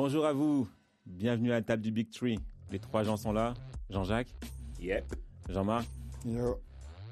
Bonjour 0.00 0.26
à 0.26 0.32
vous, 0.32 0.68
bienvenue 1.06 1.50
à 1.50 1.54
la 1.54 1.62
table 1.62 1.82
du 1.82 1.90
Big 1.90 2.08
Tree. 2.12 2.38
Les 2.70 2.78
trois 2.78 3.02
gens 3.02 3.16
sont 3.16 3.32
là, 3.32 3.54
Jean-Jacques, 3.90 4.32
Yep. 4.78 5.12
Jean-Marc, 5.48 5.88
Yo. 6.24 6.60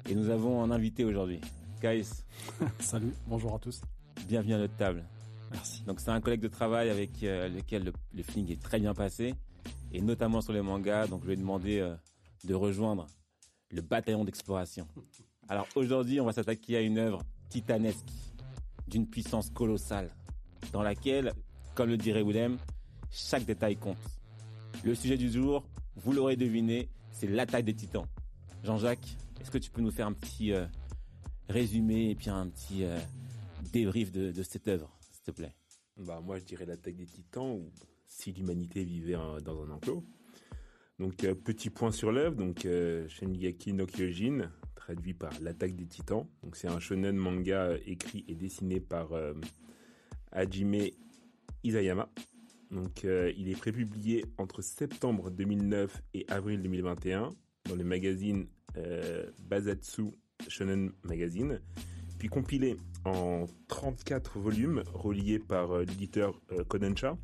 et 0.09 0.15
nous 0.15 0.29
avons 0.29 0.63
un 0.63 0.71
invité 0.71 1.03
aujourd'hui, 1.03 1.41
Kaïs. 1.81 2.25
Salut, 2.79 3.13
bonjour 3.27 3.53
à 3.53 3.59
tous. 3.59 3.81
Bienvenue 4.25 4.53
à 4.53 4.59
notre 4.59 4.77
table. 4.77 5.03
Merci. 5.51 5.83
Donc 5.83 5.99
c'est 5.99 6.11
un 6.11 6.21
collègue 6.21 6.39
de 6.39 6.47
travail 6.47 6.89
avec 6.89 7.21
euh, 7.23 7.49
lequel 7.49 7.83
le, 7.83 7.93
le 8.13 8.23
feeling 8.23 8.53
est 8.53 8.63
très 8.63 8.79
bien 8.79 8.93
passé, 8.93 9.35
et 9.91 9.99
notamment 9.99 10.39
sur 10.39 10.53
les 10.53 10.61
mangas, 10.61 11.07
donc 11.07 11.23
je 11.23 11.27
lui 11.27 11.33
ai 11.33 11.37
demandé 11.37 11.79
euh, 11.79 11.93
de 12.45 12.53
rejoindre 12.53 13.05
le 13.69 13.81
bataillon 13.81 14.23
d'exploration. 14.23 14.87
Alors 15.49 15.67
aujourd'hui, 15.75 16.21
on 16.21 16.25
va 16.25 16.31
s'attaquer 16.31 16.77
à 16.77 16.79
une 16.79 16.99
œuvre 16.99 17.21
titanesque, 17.49 18.07
d'une 18.87 19.09
puissance 19.09 19.49
colossale, 19.49 20.09
dans 20.71 20.83
laquelle, 20.83 21.33
comme 21.75 21.89
le 21.89 21.97
dirait 21.97 22.23
Willem, 22.23 22.57
chaque 23.11 23.45
détail 23.45 23.75
compte. 23.75 23.97
Le 24.83 24.95
sujet 24.95 25.17
du 25.17 25.31
jour, 25.31 25.63
vous 25.95 26.13
l'aurez 26.13 26.35
deviné, 26.35 26.89
c'est 27.11 27.27
l'attaque 27.27 27.65
des 27.65 27.73
titans. 27.73 28.05
Jean-Jacques, 28.63 29.17
est-ce 29.41 29.51
que 29.51 29.57
tu 29.57 29.71
peux 29.71 29.81
nous 29.81 29.91
faire 29.91 30.07
un 30.07 30.13
petit 30.13 30.51
euh, 30.51 30.65
résumé 31.49 32.11
et 32.11 32.15
puis 32.15 32.29
un 32.29 32.47
petit 32.47 32.83
euh, 32.83 32.99
débrief 33.71 34.11
de, 34.11 34.43
cette 34.43 34.67
œuvre, 34.67 34.95
s'il 35.11 35.23
te 35.23 35.31
plaît? 35.31 35.53
Bah 35.97 36.21
moi 36.23 36.37
je 36.37 36.43
dirais 36.43 36.65
l'attaque 36.65 36.95
des 36.95 37.07
titans 37.07 37.49
ou 37.49 37.71
si 38.05 38.31
l'humanité 38.31 38.83
vivait 38.83 39.17
dans 39.43 39.63
un 39.63 39.71
enclos. 39.71 40.03
Donc 40.99 41.23
euh, 41.23 41.33
petit 41.33 41.69
point 41.69 41.91
sur 41.91 42.11
l'œuvre, 42.11 42.35
donc 42.35 42.67
Shingeki 43.07 43.73
no 43.73 43.85
Kyojin, 43.85 44.51
traduit 44.75 45.13
par 45.13 45.31
l'attaque 45.41 45.75
des 45.75 45.87
titans. 45.87 46.27
Donc 46.43 46.55
c'est 46.55 46.67
un 46.67 46.79
shonen 46.79 47.15
manga 47.15 47.75
écrit 47.85 48.25
et 48.27 48.35
dessiné 48.35 48.79
par 48.79 49.09
Hajime 50.31 50.89
Isayama. 51.63 52.09
Donc 52.71 53.05
euh, 53.05 53.31
il 53.37 53.49
est 53.49 53.55
prépublié 53.55 54.25
entre 54.37 54.61
septembre 54.61 55.31
2009 55.31 56.01
et 56.13 56.25
avril 56.27 56.61
2021 56.61 57.29
dans 57.69 57.75
le 57.75 57.83
magazine 57.83 58.47
euh, 58.77 59.25
Bazatsu 59.39 60.11
Shonen 60.47 60.91
Magazine, 61.03 61.61
puis 62.19 62.27
compilé 62.27 62.77
en 63.05 63.45
34 63.67 64.39
volumes 64.39 64.83
reliés 64.93 65.39
par 65.39 65.71
euh, 65.71 65.83
l'éditeur 65.83 66.39
euh, 66.51 66.63
Kodansha. 66.63 67.17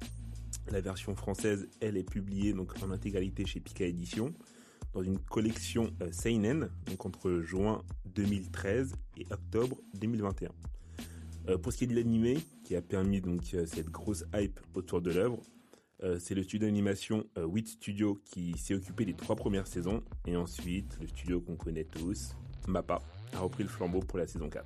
La 0.71 0.81
version 0.81 1.15
française, 1.15 1.67
elle, 1.81 1.97
est 1.97 2.09
publiée 2.09 2.53
donc 2.53 2.71
en 2.81 2.91
intégralité 2.91 3.45
chez 3.45 3.59
Pika 3.59 3.85
Édition 3.85 4.33
dans 4.93 5.03
une 5.03 5.19
collection 5.19 5.91
euh, 6.01 6.11
Seinen, 6.11 6.69
donc 6.85 7.05
entre 7.05 7.41
juin 7.41 7.83
2013 8.05 8.95
et 9.17 9.25
octobre 9.31 9.77
2021. 9.95 10.49
Euh, 11.49 11.57
pour 11.57 11.73
ce 11.73 11.79
qui 11.79 11.83
est 11.83 11.87
de 11.87 11.95
l'animé, 11.95 12.37
a 12.75 12.81
permis 12.81 13.21
donc 13.21 13.41
euh, 13.53 13.65
cette 13.65 13.89
grosse 13.89 14.25
hype 14.33 14.59
autour 14.73 15.01
de 15.01 15.11
l'œuvre, 15.11 15.39
euh, 16.03 16.17
c'est 16.19 16.35
le 16.35 16.43
studio 16.43 16.67
d'animation 16.67 17.25
euh, 17.37 17.45
Wit 17.45 17.67
Studio 17.67 18.21
qui 18.25 18.57
s'est 18.57 18.73
occupé 18.73 19.05
des 19.05 19.13
trois 19.13 19.35
premières 19.35 19.67
saisons, 19.67 20.03
et 20.25 20.35
ensuite 20.35 20.97
le 20.99 21.07
studio 21.07 21.41
qu'on 21.41 21.55
connaît 21.55 21.85
tous, 21.85 22.35
Mappa, 22.67 23.01
a 23.33 23.39
repris 23.39 23.63
le 23.63 23.69
flambeau 23.69 23.99
pour 23.99 24.17
la 24.19 24.27
saison 24.27 24.49
4. 24.49 24.65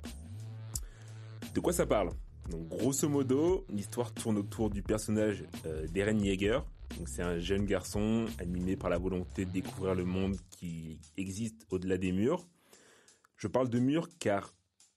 De 1.54 1.60
quoi 1.60 1.72
ça 1.72 1.86
parle? 1.86 2.10
Donc 2.50 2.68
grosso 2.68 3.08
modo, 3.08 3.64
l'histoire 3.68 4.12
tourne 4.12 4.38
autour 4.38 4.70
du 4.70 4.82
personnage 4.82 5.44
d'Eren 5.92 6.22
Yeager. 6.24 6.60
Donc 6.96 7.08
c'est 7.08 7.22
un 7.22 7.38
jeune 7.38 7.66
garçon 7.66 8.24
animé 8.38 8.76
par 8.76 8.88
la 8.88 8.96
volonté 8.96 9.44
de 9.44 9.50
découvrir 9.50 9.94
le 9.94 10.04
monde 10.06 10.36
qui 10.50 10.98
existe 11.18 11.66
au-delà 11.70 11.98
des 11.98 12.12
murs. 12.12 12.46
Je 13.36 13.48
parle 13.48 13.68
de 13.68 13.78
murs 13.78 14.08
car 14.18 14.54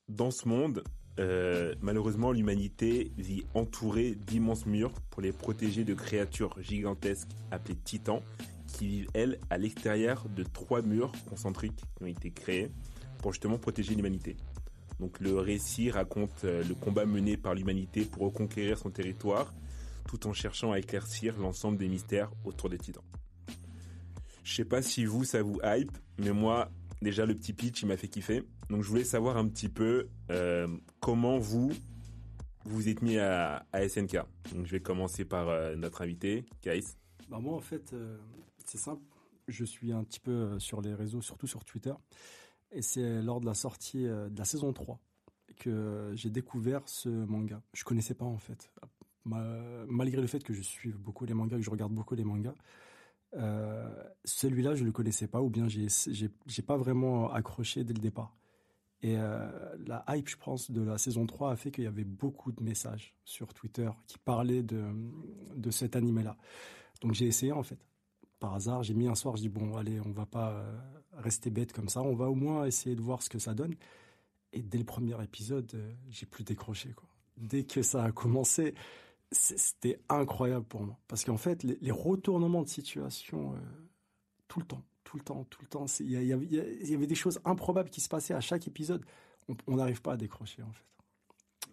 dans 0.08 0.32
ce 0.32 0.48
monde, 0.48 0.84
euh, 1.22 1.76
malheureusement, 1.82 2.32
l'humanité 2.32 3.12
vit 3.18 3.46
entourée 3.54 4.16
d'immenses 4.16 4.66
murs 4.66 4.92
pour 5.12 5.22
les 5.22 5.32
protéger 5.32 5.84
de 5.84 5.94
créatures 5.94 6.60
gigantesques 6.62 7.30
appelées 7.52 7.76
titans 7.76 8.22
qui 8.68 8.88
vivent, 8.88 9.08
elles, 9.14 9.40
à 9.50 9.58
l'extérieur 9.58 10.26
de 10.36 10.44
trois 10.44 10.82
murs 10.82 11.12
concentriques 11.30 11.84
qui 11.96 12.04
ont 12.04 12.08
été 12.08 12.32
créés 12.32 12.72
pour 13.20 13.34
justement 13.34 13.60
protéger 13.60 13.94
l'humanité. 13.94 14.36
Donc 15.00 15.20
le 15.20 15.38
récit 15.38 15.92
raconte 15.92 16.44
euh, 16.44 16.64
le 16.68 16.74
combat 16.74 17.06
mené 17.06 17.38
par 17.38 17.54
l'humanité 17.54 18.04
pour 18.06 18.24
reconquérir 18.24 18.78
son 18.78 18.90
territoire 18.90 19.54
tout 20.08 20.28
en 20.28 20.34
cherchant 20.34 20.72
à 20.72 20.80
éclaircir 20.80 21.38
l'ensemble 21.38 21.78
des 21.78 21.88
mystères 21.88 22.32
autour 22.44 22.70
des 22.70 22.78
titans. 22.78 23.04
Je 24.44 24.56
sais 24.56 24.66
pas 24.66 24.82
si 24.82 25.06
vous, 25.06 25.24
ça 25.24 25.44
vous 25.44 25.60
hype, 25.64 25.96
mais 26.18 26.32
moi, 26.32 26.70
déjà 27.02 27.26
le 27.26 27.36
petit 27.36 27.54
pitch, 27.54 27.84
il 27.84 27.88
m'a 27.88 27.98
fait 27.98 28.08
kiffer. 28.08 28.44
Donc 28.72 28.84
je 28.84 28.88
voulais 28.90 29.04
savoir 29.04 29.36
un 29.36 29.48
petit 29.50 29.68
peu 29.68 30.08
euh, 30.30 30.66
comment 31.02 31.38
vous 31.38 31.72
vous 32.64 32.88
êtes 32.88 33.02
mis 33.02 33.18
à, 33.18 33.66
à 33.74 33.88
SNK. 33.90 34.14
Donc 34.56 34.66
je 34.66 34.72
vais 34.72 34.80
commencer 34.80 35.26
par 35.26 35.50
euh, 35.50 35.76
notre 35.76 36.02
invité, 36.04 36.46
Kaïs. 36.62 36.98
Bah 37.30 37.40
moi 37.40 37.54
en 37.56 37.60
fait, 37.60 37.92
euh, 37.92 38.18
c'est 38.66 38.78
simple. 38.78 39.02
Je 39.50 39.66
suis 39.66 39.92
un 39.92 40.06
petit 40.06 40.22
peu 40.22 40.58
sur 40.58 40.82
les 40.82 40.94
réseaux, 40.94 41.22
surtout 41.22 41.48
sur 41.48 41.66
Twitter. 41.66 41.94
Et 42.72 42.82
c'est 42.82 43.22
lors 43.22 43.42
de 43.42 43.46
la 43.46 43.54
sortie 43.56 44.04
de 44.04 44.32
la 44.38 44.46
saison 44.46 44.72
3 44.72 44.98
que 45.58 46.14
j'ai 46.16 46.30
découvert 46.30 46.82
ce 46.86 47.10
manga. 47.10 47.62
Je 47.74 47.84
connaissais 47.84 48.14
pas 48.14 48.24
en 48.26 48.38
fait. 48.38 48.72
Ma- 49.26 49.86
malgré 49.88 50.22
le 50.22 50.28
fait 50.28 50.42
que 50.42 50.54
je 50.54 50.62
suive 50.62 50.98
beaucoup 50.98 51.26
les 51.26 51.34
mangas, 51.34 51.58
que 51.58 51.64
je 51.64 51.70
regarde 51.70 51.92
beaucoup 51.92 52.16
les 52.16 52.24
mangas, 52.24 52.56
celui-là 54.24 54.76
je 54.76 54.86
le 54.86 54.92
connaissais 54.94 55.28
pas 55.28 55.42
ou 55.42 55.50
bien 55.50 55.68
j'ai 55.68 56.62
pas 56.66 56.78
vraiment 56.78 57.32
accroché 57.34 57.84
dès 57.84 57.94
le 57.94 58.00
départ. 58.00 58.34
Et 59.04 59.18
euh, 59.18 59.50
la 59.88 60.04
hype, 60.10 60.30
je 60.30 60.38
pense, 60.38 60.70
de 60.70 60.82
la 60.82 60.98
saison 60.98 61.26
3 61.26 61.52
a 61.52 61.56
fait 61.56 61.72
qu'il 61.72 61.86
y 61.86 61.88
avait 61.88 62.04
beaucoup 62.04 62.52
de 62.52 62.62
messages 62.64 63.16
sur 63.26 63.54
Twitter 63.54 63.90
qui 64.06 64.20
parlaient 64.20 64.64
de, 64.64 64.84
de 65.56 65.72
cet 65.72 65.96
animé-là. 65.96 66.38
Donc 67.02 67.14
j'ai 67.14 67.26
essayé 67.26 67.52
en 67.52 67.64
fait. 67.64 67.80
Par 68.40 68.54
hasard, 68.56 68.84
j'ai 68.84 68.94
mis 68.94 69.08
un 69.08 69.16
soir, 69.16 69.36
je 69.38 69.42
dis 69.42 69.50
bon, 69.50 69.76
allez, 69.76 70.00
on 70.02 70.12
va 70.12 70.26
pas 70.26 70.52
euh, 70.52 70.80
rester 71.14 71.50
bête 71.50 71.74
comme 71.74 71.90
ça, 71.90 72.02
on 72.02 72.16
va 72.16 72.30
au 72.30 72.36
moins 72.36 72.66
essayer 72.66 72.96
de 72.96 73.02
voir 73.02 73.22
ce 73.22 73.30
que 73.30 73.40
ça 73.40 73.54
donne. 73.54 73.76
Et 74.54 74.62
dès 74.62 74.78
le 74.78 74.84
premier 74.84 75.22
épisode, 75.24 75.72
euh, 75.74 75.92
j'ai 76.10 76.26
plus 76.26 76.44
décroché 76.44 76.92
quoi. 76.94 77.08
Dès 77.38 77.64
que 77.64 77.82
ça 77.82 78.04
a 78.04 78.12
commencé, 78.12 78.76
c'était 79.32 80.00
incroyable 80.10 80.66
pour 80.66 80.82
moi 80.84 81.00
parce 81.08 81.24
qu'en 81.24 81.38
fait, 81.38 81.64
les, 81.64 81.92
retournements 81.92 82.62
de 82.62 82.68
situation 82.68 83.56
tout 84.48 84.60
le 84.60 84.66
temps, 84.66 84.84
tout 85.12 85.18
le 85.18 85.24
temps, 85.24 85.44
tout 85.50 85.60
le 85.62 85.68
temps, 85.68 85.86
il 86.00 86.10
y, 86.10 86.32
avait- 86.32 86.46
y 86.46 87.08
des 87.08 87.16
choses 87.16 87.42
improbables 87.44 87.90
qui 87.90 88.00
se 88.00 88.08
passaient 88.08 88.34
à 88.34 88.40
chaque 88.40 88.66
épisode. 88.66 89.04
On- 89.68 89.76
n'arrive 89.76 90.02
pas 90.02 90.14
à 90.14 90.18
décrocher 90.18 90.64
en 90.64 90.72
fait. 90.72 90.86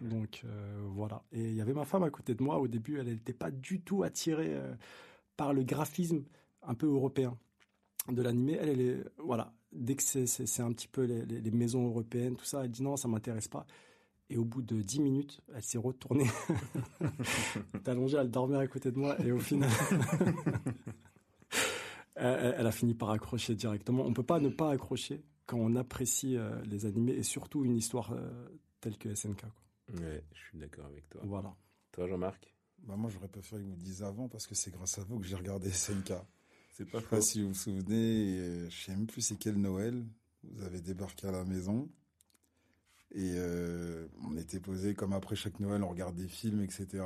Donc 0.01 0.43
euh, 0.45 0.83
voilà. 0.91 1.23
Et 1.31 1.51
il 1.51 1.55
y 1.55 1.61
avait 1.61 1.73
ma 1.73 1.85
femme 1.85 2.03
à 2.03 2.11
côté 2.11 2.35
de 2.35 2.43
moi. 2.43 2.59
Au 2.59 2.67
début, 2.67 2.99
elle 2.99 3.07
n'était 3.07 3.33
pas 3.33 3.53
du 3.53 3.81
tout 3.81 4.03
attirée 4.03 4.55
euh, 4.57 4.75
par 5.37 5.53
le 5.55 5.63
graphisme 5.63 6.25
un 6.63 6.75
peu 6.75 6.87
européen 6.87 7.39
de 8.11 8.21
l'animé. 8.23 8.59
Elle, 8.61 8.69
elle 8.71 8.81
est 8.81 9.05
voilà. 9.19 9.53
Dès 9.71 9.95
que 9.95 10.03
c'est 10.03 10.61
un 10.63 10.73
petit 10.73 10.89
peu 10.89 11.05
les, 11.05 11.25
les- 11.27 11.41
les 11.41 11.51
maisons 11.53 11.87
européennes, 11.87 12.35
tout 12.35 12.45
ça, 12.45 12.65
elle 12.65 12.73
dit 12.73 12.83
non, 12.83 12.97
ça 12.97 13.07
m'intéresse 13.07 13.47
pas. 13.47 13.67
Et 14.31 14.37
au 14.37 14.45
bout 14.45 14.63
de 14.63 14.83
dix 14.83 15.01
minutes, 15.01 15.41
elle 15.55 15.63
s'est 15.63 15.79
retournée, 15.79 16.27
allongée, 17.87 18.19
elle 18.19 18.31
dormait 18.31 18.59
à 18.59 18.67
côté 18.67 18.91
de 18.91 18.99
moi, 18.99 19.19
et 19.25 19.33
au 19.33 19.39
final, 19.39 19.71
elle, 22.19 22.55
elle 22.59 22.67
a 22.67 22.73
fini 22.73 22.95
par 22.95 23.11
accrocher 23.11 23.55
directement. 23.55 24.05
On 24.05 24.13
peut 24.13 24.23
pas 24.23 24.41
ne 24.41 24.49
pas 24.49 24.71
accrocher 24.71 25.25
quand 25.47 25.59
on 25.59 25.77
apprécie 25.77 26.37
euh, 26.37 26.63
les 26.65 26.87
animés 26.87 27.13
et 27.13 27.23
surtout 27.23 27.65
une 27.65 27.77
histoire 27.77 28.13
euh, 28.13 28.29
telle 28.81 28.99
que 28.99 29.15
SNK. 29.15 29.41
Quoi. 29.41 30.01
Ouais, 30.01 30.25
je 30.33 30.39
suis 30.39 30.59
d'accord 30.59 30.87
avec 30.87 31.09
toi. 31.09 31.23
Voilà. 31.25 31.55
Toi, 31.93 32.07
Jean-Marc? 32.07 32.55
Bah 32.87 32.95
moi 32.97 33.11
j'aurais 33.11 33.29
préféré 33.29 33.63
que 33.63 33.67
vous 33.67 33.77
disiez 33.77 34.07
avant 34.07 34.29
parce 34.29 34.47
que 34.47 34.55
c'est 34.55 34.71
grâce 34.71 34.99
à 34.99 35.03
vous 35.03 35.19
que 35.19 35.27
j'ai 35.27 35.37
regardé 35.37 35.71
SNK. 35.71 36.13
C'est 36.73 36.85
pas 36.89 36.99
Je 36.99 37.03
sais 37.03 37.09
pas 37.11 37.21
si 37.21 37.43
vous 37.43 37.49
vous 37.49 37.55
souvenez, 37.55 38.39
euh, 38.39 38.71
je 38.71 38.85
sais 38.85 38.93
même 38.93 39.09
plus 39.09 39.21
c'est 39.21 39.37
quel 39.37 39.57
Noël. 39.57 40.07
Vous 40.45 40.63
avez 40.63 40.81
débarqué 40.81 41.27
à 41.27 41.33
la 41.33 41.45
maison 41.45 41.89
et 43.11 43.33
euh, 43.37 44.07
on 44.23 44.37
était 44.37 44.61
posé 44.61 44.95
comme 44.95 45.13
après 45.13 45.35
chaque 45.35 45.59
Noël, 45.61 45.83
on 45.83 45.89
regarde 45.89 46.15
des 46.15 46.29
films, 46.29 46.61
etc. 46.61 47.05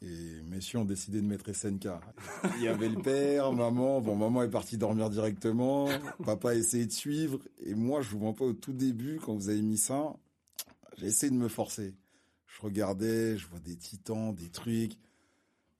Et 0.00 0.42
messieurs 0.42 0.78
ont 0.78 0.84
décidé 0.84 1.20
de 1.20 1.26
mettre 1.26 1.52
SNK. 1.52 1.88
Il 2.56 2.62
y 2.62 2.68
avait 2.68 2.88
le 2.88 3.02
père, 3.02 3.52
maman. 3.54 4.00
Bon, 4.00 4.14
maman 4.14 4.42
est 4.42 4.50
partie 4.50 4.78
dormir 4.78 5.10
directement. 5.10 5.88
Papa 6.24 6.50
a 6.50 6.54
essayé 6.54 6.86
de 6.86 6.92
suivre. 6.92 7.40
Et 7.64 7.74
moi, 7.74 8.00
je 8.00 8.10
vous 8.10 8.20
mens 8.20 8.32
pas 8.32 8.44
au 8.44 8.52
tout 8.52 8.72
début, 8.72 9.18
quand 9.24 9.34
vous 9.34 9.48
avez 9.48 9.62
mis 9.62 9.78
ça, 9.78 10.14
j'ai 10.96 11.06
essayé 11.06 11.30
de 11.30 11.36
me 11.36 11.48
forcer. 11.48 11.94
Je 12.46 12.62
regardais, 12.62 13.36
je 13.36 13.46
vois 13.48 13.60
des 13.60 13.76
titans, 13.76 14.34
des 14.34 14.50
trucs. 14.50 14.92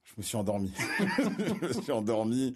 Je 0.03 0.13
me 0.17 0.21
suis 0.21 0.35
endormi. 0.35 0.73
je 1.17 1.65
me 1.65 1.73
suis 1.81 1.91
endormi. 1.91 2.53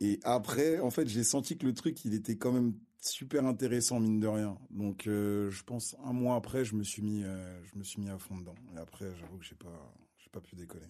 Et 0.00 0.18
après, 0.24 0.80
en 0.80 0.90
fait, 0.90 1.06
j'ai 1.08 1.24
senti 1.24 1.56
que 1.56 1.66
le 1.66 1.72
truc, 1.72 2.04
il 2.04 2.14
était 2.14 2.36
quand 2.36 2.52
même 2.52 2.74
super 3.00 3.44
intéressant 3.46 4.00
mine 4.00 4.18
de 4.18 4.26
rien. 4.26 4.58
Donc, 4.70 5.06
euh, 5.06 5.50
je 5.50 5.62
pense 5.62 5.94
un 6.04 6.12
mois 6.12 6.36
après, 6.36 6.64
je 6.64 6.74
me 6.74 6.82
suis 6.82 7.02
mis, 7.02 7.22
euh, 7.22 7.62
je 7.64 7.78
me 7.78 7.84
suis 7.84 8.00
mis 8.00 8.08
à 8.08 8.18
fond 8.18 8.36
dedans. 8.36 8.54
Et 8.74 8.78
après, 8.78 9.06
j'avoue 9.20 9.38
que 9.38 9.44
j'ai 9.44 9.54
pas, 9.54 9.94
pas 10.34 10.40
pu 10.40 10.56
décoller. 10.56 10.86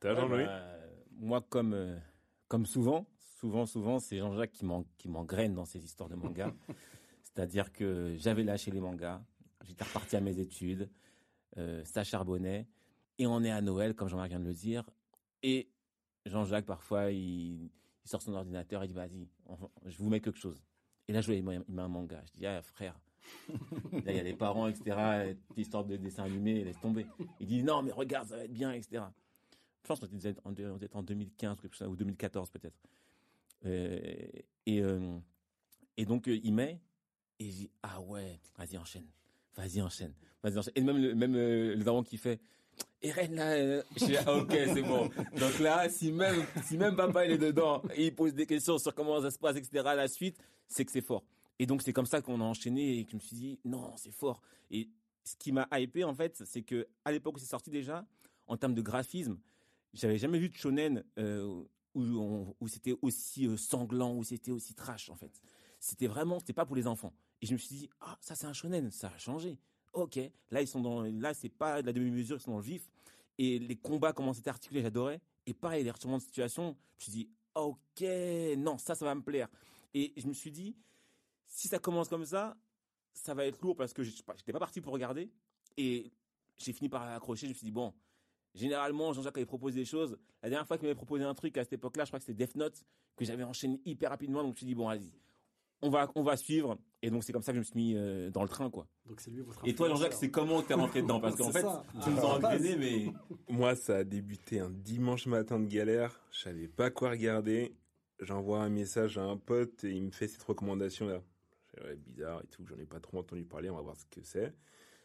T'as 0.00 0.14
Jean-Louis? 0.14 0.44
Bah, 0.44 0.62
Moi, 1.12 1.40
comme 1.42 1.74
euh, 1.74 1.96
comme 2.48 2.66
souvent, 2.66 3.06
souvent, 3.18 3.66
souvent, 3.66 3.98
c'est 3.98 4.18
Jean-Jacques 4.18 4.52
qui 4.52 5.08
m'engraine 5.08 5.54
dans 5.54 5.64
ces 5.64 5.84
histoires 5.84 6.08
de 6.08 6.14
manga. 6.14 6.52
C'est-à-dire 7.22 7.72
que 7.72 8.14
j'avais 8.16 8.44
lâché 8.44 8.70
les 8.70 8.80
mangas, 8.80 9.22
j'étais 9.64 9.84
reparti 9.84 10.14
à 10.14 10.20
mes 10.20 10.38
études, 10.38 10.88
ça 11.84 12.04
charbonnait, 12.04 12.68
et 13.18 13.26
on 13.26 13.42
est 13.42 13.50
à 13.50 13.60
Noël, 13.60 13.94
comme 13.94 14.08
Jean-Marc 14.08 14.28
vient 14.28 14.38
de 14.38 14.44
le 14.44 14.52
dire, 14.52 14.88
et 15.42 15.68
Jean-Jacques 16.26 16.66
parfois 16.66 17.10
il, 17.10 17.70
sort 18.04 18.22
son 18.22 18.34
ordinateur 18.34 18.82
et 18.82 18.86
dit 18.86 18.94
vas-y, 18.94 19.28
je 19.86 19.98
vous 19.98 20.10
mets 20.10 20.20
quelque 20.20 20.38
chose. 20.38 20.62
Et 21.08 21.12
là, 21.12 21.20
je 21.20 21.26
vois, 21.26 21.34
il 21.34 21.44
met 21.44 21.82
un 21.82 21.88
manga. 21.88 22.22
Je 22.26 22.32
dis, 22.32 22.46
ah, 22.46 22.62
frère. 22.62 22.98
Il 23.92 24.14
y 24.14 24.18
a 24.18 24.22
les 24.22 24.34
parents, 24.34 24.68
etc. 24.68 25.34
Histoire 25.56 25.84
de 25.84 25.96
dessin 25.96 26.24
animé, 26.24 26.64
laisse 26.64 26.80
tomber. 26.80 27.06
Il 27.40 27.46
dit, 27.46 27.62
non, 27.62 27.82
mais 27.82 27.92
regarde, 27.92 28.28
ça 28.28 28.36
va 28.36 28.44
être 28.44 28.52
bien, 28.52 28.72
etc. 28.72 29.02
Je 29.82 29.88
pense 29.88 30.00
qu'on 30.00 30.06
était 30.06 30.34
en, 30.94 31.02
2015 31.02 31.58
ou 31.86 31.96
2014 31.96 32.50
peut-être. 32.50 32.78
Euh, 33.66 33.98
et, 34.66 34.80
euh, 34.80 35.18
et 35.96 36.04
donc, 36.04 36.28
euh, 36.28 36.38
il 36.42 36.54
met, 36.54 36.80
et 37.38 37.50
je 37.50 37.56
dis, 37.56 37.70
ah 37.82 38.00
ouais, 38.00 38.40
vas-y, 38.56 38.78
enchaîne. 38.78 39.06
Vas-y, 39.56 39.82
enchaîne. 39.82 40.14
Vas-y, 40.42 40.58
enchaîne. 40.58 40.72
Et 40.76 40.80
même, 40.80 41.14
même 41.14 41.34
le 41.34 41.82
daron 41.82 42.02
qui 42.02 42.16
fait, 42.16 42.40
Eren 43.02 43.34
là, 43.34 43.82
je 43.96 44.04
dis, 44.06 44.16
ah, 44.16 44.34
ok, 44.34 44.50
c'est 44.50 44.82
bon. 44.82 45.10
Donc 45.38 45.58
là, 45.60 45.88
si 45.90 46.10
même, 46.10 46.46
si 46.64 46.78
même 46.78 46.96
papa 46.96 47.26
est 47.26 47.36
dedans 47.36 47.82
et 47.94 48.06
il 48.06 48.14
pose 48.14 48.32
des 48.32 48.46
questions 48.46 48.78
sur 48.78 48.94
comment 48.94 49.20
ça 49.20 49.30
se 49.30 49.38
passe, 49.38 49.56
etc. 49.56 49.82
la 49.84 50.08
suite, 50.08 50.38
c'est 50.66 50.84
que 50.84 50.90
c'est 50.90 51.02
fort. 51.02 51.22
Et 51.58 51.66
donc 51.66 51.82
c'est 51.82 51.92
comme 51.92 52.06
ça 52.06 52.20
qu'on 52.20 52.40
a 52.40 52.44
enchaîné 52.44 52.98
et 52.98 53.04
que 53.04 53.12
je 53.12 53.16
me 53.16 53.20
suis 53.20 53.36
dit 53.36 53.58
non, 53.64 53.96
c'est 53.96 54.10
fort. 54.10 54.42
Et 54.70 54.88
ce 55.24 55.36
qui 55.36 55.52
m'a 55.52 55.68
hypé 55.72 56.04
en 56.04 56.14
fait, 56.14 56.42
c'est 56.44 56.62
que 56.62 56.86
à 57.04 57.12
l'époque 57.12 57.36
où 57.36 57.38
c'est 57.38 57.46
sorti 57.46 57.70
déjà, 57.70 58.06
en 58.46 58.56
termes 58.56 58.74
de 58.74 58.82
graphisme, 58.82 59.38
j'avais 59.92 60.18
jamais 60.18 60.38
vu 60.38 60.48
de 60.48 60.54
shonen 60.54 61.04
euh, 61.18 61.62
où, 61.94 62.54
où 62.60 62.68
c'était 62.68 62.94
aussi 63.02 63.46
euh, 63.46 63.56
sanglant, 63.56 64.14
où 64.14 64.24
c'était 64.24 64.50
aussi 64.50 64.74
trash 64.74 65.08
en 65.10 65.16
fait. 65.16 65.40
C'était 65.78 66.06
vraiment, 66.06 66.38
c'était 66.40 66.52
pas 66.52 66.66
pour 66.66 66.76
les 66.76 66.86
enfants. 66.86 67.14
Et 67.40 67.46
je 67.46 67.52
me 67.52 67.58
suis 67.58 67.76
dit 67.76 67.90
ah 68.00 68.18
ça 68.20 68.34
c'est 68.34 68.46
un 68.46 68.52
shonen, 68.52 68.90
ça 68.90 69.08
a 69.08 69.18
changé. 69.18 69.58
Ok, 69.92 70.18
là 70.50 70.60
ils 70.60 70.68
sont 70.68 70.80
dans, 70.80 71.02
là 71.02 71.34
c'est 71.34 71.48
pas 71.48 71.82
de 71.82 71.86
la 71.86 71.92
demi-mesure, 71.92 72.36
ils 72.38 72.40
sont 72.40 72.50
dans 72.50 72.58
le 72.58 72.64
vif. 72.64 72.90
Et 73.38 73.58
les 73.58 73.76
combats, 73.76 74.12
comment 74.12 74.32
c'était 74.32 74.50
articulé, 74.50 74.82
j'adorais. 74.82 75.20
Et 75.46 75.54
pareil, 75.54 75.84
les 75.84 75.90
retournements 75.90 76.18
de 76.18 76.22
situation, 76.22 76.76
je 76.98 77.04
me 77.06 77.12
suis 77.12 77.12
dit 77.12 77.30
ok, 77.54 78.04
non 78.58 78.76
ça 78.78 78.96
ça 78.96 79.04
va 79.04 79.14
me 79.14 79.22
plaire. 79.22 79.48
Et 79.94 80.12
je 80.16 80.26
me 80.26 80.32
suis 80.32 80.50
dit, 80.50 80.74
si 81.54 81.68
ça 81.68 81.78
commence 81.78 82.08
comme 82.08 82.24
ça, 82.24 82.56
ça 83.12 83.32
va 83.32 83.46
être 83.46 83.62
lourd 83.62 83.76
parce 83.76 83.92
que 83.92 84.02
j'étais 84.02 84.52
pas 84.52 84.58
parti 84.58 84.80
pour 84.80 84.92
regarder. 84.92 85.30
Et 85.76 86.12
j'ai 86.56 86.72
fini 86.72 86.88
par 86.88 87.02
accrocher. 87.02 87.46
Je 87.46 87.52
me 87.52 87.54
suis 87.54 87.64
dit, 87.66 87.70
bon, 87.70 87.94
généralement, 88.54 89.12
Jean-Jacques 89.12 89.36
avait 89.36 89.46
proposé 89.46 89.78
des 89.80 89.84
choses. 89.84 90.18
La 90.42 90.50
dernière 90.50 90.66
fois 90.66 90.76
qu'il 90.76 90.86
m'avait 90.86 90.96
proposé 90.96 91.22
un 91.22 91.34
truc 91.34 91.56
à 91.56 91.62
cette 91.62 91.74
époque-là, 91.74 92.04
je 92.04 92.10
crois 92.10 92.18
que 92.18 92.24
c'était 92.24 92.44
Death 92.44 92.56
Note, 92.56 92.84
que 93.16 93.24
j'avais 93.24 93.44
enchaîné 93.44 93.80
hyper 93.84 94.10
rapidement. 94.10 94.42
Donc 94.42 94.48
je 94.48 94.50
me 94.50 94.56
suis 94.56 94.66
dit, 94.66 94.74
bon, 94.74 94.88
vas-y, 94.88 95.12
on 95.80 95.90
va, 95.90 96.10
on 96.16 96.24
va 96.24 96.36
suivre. 96.36 96.76
Et 97.02 97.10
donc 97.10 97.22
c'est 97.22 97.32
comme 97.32 97.42
ça 97.42 97.52
que 97.52 97.56
je 97.56 97.60
me 97.60 97.64
suis 97.64 97.76
mis 97.76 97.94
euh, 97.94 98.30
dans 98.30 98.42
le 98.42 98.48
train, 98.48 98.68
quoi. 98.68 98.88
Donc 99.06 99.20
c'est 99.20 99.30
lui 99.30 99.42
votre 99.42 99.60
Et 99.64 99.76
toi, 99.76 99.88
Jean-Jacques, 99.88 100.14
c'est 100.14 100.32
comment 100.32 100.60
t'es 100.60 100.74
rentré 100.74 101.02
dedans? 101.02 101.20
Parce 101.20 101.36
qu'en 101.36 101.52
fait, 101.52 101.64
tu 102.02 102.10
nous 102.10 102.18
as 102.18 102.34
entraîné, 102.34 102.74
mais. 102.76 103.12
Moi, 103.48 103.76
ça 103.76 103.98
a 103.98 104.04
débuté 104.04 104.58
un 104.58 104.70
dimanche 104.70 105.26
matin 105.26 105.60
de 105.60 105.66
galère. 105.66 106.20
Je 106.32 106.40
savais 106.40 106.66
pas 106.66 106.90
quoi 106.90 107.10
regarder 107.10 107.76
j'envoie 108.20 108.60
un 108.60 108.68
message 108.68 109.18
à 109.18 109.22
un 109.22 109.36
pote 109.36 109.84
et 109.84 109.90
il 109.90 110.02
me 110.02 110.10
fait 110.10 110.28
cette 110.28 110.42
recommandation 110.42 111.06
là. 111.06 111.22
Ouais, 111.82 111.96
bizarre 111.96 112.40
et 112.42 112.46
tout, 112.46 112.64
j'en 112.66 112.76
ai 112.76 112.86
pas 112.86 113.00
trop 113.00 113.18
entendu 113.18 113.44
parler, 113.44 113.70
on 113.70 113.76
va 113.76 113.82
voir 113.82 113.96
ce 113.96 114.04
que 114.06 114.20
c'est. 114.22 114.54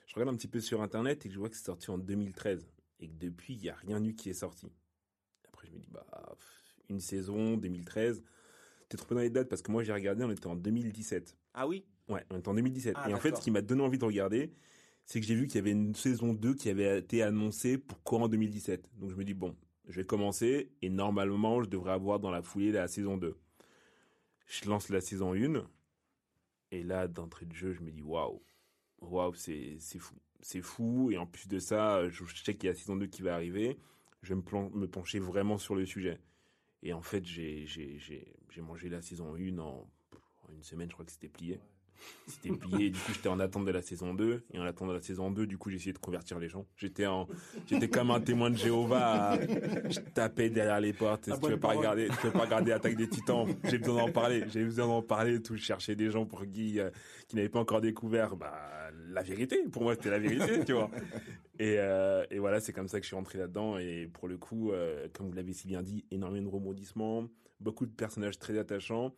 Je 0.06 0.16
regarde 0.16 0.34
un 0.34 0.38
petit 0.38 0.48
peu 0.48 0.60
sur 0.60 0.82
internet 0.82 1.26
et 1.26 1.30
je 1.30 1.38
vois 1.40 1.50
que 1.50 1.56
c'est 1.56 1.66
sorti 1.66 1.90
en 1.92 1.98
2013 1.98 2.68
et 3.00 3.08
que 3.08 3.14
depuis 3.16 3.54
il 3.54 3.64
y 3.64 3.70
a 3.70 3.76
rien 3.76 4.04
eu 4.04 4.14
qui 4.16 4.30
est 4.30 4.34
sorti. 4.34 4.72
Après 5.48 5.68
je 5.68 5.74
me 5.74 5.80
dis 5.80 5.90
bah 5.90 6.06
une 6.90 7.00
saison 7.00 7.58
2013. 7.58 8.24
T'es 8.90 8.98
trompé 8.98 9.16
dans 9.16 9.22
les 9.22 9.30
dates 9.30 9.50
parce 9.50 9.62
que 9.62 9.72
moi 9.72 9.84
j'ai 9.84 9.94
regardé, 9.94 10.24
on 10.24 10.32
était 10.32 10.48
en 10.48 10.56
2017. 10.56 11.38
Ah 11.54 11.68
oui? 11.68 11.86
Ouais, 12.08 12.26
on 12.32 12.40
était 12.40 12.50
en 12.50 12.56
2017. 12.56 12.96
Ah, 12.98 13.10
et 13.10 13.14
en 13.14 13.20
fait, 13.20 13.36
ce 13.36 13.42
qui 13.42 13.52
m'a 13.52 13.62
donné 13.62 13.84
envie 13.84 14.00
de 14.00 14.06
regarder, 14.06 14.52
c'est 15.06 15.20
que 15.20 15.26
j'ai 15.28 15.36
vu 15.36 15.46
qu'il 15.46 15.58
y 15.58 15.60
avait 15.60 15.72
une 15.72 15.94
saison 15.94 16.34
2 16.34 16.56
qui 16.56 16.70
avait 16.70 17.00
été 17.00 17.22
annoncée 17.22 17.78
pour 17.78 18.02
courant 18.04 18.28
2017. 18.28 18.90
Donc 18.98 19.12
je 19.12 19.16
me 19.16 19.24
dis 19.24 19.36
bon, 19.36 19.56
je 19.88 19.96
vais 19.96 20.06
commencer 20.06 20.72
et 20.82 20.90
normalement, 20.90 21.62
je 21.62 21.70
devrais 21.70 21.92
avoir 21.92 22.20
dans 22.20 22.32
la 22.32 22.42
foulée 22.42 22.72
la 22.72 22.88
saison 22.88 23.18
2. 23.18 23.38
Je 24.48 24.70
lance 24.70 24.90
la 24.90 25.02
saison 25.02 25.34
1 25.34 25.68
et 26.72 26.84
là, 26.84 27.08
d'entrée 27.08 27.46
de 27.46 27.54
jeu, 27.54 27.74
je 27.74 27.82
me 27.82 27.92
dis 27.92 28.02
waouh, 28.02 28.42
waouh, 29.02 29.34
c'est 29.34 29.80
fou. 30.00 30.16
C'est 30.42 30.62
fou 30.62 31.12
et 31.12 31.18
en 31.18 31.26
plus 31.26 31.48
de 31.50 31.60
ça, 31.60 32.08
je 32.10 32.24
sais 32.44 32.56
qu'il 32.56 32.68
y 32.68 32.72
a 32.72 32.74
saison 32.74 32.96
2 32.96 33.08
qui 33.08 33.22
va 33.22 33.36
arriver. 33.36 33.78
Je 34.22 34.34
vais 34.34 34.42
me, 34.42 34.88
pencher 34.88 35.20
vraiment 35.20 35.58
sur 35.58 35.76
le 35.76 35.86
sujet. 35.86 36.20
Et 36.82 36.94
en 36.94 37.02
fait, 37.02 37.26
j'ai 37.26 37.68
mangé 38.58 38.90
la 38.90 39.02
saison 39.02 39.36
1 39.36 39.58
en, 39.58 39.90
en 40.44 40.52
une 40.54 40.64
semaine, 40.64 40.90
je 40.90 40.94
crois 40.94 41.06
que 41.06 41.12
c'était 41.12 41.30
plié. 41.30 41.60
C'était 42.28 42.56
plié. 42.56 42.90
Du 42.92 43.00
coup, 43.00 43.12
j'étais 43.14 43.30
en 43.30 43.40
attente 43.40 43.66
de 43.66 43.72
la 43.72 43.82
saison 43.82 44.14
2. 44.14 44.44
Et 44.54 44.60
en 44.60 44.64
attendant 44.64 44.94
la 44.94 45.02
saison 45.02 45.32
2, 45.32 45.48
du 45.48 45.58
coup, 45.58 45.70
essayé 45.70 45.94
de 45.94 45.98
convertir 45.98 46.40
les 46.40 46.50
gens. 46.50 46.66
J'étais 46.78 47.06
en, 47.06 47.28
j'étais 47.68 47.90
comme 47.90 48.12
un 48.12 48.20
témoin 48.20 48.50
de 48.50 48.58
Jéhovah. 48.58 49.38
Je 49.90 50.00
tapais 50.14 50.50
derrière 50.50 50.80
les 50.80 50.94
portes. 50.94 51.26
Si 51.26 51.40
tu 51.40 51.50
veux 51.50 51.60
pas 51.60 51.70
regarder, 51.70 52.08
tu 52.08 52.28
veux 52.28 52.32
pas 52.32 52.46
regarder 52.46 52.72
Attaque 52.72 52.96
des 52.96 53.10
Titans. 53.10 53.48
J'ai 53.64 53.78
besoin 53.78 54.06
d'en 54.06 54.12
parler. 54.12 54.44
J'ai 54.50 54.64
besoin 54.64 54.88
d'en 54.88 55.02
parler. 55.02 55.42
Tout, 55.42 55.56
je 55.56 55.64
cherchais 55.64 55.96
des 55.96 56.12
gens 56.12 56.26
pour 56.26 56.46
qui, 56.46 56.80
euh, 56.80 56.90
qui 57.28 57.36
n'avaient 57.36 57.50
pas 57.50 57.60
encore 57.60 57.82
découvert, 57.82 58.36
bah, 58.36 58.54
la 59.10 59.24
vérité. 59.24 59.64
Pour 59.72 59.84
moi, 59.84 59.96
c'était 59.96 60.12
la 60.12 60.20
vérité, 60.20 60.64
tu 60.66 60.74
vois. 60.74 60.90
Et, 61.60 61.76
euh, 61.78 62.24
et 62.32 62.40
voilà, 62.40 62.60
c'est 62.60 62.74
comme 62.74 62.88
ça 62.88 63.00
que 63.00 63.04
je 63.04 63.08
suis 63.08 63.16
rentré 63.16 63.38
là-dedans. 63.38 63.78
Et 63.78 64.08
pour 64.12 64.28
le 64.28 64.38
coup, 64.38 64.72
euh, 64.72 65.08
comme 65.14 65.28
vous 65.28 65.34
l'avez 65.34 65.54
si 65.54 65.68
bien 65.68 65.82
dit, 65.82 66.06
énormément 66.12 66.50
de 66.50 66.56
rebondissements, 66.56 67.28
beaucoup 67.60 67.86
de 67.86 67.92
personnages 67.92 68.40
très 68.40 68.58
attachants. 68.58 69.14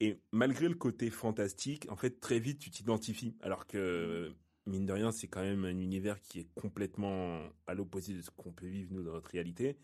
Et 0.00 0.20
malgré 0.30 0.68
le 0.68 0.74
côté 0.74 1.10
fantastique, 1.10 1.86
en 1.90 1.96
fait, 1.96 2.20
très 2.20 2.38
vite, 2.38 2.60
tu 2.60 2.70
t'identifies. 2.70 3.36
Alors 3.40 3.66
que, 3.66 4.32
mine 4.66 4.86
de 4.86 4.92
rien, 4.92 5.10
c'est 5.10 5.26
quand 5.26 5.42
même 5.42 5.64
un 5.64 5.78
univers 5.78 6.20
qui 6.20 6.40
est 6.40 6.48
complètement 6.54 7.40
à 7.66 7.74
l'opposé 7.74 8.14
de 8.14 8.22
ce 8.22 8.30
qu'on 8.30 8.52
peut 8.52 8.66
vivre, 8.66 8.92
nous, 8.92 9.02
dans 9.02 9.12
notre 9.12 9.30
réalité. 9.30 9.76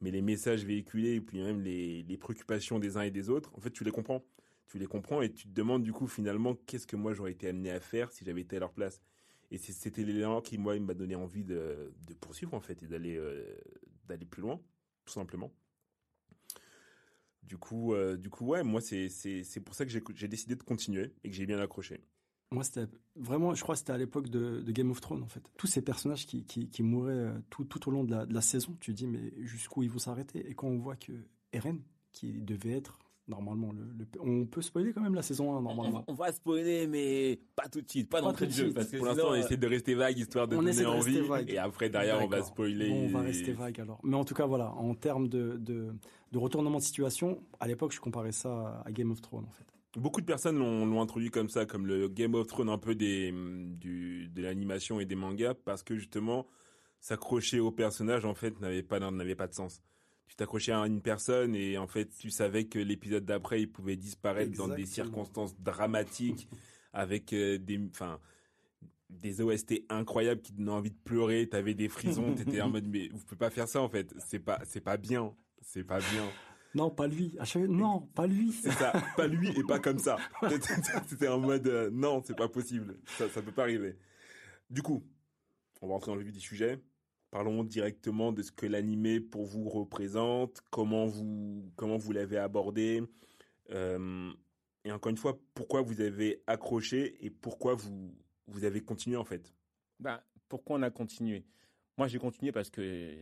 Mais 0.00 0.10
les 0.10 0.22
messages 0.22 0.64
véhiculés, 0.64 1.14
et 1.14 1.20
puis 1.20 1.42
même 1.42 1.62
les, 1.62 2.18
préoccupations 2.18 2.78
des 2.78 2.96
uns 2.96 3.02
et 3.02 3.10
des 3.10 3.30
autres, 3.30 3.52
en 3.56 3.60
fait, 3.60 3.70
tu 3.70 3.84
les 3.84 3.90
comprends. 3.90 4.22
Tu 4.66 4.78
les 4.78 4.86
comprends 4.86 5.22
et 5.22 5.32
tu 5.32 5.48
te 5.48 5.54
demandes, 5.54 5.82
du 5.82 5.92
coup, 5.92 6.08
finalement, 6.08 6.56
qu'est-ce 6.66 6.86
que 6.86 6.96
moi 6.96 7.14
j'aurais 7.14 7.32
été 7.32 7.48
amené 7.48 7.70
à 7.70 7.80
faire 7.80 8.12
si 8.12 8.24
j'avais 8.24 8.42
été 8.42 8.56
à 8.56 8.60
leur 8.60 8.72
place. 8.72 9.00
Et 9.50 9.58
c'était 9.58 10.02
l'élément 10.02 10.40
qui, 10.40 10.58
moi, 10.58 10.78
m'a 10.80 10.94
donné 10.94 11.14
envie 11.14 11.44
de, 11.44 11.94
de, 12.06 12.14
poursuivre, 12.14 12.54
en 12.54 12.60
fait, 12.60 12.82
et 12.82 12.86
d'aller 12.86 13.16
euh, 13.16 13.56
d'aller 14.08 14.26
plus 14.26 14.42
loin, 14.42 14.60
tout 15.04 15.12
simplement. 15.12 15.52
Du 17.46 17.58
coup, 17.58 17.94
euh, 17.94 18.16
du 18.16 18.30
coup, 18.30 18.46
ouais, 18.46 18.62
moi, 18.62 18.80
c'est, 18.80 19.08
pour 19.64 19.74
ça 19.74 19.84
que 19.84 19.92
j'ai, 20.14 20.28
décidé 20.28 20.54
de 20.54 20.62
continuer 20.62 21.12
et 21.22 21.30
que 21.30 21.36
j'ai 21.36 21.46
bien 21.46 21.58
accroché. 21.58 22.00
Moi, 22.50 22.64
c'était 22.64 22.86
vraiment, 23.16 23.54
je 23.54 23.62
crois 23.62 23.74
c'était 23.76 23.92
à 23.92 23.98
l'époque 23.98 24.28
de, 24.28 24.62
Game 24.68 24.90
of 24.90 25.00
Thrones, 25.00 25.22
en 25.22 25.28
fait. 25.28 25.42
Tous 25.56 25.66
ces 25.66 25.82
personnages 25.82 26.26
qui, 26.26 26.44
qui, 26.44 26.82
mouraient 26.82 27.12
euh, 27.12 27.38
tout, 27.50 27.64
tout 27.64 27.88
au 27.88 27.92
long 27.92 28.04
de 28.04 28.12
la, 28.12 28.26
de 28.26 28.34
la 28.34 28.40
saison, 28.40 28.76
tu 28.80 28.92
dis, 28.92 29.06
mais 29.06 29.32
jusqu'où 29.40 29.82
ils 29.82 29.90
vont 29.90 29.98
s'arrêter? 29.98 30.48
Et 30.48 30.54
quand 30.54 30.68
on 30.68 30.78
voit 30.78 30.96
que 30.96 31.12
Eren, 31.52 31.80
qui 32.12 32.32
devait 32.32 32.72
être 32.72 32.98
normalement. 33.28 33.72
Le, 33.72 34.06
on 34.20 34.46
peut 34.46 34.62
spoiler 34.62 34.92
quand 34.92 35.00
même 35.00 35.14
la 35.14 35.22
saison 35.22 35.56
1, 35.56 35.62
normalement. 35.62 36.04
On, 36.06 36.14
va 36.14 36.32
spoiler, 36.32 36.86
mais 36.86 37.38
pas 37.56 37.68
tout 37.68 37.80
de 37.80 37.88
suite, 37.88 38.08
pas, 38.08 38.20
d'entrée 38.20 38.46
de 38.46 38.52
jeu. 38.52 38.72
Parce 38.72 38.88
que 38.88 38.96
pour 38.96 39.06
l'instant, 39.06 39.28
on 39.30 39.34
essaie 39.34 39.56
de 39.56 39.66
rester 39.66 39.94
vague, 39.94 40.18
histoire 40.18 40.48
de 40.48 40.56
donner 40.56 40.86
envie. 40.86 41.20
Et 41.48 41.58
après, 41.58 41.88
derrière, 41.88 42.22
on 42.22 42.28
va 42.28 42.42
spoiler. 42.42 42.90
on 42.90 43.08
va 43.08 43.20
rester 43.20 43.52
vague 43.52 43.80
alors. 43.80 44.00
Mais 44.02 44.16
en 44.16 44.24
tout 44.24 44.34
cas, 44.34 44.46
voilà, 44.46 44.72
en 44.72 44.94
termes 44.94 45.28
de, 45.28 45.56
de, 45.58 45.94
de 46.32 46.38
retournement 46.38 46.78
de 46.78 46.84
situation, 46.84 47.42
à 47.60 47.66
l'époque, 47.66 47.92
je 47.92 48.00
comparais 48.00 48.32
ça 48.32 48.82
à 48.84 48.92
Game 48.92 49.10
of 49.10 49.20
Thrones, 49.20 49.44
en 49.46 49.52
fait. 49.52 49.64
Beaucoup 49.96 50.20
de 50.20 50.26
personnes 50.26 50.58
l'ont 50.58 51.00
introduit 51.00 51.30
comme 51.30 51.48
ça, 51.48 51.66
comme 51.66 51.86
le 51.86 52.08
Game 52.08 52.34
of 52.34 52.48
Thrones 52.48 52.68
un 52.68 52.78
peu 52.78 52.96
des, 52.96 53.32
du, 53.32 54.28
de 54.28 54.42
l'animation 54.42 54.98
et 54.98 55.04
des 55.04 55.14
mangas, 55.14 55.54
parce 55.54 55.84
que 55.84 55.94
justement, 55.94 56.48
s'accrocher 56.98 57.60
au 57.60 57.70
personnage, 57.70 58.24
en 58.24 58.34
fait, 58.34 58.60
n'avait 58.60 58.82
pas, 58.82 58.98
n'avait 58.98 59.36
pas 59.36 59.46
de 59.46 59.54
sens 59.54 59.82
tu 60.26 60.36
t'accrochais 60.36 60.72
à 60.72 60.78
une 60.80 61.00
personne 61.00 61.54
et 61.54 61.78
en 61.78 61.86
fait 61.86 62.10
tu 62.18 62.30
savais 62.30 62.64
que 62.64 62.78
l'épisode 62.78 63.24
d'après 63.24 63.62
il 63.62 63.70
pouvait 63.70 63.96
disparaître 63.96 64.56
dans 64.56 64.68
des 64.68 64.86
circonstances 64.86 65.58
dramatiques 65.60 66.48
avec 66.92 67.32
euh, 67.32 67.58
des 67.58 67.80
enfin 67.90 68.20
des 69.10 69.40
OST 69.40 69.84
incroyables 69.90 70.40
qui 70.40 70.52
te 70.52 70.58
donnaient 70.58 70.72
envie 70.72 70.90
de 70.90 70.98
pleurer, 71.04 71.48
t'avais 71.48 71.74
des 71.74 71.88
frisons, 71.88 72.34
t'étais 72.36 72.60
en 72.60 72.70
mode 72.70 72.86
mais 72.86 73.08
vous 73.08 73.24
pouvez 73.24 73.38
pas 73.38 73.50
faire 73.50 73.68
ça 73.68 73.80
en 73.80 73.88
fait, 73.88 74.14
c'est 74.18 74.38
pas 74.40 74.60
c'est 74.64 74.80
pas 74.80 74.96
bien, 74.96 75.34
c'est 75.60 75.84
pas 75.84 75.98
bien. 75.98 76.28
Non, 76.74 76.90
pas 76.90 77.06
lui. 77.06 77.36
Non, 77.68 78.00
pas 78.00 78.26
lui. 78.26 78.50
C'est 78.50 78.72
ça, 78.72 78.92
pas 79.16 79.28
lui 79.28 79.48
et 79.56 79.62
pas 79.62 79.78
comme 79.78 80.00
ça. 80.00 80.16
C'était 81.06 81.28
en 81.28 81.38
mode 81.38 81.68
euh, 81.68 81.88
non, 81.92 82.20
c'est 82.24 82.36
pas 82.36 82.48
possible. 82.48 82.96
Ça 83.06 83.28
ça 83.28 83.42
peut 83.42 83.52
pas 83.52 83.62
arriver. 83.62 83.96
Du 84.70 84.82
coup, 84.82 85.04
on 85.82 85.88
va 85.88 85.94
entrer 85.94 86.10
dans 86.10 86.16
le 86.16 86.24
vif 86.24 86.32
du 86.32 86.40
sujet. 86.40 86.80
Parlons 87.34 87.64
directement 87.64 88.30
de 88.30 88.42
ce 88.42 88.52
que 88.52 88.64
l'animé 88.64 89.18
pour 89.18 89.44
vous 89.44 89.68
représente, 89.68 90.62
comment 90.70 91.04
vous, 91.04 91.68
comment 91.74 91.96
vous 91.96 92.12
l'avez 92.12 92.38
abordé, 92.38 93.02
euh, 93.70 94.32
et 94.84 94.92
encore 94.92 95.10
une 95.10 95.16
fois, 95.16 95.36
pourquoi 95.52 95.82
vous 95.82 96.00
avez 96.00 96.44
accroché 96.46 97.16
et 97.26 97.30
pourquoi 97.30 97.74
vous, 97.74 98.14
vous 98.46 98.64
avez 98.64 98.80
continué 98.82 99.16
en 99.16 99.24
fait. 99.24 99.52
Ben, 99.98 100.20
pourquoi 100.48 100.76
on 100.78 100.82
a 100.82 100.92
continué? 100.92 101.44
Moi, 101.98 102.06
j'ai 102.06 102.20
continué 102.20 102.52
parce 102.52 102.70
que 102.70 103.12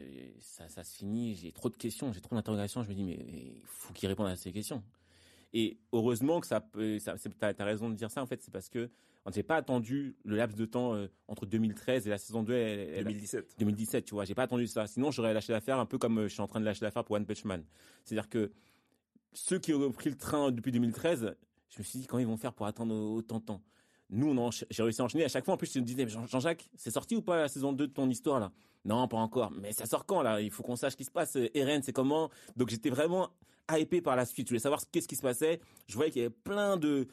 ça, 0.40 0.68
ça 0.68 0.84
se 0.84 0.94
finit, 0.94 1.34
j'ai 1.34 1.50
trop 1.50 1.70
de 1.70 1.76
questions, 1.78 2.12
j'ai 2.12 2.20
trop 2.20 2.36
d'interrogations, 2.36 2.82
je 2.82 2.90
me 2.90 2.94
dis, 2.94 3.04
mais 3.04 3.14
il 3.14 3.62
faut 3.64 3.94
qu'il 3.94 4.10
réponde 4.10 4.26
à 4.26 4.36
ces 4.36 4.52
questions. 4.52 4.84
Et 5.54 5.78
heureusement 5.90 6.38
que 6.42 6.46
ça 6.46 6.60
peut, 6.60 6.98
t'as 7.38 7.54
as 7.58 7.64
raison 7.64 7.88
de 7.88 7.94
dire 7.94 8.10
ça 8.10 8.22
en 8.22 8.26
fait, 8.26 8.42
c'est 8.42 8.52
parce 8.52 8.68
que 8.68 8.90
on 9.24 9.30
n'avait 9.30 9.42
pas 9.42 9.56
attendu 9.56 10.16
le 10.24 10.36
laps 10.36 10.58
de 10.58 10.64
temps 10.64 10.94
euh, 10.94 11.06
entre 11.28 11.46
2013 11.46 12.06
et 12.06 12.10
la 12.10 12.18
saison 12.18 12.42
2. 12.42 12.52
Elle, 12.52 13.04
2017. 13.04 13.54
2017, 13.58 14.04
tu 14.04 14.14
vois, 14.14 14.24
j'ai 14.24 14.34
pas 14.34 14.42
attendu 14.42 14.66
ça. 14.66 14.86
Sinon, 14.86 15.10
j'aurais 15.10 15.32
lâché 15.32 15.52
l'affaire 15.52 15.78
un 15.78 15.86
peu 15.86 15.98
comme 15.98 16.18
euh, 16.18 16.28
je 16.28 16.34
suis 16.34 16.42
en 16.42 16.48
train 16.48 16.60
de 16.60 16.64
lâcher 16.64 16.84
l'affaire 16.84 17.04
pour 17.04 17.16
One 17.16 17.24
Punch 17.24 17.44
Man. 17.44 17.64
C'est-à-dire 18.04 18.28
que 18.28 18.50
ceux 19.32 19.58
qui 19.58 19.72
ont 19.72 19.92
pris 19.92 20.10
le 20.10 20.16
train 20.16 20.50
depuis 20.50 20.72
2013, 20.72 21.34
je 21.70 21.78
me 21.78 21.84
suis 21.84 22.00
dit 22.00 22.06
comment 22.06 22.20
ils 22.20 22.26
vont 22.26 22.36
faire 22.36 22.52
pour 22.52 22.66
attendre 22.66 22.94
autant 22.94 23.38
de 23.38 23.44
temps? 23.44 23.62
Nous, 24.10 24.28
on 24.28 24.50
j'ai 24.50 24.82
réussi 24.82 25.00
à 25.00 25.04
enchaîner. 25.04 25.24
À 25.24 25.28
chaque 25.28 25.44
fois, 25.44 25.54
en 25.54 25.56
plus, 25.56 25.72
je 25.72 25.78
me 25.78 25.84
disais, 25.84 26.06
Jean-Jacques, 26.06 26.68
c'est 26.76 26.90
sorti 26.90 27.16
ou 27.16 27.22
pas 27.22 27.36
la 27.36 27.48
saison 27.48 27.72
2 27.72 27.86
de 27.86 27.92
ton 27.92 28.10
histoire 28.10 28.40
là? 28.40 28.52
Non, 28.84 29.06
pas 29.08 29.16
encore. 29.16 29.50
Mais 29.52 29.72
ça 29.72 29.86
sort 29.86 30.04
quand 30.04 30.22
là? 30.22 30.40
Il 30.40 30.50
faut 30.50 30.62
qu'on 30.62 30.76
sache 30.76 30.92
ce 30.92 30.96
qui 30.96 31.04
se 31.04 31.10
passe. 31.10 31.38
Eren, 31.54 31.82
c'est 31.82 31.92
comment? 31.92 32.28
Donc 32.56 32.68
j'étais 32.68 32.90
vraiment 32.90 33.30
hypé 33.70 34.02
par 34.02 34.16
la 34.16 34.26
suite. 34.26 34.48
Je 34.48 34.50
voulais 34.50 34.60
savoir 34.60 34.82
qu'est-ce 34.90 35.08
qui 35.08 35.16
se 35.16 35.22
passait. 35.22 35.60
Je 35.86 35.94
voyais 35.94 36.10
qu'il 36.10 36.20
y 36.22 36.24
avait 36.24 36.34
plein 36.34 36.76
de, 36.76 37.06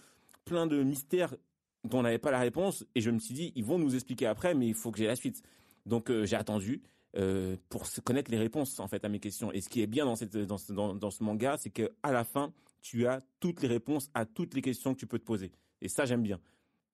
plein 0.46 0.68
de 0.68 0.84
mystères 0.84 1.36
dont 1.84 2.00
on 2.00 2.04
n'avait 2.04 2.20
pas 2.20 2.32
la 2.32 2.40
réponse. 2.40 2.86
Et 2.96 3.02
je 3.02 3.10
me 3.10 3.20
suis 3.20 3.34
dit, 3.34 3.52
ils 3.56 3.64
vont 3.64 3.80
nous 3.80 3.96
expliquer 3.96 4.26
après, 4.26 4.54
mais 4.54 4.68
il 4.68 4.74
faut 4.74 4.92
que 4.92 4.98
j'ai 4.98 5.08
la 5.08 5.16
suite. 5.16 5.42
Donc 5.86 6.10
euh, 6.10 6.26
j'ai 6.26 6.36
attendu. 6.36 6.82
Euh, 7.18 7.58
pour 7.70 7.88
connaître 8.04 8.30
les 8.30 8.38
réponses 8.38 8.80
en 8.80 8.88
fait 8.88 9.04
à 9.04 9.10
mes 9.10 9.20
questions. 9.20 9.52
Et 9.52 9.62
ce 9.62 9.70
qui 9.70 9.82
est 9.82 9.88
bien 9.88 10.06
dans 10.06 10.16
cette 10.16 10.38
dans 10.38 10.60
ce, 10.60 10.72
dans, 10.72 10.94
dans 10.94 11.10
ce 11.10 11.24
manga, 11.24 11.58
c'est 11.58 11.72
que 11.72 11.92
à 12.04 12.12
la 12.12 12.24
fin, 12.24 12.54
tu 12.82 13.08
as 13.08 13.22
toutes 13.40 13.64
les 13.64 13.68
réponses 13.68 14.12
à 14.14 14.26
toutes 14.26 14.54
les 14.54 14.62
questions 14.62 14.94
que 14.94 15.00
tu 15.00 15.08
peux 15.08 15.18
te 15.18 15.26
poser. 15.26 15.52
Et 15.82 15.90
ça, 15.90 16.06
j'aime 16.06 16.22
bien. 16.22 16.40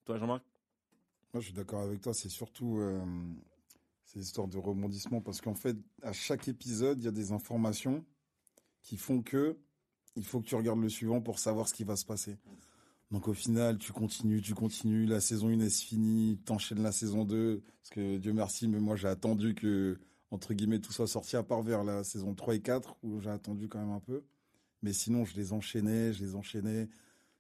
Toi, 0.06 0.18
Jean-Marc? 0.18 0.44
Moi, 1.34 1.42
je 1.42 1.48
suis 1.48 1.54
d'accord 1.54 1.82
avec 1.82 2.00
toi. 2.00 2.14
C'est 2.14 2.30
surtout 2.30 2.78
euh, 2.80 3.04
ces 4.06 4.22
histoires 4.22 4.48
de 4.48 4.58
rebondissement 4.58 5.20
parce 5.20 5.42
qu'en 5.42 5.56
fait, 5.56 5.76
à 6.02 6.14
chaque 6.14 6.48
épisode, 6.48 7.00
il 7.02 7.06
y 7.06 7.10
a 7.10 7.12
des 7.12 7.34
informations 7.34 8.06
qui 8.84 8.96
font 8.96 9.22
que 9.22 9.58
il 10.16 10.24
faut 10.24 10.40
que 10.40 10.46
tu 10.46 10.56
regardes 10.56 10.80
le 10.80 10.88
suivant 10.88 11.20
pour 11.20 11.40
savoir 11.40 11.68
ce 11.68 11.74
qui 11.74 11.84
va 11.84 11.98
se 11.98 12.06
passer. 12.06 12.38
Donc 13.12 13.28
au 13.28 13.34
final, 13.34 13.78
tu 13.78 13.94
continues, 13.94 14.42
tu 14.42 14.56
continues, 14.56 15.06
la 15.06 15.22
saison 15.22 15.50
1 15.50 15.60
est 15.60 15.82
finie, 15.84 16.40
t'enchaînes 16.44 16.82
la 16.82 16.92
saison 16.92 17.24
2, 17.24 17.62
parce 17.82 17.90
que 17.92 18.18
Dieu 18.18 18.34
merci, 18.34 18.68
mais 18.68 18.80
moi 18.80 18.96
j'ai 18.96 19.08
attendu 19.08 19.54
que, 19.54 20.00
entre 20.32 20.54
guillemets, 20.54 20.80
tout 20.80 20.92
soit 20.92 21.08
sorti, 21.08 21.36
à 21.36 21.44
part 21.44 21.62
vers 21.62 21.84
la 21.84 22.04
saison 22.04 22.34
3 22.34 22.56
et 22.56 22.62
4, 22.62 22.98
où 23.04 23.20
j'ai 23.20 23.30
attendu 23.30 23.68
quand 23.68 23.80
même 23.80 23.92
un 23.92 24.00
peu. 24.00 24.24
Mais 24.82 24.94
sinon, 24.94 25.24
je 25.26 25.36
les 25.36 25.54
enchaînais, 25.54 26.14
je 26.14 26.24
les 26.24 26.36
enchaînais. 26.36 26.90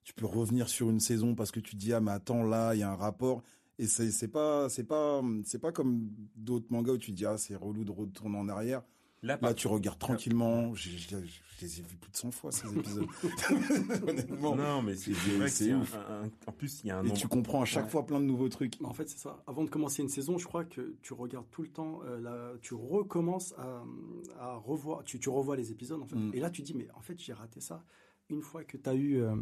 Tu 0.03 0.13
peux 0.13 0.25
revenir 0.25 0.69
sur 0.69 0.89
une 0.89 0.99
saison 0.99 1.35
parce 1.35 1.51
que 1.51 1.59
tu 1.59 1.75
dis, 1.75 1.93
ah, 1.93 1.99
mais 1.99 2.11
attends, 2.11 2.43
là, 2.43 2.75
il 2.75 2.79
y 2.79 2.83
a 2.83 2.91
un 2.91 2.95
rapport. 2.95 3.43
Et 3.77 3.87
c'est, 3.87 4.27
pas, 4.29 4.69
c'est 4.69 4.83
pas, 4.83 5.21
c'est 5.43 5.59
pas 5.59 5.71
comme 5.71 6.09
d'autres 6.35 6.67
mangas 6.69 6.93
où 6.93 6.97
tu 6.97 7.11
dis, 7.11 7.25
ah, 7.25 7.37
c'est 7.37 7.55
relou 7.55 7.83
de 7.83 7.91
retourner 7.91 8.37
en 8.37 8.47
arrière. 8.47 8.83
Là, 9.23 9.53
tu 9.53 9.67
regardes 9.67 9.97
tranquillement. 9.97 10.73
Je, 10.75 10.89
les 11.61 11.79
ai 11.79 11.83
vus 11.83 11.95
plus 11.97 12.11
de 12.11 12.17
100 12.17 12.31
fois, 12.31 12.51
ces 12.51 12.67
épisodes. 12.77 13.07
Honnêtement. 14.07 14.55
Non, 14.55 14.81
mais 14.81 14.95
c'est 14.95 15.73
ouf. 15.73 15.97
en 16.45 16.51
plus, 16.51 16.81
il 16.83 16.87
y 16.87 16.91
a 16.91 16.99
un 16.99 17.05
Et 17.05 17.13
tu 17.13 17.27
comprends 17.27 17.61
à 17.61 17.65
chaque 17.65 17.89
fois 17.89 18.05
plein 18.05 18.19
de 18.19 18.25
nouveaux 18.25 18.49
trucs. 18.49 18.75
En 18.83 18.93
fait, 18.93 19.09
c'est 19.09 19.17
ça. 19.17 19.41
Avant 19.47 19.63
de 19.63 19.69
commencer 19.69 20.03
une 20.03 20.09
saison, 20.09 20.37
je 20.37 20.45
crois 20.45 20.65
que 20.65 20.95
tu 21.01 21.13
regardes 21.13 21.49
tout 21.51 21.61
le 21.61 21.69
temps, 21.69 22.01
euh, 22.05 22.55
tu 22.61 22.73
recommences 22.73 23.53
à, 24.37 24.55
revoir, 24.55 25.03
tu, 25.03 25.19
tu, 25.19 25.29
revois 25.29 25.55
les 25.55 25.71
épisodes, 25.71 26.01
en 26.01 26.05
fait. 26.05 26.15
Mm. 26.15 26.31
Et 26.33 26.39
là, 26.39 26.49
tu 26.49 26.61
dis, 26.61 26.73
mais 26.73 26.87
en 26.95 27.01
fait, 27.01 27.19
j'ai 27.19 27.33
raté 27.33 27.61
ça. 27.61 27.83
Une 28.29 28.41
fois 28.41 28.63
que 28.63 28.77
tu 28.77 28.89
as 28.89 28.93
eu 28.95 29.21
euh, 29.21 29.35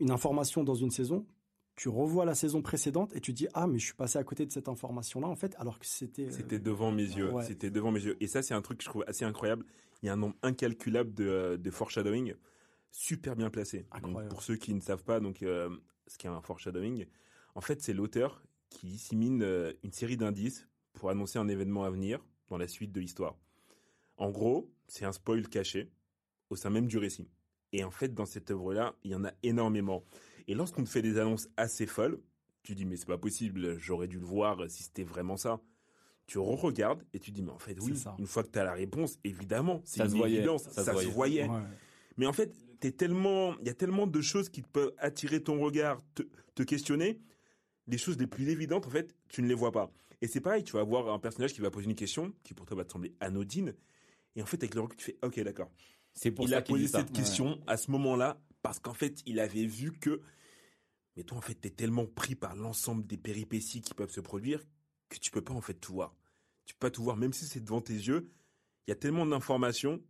une 0.00 0.10
information 0.10 0.64
dans 0.64 0.74
une 0.74 0.90
saison, 0.90 1.26
tu 1.76 1.88
revois 1.88 2.24
la 2.24 2.34
saison 2.34 2.62
précédente 2.62 3.14
et 3.16 3.20
tu 3.20 3.32
dis 3.32 3.48
ah 3.54 3.66
mais 3.66 3.78
je 3.78 3.86
suis 3.86 3.94
passé 3.94 4.18
à 4.18 4.24
côté 4.24 4.46
de 4.46 4.52
cette 4.52 4.68
information 4.68 5.20
là 5.20 5.26
en 5.26 5.34
fait 5.34 5.54
alors 5.58 5.78
que 5.78 5.86
c'était 5.86 6.26
euh, 6.26 6.30
c'était 6.30 6.58
devant 6.58 6.92
mes 6.92 7.02
yeux. 7.02 7.32
C'était 7.42 7.70
devant 7.70 7.90
mes 7.90 8.02
yeux. 8.02 8.16
Et 8.20 8.26
ça 8.26 8.42
c'est 8.42 8.54
un 8.54 8.62
truc 8.62 8.78
que 8.78 8.84
je 8.84 8.88
trouve 8.88 9.04
assez 9.06 9.24
incroyable. 9.24 9.64
Il 10.02 10.06
y 10.06 10.08
a 10.08 10.12
un 10.12 10.16
nombre 10.16 10.36
incalculable 10.42 11.14
de, 11.14 11.26
euh, 11.26 11.56
de 11.56 11.70
foreshadowing 11.70 12.34
super 12.90 13.34
bien 13.34 13.50
placé. 13.50 13.86
Pour 14.30 14.42
ceux 14.42 14.56
qui 14.56 14.72
ne 14.72 14.80
savent 14.80 15.02
pas 15.02 15.18
donc 15.18 15.42
euh, 15.42 15.68
ce 16.06 16.16
qu'est 16.16 16.28
un 16.28 16.40
foreshadowing 16.40 17.06
en 17.54 17.60
fait 17.60 17.82
c'est 17.82 17.92
l'auteur 17.92 18.42
qui 18.70 18.86
dissémine 18.86 19.42
une 19.82 19.92
série 19.92 20.16
d'indices 20.16 20.68
pour 20.92 21.10
annoncer 21.10 21.38
un 21.38 21.48
événement 21.48 21.84
à 21.84 21.90
venir 21.90 22.24
dans 22.48 22.56
la 22.56 22.68
suite 22.68 22.92
de 22.92 23.00
l'histoire. 23.00 23.36
En 24.16 24.30
gros 24.30 24.72
c'est 24.86 25.04
un 25.04 25.12
spoil 25.12 25.48
caché 25.48 25.90
au 26.50 26.56
sein 26.56 26.70
même 26.70 26.86
du 26.86 26.98
récit. 26.98 27.28
Et 27.72 27.82
en 27.82 27.90
fait 27.90 28.14
dans 28.14 28.26
cette 28.26 28.52
œuvre 28.52 28.72
là 28.74 28.94
il 29.02 29.10
y 29.10 29.14
en 29.16 29.24
a 29.24 29.32
énormément 29.42 30.04
et 30.48 30.54
lorsqu'on 30.54 30.84
te 30.84 30.88
fait 30.88 31.02
des 31.02 31.18
annonces 31.18 31.48
assez 31.56 31.86
folles, 31.86 32.20
tu 32.62 32.74
dis 32.74 32.84
mais 32.84 32.96
c'est 32.96 33.06
pas 33.06 33.18
possible, 33.18 33.78
j'aurais 33.78 34.08
dû 34.08 34.18
le 34.18 34.26
voir 34.26 34.68
si 34.68 34.82
c'était 34.82 35.04
vraiment 35.04 35.36
ça. 35.36 35.60
Tu 36.26 36.38
re-regardes 36.38 37.04
et 37.12 37.20
tu 37.20 37.30
dis 37.30 37.42
mais 37.42 37.52
en 37.52 37.58
fait 37.58 37.78
oui, 37.80 37.94
une 38.18 38.26
fois 38.26 38.42
que 38.42 38.48
tu 38.48 38.58
as 38.58 38.64
la 38.64 38.72
réponse, 38.72 39.18
évidemment, 39.24 39.82
c'est 39.84 40.04
une 40.04 40.16
évidence, 40.24 40.68
ça, 40.70 40.84
se 40.84 41.06
voyait. 41.08 41.48
Mais 42.16 42.26
en 42.26 42.32
fait, 42.32 42.54
t'es 42.80 42.92
tellement, 42.92 43.58
il 43.60 43.66
y 43.66 43.70
a 43.70 43.74
tellement 43.74 44.06
de 44.06 44.20
choses 44.20 44.48
qui 44.48 44.62
peuvent 44.62 44.92
attirer 44.98 45.42
ton 45.42 45.60
regard, 45.60 46.02
te, 46.54 46.62
questionner. 46.62 47.20
Les 47.86 47.98
choses 47.98 48.18
les 48.18 48.26
plus 48.26 48.48
évidentes, 48.48 48.86
en 48.86 48.90
fait, 48.90 49.14
tu 49.28 49.42
ne 49.42 49.48
les 49.48 49.54
vois 49.54 49.72
pas. 49.72 49.90
Et 50.22 50.26
c'est 50.26 50.40
pareil, 50.40 50.64
tu 50.64 50.72
vas 50.72 50.82
voir 50.82 51.12
un 51.12 51.18
personnage 51.18 51.52
qui 51.52 51.60
va 51.60 51.70
poser 51.70 51.86
une 51.86 51.94
question 51.94 52.32
qui 52.42 52.54
pour 52.54 52.64
toi 52.64 52.78
va 52.78 52.84
te 52.84 52.92
sembler 52.92 53.14
anodine, 53.20 53.74
et 54.36 54.42
en 54.42 54.46
fait 54.46 54.56
avec 54.56 54.74
le 54.74 54.80
recul 54.80 54.96
tu 54.96 55.04
fais 55.04 55.18
ok 55.22 55.40
d'accord. 55.40 55.70
C'est 56.14 56.30
pour 56.30 56.46
il 56.46 56.54
a 56.54 56.62
posé 56.62 56.86
cette 56.88 57.12
question 57.12 57.60
à 57.66 57.76
ce 57.76 57.90
moment-là 57.90 58.40
parce 58.64 58.80
qu'en 58.80 58.94
fait, 58.94 59.22
il 59.26 59.40
avait 59.40 59.66
vu 59.66 59.92
que, 59.92 60.22
mais 61.16 61.22
toi, 61.22 61.36
en 61.36 61.42
fait, 61.42 61.54
t'es 61.54 61.68
tellement 61.68 62.06
pris 62.06 62.34
par 62.34 62.56
l'ensemble 62.56 63.06
des 63.06 63.18
péripéties 63.18 63.82
qui 63.82 63.92
peuvent 63.92 64.10
se 64.10 64.22
produire 64.22 64.64
que 65.10 65.18
tu 65.18 65.30
peux 65.30 65.42
pas, 65.42 65.52
en 65.52 65.60
fait, 65.60 65.74
tout 65.74 65.92
voir. 65.92 66.16
Tu 66.64 66.72
peux 66.74 66.86
pas 66.86 66.90
tout 66.90 67.04
voir, 67.04 67.18
même 67.18 67.34
si 67.34 67.44
c'est 67.44 67.60
devant 67.60 67.82
tes 67.82 67.92
yeux. 67.92 68.30
Il 68.86 68.90
y 68.90 68.92
a 68.92 68.96
tellement 68.96 69.26
d'informations, 69.26 70.02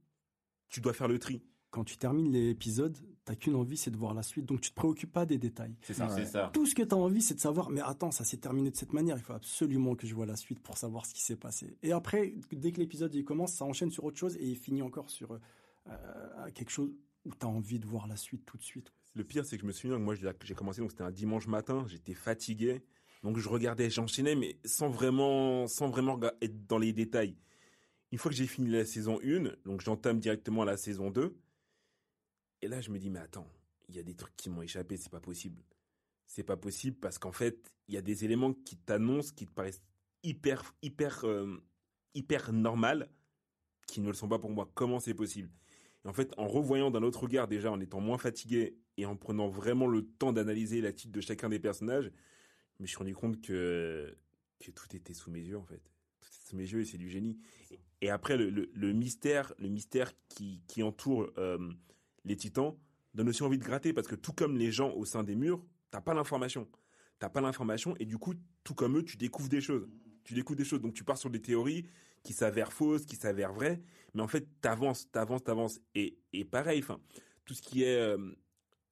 tu 0.69 0.81
dois 0.81 0.93
faire 0.93 1.09
le 1.09 1.19
tri. 1.19 1.43
Quand 1.71 1.83
tu 1.83 1.97
termines 1.97 2.31
l'épisode, 2.31 2.97
t'as 3.25 3.35
qu'une 3.35 3.57
envie, 3.57 3.77
c'est 3.77 3.91
de 3.91 3.97
voir 3.97 4.15
la 4.15 4.23
suite. 4.23 4.47
Donc 4.47 4.61
tu 4.61 4.71
te 4.71 4.77
préoccupes 4.77 5.13
pas 5.13 5.27
des 5.27 5.37
détails. 5.37 5.75
C'est 5.83 5.95
ça, 5.95 6.09
c'est 6.09 6.25
ça. 6.25 6.51
Tout 6.55 6.65
ce 6.65 6.77
que 6.77 6.85
tu 6.85 6.95
as 6.95 6.97
envie, 6.97 7.23
c'est 7.23 7.35
de 7.35 7.41
savoir, 7.41 7.71
mais 7.71 7.81
attends, 7.81 8.13
ça 8.13 8.23
s'est 8.23 8.37
terminé 8.37 8.71
de 8.71 8.77
cette 8.77 8.93
manière. 8.93 9.17
Il 9.17 9.23
faut 9.25 9.33
absolument 9.33 9.97
que 9.97 10.07
je 10.07 10.15
vois 10.15 10.27
la 10.27 10.37
suite 10.37 10.61
pour 10.61 10.79
savoir 10.79 11.07
ce 11.07 11.15
qui 11.15 11.25
s'est 11.25 11.35
passé. 11.35 11.77
Et 11.83 11.91
après, 11.91 12.35
dès 12.53 12.71
que 12.71 12.79
l'épisode 12.79 13.13
il 13.17 13.25
commence, 13.25 13.55
ça 13.55 13.65
enchaîne 13.65 13.91
sur 13.91 14.05
autre 14.05 14.17
chose 14.17 14.37
et 14.37 14.47
il 14.47 14.57
finit 14.57 14.83
encore 14.83 15.11
sur 15.11 15.33
euh, 15.89 16.51
quelque 16.55 16.71
chose 16.71 16.93
où 17.25 17.35
tu 17.35 17.47
as 17.47 17.49
envie 17.49 17.79
de 17.79 17.87
voir 17.87 18.07
la 18.07 18.17
suite 18.17 18.45
tout 18.45 18.57
de 18.57 18.63
suite. 18.63 18.93
Le 19.15 19.25
pire, 19.25 19.47
c'est 19.47 19.57
que 19.57 19.63
je 19.63 19.67
me 19.67 19.73
souviens 19.73 19.97
que 19.97 20.03
moi, 20.03 20.15
j'ai 20.15 20.55
commencé, 20.55 20.81
donc 20.81 20.91
c'était 20.91 21.05
un 21.05 21.11
dimanche 21.11 21.47
matin, 21.47 21.85
j'étais 21.89 22.15
fatigué. 22.15 22.85
Donc 23.23 23.39
je 23.39 23.49
regardais, 23.49 23.89
j'enchaînais, 23.89 24.35
mais 24.35 24.59
sans 24.65 24.91
vraiment, 24.91 25.67
sans 25.67 25.89
vraiment 25.89 26.21
être 26.43 26.67
dans 26.67 26.79
les 26.79 26.93
détails. 26.93 27.37
Une 28.13 28.19
fois 28.19 28.31
que 28.31 28.37
j'ai 28.37 28.47
fini 28.47 28.69
la 28.69 28.85
saison 28.85 29.19
1, 29.25 29.55
donc 29.65 29.81
j'entame 29.81 30.21
directement 30.21 30.65
la 30.65 30.77
saison 30.77 31.11
2. 31.11 31.35
Et 32.63 32.69
là, 32.69 32.81
je 32.81 32.91
me 32.91 32.99
dis, 32.99 33.09
mais 33.09 33.21
attends, 33.21 33.49
il 33.89 33.97
y 33.97 33.99
a 33.99 34.03
des 34.03 34.15
trucs 34.15 34.37
qui 34.37 34.51
m'ont 34.51 34.63
échappé, 34.63 34.97
c'est 34.97 35.11
pas 35.11 35.21
possible. 35.21 35.63
C'est 36.27 36.43
pas 36.43 36.57
possible 36.57 36.97
parce 36.99 37.19
qu'en 37.19 37.33
fait, 37.33 37.73
il 37.89 37.95
y 37.95 37.97
a 37.97 38.03
des 38.03 38.25
éléments 38.25 38.53
qui 38.53 38.77
t'annoncent, 38.77 39.33
qui 39.35 39.47
te 39.47 39.53
paraissent 39.53 39.83
hyper, 40.23 40.75
hyper, 40.83 41.25
euh, 41.25 41.63
hyper 42.15 42.53
normal, 42.53 43.11
qui 43.87 44.01
ne 44.01 44.09
le 44.09 44.15
sont 44.15 44.29
pas 44.29 44.39
pour 44.39 44.51
moi. 44.51 44.71
Comment 44.75 45.01
c'est 45.01 45.15
possible? 45.15 45.51
En 46.05 46.13
fait, 46.13 46.33
en 46.37 46.47
revoyant 46.47 46.91
d'un 46.91 47.03
autre 47.03 47.23
regard, 47.23 47.49
déjà 47.49 47.71
en 47.71 47.81
étant 47.81 48.01
moins 48.01 48.19
fatigué 48.19 48.77
et 48.97 49.07
en 49.07 49.17
prenant 49.17 49.49
vraiment 49.49 49.87
le 49.87 50.07
temps 50.07 50.33
d'analyser 50.33 50.81
l'attitude 50.81 51.13
de 51.13 51.21
chacun 51.21 51.49
des 51.49 51.59
personnages, 51.59 52.11
je 52.77 52.83
me 52.83 52.87
suis 52.87 52.97
rendu 52.97 53.15
compte 53.15 53.41
que, 53.41 54.17
que 54.61 54.71
tout 54.71 54.95
était 54.95 55.15
sous 55.15 55.31
mes 55.31 55.41
yeux, 55.41 55.57
en 55.57 55.65
fait. 55.65 55.81
Tout 56.21 56.29
était 56.29 56.49
sous 56.49 56.57
mes 56.57 56.65
yeux 56.65 56.81
et 56.81 56.85
c'est 56.85 56.99
du 56.99 57.09
génie. 57.09 57.39
Et, 58.01 58.11
après, 58.11 58.37
le, 58.37 58.93
mystère, 58.93 59.55
le 59.59 59.69
mystère 59.69 60.13
qui, 60.29 60.63
qui 60.67 60.83
entoure 60.83 61.31
euh, 61.39 61.59
les 62.25 62.37
titans 62.37 62.77
donne 63.15 63.29
aussi 63.29 63.43
envie 63.43 63.59
de 63.59 63.65
gratter 63.65 63.95
parce 63.95 64.09
que 64.09 64.15
tout 64.15 64.33
comme 64.33 64.59
les 64.59 64.71
gens 64.71 64.93
au 64.93 65.07
sein 65.07 65.23
des 65.23 65.37
murs, 65.37 65.65
t'as 65.91 66.03
pas 66.03 66.13
l'information. 66.13 66.69
T'as 67.19 67.31
pas 67.31 67.41
l'information 67.41 67.95
et 67.99 68.05
du 68.05 68.19
coup, 68.19 68.35
tout 68.63 68.75
comme 68.75 68.99
eux, 68.99 69.05
tu 69.05 69.17
découvres 69.17 69.49
des 69.49 69.63
choses. 69.63 69.89
Tu 70.25 70.35
découvres 70.35 70.57
des 70.57 70.65
choses. 70.65 70.81
Donc 70.81 70.95
tu 70.95 71.05
pars 71.05 71.19
sur 71.19 71.31
des 71.31 71.41
théories 71.41 71.87
qui 72.25 72.33
s'avèrent 72.33 72.73
fausses, 72.73 73.05
qui 73.05 73.17
s'avèrent 73.17 73.53
vraies, 73.53 73.81
mais 74.15 74.23
en 74.23 74.29
fait, 74.29 74.49
t'avances, 74.61 75.11
t'avances, 75.13 75.45
t'avances. 75.45 75.81
Et, 75.95 76.19
et 76.33 76.45
pareil, 76.45 76.81
enfin, 76.81 76.99
tout 77.45 77.55
ce 77.55 77.63
qui 77.63 77.85
est 77.85 77.97
euh, 77.97 78.17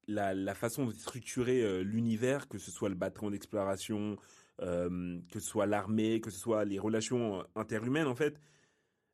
la, 0.07 0.55
façon 0.55 0.87
de 0.87 0.93
structurer 0.93 1.63
euh, 1.63 1.83
l'univers, 1.83 2.49
que 2.49 2.59
ce 2.59 2.71
soit 2.71 2.91
le 2.91 2.95
bâtiment 2.95 3.31
d'exploration, 3.31 4.19
euh, 4.61 5.19
que 5.31 5.41
ce 5.41 5.49
soit 5.49 5.67
l'armée, 5.67 6.21
que 6.21 6.31
ce 6.31 6.39
soit 6.39 6.65
les 6.65 6.79
relations 6.79 7.45
interhumaines, 7.57 8.07
en 8.07 8.15
fait, 8.15 8.39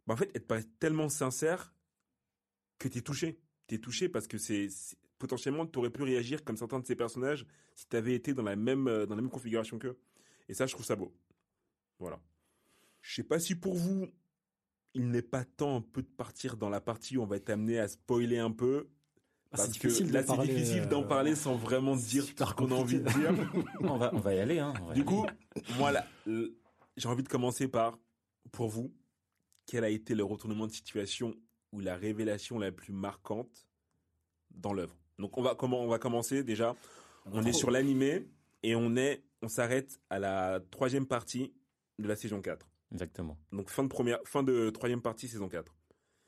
bah, 0.07 0.15
en 0.15 0.17
fait, 0.17 0.31
elle 0.35 0.65
tellement 0.79 1.09
sincère 1.09 1.73
que 2.79 2.89
t'es 2.89 3.01
touché. 3.01 3.39
T'es 3.67 3.79
touché 3.79 4.09
parce 4.09 4.27
que 4.27 4.39
c'est 4.39 4.69
potentiellement 5.19 5.67
tu 5.67 5.79
aurais 5.79 5.91
pu 5.91 6.03
réagir 6.03 6.45
comme 6.45 6.57
certains 6.57 6.79
de 6.79 6.87
ces 6.87 6.95
personnages 6.95 7.45
si 7.75 7.87
tu 7.89 7.97
avais 7.97 8.15
été 8.15 8.33
dans 8.33 8.45
la 8.45 8.57
même 8.57 8.85
dans 8.85 9.15
la 9.15 9.21
même 9.21 9.31
configuration 9.31 9.79
qu'eux. 9.79 9.99
Et 10.49 10.55
ça, 10.55 10.67
je 10.67 10.73
trouve 10.73 10.87
ça 10.87 10.97
beau. 10.97 11.13
Voilà. 11.99 12.21
Je 13.03 13.15
sais 13.15 13.23
pas 13.23 13.39
si 13.39 13.55
pour 13.55 13.75
vous, 13.75 14.07
il 14.95 15.11
n'est 15.11 15.23
pas 15.23 15.45
temps 15.45 15.77
un 15.77 15.81
peu 15.81 16.03
de 16.03 16.09
partir 16.09 16.57
dans 16.57 16.69
la 16.69 16.81
partie 16.81 17.17
où 17.17 17.23
on 17.23 17.27
va 17.27 17.37
être 17.37 17.51
amené 17.51 17.79
à 17.79 17.89
spoiler 17.89 18.39
un 18.39 18.51
peu. 18.51 18.89
Ah, 19.51 19.57
Parce 19.57 19.79
que 19.79 19.89
là, 20.13 20.23
c'est 20.27 20.43
difficile 20.43 20.89
d'en 20.89 21.03
euh, 21.05 21.07
parler 21.07 21.35
sans 21.35 21.57
vraiment 21.57 21.97
dire 21.97 22.27
tout 22.35 22.45
ce 22.47 22.55
qu'on 22.55 22.71
a 22.71 22.75
envie 22.75 23.01
de 23.01 23.09
dire. 23.09 23.33
on 23.81 23.97
va, 23.97 24.15
on 24.15 24.19
va 24.19 24.35
y 24.35 24.41
aller. 24.41 24.59
Hein, 24.59 24.75
on 24.83 24.87
va 24.87 24.93
y 24.93 24.95
Du 24.95 25.01
aller. 25.01 25.05
coup, 25.05 25.27
moi, 25.79 25.91
là, 25.91 26.07
euh, 26.27 26.59
j'ai 26.97 27.09
envie 27.09 27.23
de 27.23 27.29
commencer 27.29 27.67
par, 27.67 27.99
pour 28.53 28.69
vous, 28.69 28.93
quel 29.65 29.85
a 29.85 29.89
été 29.89 30.15
le 30.15 30.25
retournement 30.25 30.67
de 30.67 30.73
situation 30.73 31.35
ou 31.73 31.81
la 31.81 31.97
révélation 31.97 32.59
la 32.59 32.73
plus 32.73 32.93
marquante 32.93 33.67
dans 34.51 34.75
l'œuvre? 34.75 34.97
Donc, 35.19 35.39
on 35.39 35.43
va, 35.43 35.55
comment, 35.55 35.81
on 35.83 35.89
va 35.89 35.99
commencer 35.99 36.45
déjà. 36.45 36.77
On 37.33 37.45
est 37.45 37.53
sur 37.53 37.71
l'animé 37.71 38.29
et 38.63 38.75
on 38.75 38.97
est, 38.97 39.25
on 39.43 39.49
s'arrête 39.49 39.99
à 40.11 40.19
la 40.19 40.61
troisième 40.71 41.07
partie 41.07 41.55
de 41.99 42.09
la 42.09 42.17
saison 42.17 42.41
4. 42.41 42.67
Exactement. 42.93 43.37
Donc, 43.53 43.71
fin 43.71 43.83
de 43.83 43.89
première, 43.89 44.19
fin 44.25 44.43
de 44.43 44.71
troisième 44.71 45.03
partie, 45.03 45.29
saison 45.29 45.49
4. 45.49 45.75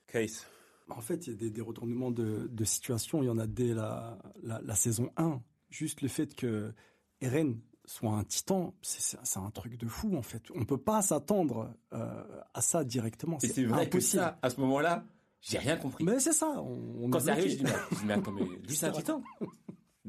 Case. 0.06 0.46
En 0.88 1.00
fait, 1.00 1.26
il 1.26 1.30
y 1.30 1.32
a 1.32 1.36
des, 1.38 1.50
des 1.50 1.60
retournements 1.60 2.10
de, 2.10 2.48
de 2.50 2.64
situation. 2.64 3.22
Il 3.22 3.26
y 3.26 3.30
en 3.30 3.38
a 3.38 3.46
dès 3.46 3.72
la, 3.74 4.18
la, 4.42 4.60
la 4.62 4.74
saison 4.74 5.10
1. 5.16 5.40
Juste 5.70 6.00
le 6.02 6.08
fait 6.08 6.34
que 6.34 6.72
Eren 7.20 7.60
soit 7.86 8.10
un 8.12 8.24
titan, 8.24 8.74
c'est- 8.82 9.16
un 9.38 9.50
truc 9.50 9.76
de 9.78 9.86
fou, 9.86 10.16
en 10.16 10.22
fait. 10.22 10.42
On 10.54 10.64
peut 10.64 10.78
pas 10.78 11.00
s'attendre 11.02 11.72
euh, 11.92 12.24
à 12.54 12.60
ça 12.60 12.84
directement. 12.84 13.38
Et 13.42 13.48
c'est 13.48 13.64
vrai 13.64 13.88
que 13.88 14.00
ça, 14.00 14.38
à 14.42 14.50
ce 14.50 14.60
moment-là, 14.60 15.04
j'ai 15.40 15.58
rien 15.58 15.76
compris. 15.76 16.04
Mais 16.04 16.18
c'est 16.20 16.32
ça. 16.32 16.60
On, 16.60 17.04
on 17.04 17.10
Quand 17.10 17.26
arrivé, 17.28 17.48
bloqué. 17.48 17.50
je 17.50 17.56
dis, 17.56 17.64
mais, 17.64 18.06
mais 18.06 18.12
attends, 18.14 18.32
mais 18.32 18.44
lui, 18.44 18.76
c'est 18.76 18.86
un 18.86 18.92
titan. 18.92 19.22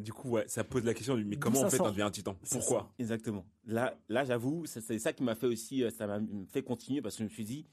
Du 0.01 0.13
coup, 0.13 0.29
ouais, 0.31 0.47
ça 0.47 0.63
pose 0.63 0.83
la 0.83 0.93
question 0.93 1.15
du 1.15 1.23
mais 1.25 1.37
comment 1.37 1.61
en 1.61 1.69
fait 1.69 1.77
on 1.87 1.91
devient 1.91 2.01
un 2.03 2.11
titan? 2.11 2.35
Pourquoi? 2.49 2.93
Exactement. 2.99 3.45
Là, 3.65 3.97
là 4.09 4.25
j'avoue, 4.25 4.65
c'est 4.65 4.99
ça 4.99 5.13
qui 5.13 5.23
m'a 5.23 5.35
fait 5.35 5.47
aussi, 5.47 5.83
euh, 5.83 5.89
ça 5.89 6.07
m'a 6.07 6.19
fait 6.49 6.63
continuer 6.63 7.01
parce 7.01 7.15
que 7.15 7.19
je 7.19 7.25
me 7.25 7.29
suis 7.29 7.45
dit, 7.45 7.65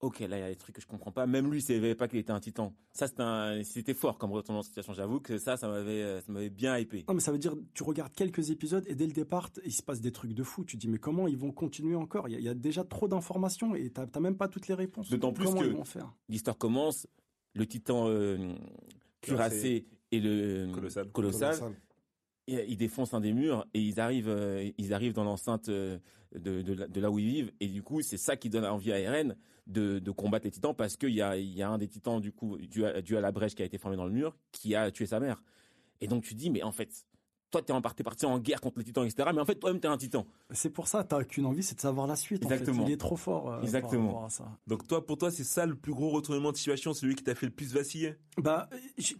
ok, 0.00 0.18
là, 0.20 0.36
il 0.36 0.40
y 0.40 0.42
a 0.42 0.48
des 0.48 0.56
trucs 0.56 0.74
que 0.74 0.80
je 0.82 0.86
comprends 0.88 1.12
pas. 1.12 1.26
Même 1.26 1.48
lui, 1.48 1.60
il 1.60 1.62
savait 1.62 1.94
pas 1.94 2.08
qu'il 2.08 2.18
était 2.18 2.32
un 2.32 2.40
titan. 2.40 2.74
Ça, 2.92 3.06
c'était 3.06 3.22
un- 3.22 3.62
c'était 3.62 3.94
fort 3.94 4.18
comme 4.18 4.32
retournement 4.32 4.62
de 4.62 4.66
situation. 4.66 4.92
J'avoue 4.92 5.20
que 5.20 5.38
ça, 5.38 5.56
ça 5.56 5.68
m'avait, 5.68 6.02
euh, 6.02 6.20
ça 6.20 6.32
m'avait 6.32 6.50
bien 6.50 6.76
hypé. 6.76 7.04
Non, 7.06 7.14
mais 7.14 7.20
ça 7.20 7.30
veut 7.30 7.38
dire, 7.38 7.54
tu 7.72 7.84
regardes 7.84 8.12
quelques 8.12 8.50
épisodes 8.50 8.84
et 8.88 8.96
dès 8.96 9.06
le 9.06 9.12
départ, 9.12 9.50
il 9.64 9.72
se 9.72 9.82
passe 9.82 10.00
des 10.00 10.10
trucs 10.10 10.34
de 10.34 10.42
fou. 10.42 10.64
Tu 10.64 10.76
te 10.76 10.80
dis, 10.80 10.88
mais 10.88 10.98
comment 10.98 11.28
ils 11.28 11.36
vont 11.38 11.52
continuer 11.52 11.94
encore? 11.94 12.28
Il 12.28 12.32
y, 12.32 12.34
a, 12.34 12.38
il 12.40 12.44
y 12.44 12.48
a 12.48 12.54
déjà 12.54 12.82
trop 12.82 13.06
d'informations 13.06 13.76
et 13.76 13.90
t'as 13.90 14.18
même 14.20 14.36
pas 14.36 14.48
toutes 14.48 14.66
les 14.66 14.74
réponses. 14.74 15.08
D'autant 15.08 15.32
plus 15.32 15.44
comment 15.44 15.60
que- 15.60 15.66
L'histoire 16.28 16.58
commence, 16.58 17.06
le 17.54 17.64
titan 17.66 18.08
euh, 18.08 18.54
cuirassé 19.20 19.86
et 20.12 20.20
le 20.20 20.70
Colossal. 20.72 21.08
colossal 21.10 21.54
Et 22.48 22.64
ils 22.68 22.76
défoncent 22.76 23.14
un 23.14 23.20
des 23.20 23.32
murs 23.32 23.66
et 23.74 23.80
ils 23.80 23.98
arrivent, 23.98 24.28
euh, 24.28 24.70
ils 24.78 24.92
arrivent 24.94 25.12
dans 25.14 25.24
l'enceinte 25.24 25.68
euh, 25.68 25.98
de, 26.34 26.62
de, 26.62 26.72
là- 26.74 26.86
de 26.88 27.00
là 27.00 27.10
où 27.10 27.18
ils 27.18 27.28
vivent. 27.28 27.52
Et 27.60 27.66
du 27.68 27.82
coup, 27.82 28.02
c'est 28.02 28.16
ça 28.16 28.36
qui 28.36 28.50
donne 28.50 28.64
envie 28.64 28.92
à 28.92 28.98
Eren 28.98 29.36
de, 29.66 29.98
de 30.00 30.10
combattre 30.10 30.44
les 30.44 30.50
titans 30.50 30.74
parce 30.74 30.96
qu'il 30.96 31.10
y 31.14 31.22
a, 31.22 31.36
il 31.36 31.52
y 31.56 31.62
a 31.62 31.68
un 31.70 31.78
des 31.78 31.88
titans, 31.88 32.20
du 32.20 32.32
coup, 32.32 32.58
dû 32.58 32.84
à, 32.84 33.00
dû 33.00 33.16
à 33.16 33.20
la 33.20 33.32
brèche 33.32 33.54
qui 33.54 33.62
a 33.62 33.64
été 33.64 33.78
formée 33.78 33.96
dans 33.96 34.06
le 34.06 34.12
mur, 34.12 34.36
qui 34.50 34.74
a 34.74 34.90
tué 34.90 35.06
sa 35.06 35.20
mère. 35.20 35.42
Et 36.00 36.08
donc, 36.08 36.24
tu 36.24 36.34
dis, 36.34 36.50
mais 36.50 36.62
en 36.64 36.72
fait, 36.72 37.06
toi, 37.52 37.62
t'es 37.62 37.72
en 37.72 37.80
partie 37.80 38.02
parti 38.02 38.26
en 38.26 38.38
guerre 38.40 38.60
contre 38.60 38.78
les 38.78 38.84
titans, 38.84 39.04
etc. 39.04 39.28
Mais 39.32 39.40
en 39.40 39.44
fait, 39.44 39.54
toi-même, 39.54 39.78
t'es 39.78 39.86
un 39.86 39.96
titan. 39.96 40.26
C'est 40.50 40.70
pour 40.70 40.88
ça, 40.88 41.04
t'as 41.04 41.22
qu'une 41.22 41.46
envie, 41.46 41.62
c'est 41.62 41.76
de 41.76 41.80
savoir 41.80 42.06
la 42.08 42.16
suite. 42.16 42.44
en 42.44 42.48
fait. 42.48 42.54
Exactement. 42.56 42.84
Il 42.86 42.92
est 42.92 42.96
trop 42.96 43.16
fort. 43.16 43.50
euh, 43.52 43.60
Exactement. 43.62 44.04
par 44.06 44.14
rapport 44.14 44.24
à 44.24 44.30
ça. 44.30 44.58
Donc 44.66 44.88
toi, 44.88 45.06
pour 45.06 45.18
toi, 45.18 45.30
c'est 45.30 45.44
ça 45.44 45.66
le 45.66 45.76
plus 45.76 45.92
gros 45.92 46.10
retournement 46.10 46.50
de 46.50 46.56
situation, 46.56 46.92
celui 46.94 47.14
qui 47.14 47.22
t'a 47.22 47.34
fait 47.36 47.46
le 47.46 47.52
plus 47.52 47.72
vaciller? 47.72 48.16
Bah, 48.38 48.68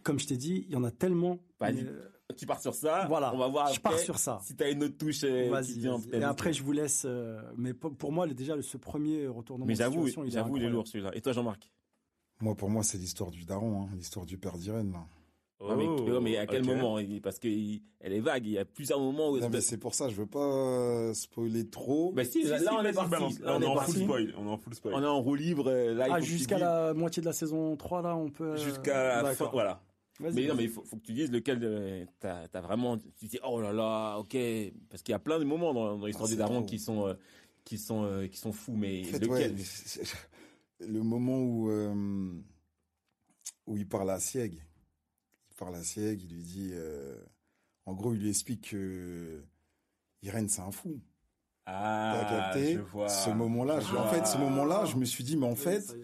comme 0.02 0.18
je 0.18 0.26
t'ai 0.26 0.36
dit, 0.36 0.64
il 0.66 0.72
y 0.72 0.76
en 0.76 0.82
a 0.84 0.90
tellement. 0.90 1.38
Vas-y. 1.60 1.74
mais, 1.74 1.82
euh, 1.84 2.08
Tu 2.36 2.46
pars 2.46 2.60
sur 2.60 2.74
ça. 2.74 3.04
Voilà. 3.06 3.32
On 3.34 3.38
va 3.38 3.46
voir 3.48 3.72
je 3.74 3.78
pars 3.80 3.98
sur 3.98 4.18
ça. 4.18 4.40
si 4.42 4.56
t'as 4.56 4.70
une 4.72 4.82
autre 4.84 4.96
touche. 4.96 5.22
euh, 5.24 5.50
Vas-y, 5.50 5.74
qui 5.74 5.78
vient, 5.80 5.96
vas-y. 5.98 6.08
peut-être. 6.08 6.22
Et 6.22 6.24
après, 6.24 6.52
je 6.54 6.62
vous 6.62 6.72
laisse. 6.72 7.02
euh, 7.04 7.40
mais 7.56 7.74
pour 7.74 8.10
moi, 8.12 8.26
déjà, 8.26 8.60
ce 8.62 8.76
premier 8.78 9.26
retournement 9.26 9.66
Mais 9.66 9.74
de 9.74 9.78
j'avoue, 9.78 10.06
situation, 10.06 10.24
il 10.24 10.28
est 10.28 10.30
j'avoue, 10.30 10.56
il 10.56 10.62
est 10.64 10.70
lourd 10.70 10.86
celui-là. 10.88 11.10
Et 11.14 11.20
toi, 11.20 11.32
Jean-Marc? 11.32 11.70
Moi, 12.40 12.54
pour 12.56 12.70
moi, 12.70 12.82
c'est 12.82 12.98
l'histoire 12.98 13.30
du 13.30 13.44
daron, 13.44 13.82
hein, 13.82 13.88
l'histoire 13.94 14.24
du 14.26 14.38
père 14.38 14.56
d'Irène. 14.58 14.96
Ouais, 15.62 16.20
mais, 16.20 16.36
à 16.36 16.46
quel 16.46 16.62
Oh, 16.62 16.68
ok. 16.70 16.74
moment 16.76 16.98
Il- 16.98 17.20
Parce 17.22 17.38
qu'elle 17.38 17.80
est 18.00 18.20
vague. 18.20 18.46
Il 18.46 18.52
y 18.52 18.58
a 18.58 18.64
plusieurs 18.64 18.98
moments 19.00 19.30
où. 19.30 19.38
Non, 19.38 19.48
mais 19.48 19.60
c'est 19.60 19.78
pour 19.78 19.94
ça, 19.94 20.08
je 20.08 20.16
veux 20.16 20.26
pas 20.26 20.40
euh, 20.40 21.14
spoiler 21.14 21.68
trop. 21.68 22.12
Bah 22.12 22.24
si, 22.24 22.42
Si, 22.42 22.48
là, 22.48 22.58
si, 22.58 22.64
là, 22.64 22.76
on 22.78 22.84
est 22.84 22.92
parti. 22.92 23.38
Là, 23.42 23.56
on 23.56 23.62
est 23.62 23.66
en 23.66 23.74
parti. 23.74 23.92
full 23.92 24.02
spoil. 24.02 24.34
On 24.38 24.46
est 24.46 24.50
en 24.50 24.58
full 24.58 24.74
spoil. 24.74 24.94
On 24.94 25.02
est 25.02 25.06
en 25.06 25.20
roue 25.22 25.34
libre. 25.34 25.68
euh, 25.70 25.94
Là, 25.94 26.06
Ah, 26.10 26.18
que 26.20 26.24
jusqu'à 26.26 26.58
la 26.58 26.94
moitié 26.94 27.20
de 27.20 27.26
la 27.26 27.32
saison 27.32 27.76
3, 27.76 28.02
là, 28.02 28.16
on 28.16 28.28
peut. 28.30 28.52
euh, 28.52 28.56
Jusqu'à 28.56 29.22
la 29.22 29.34
fin, 29.34 29.48
voilà. 29.52 29.82
Mais 30.20 30.46
non, 30.46 30.54
mais 30.54 30.64
il 30.64 30.68
faut, 30.70 30.82
faut 30.84 30.96
que 30.96 31.02
tu 31.02 31.14
dises 31.14 31.30
lequel 31.32 31.58
euh, 31.62 32.04
t'as 32.20 32.44
as 32.52 32.60
vraiment. 32.60 32.98
Tu 32.98 33.26
dis 33.26 33.38
oh 33.44 33.60
là 33.60 33.72
là, 33.72 34.16
ok, 34.18 34.36
parce 34.90 35.02
qu'il 35.02 35.12
y 35.12 35.14
a 35.16 35.18
plein 35.18 35.38
de 35.38 35.44
moments 35.44 35.72
dans, 35.72 35.96
dans 35.96 36.06
l'histoire 36.06 36.28
Ah, 36.28 36.32
des 36.32 36.38
darons 36.38 36.62
qui 36.64 36.78
sont 36.78 37.06
euh, 37.08 37.14
qui 37.64 37.78
sont 37.78 38.04
euh, 38.04 38.26
qui 38.28 38.36
sont 38.36 38.52
fous, 38.52 38.74
mais 38.76 39.02
En 39.02 39.04
fait, 39.06 39.18
lequel 39.20 39.52
ouais, 39.52 39.56
le 40.86 41.02
moment 41.02 41.38
où, 41.40 41.70
euh, 41.70 42.34
où 43.66 43.76
il 43.76 43.88
parle 43.88 44.10
à 44.10 44.20
Sieg, 44.20 44.62
il 45.62 45.64
parle 45.64 45.76
à 45.76 45.84
Sieg, 45.84 46.20
il 46.22 46.34
lui 46.34 46.42
dit, 46.42 46.70
euh, 46.72 47.16
en 47.86 47.94
gros, 47.94 48.12
il 48.14 48.20
lui 48.20 48.28
explique 48.30 48.70
que 48.70 49.44
Irène, 50.22 50.48
c'est 50.48 50.60
un 50.60 50.72
fou. 50.72 51.00
Ah, 51.66 52.26
capté 52.28 52.74
je 52.74 52.80
vois. 52.80 53.08
Ce 53.08 53.30
moment-là, 53.30 53.78
je- 53.80 53.94
en 53.96 54.06
fait, 54.08 54.26
ce 54.26 54.38
moment-là, 54.38 54.84
je 54.86 54.96
me 54.96 55.04
suis 55.04 55.22
dit, 55.22 55.36
mais 55.36 55.46
en 55.46 55.54
fait, 55.54 55.96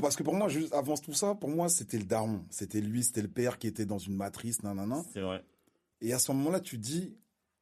parce 0.00 0.16
que 0.16 0.24
pour 0.24 0.34
moi, 0.34 0.48
juste 0.48 0.74
avant 0.74 0.96
tout 0.96 1.12
ça, 1.14 1.36
pour 1.36 1.48
moi, 1.48 1.68
c'était 1.68 1.98
le 1.98 2.04
daron. 2.04 2.44
C'était 2.50 2.80
lui, 2.80 3.04
c'était 3.04 3.22
le 3.22 3.28
père 3.28 3.58
qui 3.58 3.68
était 3.68 3.86
dans 3.86 3.98
une 3.98 4.16
matrice, 4.16 4.62
nanana. 4.64 5.02
C'est 5.12 5.20
vrai. 5.20 5.44
Et 6.00 6.12
à 6.12 6.18
ce 6.18 6.32
moment-là, 6.32 6.58
tu 6.60 6.78
dis, 6.78 7.16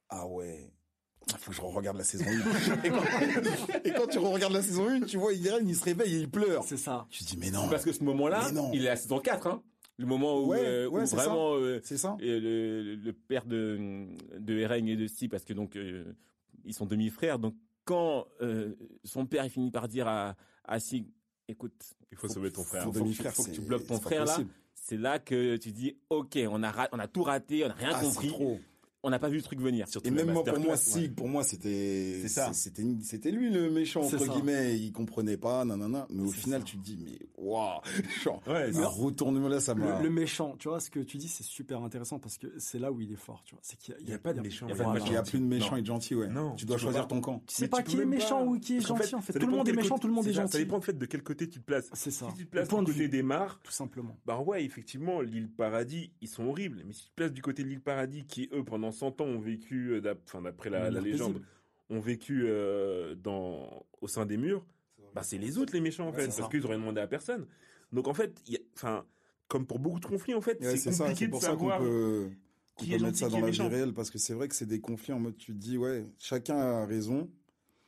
ah 0.09 0.27
ouais, 0.27 0.71
il 1.29 1.37
faut 1.39 1.51
que 1.51 1.57
je 1.57 1.61
regarde 1.61 1.99
la 1.99 2.05
saison 2.05 2.25
1. 2.27 2.31
et, 2.85 2.91
quand, 2.91 3.79
et 3.85 3.93
quand 3.93 4.07
tu 4.07 4.19
regardes 4.19 4.53
la 4.55 4.63
saison 4.63 4.89
1, 4.89 5.01
tu 5.03 5.19
vois, 5.19 5.35
Irène, 5.35 5.69
il 5.69 5.77
se 5.77 5.85
réveille 5.85 6.15
et 6.15 6.19
il 6.21 6.31
pleure. 6.31 6.65
C'est 6.65 6.77
ça. 6.79 7.07
Tu 7.11 7.25
dis, 7.25 7.37
mais 7.37 7.51
non, 7.51 7.69
Parce 7.69 7.85
que 7.85 7.93
ce 7.93 8.03
moment-là, 8.05 8.49
il 8.73 8.85
est 8.85 8.89
à 8.89 8.93
la 8.93 8.97
saison 8.97 9.19
4, 9.21 9.47
hein. 9.47 9.63
Le 9.99 10.07
moment 10.07 10.39
où, 10.41 10.49
Ouais, 10.49 10.59
euh, 10.63 10.89
ouais, 10.89 11.03
où 11.03 11.07
c'est 11.07 11.17
vraiment 11.17 11.55
euh, 11.55 11.81
ça 11.83 12.17
le, 12.21 12.97
le 12.97 13.13
père 13.13 13.47
de 13.47 14.07
de 14.39 14.59
Eren 14.59 14.87
et 14.89 14.97
de 14.97 15.07
Si, 15.07 15.29
parce 15.29 15.45
que 15.45 15.53
donc 15.55 15.75
euh, 15.77 16.05
ils 16.65 16.75
sont 16.75 16.85
demi-frères. 16.87 17.39
Donc 17.39 17.55
quand 17.85 18.27
euh, 18.43 18.75
son 19.05 19.25
père 19.27 19.45
il 19.45 19.51
finit 19.51 19.71
par 19.71 19.89
dire 19.89 20.07
à 20.07 20.37
à 20.65 20.81
Si, 20.81 21.07
écoute, 21.49 21.95
Il 22.13 22.19
faut 22.19 22.29
sauver 22.29 22.51
ton 22.53 22.63
frère. 22.63 22.85
faut- 22.85 22.91
demi-frère, 22.91 23.33
faut 23.33 23.43
que 23.45 23.51
tu 23.51 23.55
c'est- 23.57 23.67
bloques 23.67 23.87
ton 23.87 24.01
frère, 24.01 24.25
là. 24.27 24.37
c'est 24.75 24.99
là 24.99 25.19
que 25.19 25.57
tu 25.57 25.73
dis 25.73 25.97
ok, 26.11 26.39
on 26.51 26.63
a 26.63 26.89
on 26.93 26.99
a 26.99 27.09
tout 27.09 27.23
raté, 27.23 27.65
on 27.65 27.71
a 27.71 27.73
rien 27.75 27.91
Ah, 27.95 28.01
compris, 28.01 28.29
trop. 28.29 28.61
On 29.07 29.11
n'a 29.11 29.19
pas 29.19 29.29
vu 29.29 29.37
le 29.37 29.43
truc 29.43 29.61
venir. 29.61 29.89
Surtout 29.89 30.09
Et 30.09 30.11
même 30.11 30.33
moi, 30.33 30.43
pour 30.45 30.59
moi, 30.59 30.71
ouais. 30.73 30.77
Sig, 30.77 31.15
pour 31.15 31.29
moi, 31.29 31.45
c'était, 31.45 32.23
c'était, 32.53 32.83
c'était 33.03 33.31
lui 33.31 33.51
le 33.51 33.71
méchant, 33.71 34.03
entre 34.03 34.19
ça. 34.19 34.27
guillemets, 34.27 34.77
il 34.79 34.93
comprenait 34.93 35.37
pas, 35.37 35.65
nanana. 35.65 36.07
Mais 36.11 36.23
au 36.23 36.31
final, 36.33 36.61
ça. 36.61 36.67
tu 36.67 36.77
te 36.77 36.83
dis, 36.83 36.99
mais 37.03 37.19
waouh, 37.39 37.81
genre, 38.25 38.43
Ouais, 38.47 38.73
c'est- 38.73 38.79
un 38.81 38.87
retournement 38.87 39.49
là, 39.49 39.61
ça 39.61 39.75
m'a. 39.75 39.99
Le, 39.99 40.05
le 40.05 40.11
méchant, 40.11 40.57
tu 40.59 40.69
vois, 40.69 40.81
ce 40.81 40.91
que 40.91 41.01
tu 41.01 41.17
dis, 41.19 41.29
c'est 41.29 41.45
super 41.45 41.83
intéressant 41.83 42.19
parce 42.19 42.37
que 42.39 42.49
c'est 42.59 42.79
là 42.79 42.91
où 42.93 43.01
il 43.01 43.13
est 43.13 43.17
fort, 43.17 43.43
tu 43.45 43.55
vois. 43.55 43.61
C'est 43.63 43.79
qu'il 43.79 43.95
y 44.07 44.11
y 44.11 44.13
a 44.15 44.19
pas 44.19 44.33
de 44.33 44.41
méchant, 44.41 44.67
il 44.69 44.71
y 44.71 44.73
a 44.73 44.75
y 44.75 44.79
pas 44.79 44.85
de 44.85 44.91
a 44.91 44.93
méchant. 44.95 45.07
Il 45.09 45.13
y 45.13 45.17
a 45.17 45.23
plus 45.23 45.39
de 45.39 45.45
méchant 45.45 45.77
et 45.77 45.81
de 45.83 45.87
gentil, 45.87 46.15
ouais. 46.15 46.29
Non, 46.29 46.55
tu 46.57 46.65
dois 46.67 46.77
tu 46.77 46.83
choisir 46.83 47.07
ton 47.07 47.21
camp. 47.21 47.43
Tu 47.47 47.55
sais 47.55 47.63
Mais 47.63 47.69
pas 47.69 47.83
tu 47.83 47.91
qui 47.93 48.01
est 48.01 48.05
méchant 48.05 48.45
ou 48.45 48.59
qui 48.59 48.79
est 48.79 48.81
gentil, 48.81 49.15
en 49.15 49.21
fait. 49.21 49.33
Tout 49.39 49.47
le 49.47 49.53
monde 49.53 49.67
de 49.67 49.73
est 49.73 49.77
méchant, 49.77 49.99
tout 49.99 50.09
le 50.09 50.15
monde 50.15 50.27
est 50.27 50.33
gentil. 50.33 50.53
Ça 50.53 50.59
dépend 50.59 50.77
en 50.79 50.81
fait 50.81 50.99
de 50.99 51.07
quel 51.07 51.23
côté 51.23 51.49
tu 51.49 51.61
te 51.61 51.65
places. 51.65 51.89
C'est 51.93 52.11
ça. 52.11 52.29
Si 52.31 52.39
tu 52.39 52.47
te 52.47 52.51
places 52.51 52.65
Le 52.65 52.69
point 52.71 52.81
du 52.81 52.87
de 52.87 52.91
côté 52.93 53.05
vue, 53.05 53.09
des 53.11 53.23
mares, 53.23 53.61
tout 53.63 53.73
simplement. 53.73 54.17
bah 54.27 54.41
ouais, 54.41 54.65
effectivement, 54.65 55.21
l'île 55.21 55.49
Paradis, 55.49 56.11
ils 56.21 56.29
sont 56.29 56.45
horribles. 56.47 56.83
Mais 56.87 56.93
si 56.93 57.05
tu 57.05 57.09
te 57.11 57.15
places 57.15 57.33
du 57.33 57.43
côté 57.43 57.63
de 57.63 57.69
l'île 57.69 57.81
Paradis, 57.81 58.25
qui 58.27 58.49
eux, 58.53 58.65
pendant 58.65 58.91
100 58.97 59.21
ans, 59.21 59.25
ont 59.27 59.39
vécu, 59.39 59.91
euh, 59.93 60.15
enfin 60.25 60.43
d'après 60.43 60.71
la, 60.71 60.91
légende, 60.91 61.35
paisible. 61.35 61.47
ont 61.91 62.01
vécu 62.01 62.45
euh, 62.47 63.15
dans, 63.15 63.87
au 64.01 64.09
sein 64.09 64.27
des 64.27 64.37
murs, 64.37 64.65
bah 65.15 65.23
c'est 65.23 65.39
les 65.39 65.59
autres 65.59 65.73
les 65.73 65.81
méchants 65.81 66.09
en 66.09 66.13
Ouais, 66.13 66.19
fait, 66.19 66.27
parce 66.27 66.41
ça. 66.41 66.49
qu'ils 66.51 66.65
auraient 66.67 66.77
demandé 66.77 67.01
à 67.01 67.07
personne. 67.07 67.47
Donc 67.93 68.09
en 68.09 68.15
fait, 68.15 68.35
il 68.47 68.55
y 68.55 68.57
a- 68.57 68.61
enfin, 68.75 69.07
comme 69.49 69.67
pour 69.67 69.79
beaucoup 69.79 70.01
de 70.01 70.07
conflits 70.07 70.35
en 70.35 70.41
fait, 70.41 70.61
Ouais, 70.61 70.77
c'est 70.77 70.93
ça, 70.93 71.05
compliqué 71.05 71.27
de 71.27 71.31
pour 71.33 71.41
ça 71.43 71.49
qu'on 71.53 71.59
savoir. 71.59 71.81
peut, 71.81 72.31
qu'on 72.75 72.85
qui 72.85 72.91
peut 72.91 72.97
est 72.97 72.99
mettre 73.01 73.19
ça 73.19 73.29
dans 73.29 73.39
la 73.41 73.47
vie 73.47 73.51
méchant. 73.51 73.69
réelle, 73.69 73.95
parce 73.95 74.11
que 74.11 74.19
c'est 74.19 74.35
vrai 74.35 74.49
que 74.49 74.55
c'est 74.55 74.67
des 74.67 74.81
conflits 74.81 75.13
en 75.13 75.21
mode, 75.21 75.37
tu 75.37 75.53
te 75.53 75.59
dis, 75.59 75.79
ouais, 75.79 76.07
chacun 76.19 76.57
a 76.59 76.85
raison, 76.87 77.31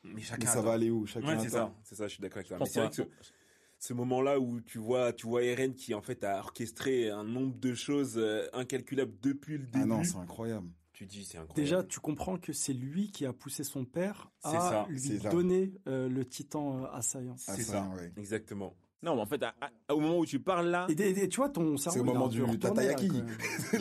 Mais 0.04 0.22
ça 0.22 0.34
attend. 0.34 0.62
va 0.62 0.72
aller 0.72 0.90
où? 0.90 1.04
Chacun 1.06 1.26
Ouais, 1.26 1.38
c'est 1.38 1.50
ça, 1.50 1.74
c'est 1.82 1.94
ça, 1.96 2.06
je 2.08 2.12
suis 2.14 2.20
d'accord 2.22 2.38
avec 2.38 2.48
toi. 2.48 2.56
Je 2.58 2.62
Mais 2.62 2.66
pense 2.66 2.94
c'est 2.94 3.02
vrai 3.02 3.08
que 3.08 3.24
ce, 3.24 3.88
ce 3.88 3.94
moment-là 3.94 4.40
où 4.40 4.60
tu 4.60 4.78
vois, 4.78 5.12
tu 5.12 5.26
vois 5.26 5.42
Eren 5.42 5.74
qui 5.74 5.92
en 5.94 6.00
fait 6.02 6.24
a 6.24 6.38
orchestré 6.38 7.10
un 7.10 7.24
nombre 7.24 7.58
de 7.58 7.74
choses 7.74 8.14
euh, 8.16 8.46
incalculables 8.52 9.12
depuis 9.22 9.58
le 9.58 9.64
début. 9.66 9.78
Ah 9.82 9.86
non, 9.86 10.04
c'est 10.04 10.16
incroyable. 10.16 10.68
Tu 10.98 11.06
dis 11.06 11.24
c'est 11.24 11.38
incroyable. 11.38 11.54
Déjà, 11.54 11.84
tu 11.84 12.00
comprends 12.00 12.38
que 12.38 12.52
c'est 12.52 12.72
lui 12.72 13.12
qui 13.12 13.24
a 13.24 13.32
poussé 13.32 13.62
son 13.62 13.84
père 13.84 14.32
à 14.42 14.50
ça, 14.50 14.86
lui 14.88 15.18
donner 15.30 15.72
euh, 15.86 16.08
le 16.08 16.24
titan 16.24 16.82
euh, 16.82 16.86
assaillant. 16.92 17.36
C'est 17.36 17.62
ça, 17.62 17.72
ça, 17.72 17.90
ouais. 17.94 18.12
exactement. 18.16 18.74
Non, 19.00 19.14
mais 19.14 19.20
en 19.22 19.26
fait, 19.26 19.40
à- 19.44 19.54
à- 19.88 19.94
au 19.94 20.00
moment 20.00 20.18
où 20.18 20.26
tu 20.26 20.40
parles 20.40 20.68
là, 20.70 20.86
Et, 20.88 21.28
tu 21.28 21.36
vois, 21.36 21.48
ton 21.50 21.76
cerveau. 21.76 22.00
au 22.00 22.04
il 22.04 22.10
a 22.10 22.12
moment 22.14 22.26
du 22.28 22.58
tatayaki. 22.58 23.10
C'est 23.70 23.78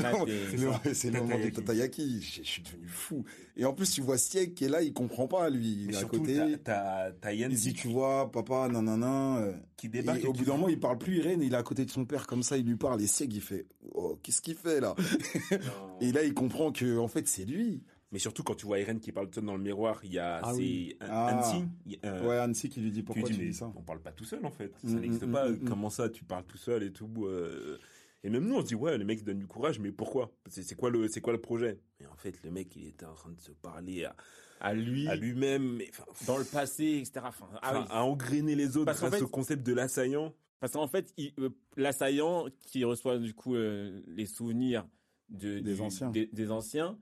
le, 0.57 0.93
c'est 0.93 1.09
le 1.11 1.21
moment 1.21 1.39
du 1.39 1.51
Tatayaki. 1.51 2.21
Je, 2.21 2.43
suis 2.43 2.61
devenu 2.61 2.87
fou. 2.87 3.23
Et 3.55 3.65
en 3.65 3.73
plus, 3.73 3.89
tu 3.91 4.01
vois 4.01 4.17
Sieg 4.19 4.53
qui 4.53 4.65
est 4.65 4.69
là, 4.69 4.81
il 4.83 4.93
comprend 4.93 5.27
pas, 5.27 5.49
lui. 5.49 5.71
Il 5.71 5.87
Mais 5.87 5.93
est 5.93 5.95
à 5.95 5.99
surtout, 5.99 6.19
côté. 6.19 6.39
t'as- 6.63 7.11
Il 7.33 7.47
dit, 7.49 7.73
tu 7.73 7.87
vois, 7.87 8.31
papa, 8.31 8.67
nanana. 8.69 9.37
euh, 9.39 9.53
qui 9.75 9.87
Et 9.87 9.89
débarque. 9.89 10.19
au 10.19 10.21
et 10.21 10.27
bout 10.27 10.33
qui- 10.33 10.45
d'un 10.45 10.51
moment, 10.53 10.69
il 10.69 10.79
parle 10.79 10.97
plus 10.99 11.17
Irène, 11.17 11.41
il 11.41 11.53
est 11.53 11.57
à 11.57 11.63
côté 11.63 11.83
de 11.85 11.89
son 11.91 12.05
père 12.05 12.27
comme 12.27 12.43
ça, 12.43 12.57
il 12.57 12.65
lui 12.65 12.75
parle. 12.75 13.01
Et 13.01 13.07
Sieg, 13.07 13.33
il 13.33 13.41
fait, 13.41 13.65
oh, 13.95 14.19
qu'est-ce 14.21 14.41
qu'il 14.41 14.55
fait 14.55 14.79
là? 14.81 14.93
Et 16.01 16.11
là, 16.11 16.23
il 16.23 16.33
comprend 16.35 16.71
que, 16.71 16.97
en 16.99 17.07
fait, 17.07 17.27
c'est 17.27 17.45
lui. 17.45 17.81
Mais 18.11 18.19
surtout 18.19 18.41
quand 18.43 18.55
tu 18.55 18.65
vois 18.65 18.79
Eren 18.79 18.99
qui 19.01 19.11
parle 19.11 19.27
tout 19.27 19.35
seul 19.35 19.45
dans 19.45 19.57
le 19.57 19.61
miroir, 19.63 19.99
il 20.03 20.13
y 20.13 20.19
a 20.19 20.37
Ah 20.43 20.51
c'est 20.53 20.57
oui. 20.59 20.95
Ah. 21.01 21.27
Annecy. 21.27 21.67
euh, 22.05 22.25
Ouais, 22.27 22.37
Annecy 22.37 22.69
qui 22.69 22.79
lui 22.79 22.91
dit 22.91 22.99
tu 22.99 23.05
pourquoi 23.05 23.23
tu, 23.27 23.33
dis, 23.33 23.39
mais 23.39 23.47
dis 23.47 23.53
ça. 23.53 23.71
On 23.75 23.81
parle 23.81 23.99
pas 24.01 24.11
tout 24.13 24.23
seul 24.23 24.45
en 24.45 24.51
fait. 24.51 24.71
Ça 24.81 24.87
Mm, 24.87 24.99
n'existe 24.99 25.25
mm, 25.27 25.31
pas. 25.31 25.49
mm, 25.49 25.53
mm. 25.55 25.65
Comment 25.67 25.89
ça, 25.89 26.09
tu 26.09 26.23
parles 26.23 26.45
tout 26.45 26.57
seul 26.57 26.83
et 26.83 26.91
tout. 26.93 27.25
euh, 27.25 27.77
Et 28.23 28.29
même 28.29 28.45
nous, 28.47 28.55
on 28.55 28.61
se 28.61 28.67
dit 28.67 28.75
ouais, 28.75 28.97
le 28.97 29.03
mec 29.05 29.23
donne 29.25 29.39
du 29.39 29.47
courage, 29.47 29.79
mais 29.79 29.91
pourquoi? 29.91 30.31
C'est 30.49 30.63
c'est 30.63 30.75
quoi 30.75 30.89
le 30.89 31.07
c'est 31.09 31.19
quoi 31.21 31.33
le 31.33 31.41
projet? 31.41 31.79
Et 31.99 32.05
en 32.07 32.15
fait, 32.15 32.41
le 32.43 32.51
mec, 32.51 32.73
il 32.77 32.87
était 32.87 33.05
en 33.05 33.13
train 33.13 33.31
de 33.31 33.39
se 33.41 33.51
parler 33.51 34.05
à, 34.05 34.15
À 34.61 34.73
lui, 34.73 35.07
à 35.09 35.15
lui-même, 35.17 35.79
dans 36.27 36.37
le 36.37 36.45
passé, 36.45 36.99
etc. 37.01 37.25
Enfin, 37.27 37.47
ah 37.61 37.79
oui. 37.81 37.85
à 37.89 38.03
engrainer 38.05 38.55
les 38.55 38.77
autres 38.77 38.85
Parce 38.85 38.99
grâce 39.01 39.15
fait- 39.15 39.21
au 39.21 39.27
concept 39.27 39.65
de 39.67 39.73
l'assaillant. 39.73 40.33
Parce 40.61 40.71
qu'en 40.73 40.87
fait, 40.87 41.13
euh, 41.39 41.49
l'assaillant 41.75 42.45
qui 42.61 42.83
reçoit 42.85 43.17
du 43.19 43.33
coup 43.35 43.53
euh, 43.55 44.01
les 44.07 44.25
souvenirs 44.25 44.87
de, 45.29 45.59
Des 45.59 45.75
du- 45.75 45.81
anciens. 45.81 46.09
des, 46.09 46.25
des 46.33 46.51
anciens, 46.51 46.97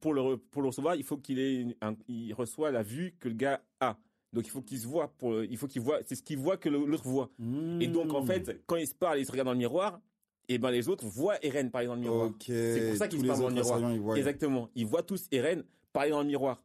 pour 0.00 0.14
le, 0.14 0.36
pour 0.36 0.62
le 0.62 0.68
recevoir, 0.68 0.96
il 0.96 1.04
faut 1.04 1.16
qu'il 1.16 1.38
ait 1.38 1.76
un- 1.80 1.96
il 2.08 2.32
reçoit 2.34 2.70
la 2.70 2.82
vue 2.82 3.14
que 3.20 3.28
le 3.28 3.34
gars 3.34 3.60
a. 3.80 3.96
Donc 4.32 4.46
il 4.46 4.50
faut 4.50 4.62
qu'il 4.62 4.78
se 4.78 4.86
voit 4.86 5.08
pour, 5.16 5.42
il 5.44 5.56
faut 5.56 5.66
qu'il 5.68 5.80
voit, 5.82 6.00
c'est 6.04 6.14
ce 6.16 6.22
qu'il 6.22 6.38
voit 6.38 6.56
que 6.56 6.68
l'autre 6.68 7.04
voit. 7.08 7.30
Et 7.80 7.86
donc 7.86 8.12
en 8.12 8.22
fait, 8.26 8.62
quand 8.66 8.76
il 8.76 8.86
se 8.86 8.94
parle, 8.94 9.20
il 9.20 9.26
se 9.26 9.30
regarde 9.30 9.46
dans 9.46 9.52
le 9.52 9.58
miroir, 9.58 10.00
et 10.48 10.58
ben 10.58 10.70
les 10.70 10.88
autres 10.88 11.06
voient 11.06 11.36
Eren 11.42 11.70
parler 11.70 11.86
dans 11.86 11.94
le 11.94 12.00
miroir. 12.00 12.26
C'est 12.74 12.88
pour 12.88 12.96
ça 12.96 13.08
qu'ils 13.08 13.20
se 13.20 13.24
parlent 13.28 13.40
dans 13.40 13.48
le 13.48 13.54
miroir. 13.62 13.78
ils. 13.94 14.00
Exactement. 14.18 14.68
Ils 14.74 14.86
voient 14.86 15.02
tous 15.04 15.26
Eren 15.30 15.62
parler 15.92 16.10
dans 16.10 16.20
le 16.20 16.26
miroir. 16.26 16.60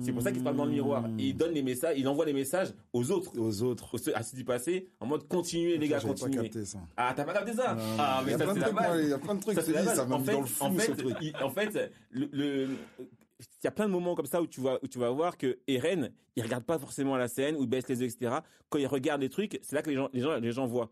C'est 0.00 0.12
pour 0.12 0.20
ça 0.22 0.30
qu'ils 0.30 0.40
se 0.40 0.44
parlent 0.44 0.56
dans 0.56 0.66
le 0.66 0.70
miroir. 0.72 1.06
Et 1.18 1.28
il 1.28 1.36
donne 1.36 1.52
les 1.52 1.62
messages, 1.62 1.98
il 1.98 2.06
envoie 2.08 2.26
les 2.26 2.34
messages 2.34 2.74
aux 2.92 3.10
autres, 3.10 3.32
aux 3.38 3.62
autres. 3.62 3.94
aux 3.94 3.98
ceux 3.98 4.14
à 4.16 4.22
ceux 4.22 4.36
du 4.36 4.44
passé, 4.44 4.88
en 5.00 5.06
mode 5.06 5.26
continuez 5.28 5.78
les 5.78 5.88
gars, 5.88 5.98
J'avais 5.98 6.12
pas 6.14 6.20
continuez. 6.20 6.42
capté 6.50 6.64
ça. 6.66 6.78
Ah, 6.96 7.14
t'as 7.16 7.24
pas 7.24 7.32
capté 7.32 7.54
ça 7.54 7.74
Non, 7.74 7.82
Ah, 7.98 8.18
il 8.20 8.26
mais 8.26 8.32
y 8.32 8.34
a 8.34 8.38
ça 8.38 8.44
plein 8.44 8.52
c'est 8.54 8.60
de 8.60 8.64
la 8.66 8.72
base. 8.72 9.00
il 9.02 9.08
y 9.08 9.12
a 9.14 9.18
plein 9.18 9.34
de 9.34 9.40
trucs, 9.40 9.58
Ça, 9.60 9.72
base. 9.72 9.94
ça 9.94 10.04
m'a 10.04 10.14
En 10.16 10.18
mis 10.18 10.24
fait, 10.26 10.32
dans 10.32 10.40
le 10.40 10.46
flou, 10.46 10.64
en 10.66 10.74
ce 10.74 10.80
fait, 10.80 10.94
truc. 10.96 11.16
il- 11.22 11.36
en 11.42 11.50
fait, 11.50 11.92
le, 12.10 12.28
le- 12.32 12.68
il 13.00 13.64
y 13.64 13.66
a 13.66 13.70
plein 13.70 13.86
de 13.86 13.92
moments 13.92 14.14
comme 14.14 14.26
ça 14.26 14.42
où 14.42 14.46
tu 14.46 14.60
vas, 14.60 14.78
où 14.82 14.88
tu 14.88 14.98
vas 14.98 15.10
voir 15.10 15.38
que 15.38 15.58
Eren, 15.66 16.10
il 16.36 16.42
regarde 16.42 16.64
pas 16.64 16.78
forcément 16.78 17.16
la 17.16 17.28
scène, 17.28 17.56
ou 17.56 17.62
il 17.62 17.68
baisse 17.68 17.88
les 17.88 18.00
yeux, 18.02 18.06
etc. 18.06 18.36
Quand 18.68 18.78
il 18.78 18.86
regarde 18.86 19.22
les 19.22 19.30
trucs, 19.30 19.58
c'est 19.62 19.74
là 19.74 19.80
que 19.82 19.88
les 19.88 19.96
gens, 19.96 20.10
les 20.12 20.20
gens, 20.20 20.36
les 20.38 20.52
gens 20.52 20.66
voient. 20.66 20.90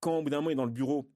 Quand 0.00 0.18
au 0.18 0.22
bout 0.22 0.28
d'un 0.30 0.38
moment 0.38 0.50
il 0.50 0.52
est 0.52 0.56
dans 0.56 0.64
le 0.66 0.70
bureau 0.70 1.08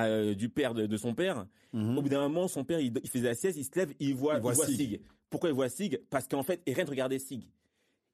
euh, 0.00 0.34
du 0.34 0.48
père 0.48 0.72
de, 0.74 0.86
de 0.86 0.96
son 0.96 1.14
père, 1.14 1.46
Mhm. 1.72 1.98
au 1.98 2.02
bout 2.02 2.08
d'un 2.08 2.20
moment 2.20 2.48
son 2.48 2.64
père 2.64 2.80
il, 2.80 2.92
il 3.02 3.08
faisait 3.10 3.28
la 3.28 3.34
sieste, 3.34 3.58
il 3.58 3.64
se 3.64 3.70
lève, 3.76 3.92
il 4.00 4.14
voit, 4.14 4.36
Il 4.36 4.40
voit 4.42 4.54
Sig. 4.54 4.76
Sig. 4.76 5.00
Pourquoi 5.34 5.50
il 5.50 5.54
voit 5.56 5.68
Sig? 5.68 6.00
Parce 6.10 6.28
qu'en 6.28 6.44
fait 6.44 6.60
Eren 6.64 6.88
regardait 6.88 7.18
Sig. 7.18 7.42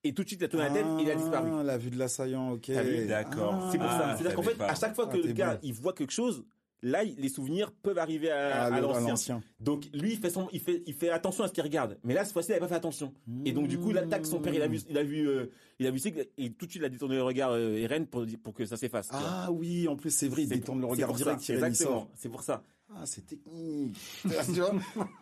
Et 0.05 0.15
tout 0.15 0.23
de 0.23 0.29
suite 0.29 0.41
il 0.41 0.45
a 0.45 0.49
tourné 0.49 0.65
la 0.69 0.73
tête, 0.73 0.87
il 0.99 1.11
a 1.11 1.15
disparu. 1.15 1.51
Ah, 1.53 1.63
la 1.63 1.77
vue 1.77 1.91
de 1.91 1.99
l'assaillant, 1.99 2.53
ok. 2.53 2.71
D'accord. 3.07 3.69
C'est 3.71 3.77
pour 3.77 3.87
Ah, 3.91 3.99
ça. 3.99 4.13
je 4.13 4.17
C'est-à-dire 4.23 4.35
qu'en 4.37 4.43
fait, 4.43 4.55
pas. 4.55 4.69
à 4.71 4.75
chaque 4.75 4.95
fois 4.95 5.05
que 5.07 5.13
Ah, 5.13 5.17
le 5.19 5.23
t'es 5.25 5.35
gars 5.35 5.53
bon. 5.57 5.61
il 5.63 5.75
voit 5.75 5.93
quelque 5.93 6.13
chose, 6.15 6.43
là, 6.83 7.05
les 7.05 7.29
souvenirs 7.29 7.71
peuvent 7.73 7.99
arriver 7.99 8.31
à, 8.31 8.65
Ah, 8.65 8.65
à 8.67 8.81
le- 8.81 8.89
à 8.89 9.01
l'ancien. 9.01 9.43
Donc 9.61 9.85
lui, 9.93 10.13
il 10.13 10.19
fait 10.19 10.31
son, 10.31 10.49
il 10.53 10.61
fait, 10.61 10.83
il 10.87 10.95
fait 10.95 11.11
attention 11.11 11.45
à 11.45 11.49
ce 11.49 11.53
qu'il 11.53 11.63
regarde. 11.63 11.99
Mais 12.05 12.15
là, 12.15 12.25
cette 12.25 12.33
fois-ci, 12.33 12.51
il 12.51 12.55
n'a 12.55 12.61
pas 12.61 12.69
fait 12.69 12.75
attention. 12.75 13.13
Et 13.45 13.53
donc 13.53 13.69
du 13.69 13.79
coup, 13.79 13.91
il 13.91 13.99
attaque 13.99 14.27
son 14.27 14.41
père. 14.41 14.55
Il 14.55 14.63
a 14.63 14.69
vu, 14.69 14.81
il 14.89 14.97
a 14.99 15.03
vu, 15.03 15.29
euh, 15.29 15.47
il 15.79 15.87
a 15.87 15.91
vu 15.91 16.01
et 16.39 16.51
tout 16.53 16.67
de 16.67 16.71
suite, 16.71 16.83
il 16.83 16.85
a 16.85 16.89
détourné 16.89 17.17
le 17.17 17.23
regard 17.23 17.51
euh, 17.53 17.77
Eren 17.77 18.07
pour 18.07 18.25
pour 18.43 18.55
que 18.55 18.65
ça 18.67 18.77
s'efface. 18.77 19.09
vois. 19.11 19.21
Ah 19.23 19.53
oui, 19.53 19.89
en 19.89 19.97
plus, 19.97 20.11
c'est 20.11 20.29
vrai, 20.29 20.43
il 20.45 20.49
détourne 20.49 20.81
le 20.81 20.87
regard 20.87 21.13
direct, 21.13 21.41
ça. 21.41 21.53
il 21.53 21.57
Exactement. 21.65 22.11
C'est 22.15 22.29
pour 22.29 22.43
ça. 22.43 22.63
Ah, 22.93 23.07
c'est 23.07 23.25
technique. 23.25 23.97
tu 24.23 24.29
vois 24.61 24.73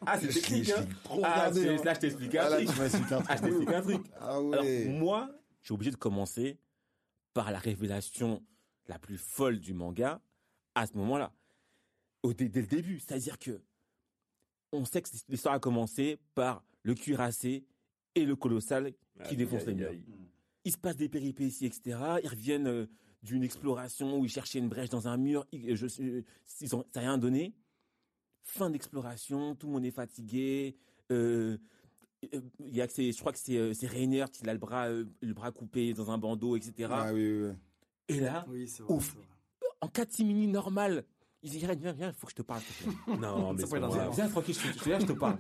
Ah, 0.06 0.18
c'est 0.18 0.28
technique. 0.28 0.64
je 0.64 0.72
hein. 0.72 0.86
Ah, 1.22 1.48
hein. 1.48 1.50
là, 1.84 1.94
je 1.94 2.00
t'explique 2.00 2.34
Ah, 2.36 2.46
un 2.46 2.50
truc. 2.56 2.68
un 3.12 3.22
Ah, 3.28 3.36
je 3.36 3.42
t'explique 3.42 3.68
un 3.68 3.82
truc. 3.82 4.02
Ah 4.20 4.28
Alors 4.36 4.62
ouais. 4.62 4.86
moi, 4.86 5.28
je 5.60 5.66
suis 5.66 5.74
obligé 5.74 5.90
de 5.90 5.96
commencer 5.96 6.58
par 7.34 7.50
la 7.52 7.58
révélation 7.58 8.42
la 8.86 8.98
plus 8.98 9.18
folle 9.18 9.60
du 9.60 9.74
manga 9.74 10.20
à 10.74 10.86
ce 10.86 10.94
moment-là, 10.94 11.30
au 12.22 12.32
dès, 12.32 12.48
dès 12.48 12.60
le 12.60 12.66
début. 12.66 12.98
C'est-à-dire 13.00 13.38
que 13.38 13.60
on 14.72 14.84
sait 14.84 15.00
que 15.02 15.08
l'histoire 15.28 15.54
a 15.54 15.60
commencé 15.60 16.18
par 16.34 16.62
le 16.82 16.94
cuirassé 16.94 17.64
et 18.14 18.24
le 18.24 18.36
colossal 18.36 18.92
qui 19.24 19.30
Aïe, 19.30 19.36
défoncent 19.36 19.66
les 19.66 19.74
murs. 19.74 19.92
Il 20.64 20.72
se 20.72 20.78
passe 20.78 20.96
des 20.96 21.08
péripéties, 21.08 21.66
etc. 21.66 21.98
Ils 22.22 22.28
reviennent 22.28 22.66
euh, 22.66 22.86
d'une 23.22 23.42
exploration 23.42 24.18
où 24.18 24.24
ils 24.24 24.30
cherchaient 24.30 24.58
une 24.58 24.68
brèche 24.68 24.90
dans 24.90 25.08
un 25.08 25.16
mur. 25.16 25.46
Ils, 25.52 25.74
je, 25.76 25.86
suis- 25.86 26.24
ils 26.60 26.76
ont, 26.76 26.84
ça 26.92 27.00
n'a 27.00 27.08
rien 27.08 27.18
donné. 27.18 27.54
Fin 28.42 28.70
d'exploration, 28.70 29.54
tout 29.54 29.66
le 29.66 29.72
monde 29.74 29.84
est 29.84 29.90
fatigué. 29.90 30.76
Euh, 31.10 31.56
euh, 32.34 32.40
il 32.60 32.74
y 32.76 32.80
a 32.82 32.86
que 32.86 32.92
c'est, 32.92 33.12
je 33.12 33.18
crois 33.18 33.32
que 33.32 33.38
c'est, 33.38 33.56
euh, 33.56 33.72
c'est 33.72 33.86
Rainer 33.86 34.24
qui 34.32 34.46
a 34.48 34.52
le 34.52 34.58
bras, 34.58 34.88
euh, 34.88 35.04
le 35.22 35.32
bras 35.32 35.52
coupé 35.52 35.94
dans 35.94 36.10
un 36.10 36.18
bandeau, 36.18 36.56
etc. 36.56 36.88
Ah 36.90 37.12
oui, 37.14 37.30
oui, 37.40 37.48
oui. 37.48 37.52
Et 38.16 38.20
là, 38.20 38.44
Oui, 38.48 38.64
vrai. 38.66 38.94
Ouf. 38.94 39.16
en 39.80 39.88
4 39.88 40.18
minutes 40.24 40.50
normal, 40.50 41.04
il 41.42 41.50
dit, 41.50 41.58
viens, 41.58 41.74
viens, 41.74 41.92
viens, 41.92 42.08
il 42.08 42.14
faut 42.14 42.26
que 42.26 42.32
je 42.32 42.36
te 42.36 42.42
parle. 42.42 42.60
s'il 42.62 42.86
te 42.86 42.90
plaît. 43.04 43.16
Non, 43.18 43.52
mais 43.52 43.60
Ça 43.60 43.66
c'est 43.66 43.68
pourrait 43.68 43.80
pas 43.80 43.86
être 43.88 43.94
grave. 43.94 44.14
Viens, 44.14 44.28
tranquille, 44.28 44.54
je, 44.54 44.72
je 44.72 44.78
suis 44.78 44.90
là, 44.90 44.98
je 44.98 45.06
te 45.06 45.12
parle. 45.12 45.38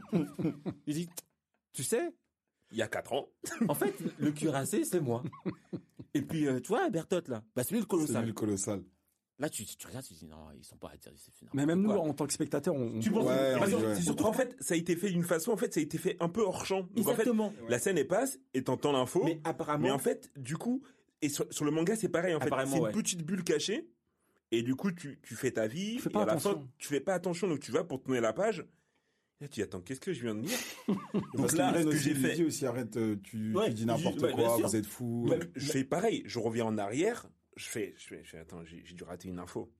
Il 0.86 0.94
dit, 0.94 1.08
tu 1.72 1.82
sais, 1.82 2.10
Il 2.72 2.78
y 2.78 2.82
a 2.82 2.88
4 2.88 3.12
ans. 3.12 3.28
en 3.68 3.74
fait, 3.74 3.94
le 4.18 4.30
cuirassé, 4.32 4.84
c'est 4.84 5.00
moi. 5.00 5.22
Et 6.14 6.22
puis, 6.22 6.46
euh, 6.46 6.60
tu 6.60 6.68
vois, 6.68 6.88
Bertotte, 6.90 7.28
là, 7.28 7.42
bah, 7.54 7.62
celui 7.64 7.76
le 7.76 7.82
C'est 7.82 7.88
colossal. 7.88 8.20
lui 8.22 8.28
le 8.28 8.34
colossal. 8.34 8.82
Là, 9.40 9.48
tu, 9.48 9.64
tu 9.64 9.86
regardes, 9.86 10.04
tu 10.04 10.14
dis, 10.14 10.26
non, 10.26 10.48
ils 10.56 10.64
sont 10.64 10.76
pas 10.78 10.90
à 10.90 10.96
dire, 10.96 11.12
c'est 11.16 11.32
Mais 11.54 11.64
même 11.64 11.80
nous, 11.80 11.90
en 11.92 12.12
tant 12.12 12.26
que 12.26 12.32
spectateurs, 12.32 12.74
on, 12.74 12.98
Tu 12.98 13.10
penses- 13.12 13.24
Ouais, 13.24 13.54
Parce 13.56 13.70
que. 13.70 13.94
C'est 13.94 14.02
surtout 14.02 14.24
en 14.24 14.32
fait, 14.32 14.56
ça 14.58 14.74
a 14.74 14.76
été 14.76 14.96
fait 14.96 15.10
d'une 15.10 15.22
façon, 15.22 15.52
en 15.52 15.56
fait, 15.56 15.72
ça 15.72 15.78
a 15.78 15.82
été 15.84 15.96
fait 15.96 16.16
un 16.18 16.28
peu 16.28 16.40
hors 16.42 16.66
champ. 16.66 16.80
Donc 16.94 17.06
en 17.06 17.14
fait, 17.14 17.22
Exactement. 17.22 17.52
la 17.68 17.78
scène 17.78 17.98
elle 17.98 18.08
passe 18.08 18.40
et 18.54 18.64
t'entends 18.64 18.90
l'info. 18.90 19.22
Mais 19.24 19.34
Mais, 19.36 19.40
apparemment, 19.44 19.90
en 19.90 19.98
fait, 19.98 20.32
du 20.36 20.56
coup, 20.56 20.82
et 21.22 21.28
sur, 21.28 21.46
sur 21.52 21.64
le 21.64 21.70
manga 21.70 21.94
c'est 21.94 22.08
pareil. 22.08 22.34
En 22.34 22.40
fait, 22.40 22.50
c'est 22.66 22.76
une 22.78 22.82
ouais. 22.82 22.90
petite 22.92 23.22
bulle 23.24 23.44
cachée. 23.44 23.88
Et 24.50 24.62
du 24.62 24.74
coup, 24.74 24.90
tu, 24.92 25.18
tu 25.22 25.34
fais 25.34 25.50
ta 25.52 25.66
vie. 25.66 25.96
Tu 25.96 26.02
fais 26.02 26.10
et 26.10 26.12
pas 26.12 26.22
à 26.22 26.26
la 26.26 26.38
fin, 26.38 26.50
attention. 26.50 26.68
tu 26.78 26.88
fais 26.88 27.00
pas 27.00 27.14
attention. 27.14 27.48
Donc 27.48 27.60
tu 27.60 27.70
vas 27.72 27.84
pour 27.84 28.02
tourner 28.02 28.20
la 28.20 28.32
page. 28.32 28.60
Et 29.40 29.44
là, 29.44 29.48
tu 29.48 29.54
dis, 29.54 29.62
attends, 29.62 29.80
qu'est-ce 29.80 30.00
que 30.00 30.12
je 30.12 30.20
viens 30.22 30.34
de 30.34 30.40
lire 30.40 30.58
Parce 31.36 31.54
là, 31.54 31.72
ce 31.80 31.84
que 31.86 31.96
j'ai 31.96 32.14
fait- 32.14 32.34
dit 32.34 32.44
aussi, 32.44 32.66
arrête, 32.66 32.96
euh, 32.96 33.16
tu, 33.22 33.54
Ouais, 33.54 33.68
tu 33.68 33.74
dis 33.74 33.86
n'importe 33.86 34.32
quoi, 34.32 34.56
vous 34.56 34.74
êtes 34.76 34.86
fous. 34.86 35.26
Donc, 35.28 35.48
je 35.54 35.70
fais 35.70 35.84
pareil. 35.84 36.22
Je 36.26 36.38
reviens 36.38 36.64
en 36.64 36.76
arrière. 36.78 37.28
Je 37.56 37.66
fais, 37.68 37.94
je 37.98 38.06
fais, 38.06 38.24
je 38.24 38.30
fais 38.30 38.38
attends, 38.38 38.64
j'ai 38.64 38.82
j'ai 38.84 38.94
dû 38.94 39.04
rater 39.04 39.28
une 39.28 39.38
info. 39.38 39.72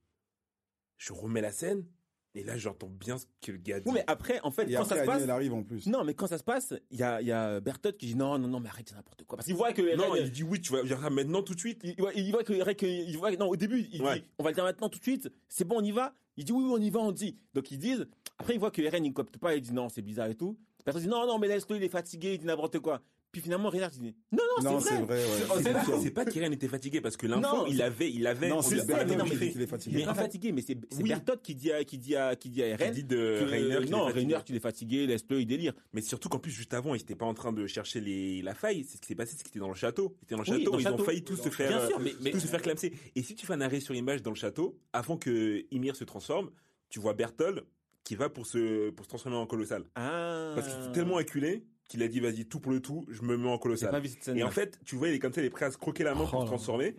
Je 0.97 1.13
remets 1.13 1.41
la 1.41 1.51
scène. 1.51 1.85
Et 2.35 2.43
là, 2.43 2.57
j'entends 2.57 2.89
bien 2.89 3.17
ce 3.17 3.25
que 3.41 3.51
le 3.51 3.57
gars 3.57 3.79
dit. 3.79 3.87
oui, 3.87 3.95
mais 3.95 4.03
après, 4.07 4.39
en 4.41 4.51
fait, 4.51 4.69
Et 4.69 4.73
quand 4.73 4.81
après, 4.83 4.95
ça 4.97 5.01
se 5.01 5.05
passe, 5.07 5.23
elle 5.23 5.29
arrive 5.31 5.53
en 5.53 5.63
plus. 5.63 5.87
non, 5.87 6.03
mais 6.03 6.13
quand 6.13 6.27
ça 6.27 6.37
se 6.37 6.43
passe, 6.43 6.73
il 6.91 6.99
y 6.99 7.03
a, 7.03 7.21
il 7.21 7.27
y 7.27 7.31
a 7.31 7.59
Bertotte 7.59 7.97
qui 7.97 8.05
dit, 8.05 8.15
non, 8.15 8.37
non, 8.37 8.47
non, 8.47 8.59
mais 8.59 8.69
arrête, 8.69 8.87
c'est 8.87 8.95
n'importe 8.95 9.23
quoi. 9.23 9.37
Parce 9.37 9.47
qu'il 9.47 9.55
voit 9.55 9.73
que, 9.73 9.81
non, 9.95 10.13
Eren- 10.15 10.21
il 10.25 10.31
dit 10.31 10.43
oui, 10.43 10.61
tu 10.61 10.71
vas 10.71 10.83
dire 10.83 10.99
maintenant 11.09 11.41
tout 11.41 11.55
de 11.55 11.59
suite. 11.59 11.81
il, 11.83 11.95
voit- 11.97 12.13
il 12.13 12.31
voit 12.31 12.43
que, 12.43 12.53
Eren- 12.53 12.75
il 12.85 13.17
voit, 13.17 13.31
non, 13.35 13.47
au 13.49 13.55
début, 13.55 13.87
il 13.91 14.01
Ouais. 14.03 14.19
dit, 14.19 14.25
on 14.37 14.43
va 14.43 14.51
le 14.51 14.55
dire 14.55 14.63
maintenant 14.63 14.89
tout 14.89 14.99
de 14.99 15.03
suite, 15.03 15.29
c'est 15.47 15.65
bon, 15.65 15.77
on 15.79 15.83
y 15.83 15.91
va. 15.91 16.13
Il 16.37 16.45
dit, 16.45 16.51
oui, 16.51 16.63
oui, 16.65 16.71
on 16.73 16.81
y 16.81 16.89
va, 16.91 16.99
on 16.99 17.11
dit. 17.11 17.35
Donc, 17.55 17.71
ils 17.71 17.79
disent, 17.79 18.07
après, 18.37 18.53
il 18.53 18.59
voit 18.59 18.71
que 18.71 18.81
Eren, 18.83 19.03
il 19.03 19.09
ne 19.09 19.13
copte 19.13 19.37
pas, 19.39 19.55
il 19.55 19.61
dit, 19.61 19.73
non, 19.73 19.89
c'est 19.89 20.01
bizarre 20.03 20.27
et 20.27 20.35
tout. 20.35 20.55
Bertotte 20.85 21.01
dit, 21.01 21.09
non, 21.09 21.25
non, 21.25 21.39
mais 21.39 21.47
laisse-le, 21.47 21.77
il 21.77 21.83
est 21.83 21.89
fatigué, 21.89 22.33
il 22.35 22.37
dit 22.39 22.45
n'importe 22.45 22.77
quoi. 22.79 23.01
Puis 23.31 23.41
finalement, 23.41 23.69
Reinhard, 23.69 23.91
il 23.95 24.01
dit, 24.01 24.15
non, 24.31 24.39
non, 24.63 24.71
Non, 24.71 24.79
c'est 24.79 24.89
c'est 24.89 25.01
vrai. 25.01 25.23
ouais. 25.23 25.23
C'est 25.37 25.47
pas, 25.73 25.83
vrai. 25.83 25.99
c'est 26.01 26.09
pas 26.11 26.25
qu'Irène 26.25 26.51
était 26.53 26.67
fatigué 26.67 26.99
parce 26.99 27.15
que 27.15 27.27
l'info, 27.27 27.41
Non, 27.41 27.65
il 27.67 27.79
avait, 27.83 28.11
il 28.11 28.25
avait, 28.25 28.49
Non, 28.49 28.57
on 28.57 28.61
c'est 28.63 28.75
mais 28.87 29.05
mais- 29.05 29.23
qui 29.29 29.37
dit 29.37 29.51
qu'il 29.51 29.61
est 29.61 29.63
Il 29.63 29.67
fatigué. 29.67 30.01
est 30.01 30.05
pas 30.05 30.13
fatigué, 30.15 30.51
mais 30.51 30.61
c'est 30.61 30.77
c'est 30.91 31.03
Oui. 31.03 31.11
Qui 31.43 31.53
dit 31.55 31.71
à, 31.71 31.83
qui 31.83 31.97
dit 31.99 32.15
à, 32.15 32.35
qui 32.35 32.49
dit 32.49 32.61
à 32.63 32.75
qui 32.75 32.83
Eren. 32.83 32.91
dit 32.93 33.03
de 33.03 33.15
que, 33.39 33.43
Rainer 33.45 33.77
qu'il 33.81 33.91
non. 33.91 34.05
Rainer, 34.05 34.37
qu'il 34.43 34.55
est 34.55 34.59
fatigué, 34.59 35.05
laisse-le, 35.05 35.41
il 35.41 35.45
délire. 35.45 35.73
Mais 35.93 36.01
surtout 36.01 36.27
qu'en 36.27 36.39
plus, 36.39 36.49
juste 36.51 36.73
avant, 36.73 36.95
ils 36.95 37.01
étaient 37.01 37.15
pas 37.15 37.25
en 37.27 37.35
train 37.35 37.53
de 37.53 37.67
chercher 37.67 38.01
les, 38.01 38.41
la 38.41 38.55
faille. 38.55 38.83
C'est 38.83 38.97
ce 38.97 39.01
qui 39.01 39.07
s'est 39.07 39.15
passé, 39.15 39.33
c'est 39.37 39.43
qu'ils 39.43 39.49
étaient 39.51 39.59
dans 39.59 39.69
le 39.69 39.75
château. 39.75 40.15
Ils 40.21 40.23
étaient 40.25 40.35
dans 40.35 40.41
le 40.41 40.49
Oui, 40.49 40.57
château, 40.63 40.75
le 40.77 40.81
ils 40.81 40.87
ont 40.87 40.97
failli 40.97 41.23
tous 41.23 41.35
se 41.37 41.49
faire, 41.49 41.69
Bien 41.69 41.79
euh, 41.81 41.87
sûr, 41.87 41.99
mais, 41.99 42.13
mais 42.21 42.31
tous 42.31 42.39
se 42.39 42.47
faire 42.47 42.61
clamser. 42.63 42.93
Et 43.15 43.21
si 43.21 43.35
tu 43.35 43.45
fais 43.45 43.53
un 43.53 43.61
arrêt 43.61 43.79
sur 43.79 43.93
image 43.93 44.23
dans 44.23 44.31
le 44.31 44.35
château, 44.35 44.79
avant 44.91 45.17
que 45.17 45.63
Ymir 45.71 45.95
se 45.95 46.03
transforme, 46.03 46.49
tu 46.89 46.99
vois 46.99 47.13
Bertol 47.13 47.63
qui 48.03 48.15
va 48.15 48.27
pour 48.29 48.47
se, 48.47 48.89
pour 48.89 49.05
se 49.05 49.09
transformer 49.09 49.37
en 49.37 49.45
colossal. 49.45 49.83
Ah. 49.95 50.53
Parce 50.55 50.67
qu'il 50.67 50.89
est 50.89 50.91
tellement 50.93 51.17
acculé 51.17 51.63
qu'il 51.89 52.01
a 52.03 52.07
dit, 52.07 52.21
vas-y, 52.21 52.45
tout 52.45 52.61
pour 52.61 52.71
le 52.71 52.79
tout, 52.79 53.05
je 53.09 53.21
me 53.23 53.35
mets 53.35 53.49
en 53.49 53.57
colossal. 53.57 53.89
pas 53.91 53.99
vu 53.99 54.07
cette 54.07 54.23
scène. 54.23 54.37
Et 54.37 54.43
en 54.43 54.51
fait, 54.51 54.79
tu 54.85 54.95
vois, 54.95 55.09
il 55.09 55.15
est 55.15 55.19
comme 55.19 55.33
ça, 55.33 55.41
il 55.41 55.45
est 55.45 55.49
prêt 55.49 55.65
à 55.65 55.71
se 55.71 55.77
croquer 55.77 56.03
la 56.05 56.13
main 56.15 56.21
pour 56.25 56.35
Oh 56.35 56.37
se 56.37 56.43
là. 56.43 56.45
transformer. 56.45 56.95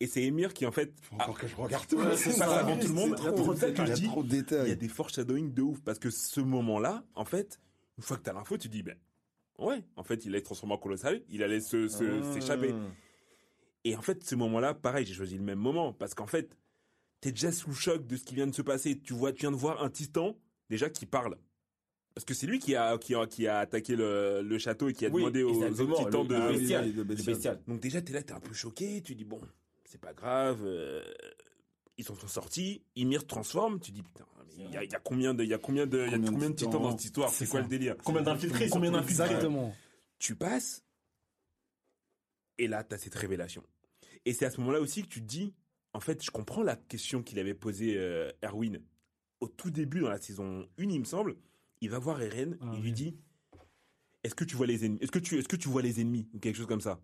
Et 0.00 0.06
c'est 0.06 0.22
Emir 0.24 0.52
qui, 0.52 0.66
en 0.66 0.72
fait, 0.72 0.92
Faut 1.00 1.14
encore 1.14 1.38
que 1.38 1.46
je 1.46 1.54
regarde. 1.56 1.90
Ouais, 1.94 2.16
c'est 2.16 2.32
ça, 2.32 2.58
avant 2.58 2.76
tout 2.76 2.88
le 2.88 2.92
monde. 2.94 3.16
Il 3.18 3.24
y 3.24 3.28
a 3.28 3.94
dis, 3.94 4.06
trop 4.08 4.22
de 4.24 4.28
il 4.28 4.34
y 4.34 4.38
a 4.38 4.42
détails. 4.42 4.76
des 4.76 4.88
foreshadowing 4.88 5.54
de 5.54 5.62
ouf. 5.62 5.80
Parce 5.82 5.98
que 5.98 6.10
ce 6.10 6.40
moment-là, 6.40 7.04
en 7.14 7.24
fait, 7.24 7.58
une 7.96 8.02
fois 8.04 8.16
que 8.18 8.22
t'as 8.22 8.32
l'info, 8.34 8.58
tu 8.58 8.68
dis, 8.68 8.82
ben, 8.82 8.96
ouais, 9.60 9.84
en 9.96 10.02
fait, 10.02 10.24
il 10.24 10.30
allait 10.30 10.40
se 10.40 10.44
transformer 10.44 10.74
en 10.74 10.78
colossal, 10.78 11.22
il 11.28 11.42
allait 11.44 11.60
se, 11.60 11.86
se- 11.88 12.02
Ah. 12.04 12.32
s'échapper. 12.34 12.74
Et 13.84 13.94
en 13.96 14.02
fait, 14.02 14.24
ce 14.24 14.34
moment-là, 14.34 14.74
pareil, 14.74 15.06
j'ai 15.06 15.14
choisi 15.14 15.36
le 15.38 15.44
même 15.44 15.58
moment. 15.60 15.92
Parce 15.92 16.14
qu'en 16.14 16.26
fait, 16.26 16.56
t'es 17.20 17.30
déjà 17.30 17.52
sous 17.52 17.68
le 17.70 17.74
choc 17.76 18.04
de 18.06 18.16
ce 18.16 18.24
qui 18.24 18.34
vient 18.34 18.46
de 18.48 18.54
se 18.54 18.62
passer. 18.62 18.98
Tu 18.98 19.12
vois, 19.12 19.32
tu 19.32 19.42
viens 19.42 19.52
de 19.52 19.56
voir 19.56 19.80
un 19.82 19.90
titan, 19.90 20.36
déjà, 20.70 20.90
qui 20.90 21.06
parle. 21.06 21.36
Parce 22.14 22.24
que 22.24 22.34
c'est 22.34 22.46
lui 22.46 22.60
qui 22.60 22.76
a, 22.76 22.96
qui 22.98 23.14
a, 23.14 23.26
qui 23.26 23.48
a 23.48 23.58
attaqué 23.58 23.96
le, 23.96 24.40
le 24.42 24.58
château 24.58 24.88
et 24.88 24.92
qui 24.92 25.04
a 25.04 25.08
Oui, 25.08 25.22
demandé 25.22 25.42
aux 25.42 25.62
autres 25.62 26.04
titans 26.04 26.26
de, 26.26 26.52
bestial. 26.52 26.92
bestial. 27.04 27.34
bestial. 27.34 27.60
donc 27.66 27.80
déjà, 27.80 28.00
t'es 28.02 28.12
là, 28.12 28.22
t'es 28.22 28.32
un 28.32 28.40
peu 28.40 28.54
choqué, 28.54 29.02
tu 29.02 29.14
dis, 29.16 29.24
bon, 29.24 29.40
c'est 29.84 30.00
pas 30.00 30.12
grave, 30.12 30.60
euh, 30.64 31.02
ils 31.98 32.04
sont 32.04 32.14
sortis, 32.14 32.82
Ymir 32.94 33.26
transforme, 33.26 33.80
tu 33.80 33.90
dis, 33.90 34.02
putain, 34.02 34.24
il 34.56 34.70
y 34.70 34.76
a, 34.76 34.84
il 34.84 34.90
y 34.92 34.94
a 34.94 35.00
combien 35.00 35.34
de, 35.34 35.42
il 35.42 35.50
y 35.50 35.54
a 35.54 35.58
combien 35.58 35.86
de, 35.88 36.06
il 36.06 36.12
y 36.12 36.14
a 36.14 36.30
Combien 36.30 36.50
de 36.50 36.54
titans 36.54 36.80
dans 36.80 36.92
cette 36.92 37.04
histoire, 37.04 37.30
c'est 37.30 37.48
quoi 37.48 37.58
ça. 37.58 37.64
le 37.64 37.68
délire? 37.68 37.96
Combien 38.04 38.22
d'infiltrés? 38.22 38.68
Combien 38.68 38.92
d'infiltrés? 38.92 39.24
Exactement. 39.26 39.74
Tu 40.20 40.36
passes, 40.36 40.84
et 42.58 42.68
là, 42.68 42.84
t'as 42.84 42.98
cette 42.98 43.16
révélation. 43.16 43.64
Et 44.24 44.32
c'est 44.32 44.44
à 44.46 44.50
ce 44.50 44.60
moment-là 44.60 44.80
aussi 44.80 45.02
que 45.02 45.08
tu 45.08 45.20
te 45.20 45.26
dis, 45.26 45.52
en 45.92 46.00
fait, 46.00 46.22
je 46.24 46.30
comprends 46.30 46.62
la 46.62 46.76
question 46.76 47.22
qu'il 47.24 47.40
avait 47.40 47.54
posée 47.54 47.94
euh, 47.98 48.30
Erwin 48.44 48.80
au 49.40 49.48
tout 49.48 49.70
début 49.70 50.00
dans 50.00 50.08
la 50.08 50.20
saison 50.20 50.68
1, 50.78 50.82
il 50.84 51.00
me 51.00 51.04
semble. 51.04 51.36
Il 51.84 51.90
va 51.90 51.98
voir 51.98 52.20
Eren, 52.22 52.56
Ah 52.60 52.70
il 52.72 52.78
oui. 52.78 52.82
lui 52.82 52.92
dit 52.92 53.16
Est-ce 54.22 54.34
que 54.34 54.44
tu 54.44 54.56
vois 54.56 54.66
les 54.66 54.84
ennemis 54.84 54.98
Est-ce 55.00 55.12
que 55.12 55.18
tu, 55.18 55.38
est-ce 55.38 55.48
que 55.48 55.56
tu 55.56 55.68
vois 55.68 55.82
les 55.82 56.00
ennemis 56.00 56.28
ou 56.32 56.38
quelque 56.38 56.56
chose 56.56 56.66
comme 56.66 56.80
ça 56.80 57.00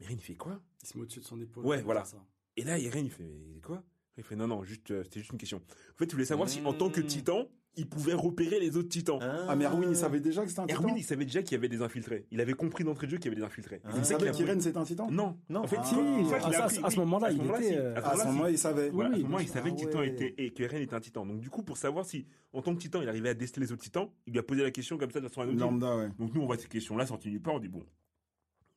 Eren 0.00 0.16
il 0.18 0.20
fait 0.22 0.34
quoi? 0.36 0.60
Il 0.82 0.88
se 0.88 0.96
met 0.96 1.02
au-dessus 1.02 1.20
de 1.20 1.24
son 1.24 1.40
épaule. 1.40 1.64
Ouais, 1.64 1.82
voilà. 1.82 2.04
ça. 2.04 2.22
Et 2.56 2.64
là, 2.64 2.78
Eren, 2.78 3.04
il 3.06 3.10
fait, 3.10 3.24
mais 3.52 3.60
quoi? 3.60 3.82
Il 4.18 4.22
fait, 4.24 4.36
non, 4.36 4.46
non, 4.46 4.62
juste, 4.64 4.90
euh, 4.90 5.02
c'était 5.04 5.20
juste 5.20 5.32
une 5.32 5.38
question. 5.38 5.58
En 5.58 5.96
fait, 5.96 6.06
tu 6.06 6.14
voulais 6.14 6.24
savoir 6.26 6.48
si, 6.48 6.60
en 6.62 6.72
tant 6.74 6.90
que 6.90 7.00
Mmh. 7.00 7.06
titan, 7.06 7.48
il 7.76 7.88
pouvait 7.88 8.14
repérer 8.14 8.58
les 8.58 8.76
autres 8.76 8.88
titans. 8.88 9.18
Ah, 9.20 9.54
mais 9.56 9.64
Erwin, 9.66 9.90
il 9.90 9.96
savait 9.96 10.20
déjà 10.20 10.42
que 10.42 10.48
c'était 10.48 10.60
un 10.60 10.66
titan 10.66 10.80
Erwin, 10.82 10.94
il 10.96 11.04
savait 11.04 11.24
déjà 11.24 11.42
qu'il 11.42 11.52
y 11.52 11.54
avait 11.56 11.68
des 11.68 11.82
infiltrés. 11.82 12.26
Il 12.30 12.40
avait 12.40 12.54
compris 12.54 12.84
d'entrée 12.84 13.06
de 13.06 13.12
jeu 13.12 13.18
qu'il 13.18 13.26
y 13.26 13.28
avait 13.28 13.36
des 13.40 13.46
infiltrés. 13.46 13.80
Ah. 13.84 13.90
Il 13.96 14.04
savait 14.04 14.28
a- 14.28 14.32
qu'Iren, 14.32 14.60
c'était 14.60 14.78
un 14.78 14.84
titan 14.84 15.10
Non, 15.10 15.38
Non. 15.48 15.60
En 15.60 15.66
fait, 15.66 15.76
Ah. 15.78 15.84
si. 15.84 15.94
Si, 15.94 16.00
En 16.00 16.24
fait, 16.24 16.34
à 16.34 16.38
il 16.38 16.44
a 16.46 16.52
ça- 16.52 16.64
appris- 16.64 16.78
à 16.84 16.90
ce 16.90 16.94
oui, 16.94 17.00
moment-là, 17.00 17.30
il 17.32 17.44
était, 17.44 17.62
si. 17.68 17.74
À 17.76 18.16
ce 18.16 18.26
moment-là, 18.26 18.50
il 18.50 18.58
savait. 18.58 18.88
Voilà, 18.90 19.10
à 19.10 19.12
Oui, 19.12 19.18
ce 19.18 19.22
moment, 19.24 19.36
oui, 19.38 19.42
il 19.44 19.48
savait 19.48 19.70
que 19.70 19.76
ah 19.76 19.78
Titan 19.86 19.98
ouais. 20.00 20.08
était 20.08 20.34
et 20.38 20.50
que 20.52 20.62
Eren 20.62 20.82
était 20.82 20.94
un 20.94 21.00
titan. 21.00 21.26
Donc 21.26 21.40
du 21.40 21.50
coup, 21.50 21.62
pour 21.62 21.76
savoir 21.76 22.04
si 22.06 22.26
en 22.52 22.62
tant 22.62 22.74
que 22.74 22.80
titan, 22.80 23.02
il 23.02 23.08
arrivait 23.08 23.28
à 23.30 23.34
déceler 23.34 23.66
les 23.66 23.72
autres 23.72 23.82
titans, 23.82 24.08
il 24.26 24.32
lui 24.32 24.38
a 24.38 24.42
posé 24.42 24.62
la 24.62 24.70
question 24.70 24.96
comme 24.98 25.10
ça 25.10 25.20
de 25.20 25.28
façon 25.28 25.42
anonyme. 25.42 25.60
Lambda, 25.60 25.96
ouais. 25.96 26.08
Donc 26.18 26.34
nous, 26.34 26.40
on 26.40 26.46
voit 26.46 26.56
ces 26.56 26.68
questions-là 26.68 27.06
sorties 27.06 27.28
nulle 27.30 27.42
part, 27.42 27.54
on 27.54 27.58
dit 27.60 27.68
bon, 27.68 27.84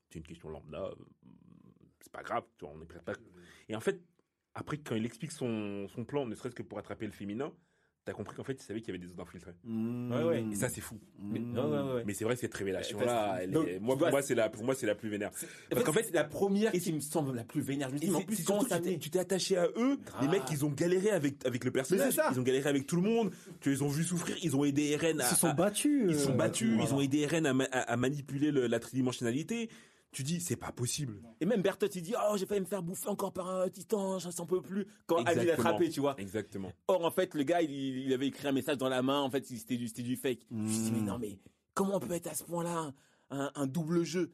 c'est 0.09 0.19
une 0.19 0.25
question 0.25 0.49
lambda, 0.49 0.83
euh, 0.85 0.95
c'est 2.01 2.11
pas 2.11 2.23
grave, 2.23 2.43
tu 2.57 2.65
vois, 2.65 2.73
on 2.77 2.81
est 2.81 2.85
prêt 2.85 2.99
pas. 3.03 3.13
Et 3.69 3.75
en 3.75 3.79
fait, 3.79 4.01
après 4.55 4.77
quand 4.77 4.95
il 4.95 5.05
explique 5.05 5.31
son, 5.31 5.87
son 5.89 6.03
plan, 6.05 6.25
ne 6.25 6.35
serait-ce 6.35 6.55
que 6.55 6.63
pour 6.63 6.79
attraper 6.79 7.05
le 7.05 7.11
féminin, 7.11 7.51
t'as 8.09 8.15
compris 8.15 8.35
qu'en 8.35 8.43
fait, 8.43 8.53
il 8.59 8.63
savait 8.65 8.81
qu'il 8.81 8.93
y 8.93 8.97
avait 8.97 9.05
des 9.05 9.11
autres 9.11 9.21
infiltrés. 9.21 9.51
Ouais, 9.65 10.23
ouais. 10.23 10.43
Et 10.51 10.55
ça, 10.55 10.67
c'est 10.69 10.81
fou. 10.81 10.97
Mais- 11.21 11.39
ouais, 11.39 11.59
ouais, 11.59 11.93
ouais. 11.93 12.03
Mais 12.07 12.13
c'est 12.13 12.23
vrai 12.25 12.35
cette 12.35 12.53
révélation-là, 12.55 13.39
moi, 13.79 13.97
pour 13.97 14.09
moi, 14.09 14.21
c'est 14.23 14.35
la, 14.35 14.49
pour 14.49 14.63
moi, 14.63 14.73
c'est 14.75 14.87
la 14.87 14.95
plus 14.95 15.09
vénère. 15.09 15.31
Parce 15.69 15.83
qu'en 15.83 15.93
fait, 15.93 16.03
c'est 16.03 16.13
la 16.15 16.23
première 16.23 16.71
qui 16.71 16.91
me 16.93 16.99
semble 16.99 17.35
la 17.35 17.43
plus 17.43 17.61
vénère. 17.61 17.89
Je 17.89 17.93
me 17.93 17.99
dis, 17.99 18.07
Et 18.07 18.13
en 18.15 18.21
plus, 18.21 18.35
ça 18.67 18.79
tu 18.79 19.09
t'es- 19.09 19.19
attaché 19.19 19.57
à 19.57 19.67
eux. 19.77 19.97
Grave. 20.05 20.21
Les 20.23 20.27
mecs, 20.27 20.43
ils 20.51 20.65
ont 20.65 20.69
galéré 20.69 21.11
avec, 21.11 21.45
avec 21.45 21.63
le 21.63 21.71
personnage. 21.71 22.19
Ils 22.31 22.39
ont 22.39 22.43
galéré 22.43 22.67
avec 22.69 22.87
tout 22.87 22.95
le 22.95 23.01
monde. 23.03 23.31
Tu 23.59 23.69
les 23.69 23.81
ont 23.81 23.87
vus 23.89 24.03
souffrir. 24.05 24.35
Ils 24.41 24.55
ont 24.55 24.63
aidé 24.63 24.89
Eren 24.91 25.19
à. 25.21 25.25
Ils 25.25 25.29
se 25.29 25.35
sont 25.35 25.47
à- 25.47 25.53
battus. 25.53 26.05
ils 26.09 26.15
se 26.15 26.25
sont 26.25 26.31
euh, 26.31 26.35
battus. 26.35 26.79
Ils 26.81 26.93
ont 26.93 27.01
aidé 27.01 27.19
Eren 27.19 27.45
à, 27.45 27.53
ma- 27.53 27.65
à- 27.65 27.81
à 27.91 27.97
manipuler 27.97 28.51
le- 28.51 28.67
la 28.67 28.79
tridimensionnalité. 28.79 29.69
Tu 30.11 30.23
dis, 30.23 30.39
c'est 30.39 30.55
pas 30.55 30.71
possible. 30.71 31.21
Et 31.39 31.45
même 31.45 31.61
Bertolt, 31.61 31.95
il 31.95 32.01
dit, 32.01 32.15
oh, 32.17 32.35
j'ai 32.35 32.47
failli 32.47 32.61
me 32.61 32.65
faire 32.65 32.81
bouffer 32.81 33.09
encore 33.09 33.31
par 33.31 33.47
un 33.49 33.69
titan, 33.69 34.17
j'en 34.17 34.31
s'en 34.31 34.45
peux 34.47 34.61
plus. 34.61 34.87
Quand 35.05 35.17
Ali 35.17 35.25
l'a 35.25 35.31
Exactement. 35.43 35.67
attrapé, 35.69 35.89
tu 35.89 35.99
vois. 35.99 36.15
Exactement. 36.19 36.71
Or, 36.87 37.05
en 37.05 37.11
fait, 37.11 37.35
le 37.35 37.43
gars, 37.43 37.61
il, 37.61 37.69
il 37.71 38.11
avait 38.13 38.27
écrit 38.27 38.47
un 38.47 38.51
message 38.51 38.77
dans 38.77 38.89
la 38.89 39.03
main. 39.03 39.21
En 39.21 39.29
fait, 39.29 39.45
c'était 39.45 39.77
du, 39.77 39.87
c'était 39.87 40.01
du 40.01 40.15
fake. 40.15 40.39
Je 40.49 40.55
me 40.55 40.67
suis 40.67 40.81
dit, 40.81 40.91
mais 40.93 41.01
non, 41.01 41.19
mais 41.19 41.37
comment 41.75 41.97
on 41.97 41.99
peut 41.99 42.13
être 42.13 42.27
à 42.27 42.33
ce 42.33 42.43
point-là 42.43 42.91
un, 43.29 43.51
un 43.53 43.67
double 43.67 44.03
jeu? 44.03 44.33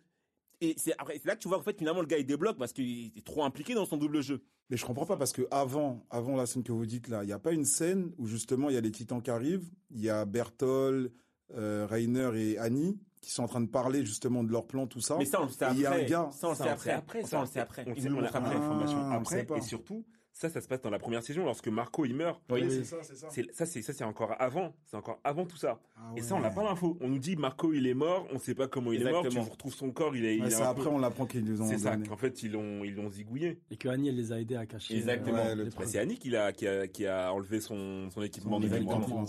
Et 0.61 0.75
c'est 0.77 0.93
après, 0.97 1.19
c'est 1.19 1.27
là 1.27 1.35
que 1.35 1.41
tu 1.41 1.49
vois, 1.49 1.57
en 1.59 1.61
fait, 1.61 1.77
finalement, 1.77 1.99
le 1.99 2.07
gars, 2.07 2.17
il 2.17 2.25
débloque 2.25 2.57
parce 2.57 2.71
qu'il 2.71 3.07
est 3.17 3.25
trop 3.25 3.43
impliqué 3.43 3.73
dans 3.73 3.85
son 3.85 3.97
double 3.97 4.21
jeu. 4.21 4.41
Mais 4.69 4.77
je 4.77 4.85
comprends 4.85 5.05
pas 5.05 5.17
parce 5.17 5.33
que 5.33 5.45
avant, 5.51 6.05
avant 6.09 6.37
la 6.37 6.45
scène 6.45 6.63
que 6.63 6.71
vous 6.71 6.85
dites 6.85 7.09
là, 7.09 7.23
il 7.23 7.27
n'y 7.27 7.33
a 7.33 7.37
pas 7.39 7.51
une 7.51 7.65
scène 7.65 8.13
où 8.17 8.25
justement 8.27 8.69
il 8.69 8.75
y 8.75 8.77
a 8.77 8.81
les 8.81 8.91
titans 8.91 9.21
qui 9.21 9.29
arrivent, 9.29 9.69
il 9.91 9.99
y 9.99 10.09
a 10.09 10.23
Bertol, 10.23 11.11
euh, 11.53 11.85
Rainer 11.87 12.31
et 12.35 12.57
Annie 12.57 12.97
qui 13.25 13.31
sont 13.31 13.43
en 13.43 13.47
train 13.47 13.61
de 13.61 13.65
parler 13.67 14.05
justement 14.05 14.43
de 14.43 14.51
leur 14.51 14.67
plan, 14.67 14.85
tout 14.85 15.01
ça. 15.01 15.15
Mais 15.17 15.25
ça, 15.25 15.41
on 15.41 15.45
le 15.45 15.49
sait 15.51 15.65
Et 15.65 15.69
il 15.73 15.79
y 15.81 15.85
a 15.87 15.89
après. 15.89 16.05
un 16.05 16.07
gars- 16.07 16.29
Ça, 16.31 16.47
on 16.47 16.51
le 16.51 16.55
sait 16.55 16.69
après. 16.69 17.23
Ça, 17.23 17.37
on 17.39 17.41
le 17.41 17.47
sait 17.47 17.59
après. 17.59 17.83
On, 17.87 17.89
le 17.89 18.25
après. 18.27 18.39
l'information 18.53 18.99
Ah, 19.09 19.15
après. 19.15 19.47
Et 19.57 19.61
surtout, 19.61 20.05
ça, 20.37 20.49
ça 20.49 20.59
se 20.59 20.67
passe 20.67 20.81
dans 20.81 20.89
la 20.89 20.99
première 20.99 21.23
saison 21.23 21.45
lorsque 21.45 21.69
Marco, 21.69 22.03
il 22.03 22.13
meurt. 22.13 22.41
Oui, 22.49 22.65
c'est 22.69 22.83
ça, 22.83 22.97
c'est 23.03 23.15
ça. 23.15 23.27
C'est, 23.31 23.55
ça, 23.55 23.65
c'est, 23.65 23.81
ça, 23.81 23.93
c'est 23.93 24.03
encore 24.03 24.35
avant. 24.37 24.73
C'est 24.85 24.97
encore 24.97 25.17
avant 25.23 25.45
tout 25.45 25.55
ça. 25.55 25.79
Ah 25.95 26.11
Et 26.17 26.21
ça, 26.21 26.35
on 26.35 26.41
n'a 26.41 26.49
pas 26.49 26.61
l'info. 26.61 26.97
On 26.99 27.07
nous 27.07 27.19
dit 27.19 27.37
Marco, 27.37 27.71
il 27.71 27.87
est 27.87 27.93
mort. 27.93 28.27
On 28.33 28.37
sait 28.37 28.53
pas 28.53 28.67
comment 28.67 28.91
il 28.91 29.01
est 29.01 29.09
mort. 29.09 29.25
Tu 29.29 29.39
retrouves 29.39 29.73
son 29.73 29.91
corps. 29.91 30.13
Il 30.13 30.25
est, 30.25 30.35
il 30.35 30.43
Ouais, 30.43 30.51
est 30.51 30.55
un 30.55 30.63
après, 30.69 30.83
peu- 30.83 30.89
on 30.89 30.99
l'apprend 30.99 31.25
qu'ils 31.25 31.45
les 31.45 31.61
ont 31.61 31.65
C'est 31.69 31.77
ça. 31.77 31.95
Qu'en 31.95 32.17
fait, 32.17 32.43
ils 32.43 32.51
l'ont, 32.51 32.83
ils 32.83 32.93
l'ont 32.93 33.09
zigouillé. 33.09 33.61
Et 33.71 33.77
que 33.77 33.87
Annie, 33.87 34.09
elle 34.09 34.17
les 34.17 34.33
a 34.33 34.39
aidés 34.41 34.57
à 34.57 34.65
cacher. 34.65 34.97
Exactement. 34.97 35.37
Ouais. 35.37 35.55
Bah, 35.55 35.85
c'est 35.85 35.99
Annie 35.99 36.17
qui 36.17 36.35
a, 36.35 36.51
qui 36.51 36.67
a, 36.67 36.85
qui 36.89 37.07
a 37.07 37.31
enlevé 37.33 37.61
son, 37.61 38.09
son 38.11 38.21
équipement 38.21 38.59
de 38.59 38.65
Exactement. 38.65 38.99
mémoire. 38.99 39.25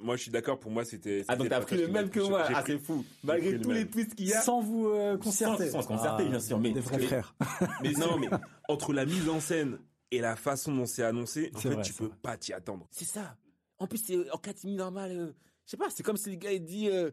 Moi, 0.00 0.16
je 0.16 0.22
suis 0.22 0.30
d'accord. 0.32 0.58
Pour 0.58 0.70
moi, 0.72 0.84
c'était. 0.86 1.24
Ah, 1.28 1.36
donc 1.36 1.50
t'as 1.50 1.60
le 1.60 1.64
pris 1.66 1.76
le 1.76 1.88
même 1.88 2.08
que 2.08 2.20
moi. 2.20 2.44
Ah, 2.54 2.64
c'est 2.66 2.78
fou. 2.78 3.04
Malgré 3.22 3.60
tous 3.60 3.70
les 3.70 3.86
twists 3.86 4.14
qu'il 4.14 4.28
y 4.28 4.32
a. 4.32 4.40
Sans 4.40 4.62
vous 4.62 4.88
euh, 4.88 5.18
concerter. 5.18 5.68
Sans- 5.68 5.82
concerter, 5.86 6.24
Ah, 6.26 6.30
bien 6.30 6.40
sûr, 6.40 6.58
mais- 6.58 6.72
Des 6.72 6.80
vrais 6.80 6.98
frères. 7.00 7.34
Mais 7.82 7.92
non, 7.92 8.18
mais 8.18 8.28
entre 8.70 8.94
la 8.94 9.04
mise 9.04 9.28
en 9.28 9.38
scène 9.38 9.78
et 10.12 10.20
la 10.20 10.36
façon 10.36 10.72
dont 10.74 10.86
c'est 10.86 11.02
annoncé, 11.02 11.50
en 11.54 11.58
fait, 11.58 11.70
vrai, 11.70 11.82
tu 11.82 11.92
peux 11.92 12.04
vrai. 12.06 12.16
pas 12.22 12.36
t'y 12.36 12.52
attendre. 12.52 12.86
C'est 12.90 13.04
ça. 13.04 13.36
En 13.78 13.86
plus, 13.88 13.98
c'est 13.98 14.30
en 14.30 14.38
catimini 14.38 14.76
normal. 14.78 15.10
euh, 15.10 15.32
je 15.66 15.70
sais 15.72 15.76
pas, 15.76 15.90
c'est 15.90 16.02
comme 16.04 16.16
si 16.16 16.30
le 16.30 16.36
gars 16.36 16.52
il 16.52 16.64
dit. 16.64 16.88
Euh, 16.88 17.10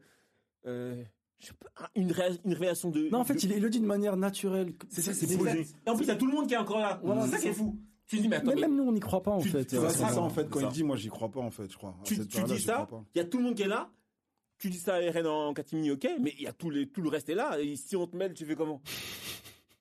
euh, 0.68 1.04
je 1.40 1.48
sais 1.48 1.54
pas, 1.54 1.90
une, 1.96 2.12
ré- 2.12 2.38
une 2.46 2.54
réaction 2.54 2.90
de. 2.92 3.10
Non, 3.10 3.20
en 3.20 3.24
fait, 3.26 3.34
de- 3.36 3.40
il, 3.46 3.52
il 3.54 3.62
le 3.62 3.70
dit 3.70 3.80
de 3.80 3.86
manière 3.86 4.18
naturelle. 4.18 4.74
C'est 4.90 5.02
ça, 5.02 5.14
c'est 5.14 5.38
posé. 5.38 5.66
Et 5.86 5.90
en 5.90 5.96
plus, 5.96 6.04
il 6.06 6.10
y 6.10 6.12
a 6.12 6.16
tout 6.16 6.28
le 6.28 6.34
monde 6.34 6.48
qui 6.48 6.54
est 6.54 6.58
encore 6.58 6.80
là. 6.80 7.00
Voilà, 7.04 7.24
c'est 7.26 7.32
ça 7.32 7.38
qui 7.40 7.48
est 7.48 7.54
ça. 7.54 7.58
fou. 7.60 7.80
Tu 8.08 8.20
dis, 8.20 8.28
mais 8.28 8.38
attends, 8.38 8.48
Mais 8.48 8.56
mais 8.56 8.62
même 8.62 8.76
nous, 8.76 8.84
on 8.84 8.92
n'y 8.92 9.00
croit 9.00 9.22
pas, 9.24 9.32
en 9.32 9.40
Tu- 9.40 9.50
fait. 9.50 9.70
c'est 9.70 9.78
ça 9.92 10.20
en 10.20 10.30
fait, 10.30 10.50
quand 10.50 10.60
ça. 10.62 10.66
il 10.66 10.72
dit, 10.74 10.84
moi 10.84 10.96
j'y 10.98 11.10
crois 11.10 11.30
pas 11.30 11.42
en 11.42 11.52
fait, 11.52 11.72
je 11.72 11.78
crois. 11.78 11.96
Tu, 12.04 12.16
dis 12.18 12.60
ça, 12.60 12.88
il 13.16 13.18
y 13.20 13.22
a 13.22 13.26
tout 13.26 13.38
le 13.38 13.44
monde 13.44 13.56
qui 13.56 13.62
est 13.62 13.68
là. 13.68 13.92
Tu 14.58 14.70
dis 14.72 14.80
ça 14.80 14.96
à 14.96 15.00
RN 15.00 15.26
en 15.28 15.54
catimini, 15.54 15.92
ok, 15.92 16.06
mais 16.20 16.34
il 16.38 16.42
y 16.44 16.48
a 16.48 16.52
tout, 16.52 16.70
les, 16.72 16.90
tout 16.90 17.02
le 17.02 17.08
reste 17.10 17.30
est 17.30 17.36
là. 17.36 17.60
Et 17.62 17.76
si 17.78 17.96
on 17.96 18.08
te 18.08 18.18
mêle, 18.18 18.34
tu 18.34 18.46
fais 18.46 18.56
comment? 18.56 18.82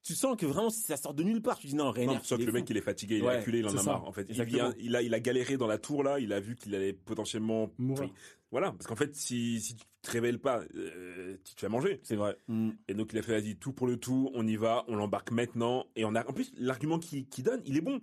Tu 0.09 0.14
sens 0.14 0.38
que 0.38 0.47
vraiment, 0.47 0.71
ça 0.71 0.97
sort 0.97 1.12
de 1.12 1.23
nulle 1.23 1.42
part. 1.42 1.59
Tu 1.59 1.66
dis 1.66 1.75
non, 1.75 1.90
Rainer. 1.90 2.14
Non, 2.14 2.18
tu 2.18 2.25
sens 2.25 2.38
que 2.38 2.44
le 2.44 2.51
mec, 2.51 2.71
il 2.71 2.79
est 2.79 2.81
fatigué, 2.81 3.16
il 3.16 3.25
est 3.25 3.27
Ouais, 3.27 3.35
acculé, 3.35 3.59
il 3.59 3.66
en 3.66 3.77
a 3.77 3.83
marre. 3.83 4.09
En 4.09 4.12
fait, 4.12 4.27
il, 4.31 4.42
vient, 4.44 4.73
il, 4.79 4.97
a, 4.97 5.03
il 5.03 5.12
a 5.12 5.21
galéré 5.21 5.59
dans 5.59 5.66
la 5.66 5.77
tour 5.77 6.03
là, 6.03 6.18
il 6.18 6.33
a 6.33 6.40
vu 6.40 6.57
qu'il 6.57 6.75
allait 6.75 6.94
potentiellement 6.94 7.71
Mourir. 7.77 8.09
Voilà, 8.51 8.73
parce 8.73 8.87
qu'en 8.87 8.97
fait, 8.97 9.14
si, 9.14 9.61
si 9.61 9.77
tu 9.77 9.85
te 10.01 10.11
révèles 10.11 10.38
pas, 10.38 10.62
euh, 10.77 11.37
tu 11.44 11.55
te 11.55 11.61
fais 11.61 11.68
manger. 11.68 12.01
C'est 12.05 12.16
vrai. 12.16 12.38
Mm. 12.47 12.71
Et 12.88 12.94
donc 12.94 13.12
il 13.12 13.18
a 13.18 13.23
fait, 13.23 13.38
vas-y, 13.38 13.57
tout 13.57 13.75
pour 13.75 13.87
le 13.87 13.99
tout, 13.99 14.31
on 14.33 14.47
y 14.47 14.57
va, 14.57 14.87
on 14.88 14.97
l'embarque 14.97 15.31
maintenant. 15.31 15.85
Et 15.94 16.07
on 16.07 16.14
a, 16.14 16.27
en 16.27 16.33
plus, 16.33 16.55
l'argument 16.57 16.99
qu'il 16.99 17.29
qu'il 17.29 17.44
donne, 17.44 17.61
il 17.66 17.77
est 17.77 17.83
bon. 17.83 18.01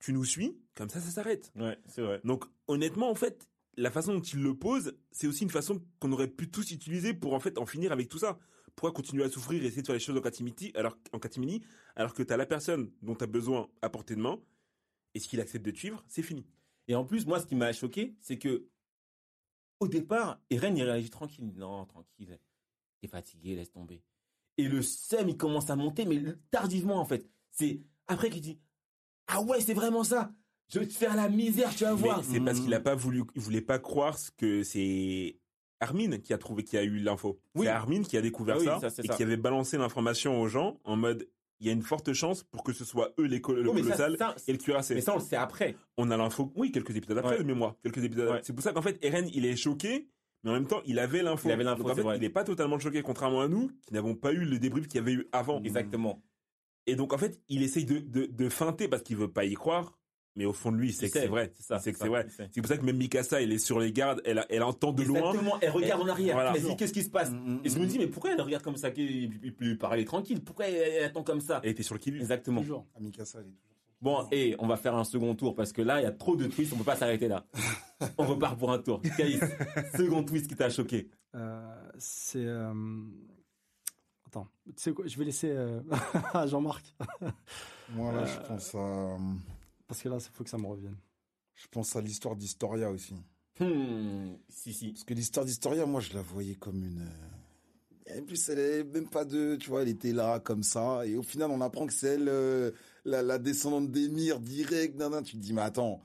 Tu 0.00 0.12
nous 0.12 0.24
suis, 0.24 0.58
comme 0.74 0.88
ça, 0.88 0.98
ça 0.98 1.10
s'arrête. 1.10 1.52
Ouais, 1.54 1.78
c'est 1.86 2.02
vrai. 2.02 2.20
Donc 2.24 2.46
honnêtement, 2.66 3.12
en 3.12 3.14
fait, 3.14 3.46
la 3.76 3.92
façon 3.92 4.12
dont 4.12 4.22
il 4.22 4.42
le 4.42 4.56
pose, 4.56 4.96
c'est 5.12 5.28
aussi 5.28 5.44
une 5.44 5.50
façon 5.50 5.80
qu'on 6.00 6.10
aurait 6.10 6.26
pu 6.26 6.50
tous 6.50 6.72
utiliser 6.72 7.14
pour 7.14 7.32
en 7.32 7.38
fait 7.38 7.58
en 7.58 7.64
finir 7.66 7.92
avec 7.92 8.08
tout 8.08 8.18
ça. 8.18 8.40
Pourquoi 8.76 8.92
continuer 8.92 9.24
à 9.24 9.30
souffrir 9.30 9.62
et 9.62 9.66
essayer 9.66 9.82
de 9.82 9.86
faire 9.86 9.94
les 9.94 10.00
choses 10.00 10.16
en 10.16 10.20
catimini 10.20 10.72
alors, 10.74 10.98
en 11.12 11.18
catimini, 11.18 11.62
alors 11.96 12.12
que 12.14 12.22
tu 12.22 12.32
as 12.32 12.36
la 12.36 12.46
personne 12.46 12.90
dont 13.02 13.14
tu 13.14 13.24
as 13.24 13.28
besoin 13.28 13.68
à 13.82 13.88
portée 13.88 14.16
de 14.16 14.20
main, 14.20 14.40
et 15.14 15.20
ce 15.20 15.28
qu'il 15.28 15.40
accepte 15.40 15.64
de 15.64 15.70
te 15.70 15.78
suivre, 15.78 16.02
c'est 16.08 16.22
fini. 16.22 16.44
Et 16.88 16.94
en 16.94 17.04
plus, 17.04 17.24
moi, 17.26 17.38
ce 17.40 17.46
qui 17.46 17.54
m'a 17.54 17.72
choqué, 17.72 18.16
c'est 18.20 18.36
que 18.38 18.66
au 19.80 19.88
départ, 19.88 20.40
Eren, 20.50 20.76
il 20.76 20.82
réagit 20.82 21.10
tranquille. 21.10 21.52
Non, 21.56 21.84
tranquille. 21.86 22.38
T'es 23.00 23.08
fatigué, 23.08 23.54
laisse 23.54 23.70
tomber. 23.70 24.02
Et 24.56 24.68
le 24.68 24.82
seum, 24.82 25.28
il 25.28 25.36
commence 25.36 25.68
à 25.70 25.76
monter, 25.76 26.04
mais 26.04 26.22
tardivement, 26.50 27.00
en 27.00 27.04
fait. 27.04 27.28
C'est 27.50 27.80
après 28.06 28.30
qu'il 28.30 28.40
dit 28.40 28.58
Ah 29.26 29.40
ouais, 29.42 29.60
c'est 29.60 29.74
vraiment 29.74 30.04
ça. 30.04 30.32
Je 30.68 30.78
vais 30.78 30.86
te 30.88 30.92
faire 30.94 31.14
la 31.14 31.28
misère, 31.28 31.74
tu 31.74 31.84
vas 31.84 31.94
voir. 31.94 32.24
c'est 32.24 32.40
parce 32.40 32.58
Mm. 32.58 32.62
qu'il 32.64 32.74
a 32.74 32.80
pas 32.80 32.94
voulu, 32.94 33.22
il 33.34 33.40
voulait 33.40 33.60
pas 33.60 33.78
croire 33.78 34.18
ce 34.18 34.30
que 34.30 34.62
c'est 34.62 35.38
Armin 35.80 36.18
qui 36.18 36.32
a 36.32 36.38
trouvé, 36.38 36.62
qui 36.64 36.76
a 36.76 36.82
eu 36.82 36.98
l'info. 36.98 37.38
Oui. 37.54 37.66
C'est 37.66 37.72
Armin 37.72 38.02
qui 38.02 38.16
a 38.16 38.22
découvert 38.22 38.56
Ah 38.56 38.60
oui, 38.60 38.66
ça, 38.90 39.02
et 39.02 39.06
ça. 39.06 39.14
qui 39.16 39.22
avait 39.22 39.36
balancé 39.36 39.76
l'information 39.78 40.40
aux 40.40 40.48
gens 40.48 40.78
en 40.84 40.96
mode 40.96 41.28
il 41.60 41.66
y 41.68 41.70
a 41.70 41.72
une 41.72 41.82
forte 41.82 42.12
chance 42.12 42.42
pour 42.42 42.62
que 42.64 42.72
ce 42.72 42.84
soit 42.84 43.12
eux 43.18 43.24
les 43.26 43.40
col- 43.40 43.60
le 43.60 43.70
colossal 43.70 44.16
ça, 44.18 44.34
et 44.48 44.52
le 44.52 44.58
cuirassé. 44.58 44.94
mais 44.94 45.00
ça, 45.00 45.12
on 45.14 45.18
le 45.18 45.22
sait 45.22 45.36
après. 45.36 45.76
On 45.96 46.10
a 46.10 46.16
l'info, 46.16 46.52
oui, 46.56 46.72
quelques 46.72 46.94
épisodes 46.96 47.16
après 47.18 47.34
Ouais. 47.36 47.38
de 47.38 47.44
mémoire, 47.44 47.76
quelques 47.82 48.02
épisodes. 48.04 48.28
Ouais. 48.30 48.40
C'est 48.42 48.52
pour 48.52 48.62
ça 48.62 48.72
qu'en 48.72 48.82
fait 48.82 48.98
Eren 49.02 49.28
il 49.32 49.46
est 49.46 49.56
choqué, 49.56 50.08
mais 50.42 50.50
en 50.50 50.54
même 50.54 50.66
temps 50.66 50.82
il 50.84 50.98
avait 50.98 51.22
l'info. 51.22 51.48
Il 51.48 51.52
avait 51.52 51.64
l'info, 51.64 51.88
en 51.88 51.94
fait 51.94 52.02
vrai. 52.02 52.16
il 52.18 52.24
est 52.24 52.28
pas 52.30 52.44
totalement 52.44 52.78
choqué, 52.78 53.02
contrairement 53.02 53.40
à 53.42 53.48
nous 53.48 53.70
qui 53.86 53.94
n'avons 53.94 54.14
pas 54.16 54.32
eu 54.32 54.44
le 54.44 54.58
débrief 54.58 54.88
qu'il 54.88 54.96
y 54.98 55.00
avait 55.00 55.12
eu 55.12 55.28
avant. 55.32 55.62
Exactement. 55.62 56.22
Et 56.86 56.96
donc 56.96 57.12
en 57.12 57.18
fait 57.18 57.40
il 57.48 57.62
essaye 57.62 57.84
de, 57.86 57.98
de, 58.00 58.26
de 58.26 58.48
feinter 58.48 58.88
parce 58.88 59.02
qu'il 59.02 59.16
veut 59.16 59.30
pas 59.32 59.44
y 59.44 59.54
croire, 59.54 59.96
mais 60.36 60.44
au 60.44 60.52
fond 60.52 60.72
de 60.72 60.76
lui 60.78 60.92
c'est 60.92 61.06
Il 61.06 61.10
que 61.10 61.18
c'est 61.18 61.24
sait, 61.24 61.28
vrai. 61.28 61.52
C'est 61.56 61.62
ça. 61.62 61.78
C'est 61.78 61.92
que 61.92 61.98
c'est 61.98 62.08
vrai. 62.08 62.26
C'est 62.28 62.60
pour 62.60 62.66
ça 62.68 62.76
que 62.76 62.84
même 62.84 62.96
Mikasa, 62.96 63.40
elle 63.42 63.52
est 63.52 63.58
sur 63.58 63.78
les 63.80 63.92
gardes, 63.92 64.20
elle, 64.24 64.44
elle 64.48 64.62
entend 64.62 64.92
de 64.92 65.02
loin. 65.02 65.20
Exactement. 65.30 65.58
Elle 65.60 65.70
regarde 65.70 66.02
en 66.02 66.08
arrière. 66.08 66.34
Voilà. 66.34 66.52
Elle 66.54 66.62
se 66.62 66.68
dit 66.68 66.76
qu'est-ce 66.76 66.92
qui 66.92 67.02
se 67.02 67.10
passe? 67.10 67.30
Mm, 67.30 67.34
mm, 67.36 67.60
Et 67.64 67.68
je 67.68 67.78
me 67.78 67.84
mm. 67.84 67.88
dis 67.88 67.98
mais 67.98 68.06
pourquoi 68.06 68.32
elle 68.32 68.40
regarde 68.40 68.62
comme 68.64 68.76
ça? 68.76 68.90
Qu'il 68.90 69.38
il 69.44 69.54
peut 69.54 69.76
parler 69.76 70.04
tranquille 70.04 70.42
Pourquoi 70.42 70.66
elle, 70.66 70.74
elle 70.74 71.04
attend 71.04 71.22
comme 71.22 71.40
ça? 71.40 71.60
Elle 71.62 71.70
était 71.70 71.82
sur 71.82 71.94
le 71.94 72.00
qui 72.00 72.10
Exactement. 72.10 72.60
Toujours. 72.60 72.86
Ah, 72.96 73.00
Mikasa, 73.00 73.38
elle 73.40 73.46
est 73.46 73.48
toujours. 73.50 73.60
Bon, 74.00 74.26
et 74.32 74.54
on 74.58 74.66
va 74.66 74.76
faire 74.76 74.94
un 74.96 75.04
second 75.04 75.34
tour 75.34 75.54
parce 75.54 75.72
que 75.72 75.80
là, 75.80 75.98
il 76.00 76.02
y 76.02 76.06
a 76.06 76.10
trop 76.12 76.36
de 76.36 76.46
twists, 76.46 76.74
on 76.74 76.76
peut 76.76 76.84
pas 76.84 76.96
s'arrêter 76.96 77.26
là. 77.26 77.46
on 78.18 78.26
repart 78.26 78.58
pour 78.58 78.70
un 78.70 78.78
tour. 78.78 79.00
Caïs, 79.16 79.40
second 79.96 80.22
twist 80.24 80.46
qui 80.46 80.56
t'a 80.56 80.68
choqué. 80.68 81.08
Euh, 81.34 81.74
c'est. 81.96 82.44
euh, 82.44 82.74
Attends, 84.26 84.48
tu 84.66 84.72
sais 84.76 84.92
quoi, 84.92 85.06
je 85.06 85.16
vais 85.16 85.24
laisser 85.24 85.48
euh, 85.50 85.80
à 86.34 86.46
Jean-Marc. 86.48 86.94
Moi 87.90 88.12
là, 88.12 88.22
Euh, 88.22 88.26
je 88.26 88.46
pense 88.48 88.74
à, 88.74 89.16
Parce 89.94 90.02
que 90.02 90.08
là, 90.08 90.16
il 90.18 90.36
faut 90.36 90.42
que 90.44 90.50
ça 90.50 90.58
me 90.58 90.66
revienne. 90.66 90.96
je 91.54 91.66
pense 91.70 91.94
à 91.94 92.00
l'histoire 92.00 92.34
d'Historia 92.34 92.90
aussi. 92.90 93.14
Hmm, 93.60 94.34
si, 94.48 94.72
si. 94.74 94.88
Parce 94.92 95.04
que 95.04 95.14
l'histoire 95.14 95.46
d'Historia, 95.46 95.86
moi, 95.86 96.00
je 96.00 96.12
la 96.14 96.22
voyais 96.22 96.56
comme 96.56 96.82
une. 96.82 97.02
euh, 97.02 98.12
Et 98.16 98.18
en 98.20 98.24
plus, 98.24 98.48
elle 98.48 98.58
est 98.58 98.84
même 98.84 99.08
pas 99.08 99.24
de, 99.24 99.54
tu 99.56 99.70
vois, 99.70 99.82
elle 99.82 99.88
était 99.88 100.12
là 100.12 100.40
comme 100.40 100.64
ça, 100.64 101.06
et 101.06 101.16
au 101.16 101.22
final, 101.22 101.50
on 101.52 101.60
apprend 101.60 101.86
que 101.86 101.92
c'est 101.92 102.14
elle, 102.14 102.28
euh, 102.28 102.72
la, 103.04 103.22
la 103.22 103.38
descendante 103.38 103.90
d'Emir 103.92 104.40
direct. 104.40 104.96
nan, 104.96 105.12
nan. 105.12 105.22
Tu 105.22 105.36
te 105.36 105.40
dis, 105.42 105.52
mais 105.52 105.62
attends. 105.62 106.00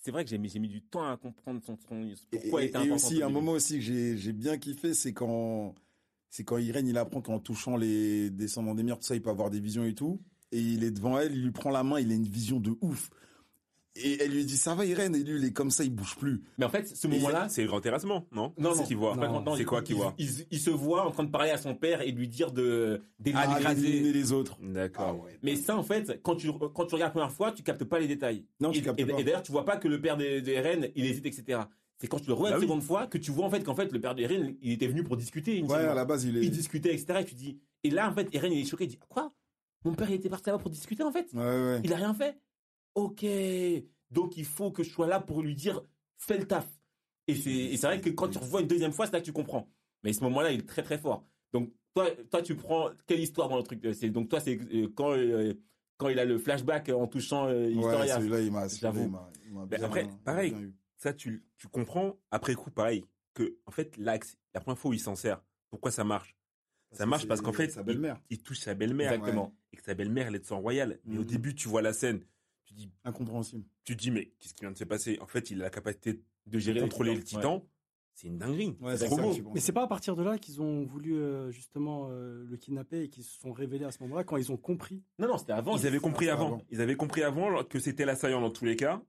C'est 0.00 0.12
vrai 0.12 0.22
que 0.24 0.30
j'ai 0.30 0.38
mis, 0.38 0.48
j'ai 0.48 0.60
mis 0.60 0.68
du 0.68 0.82
temps 0.82 1.08
à 1.10 1.16
comprendre 1.16 1.60
son, 1.64 1.76
son- 1.88 2.08
pourquoi 2.30 2.62
et- 2.62 2.66
était 2.66 2.78
et 2.86 2.90
aussi, 2.92 3.22
au 3.22 3.26
un 3.26 3.28
moment 3.28 3.52
aussi 3.52 3.74
que 3.74 3.80
j'ai 3.84 4.16
j'ai 4.16 4.32
bien 4.32 4.56
kiffé, 4.58 4.94
c'est 4.94 5.12
quand 5.12 5.74
c'est 6.30 6.44
quand 6.44 6.58
Irène, 6.58 6.86
il 6.88 6.96
apprend 6.98 7.20
qu'en 7.20 7.38
touchant 7.40 7.76
les 7.76 8.30
descendants 8.30 8.74
d'Emir, 8.74 8.98
tout 8.98 9.04
ça, 9.04 9.14
il 9.16 9.22
peut 9.22 9.30
avoir 9.30 9.50
des 9.50 9.60
visions 9.60 9.84
et 9.84 9.94
tout. 9.94 10.20
Et 10.50 10.60
il 10.60 10.84
est 10.84 10.90
devant 10.90 11.18
elle, 11.18 11.32
il 11.34 11.42
lui 11.44 11.50
prend 11.50 11.70
la 11.70 11.82
main, 11.82 11.98
il 12.00 12.10
a 12.12 12.14
une 12.14 12.26
vision 12.28 12.58
de 12.60 12.74
ouf. 12.80 13.10
Et 13.94 14.22
elle 14.22 14.30
lui 14.32 14.44
dit 14.46 14.56
ça 14.56 14.74
va 14.74 14.86
Irène 14.86 15.14
et 15.14 15.22
lui 15.22 15.38
il 15.38 15.44
est 15.44 15.52
comme 15.52 15.70
ça, 15.70 15.84
il 15.84 15.94
bouge 15.94 16.16
plus. 16.16 16.42
Mais 16.56 16.64
en 16.64 16.70
fait, 16.70 16.88
ce 16.96 17.06
moment-là, 17.08 17.48
c'est 17.50 17.60
le 17.62 17.68
grand 17.68 17.80
terrassement, 17.82 18.26
non? 18.32 18.54
Non, 18.56 18.70
C'est 18.72 18.76
non, 18.78 18.82
ce 18.84 18.88
qu'il 18.88 18.96
voit. 18.96 19.16
c'est 19.58 19.64
quoi 19.64 19.80
il- 19.80 19.84
qu'il 19.84 19.96
voit 19.96 20.14
il, 20.16 20.26
il- 20.30 20.46
il 20.52 20.58
se 20.60 20.70
voit 20.70 21.06
en 21.06 21.10
train 21.10 21.24
de 21.24 21.30
parler 21.30 21.50
à 21.50 21.58
son 21.58 21.74
père 21.74 22.00
et 22.00 22.10
lui 22.10 22.26
dire 22.26 22.52
de 22.52 23.02
Ah, 23.02 23.06
d'éliminer 23.20 23.74
d'éliminer 23.74 24.12
les 24.14 24.32
autres. 24.32 24.56
D'accord. 24.62 25.22
ouais. 25.22 25.38
Mais 25.42 25.56
ça, 25.56 25.76
en 25.76 25.82
fait, 25.82 26.20
quand 26.22 26.36
tu, 26.36 26.50
quand 26.74 26.86
tu 26.86 26.94
regardes 26.94 27.10
la 27.10 27.20
première 27.20 27.32
fois, 27.32 27.52
tu 27.52 27.62
captes 27.62 27.84
pas 27.84 27.98
les 27.98 28.08
détails. 28.08 28.46
Non, 28.60 28.70
tu 28.70 28.78
et, 28.78 28.82
captes 28.82 28.98
et- 28.98 29.04
pas. 29.04 29.18
et 29.20 29.24
d'ailleurs, 29.24 29.42
tu 29.42 29.52
vois 29.52 29.66
pas 29.66 29.76
que 29.76 29.88
le 29.88 30.00
père 30.00 30.16
de, 30.16 30.40
de 30.40 30.52
RN, 30.52 30.88
il 30.96 31.04
hésite, 31.04 31.26
etc. 31.26 31.60
C'est 31.98 32.08
quand 32.08 32.18
tu 32.18 32.28
le 32.28 32.32
regardes 32.32 32.52
Bah 32.54 32.56
une 32.56 32.62
oui. 32.62 32.68
seconde 32.68 32.82
fois 32.82 33.06
que 33.06 33.18
tu 33.18 33.30
vois 33.30 33.44
en 33.44 33.50
fait 33.50 33.62
qu'en 33.62 33.74
fait 33.76 33.92
le 33.92 34.00
père 34.00 34.14
de 34.14 34.24
RN, 34.24 34.54
il 34.62 34.72
était 34.72 34.86
venu 34.88 35.04
pour 35.04 35.16
discuter. 35.18 35.62
Ouais, 35.62 35.74
à 35.76 35.94
la 35.94 36.04
base 36.06 36.24
il 36.24 36.36
est. 36.38 36.40
Il 36.40 36.50
discutait, 36.50 36.94
etc. 36.94 37.18
Et 37.20 37.24
tu 37.26 37.34
dis. 37.34 37.60
Et 37.84 37.90
là, 37.90 38.08
en 38.10 38.14
fait, 38.14 38.22
RN, 38.36 38.50
il 38.52 38.62
est 38.62 38.64
choqué. 38.64 38.84
Il 38.84 38.88
dit 38.88 38.98
quoi? 39.08 39.32
Mon 39.84 39.92
père, 39.94 40.08
il 40.10 40.14
était 40.14 40.28
parti 40.30 40.48
là-bas 40.48 40.60
pour 40.62 40.70
discuter, 40.70 41.02
en 41.02 41.12
fait? 41.12 41.26
Ouais, 41.34 41.40
ouais. 41.42 41.80
Il 41.84 41.92
a 41.92 41.96
rien 41.96 42.14
fait. 42.14 42.38
Ok. 42.94 43.24
Donc 44.10 44.36
il 44.36 44.44
faut 44.44 44.70
que 44.70 44.82
je 44.82 44.90
sois 44.90 45.06
là 45.06 45.20
pour 45.20 45.42
lui 45.42 45.54
dire 45.54 45.82
fais 46.18 46.38
le 46.38 46.46
taf. 46.46 46.68
Et 47.28 47.34
c'est 47.34 47.86
vrai 47.86 48.00
que 48.00 48.10
quand 48.10 48.28
tu 48.28 48.38
revois 48.38 48.60
une 48.60 48.66
deuxième 48.66 48.92
fois, 48.92 49.06
c'est 49.06 49.12
là 49.12 49.20
que 49.20 49.24
tu 49.26 49.32
comprends. 49.32 49.68
Mais 50.02 50.10
à 50.10 50.12
ce 50.12 50.20
moment-là, 50.24 50.50
il 50.52 50.60
est 50.60 50.68
très 50.68 50.82
très 50.82 50.98
fort. 50.98 51.24
Donc 51.52 51.72
toi, 51.94 52.10
toi 52.30 52.42
tu 52.42 52.56
prends 52.56 52.90
quelle 53.06 53.20
histoire 53.20 53.48
dans 53.48 53.56
le 53.56 53.62
truc 53.62 53.86
C'est 53.94 54.10
donc 54.10 54.28
toi 54.28 54.40
c'est 54.40 54.58
euh, 54.74 54.88
quand 54.94 55.12
euh, 55.12 55.54
quand 55.96 56.08
il 56.08 56.18
a 56.18 56.24
le 56.24 56.38
flashback 56.38 56.88
en 56.88 57.06
touchant 57.06 57.46
euh, 57.48 57.66
Ouais, 57.68 57.74
Historia. 57.76 58.16
celui-là 58.16 58.40
il 58.40 58.52
m'a. 58.52 58.68
celui-là, 58.68 58.92
J'avoue. 58.92 59.04
il 59.04 59.52
m'a- 59.52 59.62
il 59.64 59.68
Ben 59.68 59.84
après, 59.84 60.04
il 60.04 60.18
pareil. 60.24 60.54
Ça, 60.96 61.12
tu, 61.12 61.44
tu 61.58 61.66
comprends 61.68 62.16
après 62.30 62.54
coup, 62.54 62.70
pareil, 62.70 63.04
que 63.34 63.56
en 63.66 63.72
fait, 63.72 63.96
l'axe, 63.96 64.36
la 64.54 64.60
première 64.60 64.78
fois 64.78 64.92
où 64.92 64.94
il 64.94 65.00
s'en 65.00 65.16
sert, 65.16 65.42
pourquoi 65.70 65.90
ça 65.90 66.04
marche? 66.04 66.36
Ça 66.92 67.06
marche 67.06 67.26
parce 67.26 67.40
qu'en 67.40 67.52
fait, 67.52 67.70
sa 67.70 67.82
belle-mère. 67.82 68.20
il 68.30 68.40
touche 68.40 68.60
sa 68.60 68.74
belle-mère 68.74 69.12
Exactement. 69.12 69.52
et 69.72 69.76
que 69.78 69.82
sa 69.82 69.94
belle-mère, 69.94 70.28
elle 70.28 70.36
est 70.36 70.40
de 70.40 70.44
sang 70.44 70.60
royal. 70.60 71.00
Mais 71.04 71.16
au 71.18 71.22
Mhm. 71.22 71.26
début, 71.26 71.54
tu 71.56 71.66
vois 71.68 71.82
la 71.82 71.92
scène, 71.92 72.20
tu 72.72 72.86
dis, 72.86 72.90
Incompréhensible. 73.04 73.64
tu 73.84 73.96
dis, 73.96 74.10
mais 74.10 74.32
qu'est-ce 74.38 74.54
qui 74.54 74.60
vient 74.60 74.72
de 74.72 74.78
se 74.78 74.84
passer? 74.84 75.18
En 75.20 75.26
fait, 75.26 75.50
il 75.50 75.60
a 75.60 75.64
la 75.64 75.70
capacité 75.70 76.20
De 76.46 76.58
gérer 76.58 76.80
contrôler 76.80 77.14
le 77.14 77.22
titan. 77.22 77.64
C'est 78.14 78.28
une 78.28 78.38
dinguerie. 78.38 78.76
Ouais, 78.80 78.96
c'est 78.96 79.06
trop 79.06 79.16
ça 79.16 79.22
beau. 79.22 79.52
Mais 79.54 79.60
c'est 79.60 79.72
pas 79.72 79.84
à 79.84 79.86
partir 79.86 80.16
de 80.16 80.22
là 80.22 80.36
qu'ils 80.36 80.60
ont 80.60 80.84
voulu 80.84 81.16
euh, 81.16 81.50
justement 81.50 82.08
euh, 82.10 82.44
le 82.46 82.56
kidnapper 82.58 83.04
et 83.04 83.08
qu'ils 83.08 83.24
se 83.24 83.40
sont 83.40 83.52
révélés 83.52 83.86
à 83.86 83.90
ce 83.90 84.02
moment-là 84.02 84.22
quand 84.22 84.36
ils 84.36 84.52
ont 84.52 84.58
compris? 84.58 85.02
Non 85.18 85.28
non, 85.28 85.38
c'était 85.38 85.52
avant. 85.52 85.76
Ils 85.78 85.86
avaient 85.86 85.98
compris 85.98 86.26
c'est 86.26 86.32
avant. 86.32 86.46
avant. 86.48 86.62
Ils 86.70 86.80
avaient 86.82 86.94
compris 86.94 87.22
avant 87.22 87.64
que 87.64 87.78
c'était 87.78 88.04
l'assaillant 88.04 88.42
dans 88.42 88.50
tous 88.50 88.66
les 88.66 88.76
cas. 88.76 89.02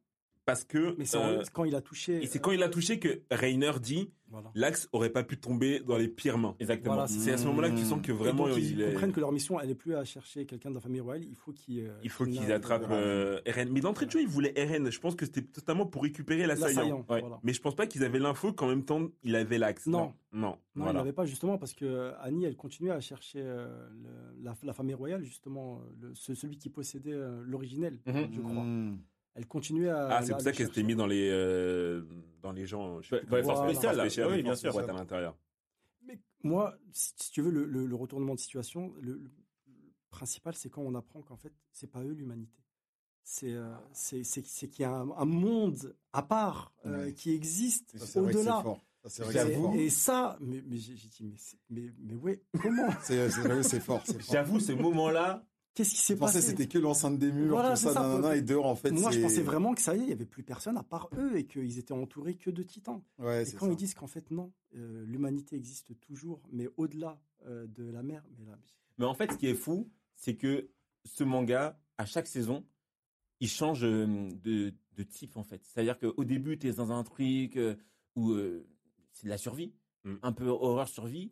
Parce 0.45 0.63
que. 0.63 0.95
Mais 0.97 1.06
c'est 1.06 1.17
euh, 1.17 1.43
quand 1.52 1.65
il 1.65 1.76
a 1.76 1.82
touché. 1.82 2.23
et 2.23 2.28
c'est 2.28 2.39
quand 2.39 2.52
il 2.52 2.63
a 2.63 2.69
touché 2.69 2.99
que 2.99 3.21
Rainer 3.30 3.73
dit 3.82 4.10
Voilà. 4.34 4.52
l'axe 4.56 4.89
aurait 4.91 5.12
pas 5.12 5.24
pu 5.24 5.38
tomber 5.38 5.80
dans 5.80 5.96
les 5.96 6.08
pires 6.10 6.38
mains. 6.38 6.56
Exactement. 6.60 6.96
Voilà, 6.96 7.08
C'est 7.08 7.32
à 7.32 7.38
ce 7.38 7.46
moment-là 7.48 7.69
que 7.69 7.78
tu 7.78 7.86
sens 7.86 8.02
que 8.02 8.12
Et 8.12 8.15
vraiment 8.15 8.48
donc, 8.48 8.58
ils 8.58 8.72
il 8.72 8.82
est- 8.82 8.91
comprennent 8.91 9.12
que 9.13 9.19
leur 9.22 9.32
mission, 9.32 9.60
elle 9.62 9.69
est 9.69 9.76
plus 9.76 9.96
à 9.96 10.04
chercher 10.04 10.46
quelqu'un 10.46 10.69
de 10.72 10.76
la 10.76 10.82
famille 10.82 11.00
royale. 11.02 11.24
Il 11.24 11.36
faut 11.36 11.52
qu'ils. 11.54 11.82
euh, 11.86 11.93
Il 12.04 12.10
faut 12.10 12.26
qu'ils 12.26 12.34
n'arrivent- 12.36 12.52
attrapent 12.52 12.88
euh, 12.91 13.39
RN. 13.48 13.69
Mais 13.72 13.80
d'entrée 13.80 14.08
de 14.08 14.12
jeu, 14.12 14.22
ils 14.22 14.28
voulaient 14.28 14.54
RN. 14.58 14.91
Je 14.91 15.00
pense 15.00 15.15
que 15.15 15.26
c'était 15.26 15.43
totalement 15.43 15.86
pour 15.86 16.02
récupérer 16.04 16.46
l'assaillant. 16.48 17.06
Ouais. 17.10 17.22
Voilà. 17.22 17.39
Mais 17.43 17.54
je 17.54 17.62
pense 17.62 17.76
pas 17.76 17.88
qu'ils 17.88 18.04
avaient 18.04 18.19
l'info 18.19 18.52
qu'en 18.54 18.67
même 18.67 18.84
temps, 18.84 19.08
il 19.24 19.36
avait 19.36 19.58
l'axe. 19.60 19.86
Non. 19.88 20.13
Non. 20.34 20.58
Non, 20.76 20.88
il 20.89 20.93
n'avait 20.93 21.13
pas 21.13 21.26
justement 21.26 21.60
parce 21.60 21.76
que 21.76 21.86
euh, 21.86 22.12
Annie, 22.19 22.46
elle 22.46 22.56
continuait 22.56 22.91
à 22.91 23.00
chercher 23.00 23.39
euh, 23.43 23.67
le- 23.91 24.43
la, 24.43 24.56
la 24.63 24.74
famille 24.74 24.96
royale 24.96 25.24
justement, 25.24 25.80
le- 26.02 26.15
celui 26.15 26.58
qui 26.58 26.69
possédait 26.69 27.13
euh, 27.13 27.43
l'originel, 27.46 28.00
Mhm. 28.08 28.30
je 28.34 28.39
crois. 28.41 28.63
Mmh. 28.63 28.98
Elle 29.36 29.48
continuait 29.48 29.89
à. 29.89 30.08
Ah, 30.17 30.22
c'est 30.24 30.32
pour 30.34 30.41
ça 30.41 30.52
qu'elle 30.52 30.67
s'était 30.67 30.82
chercher. 30.82 30.84
mis 30.88 30.96
dans 30.96 31.08
les, 31.08 31.30
euh, 31.32 32.04
dans 32.41 32.52
les 32.52 32.65
gens. 32.65 33.02
Je 33.02 33.10
sais 33.10 33.15
Ouais, 33.15 33.22
plus 33.22 33.30
dans 33.32 33.36
les 33.38 33.41
comment 33.43 33.54
forces 33.56 33.60
ça 33.60 33.63
s'appelle, 33.63 33.76
spéciales, 33.76 33.96
forces 33.96 33.98
là. 33.98 34.04
spéciales, 34.10 34.32
Oui, 34.32 34.43
bien 34.43 34.56
sûr. 34.56 34.78
à 34.80 34.93
l'intérieur. 34.93 35.38
Mais 36.06 36.19
moi, 36.43 36.76
si 36.91 37.13
si 37.17 37.32
tu 37.32 37.41
veux, 37.41 37.50
le, 37.52 37.65
le- 37.65 37.86
le 37.88 37.96
retournement 37.96 38.36
de 38.36 38.39
situation, 38.39 38.93
le, 39.02 39.13
le 39.13 39.32
principal, 40.12 40.54
c'est 40.54 40.69
quand 40.69 40.82
on 40.84 40.93
apprend 40.96 41.22
qu'en 41.24 41.38
fait, 41.38 41.52
c'est 41.72 41.89
pas 41.89 42.04
eux 42.04 42.12
l'humanité. 42.13 42.62
C'est 43.24 43.54
euh, 43.54 43.74
c'est- 43.93 44.24
c'est- 44.24 44.46
c'est 44.46 44.67
qu'il 44.67 44.82
y 44.84 44.86
a 44.86 44.91
un, 44.91 45.10
un 45.12 45.26
monde 45.26 45.96
à 46.12 46.22
part 46.22 46.74
euh, 46.86 47.06
Ouais. 47.06 47.13
qui 47.13 47.32
existe 47.32 47.98
Ça, 47.98 48.06
c'est 48.06 48.19
vrai 48.19 48.34
que 48.34 48.38
c'est 48.39 48.48
au-delà. 48.50 48.62
fort. 48.62 48.86
Ça, 49.04 49.10
c'est 49.10 49.24
vrai 49.24 49.34
que 49.34 49.39
c'est 49.39 49.48
J'avoue. 49.54 49.63
fort. 49.63 49.76
Et, 49.76 49.86
et 49.86 49.89
ça, 49.89 50.38
mais, 50.41 50.62
mais 50.67 50.78
j'ai 50.78 50.93
dit, 50.93 51.24
mais, 51.24 51.36
mais, 51.69 51.93
mais 52.00 52.15
ouais, 52.15 52.41
comment? 52.62 52.89
C'est 53.02 53.30
c'est 53.30 53.41
vrai 53.41 53.58
que 53.58 53.63
c'est 53.63 53.80
fort. 53.80 54.02
c'est 54.06 54.22
fort. 54.22 54.34
J'avoue 54.34 54.60
ce 54.60 54.74
moment-là. 54.74 55.43
Qu'est-ce 55.74 55.90
qui 55.92 55.98
s'est 55.98 56.14
Je 56.14 56.20
pensais 56.20 56.34
passé 56.40 56.46
que 56.54 56.58
c'était 56.60 56.68
que 56.72 56.78
l'enceinte 56.78 57.18
des 57.18 57.32
murs, 57.32 57.50
Voilà, 57.50 57.72
tout 57.72 57.78
ça, 57.82 57.94
ça, 57.94 58.02
nanana, 58.02 58.36
et 58.36 58.42
dehors, 58.42 58.66
en 58.68 58.76
fait, 58.76 58.92
Moi, 58.92 59.10
je 59.12 59.20
pensais 59.22 59.42
vraiment 59.42 59.74
que 59.74 59.82
ça 59.82 59.96
y 59.96 60.02
est, 60.02 60.04
il 60.04 60.10
y 60.10 60.12
avait 60.14 60.26
plus 60.26 60.44
personne 60.44 60.78
à 60.78 60.84
part 60.84 61.10
eux 61.18 61.36
et 61.38 61.46
qu'ils 61.46 61.80
étaient 61.80 61.94
entourés 61.94 62.36
que 62.36 62.52
de 62.52 62.62
titans. 62.64 63.02
Ouais, 63.18 63.42
Et 63.42 63.46
c'est 63.46 63.58
quand 63.58 63.66
ça. 63.66 63.72
ils 63.72 63.76
disent 63.78 63.96
qu'en 63.96 64.08
fait 64.08 64.30
non, 64.30 64.54
euh, 64.76 65.04
l'humanité 65.08 65.56
existe 65.56 66.00
toujours, 66.00 66.42
mais 66.52 66.68
au-delà 66.78 67.20
euh, 67.48 67.66
de 67.68 67.84
la 67.90 68.04
mer, 68.04 68.24
mais 68.38 68.46
là, 68.46 68.58
Mais 69.00 69.06
en 69.06 69.16
fait, 69.16 69.32
ce 69.32 69.38
qui 69.38 69.48
est 69.48 69.56
fou, 69.56 69.90
c'est 70.16 70.36
que 70.36 70.70
ce 71.06 71.24
manga, 71.24 71.80
à 71.98 72.06
chaque 72.06 72.28
saison, 72.28 72.64
il 73.40 73.50
change 73.50 73.84
euh, 73.84 74.30
de, 74.44 74.74
de 74.96 75.04
type 75.04 75.38
en 75.38 75.44
fait. 75.44 75.62
C'est-à-dire 75.66 75.98
qu'au 76.00 76.24
début, 76.24 76.58
tu 76.60 76.68
es 76.68 76.74
dans 76.74 76.92
un 76.92 77.04
truc 77.04 77.58
où 78.16 78.32
euh, 78.32 78.66
c'est 79.12 79.26
de 79.26 79.30
la 79.30 79.38
survie, 79.38 79.74
Mm. 80.06 80.16
un 80.22 80.32
peu 80.34 80.48
horreur 80.48 80.90
survie. 80.90 81.32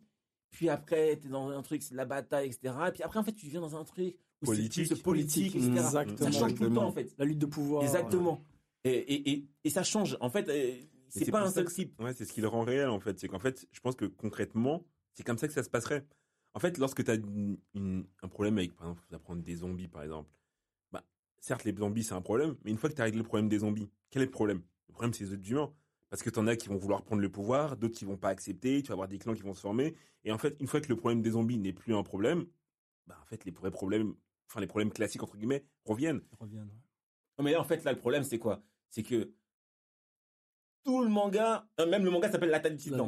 Puis 0.50 0.70
après, 0.70 1.18
tu 1.20 1.26
es 1.26 1.30
dans 1.30 1.50
un 1.50 1.60
truc, 1.62 1.82
c'est 1.82 1.92
de 1.92 1.96
la 1.98 2.06
bataille, 2.06 2.46
etc. 2.48 2.74
Et 2.88 2.90
puis 2.92 3.02
après, 3.02 3.18
en 3.18 3.22
fait, 3.22 3.34
tu 3.34 3.46
viens 3.48 3.60
dans 3.60 3.76
un 3.76 3.84
truc 3.84 4.16
Politique. 4.44 5.02
politique, 5.02 5.56
etc. 5.56 5.70
Exactement. 5.70 6.16
Ça 6.18 6.30
change 6.32 6.54
tout 6.54 6.64
le 6.64 6.72
temps 6.72 6.86
en 6.86 6.92
fait. 6.92 7.14
la 7.18 7.24
lutte 7.24 7.38
de 7.38 7.46
pouvoir. 7.46 7.82
Exactement. 7.82 8.42
Et, 8.84 8.90
et, 8.90 9.30
et, 9.30 9.46
et 9.64 9.70
ça 9.70 9.82
change. 9.82 10.16
En 10.20 10.30
fait, 10.30 10.48
euh, 10.48 10.74
c'est 11.08 11.30
pas 11.30 11.42
un 11.42 11.50
seul 11.50 11.66
type. 11.66 12.00
Ouais, 12.00 12.12
c'est 12.14 12.24
ce 12.24 12.32
qui 12.32 12.40
le 12.40 12.48
rend 12.48 12.62
réel 12.62 12.88
en 12.88 13.00
fait. 13.00 13.18
C'est 13.18 13.28
qu'en 13.28 13.38
fait, 13.38 13.66
je 13.70 13.80
pense 13.80 13.94
que 13.94 14.06
concrètement, 14.06 14.84
c'est 15.14 15.22
comme 15.22 15.38
ça 15.38 15.46
que 15.46 15.54
ça 15.54 15.62
se 15.62 15.70
passerait. 15.70 16.04
En 16.54 16.60
fait, 16.60 16.78
lorsque 16.78 17.04
tu 17.04 17.10
as 17.10 17.14
un 17.14 18.28
problème 18.28 18.58
avec, 18.58 18.74
par 18.74 18.88
exemple, 18.88 19.02
d'apprendre 19.10 19.42
des 19.42 19.56
zombies 19.56 19.88
par 19.88 20.02
exemple, 20.02 20.30
bah, 20.90 21.04
certes, 21.40 21.64
les 21.64 21.74
zombies 21.74 22.04
c'est 22.04 22.14
un 22.14 22.20
problème, 22.20 22.56
mais 22.64 22.70
une 22.70 22.76
fois 22.76 22.90
que 22.90 22.94
tu 22.94 23.00
as 23.00 23.04
réglé 23.04 23.18
le 23.18 23.24
problème 23.24 23.48
des 23.48 23.60
zombies, 23.60 23.88
quel 24.10 24.22
est 24.22 24.26
le 24.26 24.30
problème? 24.30 24.62
Le 24.88 24.92
problème, 24.92 25.14
c'est 25.14 25.24
les 25.24 25.32
autres 25.32 25.50
humains. 25.50 25.72
Parce 26.10 26.22
que 26.22 26.28
tu 26.28 26.38
en 26.38 26.46
as 26.46 26.56
qui 26.56 26.68
vont 26.68 26.76
vouloir 26.76 27.02
prendre 27.02 27.22
le 27.22 27.30
pouvoir, 27.30 27.78
d'autres 27.78 27.94
qui 27.94 28.04
vont 28.04 28.18
pas 28.18 28.28
accepter, 28.28 28.82
tu 28.82 28.88
vas 28.88 28.92
avoir 28.92 29.08
des 29.08 29.18
clans 29.18 29.32
qui 29.32 29.40
vont 29.40 29.54
se 29.54 29.62
former. 29.62 29.94
Et 30.24 30.32
en 30.32 30.36
fait, 30.36 30.54
une 30.60 30.66
fois 30.66 30.82
que 30.82 30.88
le 30.88 30.96
problème 30.96 31.22
des 31.22 31.30
zombies 31.30 31.56
n'est 31.56 31.72
plus 31.72 31.94
un 31.94 32.02
problème, 32.02 32.44
bah, 33.06 33.16
en 33.22 33.24
fait, 33.24 33.46
les 33.46 33.50
vrais 33.50 33.70
problèmes, 33.70 34.14
enfin, 34.52 34.60
les 34.60 34.66
problèmes 34.66 34.92
classiques, 34.92 35.22
entre 35.22 35.36
guillemets, 35.36 35.64
reviennent. 35.84 36.20
Reviennent, 36.38 36.64
ouais. 36.68 36.82
Non, 37.38 37.44
Mais 37.44 37.52
là, 37.52 37.60
en 37.60 37.64
fait, 37.64 37.82
là, 37.84 37.92
le 37.92 37.98
problème, 37.98 38.22
c'est 38.22 38.38
quoi? 38.38 38.62
C'est 38.90 39.02
que 39.02 39.32
tout 40.84 41.00
le 41.02 41.08
manga, 41.08 41.66
euh, 41.80 41.86
même 41.86 42.04
le 42.04 42.10
manga 42.10 42.30
s'appelle 42.30 42.50
l'attaque 42.50 42.72
des 42.74 42.78
titans. 42.82 42.98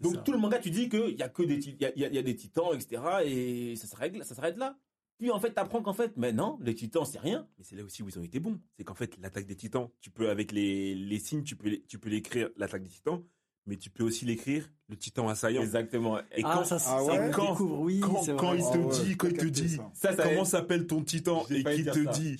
Donc 0.00 0.14
ça. 0.14 0.20
tout 0.22 0.32
le 0.32 0.38
manga, 0.38 0.58
tu 0.58 0.70
dis 0.70 0.88
qu'il 0.88 1.16
y 1.16 1.22
a 1.22 1.28
que 1.28 1.42
des, 1.42 1.56
il 1.68 1.80
y 1.80 1.84
a, 1.84 1.96
y 1.96 2.04
a- 2.04 2.08
il 2.08 2.14
y 2.14 2.18
a 2.18 2.22
des 2.22 2.34
titans, 2.34 2.74
etc. 2.74 3.02
Et 3.24 3.76
ça 3.76 3.86
s'arrête, 3.86 4.22
ça 4.24 4.34
s'arrête 4.34 4.56
là. 4.56 4.76
Puis 5.18 5.30
en 5.30 5.38
fait, 5.38 5.52
t'apprends 5.52 5.82
qu'en 5.82 5.92
fait, 5.92 6.16
mais 6.16 6.32
non, 6.32 6.58
les 6.62 6.74
titans, 6.74 7.04
c'est 7.04 7.18
rien. 7.18 7.46
Mais 7.58 7.64
c'est 7.64 7.76
là 7.76 7.84
aussi 7.84 8.02
où 8.02 8.08
ils 8.08 8.18
ont 8.18 8.22
été 8.22 8.40
bons. 8.40 8.58
C'est 8.76 8.84
qu'en 8.84 8.94
fait, 8.94 9.16
l'attaque 9.18 9.46
des 9.46 9.54
titans, 9.56 9.90
tu 10.00 10.10
peux, 10.10 10.30
avec 10.30 10.50
les, 10.50 10.94
les 10.94 11.18
signes, 11.18 11.44
tu 11.44 11.56
peux, 11.56 11.70
tu 11.86 11.98
peux 11.98 12.08
l'écrire, 12.08 12.48
l'attaque 12.56 12.82
des 12.82 12.88
titans, 12.88 13.22
mais 13.70 13.76
tu 13.76 13.88
peux 13.88 14.02
aussi 14.04 14.24
l'écrire, 14.24 14.68
le 14.88 14.96
titan 14.96 15.28
assaillant. 15.28 15.62
Exactement. 15.62 16.18
Et 16.36 16.42
ah, 16.44 16.54
quand 16.58 16.64
ça, 16.64 16.78
ah 16.88 17.04
ouais 17.04 17.30
Quand- 17.32 17.52
découvre, 17.52 17.80
oui, 17.80 18.00
quand, 18.00 18.20
il 18.24 18.30
Ah 18.30 18.72
te 18.72 18.78
ouais, 18.78 19.04
dit, 19.04 19.16
quand 19.16 19.28
il 19.28 19.36
te 19.36 19.46
dit, 19.46 19.78
ça. 19.94 20.14
comment 20.16 20.44
s'appelle 20.44 20.86
ton 20.88 21.02
titan 21.02 21.44
et 21.48 21.62
dire 21.62 21.92
te 21.94 22.04
ça. 22.04 22.10
dit. 22.10 22.36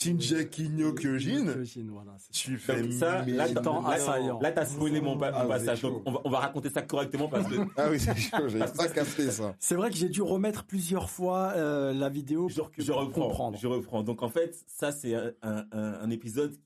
Shinjeki 0.00 0.70
no 0.70 0.92
Kyojin, 0.92 1.44
voilà, 1.88 2.16
tu 2.32 2.58
fais 2.58 2.82
Donc 2.82 2.92
ça, 2.92 3.22
mais- 3.24 3.32
là, 3.32 3.48
Titan 3.48 3.84
assaillant. 3.86 4.40
là, 4.40 4.50
t'as 4.52 4.66
spoilé 4.66 5.00
mon, 5.00 5.16
pa- 5.16 5.30
Ah, 5.32 5.46
passage. 5.46 5.82
Donc, 5.82 6.02
on 6.06 6.12
va, 6.12 6.20
on 6.24 6.30
va 6.30 6.38
raconter 6.40 6.70
ça 6.70 6.82
correctement 6.82 7.28
parce 7.28 7.46
que 7.48 7.54
Ah 7.76 7.86
oui, 7.90 8.00
c'est 8.00 8.16
chaud, 8.16 8.36
pas 8.76 8.88
capté 8.88 9.30
ça. 9.30 9.54
C'est 9.60 9.76
vrai 9.76 9.90
que 9.90 9.96
j'ai 9.96 10.08
dû 10.08 10.22
remettre 10.22 10.64
plusieurs 10.64 11.10
fois 11.10 11.52
euh, 11.56 11.92
la 11.94 12.08
vidéo 12.08 12.48
je, 12.48 12.56
pour, 12.56 12.72
que, 12.72 12.82
je 12.82 12.90
pour 12.90 13.00
reprends. 13.02 13.22
comprendre. 13.28 13.58
Je 13.60 13.66
reprends. 13.68 14.02
Donc 14.02 14.22
en 14.22 14.28
fait, 14.28 14.56
ça, 14.66 14.90
c'est 14.90 15.14
un, 15.14 15.32
un- 15.42 15.64
un- 15.72 15.94
un 16.02 16.10
épisode. 16.10 16.56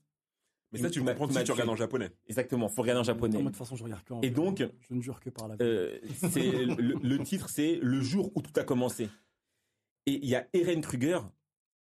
Mais 0.71 0.79
ça, 0.79 0.89
tu 0.89 1.01
m'a- 1.01 1.13
comprends 1.13 1.31
si 1.39 1.43
tu 1.43 1.51
regardes 1.51 1.69
en 1.69 1.75
japonais. 1.75 2.11
Exactement. 2.27 2.67
Faut 2.69 2.81
regarder 2.83 2.99
en 2.99 3.03
japonais. 3.03 3.37
Non, 3.37 3.43
de 3.43 3.47
toute 3.49 3.55
façon, 3.57 3.75
je 3.75 3.83
regarde 3.83 4.03
que 4.03 4.13
en 4.13 4.21
Et 4.21 4.29
donc, 4.29 4.63
je 4.87 4.93
ne 4.93 5.01
jure 5.01 5.19
que 5.19 5.29
par 5.31 5.47
la. 5.47 5.55
Euh, 5.61 5.97
c'est 6.31 6.51
le, 6.65 6.93
le 7.01 7.19
titre, 7.23 7.49
c'est 7.49 7.79
le 7.81 8.01
jour 8.01 8.31
où 8.35 8.41
tout 8.41 8.57
a 8.59 8.63
commencé. 8.63 9.09
Et 10.05 10.13
il 10.23 10.25
y 10.29 10.35
a 10.35 10.47
Eren 10.53 10.81
Kruger 10.81 11.19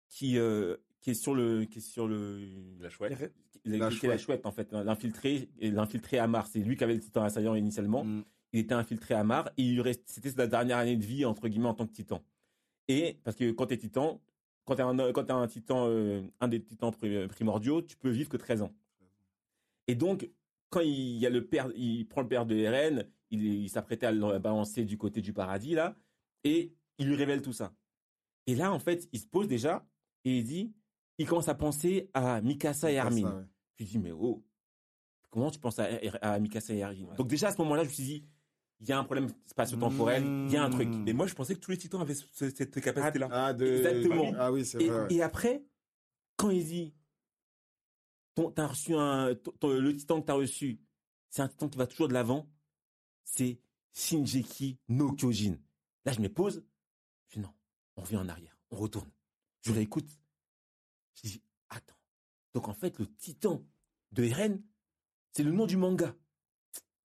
qui 0.09 0.39
euh, 0.39 0.77
qui 1.01 1.11
est 1.11 1.15
sur 1.15 1.35
le 1.35 1.65
qui 1.65 1.79
est 1.79 1.83
sur 1.83 2.07
le 2.09 2.41
La 2.81 2.91
chouette. 2.91 3.13
qui- 3.53 3.61
La 3.65 3.89
qui 3.91 4.07
la 4.07 4.19
chouette. 4.19 4.45
en 4.47 4.53
fait, 4.53 4.71
l'infiltré 4.73 5.49
et 5.59 5.71
l'infiltré 5.71 6.19
à 6.19 6.27
Mars. 6.27 6.51
C'est 6.53 6.59
lui 6.61 6.77
qui 6.77 6.85
avait 6.85 6.95
le 6.95 7.01
titan 7.01 7.23
assaillant 7.23 7.55
initialement. 7.55 8.05
Mm. 8.05 8.25
Il 8.53 8.61
était 8.61 8.75
infiltré 8.75 9.15
à 9.15 9.25
Mars 9.25 9.51
et 9.57 9.63
il 9.63 9.75
lui 9.75 9.81
reste- 9.81 10.05
c'était 10.07 10.31
sa 10.31 10.47
dernière 10.47 10.77
année 10.79 10.97
de 10.97 11.05
vie 11.05 11.25
entre 11.25 11.49
guillemets 11.49 11.69
en 11.69 11.75
tant 11.75 11.87
que 11.87 11.93
titan. 11.93 12.23
Et 12.89 13.19
parce 13.25 13.37
que 13.37 13.51
quand 13.51 13.67
t'es 13.67 13.79
titan, 13.79 14.21
quand 14.65 14.77
quand 15.13 15.25
t'es 15.25 15.33
un 15.33 15.47
titan, 15.47 15.87
euh, 15.89 16.23
un 16.41 16.49
des 16.49 16.63
titans 16.63 16.91
pri- 16.91 17.29
primordiaux, 17.29 17.83
tu 17.83 17.97
peux 17.97 18.11
vivre 18.11 18.29
que 18.29 18.37
13 18.37 18.63
ans. 18.63 18.73
Et 19.87 19.95
donc 19.95 20.31
quand 20.71 20.81
il 20.81 21.19
y 21.19 21.27
a 21.27 21.31
le 21.31 21.47
père, 21.47 21.71
il 21.77 22.07
prend 22.09 22.23
le 22.23 22.29
père 22.29 22.47
de 22.47 22.57
Eren, 22.57 23.07
il, 23.31 23.45
il 23.45 23.69
s'apprêtait 23.69 24.07
à 24.07 24.13
le 24.13 24.39
balancer 24.39 24.85
du 24.85 24.97
côté 24.99 25.21
du 25.21 25.33
paradis 25.33 25.75
là, 25.75 25.97
et 26.43 26.73
il 26.99 27.07
lui 27.07 27.15
révèle 27.17 27.43
tout 27.43 27.53
ça. 27.53 27.73
Et 28.47 28.55
là 28.55 28.73
en 28.73 28.79
fait, 28.79 29.09
il 29.13 29.21
se 29.21 29.27
pose 29.27 29.47
déjà 29.49 29.87
et 30.25 30.39
il 30.39 30.45
dit, 30.45 30.73
il 31.19 31.27
commence 31.29 31.49
à 31.49 31.55
penser 31.55 32.11
à 32.15 32.41
Mikasa 32.41 32.91
et 32.91 32.99
Armin. 32.99 33.23
Ouais. 33.39 33.45
Je 33.77 33.85
lui 33.85 33.91
dis, 33.91 33.99
mais 33.99 34.11
oh, 34.13 34.43
comment 35.31 35.51
tu 35.51 35.59
penses 35.61 35.79
à, 35.79 35.89
à 36.23 36.39
Mikasa 36.41 36.75
et 36.75 36.83
Armin 36.83 37.15
Donc 37.17 37.29
déjà 37.29 37.49
à 37.49 37.53
ce 37.53 37.59
moment-là, 37.63 37.85
je 37.85 37.89
me 37.89 37.95
suis 37.95 38.05
dit, 38.05 38.25
il 38.87 38.91
y 38.91 38.93
a 38.93 38.99
un 38.99 39.05
problème 39.05 39.29
spatio-temporel, 39.47 40.23
il 40.47 40.51
y 40.53 40.57
a 40.57 40.63
un 40.65 40.69
truc. 40.71 40.89
Mmh. 40.89 41.05
Mais 41.05 41.13
moi, 41.15 41.27
je 41.27 41.35
pensais 41.35 41.55
que 41.55 41.61
tous 41.61 41.71
les 41.71 41.79
titans 41.79 42.01
avaient 42.03 42.15
ce- 42.15 42.27
cette 42.51 42.81
capacité-là. 42.81 43.29
Ah, 43.33 43.53
de... 43.55 43.65
Exactement. 43.67 44.33
Ah 44.39 44.53
oui, 44.53 44.65
c'est 44.65 44.83
Et, 44.83 44.89
vrai. 44.89 45.01
ouais. 45.07 45.15
et 45.15 45.23
après, 45.23 45.65
quand 46.37 46.51
il 46.51 46.65
dit, 46.65 46.95
t'as 48.55 48.67
reçu 48.67 48.95
un, 48.95 49.35
ton- 49.35 49.69
le 49.73 49.97
titan 49.97 50.21
que 50.21 50.27
t'as 50.27 50.35
reçu, 50.35 50.81
c'est 51.31 51.43
un 51.43 51.49
titan 51.49 51.69
qui 51.69 51.79
va 51.79 51.87
toujours 51.87 52.09
de 52.09 52.13
l'avant. 52.15 52.49
C'est 53.25 53.59
Shinjeki 53.95 54.79
no 54.89 55.13
Kyojin. 55.13 55.57
Là, 56.05 56.13
je 56.13 56.21
me 56.21 56.29
pose. 56.29 56.65
Je 57.29 57.37
dis 57.37 57.41
non, 57.41 57.53
on 57.97 58.03
revient 58.03 58.19
en 58.19 58.29
arrière, 58.29 58.59
on 58.71 58.77
retourne. 58.77 59.11
Je 59.63 59.73
l'écoute. 59.73 60.09
Je 61.15 61.29
dis 61.29 61.43
attends. 61.71 61.97
Donc 62.55 62.69
en 62.69 62.75
fait, 62.75 62.99
le 62.99 63.07
titan 63.07 63.65
de 64.13 64.25
Eren, 64.25 64.63
c'est 65.33 65.43
le 65.43 65.53
nom 65.53 65.65
du 65.67 65.77
manga. 65.77 66.15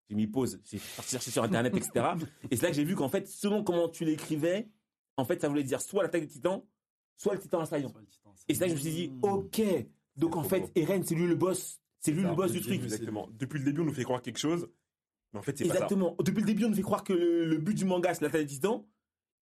J'ai 0.10 0.16
mis 0.16 0.26
pause, 0.28 0.60
j'ai 0.66 0.80
cherché 0.80 1.30
sur 1.30 1.43
internet, 1.43 1.76
etc. 1.76 2.07
Et 2.49 2.55
c'est 2.55 2.64
là 2.64 2.70
que 2.70 2.76
j'ai 2.76 2.84
vu 2.84 2.95
qu'en 2.95 3.10
fait, 3.10 3.28
selon 3.28 3.64
comment 3.64 3.88
tu 3.89 4.05
l'écrivais, 4.05 4.68
en 5.18 5.26
fait, 5.26 5.39
ça 5.39 5.47
voulait 5.49 5.64
dire 5.64 5.82
soit 5.82 6.01
l'attaque 6.01 6.22
des 6.24 6.28
titans, 6.28 6.64
soit 7.16 7.34
le 7.36 7.39
titan 7.39 7.60
assaillant. 7.60 7.93
Et 8.47 8.55
c'est 8.55 8.62
là 8.62 8.66
que 8.68 8.72
je 8.72 8.78
me 8.78 8.82
suis 8.82 8.91
dit, 8.91 9.07
Mmh. 9.10 9.24
ok, 9.24 9.62
donc 10.16 10.36
en 10.36 10.43
fait, 10.43 10.62
beau. 10.62 10.72
Eren, 10.76 11.03
c'est 11.03 11.14
lui 11.16 11.28
le 11.28 11.36
boss. 11.36 11.80
C'est 11.99 12.12
lui 12.12 12.24
le 12.24 12.34
boss 12.34 12.51
du 12.51 12.62
truc. 12.62 12.82
Exactement. 12.82 13.30
Depuis 13.38 13.60
le 13.60 13.66
début, 13.66 13.82
on 13.82 13.86
nous 13.86 13.93
fait 13.93 14.03
croire 14.03 14.22
quelque 14.22 14.39
chose, 14.39 14.68
mais 15.34 15.39
en 15.39 15.41
fait, 15.43 15.57
c'est 15.57 15.66
pas 15.66 15.74
ça. 15.74 15.76
Exactement. 15.76 16.16
Depuis 16.20 16.39
le 16.41 16.47
début, 16.47 16.66
on 16.66 16.70
nous 16.70 16.76
fait 16.76 16.82
croire 16.82 17.03
que 17.03 17.14
le, 17.14 17.45
le 17.45 17.57
but 17.57 17.76
du 17.76 17.86
manga, 17.86 18.14
c'est 18.14 18.24
l'attaque 18.24 18.41
des 18.41 18.47
titans. 18.47 18.84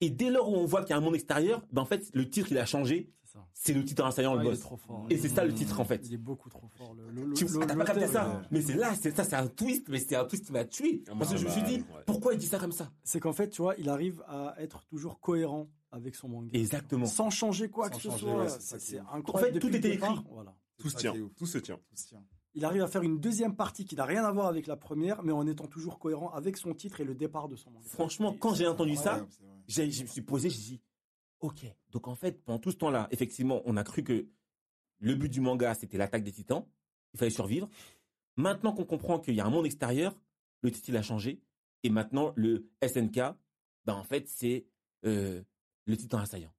Et 0.02 0.10
dès 0.10 0.30
lors 0.30 0.50
où 0.50 0.56
on 0.56 0.66
voit 0.66 0.82
qu'il 0.82 0.92
y 0.92 0.94
a 0.94 0.98
un 0.98 1.02
monde 1.02 1.16
extérieur, 1.16 1.62
ben 1.72 1.82
en 1.82 1.86
fait, 1.86 2.10
le 2.14 2.30
titre, 2.30 2.48
il 2.52 2.58
a 2.58 2.66
changé. 2.66 3.12
C'est 3.54 3.74
le 3.74 3.84
titan 3.86 4.06
assaillant, 4.08 4.34
Ah, 4.34 4.38
le 4.38 4.44
il 4.44 4.48
est 4.48 4.50
boss. 4.52 4.60
trop 4.62 4.78
fort. 4.78 5.06
Et 5.12 5.18
c'est 5.18 5.30
ça 5.30 5.44
le 5.46 5.54
titre, 5.54 5.80
en 5.80 5.86
fait. 5.86 6.02
Il 6.08 6.14
est 6.14 6.18
beaucoup 6.18 6.50
trop 6.50 6.68
fort. 6.76 6.96
Le, 6.96 7.10
le, 7.12 7.34
Tu 7.34 7.46
le- 7.46 7.66
t'as 7.68 7.76
pas 7.76 7.84
capté 7.86 8.08
ça 8.08 8.42
Mais 8.52 8.62
c'est 8.62 8.74
là, 8.76 8.94
c'est 9.00 9.16
ça, 9.16 9.24
c'est 9.24 9.36
un 9.36 9.48
twist, 9.48 9.90
mais 9.90 10.00
c'est 10.00 10.16
un 10.16 10.26
twist 10.26 10.46
qui 10.46 10.52
m'a 10.52 10.66
tué. 10.66 11.04
Ah, 11.08 11.14
Parce 11.20 11.32
que 11.32 11.38
je 11.38 11.46
me 11.46 11.50
suis 11.52 11.62
bah, 11.62 11.68
dit, 11.68 11.76
ouais. 11.76 12.04
pourquoi 12.08 12.34
il 12.34 12.40
dit 12.40 12.48
ça 12.48 12.58
comme 12.58 12.72
ça? 12.72 12.92
C'est 13.04 13.20
qu'en 13.20 13.34
fait, 13.34 13.50
tu 13.50 13.62
vois, 13.62 13.76
il 13.78 13.90
arrive 13.90 14.24
à 14.28 14.56
être 14.60 14.84
toujours 14.86 15.20
cohérent 15.20 15.68
avec 15.92 16.16
son 16.16 16.30
manga. 16.30 16.50
Exactement. 16.54 17.06
Sans 17.06 17.30
changer 17.30 17.70
quoi 17.70 17.90
Sans 17.90 17.98
que 17.98 18.02
ce 18.04 18.10
soit. 18.12 18.40
ouais, 18.40 18.48
c'est 18.60 19.00
incroyable. 19.12 19.30
En 19.34 19.38
fait, 19.38 19.52
depuis 19.52 19.70
tout 19.70 19.76
était 19.76 19.90
départ, 19.92 20.12
écrit. 20.14 20.24
Voilà. 20.32 20.56
Tout 20.80 20.90
se 20.90 20.98
tient. 20.98 21.14
Tout 21.36 21.46
se 21.46 21.58
tient. 21.60 21.76
Tout 21.90 21.96
se 21.98 22.08
tient. 22.08 22.24
Il 22.56 22.66
arrive 22.66 22.82
à 22.82 22.88
faire 22.88 23.04
une 23.04 23.20
deuxième 23.20 23.56
partie 23.56 23.86
qui 23.86 23.96
n'a 23.96 24.06
rien 24.06 24.24
à 24.26 24.32
voir 24.32 24.48
avec 24.48 24.66
la 24.66 24.76
première, 24.78 25.22
mais 25.22 25.32
en 25.32 25.46
étant 25.46 25.68
toujours 25.68 26.00
cohérent 26.00 26.30
avec 26.32 26.58
son 26.58 26.74
titre 26.74 27.02
et 27.02 27.04
le 27.04 27.14
départ 27.14 27.48
de 27.48 27.56
son 27.56 27.70
manga. 27.70 27.86
Franchement, 27.88 28.34
quand 28.40 28.56
j'ai 28.56 28.66
entendu 28.68 28.96
ça, 28.96 29.28
Je 29.68 29.84
me 29.84 30.08
suis 30.08 30.22
posé, 30.22 30.50
j'ai 30.50 30.58
dit, 30.58 30.82
ok. 31.42 31.66
Donc 31.92 32.08
en 32.08 32.16
fait, 32.16 32.44
pendant 32.44 32.60
tout 32.60 32.72
ce 32.72 32.78
temps-là, 32.78 33.08
effectivement, 33.12 33.62
on 33.66 33.76
a 33.78 33.84
cru 33.84 34.04
que 34.04 34.28
le 35.00 35.16
but 35.16 35.30
du 35.30 35.42
manga, 35.42 35.74
c'était 35.76 35.98
l'attaque 35.98 36.24
des 36.24 36.32
titans. 36.32 36.66
Il 37.14 37.20
fallait 37.20 37.32
survivre. 37.32 37.70
Maintenant 38.36 38.74
qu'on 38.74 38.86
comprend 38.86 39.20
qu'il 39.20 39.34
y 39.36 39.42
a 39.42 39.46
un 39.46 39.50
monde 39.50 39.66
extérieur, 39.66 40.16
le 40.62 40.72
titre 40.72 40.90
il 40.90 40.98
a 40.98 41.02
changé. 41.02 41.42
Et 41.84 41.90
maintenant, 41.90 42.34
le 42.36 42.70
SNK, 42.82 43.16
ben 43.86 43.94
en 43.94 44.04
fait, 44.04 44.28
c'est 44.28 44.66
euh, 45.06 45.42
le 45.86 45.98
titan 45.98 46.18
assaillant. 46.20 46.54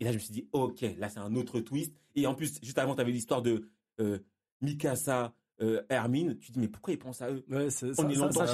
Et 0.00 0.04
là, 0.04 0.10
je 0.10 0.16
me 0.16 0.20
suis 0.20 0.32
dit, 0.32 0.48
ok, 0.52 0.80
là, 0.98 1.08
c'est 1.08 1.18
un 1.20 1.34
autre 1.36 1.60
twist. 1.60 1.94
Et 2.14 2.26
en 2.26 2.34
plus, 2.34 2.58
juste 2.62 2.78
avant, 2.78 2.94
tu 2.94 3.00
avais 3.00 3.12
l'histoire 3.12 3.42
de 3.42 3.68
euh, 4.00 4.18
Mikasa, 4.60 5.34
euh, 5.60 5.82
Hermine. 5.88 6.36
Tu 6.38 6.48
te 6.48 6.52
dis, 6.52 6.58
mais 6.60 6.68
pourquoi 6.68 6.92
ils 6.94 6.98
pensent 6.98 7.22
à 7.22 7.30
eux? 7.30 7.44
Ouais, 7.48 7.64
On 7.66 7.70
ça, 7.70 7.86
est 7.88 7.94
ça, 7.94 8.06
longtemps- 8.06 8.32
ça, 8.34 8.46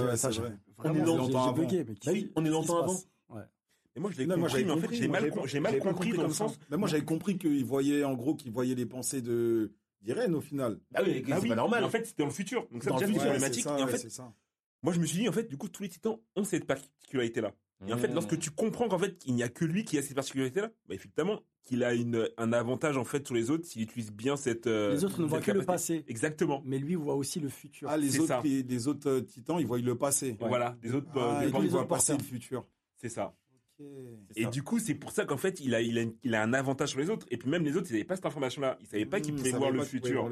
On 0.79 0.95
est 0.95 1.01
avant. 1.49 1.63
bugué, 1.63 1.85
mais 1.85 1.95
Bah 1.95 2.13
oui, 2.13 2.33
on 2.37 2.45
est 2.45 2.51
longtemps 2.51 2.83
avant. 2.83 2.99
Et 3.97 4.01
moi, 4.01 4.11
je 4.13 4.19
l'ai 4.19 4.27
Non, 4.27 4.37
moi, 4.37 4.49
compris, 4.49 4.61
j'avais 4.61 4.65
mais 4.65 4.71
en 4.73 4.77
fait, 4.81 4.89
compris, 4.89 4.97
j'ai 4.99 5.09
mal, 5.09 5.31
com- 5.31 5.63
mal 5.63 5.79
compris 5.81 6.13
dans 6.13 6.23
le 6.27 6.33
sens. 6.33 6.59
Mais 6.71 6.77
moi, 6.77 6.89
j'avais 6.89 7.05
compris 7.05 7.39
qu'il 7.39 7.65
voyait, 7.65 8.05
en 8.05 8.15
gros, 8.15 8.35
qu'il 8.35 8.53
voyait 8.53 8.75
les 8.75 8.87
pensées 8.87 9.21
de 9.23 9.73
d'Irène 10.03 10.35
au 10.35 10.41
final. 10.41 10.79
Ah 10.95 11.03
oui, 11.05 11.23
Ah 11.27 11.35
c'est 11.37 11.43
oui, 11.43 11.49
pas 11.51 11.57
normal. 11.57 11.85
En 11.85 11.91
fait, 11.91 12.07
c'était 12.07 12.23
dans 12.23 12.29
le 12.29 12.33
futur. 12.35 12.67
Donc, 12.73 12.83
ça 12.85 12.93
déjà, 12.93 13.07
c'est 13.07 13.13
problématique. 13.15 13.67
Et 13.67 13.83
en 13.83 13.87
fait, 13.87 14.07
moi, 14.83 14.93
je 14.95 15.01
me 15.01 15.05
suis 15.07 15.19
dit, 15.19 15.29
en 15.29 15.33
fait, 15.33 15.45
du 15.49 15.57
coup, 15.59 15.69
tous 15.69 15.83
les 15.83 15.89
titans 15.91 16.17
ont 16.37 16.45
cette 16.45 16.65
particularité-là. 16.67 17.53
Et 17.87 17.93
en 17.95 17.97
fait, 17.99 18.09
Mmh. 18.09 18.15
lorsque 18.15 18.39
tu 18.39 18.51
comprends 18.51 18.89
qu'en 18.89 18.99
fait, 18.99 19.23
il 19.27 19.35
n'y 19.35 19.43
a 19.43 19.49
que 19.49 19.65
lui 19.65 19.85
qui 19.85 19.97
a 19.99 20.03
cette 20.03 20.15
particularité-là, 20.15 20.71
bah, 20.87 20.95
effectivement, 20.95 21.41
qu'il 21.65 21.83
a 21.83 21.95
une, 21.95 22.29
un 22.37 22.53
avantage, 22.53 22.97
en 22.99 23.05
fait, 23.05 23.27
sur 23.27 23.35
les 23.35 23.51
autres 23.51 23.67
s'il 23.67 23.81
utilise 23.83 24.13
bien 24.13 24.37
cette, 24.37 24.67
euh, 24.67 24.93
Les 24.93 25.05
autres 25.05 25.21
ne 25.21 25.27
voient 25.27 25.41
que 25.41 25.51
le 25.51 25.65
passé, 25.65 26.05
Exactement. 26.07 26.63
mais 26.67 26.79
lui 26.79 26.95
voit 26.95 27.15
aussi 27.15 27.41
le 27.41 27.49
futur. 27.49 27.89
Ah, 27.91 27.97
les 27.97 28.19
autres, 28.21 28.41
les, 28.45 28.63
les 28.63 28.87
autres 28.89 29.09
euh, 29.09 29.21
titans, 29.23 29.59
ils 29.59 29.67
voient 29.67 29.79
le 29.79 29.95
passé. 29.97 30.37
Voilà. 30.41 30.77
Des 30.83 30.95
autres, 30.95 31.09
euh, 31.17 31.21
Ah, 31.23 31.45
lui, 31.45 31.53
les 31.53 31.59
ils 31.65 31.71
voient 31.71 31.81
autres 31.81 31.89
passer 31.89 32.15
le 32.17 32.23
futur. 32.23 32.67
c'est 32.97 33.09
ça. 33.09 33.35
Et 34.37 34.47
du 34.47 34.63
coup, 34.63 34.79
c'est 34.79 34.95
pour 34.95 35.11
ça 35.13 35.25
qu'en 35.25 35.37
fait, 35.37 35.61
il 35.61 35.75
a, 35.75 35.81
il 35.81 35.99
a, 35.99 36.05
il 36.23 36.35
a 36.35 36.43
un 36.43 36.53
avantage 36.53 36.91
sur 36.91 37.01
les 37.01 37.11
autres. 37.11 37.27
Et 37.31 37.37
puis 37.37 37.49
même 37.51 37.65
les 37.65 37.77
autres, 37.77 37.87
ils 37.91 37.95
n'avaient 37.95 38.05
pas 38.05 38.17
cette 38.17 38.27
information-là. 38.27 38.77
Ils 38.81 38.87
savaient 38.87 39.07
pas 39.07 39.21
qu'ils 39.21 39.35
Mmh, 39.35 39.37
pouvaient 39.39 39.51
voir 39.53 39.71
le 39.71 39.83
futur. 39.85 40.31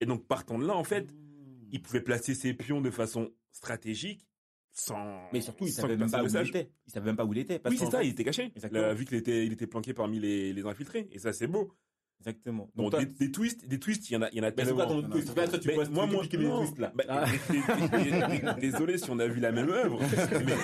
Et 0.00 0.06
donc, 0.06 0.26
partant 0.26 0.58
de 0.58 0.66
là, 0.66 0.74
en 0.76 0.84
fait, 0.84 1.10
Mmh. 1.12 1.68
il 1.72 1.82
pouvait 1.82 2.00
placer 2.00 2.34
ses 2.34 2.54
pions 2.54 2.80
de 2.80 2.90
façon 2.90 3.30
stratégique, 3.52 4.26
sans. 4.72 5.28
Mais 5.32 5.40
surtout, 5.40 5.64
il 5.66 5.72
savait 5.72 5.96
même 5.96 6.10
pas 6.10 6.22
où 6.22 6.26
il 6.26 6.36
était. 6.48 6.70
Il 6.86 6.92
savait 6.92 7.06
même 7.06 7.16
pas 7.16 7.24
où 7.24 7.32
il 7.32 7.38
était. 7.38 7.58
parce 7.58 7.72
Oui, 7.74 7.78
c'est 7.78 7.90
ça, 7.90 8.02
il 8.02 8.10
était 8.10 8.24
caché. 8.24 8.52
Vu 8.94 9.04
qu'il 9.04 9.16
était, 9.16 9.44
il 9.46 9.52
était 9.52 9.66
planqué 9.66 9.92
parmi 9.94 10.18
les, 10.20 10.52
les 10.52 10.64
infiltrés. 10.66 11.08
Et 11.12 11.18
ça, 11.18 11.32
c'est 11.32 11.46
beau. 11.46 11.72
Exactement. 12.20 12.68
Bon, 12.74 12.90
Donc, 12.90 13.00
des, 13.00 13.06
des 13.06 13.30
twists, 13.30 13.66
des 13.66 13.78
twists, 13.78 14.10
il 14.10 14.14
y 14.14 14.16
en 14.16 14.22
a, 14.22 14.28
il 14.30 14.38
y 14.38 14.40
en 14.40 14.44
a 14.44 14.50
mais 14.50 14.64
c'est 14.64 14.72
quoi 14.74 14.86
tellement. 14.86 15.02
ton 15.02 15.08
non, 15.08 15.12
twist 15.14 15.28
non, 15.28 15.34
Là, 15.36 15.48
toi, 15.48 15.58
tu 15.58 15.68
Mais 15.68 15.74
moi, 15.76 16.06
moi, 16.06 16.06
non. 16.06 16.60
twists 16.60 16.78
là. 16.78 16.92
Bah, 16.94 17.04
Ah. 17.08 18.54
Désolé 18.60 18.98
si 18.98 19.08
on 19.10 19.18
a 19.18 19.26
vu 19.28 19.40
la 19.40 19.52
même 19.52 19.68
œuvre, 19.70 20.00
mais, 20.46 20.54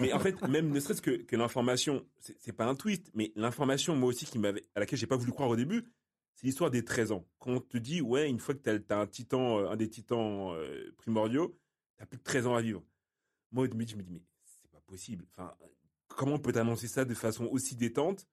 mais 0.00 0.12
en 0.12 0.18
fait, 0.18 0.40
même 0.48 0.70
ne 0.70 0.80
serait-ce 0.80 1.02
que, 1.02 1.10
que 1.22 1.36
l'information, 1.36 2.04
c'est 2.18 2.52
pas 2.52 2.66
un 2.66 2.74
twist, 2.74 3.10
mais 3.14 3.32
l'information, 3.36 3.94
moi 3.96 4.08
aussi, 4.08 4.26
qui 4.26 4.38
m'avait, 4.38 4.62
à 4.74 4.80
laquelle 4.80 4.98
j'ai 4.98 5.06
pas 5.06 5.16
voulu 5.16 5.32
croire 5.32 5.48
au 5.50 5.56
début, 5.56 5.84
c'est 6.34 6.46
l'histoire 6.46 6.70
des 6.70 6.84
13 6.84 7.12
ans. 7.12 7.24
Quand 7.38 7.52
on 7.52 7.60
te 7.60 7.78
dit, 7.78 8.00
ouais, 8.02 8.28
une 8.28 8.40
fois 8.40 8.54
que 8.54 8.60
t'as 8.60 8.96
as 8.96 9.00
un 9.00 9.06
titan, 9.06 9.58
euh, 9.60 9.68
un 9.70 9.76
des 9.76 9.88
titans 9.88 10.52
euh, 10.54 10.90
primordiaux, 10.98 11.56
t'as 11.96 12.04
plus 12.06 12.18
de 12.18 12.22
13 12.24 12.46
ans 12.48 12.54
à 12.56 12.60
vivre. 12.62 12.82
Moi, 13.52 13.64
au 13.64 13.66
début, 13.68 13.86
je 13.88 13.96
me 13.96 14.02
dis, 14.02 14.10
mais 14.12 14.20
c'est 14.44 14.70
pas 14.70 14.80
possible. 14.86 15.24
Enfin, 15.32 15.54
comment 16.08 16.34
on 16.34 16.38
peut 16.38 16.52
t'annoncer 16.52 16.88
ça 16.88 17.04
de 17.04 17.14
façon 17.14 17.44
aussi 17.46 17.74
détente 17.76 18.26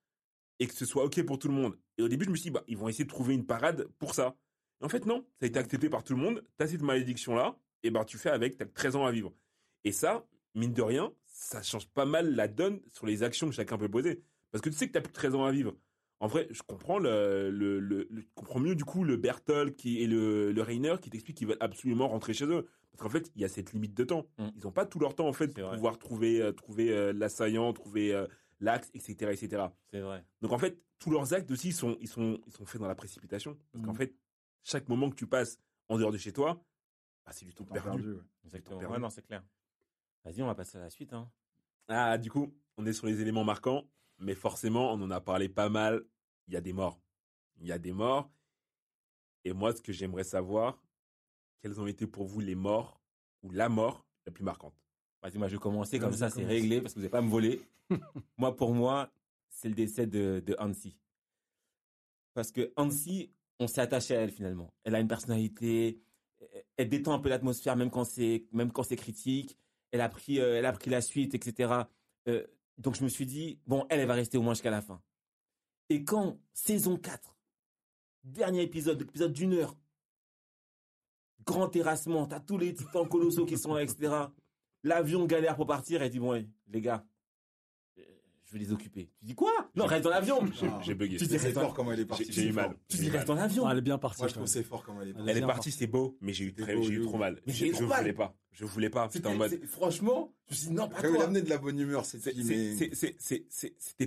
et 0.63 0.67
que 0.67 0.73
ce 0.73 0.85
soit 0.85 1.03
OK 1.03 1.21
pour 1.23 1.37
tout 1.37 1.47
le 1.49 1.53
monde 1.53 1.77
Et 1.97 2.01
au 2.03 2.07
début, 2.07 2.25
je 2.25 2.29
me 2.31 2.35
suis 2.35 2.43
dit, 2.45 2.51
bah, 2.51 2.63
ils 2.67 2.77
vont 2.77 2.87
essayer 2.87 3.03
de 3.03 3.09
trouver 3.09 3.33
une 3.33 3.45
parade 3.45 3.87
pour 3.99 4.15
ça. 4.15 4.35
En 4.81 4.89
fait, 4.89 5.05
non, 5.05 5.25
ça 5.39 5.45
a 5.45 5.47
été 5.47 5.59
accepté 5.59 5.89
par 5.89 6.03
tout 6.03 6.13
le 6.15 6.21
monde. 6.21 6.43
T'as 6.57 6.67
cette 6.67 6.81
malédiction-là, 6.81 7.57
et 7.83 7.91
ben 7.91 8.03
tu 8.05 8.17
fais 8.17 8.29
avec, 8.29 8.57
t'as 8.57 8.65
que 8.65 8.73
13 8.73 8.95
ans 8.95 9.05
à 9.05 9.11
vivre. 9.11 9.33
Et 9.83 9.91
ça, 9.91 10.25
mine 10.55 10.73
de 10.73 10.81
rien, 10.81 11.11
ça 11.25 11.61
change 11.61 11.87
pas 11.89 12.05
mal 12.05 12.35
la 12.35 12.47
donne 12.47 12.79
sur 12.91 13.05
les 13.05 13.23
actions 13.23 13.47
que 13.49 13.53
chacun 13.55 13.77
peut 13.77 13.89
poser. 13.89 14.21
Parce 14.51 14.61
que 14.61 14.69
tu 14.69 14.75
sais 14.75 14.87
que 14.87 14.93
t'as 14.93 15.01
plus 15.01 15.11
de 15.11 15.15
13 15.15 15.35
ans 15.35 15.45
à 15.45 15.51
vivre. 15.51 15.75
En 16.19 16.27
vrai, 16.27 16.47
je 16.51 16.61
comprends 16.63 16.99
le, 16.99 17.49
le, 17.51 17.79
le- 17.79 18.07
le- 18.09 18.21
je 18.21 18.27
comprends 18.35 18.59
mieux 18.59 18.75
du 18.75 18.85
coup 18.85 19.03
le 19.03 19.17
Berthold 19.17 19.75
qui 19.75 20.01
et 20.01 20.07
le, 20.07 20.53
le 20.53 20.61
Rainer 20.61 20.95
qui 21.01 21.09
t'expliquent 21.09 21.37
qu'ils 21.37 21.47
veulent 21.47 21.57
absolument 21.59 22.07
rentrer 22.07 22.33
chez 22.33 22.45
eux. 22.45 22.65
Parce 22.91 23.01
qu'en 23.03 23.09
fait, 23.09 23.29
il 23.35 23.41
y 23.41 23.45
a 23.45 23.49
cette 23.49 23.73
limite 23.73 23.93
de 23.95 24.03
temps. 24.05 24.27
Mm. 24.37 24.47
Ils 24.55 24.67
ont 24.67 24.71
pas 24.71 24.85
tout 24.85 24.99
leur 24.99 25.15
temps 25.15 25.27
en 25.27 25.33
fait 25.33 25.53
pour 25.53 25.63
vrai. 25.65 25.75
pouvoir 25.75 25.97
trouver, 25.97 26.41
euh, 26.41 26.51
trouver 26.53 26.91
euh, 26.91 27.11
l'assaillant, 27.11 27.73
trouver 27.73 28.13
euh, 28.13 28.25
l'axe, 28.63 28.89
etc., 28.93 29.31
etc. 29.31 29.67
C'est 29.91 29.99
vrai. 30.01 30.25
Donc 30.41 30.51
en 30.51 30.57
fait, 30.57 30.81
tous 30.99 31.11
leurs 31.11 31.33
actes 31.33 31.51
aussi 31.51 31.69
ils 31.69 31.73
sont, 31.73 31.97
ils 31.99 32.07
sont, 32.07 32.39
ils 32.47 32.51
sont 32.51 32.65
faits 32.65 32.79
dans 32.81 32.87
la 32.87 32.95
précipitation. 32.95 33.55
Parce 33.71 33.83
qu'en 33.83 33.91
Mhm. 33.91 33.97
fait, 33.97 34.15
chaque 34.63 34.87
moment 34.89 35.09
que 35.09 35.15
tu 35.15 35.27
passes 35.27 35.59
en 35.89 35.97
dehors 35.97 36.11
de 36.11 36.17
chez 36.17 36.31
toi, 36.33 36.63
bah, 37.25 37.31
c'est 37.33 37.45
du 37.45 37.53
temps 37.53 37.65
perdu. 37.65 38.17
Exactement. 38.43 38.79
perdu. 38.79 38.93
Ouais, 38.93 38.99
non, 38.99 39.09
c'est 39.09 39.21
clair. 39.21 39.43
Vas-y, 40.23 40.41
on 40.41 40.47
va 40.47 40.55
passer 40.55 40.77
à 40.77 40.81
la 40.81 40.89
suite. 40.89 41.11
Hein. 41.13 41.29
Ah, 41.89 42.17
du 42.17 42.31
coup, 42.31 42.55
on 42.77 42.85
est 42.85 42.93
sur 42.93 43.07
les 43.07 43.19
éléments 43.21 43.43
marquants, 43.43 43.89
mais 44.17 44.35
forcément, 44.35 44.93
on 44.93 45.01
en 45.01 45.11
a 45.11 45.19
parlé 45.19 45.49
pas 45.49 45.69
mal. 45.69 46.05
Il 46.47 46.53
y 46.53 46.57
a 46.57 46.61
des 46.61 46.73
morts. 46.73 46.99
Il 47.59 47.67
y 47.67 47.71
a 47.71 47.77
des 47.77 47.91
morts. 47.91 48.31
Et 49.43 49.51
moi, 49.53 49.73
ce 49.75 49.81
que 49.81 49.91
j'aimerais 49.91 50.23
savoir, 50.23 50.81
quelles 51.61 51.79
ont 51.81 51.87
été 51.87 52.07
pour 52.07 52.25
vous 52.25 52.39
les 52.39 52.55
morts 52.55 53.01
ou 53.41 53.51
la 53.51 53.67
mort 53.69 54.05
la 54.25 54.31
plus 54.31 54.43
marquante? 54.43 54.81
Vas-y, 55.23 55.37
moi, 55.37 55.47
je 55.47 55.53
vais 55.53 55.59
commencer 55.59 55.99
comme 55.99 56.13
ça, 56.13 56.29
c'est 56.29 56.43
réglé 56.43 56.81
parce 56.81 56.93
que 56.93 56.99
vous 56.99 57.03
n'allez 57.03 57.11
pas 57.11 57.21
me 57.21 57.29
voler. 57.29 57.61
moi, 58.37 58.55
pour 58.55 58.73
moi, 58.73 59.09
c'est 59.49 59.69
le 59.69 59.75
décès 59.75 60.05
de, 60.05 60.43
de 60.45 60.55
Hansi. 60.59 60.97
Parce 62.33 62.51
que 62.51 62.73
Hansi, 62.75 63.31
on 63.59 63.67
s'est 63.67 63.81
attaché 63.81 64.15
à 64.15 64.21
elle 64.21 64.31
finalement. 64.31 64.73
Elle 64.83 64.95
a 64.95 64.99
une 64.99 65.07
personnalité, 65.07 66.01
elle 66.77 66.89
détend 66.89 67.13
un 67.13 67.19
peu 67.19 67.29
l'atmosphère 67.29 67.75
même 67.75 67.89
quand 67.89 68.03
c'est 68.03 68.45
même 68.51 68.71
quand 68.71 68.83
c'est 68.83 68.95
critique. 68.95 69.57
Elle 69.91 70.01
a 70.01 70.09
pris, 70.09 70.39
euh, 70.39 70.57
elle 70.57 70.65
a 70.65 70.73
pris 70.73 70.89
la 70.89 71.01
suite, 71.01 71.35
etc. 71.35 71.73
Euh, 72.27 72.45
donc 72.77 72.95
je 72.95 73.03
me 73.03 73.09
suis 73.09 73.25
dit 73.25 73.59
bon, 73.67 73.85
elle, 73.89 73.99
elle 73.99 74.07
va 74.07 74.15
rester 74.15 74.37
au 74.37 74.41
moins 74.41 74.53
jusqu'à 74.53 74.71
la 74.71 74.81
fin. 74.81 75.01
Et 75.89 76.03
quand 76.03 76.39
saison 76.53 76.97
4, 76.97 77.37
dernier 78.23 78.63
épisode, 78.63 79.01
épisode 79.01 79.33
d'une 79.33 79.53
heure, 79.53 79.77
grand 81.45 81.69
terrassement, 81.69 82.25
t'as 82.25 82.39
tous 82.39 82.57
les 82.57 82.73
titans 82.73 83.07
colossaux 83.07 83.45
qui 83.45 83.57
sont 83.57 83.73
là, 83.73 83.83
etc. 83.83 84.13
L'avion 84.83 85.25
galère 85.25 85.55
pour 85.55 85.65
partir, 85.65 86.01
elle 86.01 86.09
dit 86.09 86.19
bon, 86.19 86.31
ouais, 86.31 86.47
les 86.67 86.81
gars, 86.81 87.05
je 88.53 88.59
vais 88.59 88.65
les 88.65 88.71
occuper. 88.71 89.09
Tu 89.17 89.25
dis 89.25 89.33
quoi? 89.33 89.51
Non, 89.75 89.85
reste 89.85 90.03
dans 90.03 90.11
l'avion. 90.11 90.39
J'ai 90.81 90.93
bugué. 90.93 91.17
Tu 91.17 91.25
dis 91.25 91.31
C'est 91.31 91.45
reste 91.45 91.55
dans, 91.55 91.61
fort 91.61 91.73
comment 91.73 91.91
elle 91.91 92.01
est 92.01 92.05
partie. 92.05 92.31
J'ai- 92.31 92.49
eu 92.49 92.51
mal. 92.51 92.75
tu 92.87 92.97
dis 92.97 93.09
reste 93.09 93.25
dans 93.25 93.33
l'avion. 93.33 93.67
Elle 93.67 93.79
est 93.79 93.81
bien 93.81 93.97
partie. 93.97 94.21
Moi, 94.21 94.27
je 94.27 94.33
trouve 94.35 94.45
c'est 94.45 94.61
fort 94.61 94.83
comment 94.83 95.01
elle 95.01 95.07
est 95.07 95.11
Elle 95.11 95.15
partie. 95.17 95.31
Elle 95.31 95.37
est 95.37 95.47
partie, 95.47 95.71
c'est 95.71 95.87
beau, 95.87 96.17
mais 96.21 96.33
j'ai 96.33 96.45
eu, 96.45 96.53
très, 96.53 96.79
j'ai 96.83 97.01
trop 97.01 97.17
mal. 97.17 97.41
Je, 97.47 97.65
voulais 97.83 98.13
pas. 98.13 98.35
Je 98.51 98.65
voulais 98.65 98.91
pas. 98.91 99.09
En 99.25 99.33
mode. 99.35 99.65
Franchement, 99.65 100.35
je 100.49 100.53
me 100.53 100.57
suis 100.57 100.67
dit 100.67 100.73
non, 100.73 100.87
pas 100.87 101.01
toi. 101.01 101.23
amenait 101.23 101.41
de 101.41 101.49
la 101.49 101.57
bonne 101.57 101.79
humeur, 101.79 102.05
C'était 102.05 102.31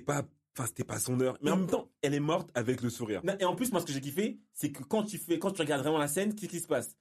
pas. 0.01 0.24
Enfin, 0.59 0.66
c'était 0.68 0.85
pas 0.85 0.99
son 0.99 1.20
heure. 1.20 1.37
Mais 1.43 1.51
en 1.51 1.57
même 1.57 1.66
temps, 1.66 1.91
elle 2.01 2.14
est 2.14 2.20
morte 2.20 2.49
avec 2.55 2.83
le 2.83 2.89
sourire. 2.89 3.22
Et 3.41 3.45
en 3.45 3.57
plus, 3.57 3.72
moi, 3.72 3.81
ce 3.81 3.87
que 3.87 3.93
j'ai 3.93 4.01
kiffé, 4.01 4.39
c'est 4.55 4.70
que 4.70 4.83
quand 4.85 5.03
tu 5.03 5.18
fais, 5.18 5.39
quand 5.39 5.51
tu 5.51 5.61
regardes 5.61 5.83
vraiment 5.83 5.99
la 5.99 6.09
scène, 6.09 6.35
qu'est-ce 6.35 6.51
qui 6.51 6.61
se 6.61 6.66
passe? 6.66 6.97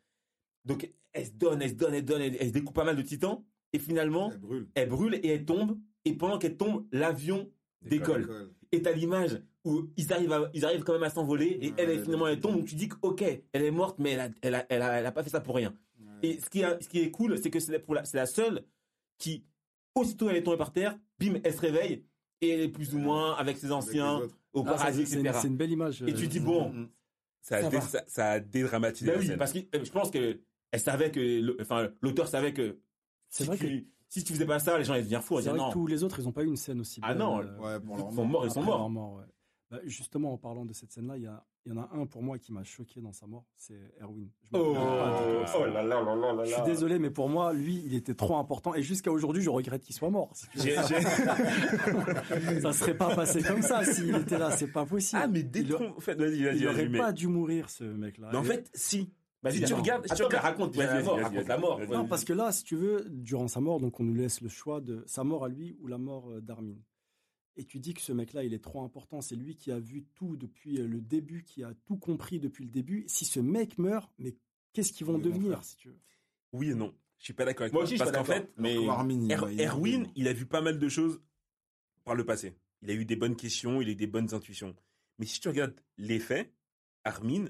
Donc, 0.66 0.92
elle 1.14 1.28
se 1.28 1.32
donne, 1.32 1.62
elle 1.62 1.70
se 1.70 1.76
donne, 1.76 1.94
elle 1.94 2.02
se 2.02 2.06
donne, 2.06 2.22
elle, 2.22 2.36
elle 2.40 2.48
se 2.48 2.54
découpe 2.54 2.76
pas 2.76 2.84
mal 2.84 2.98
de 2.98 3.02
titans, 3.04 3.46
et 3.76 3.80
finalement, 3.80 4.32
Elle 4.32 4.40
brûle. 4.40 4.68
elle 4.76 4.90
brûle 4.90 5.16
et 5.22 5.28
elle 5.30 5.46
tombe. 5.46 5.78
Et 6.06 6.14
pendant 6.14 6.38
qu'elle 6.38 6.56
tombe, 6.56 6.86
l'avion 6.92 7.50
décolle. 7.82 8.54
Et 8.72 8.82
t'as 8.82 8.92
l'image 8.92 9.42
où 9.64 9.90
ils 9.98 10.14
arrivent, 10.14 10.32
à- 10.32 10.50
ils 10.54 10.64
arrivent 10.66 10.84
quand 10.84 10.94
même 10.94 11.04
à 11.04 11.10
s'envoler 11.10 11.58
et 11.62 11.70
Ouais, 11.70 11.74
elle, 11.78 12.02
finalement, 12.04 12.28
elle 12.28 12.40
tombe. 12.40 12.56
Donc 12.58 12.66
tu 12.66 12.76
dis 12.76 12.88
que, 12.90 12.96
ok, 13.02 13.24
elle 13.54 13.64
est 13.64 13.72
morte, 13.72 13.98
mais 14.00 14.12
elle 14.12 14.20
a, 14.20 14.30
elle 14.42 14.56
a, 14.56 14.66
elle 14.70 14.82
a, 14.82 15.00
elle 15.00 15.06
a 15.06 15.12
pas 15.12 15.24
fait 15.24 15.30
ça 15.30 15.42
pour 15.42 15.56
rien. 15.56 15.74
Ouais. 16.00 16.30
Et 16.30 16.40
ce 16.40 16.50
qui 16.50 16.62
est, 16.62 16.82
ce 16.84 16.88
qui 16.90 17.00
est 17.00 17.12
cool, 17.12 17.38
c'est 17.38 17.50
que 17.50 17.60
c'est 17.60 17.82
la, 18.14 18.26
seule 18.26 18.64
qui, 19.18 19.44
aussitôt 19.96 20.30
elle 20.30 20.36
est 20.38 20.44
tombée 20.44 20.58
par 20.58 20.72
terre, 20.72 20.98
bim, 21.20 21.40
elle 21.44 21.54
se 21.54 21.60
réveille 21.62 22.06
et 22.42 22.50
elle 22.50 22.62
est 22.62 22.70
plus 22.70 22.94
ou 22.94 23.00
moins 23.00 23.34
avec 23.36 23.58
ses 23.58 23.72
anciens, 23.72 24.22
au 24.54 24.62
Ah, 24.62 24.72
paradis, 24.74 25.06
c'est 25.06 25.20
une, 25.20 25.26
etc. 25.26 25.40
c'est 25.42 25.48
une 25.48 25.58
belle 25.58 25.72
image. 25.72 26.02
Et 26.04 26.14
tu 26.14 26.26
euh, 26.26 26.28
dis, 26.28 26.40
bon, 26.40 26.70
Mm, 26.70 26.80
mm. 26.82 26.90
Ça 27.42 27.58
a, 27.58 27.62
Ça 27.62 27.70
dé- 27.70 27.76
va. 27.78 27.82
ça, 27.82 28.04
ça 28.08 28.32
a 28.32 28.40
dédramatisé 28.40 29.06
bah 29.06 29.14
la 29.14 29.20
oui, 29.20 29.28
scène. 29.28 29.38
parce 29.38 29.54
que 29.54 29.60
euh, 29.60 29.84
je 29.84 29.92
pense 29.92 30.10
que 30.10 30.40
elle 30.72 30.80
savait 30.80 31.12
que, 31.12 31.62
enfin, 31.62 31.90
l'auteur 32.02 32.28
savait 32.28 32.54
que 32.54 32.80
C'est 33.38 33.44
si 33.44 33.48
vrai 33.50 33.58
que 33.58 33.66
tu, 33.66 33.88
si 34.10 34.24
tu 34.24 34.34
faisais 34.34 34.46
pas 34.46 34.60
ça, 34.60 34.78
les 34.78 34.86
gens 34.86 34.94
allaient 34.94 35.02
devenir 35.02 35.22
fous. 35.22 35.42
C'est 35.42 35.50
vrai 35.50 35.60
que 35.60 35.74
tous 35.74 35.88
les 35.88 36.04
autres, 36.04 36.20
ils 36.20 36.28
ont 36.28 36.32
pas 36.32 36.44
eu 36.44 36.48
une 36.48 36.56
scène 36.56 36.80
aussi 36.80 37.02
Ah 37.04 37.10
belle, 37.10 37.18
non, 37.18 37.40
euh, 37.42 37.58
Ouais, 37.58 37.80
Ils 38.10 38.16
sont 38.16 38.26
morts, 38.26 38.46
ils 38.46 38.52
sont 38.52 38.64
morts. 38.64 38.78
leur 38.80 38.90
mort, 38.90 39.14
ouais. 39.16 39.24
Bah, 39.72 39.80
justement, 39.84 40.32
en 40.34 40.38
parlant 40.38 40.64
de 40.64 40.72
cette 40.74 40.92
scène-là, 40.92 41.18
il 41.18 41.24
y, 41.24 41.28
a- 41.28 41.44
en 41.72 41.78
a 41.78 41.90
un 41.92 42.06
pour 42.06 42.22
moi 42.22 42.38
qui 42.38 42.54
m'a 42.54 42.64
choqué 42.64 43.02
dans 43.02 43.12
sa 43.12 43.26
mort, 43.26 43.46
c'est 43.56 43.94
Erwin. 44.00 44.30
Je 44.44 44.56
me 44.56 44.62
Oh, 44.62 44.76
oh 44.78 45.66
là 45.66 45.84
là 45.84 46.02
là 46.04 46.16
là 46.16 46.34
là 46.34 46.44
Je 46.46 46.54
suis 46.54 46.62
désolé, 46.64 47.00
mais 47.00 47.10
pour 47.10 47.28
moi, 47.30 47.52
lui, 47.52 47.82
il 47.84 47.96
était 47.96 48.14
trop 48.14 48.38
important. 48.38 48.74
Et 48.76 48.84
jusqu'à 48.84 49.12
aujourd'hui, 49.12 49.42
je 49.42 49.50
regrette 49.50 49.82
qu'il 49.84 49.96
soit 49.96 50.12
mort. 50.12 50.30
si 50.34 50.48
ça 52.62 52.74
serait 52.74 52.96
pas 52.96 53.16
passé 53.16 53.42
comme 53.42 53.62
ça 53.64 53.84
s'il 53.84 54.16
était 54.16 54.38
là. 54.38 54.52
C'est 54.52 54.72
pas 54.72 54.86
possible. 54.86 55.22
Ah, 55.24 55.28
mais 55.28 55.40
il, 55.40 55.50
détron... 55.50 55.94
en 55.98 56.00
fait, 56.00 56.16
vas-y, 56.16 56.38
il 56.38 56.46
vas-y, 56.46 56.66
aurait 56.68 56.76
vas-y. 56.76 56.90
Mais... 56.90 57.00
pas 57.00 57.12
dû 57.12 57.28
mourir, 57.28 57.70
ce 57.70 57.84
mec-là. 57.84 58.30
mais 58.32 58.38
en 58.38 58.44
fait, 58.44 58.70
si. 58.74 59.12
Si 59.52 59.64
tu 59.64 59.74
regardes- 59.74 60.06
raconte 60.36 60.76
la 61.48 61.58
mort. 61.58 61.80
Non, 61.90 62.08
parce 62.08 62.24
que 62.26 62.34
là, 62.34 62.52
si 62.52 62.64
tu 62.64 62.76
veux, 62.76 63.06
durant 63.10 63.48
sa 63.48 63.60
mort, 63.62 63.80
donc 63.80 64.00
on 64.00 64.04
nous 64.04 64.16
laisse 64.16 64.42
le 64.42 64.50
choix 64.50 64.82
de 64.82 65.04
sa 65.08 65.24
mort 65.24 65.46
à 65.46 65.50
lui 65.50 65.76
ou 65.80 65.88
la 65.88 65.98
mort 65.98 66.30
euh, 66.32 66.42
d'Armin. 66.42 66.76
Et 67.58 67.64
tu 67.66 67.80
dis 67.80 67.94
que 67.94 68.02
ce 68.02 68.12
mec-là, 68.12 68.44
il 68.44 68.54
est 68.54 68.64
trop 68.64 68.82
important. 68.84 69.22
C'est 69.22 69.36
lui 69.36 69.56
qui 69.56 69.72
a 69.72 69.80
vu 69.80 70.06
tout 70.16 70.36
depuis 70.36 70.80
euh, 70.82 70.88
le 70.88 71.00
début, 71.00 71.44
qui 71.44 71.64
a 71.64 71.74
tout 71.86 71.98
compris 71.98 72.40
depuis 72.40 72.66
le 72.66 72.70
début. 72.70 73.06
Si 73.08 73.24
ce 73.26 73.40
mec 73.40 73.78
meurt, 73.78 74.12
mais 74.18 74.36
qu'est-ce 74.74 74.92
qu'ils 74.92 75.06
vont 75.08 75.18
devenir, 75.20 75.64
si 75.64 75.78
tu 75.78 75.88
veux? 75.90 76.00
Oui 76.52 76.72
et 76.72 76.76
non. 76.76 76.94
Je 77.18 77.24
suis 77.26 77.34
pas 77.34 77.46
d'accord 77.46 77.62
avec 77.64 77.74
Moi 77.74 77.84
toi. 77.84 77.88
aussi, 77.90 77.98
parce 77.98 78.12
qu'en 78.12 78.24
d'accord. 78.24 78.36
fait, 78.36 78.52
Mais 78.58 78.76
Pour 78.76 78.92
Armin, 78.92 79.22
il 79.22 79.32
Er- 79.32 79.66
Erwin, 79.68 80.12
il 80.16 80.28
a 80.28 80.34
vu 80.34 80.46
pas 80.46 80.60
mal 80.62 80.78
de 80.80 80.90
choses 80.90 81.22
par 82.04 82.14
le 82.14 82.26
passé. 82.26 82.58
Il 82.82 82.92
a 82.92 82.94
eu 82.94 83.06
des 83.06 83.16
bonnes 83.16 83.38
questions, 83.38 83.80
il 83.82 83.88
a 83.88 83.92
eu 83.92 83.96
des 83.96 84.06
bonnes 84.06 84.34
intuitions. 84.34 84.76
Mais 85.18 85.26
si 85.26 85.40
tu 85.40 85.48
regardes 85.48 85.74
les 85.98 86.20
faits, 86.20 86.54
Armin, 87.06 87.46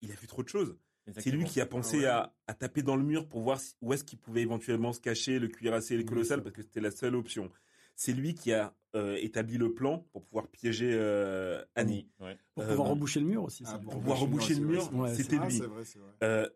il 0.00 0.10
a 0.10 0.14
vu 0.14 0.26
trop 0.26 0.42
de 0.42 0.48
choses. 0.48 0.74
C'est 1.18 1.30
lui 1.30 1.44
qui 1.44 1.60
a 1.60 1.66
pensé 1.66 1.98
Ah 1.98 2.00
ouais. 2.00 2.06
à, 2.06 2.34
à 2.48 2.54
taper 2.54 2.82
dans 2.82 2.96
le 2.96 3.02
mur 3.04 3.28
pour 3.28 3.42
voir 3.42 3.60
si- 3.60 3.74
où 3.82 3.92
est-ce 3.92 4.04
qu'il 4.04 4.18
pouvait 4.18 4.40
éventuellement 4.42 4.92
se 4.92 5.00
cacher, 5.00 5.38
le 5.38 5.48
cuirassé 5.48 5.94
et 5.94 5.98
le 5.98 6.04
colossal, 6.04 6.42
parce 6.42 6.54
que 6.54 6.62
c'était 6.62 6.80
la 6.80 6.90
seule 6.90 7.14
option. 7.14 7.50
C'est 7.96 8.12
lui 8.12 8.34
qui 8.34 8.52
a 8.52 8.74
euh, 8.96 9.16
établi 9.20 9.56
le 9.58 9.74
plan 9.74 9.98
pour 10.12 10.24
pouvoir 10.24 10.48
piéger 10.48 10.90
euh, 10.92 11.62
Annie. 11.74 12.08
Ouais. 12.20 12.38
Pour 12.54 12.64
Euh, 12.64 12.68
pouvoir 12.70 12.88
reboucher 12.88 13.20
le 13.20 13.26
mur 13.26 13.42
aussi. 13.44 13.64
Ah, 13.66 13.72
pour 13.78 13.92
Pour 13.92 14.00
pouvoir 14.00 14.18
reboucher 14.20 14.54
le 14.54 14.66
mur, 14.66 14.90
c'était 15.14 15.36
Ah, 15.40 15.46
lui. 15.48 15.58
vrai. 15.58 15.82
Euh, 16.22 16.48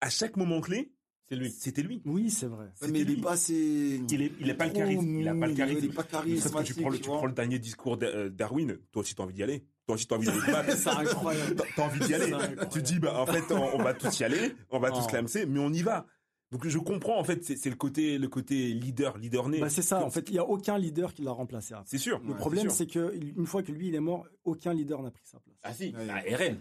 à 0.00 0.10
chaque 0.10 0.36
moment 0.36 0.60
clé, 0.60 0.92
C'est 1.28 1.36
lui. 1.36 1.50
c'était 1.50 1.82
lui. 1.82 2.02
Oui, 2.04 2.30
c'est 2.30 2.46
vrai. 2.46 2.66
Mais 2.90 3.00
il 3.00 3.06
lui. 3.06 3.18
est 3.18 3.22
pas 3.22 3.32
assez. 3.32 4.00
Il 4.10 4.22
est, 4.22 4.32
il 4.40 4.50
a 4.50 4.54
pas 4.54 4.66
le 4.66 4.72
charisme. 4.72 5.18
Il 5.18 5.26
a 5.28 5.34
pas 5.34 5.46
le 5.46 5.54
charisme. 5.54 5.78
Il 5.78 5.84
est 5.86 5.88
pas 5.88 6.02
Parce 6.04 6.06
que 6.08 6.12
charismatique. 6.12 6.74
tu 6.76 6.80
prends 6.82 6.90
le, 6.90 6.98
tu 6.98 7.02
prends 7.08 7.26
le 7.26 7.32
dernier 7.32 7.58
discours 7.58 7.96
d'A- 7.96 8.06
euh, 8.08 8.28
d'Arwin, 8.28 8.76
toi 8.92 9.00
aussi 9.02 9.14
t'as 9.14 9.22
envie 9.22 9.34
d'y 9.34 9.42
aller. 9.42 9.64
Toi 9.86 9.94
aussi 9.94 10.06
t'as 10.06 10.16
envie 10.16 10.26
d'aller 10.26 10.40
te 10.40 10.50
battre. 10.50 10.76
C'est 10.76 10.88
incroyable. 10.90 11.56
T'as- 11.76 11.82
envie 11.84 12.00
d'y 12.00 12.14
aller. 12.14 12.32
Tu 12.62 12.66
te 12.66 12.78
dis, 12.80 12.98
bah, 12.98 13.20
en 13.20 13.26
fait, 13.26 13.52
on, 13.52 13.76
on 13.76 13.82
va 13.82 13.94
tous 13.94 14.18
y 14.20 14.24
aller, 14.24 14.54
on 14.70 14.78
va 14.78 14.90
tous 14.90 15.02
Oh. 15.04 15.06
clamser, 15.08 15.46
mais 15.46 15.60
on 15.60 15.72
y 15.72 15.82
va. 15.82 16.06
Donc, 16.52 16.66
je 16.66 16.78
comprends, 16.78 17.18
en 17.18 17.24
fait, 17.24 17.42
c'est 17.44 17.70
le 17.70 17.76
côté, 17.76 18.18
le 18.18 18.28
côté 18.28 18.68
leader, 18.72 19.18
leader 19.18 19.48
né. 19.48 19.60
Bah, 19.60 19.68
c'est 19.68 19.82
ça. 19.82 20.04
En 20.04 20.10
fait, 20.10 20.28
il 20.28 20.34
y 20.34 20.38
a 20.38 20.44
aucun 20.44 20.78
leader 20.78 21.12
qui 21.14 21.22
l'a 21.22 21.32
remplacé. 21.32 21.74
C'est 21.86 21.98
sûr. 21.98 22.20
Le 22.20 22.30
Ouais, 22.30 22.36
problème, 22.36 22.70
c'est 22.70 22.86
que 22.86 23.14
une 23.16 23.46
fois 23.46 23.62
que 23.62 23.72
lui 23.72 23.88
il 23.88 23.94
est 23.94 24.00
mort, 24.00 24.26
aucun 24.44 24.72
leader 24.72 25.02
n'a 25.02 25.10
pris 25.10 25.24
sa 25.24 25.38
place. 25.40 25.56
Ah 25.62 25.72
si, 25.72 25.94
Ouais. 25.94 26.06
ah, 26.10 26.26
Eren. 26.26 26.58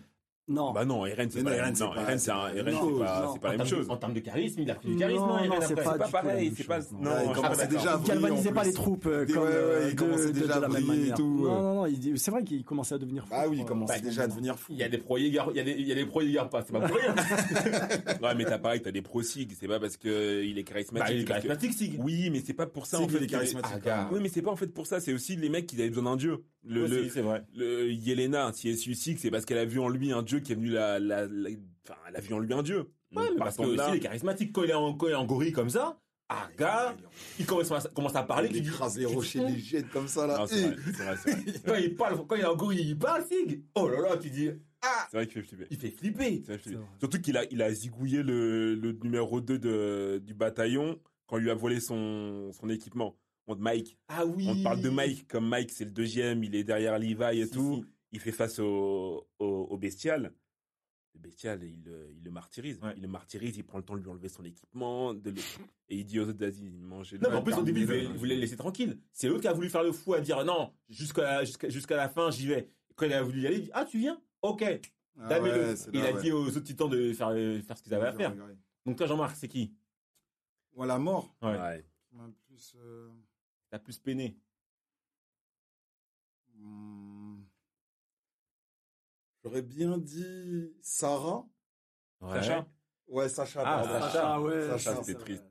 Non. 0.48 0.74
Bah 0.74 0.86
non, 0.86 1.08
Eren, 1.08 1.28
c'est 1.32 1.40
Mais 1.40 1.44
pas, 1.46 1.50
non, 1.50 1.58
Eren, 1.58 1.76
c'est 1.76 1.84
pas- 1.86 1.96
la 2.54 2.64
même 2.64 2.76
pas, 2.76 2.80
chose. 2.80 3.02
En 3.02 3.34
la 3.34 3.34
même 3.34 3.42
termes 3.42 3.58
de- 3.58 3.66
chose. 3.66 3.90
En 3.90 3.98
termes 3.98 4.14
de 4.14 4.20
charisme, 4.20 4.60
il 4.62 4.70
a 4.70 4.76
pris 4.76 4.90
du 4.90 4.96
charisme, 4.96 5.20
Non, 5.22 5.28
non, 5.28 5.38
Eren, 5.40 5.50
non, 5.50 5.56
c'est 5.68 5.76
pas 5.76 5.98
pareil, 5.98 6.54
c'est 6.56 6.68
pas- 6.68 6.80
non, 6.92 7.12
il 7.24 7.34
déjà. 7.68 8.00
Il 8.00 8.08
galvanisait 8.08 8.52
pas 8.52 8.64
les 8.64 8.74
troupes 8.74 9.06
euh, 9.08 9.26
comme 9.26 9.38
ouais, 9.44 9.50
euh, 9.52 9.88
il 9.90 9.96
de, 9.96 10.00
commençait 10.00 10.28
de- 10.28 10.32
déjà 10.40 10.46
de 10.46 10.52
à 10.52 10.60
la 10.60 10.68
même 10.68 10.84
briller 10.84 10.94
et 10.94 11.00
manière. 11.00 11.16
tout, 11.18 11.24
Non, 11.48 11.62
non, 11.62 11.74
non, 11.76 11.86
il- 11.88 12.20
c'est 12.20 12.30
vrai 12.30 12.44
qu'il 12.44 12.64
commençait 12.64 12.94
à 12.94 12.98
devenir 13.00 13.24
fou. 13.26 13.34
Ah 13.36 13.48
oui, 13.50 13.58
il 13.62 13.66
commençait 13.66 13.96
Bah, 13.96 14.00
déjà 14.08 14.22
à 14.24 14.28
devenir 14.28 14.60
fou. 14.60 14.74
Il 14.74 14.78
y 14.78 14.84
a 14.84 14.90
des 14.90 14.98
pros, 15.00 15.18
il 15.18 15.34
y 15.34 15.40
a 15.40 15.64
des, 15.64 15.72
il 15.72 15.88
y 15.88 15.92
a 15.92 15.96
des 15.96 16.02
il 16.02 16.36
pas. 16.52 16.64
C'est 16.64 16.74
pas 16.74 16.80
pour 16.82 16.96
rien. 16.96 17.16
Ouais, 18.22 18.36
mais 18.36 18.46
t'as 18.46 18.60
pareil, 18.60 18.82
t'as 18.82 18.92
des 18.92 19.02
pro 19.02 19.24
sig, 19.24 19.52
c'est 19.60 19.68
pas 19.68 19.80
parce 19.80 19.98
que 19.98 20.44
il 20.44 20.58
est 20.60 20.64
charismatique. 20.64 21.08
Bah, 21.08 21.14
il 21.14 21.22
est 21.22 21.26
charismatique, 21.26 21.74
Sig. 21.74 22.00
Oui, 22.04 22.30
mais 22.30 22.42
c'est 22.46 22.54
pas 22.54 22.68
pour 22.68 22.86
ça, 22.86 23.00
en 23.00 23.08
fait. 23.08 23.18
est 23.18 23.26
que- 23.26 23.32
charismatique. 23.32 23.72
Ah, 23.78 23.80
gars. 23.80 24.10
Oui, 24.12 24.20
mais 24.22 24.30
c'est 24.30 24.42
pas 24.44 24.52
en 24.52 24.56
fait 24.56 24.68
pour 24.68 24.86
ça, 24.86 25.00
c'est 25.00 25.14
aussi 25.14 25.36
les 25.36 25.50
mecs 25.50 25.66
qui 25.66 25.76
avaient 25.76 25.90
besoin 25.90 26.04
d'un 26.04 26.16
dieu. 26.18 26.44
Le, 26.68 26.88
le, 26.88 27.00
Aussi, 27.02 27.10
c'est 27.12 27.22
vrai. 27.22 27.44
le 27.56 27.92
Yelena, 27.92 28.52
si 28.54 28.70
elle 28.70 28.78
suicide, 28.78 29.20
c'est 29.20 29.30
parce 29.32 29.46
qu'elle 29.46 29.58
a 29.60 29.66
vu 29.66 29.80
en 29.80 29.88
lui 29.90 30.12
un 30.12 30.24
dieu 30.24 30.40
qui 30.40 30.52
est 30.52 30.56
venu 30.56 30.70
la, 30.70 31.00
la, 31.00 31.26
la- 31.28 31.50
enfin, 31.88 32.00
elle 32.08 32.16
a 32.16 32.20
vu 32.20 32.34
en 32.34 32.40
lui 32.40 32.52
un 32.54 32.64
dieu. 32.64 32.90
Donc, 33.12 33.24
Ouais, 33.24 33.30
à 33.36 33.44
parce 33.44 33.58
que 33.58 33.62
aussi, 33.64 33.76
là- 33.78 33.90
il 33.92 33.98
est 33.98 34.00
charismatique. 34.00 34.52
Quand 34.52 34.64
il 34.64 34.72
est 34.72 34.74
en, 34.74 34.94
quand 34.96 35.08
il 35.08 35.12
est 35.12 35.16
en 35.16 35.26
gorille 35.26 35.52
comme 35.52 35.70
ça, 35.70 36.00
ah, 36.28 36.50
gars, 36.58 36.96
il 37.38 37.46
commence 37.46 37.72
à, 37.72 37.82
commence 37.94 38.16
à 38.16 38.24
parler. 38.24 38.50
Il 38.52 38.58
écrase 38.58 38.98
les 38.98 39.06
rochers, 39.06 39.46
les 39.48 39.60
jette 39.60 39.90
comme 39.90 40.08
ça 40.08 40.26
là. 40.26 40.40
Non, 40.40 40.48
c'est 40.48 40.60
Et- 40.60 40.68
vrai, 40.72 40.76
c'est 40.86 41.04
vrai, 41.04 41.16
c'est 41.24 41.32
vrai. 41.32 41.54
Quand 41.66 41.76
il 41.76 41.96
parle, 41.96 42.26
quand 42.28 42.36
il 42.36 42.42
est 42.42 42.46
en 42.46 42.56
gorille, 42.56 42.82
il 42.90 42.98
parle, 42.98 43.24
Sig. 43.26 43.64
Oh 43.76 43.88
là 43.88 44.02
là, 44.02 44.18
tu 44.18 44.32
dis, 44.32 44.50
ah, 44.82 45.08
C'est 45.12 45.18
vrai 45.18 45.28
qu'il 45.28 45.42
fait 45.44 45.48
flipper. 45.48 45.68
il 45.70 45.78
fait 45.78 45.92
flipper. 45.92 46.44
C'est 46.48 46.54
vrai 46.54 46.62
C'est. 46.66 46.78
Surtout 47.00 47.22
qu'il 47.22 47.38
a, 47.38 47.44
il 47.52 47.62
a 47.62 47.72
zigouillé 47.72 48.24
le, 48.24 48.74
le 48.74 48.92
numéro 49.04 49.40
2 49.40 49.60
de, 49.60 50.22
du 50.26 50.34
bataillon 50.34 51.00
quand 51.28 51.38
il 51.38 51.44
lui 51.44 51.52
a 51.52 51.56
volé 51.56 51.80
son, 51.80 52.52
son 52.54 52.70
équipement. 52.70 53.16
On, 53.48 53.56
Mike. 53.56 53.98
Ah 54.08 54.26
oui. 54.26 54.48
On 54.50 54.64
parle 54.64 54.82
de 54.82 54.90
Mike, 54.90 55.28
comme 55.28 55.48
Mike 55.48 55.72
c'est 55.72 55.86
le 55.86 55.92
deuxième, 55.92 56.44
il 56.44 56.56
est 56.56 56.64
derrière 56.64 56.98
Levi 57.00 57.40
et 57.40 57.46
Si, 57.46 57.52
tout. 57.52 57.84
si. 57.84 57.90
Il 58.12 58.20
fait 58.20 58.32
face 58.32 58.60
au, 58.60 59.28
au, 59.40 59.46
au 59.46 59.78
bestial. 59.78 60.34
Le 61.14 61.20
bestial, 61.20 61.64
il, 61.64 61.84
le- 61.84 62.10
il 62.12 62.24
le 62.24 62.32
martyrise. 62.32 62.80
Ouais. 62.82 62.94
Il 62.96 63.02
le 63.02 63.08
martyrise, 63.08 63.56
il 63.58 63.64
prend 63.64 63.78
le 63.78 63.84
temps 63.84 63.96
de 63.96 64.02
lui 64.02 64.10
enlever 64.10 64.30
son 64.30 64.44
équipement. 64.46 65.14
De 65.14 65.30
le- 65.32 65.36
Et 65.90 65.98
il 65.98 66.06
dit 66.06 66.20
aux 66.20 66.28
autres, 66.28 66.40
vas-y, 66.40 66.70
mangez 66.72 67.18
Non, 67.20 67.30
mais 67.30 67.36
en 67.38 67.44
plus, 67.44 67.54
au 67.54 67.62
début, 67.64 67.82
il 67.82 67.86
voulait, 67.86 68.04
il 68.06 68.14
voulait 68.18 68.36
le 68.36 68.42
laisser 68.42 68.58
tranquille. 68.58 68.98
C'est 69.14 69.28
l'autre 69.28 69.42
qui 69.42 69.48
a 69.48 69.54
voulu 69.54 69.70
faire 69.70 69.84
le 69.84 69.92
fou 69.92 70.14
à 70.14 70.22
dire 70.22 70.44
non, 70.44 70.74
jusqu'à 70.90 71.22
la, 71.22 71.44
jusqu'à, 71.46 71.70
jusqu'à 71.70 71.96
la 71.98 72.10
fin, 72.10 72.32
j'y 72.32 72.48
vais. 72.48 72.70
Quand 72.96 73.06
il 73.06 73.14
a 73.14 73.22
voulu 73.22 73.42
y 73.42 73.48
aller, 73.48 73.58
il 73.58 73.64
dit 73.66 73.72
ah, 73.74 73.86
tu 73.86 74.00
viens? 74.00 74.20
Ok. 74.42 74.64
Ah 75.18 75.40
ouais, 75.42 75.50
il 75.94 76.00
là, 76.02 76.08
a 76.10 76.14
ouais. 76.14 76.22
dit 76.22 76.32
aux 76.32 76.48
autres 76.48 76.60
titans 76.62 76.90
de 76.90 77.14
faire, 77.14 77.30
euh, 77.30 77.62
faire 77.62 77.78
ce 77.78 77.84
qu'ils 77.84 77.94
avaient 77.94 78.08
à 78.08 78.14
faire. 78.14 78.34
Donc, 78.86 78.98
toi, 78.98 79.08
Jean-Marc, 79.08 79.36
c'est 79.38 79.48
qui? 79.48 79.74
Ouais, 80.74 80.88
la 80.88 80.98
mort. 81.00 81.34
Ouais. 81.42 81.86
Plus, 82.56 82.76
euh, 82.80 83.10
T'as 83.70 83.80
plus 83.80 84.00
peiné. 84.00 84.38
hmm, 86.58 87.42
J'aurais 89.44 89.62
bien 89.62 89.98
dit 89.98 90.74
Sarah. 90.82 91.46
Sacha 92.22 92.66
Ouais, 93.08 93.28
Sacha. 93.28 93.62
Ah, 93.66 93.84
pardon. 93.84 94.00
Sacha. 94.06 94.34
Ah 94.36 94.42
ouais, 94.42 94.68
Sacha, 94.70 94.96
c'est 94.96 95.04
c'était 95.04 95.20
triste. 95.20 95.44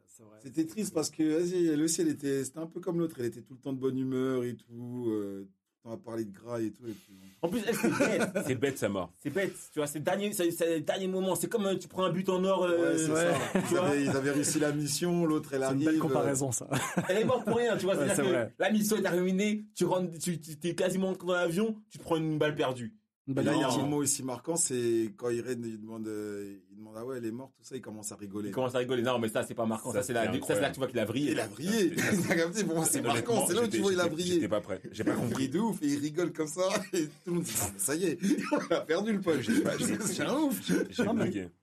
C'était 0.43 0.67
triste 0.67 0.95
parce 0.95 1.11
que, 1.11 1.23
vas-y, 1.23 1.67
elle 1.67 1.83
aussi, 1.83 2.01
elle 2.01 2.09
était, 2.09 2.43
c'était 2.43 2.59
un 2.59 2.67
peu 2.67 2.81
comme 2.81 2.99
l'autre. 2.99 3.17
Elle 3.19 3.27
était 3.27 3.43
tout 3.43 3.53
le 3.53 3.61
temps 3.61 3.75
de 3.75 3.79
bonne 3.81 3.99
humeur 3.99 4.45
et 4.45 4.57
tout. 4.57 5.05
Euh, 5.11 5.47
temps 5.85 5.93
à 5.93 5.97
parler 5.99 6.25
de 6.25 6.33
gras 6.33 6.61
et 6.61 6.71
tout. 6.71 6.87
Et 6.87 6.93
puis, 6.93 7.13
bon. 7.13 7.47
En 7.47 7.49
plus, 7.51 7.63
elle, 7.67 7.75
c'est 7.75 7.89
bête. 7.99 8.23
C'est 8.47 8.55
bête 8.55 8.79
sa 8.79 8.89
mort. 8.89 9.13
C'est 9.23 9.31
bête. 9.31 9.53
Tu 9.73 9.79
vois, 9.79 9.87
c'est 9.87 9.99
le 9.99 10.05
dernier, 10.05 10.33
c'est, 10.33 10.51
c'est 10.51 10.77
le 10.77 10.81
dernier 10.81 11.07
moment. 11.09 11.35
C'est 11.35 11.49
comme 11.49 11.67
euh, 11.67 11.77
tu 11.77 11.89
prends 11.89 12.05
un 12.05 12.11
but 12.11 12.29
en 12.31 12.43
or. 12.45 12.65
euh, 12.65 12.93
Ouais, 12.93 12.99
c'est 12.99 13.11
ouais. 13.13 13.33
ça. 13.35 13.61
Ils 13.71 13.77
avaient, 13.79 14.03
ils 14.05 14.09
avaient 14.17 14.31
réussi 14.31 14.59
la 14.59 14.73
mission, 14.73 15.27
l'autre, 15.27 15.51
elle 15.53 15.61
C'est 15.61 15.65
arrive. 15.67 15.79
une 15.81 15.85
belle 15.85 15.97
euh, 15.97 16.01
comparaison, 16.01 16.53
ça. 16.53 16.69
Elle 17.09 17.19
est 17.19 17.25
morte 17.25 17.45
pour 17.45 17.57
rien, 17.59 17.77
tu 17.77 17.85
vois. 17.85 17.95
Ouais, 17.97 18.07
C'est-à-dire 18.07 18.17
c'est 18.17 18.23
que 18.31 18.35
vrai. 18.35 18.55
la 18.59 18.71
mission 18.71 18.97
est 18.97 19.03
terminée, 19.03 19.65
tu 19.75 19.85
rentres, 19.85 20.19
tu, 20.19 20.41
tu 20.41 20.57
es 20.69 20.75
quasiment 20.75 21.13
dans 21.13 21.33
l'avion, 21.35 21.77
tu 21.91 21.99
te 21.99 22.03
prends 22.03 22.17
une 22.17 22.39
balle 22.39 22.55
perdue. 22.55 22.95
Là, 23.27 23.41
il 23.55 23.59
y 23.61 23.63
a 23.63 23.69
un 23.71 23.79
moment 23.79 23.97
aussi 23.97 24.23
marquant, 24.23 24.55
c'est 24.57 25.11
quand 25.17 25.31
Irène 25.31 25.63
il 25.65 25.81
demande, 25.81 26.07
euh, 26.09 26.59
il 26.71 26.77
demande 26.77 26.95
ah 26.99 27.07
ouais, 27.07 27.17
elle 27.17 27.25
est 27.25 27.31
morte, 27.31 27.53
tout 27.57 27.65
ça, 27.65 27.75
il 27.75 27.81
commence 27.81 28.13
à 28.13 28.17
rigoler. 28.17 28.51
Il 28.51 28.53
commence 28.53 28.75
à 28.75 28.79
rigoler. 28.79 29.01
Non, 29.03 29.19
mais 29.19 29.29
ça, 29.29 29.43
c'est 29.45 29.55
pas 29.55 29.65
marquant. 29.65 29.93
Ça, 29.93 30.01
Ça, 30.01 30.03
c'est, 30.03 30.13
ça, 30.13 30.25
là 30.61 30.69
que 30.69 30.75
tu 30.75 30.79
vois 30.79 30.89
qu'il 30.89 30.99
a 30.99 31.07
brillé. 31.07 31.33
Il 31.33 31.41
a 31.41 31.49
brillé. 31.49 31.91
Capté 32.29 32.65
Pour 32.65 32.77
moi, 32.77 32.85
c'est 32.85 33.01
marquant. 33.03 33.47
C'est 33.47 33.55
là 33.55 33.63
où 33.63 33.67
tu 33.67 33.79
vois, 33.79 33.93
il 33.95 34.01
a 34.01 34.09
brillé. 34.09 34.35
J'étais 34.35 34.49
pas 34.49 34.61
prêt. 34.61 34.81
J'ai 34.93 35.05
pas 35.05 35.13
Il 35.13 35.17
compris. 35.17 35.49
de 35.49 35.59
ouf 35.59 35.83
et 35.83 35.87
il 35.87 35.99
rigole 36.01 36.33
comme 36.35 36.49
ça. 36.49 36.69
Et 36.93 37.05
tout 37.07 37.11
le 37.29 37.33
monde 37.33 37.43
dit, 37.45 37.53
Ah, 37.63 37.71
ça 37.79 37.95
y 37.95 38.05
est, 38.05 38.19
on 38.71 38.75
a 38.75 38.81
perdu 38.81 39.13
le 39.15 39.21
pote. 39.23 39.41
J'ai 39.41 39.61
pas- 39.63 39.79
j'ai- 39.79 39.99
C'est 40.01 40.23
un 40.23 40.35
ouf. 40.37 40.61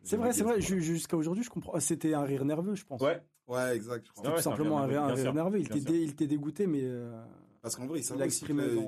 C'est 0.03 0.15
vrai, 0.17 0.33
c'est 0.33 0.43
vrai. 0.43 0.61
ju- 0.61 0.81
Jusqu'à 0.81 1.15
aujourd'hui, 1.15 1.43
je 1.43 1.49
comprends. 1.51 1.79
C'était 1.79 2.15
un 2.15 2.23
rire 2.23 2.43
nerveux, 2.43 2.73
je 2.73 2.85
pense. 2.85 3.01
Ouais. 3.01 3.21
Ouais, 3.47 3.75
exact, 3.75 4.07
je 4.07 4.11
crois. 4.13 4.31
Tout 4.35 4.41
simplement 4.41 4.79
un 4.79 4.87
rire 4.87 5.05
nerveux. 5.33 5.59
Il 5.59 6.09
était, 6.09 6.25
dégoûté, 6.27 6.65
mais 6.65 6.81
euh, 6.83 7.21
Parce 7.61 7.75
qu'en 7.75 7.85
vrai, 7.85 7.99
il 7.99 8.03
savait 8.03 8.23
a 8.23 8.25
aussi 8.25 8.37
exprimé 8.37 8.63
que 8.63 8.69
tout 8.73 8.79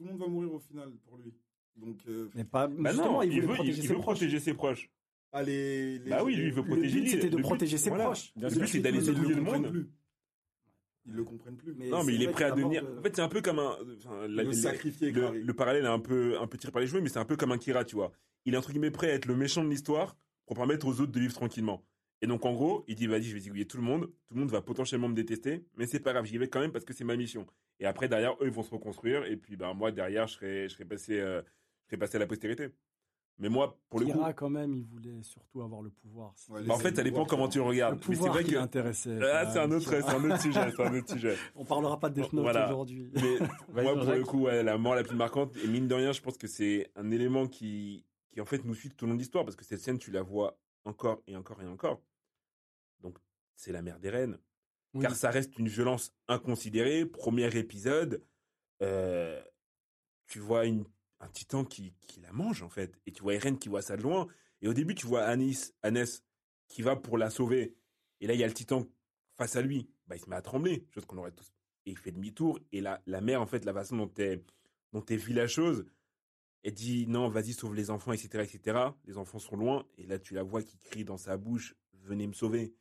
le 0.00 0.06
monde 0.10 0.18
va 0.20 0.26
mourir 0.26 0.52
au 0.52 0.58
final 0.58 0.90
pour 1.06 1.16
lui. 1.16 1.32
Donc, 1.76 1.98
euh, 2.08 2.28
mais 2.34 2.44
pas. 2.44 2.68
Bah 2.68 2.90
justement, 2.90 3.12
non, 3.14 3.22
il 3.22 3.40
veut, 3.40 3.48
protéger 3.54 3.70
il 3.78 3.82
ses 3.82 3.88
veut 3.88 3.94
proches. 3.94 4.04
protéger 4.04 4.40
ses 4.40 4.54
proches. 4.54 4.90
ah, 5.32 5.42
les, 5.42 5.98
les- 5.98 6.10
Bah 6.10 6.22
oui, 6.24 6.36
lui, 6.36 6.44
il 6.46 6.52
veut 6.52 6.62
Le 6.62 6.66
protéger 6.68 6.94
but, 6.94 7.00
lui. 7.02 7.10
c'était 7.10 7.26
de 7.28 7.30
Le 7.32 7.36
but, 7.38 7.42
protéger 7.42 7.76
ses 7.78 7.88
voilà. 7.90 8.04
proches. 8.04 8.32
Le 8.36 8.48
but, 8.48 8.66
c'est 8.68 8.78
d'aller 8.80 8.98
Ils 9.04 9.12
le 9.12 9.28
le 9.34 9.40
monde. 9.40 9.70
plus. 9.70 9.88
Ils 11.06 11.12
le 11.12 11.24
comprennent 11.24 11.56
plus. 11.56 11.74
Non, 11.74 12.02
mais 12.04 12.14
il 12.14 12.22
est 12.22 12.28
prêt 12.30 12.44
à 12.44 12.52
devenir. 12.52 12.82
de- 12.82 12.98
En 12.98 13.02
fait, 13.02 13.14
c'est 13.16 13.22
un 13.22 13.28
peu 13.28 13.42
comme 13.42 13.58
un. 13.58 13.76
enfin, 13.98 14.26
la- 14.28 14.42
le 14.44 14.52
sacrifier, 14.52 15.10
le, 15.10 15.32
le 15.40 15.52
parallèle 15.54 15.84
est 15.84 15.88
un 15.88 15.98
peu, 15.98 16.38
un 16.40 16.46
peu 16.46 16.56
tiré 16.56 16.72
par 16.72 16.80
les 16.80 16.86
cheveux, 16.88 17.00
mais 17.02 17.08
c'est 17.10 17.18
un 17.18 17.24
peu 17.26 17.36
comme 17.36 17.52
un 17.52 17.58
Kira, 17.58 17.84
tu 17.84 17.94
vois. 17.96 18.12
Il 18.46 18.54
est 18.54 18.56
entre 18.56 18.70
guillemets 18.70 18.90
prêt 18.90 19.10
à 19.10 19.14
être 19.14 19.26
le 19.26 19.36
méchant 19.36 19.62
de 19.64 19.68
l'histoire 19.68 20.16
pour 20.46 20.56
permettre 20.56 20.86
aux 20.86 21.00
autres 21.00 21.12
de 21.12 21.20
vivre 21.20 21.34
tranquillement. 21.34 21.84
Et 22.22 22.26
donc, 22.26 22.46
en 22.46 22.54
gros, 22.54 22.84
il 22.88 22.94
dit, 22.94 23.06
vas-y, 23.06 23.24
je 23.24 23.34
vais 23.34 23.40
zigouiller 23.40 23.66
tout 23.66 23.76
le 23.76 23.82
monde. 23.82 24.06
Tout 24.28 24.34
le 24.34 24.40
monde 24.40 24.50
va 24.50 24.62
potentiellement 24.62 25.08
me 25.08 25.14
détester, 25.14 25.62
mais 25.76 25.86
c'est 25.86 26.00
pas 26.00 26.12
grave, 26.12 26.24
j'y 26.24 26.38
vais 26.38 26.48
quand 26.48 26.60
même 26.60 26.72
parce 26.72 26.84
que 26.86 26.94
c'est 26.94 27.04
ma 27.04 27.16
mission. 27.16 27.46
Et 27.80 27.86
après, 27.86 28.08
derrière, 28.08 28.32
eux, 28.40 28.46
ils 28.46 28.50
vont 28.52 28.62
se 28.62 28.70
reconstruire. 28.70 29.26
Et 29.26 29.36
puis, 29.36 29.56
ben, 29.56 29.74
moi, 29.74 29.92
derrière, 29.92 30.26
je 30.26 30.34
serai, 30.34 30.68
je 30.68 30.74
serai 30.74 30.84
passé, 30.86 31.18
euh, 31.20 31.42
passé 31.96 32.16
à 32.16 32.20
la 32.20 32.26
postérité. 32.26 32.68
Mais 33.38 33.48
moi, 33.48 33.76
pour 33.90 33.98
le 33.98 34.06
coup. 34.06 34.12
Kira, 34.12 34.32
quand 34.32 34.48
même, 34.48 34.74
il 34.76 34.84
voulait 34.84 35.20
surtout 35.22 35.60
avoir 35.62 35.82
le 35.82 35.90
pouvoir. 35.90 36.34
Ouais, 36.50 36.62
Bah, 36.62 36.74
en 36.74 36.78
fait, 36.78 36.94
ça 36.94 37.02
dépend 37.02 37.24
comment 37.24 37.48
tu 37.48 37.58
le 37.58 37.64
regardes. 37.64 38.00
Le 38.00 38.08
Mais 38.10 38.14
c'est 38.14 38.28
vrai 38.28 38.44
qui 38.44 38.50
que. 38.52 38.56
l'intéressait. 38.56 39.18
Ah, 39.22 39.50
c'est 39.52 39.58
un 39.58 39.70
autre, 39.72 39.90
c'est 39.90 40.04
un 40.04 40.24
autre 40.24 40.40
sujet, 40.40 40.70
c'est 40.70 40.82
un 40.82 40.94
autre 40.94 41.10
sujet. 41.12 41.36
On 41.56 41.64
parlera 41.64 41.98
pas 41.98 42.10
de 42.10 42.14
Death 42.20 42.32
Note 42.32 42.44
Voilà. 42.44 42.66
aujourd'hui. 42.68 43.10
Mais 43.74 43.82
moi, 43.82 43.94
pour 43.96 44.04
le 44.12 44.22
coup, 44.22 44.42
ouais, 44.42 44.62
la 44.62 44.78
mort 44.78 44.94
la 44.94 45.02
plus 45.02 45.16
marquante, 45.16 45.56
et 45.56 45.66
mine 45.66 45.88
de 45.88 45.94
rien, 45.94 46.12
je 46.12 46.20
pense 46.20 46.38
que 46.38 46.46
c'est 46.46 46.92
un 46.94 47.10
élément 47.10 47.48
qui, 47.48 48.04
qui 48.32 48.40
en 48.40 48.44
fait 48.44 48.64
nous 48.64 48.74
suit 48.74 48.90
tout 48.90 49.04
au 49.04 49.08
long 49.08 49.14
de 49.14 49.18
l'histoire, 49.18 49.44
parce 49.44 49.56
que 49.56 49.64
cette 49.64 49.80
scène, 49.80 49.98
tu 49.98 50.12
la 50.12 50.22
vois 50.22 50.56
encore 50.84 51.20
et 51.26 51.34
encore 51.34 51.60
et 51.60 51.66
encore. 51.66 52.00
Donc, 53.02 53.18
c'est 53.56 53.72
la 53.72 53.82
mère 53.82 53.98
des 53.98 54.10
reines. 54.10 54.38
Oui. 54.94 55.02
Car 55.02 55.16
ça 55.16 55.30
reste 55.30 55.58
une 55.58 55.66
violence 55.66 56.14
inconsidérée. 56.28 57.04
Premier 57.04 57.52
épisode, 57.58 58.22
euh, 58.80 59.42
tu 60.28 60.38
vois 60.38 60.66
une, 60.66 60.84
un 61.24 61.28
titan 61.28 61.64
qui, 61.64 61.94
qui 62.06 62.20
la 62.20 62.32
mange, 62.32 62.62
en 62.62 62.68
fait. 62.68 62.98
Et 63.06 63.12
tu 63.12 63.22
vois 63.22 63.34
Eren 63.34 63.58
qui 63.58 63.68
voit 63.68 63.82
ça 63.82 63.96
de 63.96 64.02
loin. 64.02 64.28
Et 64.60 64.68
au 64.68 64.74
début, 64.74 64.94
tu 64.94 65.06
vois 65.06 65.24
Anis, 65.24 65.74
Anes 65.82 66.04
qui 66.68 66.82
va 66.82 66.96
pour 66.96 67.18
la 67.18 67.30
sauver. 67.30 67.76
Et 68.20 68.26
là, 68.26 68.34
il 68.34 68.40
y 68.40 68.44
a 68.44 68.46
le 68.46 68.54
titan 68.54 68.86
face 69.36 69.56
à 69.56 69.62
lui. 69.62 69.90
Bah, 70.06 70.16
il 70.16 70.20
se 70.20 70.28
met 70.28 70.36
à 70.36 70.42
trembler, 70.42 70.86
chose 70.94 71.04
qu'on 71.06 71.18
aurait 71.18 71.32
tous. 71.32 71.52
Et 71.86 71.90
il 71.90 71.98
fait 71.98 72.12
demi-tour. 72.12 72.58
Et 72.72 72.80
la, 72.80 73.02
la 73.06 73.20
mère, 73.20 73.42
en 73.42 73.46
fait, 73.46 73.64
la 73.64 73.72
façon 73.72 73.96
dont 73.96 74.12
elle, 74.18 74.42
dont 74.92 75.04
vit 75.08 75.32
la 75.32 75.46
chose, 75.46 75.84
elle 76.62 76.74
dit 76.74 77.06
non, 77.06 77.28
vas-y, 77.28 77.52
sauve 77.52 77.74
les 77.74 77.90
enfants, 77.90 78.12
etc., 78.12 78.44
etc. 78.44 78.78
Les 79.04 79.18
enfants 79.18 79.38
sont 79.38 79.56
loin. 79.56 79.86
Et 79.98 80.06
là, 80.06 80.18
tu 80.18 80.34
la 80.34 80.42
vois 80.42 80.62
qui 80.62 80.78
crie 80.78 81.04
dans 81.04 81.18
sa 81.18 81.36
bouche, 81.36 81.74
venez 81.92 82.26
me 82.26 82.32
sauver. 82.32 82.74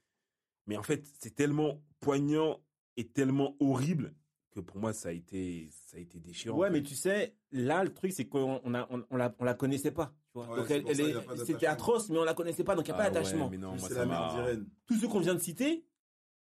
Mais 0.68 0.78
en 0.78 0.84
fait, 0.84 1.06
c'est 1.20 1.36
tellement 1.36 1.84
poignant 2.00 2.64
et 2.96 3.08
tellement 3.08 3.58
horrible 3.60 4.16
que 4.54 4.60
pour 4.60 4.78
moi, 4.78 4.94
ça 4.94 5.10
a 5.10 5.12
été, 5.12 5.68
ça 5.88 5.98
a 5.98 6.00
été 6.00 6.20
déchirant. 6.20 6.58
Ouais, 6.58 6.70
mais 6.70 6.82
tu 6.84 6.96
sais, 6.96 7.36
là, 7.52 7.84
le 7.84 7.94
truc, 7.94 8.12
c'est 8.12 8.26
qu'on 8.26 8.62
on 8.64 8.74
a, 8.74 8.88
on, 8.92 9.04
on 9.10 9.16
la, 9.18 9.34
on 9.40 9.44
la 9.44 9.54
connaissait 9.54 9.92
pas. 9.92 10.14
Tu 10.32 10.38
vois. 10.40 10.48
Ouais, 10.50 10.58
donc, 10.58 10.66
c'est 10.68 10.78
elle, 10.78 10.84
elle 10.88 10.96
ça, 10.96 11.34
y 11.44 11.46
c'était 11.46 11.66
atroce, 11.68 12.10
mais 12.10 12.18
on 12.20 12.24
la 12.24 12.34
connaissait 12.34 12.64
pas, 12.64 12.76
donc 12.76 12.88
il 12.88 12.92
n'y 12.92 12.94
a 12.94 12.96
Ah 12.96 13.04
pas 13.04 13.08
ouais, 13.10 13.14
d'attachement. 13.14 13.50
mais 13.50 13.58
non, 13.58 13.72
Plus 13.72 13.80
moi, 13.82 13.90
c'est 13.90 13.96
ça 13.96 14.00
la 14.02 14.06
mère 14.06 14.20
m'a- 14.22 14.34
d'Irène. 14.34 14.66
Tous 14.88 14.96
ceux 14.96 15.08
qu'on 15.08 15.20
vient 15.20 15.36
de 15.36 15.40
citer, 15.40 15.86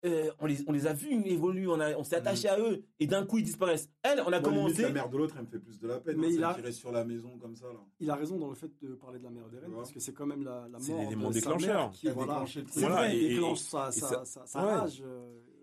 euh, 0.05 0.31
on, 0.39 0.45
les, 0.45 0.57
on 0.65 0.71
les 0.71 0.87
a 0.87 0.93
vus 0.93 1.11
évoluer, 1.25 1.67
on, 1.67 1.79
a, 1.79 1.93
on 1.97 2.03
s'est 2.05 2.15
attaché 2.15 2.47
à 2.47 2.57
eux, 2.59 2.83
et 2.99 3.07
d'un 3.07 3.25
coup, 3.25 3.37
ils 3.39 3.43
disparaissent. 3.43 3.89
Elle, 4.01 4.21
on 4.21 4.27
a 4.31 4.39
Moi, 4.39 4.49
limite, 4.49 4.55
commencé. 4.55 4.81
la 4.83 4.89
mère 4.91 5.09
de 5.09 5.17
l'autre, 5.17 5.35
elle 5.37 5.43
me 5.45 5.49
fait 5.49 5.59
plus 5.59 5.77
de 5.79 5.87
la 5.87 5.99
peine. 5.99 6.17
Mais 6.17 6.27
hein, 6.27 6.31
il 6.33 6.43
a- 6.43 6.53
reste 6.53 6.79
sur 6.79 6.91
la 6.91 7.03
maison 7.03 7.37
comme 7.37 7.55
ça, 7.55 7.65
là. 7.67 7.79
Il 7.99 8.09
a 8.09 8.15
raison 8.15 8.37
dans 8.37 8.47
le 8.49 8.55
fait 8.55 8.71
de 8.81 8.93
parler 8.95 9.19
de 9.19 9.25
la 9.25 9.29
mère 9.29 9.43
Tu 9.49 9.65
vois. 9.69 9.77
parce 9.79 9.91
que 9.91 9.99
c'est 9.99 10.13
quand 10.13 10.25
même 10.25 10.43
la, 10.45 10.67
la 10.71 10.79
C'est 10.79 10.91
mort 10.93 11.01
l'élément 11.01 11.27
de 11.29 11.33
sa 11.33 11.39
déclencheur. 11.41 11.81
mère 11.81 11.91
qui 11.91 12.09
voilà, 12.09 12.45
c'est 12.47 12.61
déclenche 13.29 13.59
ça- 13.59 13.89
ouais. 13.89 14.61
rage. 14.61 15.03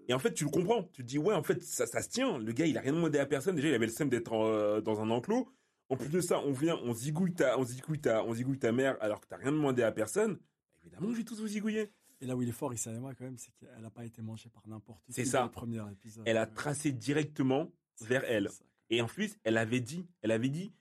Et 0.08 0.14
en 0.14 0.18
fait, 0.18 0.32
tu 0.32 0.44
le 0.44 0.50
comprends. 0.50 0.84
Tu 0.92 1.02
te 1.02 1.08
dis, 1.08 1.18
ouais, 1.18 1.34
en 1.34 1.42
fait, 1.42 1.62
ça, 1.62 1.86
ça 1.86 2.02
se 2.02 2.08
tient. 2.08 2.38
Le 2.38 2.52
gars, 2.52 2.66
il 2.66 2.78
a 2.78 2.80
rien 2.80 2.92
demandé 2.92 3.18
à 3.18 3.26
personne. 3.26 3.56
Déjà, 3.56 3.68
il 3.68 3.74
avait 3.74 3.86
le 3.86 3.92
seum 3.92 4.08
d'être 4.08 4.32
euh, 4.34 4.80
dans 4.80 5.00
un 5.00 5.10
enclos. 5.10 5.48
En 5.88 5.96
plus 5.96 6.08
de 6.08 6.20
ça, 6.20 6.40
on 6.40 6.52
vient, 6.52 6.76
on 6.84 6.92
zigouille 6.92 7.34
ta, 7.34 7.58
on 7.58 7.64
zigouille 7.64 8.00
ta, 8.00 8.24
on 8.24 8.34
zigouille 8.34 8.58
ta 8.58 8.72
mère 8.72 8.96
alors 9.00 9.20
que 9.20 9.26
t'as 9.26 9.36
rien 9.36 9.52
demandé 9.52 9.82
à 9.82 9.92
personne. 9.92 10.38
Évidemment, 10.82 11.12
je 11.12 11.18
vais 11.18 11.24
tous 11.24 11.40
vous 11.40 11.48
zigouiller. 11.48 11.92
Et 12.20 12.26
là 12.26 12.36
où 12.36 12.42
il 12.42 12.48
est 12.48 12.52
fort, 12.52 12.72
Isayama, 12.72 13.14
quand 13.14 13.24
même, 13.24 13.38
c'est 13.38 13.52
qu'elle 13.56 13.82
n'a 13.82 13.90
pas 13.90 14.04
été 14.04 14.22
mangée 14.22 14.48
par 14.48 14.66
n'importe 14.66 15.04
qui. 15.04 15.12
C'est 15.12 15.24
ça. 15.24 15.44
Le 15.44 15.50
premier 15.50 15.82
épisode. 15.92 16.24
Elle 16.26 16.38
a 16.38 16.46
tracé 16.46 16.90
directement 16.92 17.70
vers 18.00 18.24
elle. 18.24 18.48
Ça. 18.50 18.64
Et 18.90 19.02
en 19.02 19.06
plus, 19.06 19.36
elle 19.44 19.58
avait 19.58 19.80
dit, 19.80 20.06
elle 20.22 20.30
avait 20.30 20.48
dit, 20.48 20.72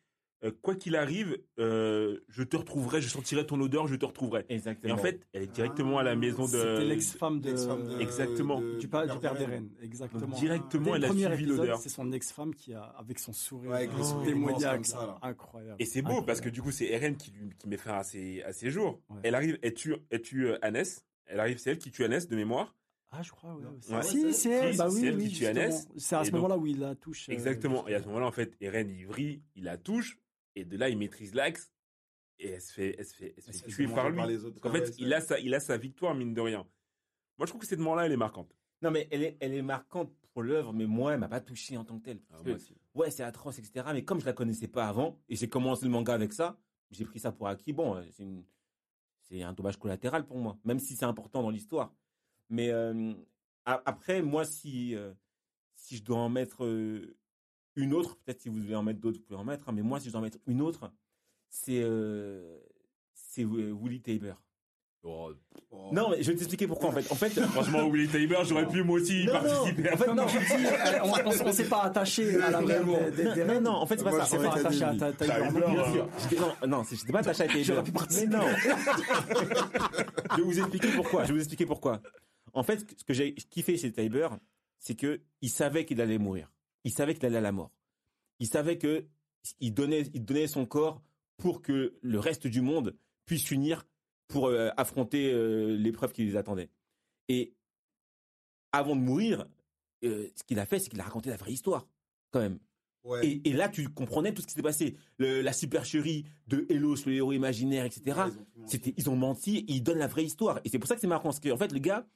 euh, 0.44 0.52
quoi 0.62 0.76
qu'il 0.76 0.96
arrive, 0.96 1.38
euh, 1.60 2.20
je 2.28 2.44
te 2.44 2.56
retrouverai, 2.58 3.02
je 3.02 3.08
sentirai 3.10 3.46
ton 3.46 3.60
odeur, 3.62 3.88
je 3.88 3.96
te 3.96 4.06
retrouverai. 4.06 4.46
Exactement. 4.50 4.90
Et 4.90 4.92
en 4.92 5.02
fait, 5.02 5.26
elle 5.34 5.44
est 5.44 5.48
directement 5.52 5.98
à 5.98 6.04
la 6.04 6.16
maison 6.16 6.44
de. 6.44 6.50
C'était 6.50 6.84
l'ex-femme 6.86 7.40
de, 7.40 7.50
L'ex-femme 7.50 7.88
de- 7.88 8.02
Exactement. 8.02 8.60
de- 8.62 8.78
du, 8.78 8.88
pa- 8.88 9.08
du 9.08 9.18
père 9.20 9.34
d'Eren. 9.34 9.48
d'Eren. 9.50 9.70
Exactement. 9.82 10.28
Donc, 10.28 10.36
directement, 10.40 10.86
Dès 10.92 10.96
elle 10.98 11.02
le 11.02 11.08
a 11.08 11.36
suivi 11.36 11.46
l'odeur. 11.46 11.78
C'est 11.80 11.90
son 11.90 12.12
ex-femme 12.12 12.54
qui 12.54 12.74
a, 12.74 12.84
avec 12.84 13.18
son 13.20 13.34
sourire 13.34 13.72
Ouais, 13.72 13.78
avec 13.78 13.94
le 13.94 14.00
euh, 14.00 14.04
sourire 14.04 14.26
démoniaque, 14.36 14.86
ça, 14.86 15.18
incroyable. 15.22 15.76
Et 15.80 15.86
c'est 15.86 16.02
beau 16.02 16.22
parce 16.22 16.42
que 16.42 16.50
du 16.50 16.62
coup, 16.62 16.72
c'est 16.72 16.86
Eren 16.92 17.16
qui, 17.16 17.32
lui- 17.32 17.50
qui 17.58 17.68
met 17.68 17.78
fin 17.78 17.94
à 17.98 18.04
ses, 18.04 18.44
à 18.44 18.52
ses 18.54 18.70
jours. 18.70 19.00
Ouais. 19.10 19.22
Elle 19.24 19.36
arrive, 19.36 19.58
elle 19.62 19.74
tue, 19.74 19.96
elle 20.10 20.22
tue 20.22 20.48
euh, 20.48 20.58
Annès. 20.62 21.06
Elle 21.28 21.40
arrive, 21.40 21.58
c'est 21.58 21.72
elle 21.72 21.80
qui 21.80 21.90
tue 21.92 22.04
Annès 22.04 22.28
de 22.28 22.36
mémoire. 22.36 22.76
Ah, 23.18 23.22
je 23.24 23.32
crois, 23.32 23.56
ouais. 23.56 23.96
Ouais. 23.96 24.04
Si, 24.04 24.34
c'est 24.34 24.50
elle, 24.50 24.76
bah 24.78 24.90
c'est 24.90 24.96
oui, 25.00 25.08
elle 25.08 25.16
oui, 25.16 25.30
qui 25.30 25.36
tue. 25.36 25.46
Annès. 25.46 25.88
C'est 25.96 26.18
à 26.18 26.26
ce 26.26 26.32
moment-là 26.32 26.58
où 26.58 26.68
il 26.68 26.80
la 26.82 26.96
touche. 26.96 27.30
Exactement. 27.30 27.88
Et 27.88 27.96
à 27.96 28.02
ce 28.02 28.08
moment-là, 28.08 28.28
en 28.28 28.32
fait, 28.32 28.56
Eren, 28.60 28.90
il 28.90 29.08
vrille, 29.08 29.42
il 29.56 29.64
la 29.64 29.78
touche. 29.78 30.18
Et 30.56 30.66
de 30.66 30.78
là, 30.78 30.89
il 30.89 30.97
maîtrise 30.97 31.34
l'axe. 31.34 31.72
Et 32.39 32.49
elle 32.49 32.62
se 32.62 32.74
fait, 32.74 32.95
elle 32.97 33.06
se 33.06 33.16
fait, 33.16 33.34
elle 33.38 33.43
se 33.43 33.51
fait 33.51 33.68
tuer 33.68 33.88
par 33.88 34.10
lui. 34.10 34.18
par 34.18 34.28
les 34.28 34.43
autres. 34.43 34.70
Ouais, 34.70 34.86
fait, 34.86 34.95
il 34.97 35.14
a, 35.14 35.22
sa, 35.22 35.39
il 35.39 35.53
a 35.53 35.60
sa 35.60 35.78
victoire, 35.78 36.16
mine 36.16 36.34
de 36.34 36.41
rien. 36.41 36.68
Moi, 37.38 37.45
je 37.45 37.51
trouve 37.51 37.62
que 37.62 37.68
cette 37.68 37.80
mort-là, 37.80 38.06
elle 38.06 38.12
est 38.12 38.18
marquante. 38.18 38.56
Non, 38.82 38.91
mais 38.91 39.08
elle 39.12 39.24
est, 39.24 39.38
elle 39.39 39.53
est 39.53 39.62
marquante 39.62 40.14
pour 40.34 40.43
l'œuvre, 40.43 40.74
mais 40.74 40.86
moi, 40.86 41.14
elle 41.14 41.20
m'a 41.20 41.30
pas 41.30 41.39
touché 41.39 41.78
en 41.78 41.86
tant 41.86 41.97
que 41.97 42.03
telle. 42.03 42.20
Que, 42.43 42.58
ouais, 42.93 43.10
c'est 43.10 43.24
atroce, 43.24 43.58
etc. 43.58 43.86
Mais 43.93 44.03
comme 44.03 44.20
je 44.20 44.26
la 44.26 44.34
connaissais 44.34 44.68
pas 44.68 44.88
avant, 44.88 45.18
et 45.30 45.36
j'ai 45.36 45.47
commencé 45.47 45.86
le 45.86 45.91
manga 45.91 46.14
avec 46.14 46.34
ça, 46.34 46.60
j'ai 46.91 47.06
pris 47.06 47.20
ça 47.20 47.32
pour 47.32 47.47
acquis. 47.47 47.72
Bon, 47.72 47.95
euh, 47.95 48.03
c'est 49.22 49.41
un 49.41 49.53
dommage 49.53 49.78
collatéral 49.78 50.26
pour 50.26 50.38
moi, 50.38 50.58
même 50.66 50.80
si 50.80 50.95
c'est 50.95 51.06
important 51.06 51.41
dans 51.41 51.49
l'histoire. 51.49 51.93
Mais 52.49 52.70
euh, 52.70 53.14
après, 53.66 54.22
moi, 54.22 54.45
si, 54.45 54.95
euh, 54.95 55.14
si 55.74 55.97
je 55.97 56.03
dois 56.03 56.18
en 56.18 56.30
mettre 56.30 56.66
euh, 56.66 57.18
une 57.76 57.94
autre, 57.94 58.16
peut-être 58.18 58.42
si 58.42 58.50
vous 58.50 58.60
voulez 58.60 58.76
en 58.76 58.84
mettre 58.84 59.00
d'autres, 59.00 59.18
vous 59.20 59.24
pouvez 59.26 59.40
en 59.40 59.44
mettre, 59.46 59.68
hein, 59.70 59.74
mais 59.74 59.82
moi, 59.82 60.00
si 60.00 60.08
je 60.08 60.12
dois 60.12 60.20
en 60.20 60.24
mettre 60.24 60.38
une 60.48 60.62
autre, 60.62 60.92
c'est 61.50 61.82
euh, 61.84 62.58
c'est 63.14 63.44
euh, 63.44 63.74
Willy 63.82 64.02
Tabor. 64.02 64.42
Oh. 65.08 65.32
Non, 65.92 66.10
mais 66.10 66.24
je 66.24 66.32
vais 66.32 66.36
t'expliquer 66.38 66.66
pourquoi 66.66 66.90
en 66.90 66.92
fait. 66.94 67.12
En 67.12 67.16
fait, 67.16 67.30
Franchement, 67.40 67.88
Willy 67.88 68.08
Tabor, 68.08 68.44
j'aurais 68.44 68.68
pu 68.68 68.82
moi 68.82 69.00
aussi 69.00 69.22
y 69.22 69.26
Non, 69.28 69.34
non. 69.34 69.40
participer. 69.42 69.92
En 69.94 69.98
fait, 69.98 70.14
non. 70.16 70.26
on, 71.04 71.30
on, 71.30 71.48
on 71.48 71.52
s'est 71.54 71.70
pas 71.70 71.84
attaché 71.84 72.42
à 72.42 72.50
la 72.50 72.60
Vraiment. 72.62 72.98
des- 73.12 73.12
des- 73.24 73.34
des 73.36 73.46
Non, 73.46 73.62
non, 73.62 73.70
en 73.72 73.86
fait, 73.86 73.98
c'est 74.00 74.04
pas 74.04 74.10
Moi, 74.10 74.20
ça. 74.22 74.26
je 74.26 74.30
serais 74.32 74.40
fait, 74.40 74.50
pas 74.64 74.68
attaché 74.68 74.84
à 74.84 74.88
Académie. 74.90 75.00
ta 75.00 75.26
T'as 75.26 75.28
taille. 75.28 75.48
eu 75.48 75.54
peur, 75.60 75.70
Bien 75.70 75.84
hein. 75.84 75.92
sûr. 76.28 76.58
Non, 76.64 76.68
non, 76.80 76.84
j'étais 76.90 77.12
pas 77.14 77.20
attaché 77.20 77.44
à 77.44 77.48
Taylor. 77.48 77.64
J'aurais 77.66 77.84
pu 77.84 77.92
participer. 77.92 78.28
Mais 78.28 78.38
non. 78.38 78.46
je 80.32 80.36
vais 80.38 80.42
vous 80.44 80.60
expliquer 80.60 80.88
pourquoi. 80.96 81.24
Je 81.24 81.28
vais 81.28 81.34
vous 81.34 81.40
expliquer 81.40 81.66
pourquoi. 81.68 82.02
En 82.54 82.64
fait, 82.64 82.80
ce 82.98 83.04
que 83.04 83.14
j'ai 83.14 83.36
kiffé 83.36 83.78
chez 83.78 83.92
Taylor, 83.92 84.38
c'est 84.80 84.96
que 84.96 85.22
il 85.42 85.50
savait 85.50 85.86
qu'il 85.86 86.02
allait 86.02 86.18
mourir. 86.18 86.52
Il 86.86 86.92
savait 86.92 87.14
qu'il 87.14 87.26
allait 87.26 87.38
à 87.38 87.42
la 87.42 87.52
mort. 87.52 87.72
Il 88.40 88.48
savait 88.48 88.78
que 88.78 89.06
il 89.60 89.74
donnait, 89.74 90.04
il 90.14 90.24
donnait 90.24 90.48
son 90.48 90.66
corps 90.66 91.02
pour 91.38 91.62
que 91.62 91.98
le 92.02 92.20
reste 92.20 92.48
du 92.48 92.62
monde 92.62 92.96
puisse 93.26 93.44
s'unir 93.44 93.86
pour 94.28 94.48
euh, 94.48 94.70
affronter 94.78 95.32
euh, 95.34 95.76
l'épreuve 95.76 96.14
qui 96.14 96.24
les 96.24 96.36
attendait. 96.38 96.70
Et 97.28 97.54
avant 98.72 98.96
de 98.96 99.02
mourir, 99.02 99.46
euh, 100.04 100.28
ce 100.36 100.44
qu'il 100.44 100.60
a 100.60 100.66
fait, 100.66 100.80
c'est 100.80 100.90
qu'il 100.90 101.00
a 101.00 101.04
raconté 101.04 101.30
la 101.30 101.38
vraie 101.38 101.54
histoire, 101.54 101.88
quand 102.32 102.40
même. 102.40 102.60
Ouais. 103.04 103.26
Et, 103.26 103.50
et 103.50 103.54
là, 103.54 103.70
tu 103.70 103.88
comprenais 103.90 104.34
tout 104.34 104.42
ce 104.42 104.48
qui 104.48 104.54
s'était 104.54 104.64
passé. 104.64 104.96
Le- 105.20 105.42
la 105.42 105.54
supercherie 105.54 106.26
de 106.48 106.66
Elos, 106.70 107.06
le 107.06 107.14
héros 107.14 107.34
imaginaire, 107.34 107.86
etc. 107.86 108.02
Ouais, 108.18 108.32
ils 108.58 108.76
ont 108.78 108.94
ils 108.98 109.10
ont 109.12 109.16
menti 109.16 109.58
et 109.60 109.72
ils 109.74 109.84
donnent 109.84 110.00
la 110.00 110.08
vraie 110.08 110.24
histoire. 110.26 110.60
Et 110.64 110.70
c'est 110.70 110.80
pour 110.80 110.88
ça 110.88 110.96
que 110.96 111.02
c'est 111.02 111.08
marquant. 111.08 111.30
Parce 111.30 111.40
qu'en 111.40 111.58
fait, 111.58 111.72
le 111.72 111.80
gars, 111.80 112.08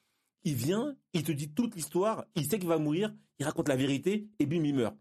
il 0.43 0.55
vient, 0.55 0.95
il 1.13 1.23
te 1.23 1.31
dit 1.31 1.51
toute 1.51 1.75
l'histoire, 1.75 2.25
il 2.35 2.45
sait 2.45 2.59
qu'il 2.59 2.67
va 2.67 2.77
mourir, 2.77 3.13
il 3.39 3.45
raconte 3.45 3.67
la 3.67 3.75
vérité 3.75 4.27
et 4.39 4.45
bim, 4.45 4.63
il 4.63 4.75
meurt. 4.75 4.95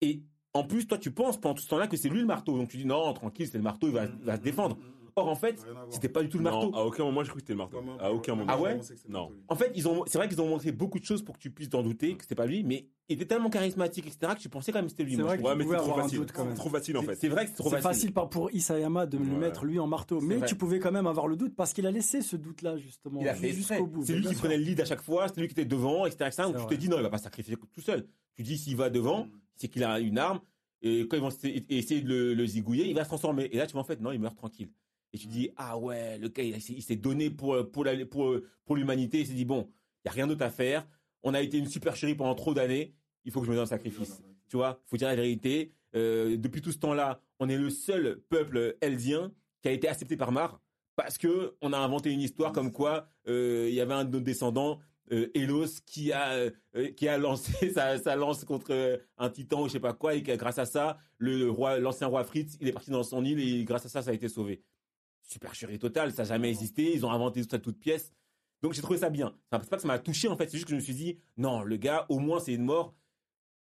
Et 0.00 0.22
en 0.52 0.64
plus, 0.64 0.86
toi, 0.86 0.98
tu 0.98 1.10
penses 1.10 1.38
pendant 1.38 1.54
tout 1.54 1.62
ce 1.62 1.68
temps-là 1.68 1.86
que 1.86 1.96
c'est 1.96 2.08
lui 2.08 2.20
le 2.20 2.26
marteau. 2.26 2.56
Donc 2.56 2.68
tu 2.68 2.76
dis 2.76 2.86
non, 2.86 3.12
tranquille, 3.12 3.46
c'est 3.46 3.58
le 3.58 3.64
marteau, 3.64 3.88
il 3.88 3.94
va, 3.94 4.36
se 4.36 4.42
défendre. 4.42 4.78
Or, 5.18 5.28
en 5.28 5.34
fait, 5.34 5.58
c'était 5.88 6.10
pas 6.10 6.22
du 6.22 6.28
tout 6.28 6.36
le 6.36 6.44
marteau. 6.44 6.70
Non, 6.70 6.76
à 6.76 6.82
aucun 6.84 7.02
moment, 7.04 7.24
je 7.24 7.30
crois 7.30 7.36
que 7.40 7.46
c'était 7.46 7.54
le 7.54 7.56
marteau. 7.58 7.82
À 7.98 8.12
aucun 8.12 8.34
moment. 8.34 8.52
Ah 8.52 8.60
ouais 8.60 8.78
c'est 8.82 8.98
c'est 8.98 9.08
Non. 9.08 9.30
En 9.48 9.56
fait, 9.56 9.72
ils 9.74 9.88
ont, 9.88 10.04
c'est 10.06 10.18
vrai 10.18 10.28
qu'ils 10.28 10.42
ont 10.42 10.46
montré 10.48 10.72
beaucoup 10.72 10.98
de 10.98 11.04
choses 11.06 11.22
pour 11.22 11.36
que 11.36 11.40
tu 11.42 11.50
puisses 11.50 11.70
t'en 11.70 11.82
douter 11.82 12.16
que 12.16 12.22
c'était 12.24 12.34
pas 12.34 12.44
lui, 12.44 12.62
mais 12.64 12.86
il 13.08 13.14
était 13.16 13.24
tellement 13.24 13.48
charismatique, 13.48 14.06
etc., 14.06 14.34
que 14.36 14.40
tu 14.40 14.50
pensais 14.50 14.72
quand 14.72 14.78
même 14.78 14.84
que 14.84 14.90
c'était 14.90 15.04
lui. 15.04 15.12
C'est 15.16 15.22
moi, 15.22 15.34
vrai 15.36 15.42
Ouais, 15.42 15.54
mais 15.56 15.64
c'est 15.64 15.70
trop 15.70 15.80
avoir 15.84 15.98
un 16.00 16.02
facile. 16.02 16.18
doute 16.18 16.32
quand 16.32 16.44
même. 16.44 16.52
C'est 16.52 16.58
trop 16.60 16.68
facile, 16.68 16.98
en 16.98 17.00
C'est- 17.00 17.06
fait. 17.06 17.14
C'est 17.14 17.28
vrai 17.28 17.44
que 17.44 17.50
c'est 17.50 17.56
trop 17.56 17.70
C'est 17.70 17.76
facile. 17.76 17.88
facile 17.88 18.12
par- 18.12 18.28
pour 18.28 18.50
Isayama 18.52 19.06
de 19.06 19.16
le 19.16 19.24
Ouais. 19.24 19.38
mettre 19.38 19.64
lui 19.64 19.78
en 19.78 19.86
marteau, 19.86 20.20
mais 20.20 20.36
vrai. 20.36 20.46
tu 20.48 20.54
pouvais 20.54 20.80
quand 20.80 20.92
même 20.92 21.06
avoir 21.06 21.28
le 21.28 21.36
doute 21.36 21.54
parce 21.56 21.72
qu'il 21.72 21.86
a 21.86 21.90
laissé 21.90 22.20
ce 22.20 22.36
doute-là 22.36 22.76
justement 22.76 23.22
Il 23.22 23.28
a 23.28 23.34
fait 23.34 23.52
jusqu'au 23.52 23.86
bout. 23.86 24.04
C'est 24.04 24.12
lui 24.16 24.26
qui 24.26 24.34
prenait 24.34 24.58
le 24.58 24.64
lead 24.64 24.82
à 24.82 24.84
chaque 24.84 25.00
fois, 25.02 25.28
c'est 25.28 25.40
lui 25.40 25.48
qui 25.48 25.52
était 25.54 25.64
devant, 25.64 26.04
etc. 26.04 26.26
etc. 26.26 26.42
Donc 26.42 26.56
C'est 26.58 26.66
tu 26.66 26.74
te 26.76 26.80
dis 26.80 26.90
non, 26.90 26.98
il 26.98 27.02
va 27.02 27.08
pas 27.10 27.16
se 27.18 27.24
sacrifier 27.24 27.56
tout 27.56 27.80
seul. 27.80 28.06
Tu 28.34 28.42
dis 28.42 28.58
s'il 28.58 28.76
va 28.76 28.90
devant, 28.90 29.24
Mm. 29.24 29.30
c'est 29.54 29.68
qu'il 29.68 29.82
a 29.82 29.98
une 29.98 30.18
arme, 30.18 30.40
et 30.82 31.08
quand 31.08 31.16
ils 31.16 31.22
vont 31.22 31.28
essa- 31.30 31.48
essayer 31.70 32.02
de 32.02 32.08
le, 32.10 32.34
le 32.34 32.46
zigouiller, 32.46 32.86
il 32.86 32.94
va 32.94 33.04
se 33.04 33.08
transformer. 33.08 33.44
Et 33.50 33.56
là, 33.56 33.66
tu 33.66 33.72
vois, 33.72 33.80
en 33.80 33.84
fait, 33.84 33.98
non, 34.02 34.12
il 34.12 34.20
meurt 34.20 34.36
tranquille. 34.36 34.68
Et 35.16 35.18
tu 35.18 35.28
dis, 35.28 35.50
ah 35.56 35.78
ouais, 35.78 36.18
le 36.18 36.28
gars, 36.28 36.42
il, 36.42 36.82
s'est 36.82 36.96
donné 36.96 37.30
pour, 37.30 37.70
pour, 37.70 37.84
la- 37.84 38.04
pour, 38.04 38.36
pour 38.66 38.76
l'humanité. 38.76 39.20
Il 39.20 39.26
s'est 39.26 39.32
dit, 39.32 39.46
bon, 39.46 39.68
il 40.04 40.08
n'y 40.08 40.10
a 40.10 40.12
rien 40.12 40.26
d'autre 40.26 40.44
à 40.44 40.50
faire. 40.50 40.86
On 41.22 41.32
a 41.32 41.40
été 41.40 41.56
une 41.56 41.66
super 41.66 41.96
chérie 41.96 42.14
pendant 42.14 42.34
trop 42.34 42.52
d'années. 42.52 42.94
Il 43.24 43.32
faut 43.32 43.40
que 43.40 43.46
je 43.46 43.50
me 43.50 43.56
donne 43.56 43.64
un 43.64 43.66
sacrifice. 43.66 44.22
Tu 44.48 44.56
vois, 44.56 44.80
faut 44.86 44.98
dire 44.98 45.08
la 45.08 45.16
vérité. 45.16 45.72
Euh, 45.94 46.36
depuis 46.36 46.60
tout 46.60 46.70
ce 46.70 46.78
temps-là, 46.78 47.22
on 47.40 47.48
est 47.48 47.56
le 47.56 47.70
seul 47.70 48.20
peuple 48.28 48.76
eldien 48.82 49.32
qui 49.62 49.68
a 49.68 49.72
été 49.72 49.88
accepté 49.88 50.16
par 50.16 50.32
Mar 50.32 50.60
parce 50.96 51.18
que 51.18 51.54
on 51.60 51.72
a 51.72 51.78
inventé 51.78 52.10
une 52.10 52.20
histoire 52.20 52.52
comme 52.52 52.72
quoi 52.72 53.08
euh, 53.28 53.66
il 53.68 53.74
y 53.74 53.80
avait 53.80 53.94
un 53.94 54.04
de 54.04 54.10
nos 54.10 54.20
descendants, 54.20 54.78
euh, 55.12 55.28
Elos, 55.34 55.80
qui 55.84 56.12
a 56.12 56.30
euh, 56.32 56.50
qui 56.96 57.08
a 57.08 57.18
lancé 57.18 57.70
sa, 57.74 57.98
sa 57.98 58.16
lance 58.16 58.44
contre 58.44 59.00
un 59.18 59.30
titan 59.30 59.62
ou 59.62 59.66
je 59.68 59.72
sais 59.72 59.80
pas 59.80 59.92
quoi 59.92 60.14
et 60.14 60.22
que 60.22 60.34
grâce 60.36 60.58
à 60.58 60.66
ça, 60.66 60.98
le 61.18 61.48
roi, 61.50 61.78
l'ancien 61.78 62.06
roi 62.06 62.24
Fritz, 62.24 62.56
il 62.60 62.68
est 62.68 62.72
parti 62.72 62.90
dans 62.90 63.02
son 63.02 63.24
île 63.24 63.40
et 63.40 63.64
grâce 63.64 63.86
à 63.86 63.88
ça, 63.88 64.02
ça 64.02 64.10
a 64.10 64.14
été 64.14 64.28
sauvé. 64.28 64.62
Super 65.26 65.54
chérie 65.54 65.78
totale, 65.78 66.12
ça 66.12 66.22
n'a 66.22 66.28
jamais 66.28 66.48
existé. 66.50 66.94
Ils 66.94 67.04
ont 67.04 67.10
inventé 67.10 67.42
tout 67.42 67.48
ça 67.50 67.58
de 67.58 67.62
toutes 67.62 67.78
pièces. 67.78 68.12
Donc 68.62 68.72
j'ai 68.72 68.82
trouvé 68.82 68.98
ça 68.98 69.10
bien. 69.10 69.34
C'est 69.52 69.68
pas 69.68 69.76
que 69.76 69.82
ça 69.82 69.88
m'a 69.88 69.98
touché 69.98 70.28
en 70.28 70.36
fait, 70.36 70.46
c'est 70.48 70.56
juste 70.56 70.64
que 70.66 70.70
je 70.70 70.76
me 70.76 70.80
suis 70.80 70.94
dit, 70.94 71.18
non, 71.36 71.62
le 71.62 71.76
gars, 71.76 72.06
au 72.08 72.18
moins 72.18 72.40
c'est 72.40 72.54
une 72.54 72.64
mort. 72.64 72.94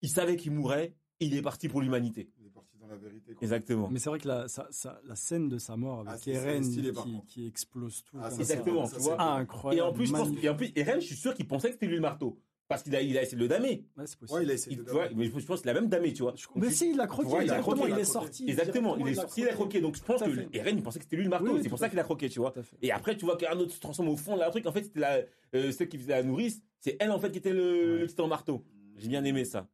Il 0.02 0.10
savait 0.10 0.36
qu'il 0.36 0.52
mourrait, 0.52 0.94
il 1.20 1.34
est 1.36 1.42
parti 1.42 1.70
pour 1.70 1.82
l'humanité. 1.82 2.30
Il 2.40 2.46
est 2.48 2.50
parti 2.50 2.78
dans 2.78 2.88
la 2.88 2.98
vérité. 2.98 3.34
quoi. 3.34 3.42
Exactement. 3.42 3.90
Mais 3.90 4.00
c'est 4.00 4.10
vrai 4.10 4.20
que 4.20 4.28
la, 4.28 4.48
ça- 4.50 4.68
ça- 4.72 5.00
la 5.06 5.16
scène 5.16 5.48
de 5.50 5.58
sa 5.58 5.78
mort 5.78 6.04
Ah, 6.06 6.12
avec 6.12 6.24
c'est 6.24 6.32
Eren 6.32 6.64
stylé, 6.64 6.92
qui, 7.28 7.48
explose 7.48 8.04
tout. 8.04 8.18
Ah. 8.22 8.30
Exactement, 8.38 8.86
ça, 8.86 8.98
tu 8.98 9.02
c'est 9.02 9.08
vois. 9.08 9.18
bien. 9.18 9.26
Et 9.38 9.40
Incroyable. 9.42 9.90
en 9.90 9.94
plus, 9.94 10.06
je 10.08 10.12
pense, 10.12 10.22
magnifique. 10.26 10.44
et 10.44 10.50
en 10.50 10.56
plus, 10.56 10.72
Eren, 10.76 11.00
je 11.02 11.06
suis 11.06 11.16
sûr 11.16 11.34
qu'il 11.34 11.48
pensait 11.48 11.70
que 11.70 11.74
c'était 11.76 11.88
lui 11.88 11.96
le 11.96 12.02
marteau. 12.02 12.38
Parce 12.74 12.84
qu'il 12.84 12.96
a, 12.96 13.02
il 13.02 13.18
a 13.18 13.22
essayé 13.22 13.38
de 13.38 13.42
le 13.42 13.48
damer. 13.48 13.86
Ouais, 13.98 14.06
c'est 14.08 14.18
possible. 14.18 14.38
Ouais, 14.40 14.46
il 14.46 14.52
a 14.52 14.54
essayé 14.56 14.78
mais 15.16 15.26
je 15.26 15.46
pense 15.46 15.62
qu'il 15.62 15.70
a 15.70 15.74
même 15.74 15.88
damé, 15.90 16.12
tu 16.14 16.24
vois. 16.24 16.34
Je- 16.36 16.46
Mais 16.56 16.70
si, 16.72 16.92
il 16.92 17.00
a 17.00 17.08
croqué. 17.08 17.30
Il 17.44 17.52
a 17.52 17.60
croqué, 17.60 17.82
il 17.90 18.00
est 18.00 18.04
sorti. 18.04 18.50
Exactement, 18.50 18.98
il 18.98 19.08
est 19.08 19.14
sorti, 19.16 19.42
il 19.42 19.48
a 19.48 19.54
croqué. 19.54 19.82
Donc 19.82 19.96
je 19.96 20.02
pense 20.04 20.22
que. 20.22 20.56
Eren, 20.58 20.78
il 20.78 20.84
pensait 20.84 21.00
que 21.00 21.06
c'était 21.06 21.18
lui 21.18 21.24
le 21.24 21.30
marteau. 21.30 21.54
Oui, 21.54 21.60
c'est 21.64 21.70
pour 21.70 21.80
ça 21.80 21.90
qu'il 21.90 22.00
a 22.00 22.04
croqué, 22.04 22.30
tu 22.30 22.40
vois. 22.40 22.54
Et 22.82 22.92
après, 22.92 23.16
tu 23.18 23.26
vois 23.26 23.38
qu'un 23.38 23.58
autre 23.60 23.72
se 23.74 23.80
transforme 23.80 24.10
au 24.10 24.18
fond, 24.18 24.36
là, 24.36 24.48
un 24.48 24.52
truc, 24.52 24.66
en 24.66 24.72
fait, 24.72 24.84
c'était 24.84 25.00
la, 25.00 25.22
euh, 25.56 25.72
celle 25.72 25.88
qui 25.90 25.98
faisait 25.98 26.14
la 26.14 26.24
nourrice. 26.24 26.62
C'est 26.80 26.98
elle, 27.00 27.12
en 27.12 27.20
fait, 27.20 27.32
qui 27.32 27.38
était 27.38 27.54
le, 27.54 28.00
le 28.00 28.08
titan 28.08 28.28
marteau. 28.28 28.64
J'ai 28.98 29.08
bien 29.08 29.24
aimé 29.24 29.46
ça. 29.46 29.68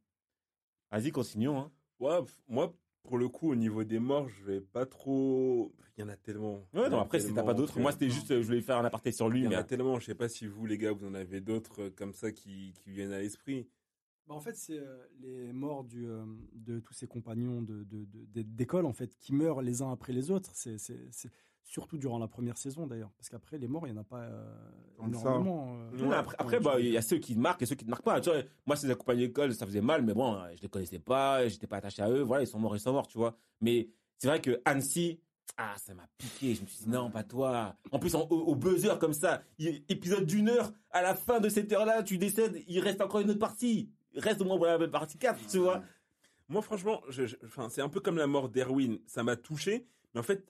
Vas-y, 0.92 1.10
continuons, 1.10 1.58
hein. 1.58 1.70
Ouais, 1.98 2.18
moi, 2.48 2.74
pour 3.02 3.18
le 3.18 3.28
coup, 3.28 3.50
au 3.50 3.54
niveau 3.54 3.84
des 3.84 3.98
morts, 3.98 4.28
je 4.28 4.44
vais 4.44 4.60
pas 4.60 4.86
trop. 4.86 5.72
Il 5.96 6.00
y 6.02 6.04
en 6.04 6.08
a 6.08 6.16
tellement. 6.16 6.66
Ouais, 6.72 6.88
non, 6.88 7.00
après, 7.00 7.20
si 7.20 7.32
t'as 7.34 7.42
pas 7.42 7.54
d'autres, 7.54 7.78
moi, 7.80 7.92
c'était 7.92 8.08
juste, 8.10 8.28
je 8.40 8.46
voulais 8.46 8.60
faire 8.62 8.78
un 8.78 8.84
aparté 8.84 9.12
sur 9.12 9.28
lui, 9.28 9.40
Il 9.40 9.44
y 9.44 9.46
en 9.48 9.50
mais 9.50 9.56
a 9.56 9.64
tellement. 9.64 9.98
Je 9.98 10.06
sais 10.06 10.14
pas 10.14 10.28
si 10.28 10.46
vous, 10.46 10.64
les 10.66 10.78
gars, 10.78 10.92
vous 10.92 11.06
en 11.06 11.14
avez 11.14 11.40
d'autres 11.40 11.82
euh, 11.82 11.90
comme 11.90 12.14
ça 12.14 12.32
qui, 12.32 12.72
qui 12.82 12.90
viennent 12.90 13.12
à 13.12 13.18
l'esprit. 13.18 13.68
Bah, 14.26 14.34
en 14.34 14.40
fait, 14.40 14.56
c'est 14.56 14.78
euh, 14.78 15.04
les 15.20 15.52
morts 15.52 15.84
du, 15.84 16.06
euh, 16.06 16.24
de 16.54 16.78
tous 16.80 16.94
ses 16.94 17.06
compagnons 17.06 17.62
de, 17.62 17.84
de- 17.84 18.04
de- 18.04 18.24
de- 18.26 18.42
d'école 18.42 18.86
en 18.86 18.92
fait 18.92 19.14
qui 19.18 19.34
meurent 19.34 19.60
les 19.60 19.82
uns 19.82 19.92
après 19.92 20.12
les 20.12 20.30
autres. 20.30 20.52
C'est 20.54 20.76
surtout 21.64 21.98
durant 21.98 22.18
la 22.18 22.26
première 22.28 22.56
saison 22.58 22.86
d'ailleurs, 22.86 23.10
parce 23.16 23.28
qu'après 23.28 23.58
les 23.58 23.68
morts, 23.68 23.86
il 23.86 23.90
y 23.90 23.96
en 23.96 24.00
a 24.00 24.04
pas 24.04 24.20
euh, 24.22 24.44
énormément. 25.06 25.76
euh. 25.92 25.96
Non, 25.98 26.10
après, 26.12 26.36
après, 26.38 26.60
bah, 26.60 26.80
il 26.80 26.88
y 26.88 26.96
a 26.96 27.02
ceux 27.02 27.18
qui 27.18 27.36
marquent 27.36 27.62
et 27.62 27.66
ceux 27.66 27.76
qui 27.76 27.84
ne 27.84 27.90
marquent 27.90 28.04
pas. 28.04 28.20
Tu 28.20 28.30
vois, 28.30 28.40
moi, 28.66 28.76
ces 28.76 28.90
accompagnés 28.90 29.28
d'école, 29.28 29.54
ça 29.54 29.66
faisait 29.66 29.80
mal, 29.80 30.02
mais 30.02 30.14
bon, 30.14 30.34
euh, 30.34 30.50
je 30.56 30.62
les 30.62 30.68
connaissais 30.68 30.98
pas, 30.98 31.46
j'étais 31.48 31.66
pas 31.66 31.76
attaché 31.76 32.02
à 32.02 32.10
eux. 32.10 32.22
Voilà, 32.22 32.42
ils 32.42 32.46
sont 32.46 32.58
morts, 32.58 32.74
ils 32.76 32.80
sont 32.80 32.92
morts, 32.92 33.06
tu 33.06 33.18
vois. 33.18 33.36
Mais 33.60 33.88
c'est 34.18 34.26
vrai 34.28 34.40
que 34.40 34.60
Annecy, 34.64 35.20
ah, 35.56 35.74
ça 35.78 35.94
m'a 35.94 36.06
piqué. 36.18 36.54
Je 36.54 36.62
me 36.62 36.66
suis 36.66 36.84
dit, 36.84 36.90
non, 36.90 37.10
pas 37.10 37.22
toi. 37.24 37.76
En 37.92 37.98
plus, 37.98 38.14
en- 38.14 38.26
au, 38.30 38.36
au 38.46 38.54
buzzer 38.54 38.98
comme 38.98 39.12
ça, 39.12 39.42
il- 39.58 39.84
épisode 39.88 40.24
d'une 40.26 40.48
heure, 40.48 40.72
à 40.90 41.02
la 41.02 41.14
fin 41.14 41.38
de 41.40 41.48
cette 41.48 41.72
heure-là, 41.72 42.02
tu 42.02 42.18
décèdes, 42.18 42.62
il 42.66 42.80
reste 42.80 43.00
encore 43.00 43.20
une 43.20 43.30
autre 43.30 43.38
partie. 43.38 43.90
Il 44.12 44.20
reste 44.20 44.40
au 44.40 44.44
moins 44.44 44.56
pour 44.56 44.66
la 44.66 44.88
partie 44.88 45.18
4, 45.18 45.38
tu 45.48 45.58
vois. 45.58 45.82
Moi, 46.48 46.62
franchement, 46.62 47.00
je- 47.08 47.36
c'est 47.68 47.80
un 47.82 47.88
peu 47.88 48.00
comme 48.00 48.16
la 48.16 48.26
mort 48.26 48.48
d'Erwin. 48.48 48.98
Ça 49.06 49.22
m'a 49.22 49.36
touché, 49.36 49.86
mais 50.14 50.20
en 50.20 50.24
fait, 50.24 50.44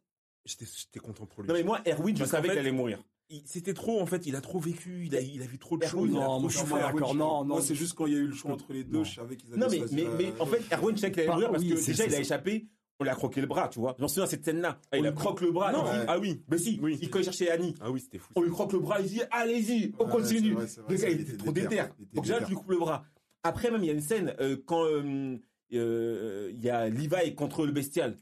j'étais 0.45 0.65
j'étais 0.67 0.99
content 1.01 1.27
pour 1.27 1.43
lui. 1.43 1.49
Non, 1.49 1.55
mais 1.55 1.63
moi, 1.65 1.81
Erwin, 1.87 2.17
je 2.17 2.25
savais 2.25 2.49
fait, 2.49 2.55
qu'il 2.55 2.61
allait 2.61 2.73
mourir. 2.73 3.03
C'était 3.45 3.75
trop, 3.75 4.01
en 4.01 4.07
fait. 4.07 4.27
Il 4.27 4.35
a 4.35 4.41
trop 4.41 4.59
vécu. 4.59 5.07
Il 5.07 5.15
a, 5.15 5.21
il 5.21 5.41
a 5.43 5.47
vu 5.47 5.59
trop 5.59 5.77
de 5.79 5.85
choses. 5.85 6.09
il 6.11 6.17
a 6.17 6.21
non, 6.21 6.25
trop 6.27 6.41
moi, 6.41 6.51
je 6.51 6.57
suis 6.57 6.67
souffert. 6.67 6.87
pas 6.89 6.93
d'accord. 6.93 7.15
Non, 7.15 7.45
non. 7.45 7.55
Moi, 7.55 7.63
c'est 7.63 7.75
juste 7.77 7.95
quand 7.95 8.07
il 8.07 8.13
y 8.13 8.17
a 8.17 8.19
eu 8.19 8.27
le 8.27 8.35
choix 8.35 8.53
entre 8.53 8.73
les 8.73 8.83
deux, 8.85 8.99
Non. 8.99 9.05
je 9.05 9.15
savais 9.15 9.37
qu'ils 9.37 9.53
avaient 9.53 9.61
Non, 9.61 9.69
mais, 9.71 10.05
mais, 10.19 10.33
en 10.41 10.47
fait, 10.47 10.63
Erwin, 10.73 10.97
je 10.97 11.01
savais 11.01 11.13
qu'il 11.13 11.23
allait 11.23 11.31
mourir 11.33 11.51
parce 11.51 11.63
oui, 11.63 11.71
que 11.71 11.87
déjà, 11.87 12.07
il 12.07 12.15
a 12.15 12.21
échappé. 12.21 12.67
On 12.99 13.05
lui 13.05 13.11
a 13.11 13.15
croqué 13.15 13.41
le 13.41 13.47
bras, 13.47 13.69
tu 13.69 13.79
vois. 13.79 13.97
J'en 13.99 14.09
souviens 14.09 14.27
cette 14.27 14.45
scène-là. 14.45 14.79
Ah, 14.93 14.99
il 14.99 15.07
a 15.07 15.11
lui- 15.11 15.17
croqué 15.17 15.47
le 15.47 15.53
bras. 15.53 15.73
Non, 15.73 15.85
il- 15.87 16.01
Ouais. 16.01 16.05
ah 16.07 16.19
oui. 16.19 16.43
Mais 16.51 16.59
si, 16.59 16.79
Oui. 16.83 16.99
il, 17.01 17.09
quand 17.09 17.19
il 17.19 17.25
cherchait 17.25 17.49
Annie, 17.51 17.75
Ah 17.81 17.91
oui, 17.91 17.99
c'était 18.01 18.19
fou. 18.19 18.31
on 18.37 18.43
lui 18.43 18.51
croque 18.51 18.73
le 18.75 18.79
bras, 18.81 19.01
il 19.01 19.07
dit 19.07 19.23
allez-y, 19.31 19.95
on 19.99 20.05
Ouais, 20.05 20.11
continue. 20.11 20.49
c'est 20.49 20.55
vrai, 20.55 20.67
c'est 20.69 20.81
vrai, 20.83 20.91
le 20.93 20.97
c'est 20.99 21.03
gars, 21.07 21.09
vrai, 21.09 21.15
il 21.15 21.21
était 21.23 21.37
trop 21.39 21.53
déter. 21.53 21.83
Donc 22.13 22.25
déjà, 22.25 22.41
tu 22.43 22.49
lui 22.51 22.57
coupes 22.57 22.69
le 22.71 22.77
bras. 22.79 23.05
Après, 23.43 23.71
même, 23.71 23.83
il 23.83 23.87
y 23.87 23.91
a 23.91 23.95
une 23.95 24.03
scène 24.03 24.35
euh, 24.41 24.59
quand 24.67 24.85
euh, 24.85 25.39
euh, 25.73 26.51
il 26.53 26.63
y 26.63 26.69
a 26.69 26.89
Levi 26.91 27.35
contre 27.35 27.65
le 27.65 27.73
bestial. 27.73 28.17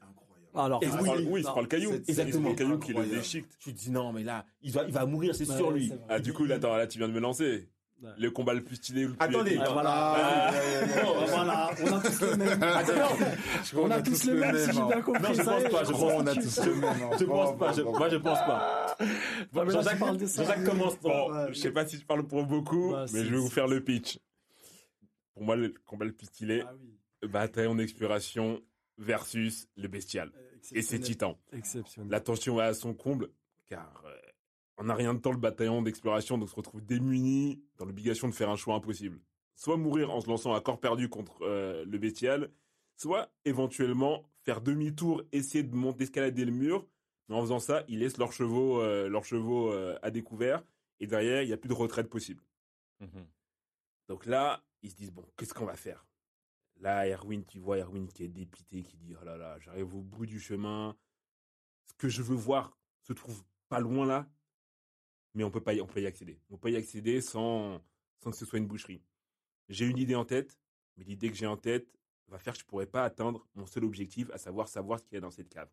Incroyable. 0.55 0.75
Alors, 0.75 0.83
Et 0.83 0.87
Il 0.87 0.93
se 0.93 0.97
oui, 0.99 1.05
prend- 1.05 1.31
oui, 1.33 1.43
se 1.43 1.47
prend 1.49 1.61
le 1.61 1.67
caillou. 1.67 1.91
c'est- 1.93 1.99
Il 1.99 2.05
se 2.15 2.21
exactement. 2.21 2.41
prend 2.43 2.51
le 2.51 2.57
caillou 2.57 2.79
qui 2.79 2.93
le 2.95 3.07
déchiquette. 3.17 3.51
Tu 3.59 3.73
te 3.75 3.79
dis 3.79 3.91
non, 3.91 4.13
mais 4.13 4.23
là, 4.25 4.45
il 4.63 4.73
va, 4.73 4.85
il 4.85 4.93
va 4.93 5.07
mourir, 5.07 5.35
c'est 5.35 5.49
Ouais, 5.49 5.57
sur 5.57 5.71
lui. 5.71 5.89
c'est. 5.89 5.99
Ah, 6.09 6.19
du 6.21 6.33
coup, 6.33 6.45
là, 6.45 6.57
attends, 6.57 6.77
là, 6.77 6.87
tu 6.87 6.99
viens 6.99 7.09
de 7.09 7.13
me 7.13 7.21
lancer. 7.21 7.69
Ouais. 8.01 8.11
Le 8.17 8.31
combat 8.31 8.55
le 8.55 8.63
plus 8.63 8.77
stylé. 8.77 9.03
le 9.03 9.09
plus 9.09 9.17
Attendez. 9.19 9.59
Ah, 9.61 9.71
voilà. 9.73 9.91
Ah, 9.93 10.51
voilà, 11.27 11.71
on 11.83 11.93
a 11.97 12.01
tous 12.01 12.21
le 12.21 12.37
même. 12.37 12.63
Attends, 12.63 12.93
On 13.75 13.91
a 13.91 14.03
tous 14.03 14.25
le 14.27 14.35
même, 14.35 14.57
si 14.57 14.67
j'ai 14.67 14.73
bien 14.87 15.03
compris. 15.03 15.21
Non, 15.23 15.35
je 15.35 15.43
pense 15.43 15.63
pas, 15.65 15.85
je 15.85 15.91
pense- 15.91 16.13
on 16.15 16.27
a 16.29 16.35
tous 16.37 16.65
le 16.65 16.75
même. 16.77 16.85
hein. 16.85 17.11
je 17.19 17.25
pense 17.25 17.59
pas. 17.59 17.73
je- 17.73 17.83
moi, 17.83 18.09
je 18.09 18.17
pense 18.17 18.39
pas. 18.39 18.97
Jean-Jacques 19.53 19.95
tu 19.95 19.99
parles 19.99 20.17
de 20.17 20.27
ça. 20.27 20.43
Jean-Jacques 20.45 20.65
commence. 20.65 20.95
Je 21.49 21.55
sais 21.55 21.73
pas 21.73 21.87
si 21.89 21.97
je 21.99 22.05
parle 22.05 22.25
pour 22.25 22.45
beaucoup, 22.47 22.93
Bah, 22.93 23.07
mais 23.13 23.19
c'est- 23.19 23.25
je 23.25 23.31
vais 23.33 23.37
vous 23.37 23.49
c'est- 23.49 23.55
faire 23.55 23.67
le 23.67 23.83
pitch. 23.83 24.21
Pour 25.35 25.43
moi, 25.43 25.57
le 25.57 25.75
combat 25.85 26.05
le 26.05 26.13
plus 26.13 26.27
stylé, 26.27 26.63
Ah 26.65 26.73
oui. 26.81 27.29
bataillon 27.29 27.75
d'exploration 27.75 28.61
versus 28.99 29.69
le 29.77 29.89
bestial. 29.89 30.33
Et 30.73 30.83
c'est 30.83 30.97
exceptionnel. 30.97 31.05
titan. 31.05 31.39
Exceptionnel. 31.53 32.11
La 32.11 32.21
tension 32.21 32.57
va 32.57 32.67
à 32.67 32.75
son 32.75 32.95
comble, 32.95 33.31
car 33.67 34.05
euh, 34.07 34.15
on 34.79 34.85
n'a 34.85 34.95
rien 34.95 35.15
de 35.15 35.19
temps 35.19 35.33
le 35.33 35.39
bataillon 35.39 35.83
d'exploration, 35.83 36.39
donc 36.39 36.51
se 36.51 36.55
retrouve 36.55 36.85
démuni 36.85 37.63
dans 37.79 37.85
l'obligation 37.85 38.29
de 38.29 38.35
faire 38.35 38.49
un 38.49 38.57
choix 38.57 38.77
impossible. 38.77 39.21
Soit 39.57 39.77
mourir 39.77 40.11
en 40.11 40.21
se 40.21 40.29
lançant 40.29 40.55
à 40.55 40.61
corps 40.61 40.81
perdu 40.81 41.09
contre 41.09 41.43
euh, 41.43 41.85
le 41.85 41.99
bestial, 41.99 42.51
soit 42.97 43.31
éventuellement 43.45 44.29
faire 44.43 44.61
demi-tour, 44.61 45.23
essayer 45.33 45.65
de 45.65 45.75
monter, 45.75 46.05
escalader 46.05 46.45
le 46.45 46.53
mur, 46.53 46.87
mais 47.29 47.35
en 47.35 47.43
faisant 47.43 47.59
ça, 47.59 47.85
ils 47.89 47.99
laissent 47.99 48.19
leurs 48.19 48.33
chevaux, 48.33 48.81
euh, 48.81 49.09
leurs 49.09 49.25
chevaux 49.25 49.73
euh, 49.73 49.99
à 50.03 50.11
découvert, 50.11 50.63
et 51.01 51.07
derrière, 51.07 51.43
il 51.43 51.47
n'y 51.47 51.53
a 51.53 51.57
plus 51.57 51.69
de 51.69 51.75
retraite 51.75 52.09
possible. 52.09 52.43
Mhm. 53.01 53.27
Donc 54.09 54.27
là, 54.27 54.65
ils 54.83 54.91
se 54.91 54.97
disent, 54.97 55.13
bon, 55.13 55.25
qu'est-ce 55.37 55.55
qu'on 55.55 55.67
va 55.67 55.77
faire? 55.77 56.07
Là, 56.79 57.09
Erwin, 57.09 57.45
tu 57.45 57.59
vois 57.59 57.79
Erwin 57.79 58.07
qui 58.07 58.25
est 58.25 58.29
dépité, 58.29 58.83
qui 58.83 58.97
dit, 58.97 59.15
oh 59.21 59.25
là 59.25 59.37
là, 59.37 59.59
j'arrive 59.59 59.95
au 59.95 60.01
bout 60.01 60.27
du 60.27 60.39
chemin. 60.39 60.97
Ce 61.87 61.95
que 61.95 62.09
je 62.09 62.23
veux 62.23 62.37
voir 62.37 62.79
se 63.03 63.13
trouve 63.13 63.43
pas 63.69 63.81
loin 63.81 64.07
là, 64.07 64.31
mais 65.35 65.45
on 65.45 65.51
peut 65.51 65.63
pas 65.63 65.75
y, 65.75 65.81
accéder. 66.07 66.41
On 66.51 66.57
peut 66.57 66.71
y 66.71 66.77
accéder 66.77 67.21
sans, 67.21 67.83
sans 68.23 68.31
que 68.31 68.37
ce 68.37 68.45
soit 68.45 68.59
une 68.59 68.67
boucherie. 68.67 69.03
J'ai 69.69 69.87
une 69.87 69.99
idée 69.99 70.15
en 70.15 70.25
tête, 70.25 70.59
mais 70.97 71.05
l'idée 71.05 71.31
que 71.31 71.37
j'ai 71.37 71.47
en 71.47 71.57
tête 71.57 71.89
va 72.29 72.39
faire 72.39 72.55
que 72.55 72.61
je 72.61 72.65
pourrais 72.65 72.87
pas 72.87 73.05
atteindre 73.05 73.47
mon 73.55 73.67
seul 73.67 73.85
objectif, 73.85 74.31
à 74.31 74.39
savoir 74.39 74.69
savoir 74.69 74.99
ce 74.99 75.05
qu'il 75.05 75.15
y 75.15 75.19
a 75.19 75.21
dans 75.21 75.31
cette 75.31 75.49
cave. 75.49 75.71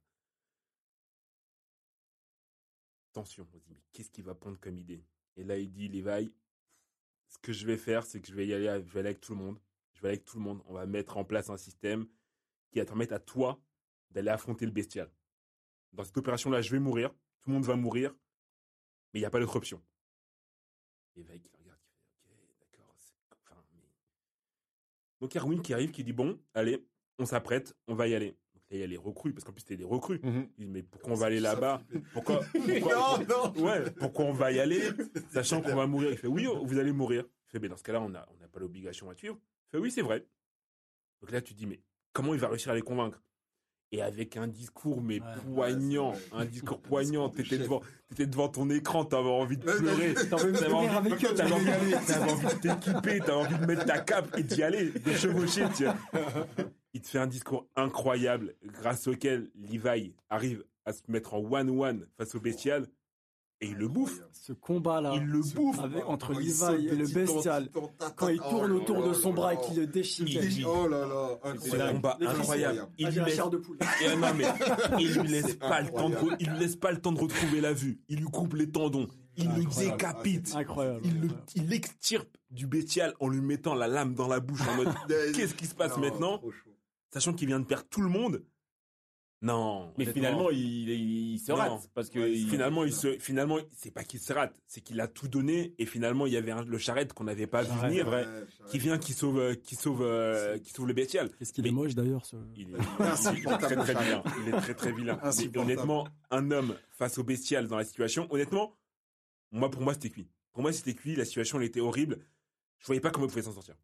Attention, 3.11 3.47
on 3.53 3.59
se 3.59 3.63
dit, 3.65 3.73
mais 3.73 3.83
qu'est-ce 3.93 4.11
qu'il 4.11 4.23
va 4.23 4.35
prendre 4.35 4.59
comme 4.59 4.77
idée? 4.77 5.03
Et 5.37 5.43
là, 5.43 5.57
il 5.57 5.71
dit, 5.71 5.87
Levi, 5.87 6.33
ce 7.27 7.37
que 7.37 7.53
je 7.53 7.65
vais 7.65 7.77
faire, 7.77 8.05
c'est 8.05 8.21
que 8.21 8.27
je 8.27 8.35
vais 8.35 8.47
y 8.47 8.53
aller 8.53 8.67
avec 8.67 9.21
tout 9.21 9.33
le 9.33 9.39
monde. 9.39 9.59
Aller 10.05 10.15
avec 10.15 10.25
tout 10.25 10.37
le 10.37 10.43
monde. 10.43 10.61
On 10.67 10.73
va 10.73 10.85
mettre 10.85 11.17
en 11.17 11.25
place 11.25 11.49
un 11.49 11.57
système 11.57 12.05
qui 12.71 12.79
va 12.79 12.85
te 12.85 12.89
permettre 12.89 13.13
à 13.13 13.19
toi 13.19 13.59
d'aller 14.11 14.29
affronter 14.29 14.65
le 14.65 14.71
bestial. 14.71 15.11
Dans 15.93 16.03
cette 16.03 16.17
opération-là, 16.17 16.61
je 16.61 16.71
vais 16.71 16.79
mourir. 16.79 17.09
Tout 17.41 17.49
le 17.49 17.55
monde 17.55 17.65
va 17.65 17.75
mourir. 17.75 18.11
Mais 19.13 19.19
il 19.19 19.21
n'y 19.21 19.25
a 19.25 19.29
pas 19.29 19.39
d'autre 19.39 19.55
option. 19.55 19.81
Et 21.15 21.23
Veil 21.23 21.39
qui 21.39 21.49
regarde, 21.57 21.79
qui 21.79 22.27
fait 22.27 22.33
Ok, 22.33 22.57
d'accord. 22.59 22.93
c'est- 22.97 23.13
Enfin, 23.31 23.61
mais... 23.73 23.83
Donc 25.21 25.35
Erwin 25.35 25.61
qui 25.61 25.73
arrive, 25.73 25.91
qui 25.91 26.03
dit 26.03 26.11
Bon, 26.13 26.39
allez, 26.53 26.85
on 27.17 27.25
s'apprête, 27.25 27.73
on 27.87 27.95
va 27.95 28.07
y 28.07 28.13
aller. 28.15 28.31
Donc 28.53 28.63
là, 28.69 28.77
il 28.77 28.79
y 28.79 28.83
a 28.83 28.87
les 28.87 28.97
recrues, 28.97 29.33
parce 29.33 29.45
qu'en 29.45 29.53
plus, 29.53 29.61
c'était 29.61 29.77
des 29.77 29.85
recrues. 29.85 30.19
Mhm. 30.21 30.49
Il 30.57 30.65
dit 30.65 30.71
Mais 30.71 30.83
pourquoi 30.83 31.13
on 31.13 31.15
va 31.15 31.27
aller 31.27 31.39
là-bas 31.39 31.81
Pourquoi, 32.13 32.41
pourquoi, 32.51 33.19
Non, 33.19 33.53
non. 33.53 33.63
Ouais, 33.63 33.89
pourquoi 33.91 34.25
on 34.25 34.33
va 34.33 34.51
y 34.51 34.59
aller, 34.59 34.81
sachant 35.31 35.61
qu'on 35.61 35.75
va 35.75 35.87
mourir 35.87 36.11
Il 36.11 36.17
fait 36.17 36.27
oui, 36.27 36.45
vous 36.63 36.77
allez 36.77 36.91
mourir. 36.91 37.25
Il 37.47 37.51
fait, 37.51 37.59
mais 37.59 37.69
dans 37.69 37.77
ce 37.77 37.83
cas-là, 37.83 38.01
on 38.01 38.09
n'a 38.09 38.27
on 38.33 38.37
n'a 38.37 38.47
pas 38.49 38.59
l'obligation 38.59 39.09
à 39.09 39.15
suivre. 39.15 39.39
Fait 39.75 39.81
oui, 39.81 39.91
c'est 39.91 40.01
vrai. 40.01 40.25
Donc 41.21 41.31
là, 41.31 41.41
tu 41.41 41.53
te 41.53 41.57
dis, 41.59 41.65
mais 41.65 41.81
comment 42.13 42.33
il 42.33 42.39
va 42.39 42.47
réussir 42.47 42.71
à 42.71 42.75
les 42.75 42.81
convaincre? 42.81 43.21
Et 43.91 44.01
avec 44.01 44.35
un 44.35 44.47
discours, 44.47 45.01
mais 45.01 45.19
Ouais. 45.19 45.27
poignant, 45.53 46.11
Ouais, 46.13 46.19
un 46.33 46.45
discours 46.45 46.81
poignant, 46.81 47.29
t'étais 47.29 47.57
devant, 47.57 47.81
t'étais 48.09 48.25
devant 48.25 48.49
ton 48.49 48.69
écran, 48.69 49.05
t'avais 49.05 49.29
envie 49.29 49.57
de 49.57 49.63
pleurer. 49.63 50.13
T'as 50.13 50.35
envie 50.35 50.51
de 50.51 50.57
T'avais 50.57 50.73
envie, 50.73 51.09
t'avais 51.13 51.35
t'avais 52.05 52.55
de 52.55 52.59
t'équiper, 52.61 53.19
t'avais 53.19 53.31
envie 53.31 53.57
de 53.57 53.65
mettre 53.65 53.85
ta 53.85 53.99
cape 53.99 54.37
et 54.37 54.43
d'y 54.43 54.63
aller, 54.63 54.91
de 54.91 55.11
chevaucher. 55.13 55.65
tu 55.75 55.83
vois. 55.85 55.95
Il 56.93 57.01
te 57.01 57.07
fait 57.09 57.19
un 57.19 57.27
discours 57.27 57.67
incroyable, 57.75 58.55
grâce 58.63 59.07
auquel 59.07 59.49
Levi 59.55 60.13
arrive 60.29 60.63
à 60.85 60.93
se 60.93 61.01
mettre 61.09 61.33
en 61.33 61.39
one-one 61.39 62.07
face 62.17 62.33
au 62.35 62.39
bestial, 62.39 62.87
et 63.61 63.67
il 63.67 63.75
le 63.75 63.87
bouffe. 63.87 64.21
Ce 64.33 64.53
combat-là, 64.53 65.13
Il 65.15 65.23
le 65.25 65.41
bouffe. 65.41 65.79
avec- 65.79 66.05
entre 66.07 66.33
il 66.33 66.47
Levi 66.47 66.87
et 66.87 66.95
le 66.95 67.07
bestial, 67.07 67.69
quand 68.15 68.27
il 68.27 68.37
tourne 68.39 68.71
oh 68.71 68.75
autour 68.75 68.99
là 69.01 69.07
de 69.07 69.13
son 69.13 69.29
là 69.29 69.35
bras 69.35 69.53
et 69.53 69.57
qu'il 69.61 69.77
le 69.77 69.87
déchire. 69.87 70.27
Il 70.27 70.65
Oh 70.65 70.87
là 70.87 71.05
là, 71.07 71.39
C'est 71.41 71.47
un 71.47 71.51
incroyable. 71.53 71.93
combat 71.95 72.17
incroyable. 72.21 72.87
Il 72.97 73.05
Ah, 73.07 73.09
lui 73.11 73.19
laisse 73.21 73.35
chair 73.35 73.49
de 73.49 73.57
poule. 73.57 73.77
Et 74.03 74.15
non, 74.15 74.27
mais 74.35 74.45
il 74.99 75.13
lui 75.19 75.27
laisse 75.29 75.55
pas 75.55 75.81
le 75.81 75.89
temps 75.89 76.09
de, 76.09 76.15
il 76.39 76.49
lui 76.49 76.59
laisse 76.59 76.75
pas 76.75 76.91
le 76.91 76.99
temps 77.01 77.11
de 77.11 77.19
retrouver 77.19 77.61
la 77.61 77.73
vue. 77.73 78.01
Il 78.09 78.17
lui 78.19 78.25
coupe 78.25 78.53
les 78.55 78.69
tendons. 78.69 79.07
Il 79.37 79.49
le 79.49 79.65
décapite. 79.65 80.53
Incroyable. 80.55 81.01
Il 81.03 81.21
le, 81.21 81.27
il 81.55 81.67
l'extirpe 81.67 82.29
du 82.51 82.67
bestial 82.67 83.13
en 83.19 83.27
lui 83.27 83.41
mettant 83.41 83.73
la 83.73 83.87
lame 83.87 84.13
dans 84.15 84.27
la 84.27 84.39
bouche 84.39 84.61
en 84.67 84.75
mode, 84.75 84.93
qu'est-ce 85.35 85.55
qui 85.55 85.65
se 85.65 85.75
passe 85.75 85.97
maintenant? 85.97 86.41
Sachant 87.11 87.33
qu'il 87.33 87.47
vient 87.47 87.59
de 87.59 87.65
perdre 87.65 87.85
tout 87.89 88.01
le 88.01 88.09
monde. 88.09 88.43
Non. 89.45 89.93
Mais 89.97 90.05
finalement, 90.05 90.49
il, 90.49 90.89
il, 90.89 91.33
il 91.35 91.39
se 91.39 91.51
Non. 91.51 91.57
rate. 91.57 91.89
Parce 91.93 92.09
que 92.09 92.19
Ouais, 92.19 92.31
il- 92.33 92.49
finalement, 92.49 92.83
il 92.83 92.91
se, 92.93 93.17
finalement, 93.19 93.59
c'est 93.71 93.91
pas 93.91 94.03
qu'il 94.03 94.19
se 94.19 94.33
rate, 94.33 94.59
c'est 94.65 94.81
qu'il 94.81 94.99
a 94.99 95.07
tout 95.07 95.27
donné 95.27 95.75
et 95.77 95.85
finalement, 95.85 96.25
il 96.25 96.33
y 96.33 96.37
avait 96.37 96.51
un- 96.51 96.63
le 96.63 96.77
charrette 96.77 97.13
qu'on 97.13 97.25
n'avait 97.25 97.45
pas 97.47 97.61
vu 97.63 97.77
venir, 97.79 98.07
Ouais, 98.07 98.25
qui 98.69 98.79
vient, 98.79 98.97
qui 98.97 99.13
sauve, 99.13 99.39
euh, 99.39 99.53
qui 99.55 99.75
sauve, 99.75 100.01
euh, 100.01 100.57
qui 100.57 100.71
sauve 100.71 100.87
le 100.87 100.93
bestial. 100.93 101.29
Qu'est-ce 101.37 101.53
qu'il 101.53 101.67
est 101.67 101.71
moche 101.71 101.93
d'ailleurs 101.95 102.25
ce... 102.25 102.35
Il 102.55 102.61
est, 102.63 102.77
il 103.33 103.39
est 103.47 103.57
très 103.57 103.75
très 103.75 103.93
vilain. 103.93 104.23
Il 104.41 104.49
est 104.53 104.57
très 104.57 104.73
très 104.73 104.91
vilain. 104.91 105.19
Mais 105.23 105.57
honnêtement, 105.57 106.07
un 106.31 106.49
homme 106.51 106.75
face 106.91 107.17
au 107.17 107.23
bestial 107.23 107.67
dans 107.67 107.77
la 107.77 107.85
situation, 107.85 108.27
honnêtement, 108.31 108.75
moi 109.51 109.69
pour 109.69 109.81
moi 109.81 109.93
c'était 109.93 110.09
cuit. 110.09 110.27
Pour 110.53 110.61
moi, 110.61 110.71
c'était 110.71 110.93
cuit. 110.93 111.15
La 111.17 111.25
situation, 111.25 111.59
elle 111.59 111.65
était 111.67 111.81
horrible. 111.81 112.19
Je 112.79 112.85
voyais 112.85 113.01
pas 113.01 113.11
comment 113.11 113.25
il 113.25 113.29
pouvait 113.29 113.41
s'en 113.41 113.51
sortir. 113.51 113.75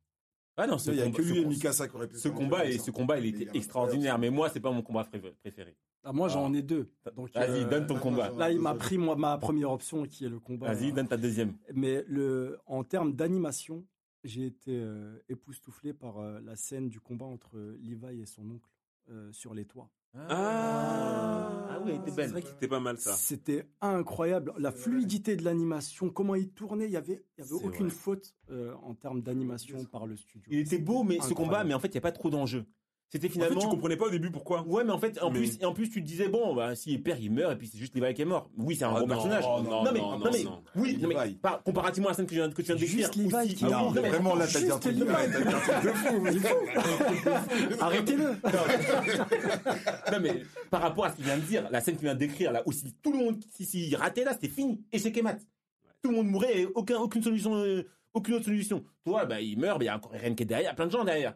Ah 0.57 0.67
non, 0.67 0.77
ce 0.77 0.91
Il 0.91 0.97
y 0.97 1.01
a 1.01 1.05
combat, 1.05 1.17
que 1.17 1.21
lui 1.23 1.35
ce- 1.35 1.39
et 1.41 1.45
Mikasa 1.45 1.87
qui 1.87 1.95
auraient 1.95 2.07
pu 2.07 2.17
ce 2.17 2.29
combat, 2.29 2.65
et 2.65 2.77
ce 2.77 2.91
combat, 2.91 3.19
il 3.19 3.25
était 3.27 3.57
extraordinaire. 3.57 4.19
Mais 4.19 4.29
moi, 4.29 4.49
c'est 4.49 4.59
pas 4.59 4.71
mon 4.71 4.81
combat 4.81 5.03
pré- 5.05 5.19
préféré. 5.41 5.75
Ah, 6.03 6.11
moi, 6.13 6.27
j'en 6.27 6.51
Ah. 6.53 6.57
ai 6.57 6.61
deux. 6.61 6.91
Donc, 7.15 7.33
Vas-y, 7.33 7.63
euh, 7.63 7.69
donne 7.69 7.87
ton 7.87 7.97
combat. 7.99 8.31
Là, 8.31 8.51
il 8.51 8.59
m'a 8.59 8.73
pris 8.75 8.97
moi, 8.97 9.15
ma 9.15 9.37
première 9.37 9.71
option 9.71 10.03
qui 10.05 10.25
est 10.25 10.29
le 10.29 10.39
combat. 10.39 10.73
Vas-y, 10.73 10.91
donne 10.91 11.07
ta 11.07 11.17
deuxième. 11.17 11.55
Mais 11.73 12.03
le, 12.07 12.57
en 12.65 12.83
termes 12.83 13.13
d'animation, 13.13 13.85
j'ai 14.23 14.45
été 14.47 14.71
euh, 14.75 15.19
époustouflé 15.29 15.93
par 15.93 16.17
euh, 16.19 16.39
la 16.41 16.55
scène 16.55 16.89
du 16.89 16.99
combat 16.99 17.25
entre 17.25 17.57
Levi 17.81 18.21
et 18.21 18.25
son 18.25 18.49
oncle 18.49 18.69
euh, 19.09 19.31
sur 19.31 19.53
les 19.53 19.65
toits. 19.65 19.89
Ah, 20.15 21.79
oui, 21.83 21.91
elle 21.91 21.95
était 22.01 22.09
C'est 22.09 22.15
belle. 22.15 22.29
vrai 22.31 22.41
qu'il 22.41 22.51
était 22.51 22.67
pas 22.67 22.79
mal, 22.79 22.97
ça. 22.97 23.13
C'était 23.13 23.67
incroyable. 23.81 24.53
La 24.57 24.71
fluidité 24.71 25.35
de 25.35 25.43
l'animation, 25.43 26.09
comment 26.09 26.35
il 26.35 26.49
tournait, 26.51 26.85
il 26.85 26.91
y 26.91 26.97
avait, 26.97 27.23
il 27.37 27.41
y 27.41 27.43
avait 27.43 27.53
aucune 27.53 27.87
vrai. 27.87 27.95
faute 27.95 28.35
euh, 28.49 28.73
en 28.83 28.93
termes 28.93 29.21
d'animation 29.21 29.83
par 29.85 30.05
le 30.07 30.15
studio. 30.17 30.47
Il 30.51 30.59
était 30.59 30.77
beau, 30.79 31.03
mais 31.03 31.19
ce 31.21 31.33
combat, 31.33 31.63
mais 31.63 31.73
en 31.73 31.79
fait, 31.79 31.87
il 31.89 31.93
n'y 31.93 31.97
a 31.99 32.01
pas 32.01 32.11
trop 32.11 32.29
d'enjeu. 32.29 32.65
C'était 33.13 33.27
En 33.27 33.29
fait, 33.29 33.33
finalement. 33.33 33.59
tu 33.59 33.67
comprenais 33.67 33.97
pas 33.97 34.05
au 34.05 34.09
début 34.09 34.31
pourquoi. 34.31 34.61
Ouais, 34.65 34.85
mais 34.85 34.93
en 34.93 34.97
fait, 34.97 35.21
en 35.21 35.31
Mais- 35.31 35.39
plus, 35.39 35.57
et 35.59 35.65
en 35.65 35.73
plus, 35.73 35.89
tu 35.89 36.01
te 36.01 36.07
disais 36.07 36.29
bon, 36.29 36.55
bah, 36.55 36.75
s'il 36.75 37.03
perd, 37.03 37.19
il 37.21 37.29
meurt, 37.29 37.51
et 37.51 37.55
puis 37.57 37.67
c'est 37.67 37.77
juste 37.77 37.93
Levi 37.93 38.13
qui 38.13 38.21
est 38.21 38.25
mort. 38.25 38.49
Oui, 38.57 38.77
c'est 38.77 38.85
un 38.85 38.91
Ah 38.91 38.99
gros 38.99 39.01
non, 39.01 39.07
personnage. 39.07 39.43
oh 39.45 39.61
non, 39.61 39.83
mais, 39.91 39.99
non, 39.99 40.11
non, 40.11 40.19
non, 40.19 40.29
mais, 40.31 40.43
non. 40.43 40.63
oui, 40.77 40.97
non, 40.97 41.09
mais, 41.09 41.31
par- 41.33 41.61
comparativement 41.61 42.07
à 42.07 42.11
la 42.11 42.15
scène 42.15 42.25
que 42.25 42.29
tu 42.29 42.35
viens, 42.35 42.49
que 42.49 42.55
tu 42.55 42.61
viens 42.63 42.75
de 42.75 42.79
décrire. 42.79 42.99
Juste 42.99 43.15
Levi 43.17 43.35
aussi- 43.35 43.55
qui- 43.55 43.65
Ah 43.65 43.67
oui, 43.67 43.73
non, 43.73 43.91
non, 43.91 44.01
mais- 44.01 44.09
Vraiment, 44.09 44.35
là, 44.35 44.47
t'as 44.47 44.61
dit 44.61 44.71
un 44.71 44.79
truc 44.79 44.95
de 44.95 45.03
fou. 45.05 45.11
Arrêtez-le 47.81 48.23
Non, 50.11 50.19
mais 50.21 50.43
par 50.69 50.81
rapport 50.81 51.05
à 51.05 51.11
ce 51.11 51.15
qu'il 51.17 51.25
vient 51.25 51.37
de 51.37 51.41
dire, 51.41 51.67
la 51.69 51.81
scène 51.81 51.95
qu'il 51.95 52.05
vient 52.05 52.13
de 52.13 52.19
décrire, 52.19 52.51
là, 52.51 52.63
aussi, 52.65 52.93
tout 53.03 53.11
le 53.11 53.17
monde, 53.17 53.37
si, 53.53 53.65
si 53.65 53.95
ratait 53.95 54.23
là, 54.23 54.33
c'était 54.33 54.47
fini. 54.47 54.81
Et 54.91 54.99
c'est 54.99 55.21
mat. 55.21 55.39
Tout 56.01 56.09
le 56.11 56.15
monde 56.17 56.27
mourait 56.27 56.61
et 56.61 56.65
aucun, 56.65 56.97
aucune 56.99 57.21
solution, 57.21 57.55
euh, 57.55 57.83
aucune 58.13 58.35
autre 58.35 58.45
solution. 58.45 58.83
Toi, 59.05 59.25
bah, 59.25 59.41
il 59.41 59.59
meurt, 59.59 59.77
mais 59.79 59.85
il 59.85 59.87
y 59.87 59.89
a 59.89 59.95
encore 59.97 60.15
Eren 60.15 60.35
qui 60.35 60.43
est 60.43 60.45
derrière, 60.45 60.69
il 60.69 60.71
y 60.71 60.71
a 60.71 60.75
plein 60.75 60.87
de 60.87 60.91
gens 60.91 61.03
derrière. 61.03 61.35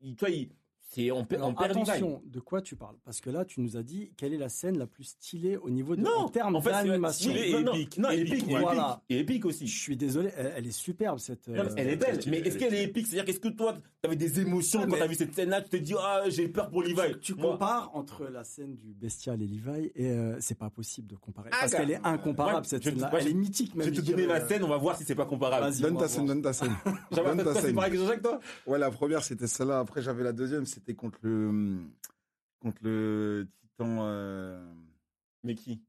Il- 0.00 0.16
toi, 0.16 0.30
il, 0.30 0.48
c'est, 0.96 1.10
on, 1.10 1.26
Alors, 1.30 1.48
on 1.48 1.54
perd 1.54 1.70
attention, 1.72 2.22
de 2.24 2.40
quoi 2.40 2.62
tu 2.62 2.74
parles? 2.76 2.96
Parce 3.04 3.20
que 3.20 3.28
là, 3.30 3.44
tu 3.44 3.60
nous 3.60 3.76
as 3.76 3.82
dit 3.82 4.10
quelle 4.16 4.32
est 4.32 4.38
la 4.38 4.48
scène 4.48 4.78
la 4.78 4.86
plus 4.86 5.04
stylée 5.04 5.56
au 5.56 5.68
niveau 5.70 5.94
de 5.96 6.00
Non, 6.02 6.10
en 6.16 6.28
termes 6.28 6.56
en 6.56 6.60
fait, 6.62 6.70
c'est- 6.72 6.86
d'animation? 6.86 7.32
Et 7.34 7.52
non, 7.52 7.60
non, 7.60 7.72
épique. 7.74 7.98
Non, 7.98 8.10
Épique, 8.10 8.32
épique, 8.34 8.48
et 8.50 8.58
voilà. 8.58 9.02
épique, 9.08 9.16
et 9.16 9.20
épique 9.20 9.44
aussi. 9.44 9.66
Je 9.66 9.78
suis 9.78 9.96
désolé, 9.96 10.30
elle, 10.36 10.52
elle 10.56 10.66
est 10.66 10.70
superbe 10.70 11.18
cette. 11.18 11.48
Non, 11.48 11.64
euh, 11.64 11.68
elle 11.76 11.88
est 11.90 11.96
belle, 11.96 12.18
elle 12.24 12.30
mais 12.30 12.38
est 12.38 12.46
est-ce 12.46 12.58
qu'elle 12.58 12.74
est 12.74 12.84
épique? 12.84 13.06
C'est-à-dire 13.06 13.24
qu'est-ce 13.26 13.40
que 13.40 13.48
toi, 13.48 13.76
t'avais 14.00 14.16
des 14.16 14.40
émotions 14.40 14.80
Ah, 14.84 14.86
quand 14.88 14.96
t'as 14.98 15.06
vu 15.06 15.14
cette 15.14 15.34
scène-là? 15.34 15.62
Tu 15.62 15.68
t'es 15.70 15.80
dit, 15.80 15.94
ah, 15.98 16.22
j'ai 16.28 16.48
peur 16.48 16.70
pour 16.70 16.82
Levi. 16.82 16.96
Tu 17.20 17.34
compares 17.34 17.90
entre 17.94 18.24
la 18.26 18.44
scène 18.44 18.76
du 18.76 18.94
bestial 18.94 19.42
et 19.42 19.46
Levi 19.46 19.90
et 19.94 20.10
euh, 20.10 20.36
c'est 20.40 20.58
pas 20.58 20.70
possible 20.70 21.08
de 21.08 21.16
comparer 21.16 21.50
Ah, 21.52 21.56
parce 21.60 21.74
qu'elle 21.74 21.90
est 21.90 22.00
incomparable 22.04 22.58
Ouais, 22.58 22.62
cette 22.64 22.82
je- 22.84 22.90
scène-là. 22.90 23.10
moi, 23.10 23.18
Elle 23.20 23.26
je- 23.26 23.30
est 23.30 23.34
mythique 23.34 23.72
Je 23.74 23.78
même. 23.78 23.86
vais 23.90 23.96
te 24.00 24.04
je 24.06 24.10
donner 24.10 24.26
la 24.26 24.46
scène, 24.46 24.62
on 24.64 24.68
va 24.68 24.76
voir 24.78 24.96
si 24.96 25.04
c'est 25.04 25.14
pas 25.14 25.26
comparable. 25.26 25.66
Vas-y. 25.66 25.80
Donne 25.82 25.96
on 25.96 26.00
ta 26.00 26.08
scène, 26.08 26.26
donne 26.26 26.42
ta 26.42 26.52
scène. 26.52 26.72
J'avais 27.12 27.36
Donne 27.36 27.44
ta 27.54 27.60
scène. 27.60 27.74
toi 28.22 28.40
Ouais, 28.66 28.78
la 28.78 28.90
première, 28.90 29.22
c'était 29.22 29.46
celle-là. 29.46 29.80
Après, 29.80 30.02
j'avais 30.02 30.22
la 30.22 30.32
deuxième, 30.32 30.66
c'était 30.66 30.85
contre 30.94 31.18
le, 31.22 31.78
contre 32.60 32.78
le 32.82 33.48
titan, 33.60 33.96
euh, 34.00 34.64
Mais 35.42 35.54
qui? 35.54 35.82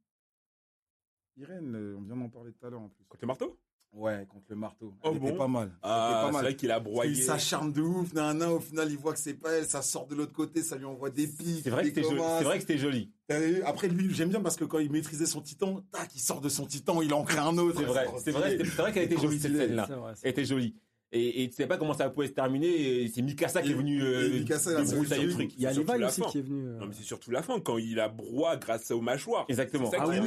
Irène, 1.38 1.76
euh, 1.76 1.96
on 1.98 2.02
vient 2.02 2.16
d'en 2.16 2.30
parler 2.30 2.52
tout 2.52 2.66
à 2.66 2.70
l'heure 2.70 2.82
en 2.82 2.90
plus. 2.90 3.06
Contre 3.06 3.22
le 3.22 3.28
marteau? 3.28 3.60
Ouais, 3.94 4.26
contre 4.28 4.46
le 4.50 4.56
marteau. 4.58 4.94
Oh 5.04 5.10
Elle 5.12 5.18
était 5.18 5.32
bon? 5.32 5.38
pas 5.38 5.48
mal. 5.48 5.72
Ah, 5.82 6.30
c'est 6.32 6.40
vrai 6.40 6.56
qu'il 6.56 6.72
a 6.72 6.80
broyé. 6.80 7.16
s'acharne 7.16 7.72
de 7.72 7.82
ouf, 7.82 8.14
nan, 8.14 8.38
nan, 8.38 8.50
au 8.50 8.60
final, 8.60 8.92
il 8.92 8.98
voit 8.98 9.14
que 9.14 9.20
c'est 9.20 9.34
pas 9.34 9.52
elle, 9.54 9.66
ça 9.66 9.82
sort 9.82 10.08
de 10.08 10.16
l'autre 10.16 10.34
côté, 10.34 10.62
ça 10.62 10.76
lui 10.76 10.86
envoie 10.86 11.10
des 11.10 11.26
pics. 11.28 11.62
C'est 11.64 11.70
vrai 11.70 11.84
que 11.84 11.88
c'était 11.90 12.04
joli. 12.04 12.18
commences. 12.18 12.38
C'est 12.40 12.44
vrai 12.44 12.56
que 12.56 12.62
c'était 12.62 12.78
joli. 12.78 13.12
T'as 13.28 13.40
vu? 13.40 13.64
Après, 13.64 13.88
lui, 13.88 14.14
j'aime 14.14 14.30
bien 14.30 14.42
parce 14.42 14.56
que 14.58 14.66
quand 14.66 14.80
il 14.80 14.92
maîtrisait 14.92 15.26
son 15.26 15.42
titan, 15.42 15.82
tac, 15.92 16.14
il 16.16 16.20
sort 16.20 16.42
de 16.42 16.50
son 16.50 16.66
titan, 16.66 17.02
il 17.02 17.14
en 17.14 17.24
crée 17.24 17.40
un 17.40 17.58
autre. 17.58 17.80
C'est 17.80 17.86
vrai. 17.86 18.08
C'est 18.24 18.32
vrai. 18.32 18.58
vrai 18.58 18.92
qu'elle 18.94 19.04
était 19.04 19.18
jolie 19.18 19.40
cette 19.40 19.56
scène-là. 19.56 19.88
Elle 20.22 20.32
était 20.32 20.46
jolie. 20.46 20.76
Et, 21.14 21.44
et 21.44 21.50
tu 21.50 21.56
sais 21.56 21.68
pas 21.68 21.78
comment 21.78 21.94
ça 21.94 22.10
pouvait 22.10 22.28
se 22.28 22.34
terminer. 22.34 22.68
et 23.04 23.08
C'est 23.08 23.22
Mikasa 23.22 23.62
qui 23.62 23.72
est 23.72 23.74
venu 23.76 24.02
euh, 24.04 24.40
Mikasa, 24.40 24.84
débroussailler 24.84 25.26
le 25.28 25.32
truc. 25.32 25.52
Il 25.56 25.62
y 25.62 25.66
a 25.66 25.72
la 25.72 26.08
aussi 26.08 26.22
qui 26.24 26.40
est 26.40 26.42
venu. 26.42 26.68
euh, 26.68 26.80
Non, 26.80 26.88
mais 26.88 26.94
c'est 26.94 27.04
surtout 27.04 27.32
la 27.32 27.42
fin, 27.42 27.60
quand 27.62 27.78
il 27.78 27.98
a 28.02 28.10
broie 28.10 28.58
grâce 28.58 28.92
aux 28.92 29.00
mâchoires. 29.00 29.46
Exactement. 29.48 29.90
Ah 29.98 30.06
oui. 30.08 30.18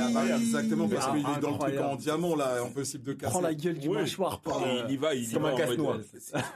Exactement, 0.40 0.88
parce 0.88 1.06
Ah, 1.06 1.10
qu'il 1.10 1.20
est 1.20 1.40
dans 1.40 1.50
le 1.52 1.58
truc 1.58 1.78
en 1.80 1.96
diamant, 1.96 2.34
là, 2.34 2.62
impossible 2.62 3.04
de 3.04 3.12
casser. 3.12 3.30
Prends 3.32 3.40
la 3.42 3.54
gueule 3.54 3.78
du 3.78 3.88
Ouais. 3.88 3.96
mâchoire 4.00 4.40
par. 4.40 4.66
Et 4.66 4.80
euh, 4.80 4.84
il 4.88 4.94
y 4.94 4.96
va, 4.96 5.14
il 5.14 5.28
y 5.28 5.32
comme 5.32 5.42
va 5.42 5.48
un 5.50 5.52
en 5.52 5.56
casse-noix. 5.56 5.96
mode- 5.98 6.06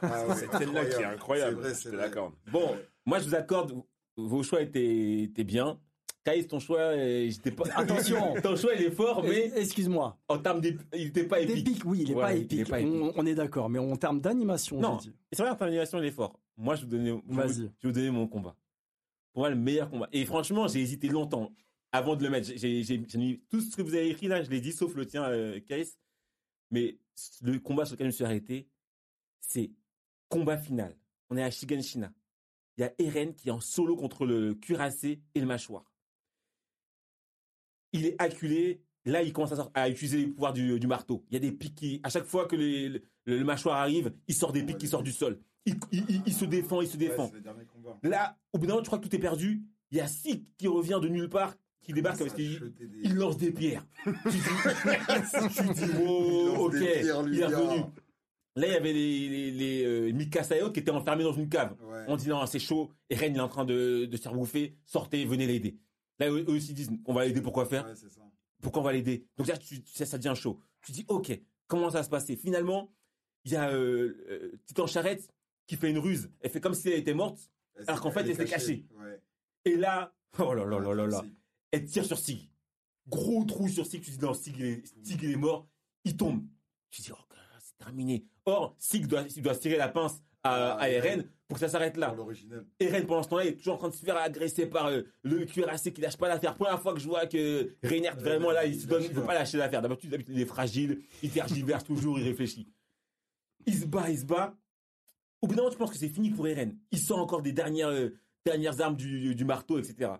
Ah 0.02 0.34
Cette 0.36 0.52
scène-là 0.56 0.84
qui 0.86 1.02
est 1.02 1.04
incroyable. 1.04 1.56
C'est 1.62 1.68
vrai, 1.68 1.74
c'est 1.74 1.92
l'accorde. 1.96 2.32
Bon, 2.50 2.76
moi 3.04 3.18
je 3.18 3.24
vous 3.28 3.34
accorde, 3.34 3.74
vos 4.16 4.42
choix 4.42 4.62
étaient, 4.62 5.22
étaient 5.24 5.44
bien. 5.44 5.78
Caïs, 6.24 6.48
ton 6.48 6.58
choix, 6.58 6.78
euh, 6.80 7.28
j'étais 7.30 7.50
pas. 7.50 7.64
Attention. 7.76 8.34
ton 8.42 8.56
choix 8.56 8.74
il 8.74 8.82
est 8.84 8.90
fort, 8.90 9.22
mais 9.22 9.52
Eh, 9.54 9.60
Excuse-moi. 9.60 10.18
en 10.28 10.38
termes 10.38 10.60
d'ép- 10.62 10.80
il 10.94 11.08
était 11.08 11.24
pas 11.26 11.40
épique. 11.40 11.64
D'épique, 11.64 11.82
oui, 11.84 12.00
il 12.02 12.10
est 12.10 12.14
Ouais, 12.14 12.22
pas 12.22 12.34
il 12.34 12.40
est 12.40 12.44
épique. 12.44 12.68
pas 12.68 12.80
épique. 12.80 12.94
On, 12.94 13.12
on 13.14 13.26
est 13.26 13.34
d'accord, 13.34 13.68
mais 13.68 13.78
en 13.78 13.94
termes 13.96 14.20
d'animation, 14.20 14.80
Non. 14.80 14.98
j'ai 14.98 15.10
dit. 15.10 15.16
Et 15.32 15.36
c'est 15.36 15.42
vrai, 15.42 15.50
en 15.52 15.56
termes 15.56 15.68
d'animation, 15.70 15.98
il 15.98 16.06
est 16.06 16.10
fort. 16.10 16.40
Moi, 16.56 16.76
je 16.76 16.86
vais 16.86 17.10
vous 17.10 17.22
je 17.28 17.34
Vas-y. 17.34 17.60
vous- 17.66 17.70
je 17.78 17.86
vous 17.88 17.92
donner 17.92 18.10
mon 18.10 18.26
combat. 18.26 18.56
Pour 19.32 19.40
moi, 19.42 19.50
le 19.50 19.56
meilleur 19.56 19.90
combat. 19.90 20.08
Et 20.12 20.24
franchement, 20.24 20.66
j'ai 20.66 20.80
hésité 20.80 21.08
longtemps 21.08 21.52
avant 21.92 22.16
de 22.16 22.22
le 22.22 22.30
mettre. 22.30 22.46
J'ai, 22.56 22.82
j'ai, 22.82 23.04
j'ai 23.06 23.18
mis 23.18 23.42
tout 23.50 23.60
ce 23.60 23.76
que 23.76 23.82
vous 23.82 23.94
avez 23.94 24.08
écrit 24.08 24.28
là, 24.28 24.42
je 24.42 24.48
l'ai 24.50 24.60
dit, 24.60 24.72
sauf 24.72 24.94
le 24.94 25.06
tien, 25.06 25.24
euh, 25.24 25.60
Caïs. 25.60 25.98
Mais 26.70 26.98
le 27.42 27.58
combat 27.58 27.84
sur 27.84 27.94
lequel 27.96 28.06
je 28.06 28.08
me 28.08 28.14
suis 28.14 28.24
arrêté, 28.24 28.68
c'est 29.40 29.72
combat 30.30 30.56
final. 30.56 30.96
On 31.28 31.36
est 31.36 31.42
à 31.42 31.50
Shiganshina. 31.50 32.12
Il 32.78 32.80
y 32.80 32.84
a 32.84 32.92
Eren 32.98 33.34
qui 33.34 33.48
est 33.48 33.52
en 33.52 33.60
solo 33.60 33.94
contre 33.94 34.24
le 34.26 34.54
cuirassé 34.54 35.20
et 35.34 35.40
le 35.40 35.46
mâchoire. 35.46 35.84
Il 37.95 38.05
est 38.07 38.16
acculé. 38.18 38.80
Là, 39.07 39.22
il 39.22 39.32
commence 39.32 39.53
à, 39.74 39.88
utiliser 39.88 40.18
les 40.18 40.26
pouvoirs 40.26 40.53
du, 40.53 40.78
du 40.78 40.86
marteau. 40.86 41.24
Il 41.30 41.34
y 41.34 41.36
a 41.36 41.40
des 41.40 41.53
pics 41.53 41.74
qui, 41.74 42.01
à 42.03 42.09
chaque 42.11 42.24
fois 42.24 42.47
que 42.47 42.57
les- 42.57 42.88
le, 42.88 43.01
le 43.26 43.45
mâchoire 43.45 43.76
arrive, 43.78 44.12
il 44.28 44.34
sort 44.34 44.53
des 44.53 44.62
pics 44.62 44.78
qui 44.78 44.88
sortent 44.88 45.05
du 45.05 45.12
sol. 45.12 45.38
Il, 45.66 45.76
il- 45.92 46.05
il- 46.09 46.22
il 46.26 46.32
se 46.32 46.45
défend, 46.47 46.80
il 46.82 46.88
se 46.88 46.97
défend. 46.97 47.30
Ouais. 47.30 48.09
Là, 48.11 48.36
au 48.53 48.59
bout 48.59 48.66
d'un 48.66 48.72
moment, 48.74 48.82
tu 48.82 48.88
crois 48.88 48.99
que 48.99 49.07
tout 49.09 49.14
est 49.14 49.18
perdu. 49.18 49.62
Il 49.90 49.99
y 49.99 50.01
a 50.01 50.07
Sik 50.07 50.45
qui 50.57 50.68
revient 50.68 50.99
de 51.03 51.09
nulle 51.09 51.28
part, 51.28 51.55
qui 51.82 51.92
débarque 51.92 52.16
Ça 52.16 52.24
parce 52.24 52.34
qu'il 52.36 52.59
des- 52.59 52.88
il 53.05 53.14
lance 53.14 53.36
des 53.36 53.53
pierres. 53.53 53.86
tu 54.05 54.11
dis, 54.30 54.38
tu 55.74 55.92
lance 55.92 56.59
ok, 56.59 56.72
des 56.72 57.01
pierres, 57.01 57.22
lui, 57.22 57.36
il 57.36 57.40
est 57.42 57.47
revenu. 57.47 57.82
Là, 58.57 58.66
il 58.68 58.72
y 58.72 58.76
avait 58.76 58.92
les, 58.92 59.28
les, 59.28 59.51
les 59.51 59.84
euh, 59.84 60.12
Mikasa 60.12 60.57
et 60.57 60.62
autres 60.62 60.74
qui 60.74 60.80
étaient 60.80 60.90
enfermés 60.92 61.24
dans 61.24 61.32
une 61.32 61.49
cave. 61.49 61.74
Ouais. 61.82 62.05
On 62.07 62.16
dit 62.16 62.28
non, 62.28 62.47
c'est 62.47 62.61
chaud. 62.61 62.90
Et 63.11 63.16
Ren, 63.16 63.26
il 63.30 63.36
est 63.36 63.40
en 63.40 63.49
train 63.49 63.64
de, 63.64 64.05
de 64.05 64.16
se 64.16 64.22
faire 64.22 64.32
bouffer. 64.32 64.76
Sortez, 64.86 65.24
venez 65.24 65.47
l'aider. 65.47 65.76
Là, 66.18 66.30
eux 66.30 66.44
aussi 66.48 66.74
disent, 66.74 66.90
on 67.06 67.12
va 67.12 67.24
l'aider, 67.24 67.40
pourquoi 67.40 67.66
faire 67.66 67.84
Ouais, 67.86 67.96
ça. 67.96 68.06
Pourquoi 68.62 68.82
on 68.82 68.84
va 68.84 68.92
l'aider? 68.92 69.26
Donc 69.36 69.46
là, 69.46 69.56
tu, 69.58 69.82
ça, 69.86 70.06
ça 70.06 70.16
devient 70.18 70.34
chaud. 70.36 70.60
Tu 70.82 70.92
dis, 70.92 71.04
ok, 71.08 71.38
comment 71.66 71.90
ça 71.90 71.98
va 71.98 72.04
se 72.04 72.10
passer? 72.10 72.36
Finalement, 72.36 72.92
il 73.44 73.52
y 73.52 73.56
a 73.56 73.70
euh, 73.70 74.16
euh, 74.28 74.52
Titan 74.66 74.86
Charrette 74.86 75.28
qui 75.66 75.76
fait 75.76 75.90
une 75.90 75.98
ruse. 75.98 76.30
Elle 76.40 76.50
fait 76.50 76.60
comme 76.60 76.74
si 76.74 76.88
elle 76.88 77.00
était 77.00 77.14
morte. 77.14 77.50
Elle 77.76 77.84
Alors 77.88 78.00
qu'en 78.00 78.10
fait, 78.10 78.20
elle 78.20 78.36
s'est 78.36 78.44
cachée. 78.44 78.86
Ouais. 78.92 79.20
Et 79.64 79.76
là, 79.76 80.14
oh 80.38 80.54
là 80.54 80.64
là 80.64 80.78
là 80.78 80.94
là 80.94 81.06
là, 81.06 81.24
elle 81.72 81.84
tire 81.84 82.04
sur 82.04 82.18
Sig. 82.18 82.48
Gros 83.08 83.44
trou 83.44 83.68
sur 83.68 83.84
Sig. 83.84 84.00
Tu 84.00 84.12
dis, 84.12 84.18
non, 84.18 84.34
Sig, 84.34 84.60
est, 84.62 84.86
Sig, 85.04 85.18
il 85.22 85.32
est 85.32 85.36
mort. 85.36 85.68
Il 86.04 86.16
tombe. 86.16 86.44
Tu 86.90 87.02
dis, 87.02 87.12
oh, 87.12 87.16
c'est 87.58 87.76
terminé. 87.76 88.24
Or, 88.44 88.76
Sig 88.78 89.06
doit, 89.06 89.24
il 89.34 89.42
doit 89.42 89.56
tirer 89.56 89.76
la 89.76 89.88
pince 89.88 90.22
à, 90.42 90.74
Ah, 90.74 90.78
à 90.78 90.88
ouais. 90.88 91.26
Pour 91.55 91.61
que 91.61 91.66
ça 91.68 91.72
s'arrête 91.72 91.96
là. 91.96 92.12
L'original. 92.16 92.66
Eren, 92.80 93.07
pendant 93.07 93.22
ce 93.22 93.28
temps-là, 93.28 93.46
est 93.46 93.52
toujours 93.52 93.74
en 93.74 93.78
train 93.78 93.88
de 93.88 93.94
se 93.94 94.05
faire 94.05 94.16
agresser 94.16 94.66
par 94.66 94.86
euh, 94.86 95.02
le 95.22 95.44
cuirassé 95.44 95.92
qui 95.92 96.00
lâche 96.00 96.16
pas 96.16 96.26
l'affaire. 96.26 96.57
Première 96.57 96.82
fois 96.82 96.94
que 96.94 96.98
je 96.98 97.07
vois 97.07 97.26
que 97.26 97.76
Reinhardt, 97.84 98.20
vraiment, 98.20 98.50
là, 98.50 98.66
il 98.66 98.80
se 98.80 98.88
donne, 98.88 99.05
il 99.05 99.12
veut 99.12 99.22
pas 99.22 99.34
lâcher 99.34 99.57
l'affaire. 99.57 99.80
D'habitude, 99.80 100.11
d'habitude, 100.11 100.34
il 100.34 100.40
est 100.40 100.46
fragile, 100.46 101.02
il 101.22 101.30
tergiverse 101.30 101.84
toujours, 101.84 102.18
il 102.18 102.24
réfléchit. 102.24 102.66
Il 103.66 103.74
se 103.78 103.86
bat, 103.86 104.11
il 104.11 104.18
se 104.18 104.24
bat. 104.24 104.57
Au 105.42 105.46
bout 105.46 105.55
d'un 105.55 105.62
moment, 105.62 105.70
tu 105.72 105.78
penses 105.78 105.92
que 105.92 105.96
c'est 105.96 106.09
fini 106.09 106.30
pour 106.30 106.48
Eren. 106.48 106.76
Il 106.90 106.98
sort 106.98 107.20
encore 107.20 107.40
des 107.40 107.52
dernières, 107.52 107.86
euh, 107.86 108.11
dernières 108.44 108.80
armes 108.80 108.96
du, 108.96 109.36
du 109.36 109.44
marteau, 109.44 109.78
etc. 109.78 110.11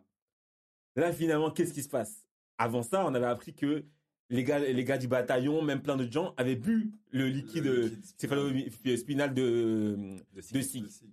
Là, 0.95 1.12
finalement, 1.12 1.51
qu'est-ce 1.51 1.74
qui 1.74 1.82
se 1.82 1.89
passe? 1.89 2.24
Avant 2.59 2.85
ça, 2.85 3.05
on 3.05 3.12
avait 3.12 3.26
appris 3.26 3.55
que 3.55 3.85
les 4.30 4.45
gars, 4.45 4.59
les 4.59 4.85
gars 4.85 4.99
du 4.99 5.09
bataillon, 5.09 5.62
même 5.62 5.82
plein 5.82 5.97
d'autres 5.97 6.12
gens, 6.12 6.35
avaient 6.37 6.57
bu 6.57 6.93
le 7.11 7.28
liquide, 7.28 7.66
euh, 7.66 7.89
liquide 7.89 8.05
céphalo-spinal 8.18 9.35
de, 9.35 9.97
De 10.35 10.41
Sig. 10.41 10.82
de 10.82 10.89
Sig. 10.89 11.11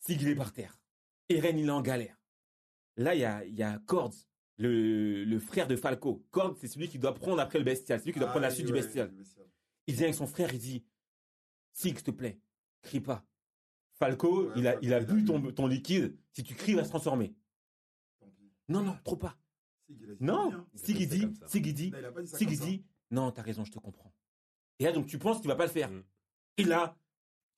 Sig, 0.00 0.20
il 0.22 0.28
est 0.28 0.34
par 0.34 0.52
terre. 0.52 0.80
Eren, 1.28 1.58
il 1.58 1.66
est 1.66 1.70
en 1.70 1.82
galère. 1.82 2.20
Là, 2.96 3.14
il 3.14 3.20
y 3.20 3.24
a, 3.24 3.44
il 3.44 3.54
y 3.54 3.62
a 3.62 3.78
Cords, 3.86 4.14
le, 4.56 5.24
le 5.24 5.38
frère 5.38 5.68
de 5.68 5.76
Falco. 5.76 6.26
Cords, 6.30 6.56
c'est 6.58 6.68
celui 6.68 6.88
qui 6.88 6.98
doit 6.98 7.14
prendre 7.14 7.40
après 7.40 7.58
le 7.58 7.64
bestial. 7.64 7.98
C'est 7.98 8.06
lui 8.06 8.12
qui 8.12 8.18
doit 8.18 8.28
Ah 8.28 8.32
prendre 8.32 8.42
la 8.42 8.48
oui, 8.48 8.54
suite 8.54 8.66
ouais, 8.66 8.72
du 8.72 8.80
bestial. 8.80 9.12
Il 9.86 9.94
vient 9.94 10.04
avec 10.04 10.14
son 10.14 10.26
frère, 10.26 10.52
il 10.52 10.58
dit 10.58 10.84
Sig, 11.72 11.94
s'il 11.96 12.02
te 12.02 12.10
plaît, 12.10 12.40
crie 12.82 13.00
pas. 13.00 13.24
Falco, 13.98 14.46
Ouais, 14.46 14.52
il, 14.56 14.66
a, 14.68 14.78
il 14.82 14.94
a 14.94 15.00
bu 15.00 15.24
ton, 15.24 15.40
ton 15.52 15.66
liquide. 15.66 16.16
Si 16.32 16.42
tu 16.42 16.54
cries, 16.54 16.72
il 16.72 16.76
va 16.76 16.84
se 16.84 16.88
transformer. 16.88 17.34
Non, 18.68 18.82
non, 18.82 18.96
trop 19.04 19.16
pas. 19.16 19.36
Non. 20.20 20.66
Sig, 20.74 21.00
il 21.00 21.08
dit. 21.08 21.28
Sig, 21.46 21.66
il 21.66 21.74
dit, 21.74 21.92
Sig, 22.24 22.50
il 22.50 22.58
dit, 22.58 22.84
non, 23.10 23.30
t'as 23.32 23.42
raison, 23.42 23.64
je 23.64 23.72
te 23.72 23.78
comprends. 23.78 24.12
Et 24.78 24.84
là, 24.84 24.92
donc, 24.92 25.06
tu 25.06 25.18
penses 25.18 25.38
qu'il 25.38 25.48
va 25.48 25.56
pas 25.56 25.66
le 25.66 25.72
faire. 25.72 25.90
Mm. 25.90 26.04
Et 26.58 26.64
là, 26.64 26.96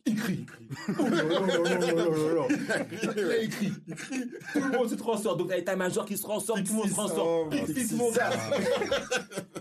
Il 0.07 0.16
crie. 0.16 0.46
Oh 0.98 1.03
là 1.09 1.22
là 1.22 1.40
là 1.40 1.57
là 1.57 1.78
là 1.78 1.92
là 1.92 2.34
là. 2.34 3.22
Là, 3.22 3.42
il 3.42 3.48
crie. 3.48 3.72
Il 3.86 3.94
crie. 3.94 4.22
Tout 4.53 4.61
le 4.61 4.78
monde 4.78 4.88
se 4.88 4.94
transforme. 4.94 5.38
Donc, 5.38 5.53
t'as 5.64 5.76
major 5.76 6.05
qui 6.05 6.16
se 6.16 6.22
transforme, 6.22 6.62
tout 6.62 6.72
le 6.72 6.78
monde 6.78 6.88
se 6.88 6.94
transforme. 6.94 7.51
Pixis, 7.51 7.94
mon 7.94 8.11
gars. 8.11 8.30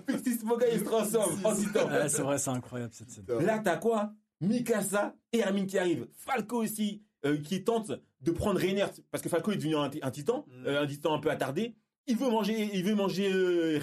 Pixis, 0.08 0.40
mon 0.44 0.58
gars, 0.58 0.68
il 0.72 0.80
se 0.80 0.84
transforme 0.86 1.40
en 1.44 1.56
titan. 1.56 1.88
Ouais, 1.90 2.10
c'est 2.10 2.22
vrai, 2.22 2.38
c'est 2.38 2.50
incroyable 2.50 2.94
cette 2.94 3.12
scène. 3.12 3.26
Là, 3.42 3.60
t'as 3.60 3.78
quoi? 3.78 4.12
Mikasa 4.42 5.16
et 5.34 5.40
Hermine 5.40 5.68
qui 5.68 5.78
arrivent. 5.78 6.08
Falco 6.14 6.64
aussi, 6.64 7.04
euh, 7.26 7.38
qui 7.38 7.64
tente 7.64 7.92
de 8.22 8.32
prendre 8.32 8.60
Reinhardt, 8.60 8.94
parce 9.12 9.22
que 9.22 9.30
Falco 9.30 9.52
est 9.52 9.58
devenu 9.58 9.76
un, 9.76 9.90
un 10.02 10.12
titan, 10.12 10.46
euh, 10.66 10.84
un 10.84 10.88
titan 10.88 11.14
un 11.14 11.20
peu 11.20 11.30
attardé. 11.30 11.76
Il 12.08 12.18
veut 12.18 12.30
manger, 12.30 12.70
il 12.74 12.84
veut 12.84 12.96
manger 12.96 13.30
euh. 13.32 13.80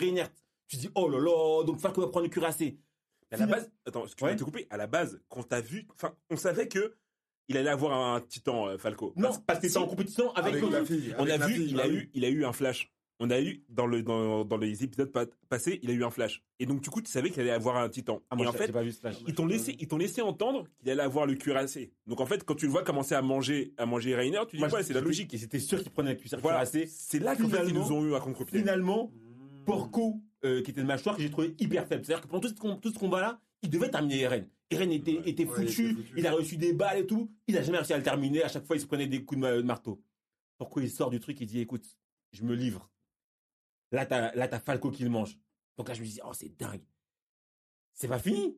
Tu 0.69 0.77
dis, 0.77 0.89
oh 0.95 1.09
là 1.09 1.19
là, 1.19 1.65
donc 1.65 1.79
Falco 1.79 2.01
va 2.01 2.09
prendre 2.09 2.25
le 2.25 2.31
cuirassé. 2.31 2.79
À 3.33 3.37
la 3.39 3.47
base, 3.47 3.71
attends, 3.87 4.05
excuse-moi 4.05 4.31
Ouais. 4.31 4.35
de 4.35 4.39
te 4.41 4.45
couper. 4.45 4.67
À 4.71 4.77
la 4.77 4.87
base, 4.87 5.21
quand 5.29 5.43
t'as 5.43 5.61
vu, 5.61 5.87
enfin, 5.95 6.15
on 6.31 6.37
savait 6.37 6.69
que 6.69 6.95
il 7.49 7.57
allait 7.57 7.71
avoir 7.71 7.93
un 8.15 8.21
titan 8.21 8.69
euh, 8.69 8.79
Falco. 8.79 9.13
Non, 9.17 9.31
parce 9.47 9.61
que 9.61 9.69
c'est 9.69 9.79
en 9.79 9.87
compétition 9.87 10.33
avec, 10.35 10.55
Avec 10.57 10.71
la 10.71 10.85
fille. 10.85 11.15
On 11.19 11.23
avec 11.23 11.35
a 11.35 11.39
la 11.39 11.47
vu, 11.47 11.55
fille, 11.55 11.67
il 11.71 11.77
bah 11.77 11.83
a 11.85 11.89
oui. 11.89 11.95
eu, 11.95 12.11
il 12.15 12.25
a 12.25 12.29
eu 12.29 12.45
un 12.45 12.53
flash. 12.53 12.93
On 13.19 13.31
a 13.31 13.41
eu 13.41 13.65
dans 13.71 13.87
le 13.87 14.03
dans, 14.03 14.45
dans 14.45 14.59
les 14.59 14.85
épisodes 14.85 15.11
pa- 15.11 15.25
passés, 15.49 15.79
il 15.83 15.91
a 15.91 15.95
eu 15.95 16.05
un 16.05 16.11
flash. 16.11 16.43
Et 16.59 16.67
donc 16.67 16.83
du 16.83 16.91
coup, 16.91 17.01
tu 17.01 17.11
savais 17.11 17.31
qu'il 17.31 17.41
allait 17.41 17.51
avoir 17.51 17.77
un 17.79 17.89
titan. 17.89 18.21
Ah, 18.31 18.37
moi, 18.37 18.45
et 18.45 18.49
en 18.49 18.53
j'ai- 18.53 18.59
fait, 18.59 18.73
pas 18.73 18.83
vu 18.83 18.93
ce 18.93 19.01
flash. 19.01 19.17
ils 19.27 19.35
t'ont 19.35 19.47
laissé, 19.47 19.75
ils 19.79 19.89
t'ont 19.89 19.97
laissé 19.97 20.21
entendre 20.23 20.65
qu'il 20.81 20.91
allait 20.91 21.03
avoir 21.03 21.25
le 21.25 21.35
cuirassé. 21.35 21.93
Donc 22.07 22.21
en 22.21 22.27
fait, 22.27 22.45
quand 22.45 22.55
tu 22.57 22.67
le 22.67 22.73
vois 22.73 22.83
commencer 22.85 23.15
à 23.15 23.23
manger, 23.23 23.73
à 23.79 23.87
manger 23.87 24.15
Rainer, 24.15 24.41
tu 24.49 24.57
dis 24.59 24.63
ouais, 24.63 24.83
c'est 24.83 24.93
la 24.93 25.01
logique. 25.01 25.33
Et 25.33 25.39
c'était 25.39 25.61
sûr 25.61 25.83
qu'il 25.83 25.91
prenait 25.93 26.11
le 26.13 26.17
cuirassé. 26.19 26.43
Voilà, 26.43 26.67
c'est 26.67 27.19
là 27.21 27.35
qu'en 27.37 27.49
fait 27.49 27.67
ils 27.67 27.75
nous 27.75 27.91
ont 27.93 28.05
eu 28.05 28.15
à 28.15 28.21
contre-pied. 28.21 28.59
Finalement, 28.61 29.11
Porco, 29.65 30.21
euh, 30.45 30.63
qui 30.63 30.71
était 30.71 30.81
le 30.81 30.87
mâchoire, 30.87 31.17
que 31.17 31.23
j'ai 31.23 31.31
trouvé 31.31 31.55
hyper 31.59 31.87
faible. 31.87 32.05
C'est-à-dire 32.05 32.23
que 32.23 32.29
pendant 32.29 32.41
tout 32.43 32.49
ce, 32.49 32.55
com- 32.55 32.79
tout 32.81 32.93
ce 32.93 32.99
combat-là, 32.99 33.41
il 33.63 33.71
devait 33.71 33.91
terminer 33.91 34.21
Eren. 34.21 34.49
Eren 34.71 34.91
était, 34.93 35.19
Ouais. 35.19 35.29
était, 35.31 35.45
Ouais, 35.47 35.67
foutu, 35.67 35.83
il 35.83 35.91
était 35.91 36.03
foutu. 36.03 36.15
il 36.19 36.27
a 36.27 36.33
reçu 36.33 36.57
des 36.57 36.73
balles 36.73 36.99
et 36.99 37.07
tout. 37.07 37.31
Il 37.47 37.57
a 37.57 37.63
jamais 37.63 37.79
réussi 37.79 37.93
à 37.93 37.97
le 37.99 38.03
terminer. 38.03 38.43
À 38.43 38.49
chaque 38.49 38.67
fois, 38.67 38.77
il 38.77 38.81
se 38.81 38.87
prenait 38.87 39.07
des 39.07 39.25
coups 39.25 39.41
de, 39.41 39.47
ma- 39.47 39.57
de 39.57 39.63
marteau. 39.63 40.03
Pourquoi 40.59 40.83
il 40.83 40.91
sort 40.91 41.11
du 41.11 41.21
truc 41.21 41.41
Il 41.41 41.47
dit 41.47 41.61
écoute, 41.61 41.87
je 42.33 42.43
me 42.43 42.55
livre. 42.55 42.91
Là, 43.93 44.05
t'as, 44.07 44.35
là, 44.35 44.49
t'as 44.49 44.59
Falco 44.61 44.91
qui 44.91 45.05
le 45.05 45.11
mange. 45.11 45.39
Donc 45.79 45.89
là, 45.89 45.95
je 45.95 46.01
me 46.01 46.07
dis 46.07 46.19
oh, 46.25 46.33
c'est 46.33 46.49
dingue. 46.59 46.83
C'est 47.95 48.09
pas 48.09 48.19
fini. 48.19 48.57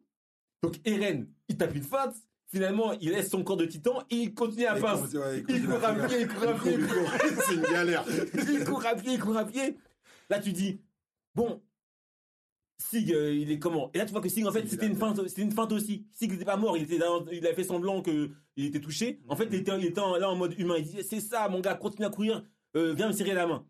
Donc 0.62 0.76
Eren, 0.84 1.28
il 1.48 1.56
tape 1.56 1.74
une 1.74 1.82
feinte. 1.82 2.16
Finalement, 2.50 2.92
il 2.92 3.10
laisse 3.10 3.28
son 3.28 3.44
corps 3.44 3.58
de 3.58 3.66
titan 3.66 4.02
et 4.08 4.16
il 4.16 4.34
continue 4.34 4.64
à 4.64 4.76
Il 4.76 4.80
pince. 4.80 5.00
continue, 5.02 5.20
ouais, 5.22 5.44
Il 5.50 5.66
court 5.66 5.84
à 5.84 5.94
pied, 6.06 6.20
il 6.22 6.28
court 6.28 6.48
à 6.48 6.54
pied, 6.54 6.72
il 6.72 6.86
court 6.86 7.12
C'est 7.46 7.54
une 7.54 7.60
galère. 7.62 8.04
il 8.34 8.64
court 8.64 8.86
à 8.86 8.94
pied, 8.94 9.12
il 9.12 9.20
court 9.20 9.36
à 9.36 9.44
pied. 9.44 9.76
Là, 10.30 10.38
tu 10.40 10.52
dis, 10.52 10.80
bon, 11.34 11.62
Sig, 12.80 13.12
euh, 13.12 13.34
il 13.34 13.50
est 13.50 13.58
comment? 13.58 13.90
Et 13.92 13.98
là, 13.98 14.06
tu 14.06 14.12
vois 14.12 14.20
que 14.20 14.28
Sig, 14.28 14.46
en 14.46 14.52
fait, 14.52 14.66
c'était 14.68 14.86
une 14.86 14.94
feinte, 14.96 15.20
c'était 15.28 15.42
une 15.42 15.50
feinte 15.52 15.72
aussi. 15.72 16.06
Sig 16.12 16.30
n'était 16.30 16.44
pas 16.44 16.56
mort, 16.56 16.76
il 16.76 16.84
était 16.84 16.98
dans- 16.98 17.26
il 17.26 17.44
a 17.46 17.52
fait 17.52 17.64
semblant 17.64 18.02
que 18.02 18.30
il 18.56 18.66
était 18.66 18.80
touché. 18.80 19.20
En 19.28 19.34
fait, 19.36 19.46
il 19.50 19.56
était, 19.56 19.72
il 19.78 19.86
était 19.86 20.00
en- 20.00 20.16
là 20.16 20.30
en 20.30 20.36
mode 20.36 20.54
humain. 20.58 20.76
Il 20.78 20.84
disait, 20.84 21.02
c'est 21.02 21.20
ça, 21.20 21.48
mon 21.48 21.60
gars, 21.60 21.74
continue 21.74 22.06
à 22.06 22.10
courir, 22.10 22.44
euh, 22.76 22.94
viens 22.94 23.08
me 23.08 23.12
serrer 23.12 23.34
la 23.34 23.46
main. 23.48 23.66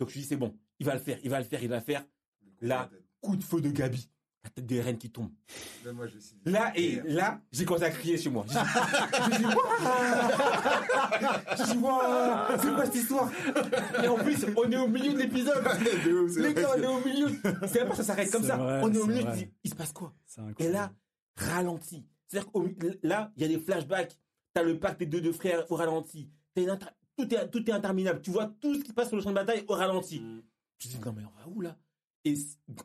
Donc, 0.00 0.08
je 0.08 0.14
dis, 0.18 0.24
c'est 0.24 0.36
bon, 0.36 0.56
il 0.78 0.86
va 0.86 0.94
le 0.94 1.00
faire, 1.00 1.18
il 1.22 1.28
va 1.30 1.38
le 1.38 1.44
faire, 1.44 1.62
il 1.62 1.68
va 1.68 1.76
le 1.78 1.84
faire. 1.84 2.04
Là, 2.62 2.90
coup 3.20 3.36
de 3.36 3.42
feu 3.44 3.60
de 3.60 3.70
Gabi. 3.70 4.08
La 4.46 4.50
tête 4.50 4.66
de 4.66 4.76
Eren 4.76 4.96
qui 4.96 5.10
tombe. 5.10 5.30
Là, 5.84 5.92
moi, 5.92 6.06
je 6.06 6.18
suis- 6.18 6.36
Là, 6.44 6.72
et 6.76 7.00
là, 7.04 7.40
j'ai 7.50 7.64
commencé 7.64 7.84
à 7.84 7.90
crier 7.90 8.16
chez 8.16 8.30
moi. 8.30 8.44
J'ai 8.48 9.38
dit, 9.38 9.44
dit, 11.72 11.76
Wouah 11.78 12.48
c'est 12.60 12.74
quoi 12.74 12.84
cette 12.84 12.94
histoire? 12.94 13.28
Et 14.04 14.06
en 14.06 14.14
plus, 14.16 14.46
on 14.56 14.70
est 14.70 14.76
au 14.76 14.86
milieu 14.86 15.12
de 15.14 15.18
l'épisode. 15.18 15.64
Les 16.36 16.54
gars, 16.54 16.70
on 16.76 16.80
est 16.82 16.86
au 16.86 17.04
milieu. 17.04 17.28
C'est 17.66 17.80
même 17.80 17.88
pas 17.88 17.94
ça 17.96 18.04
s'arrête 18.04 18.30
comme 18.30 18.44
ça. 18.44 18.56
vrai, 18.56 18.80
on 18.84 18.92
est 18.92 18.98
au 18.98 19.06
milieu, 19.06 19.24
tu 19.32 19.36
dis, 19.38 19.50
il 19.64 19.70
se 19.70 19.74
passe 19.74 19.92
quoi? 19.92 20.12
Et 20.60 20.68
là, 20.68 20.92
ralenti. 21.36 22.06
C'est-à-dire 22.28 22.52
que 22.52 22.98
là, 23.02 23.32
il 23.36 23.42
y 23.42 23.44
a 23.44 23.48
des 23.48 23.58
flashbacks. 23.58 24.16
T'as 24.54 24.62
le 24.62 24.78
pacte 24.78 25.00
des 25.00 25.06
deux, 25.06 25.20
deux 25.20 25.32
frères 25.32 25.64
au 25.70 25.74
ralenti. 25.76 26.30
T'as 26.54 26.62
une 26.62 26.70
inter- 26.70 26.86
tout, 27.16 27.34
est, 27.34 27.50
tout 27.50 27.68
est 27.68 27.72
interminable. 27.72 28.22
Tu 28.22 28.30
vois 28.30 28.46
tout 28.60 28.74
ce 28.76 28.80
qui 28.84 28.92
passe 28.92 29.08
sur 29.08 29.16
le 29.16 29.22
champ 29.22 29.30
de 29.30 29.34
bataille 29.34 29.64
au 29.68 29.74
ralenti. 29.74 30.22
Tu 30.78 30.88
te 30.88 30.94
dis, 30.94 31.00
non, 31.04 31.12
mais 31.16 31.22
on 31.24 31.40
va 31.40 31.48
où 31.54 31.60
là? 31.60 31.76
Et 32.24 32.34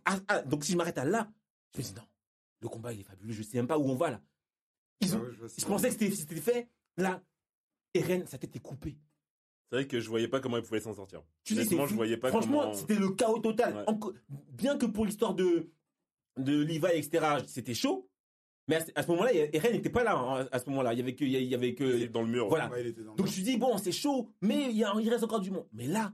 ah, 0.06 0.18
ah, 0.28 0.42
donc 0.42 0.64
si 0.64 0.74
je 0.74 0.78
m'arrête 0.78 0.98
à 0.98 1.06
là, 1.06 1.30
je 1.74 1.80
me 1.80 1.84
dis, 1.84 1.94
non, 1.96 2.04
le 2.62 2.70
combat 2.70 2.94
il 2.94 3.00
est 3.02 3.04
fabuleux. 3.04 3.34
Je 3.34 3.44
sais 3.44 3.58
même 3.58 3.68
pas 3.68 3.78
où 3.78 3.90
on 3.90 3.96
va 3.96 4.12
là. 4.12 4.22
Ils 5.02 5.14
Ah 5.14 5.18
ont, 5.18 5.26
je 5.58 5.66
pensais 5.66 5.90
que 5.96 6.12
c'était 6.16 6.36
fait. 6.36 6.70
Là, 6.98 7.24
Eren, 7.94 8.26
sa 8.28 8.38
tête 8.38 8.56
est 8.56 8.60
coupée. 8.60 8.98
C'est 9.70 9.76
vrai 9.78 9.88
que 9.88 10.00
je 10.00 10.10
voyais 10.10 10.28
pas 10.28 10.40
comment 10.42 10.58
il 10.58 10.64
pouvait 10.64 10.82
s'en 10.82 10.94
sortir. 10.94 11.24
Tu 11.44 11.56
je 11.56 11.76
voyais 11.96 12.18
pas 12.18 12.30
Franchement, 12.30 12.62
comment. 12.62 12.74
c'était 12.74 12.96
le 12.96 13.10
chaos 13.12 13.40
total. 13.40 13.86
Ouais. 13.88 14.12
Bien 14.52 14.78
que 14.78 14.86
pour 14.86 15.06
l'histoire 15.06 15.34
de, 15.34 15.72
de 16.38 16.62
Levi, 16.64 16.86
etc., 16.94 17.38
c'était 17.48 17.74
chaud. 17.74 18.10
Mais 18.68 18.76
à 18.76 18.86
ce, 18.86 18.92
à 18.96 19.04
ce 19.04 19.08
moment-là, 19.12 19.34
Eren 19.34 19.72
n'était 19.72 19.90
pas 19.90 20.04
là. 20.04 20.18
hein, 20.18 20.48
à 20.52 20.60
ce 20.60 20.70
moment-là, 20.70 20.94
il 20.94 21.00
y 21.00 21.02
avait 21.02 21.16
que, 21.16 21.24
il 21.26 21.32
y 21.32 21.56
avait 21.56 21.70
Il 21.70 21.76
que, 21.76 21.84
était 21.86 22.10
dans 22.10 22.22
le 22.22 22.28
mur. 22.28 22.48
voilà. 22.50 22.70
Ouais, 22.70 22.82
il 22.82 22.88
était 22.88 23.02
dans 23.02 23.12
le- 23.12 23.18
Donc 23.18 23.28
je 23.28 23.40
me 23.40 23.46
dis 23.46 23.58
bon, 23.58 23.78
c'est 23.78 23.92
chaud, 23.92 24.30
mais 24.42 24.70
il, 24.70 24.78
y 24.78 24.84
a, 24.84 24.94
il 25.02 25.10
reste 25.10 25.24
encore 25.24 25.40
du 25.42 25.52
monde. 25.52 25.68
Mais 25.74 25.88
là, 25.88 26.14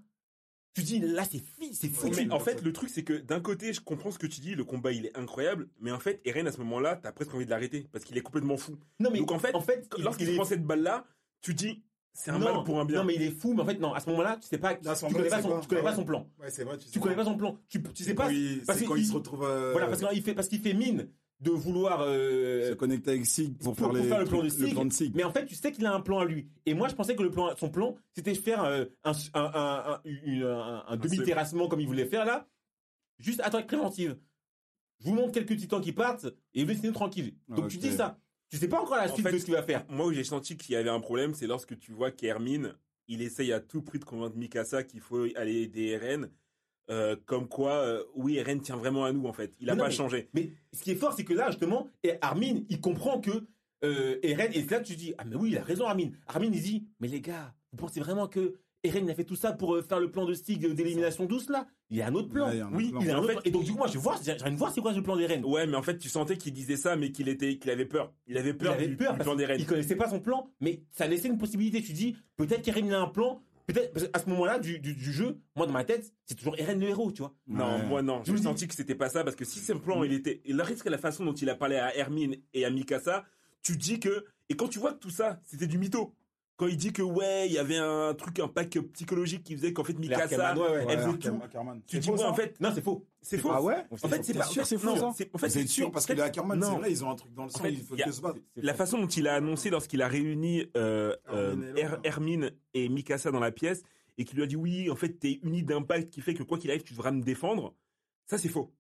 tu 0.78 0.84
dis 0.84 1.00
là, 1.00 1.24
c'est 1.30 1.42
c'est 1.74 1.88
Oui, 1.88 1.94
foutu. 1.94 2.26
mais 2.28 2.32
en 2.34 2.40
fait, 2.40 2.62
le 2.62 2.72
truc, 2.72 2.90
c'est 2.90 3.04
que 3.04 3.14
d'un 3.14 3.40
côté, 3.40 3.74
je 3.74 3.82
comprends 3.82 4.12
ce 4.12 4.20
que 4.20 4.28
tu 4.28 4.42
dis, 4.42 4.54
le 4.54 4.64
combat, 4.64 4.92
il 4.92 5.06
est 5.08 5.18
incroyable, 5.18 5.68
mais 5.80 5.92
en 5.92 6.00
fait, 6.00 6.22
Eren, 6.26 6.46
à 6.48 6.52
ce 6.52 6.60
moment-là, 6.60 6.96
t'as 6.96 7.12
presque 7.12 7.34
envie 7.34 7.46
de 7.46 7.50
l'arrêter, 7.50 7.88
parce 7.92 8.06
qu'il 8.06 8.16
est 8.18 8.22
complètement 8.22 8.58
fou. 8.58 8.78
non 9.00 9.10
mais 9.12 9.20
Donc 9.20 9.32
en 9.32 9.40
fait, 9.40 9.56
en 9.56 9.62
fait, 9.62 9.90
il- 9.98 10.04
Lorsqu'il 10.04 10.30
est- 10.30 10.36
prend 10.36 10.46
cette 10.46 10.64
balle-là, 10.64 11.06
tu 11.42 11.54
dis, 11.56 11.84
c'est 12.14 12.30
un 12.32 12.40
non, 12.40 12.54
mal 12.54 12.64
pour 12.64 12.80
un 12.80 12.86
bien. 12.86 13.00
Non 13.00 13.06
mais 13.06 13.16
il 13.16 13.22
est 13.24 13.32
fou, 13.32 13.54
mais 13.56 13.62
en 13.62 13.66
fait 13.66 13.80
non. 13.80 13.94
À 13.94 14.00
ce 14.00 14.10
moment-là, 14.12 14.38
tu 14.42 14.48
sais 14.48 14.58
pas, 14.60 14.74
Là, 14.84 14.94
tu 14.96 15.00
plan, 15.06 15.10
connais 15.12 15.30
pas 15.30 15.42
son, 15.42 15.60
tu 15.62 15.68
connais 15.68 15.82
pas 15.84 15.96
son 15.96 16.06
plan. 16.06 16.30
Ouais, 16.40 16.50
c'est 16.52 16.64
vrai, 16.64 16.78
tu 16.78 16.86
sais 16.86 16.92
Tu 16.92 17.00
connais 17.00 17.16
pas 17.16 17.26
son 17.26 17.38
plan. 17.38 17.58
Tu, 17.70 17.82
tu 17.82 18.04
sais 18.04 18.14
pas. 18.14 18.32
il- 18.32 18.62
parce 18.66 18.82
quand 18.84 18.96
il 18.96 19.02
il- 19.04 19.08
se 19.08 19.14
retrouve. 19.14 19.44
euh, 19.44 19.72
Voilà, 19.72 19.88
parce 19.88 20.02
qu'il 20.08 20.22
fait, 20.24 20.34
parce 20.36 20.48
qu'il 20.48 20.60
fait 20.62 20.74
mine 20.74 21.10
de 21.40 21.52
vouloir. 21.52 22.02
euh, 22.02 22.70
se 22.70 22.74
connecter 22.76 23.12
avec 23.12 23.26
Sig 23.26 23.58
pour, 23.58 23.76
pour- 23.76 23.78
faire, 23.78 23.88
pour 23.90 23.98
les 23.98 24.04
faire 24.04 24.20
le 24.20 24.26
plan 24.26 24.40
de 24.40 24.44
le 24.46 24.50
Sig. 24.50 24.74
plan 24.74 24.86
de 24.86 24.94
Sig. 24.94 25.12
Mais 25.16 25.24
en 25.24 25.32
fait, 25.32 25.46
tu 25.46 25.56
sais 25.56 25.72
qu'il 25.72 25.86
a 25.86 25.94
un 25.94 26.02
plan 26.02 26.20
à 26.20 26.26
lui. 26.26 26.48
Et 26.66 26.74
moi, 26.74 26.88
je 26.88 26.96
pensais 26.96 27.16
que 27.16 27.24
le 27.24 27.30
plan, 27.32 27.56
son 27.58 27.70
plan, 27.70 27.96
c'était 28.14 28.34
faire 28.34 28.64
euh, 28.64 28.86
un, 29.04 29.12
un, 29.34 29.42
un, 29.44 29.94
un, 29.94 30.02
une- 30.06 30.44
un- 30.44 30.84
un 30.88 30.98
demi-terrassement 30.98 31.68
comme 31.68 31.80
il 31.82 31.88
voulait 31.88 32.06
faire 32.06 32.26
là, 32.26 32.48
juste 33.20 33.40
attaque 33.42 33.68
préventive. 33.68 34.18
Je 35.00 35.06
vous 35.10 35.14
montre 35.14 35.32
quelques 35.32 35.56
titans 35.58 35.80
qui 35.82 35.92
partent 35.92 36.26
et 36.56 36.64
vous 36.64 36.70
laissez-nous 36.70 36.94
tranquille. 36.94 37.36
Donc 37.50 37.68
tu 37.70 37.78
dis 37.78 37.92
ça. 37.92 38.18
Tu 38.50 38.58
sais 38.58 38.68
pas 38.70 38.82
encore 38.82 38.96
la 38.98 39.12
En 39.12 39.14
suite 39.14 39.28
fait, 39.28 39.34
de 39.34 39.38
ce 39.38 39.46
qu'il 39.46 39.54
va 39.54 39.62
faire. 39.62 39.86
Moi, 39.90 40.06
où 40.08 40.14
j'ai 40.14 40.24
senti 40.24 40.56
qu'il 40.58 40.74
y 40.74 40.76
avait 40.78 40.90
un 40.90 41.02
problème, 41.02 41.34
c'est 41.34 41.48
lorsque 41.48 41.78
tu 41.78 41.92
vois 41.92 42.12
qu'Hermine, 42.12 42.74
il 43.10 43.22
essaye 43.22 43.52
à 43.54 43.60
tout 43.60 43.82
prix 43.82 44.00
de 44.00 44.06
convaincre 44.06 44.38
Mikasa 44.38 44.84
qu'il 44.84 45.02
faut 45.02 45.26
aller 45.36 45.62
aider 45.64 45.88
Eren. 45.88 46.30
Euh, 46.90 47.16
comme 47.26 47.48
quoi, 47.48 47.74
euh, 47.74 48.04
oui, 48.16 48.38
Eren 48.38 48.62
tient 48.62 48.78
vraiment 48.78 49.06
à 49.06 49.12
nous, 49.12 49.26
en 49.26 49.34
fait. 49.34 49.54
Il 49.60 49.70
a 49.70 49.76
non, 49.76 49.84
pas 49.84 49.90
mais- 49.90 49.96
changé. 49.96 50.30
Mais 50.34 50.52
ce 50.74 50.82
qui 50.84 50.92
est 50.92 50.96
fort, 50.96 51.14
c'est 51.14 51.24
que 51.26 51.34
là, 51.34 51.48
justement, 51.52 51.90
et 52.04 52.14
Armin, 52.22 52.62
il 52.70 52.80
comprend 52.82 53.20
que 53.20 53.46
euh, 53.84 54.18
Eren, 54.24 54.52
et 54.54 54.64
là 54.64 54.80
tu 54.80 54.96
dis, 54.96 55.14
ah 55.18 55.24
mais 55.26 55.36
oui, 55.36 55.50
il 55.52 55.58
a 55.58 55.64
raison 55.64 55.86
Armin. 55.86 56.10
Armin, 56.28 56.48
il 56.52 56.62
dit, 56.62 56.88
mais 57.00 57.08
les 57.08 57.22
gars, 57.22 57.54
vous 57.72 57.78
pensez 57.78 58.00
vraiment 58.00 58.28
que 58.28 58.56
Eren 58.84 59.06
il 59.06 59.12
a 59.12 59.16
fait 59.16 59.24
tout 59.24 59.36
ça 59.36 59.52
pour 59.52 59.76
euh, 59.76 59.82
faire 59.82 60.00
le 60.00 60.10
plan 60.12 60.26
de 60.26 60.34
Stig 60.34 60.66
d'élimination 60.74 61.26
douce 61.26 61.50
là? 61.50 61.68
Il 61.90 61.98
y 61.98 62.02
a 62.02 62.08
un 62.08 62.14
autre 62.16 62.30
plan. 62.30 62.50
Il 62.52 62.62
autre 62.62 62.72
oui, 62.74 62.92
il 63.02 63.10
a 63.10 63.16
un 63.16 63.20
En 63.20 63.24
autre. 63.24 63.42
Et 63.46 63.52
donc 63.52 63.64
du 63.64 63.72
coup, 63.72 63.78
moi, 63.78 63.88
je 63.88 63.98
voir, 63.98 64.20
j'ai 64.24 64.34
envie 64.42 64.52
de 64.52 64.58
voir 64.58 64.72
c'est 64.74 64.82
quoi 64.82 64.94
le 64.94 65.02
plan 65.04 65.16
d'Eren. 65.18 65.44
Ouais, 65.46 65.66
mais 65.68 65.76
en 65.76 65.82
fait, 65.82 65.98
tu 65.98 66.10
sentais 66.10 66.38
qu'il 66.38 66.54
disait 66.54 66.76
ça, 66.76 66.96
mais 66.96 67.12
qu'il 67.12 67.28
était, 67.30 67.58
qu'il 67.58 67.70
avait 67.72 67.86
peur. 67.86 68.14
Il 68.28 68.38
avait 68.38 68.50
Il 68.52 68.58
peur, 68.58 68.74
avait 68.74 68.88
du, 68.88 68.98
peur 68.98 69.14
du 69.14 69.20
plan 69.20 69.36
d'Eren. 69.36 69.58
qu'il 69.58 69.66
connaissait 69.68 69.96
pas 69.96 70.10
son 70.10 70.20
plan, 70.20 70.50
mais 70.62 70.82
ça 70.92 71.08
laissait 71.08 71.28
une 71.28 71.38
possibilité. 71.38 71.82
Tu 71.82 71.94
dis, 71.94 72.16
peut-être 72.36 72.62
qu'Eren 72.62 72.86
il 72.88 72.94
a 72.94 73.02
un 73.02 73.08
plan, 73.08 73.42
peut-être, 73.68 73.94
parce 73.94 74.08
qu'à 74.08 74.20
ce 74.20 74.30
moment-là 74.30 74.60
du, 74.60 74.80
du, 74.80 74.94
du 74.96 75.12
jeu, 75.14 75.40
moi 75.56 75.66
dans 75.68 75.74
ma 75.74 75.84
tête, 75.84 76.12
c'est 76.26 76.36
toujours 76.36 76.56
Eren 76.58 76.80
le 76.80 76.88
héros, 76.88 77.12
tu 77.12 77.22
vois. 77.22 77.36
Non, 77.48 77.78
Ouais. 77.78 77.86
moi 77.86 78.02
non. 78.02 78.24
Je 78.26 78.32
me 78.32 78.38
J'ai 78.38 78.42
dis- 78.42 78.48
senti 78.48 78.68
que 78.68 78.74
c'était 78.76 78.96
pas 78.96 79.10
ça 79.10 79.24
parce 79.24 79.36
que 79.36 79.46
si 79.46 79.60
plan 79.80 80.04
il 80.04 80.14
était, 80.14 80.42
il 80.46 80.60
risque 80.62 80.88
à 80.88 80.90
la 80.90 80.98
façon 80.98 81.24
dont 81.26 81.34
il 81.34 81.50
a 81.50 81.56
parlé 81.56 81.76
à 81.78 81.96
Hermine 81.96 82.36
et 82.54 82.66
à 82.66 82.70
Mikasa, 82.70 83.26
tu 83.62 83.78
dis 83.78 84.00
que 84.00 84.26
et 84.50 84.56
quand 84.56 84.68
tu 84.70 84.80
vois 84.80 84.94
que 84.94 85.00
tout 85.00 85.10
ça 85.10 85.40
c'était 85.44 85.68
du 85.68 85.78
mytho. 85.78 86.14
Quand 86.58 86.66
il 86.66 86.76
dit 86.76 86.92
que 86.92 87.04
ouais, 87.04 87.46
il 87.48 87.54
y 87.54 87.60
avait 87.60 87.78
un 87.78 88.16
truc, 88.16 88.40
un 88.40 88.48
pack 88.48 88.80
psychologique 88.94 89.44
qui 89.44 89.56
faisait 89.56 89.74
qu'en 89.74 89.84
fait 89.84 89.94
Mikasa, 89.94 90.24
Arcaman, 90.24 90.58
ouais, 90.58 90.70
ouais. 90.72 90.86
elle 90.90 90.98
Ouais, 91.00 91.06
Arkham- 91.06 91.20
tout. 91.20 91.40
Ackerman. 91.44 91.82
Tu 91.86 92.00
dis 92.00 92.10
ouais, 92.10 92.24
en 92.24 92.34
fait, 92.34 92.60
Non, 92.60 92.72
c'est 92.74 92.82
faux. 92.82 93.06
c'est 93.22 93.38
faux. 93.38 93.52
Ah 93.54 93.62
ouais 93.62 93.86
En 93.92 93.98
fait, 94.08 94.24
c'est 94.24 94.34
pas. 94.34 94.44
sûr, 94.44 94.66
c'est 94.66 94.78
faux, 94.80 94.88
non, 94.96 95.06
En 95.06 95.14
fait, 95.14 95.50
c'est 95.50 95.68
sûr 95.68 95.92
parce 95.92 96.08
que 96.08 96.14
les 96.14 96.22
Ackerman, 96.22 96.58
non. 96.60 96.72
c'est 96.72 96.78
vrai, 96.80 96.92
ils 96.92 97.06
ont 97.06 97.12
un 97.12 97.16
truc 97.16 97.32
dans 97.36 97.44
le 97.44 97.52
sang, 97.52 97.60
fait, 97.62 97.72
il 97.74 97.82
faut 97.84 97.96
que 97.96 98.12
se 98.12 98.22
battre. 98.22 98.40
La 98.56 98.74
façon 98.74 98.98
dont 98.98 99.06
il 99.08 99.28
a 99.28 99.36
annoncé 99.36 99.70
lorsqu'il 99.70 100.02
a 100.02 100.08
réuni 100.08 100.66
euh, 100.76 101.16
euh, 101.32 101.76
Hermine 102.04 102.52
et 102.74 102.90
Mikasa 102.90 103.30
dans 103.30 103.40
la 103.40 103.52
pièce 103.52 103.84
et 104.18 104.26
qu'il 104.26 104.38
lui 104.38 104.44
a 104.44 104.48
dit 104.48 104.56
oui, 104.56 104.90
en 104.90 104.96
fait, 104.96 105.10
t'es 105.10 105.40
uni 105.44 105.62
d'impact 105.62 106.10
qui 106.12 106.22
fait 106.22 106.34
que 106.34 106.42
quoi 106.42 106.58
qu'il 106.58 106.72
arrive, 106.72 106.82
tu 106.84 106.94
devras 106.94 107.12
me 107.12 107.22
défendre. 107.22 107.76
Ça, 108.26 108.40
c'est 108.40 108.50
faux. 108.50 108.74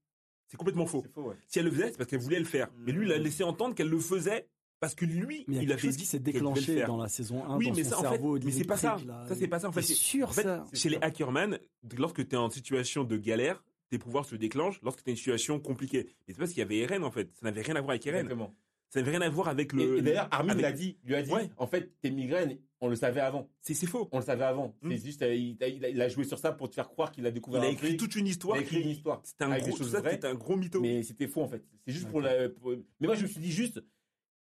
C'est 0.47 0.57
complètement 0.57 0.87
faux. 0.87 1.05
Faux, 1.13 1.27
ouais. 1.29 1.35
Si 1.47 1.59
elle 1.59 1.65
le 1.65 1.71
faisait, 1.71 1.91
c'est 1.91 1.97
parce 1.97 2.09
qu'elle 2.09 2.21
voulait 2.21 2.39
le 2.39 2.45
faire. 2.45 2.69
Mais 2.79 2.91
lui, 2.91 3.05
il 3.05 3.11
a 3.11 3.19
laissé 3.19 3.43
entendre 3.43 3.75
qu'elle 3.75 3.89
le 3.89 3.99
faisait 3.99 4.47
parce 4.79 4.95
que 4.95 5.05
lui, 5.05 5.43
Mais 5.47 5.55
il 5.55 5.55
y 5.55 5.57
a 5.59 5.61
il 5.63 5.67
quelque 5.67 5.71
avait 5.79 5.81
chose 5.87 5.97
dit 5.97 6.09
le 6.13 6.19
déclenché 6.19 6.83
dans 6.85 6.97
la 6.97 7.07
saison 7.09 7.43
1 7.45 7.57
Oui, 7.57 7.69
dans 7.69 7.75
mais 7.75 7.83
son 7.83 7.89
ça, 7.89 7.97
en 7.99 8.01
fait, 8.03 8.07
cerveau 8.09 8.39
mais 8.39 8.51
c'est 8.51 8.63
pas 8.65 8.77
ça. 8.77 8.97
là. 9.05 9.25
Ça, 9.27 9.35
c'est 9.35 9.47
pas 9.47 9.59
ça. 9.59 9.69
En 9.69 9.71
fait, 9.71 9.81
c'est- 9.81 9.93
sûr 9.93 10.29
en 10.29 10.31
fait, 10.31 10.43
ça 10.43 10.65
Chez 10.73 10.89
les 10.89 10.97
Hackerman, 11.01 11.59
lorsque 11.97 12.27
tu 12.27 12.35
es 12.35 12.37
en 12.37 12.49
situation 12.49 13.03
de 13.03 13.17
galère, 13.17 13.63
tes 13.89 13.97
pouvoirs 13.97 14.25
se 14.25 14.35
déclenchent 14.35 14.81
lorsque 14.83 15.03
tu 15.03 15.09
es 15.09 15.13
une 15.13 15.17
situation 15.17 15.59
compliquée. 15.59 16.07
Mais 16.27 16.33
c'est 16.33 16.39
parce 16.39 16.49
qu'il 16.51 16.59
y 16.59 16.63
avait 16.63 16.77
Eren 16.79 17.03
en 17.03 17.11
fait. 17.11 17.29
Ça 17.35 17.45
n'avait 17.45 17.61
rien 17.61 17.75
à 17.75 17.81
voir 17.81 17.91
avec 17.91 18.05
Eren. 18.05 18.19
Exactement. 18.21 18.55
Ça 18.89 18.99
n'avait 19.01 19.11
rien 19.11 19.21
à 19.21 19.29
voir 19.29 19.47
avec 19.49 19.73
le. 19.73 19.97
et 19.97 20.01
d'ailleurs, 20.01 20.27
Armin 20.31 20.53
avec- 20.53 20.61
l'a 20.63 20.71
dit, 20.71 20.97
lui 21.03 21.15
a 21.15 21.21
dit, 21.21 21.31
Ouais. 21.31 21.49
en 21.57 21.67
fait, 21.67 21.91
tes 22.01 22.09
migraines, 22.09 22.57
on 22.79 22.87
le 22.87 22.95
savait 22.95 23.19
avant. 23.19 23.49
C'est 23.61 23.73
c'est 23.73 23.85
faux. 23.87 24.07
On 24.13 24.19
le 24.19 24.23
savait 24.23 24.45
avant. 24.45 24.75
Mm. 24.81 24.91
C'est 24.91 25.05
juste, 25.05 25.21
euh, 25.23 25.35
il, 25.35 25.57
il 25.59 25.83
a, 25.83 25.89
il 25.89 26.01
a 26.01 26.07
joué 26.07 26.23
sur 26.23 26.37
ça 26.39 26.51
pour 26.53 26.69
te 26.69 26.75
faire 26.75 26.87
croire 26.87 27.11
qu'il 27.11 27.25
a 27.25 27.29
Il 27.29 27.33
découvert 27.33 27.63
a 27.63 27.65
un 27.65 27.69
écrit 27.69 27.97
toute 27.97 28.15
une 28.15 28.27
Il 28.27 28.31
histoire. 28.31 28.57
a 28.57 28.61
écrit 28.61 28.81
une 28.81 28.89
histoire. 28.89 29.19
C'était 29.25 29.43
un 29.43 29.57
gros, 29.57 29.75
ça, 29.83 30.01
un 30.23 30.35
gros 30.35 30.55
mytho. 30.55 30.79
Mais 30.79 31.03
c'était 31.03 31.27
faux 31.27 31.41
en 31.41 31.47
fait. 31.49 31.63
C'est 31.85 31.91
juste 31.93 32.07
pour 32.09 32.21
la. 32.21 32.47
pour- 32.49 32.71
Mais 33.01 33.07
moi 33.07 33.15
je 33.15 33.23
me 33.23 33.27
suis 33.27 33.41
dit 33.41 33.51
juste, 33.51 33.81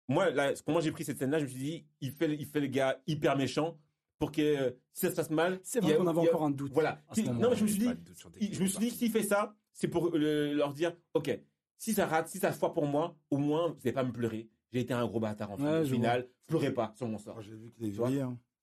moi, 0.08 0.30
là, 0.30 0.52
comment 0.64 0.80
j'ai 0.80 0.92
pris 0.92 1.04
cette 1.04 1.18
scène-là, 1.18 1.38
je 1.38 1.44
me 1.44 1.48
suis 1.48 1.58
dit, 1.58 1.86
il 2.00 2.12
fait, 2.12 2.32
il 2.34 2.46
fait 2.46 2.60
le 2.60 2.66
gars 2.68 3.00
hyper 3.06 3.36
méchant 3.36 3.78
pour 4.18 4.32
que 4.32 4.40
euh, 4.40 4.70
si 4.92 5.02
ça 5.06 5.10
se 5.10 5.16
passe 5.16 5.30
mal. 5.30 5.60
C'est 5.62 5.80
vrai 5.80 5.94
a- 5.94 5.96
qu'on 5.96 6.06
avait 6.06 6.20
encore 6.20 6.44
un 6.44 6.50
doute. 6.50 6.72
Voilà. 6.72 7.02
ce 7.12 7.20
Non, 7.22 7.50
mais 7.50 7.56
je 7.56 7.62
me 7.64 7.68
suis 7.68 7.78
dit, 7.78 7.90
il- 8.40 8.54
je 8.54 8.62
me 8.62 8.66
suis 8.66 8.78
dit, 8.78 8.90
s'il 8.90 9.10
fait 9.10 9.22
ça, 9.22 9.54
c'est 9.72 9.88
pour 9.88 10.16
euh, 10.16 10.54
leur 10.54 10.72
dire, 10.72 10.96
ok, 11.14 11.38
si 11.78 11.92
ça 11.92 12.06
rate, 12.06 12.28
si 12.28 12.38
ça 12.38 12.52
foire 12.52 12.72
pour 12.72 12.86
moi, 12.86 13.16
au 13.30 13.36
moins, 13.38 13.68
vous 13.68 13.76
n'allez 13.78 13.92
pas 13.92 14.04
me 14.04 14.12
pleurer. 14.12 14.48
J'ai 14.72 14.80
été 14.80 14.94
un 14.94 15.06
gros 15.06 15.20
bâtard 15.20 15.50
en 15.52 15.56
Ouais, 15.56 15.80
Au 15.80 15.84
pleurez 16.46 16.72
pas 16.72 16.92
sur 16.96 17.06
mon 17.08 17.18
sort. 17.18 17.34
Moi, 17.34 17.42
J'ai 17.42 17.54
vu 17.54 17.70
qu'il 17.72 17.86
est 17.86 17.90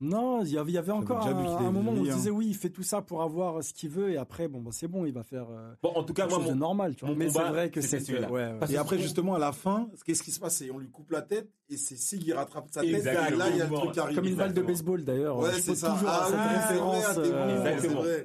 Non, 0.01 0.43
il 0.43 0.51
y 0.51 0.57
avait, 0.57 0.71
il 0.71 0.75
y 0.75 0.77
avait 0.77 0.91
encore 0.91 1.25
un, 1.25 1.31
un 1.33 1.71
moment 1.71 1.91
où 1.93 1.99
on 1.99 2.03
disait 2.03 2.29
hein. 2.29 2.33
oui, 2.33 2.47
il 2.47 2.55
fait 2.55 2.69
tout 2.69 2.83
ça 2.83 3.01
pour 3.01 3.21
avoir 3.21 3.63
ce 3.63 3.73
qu'il 3.73 3.89
veut 3.89 4.11
et 4.11 4.17
après, 4.17 4.47
bon, 4.49 4.59
bah, 4.61 4.71
c'est 4.73 4.87
bon, 4.87 5.05
il 5.05 5.13
va 5.13 5.23
faire 5.23 5.45
euh, 5.49 5.73
Bon, 5.81 5.91
en 5.95 6.03
tout 6.03 6.13
cas, 6.13 6.23
quelque 6.23 6.31
moi, 6.35 6.39
chose 6.39 6.47
de 6.49 6.53
mon, 6.53 6.59
normal, 6.59 6.95
tu 6.95 7.05
vois. 7.05 7.15
Mais 7.15 7.29
c'est 7.29 7.39
vrai 7.43 7.69
que 7.69 7.79
c'est 7.79 7.99
celui-là. 8.01 8.29
ouais, 8.29 8.47
ouais. 8.51 8.59
Parce 8.59 8.71
Et 8.71 8.77
après, 8.77 8.97
justement, 8.97 9.35
à 9.35 9.39
la 9.39 9.51
fin, 9.53 9.87
qu'est-ce 10.05 10.21
qui 10.23 10.31
se 10.31 10.39
passe? 10.39 10.61
On 10.73 10.77
lui 10.77 10.89
coupe 10.89 11.11
la 11.11 11.21
tête 11.21 11.49
et 11.69 11.77
c'est 11.77 11.95
Sig 11.95 12.19
qui 12.21 12.33
rattrape 12.33 12.65
sa 12.69 12.81
tête. 12.81 12.95
Exactement. 12.95 13.27
Et 13.27 13.35
là, 13.37 13.49
il 13.49 13.57
y 13.57 13.61
a 13.61 13.65
le 13.67 13.73
truc 13.73 13.91
qui 13.93 13.99
arrive. 13.99 14.15
Comme 14.15 14.25
une 14.25 14.35
balle 14.35 14.53
de 14.53 14.61
baseball 14.61 15.03
d'ailleurs. 15.05 15.37
Ouais, 15.37 15.53
c'est 15.53 15.75
ça. 15.75 15.91
toujours 15.91 16.09
Ah 16.09 16.67
référence. 16.67 17.17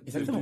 Exactement. 0.07 0.41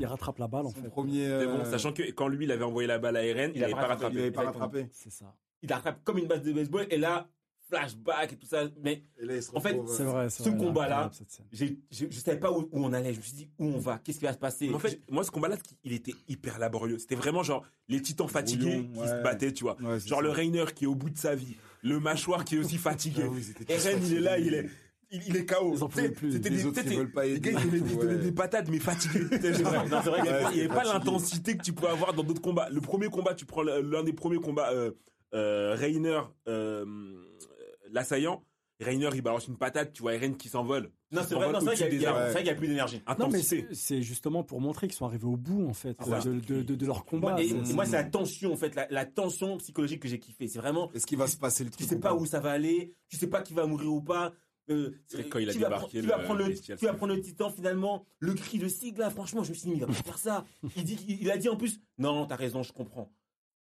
il 0.00 0.06
rattrape 0.06 0.38
la 0.38 0.48
balle 0.48 0.66
en 0.66 0.70
fait. 0.70 0.88
premier. 0.88 1.28
Bon, 1.28 1.60
euh, 1.60 1.64
sachant 1.64 1.92
que 1.92 2.02
quand 2.12 2.28
lui, 2.28 2.44
il 2.44 2.52
avait 2.52 2.64
envoyé 2.64 2.86
la 2.88 2.98
balle 2.98 3.16
à 3.16 3.24
Eren, 3.24 3.52
il 3.54 3.60
n'avait 3.60 3.72
pas 3.72 3.86
rattrapé. 3.86 4.16
Il 4.16 4.18
rattrapé. 4.18 4.20
avait 4.22 4.30
pas 4.30 4.42
Exactement. 4.42 4.64
rattrapé. 4.66 4.88
C'est 4.92 5.10
ça. 5.12 5.34
il 5.62 5.72
attrape 5.72 6.02
comme 6.04 6.18
une 6.18 6.26
balle 6.26 6.42
de 6.42 6.52
baseball 6.52 6.86
et 6.90 6.98
là, 6.98 7.28
flashback 7.76 8.32
et 8.32 8.36
tout 8.36 8.46
ça. 8.46 8.64
Mais 8.82 9.02
Et 9.20 9.24
là, 9.26 9.34
En 9.54 9.60
fait, 9.60 9.70
retrouve, 9.72 9.96
C'est 9.96 10.02
vrai. 10.04 10.28
c'est 10.30 10.42
Ce 10.44 10.50
combat-là, 10.50 11.10
je, 11.52 11.66
je 11.90 12.18
savais 12.18 12.38
pas 12.38 12.52
où, 12.52 12.68
où 12.70 12.84
on 12.84 12.92
allait. 12.92 13.12
Je 13.12 13.18
me 13.18 13.22
suis 13.22 13.34
dit, 13.34 13.48
où 13.58 13.66
on 13.66 13.78
va 13.78 13.98
Qu'est-ce 13.98 14.18
qui 14.18 14.24
va 14.24 14.32
se 14.32 14.38
passer? 14.38 14.68
Mais 14.68 14.74
en 14.74 14.78
fait, 14.78 15.00
moi, 15.10 15.24
ce 15.24 15.30
combat-là, 15.30 15.56
il 15.84 15.92
était 15.92 16.14
hyper 16.28 16.58
laborieux. 16.58 16.98
C'était 16.98 17.14
vraiment 17.14 17.42
genre 17.42 17.64
les 17.88 18.00
titans 18.02 18.28
fatigués 18.28 18.82
Brouillon, 18.82 19.02
qui 19.02 19.08
se 19.08 19.22
battaient, 19.22 19.52
tu 19.52 19.64
vois. 19.64 19.76
ouais, 19.80 19.98
Genre 20.00 20.18
ça. 20.18 20.22
le 20.24 20.30
Rainer 20.30 20.64
qui 20.74 20.84
est 20.84 20.88
au 20.88 20.94
bout 20.94 21.10
de 21.10 21.18
sa 21.18 21.34
vie, 21.34 21.56
le 21.82 21.98
mâchoire 22.00 22.44
qui 22.44 22.56
est 22.56 22.58
aussi 22.58 22.78
fatigué. 22.78 23.22
Ah 23.24 23.28
oui, 23.30 23.42
il 24.06 24.14
est 24.14 24.20
là, 24.20 24.38
il 24.38 24.54
est, 24.54 24.68
il, 25.10 25.22
il 25.28 25.36
est 25.36 25.44
KO. 25.46 25.72
Ils 25.74 25.82
en 25.82 25.88
pouvaient 25.88 26.10
plus. 26.10 26.32
C'était 26.32 26.48
Les 26.50 26.56
des, 26.56 26.66
autres, 26.66 26.78
ils 26.78 26.84
c'était- 26.84 26.96
veulent 26.96 27.12
pas 27.12 27.24
les 27.26 27.38
gars, 27.40 27.50
ils 27.52 27.96
donnaient, 27.96 28.16
des 28.18 28.32
patates, 28.32 28.68
mais 28.68 28.78
fatigués. 28.78 29.20
Non, 29.90 30.00
vrai 30.00 30.18
il 30.20 30.54
n'y 30.54 30.60
avait 30.60 30.68
pas 30.68 30.84
l'intensité 30.84 31.56
que 31.56 31.62
tu 31.62 31.72
peux 31.72 31.88
avoir 31.88 32.12
dans 32.14 32.22
d'autres 32.22 32.40
combats. 32.42 32.68
Le 32.70 32.80
premier 32.80 33.08
combat, 33.08 33.34
tu 33.34 33.44
prends 33.46 33.62
l'un 33.62 34.02
des 34.04 34.12
premiers 34.12 34.38
combats, 34.40 34.70
euh, 34.72 34.92
euh, 35.34 35.74
Rainer, 35.74 36.20
euh, 36.48 36.84
l'assaillant. 37.92 38.44
Rainer, 38.80 39.10
il 39.14 39.22
balance 39.22 39.46
une 39.46 39.56
patate, 39.58 39.92
tu 39.92 40.02
vois 40.02 40.14
Eren 40.14 40.36
qui 40.36 40.48
s'envole. 40.48 40.90
Non, 41.12 41.20
Qui 41.22 41.28
c'est 41.28 41.34
vrai, 41.36 41.44
s'envole 41.46 41.52
non, 41.52 41.58
c'est 41.60 41.64
vrai 41.66 41.74
qu'il 41.76 41.84
y 41.84 41.86
a- 41.86 41.90
il 41.90 41.94
y 41.94 41.98
des 42.00 42.04
a- 42.06 42.08
arbres. 42.10 42.20
c'est 42.26 42.32
vrai 42.32 42.40
qu'il 42.40 42.48
y 42.48 42.50
a 42.50 42.54
plus 42.56 42.66
d'énergie. 42.68 43.02
Non, 43.18 43.28
mais 43.28 43.42
c'est 43.42 43.68
c'est 43.74 44.02
justement 44.02 44.42
pour 44.42 44.60
montrer 44.60 44.88
qu'ils 44.88 44.96
sont 44.96 45.04
arrivés 45.06 45.26
au 45.26 45.36
bout 45.36 45.68
en 45.68 45.74
fait 45.74 45.96
Ah, 46.00 46.18
de, 46.20 46.40
de, 46.40 46.62
de, 46.62 46.74
de 46.74 46.86
leur 46.86 47.04
combat. 47.04 47.40
Et, 47.40 47.48
C'est- 47.48 47.70
et 47.70 47.74
moi, 47.74 47.84
c'est 47.84 47.92
la 47.92 48.02
tension, 48.04 48.52
en 48.52 48.56
fait, 48.56 48.74
la, 48.74 48.88
la 48.90 49.04
tension 49.06 49.56
psychologique 49.58 50.00
que 50.02 50.08
j'ai 50.08 50.18
kiffé. 50.18 50.48
C'est 50.48 50.58
vraiment, 50.58 50.90
Est-ce 50.94 51.06
qu'il 51.06 51.18
va 51.18 51.28
se 51.28 51.36
passer 51.36 51.62
le 51.62 51.70
tu 51.70 51.76
truc 51.76 51.88
sais 51.90 51.94
ou 51.96 52.00
pas 52.00 52.14
où 52.14 52.26
ça 52.26 52.40
va 52.40 52.50
aller, 52.50 52.92
tu 53.08 53.16
sais 53.16 53.28
pas 53.28 53.40
qui 53.42 53.52
va 53.54 53.66
mourir 53.66 53.92
ou 53.92 54.02
pas. 54.02 54.32
Euh, 54.70 54.90
C'est 55.06 55.28
quand 55.28 55.38
il 55.38 55.48
a 55.48 55.52
va 55.52 55.58
débarqué, 55.58 55.76
prendre- 55.76 55.90
qui 55.90 56.00
va 56.00 56.16
le- 56.16 56.22
prendre 56.24 56.38
le 56.38 56.44
le, 56.46 56.50
bestial, 56.50 56.78
qui 56.78 56.84
va 56.84 56.90
c'est- 56.92 56.96
prendre 56.96 57.14
le 57.14 57.20
titan 57.20 57.50
finalement, 57.50 58.04
le 58.20 58.34
cri 58.34 58.58
de 58.58 58.68
Sig 58.68 58.96
là, 58.98 59.10
franchement, 59.10 59.44
je 59.44 59.50
me 59.50 59.54
suis 59.54 59.64
dit, 59.64 59.70
mais 59.70 59.76
il 59.76 59.80
va 59.80 59.86
pas 59.88 59.92
faire 59.92 60.18
ça. 60.18 60.44
Il 60.76 60.84
dit, 60.84 60.98
il 61.20 61.30
a 61.30 61.36
dit 61.36 61.48
en 61.48 61.56
plus, 61.56 61.80
non, 61.98 62.26
t'as 62.26 62.36
raison, 62.36 62.62
je 62.64 62.72
comprends. 62.72 63.12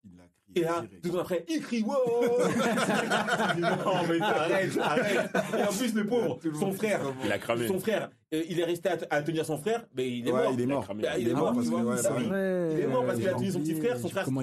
Il 0.03 0.15
l'a 0.17 0.27
Et 0.57 0.61
là, 0.61 0.83
deux 1.03 1.09
secondes 1.09 1.21
après, 1.21 1.45
il 1.47 1.61
crie 1.61 1.83
wow 1.83 1.93
Non 3.57 3.69
mais 4.09 4.21
arrête, 4.21 4.77
arrête 4.77 5.29
Et 5.57 5.63
en 5.63 5.67
plus 5.73 5.93
le 5.93 6.05
pauvre, 6.07 6.39
son 6.59 6.71
frère, 6.73 7.01
Il 7.23 7.31
a 7.31 7.37
cramé. 7.39 7.67
son 7.67 7.79
frère, 7.79 8.09
euh, 8.33 8.43
il 8.49 8.59
est 8.59 8.63
resté 8.63 8.89
à, 8.89 8.97
à 9.09 9.21
tenir 9.21 9.45
son 9.45 9.57
frère, 9.57 9.85
mais 9.95 10.09
il 10.09 10.27
est 10.27 10.31
Ouais, 10.31 10.43
mort. 10.43 10.51
il 10.53 10.61
est 10.61 10.65
mort. 10.65 10.85
Bah, 10.95 11.17
il 11.17 11.27
est 11.29 11.33
mort, 11.33 11.53
parce 11.53 11.67
ouais, 13.17 13.21
qu'il 13.21 13.29
a 13.29 13.33
tenu 13.33 13.51
son 13.51 13.59
petit 13.59 13.75
frère, 13.75 13.97
son 13.99 14.09
frère 14.09 14.25
se 14.25 14.29
comment 14.29 14.41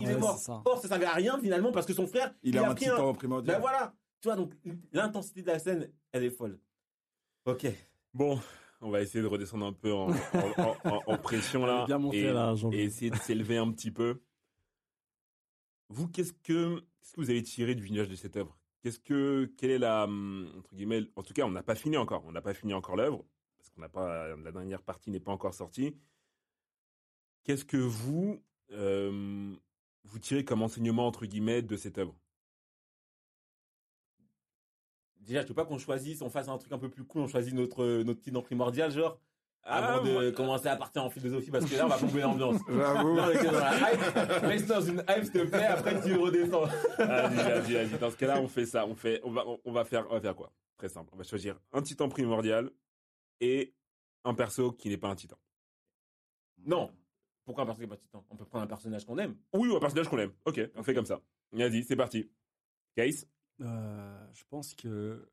il 0.00 0.10
est 0.10 0.16
mort. 0.18 0.62
Or 0.64 0.78
ça 0.80 0.88
servait 0.88 1.06
à 1.06 1.12
rien 1.12 1.38
finalement 1.40 1.72
parce 1.72 1.86
que 1.86 1.92
son 1.92 2.06
frère, 2.06 2.32
Il 2.42 2.56
a 2.58 2.68
un 2.70 2.74
pris 2.74 2.88
un... 2.88 3.12
primordial. 3.14 3.56
Ben 3.56 3.60
voilà, 3.60 3.92
tu 4.20 4.28
vois 4.28 4.36
donc 4.36 4.52
l'intensité 4.92 5.42
de 5.42 5.46
la 5.48 5.58
scène, 5.58 5.88
elle 6.12 6.24
est 6.24 6.30
folle. 6.30 6.58
Ok. 7.44 7.66
Bon, 8.12 8.38
on 8.80 8.90
va 8.90 9.00
essayer 9.02 9.22
de 9.22 9.28
redescendre 9.28 9.66
un 9.66 9.72
peu 9.72 9.92
en, 9.92 10.08
en, 10.10 10.14
en- 10.90 11.00
en- 11.06 11.18
pression 11.18 11.64
là. 11.66 11.84
bien 11.86 11.98
montée, 11.98 12.20
et, 12.24 12.32
là, 12.32 12.54
et 12.72 12.84
essayer 12.84 13.10
de 13.10 13.16
s'élever 13.16 13.56
un 13.58 13.70
petit 13.70 13.90
peu. 13.90 14.20
Vous, 15.88 16.08
qu'est-ce 16.08 16.32
que, 16.32 16.80
qu'est-ce 16.80 17.12
que 17.12 17.20
vous 17.20 17.30
avez 17.30 17.42
tiré 17.42 17.74
du 17.74 17.82
visionnage 17.82 18.08
de 18.08 18.16
cette 18.16 18.36
œuvre? 18.36 18.58
Qu'est-ce 18.82 18.98
que, 18.98 19.52
quelle 19.56 19.70
est 19.70 19.78
la, 19.78 20.04
hum, 20.04 20.52
entre 20.58 20.74
guillemets, 20.74 21.02
en 21.16 21.22
tout 21.22 21.34
cas, 21.34 21.44
on 21.44 21.50
n'a 21.50 21.62
pas 21.62 21.74
fini 21.74 21.96
encore. 21.96 22.24
On 22.26 22.32
n'a 22.32 22.42
pas 22.42 22.54
fini 22.54 22.74
encore 22.74 22.96
l'œuvre 22.96 23.24
parce 23.58 23.70
qu'on 23.70 23.80
n'a 23.80 23.88
pas, 23.88 24.36
la 24.36 24.52
dernière 24.52 24.82
partie 24.82 25.10
n'est 25.10 25.20
pas 25.20 25.32
encore 25.32 25.54
sortie. 25.54 25.96
Qu'est-ce 27.44 27.64
que 27.64 27.76
vous, 27.76 28.42
euh, 28.72 29.54
vous 30.04 30.18
tirez 30.18 30.44
comme 30.44 30.62
enseignement 30.62 31.06
entre 31.06 31.26
guillemets 31.26 31.62
de 31.62 31.76
cette 31.76 31.98
œuvre? 31.98 32.14
Déjà, 35.20 35.42
je 35.42 35.48
veux 35.48 35.54
pas 35.54 35.64
qu'on 35.64 35.78
choisisse, 35.78 36.22
on 36.22 36.30
fasse 36.30 36.48
un 36.48 36.58
truc 36.58 36.72
un 36.72 36.78
peu 36.78 36.88
plus 36.88 37.04
cool, 37.04 37.22
on 37.22 37.26
choisit 37.26 37.54
notre 37.54 38.02
notre 38.04 38.20
titan 38.20 38.42
primordial 38.42 38.92
genre 38.92 39.18
Ah, 39.68 39.94
avant 39.94 40.04
de 40.04 40.12
moi- 40.12 40.32
commencer 40.32 40.68
à 40.68 40.76
partir 40.76 41.02
en 41.04 41.10
philosophie 41.10 41.50
parce 41.50 41.64
que 41.64 41.74
là 41.74 41.86
on 41.86 41.88
va 41.88 41.98
plomber 41.98 42.20
l'ambiance. 42.20 42.60
J'avoue. 42.68 43.08
Non, 43.08 43.16
dans 43.16 43.26
la 43.26 43.92
hype. 43.92 44.00
Reste 44.42 44.68
dans 44.68 44.80
une 44.80 45.00
hype, 45.08 45.24
s'il 45.24 45.32
te 45.32 45.46
plaît, 45.46 45.64
après 45.66 46.00
tu 46.02 46.14
redescends. 46.16 46.66
Vas-y, 46.98 47.34
vas-y, 47.36 47.72
vas-y. 47.74 47.98
Dans 47.98 48.10
ce 48.10 48.16
cas-là, 48.16 48.40
on 48.40 48.48
fait 48.48 48.66
ça. 48.66 48.86
On 48.86 48.94
fait, 48.94 49.20
on 49.24 49.30
va, 49.32 49.44
on, 49.64 49.72
va 49.72 49.84
faire, 49.84 50.06
on 50.10 50.14
va 50.14 50.20
faire 50.20 50.36
quoi? 50.36 50.52
Très 50.76 50.88
simple. 50.88 51.10
On 51.12 51.16
va 51.16 51.24
choisir 51.24 51.58
un 51.72 51.82
titan 51.82 52.08
primordial 52.08 52.70
et 53.40 53.74
un 54.24 54.34
perso 54.34 54.72
qui 54.72 54.88
n'est 54.88 54.98
pas 54.98 55.08
un 55.08 55.16
titan. 55.16 55.36
Non. 56.64 56.92
Pourquoi 57.44 57.64
un 57.64 57.66
personnage 57.66 57.88
qui 57.88 57.94
est 57.94 57.96
pas 57.96 58.02
titan? 58.02 58.24
On 58.30 58.36
peut 58.36 58.44
prendre 58.44 58.64
un 58.64 58.68
personnage 58.68 59.04
qu'on 59.04 59.18
aime. 59.18 59.36
Oui, 59.52 59.68
ou 59.68 59.76
un 59.76 59.80
personnage 59.80 60.08
qu'on 60.08 60.18
aime. 60.18 60.32
Ok, 60.44 60.60
on 60.74 60.82
fait 60.82 60.94
comme 60.94 61.06
ça. 61.06 61.20
Vas-y, 61.52 61.82
c'est 61.84 61.96
parti. 61.96 62.30
Case? 62.94 63.26
Euh, 63.60 64.26
je 64.32 64.44
pense 64.48 64.74
que 64.74 65.28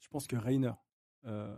je 0.00 0.08
pense 0.08 0.26
que 0.26 0.36
Rainer 0.36 0.72
euh, 1.26 1.54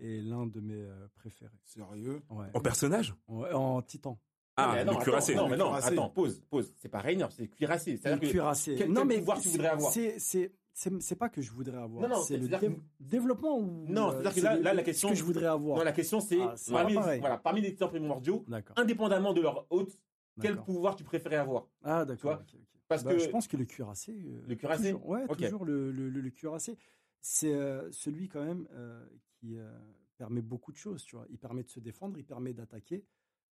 est 0.00 0.20
l'un 0.22 0.46
de 0.46 0.60
mes 0.60 0.74
euh, 0.82 1.08
préférés. 1.16 1.50
Sérieux? 1.64 2.22
Ouais. 2.30 2.46
En 2.54 2.60
personnage? 2.60 3.14
Ouais, 3.28 3.52
en 3.52 3.82
titan. 3.82 4.18
Ah, 4.56 4.72
mais 4.72 4.80
le 4.80 4.84
non, 4.86 4.92
attends, 4.92 5.00
cuirassé. 5.02 5.34
Non, 5.36 5.48
mais 5.48 5.56
non, 5.56 5.66
cuirassé. 5.66 5.92
attends, 5.92 6.08
pause, 6.10 6.42
pause. 6.50 6.72
C'est 6.76 6.88
pas 6.88 6.98
Rainer, 7.00 7.26
c'est 7.30 7.46
cuirassé. 7.48 7.92
Le 7.92 7.96
C'est-à-dire 7.98 8.20
que 8.20 8.26
cuirassé. 8.32 8.74
quel- 8.76 8.88
non 8.88 9.00
quel 9.02 9.08
mais 9.08 9.18
pouvoir 9.18 9.40
tu 9.40 9.48
voudrais 9.48 9.68
avoir? 9.68 9.92
C'est 9.92 10.18
c'est 10.18 10.52
c'est 10.72 11.00
c'est 11.00 11.14
pas 11.16 11.28
que 11.28 11.40
je 11.42 11.50
voudrais 11.52 11.76
avoir. 11.78 12.02
Non, 12.02 12.08
non, 12.16 12.22
c'est 12.22 12.36
le 12.36 12.48
c'est-à-dire 12.48 12.70
dé- 12.70 12.76
que- 12.76 12.80
développement 13.00 13.56
ou 13.58 13.86
Non, 13.88 14.08
euh, 14.08 14.10
c'est-à-dire 14.12 14.30
que 14.34 14.40
c'est 14.40 14.46
là- 14.46 14.56
le- 14.56 14.62
là, 14.62 14.74
la 14.74 14.80
ce 14.80 14.84
question- 14.86 15.08
que 15.10 15.14
je 15.14 15.22
voudrais 15.24 15.46
avoir. 15.46 15.78
non, 15.78 15.84
la 15.84 15.92
question 15.92 16.18
c'est 16.20 16.40
Ah, 16.40 16.54
c'est 16.56 16.72
parmi, 16.72 16.94
voilà, 16.94 17.38
parmi 17.38 17.60
les 17.60 17.70
titans 17.70 17.88
primordiaux, 17.88 18.44
D'accord. 18.48 18.76
indépendamment 18.78 19.32
de 19.32 19.40
leur 19.42 19.64
hôte, 19.70 19.92
quel 20.40 20.52
d'accord. 20.52 20.64
pouvoir 20.64 20.96
tu 20.96 21.04
préférais 21.04 21.36
avoir? 21.36 21.68
Ah 21.84 22.00
tu 22.02 22.08
d'accord. 22.08 22.32
vois? 22.32 22.40
ok, 22.40 22.48
ok. 22.54 22.60
Parce 22.88 23.04
Bah, 23.04 23.12
que 23.12 23.18
je 23.18 23.28
pense 23.28 23.46
que 23.46 23.56
le 23.56 23.64
cuirassé. 23.64 24.12
euh, 24.12 24.40
Le 24.48 24.54
cuirassé? 24.56 24.92
toujours- 24.92 25.08
Ouais, 25.08 25.26
toujours 25.36 25.64
le, 25.66 25.92
le, 25.92 26.08
le- 26.08 26.20
le 26.20 26.30
cuirassé. 26.30 26.76
C'est 27.20 27.52
euh, 27.54 27.90
celui 27.92 28.28
quand 28.28 28.44
même 28.44 28.66
euh, 28.72 29.04
qui 29.28 29.56
euh, 29.58 29.70
permet 30.16 30.40
beaucoup 30.42 30.72
de 30.72 30.76
choses. 30.76 31.04
Tu 31.04 31.16
vois, 31.16 31.26
il 31.30 31.38
permet 31.38 31.62
de 31.62 31.68
se 31.68 31.80
défendre, 31.80 32.18
il 32.18 32.24
permet 32.24 32.52
d'attaquer. 32.52 33.04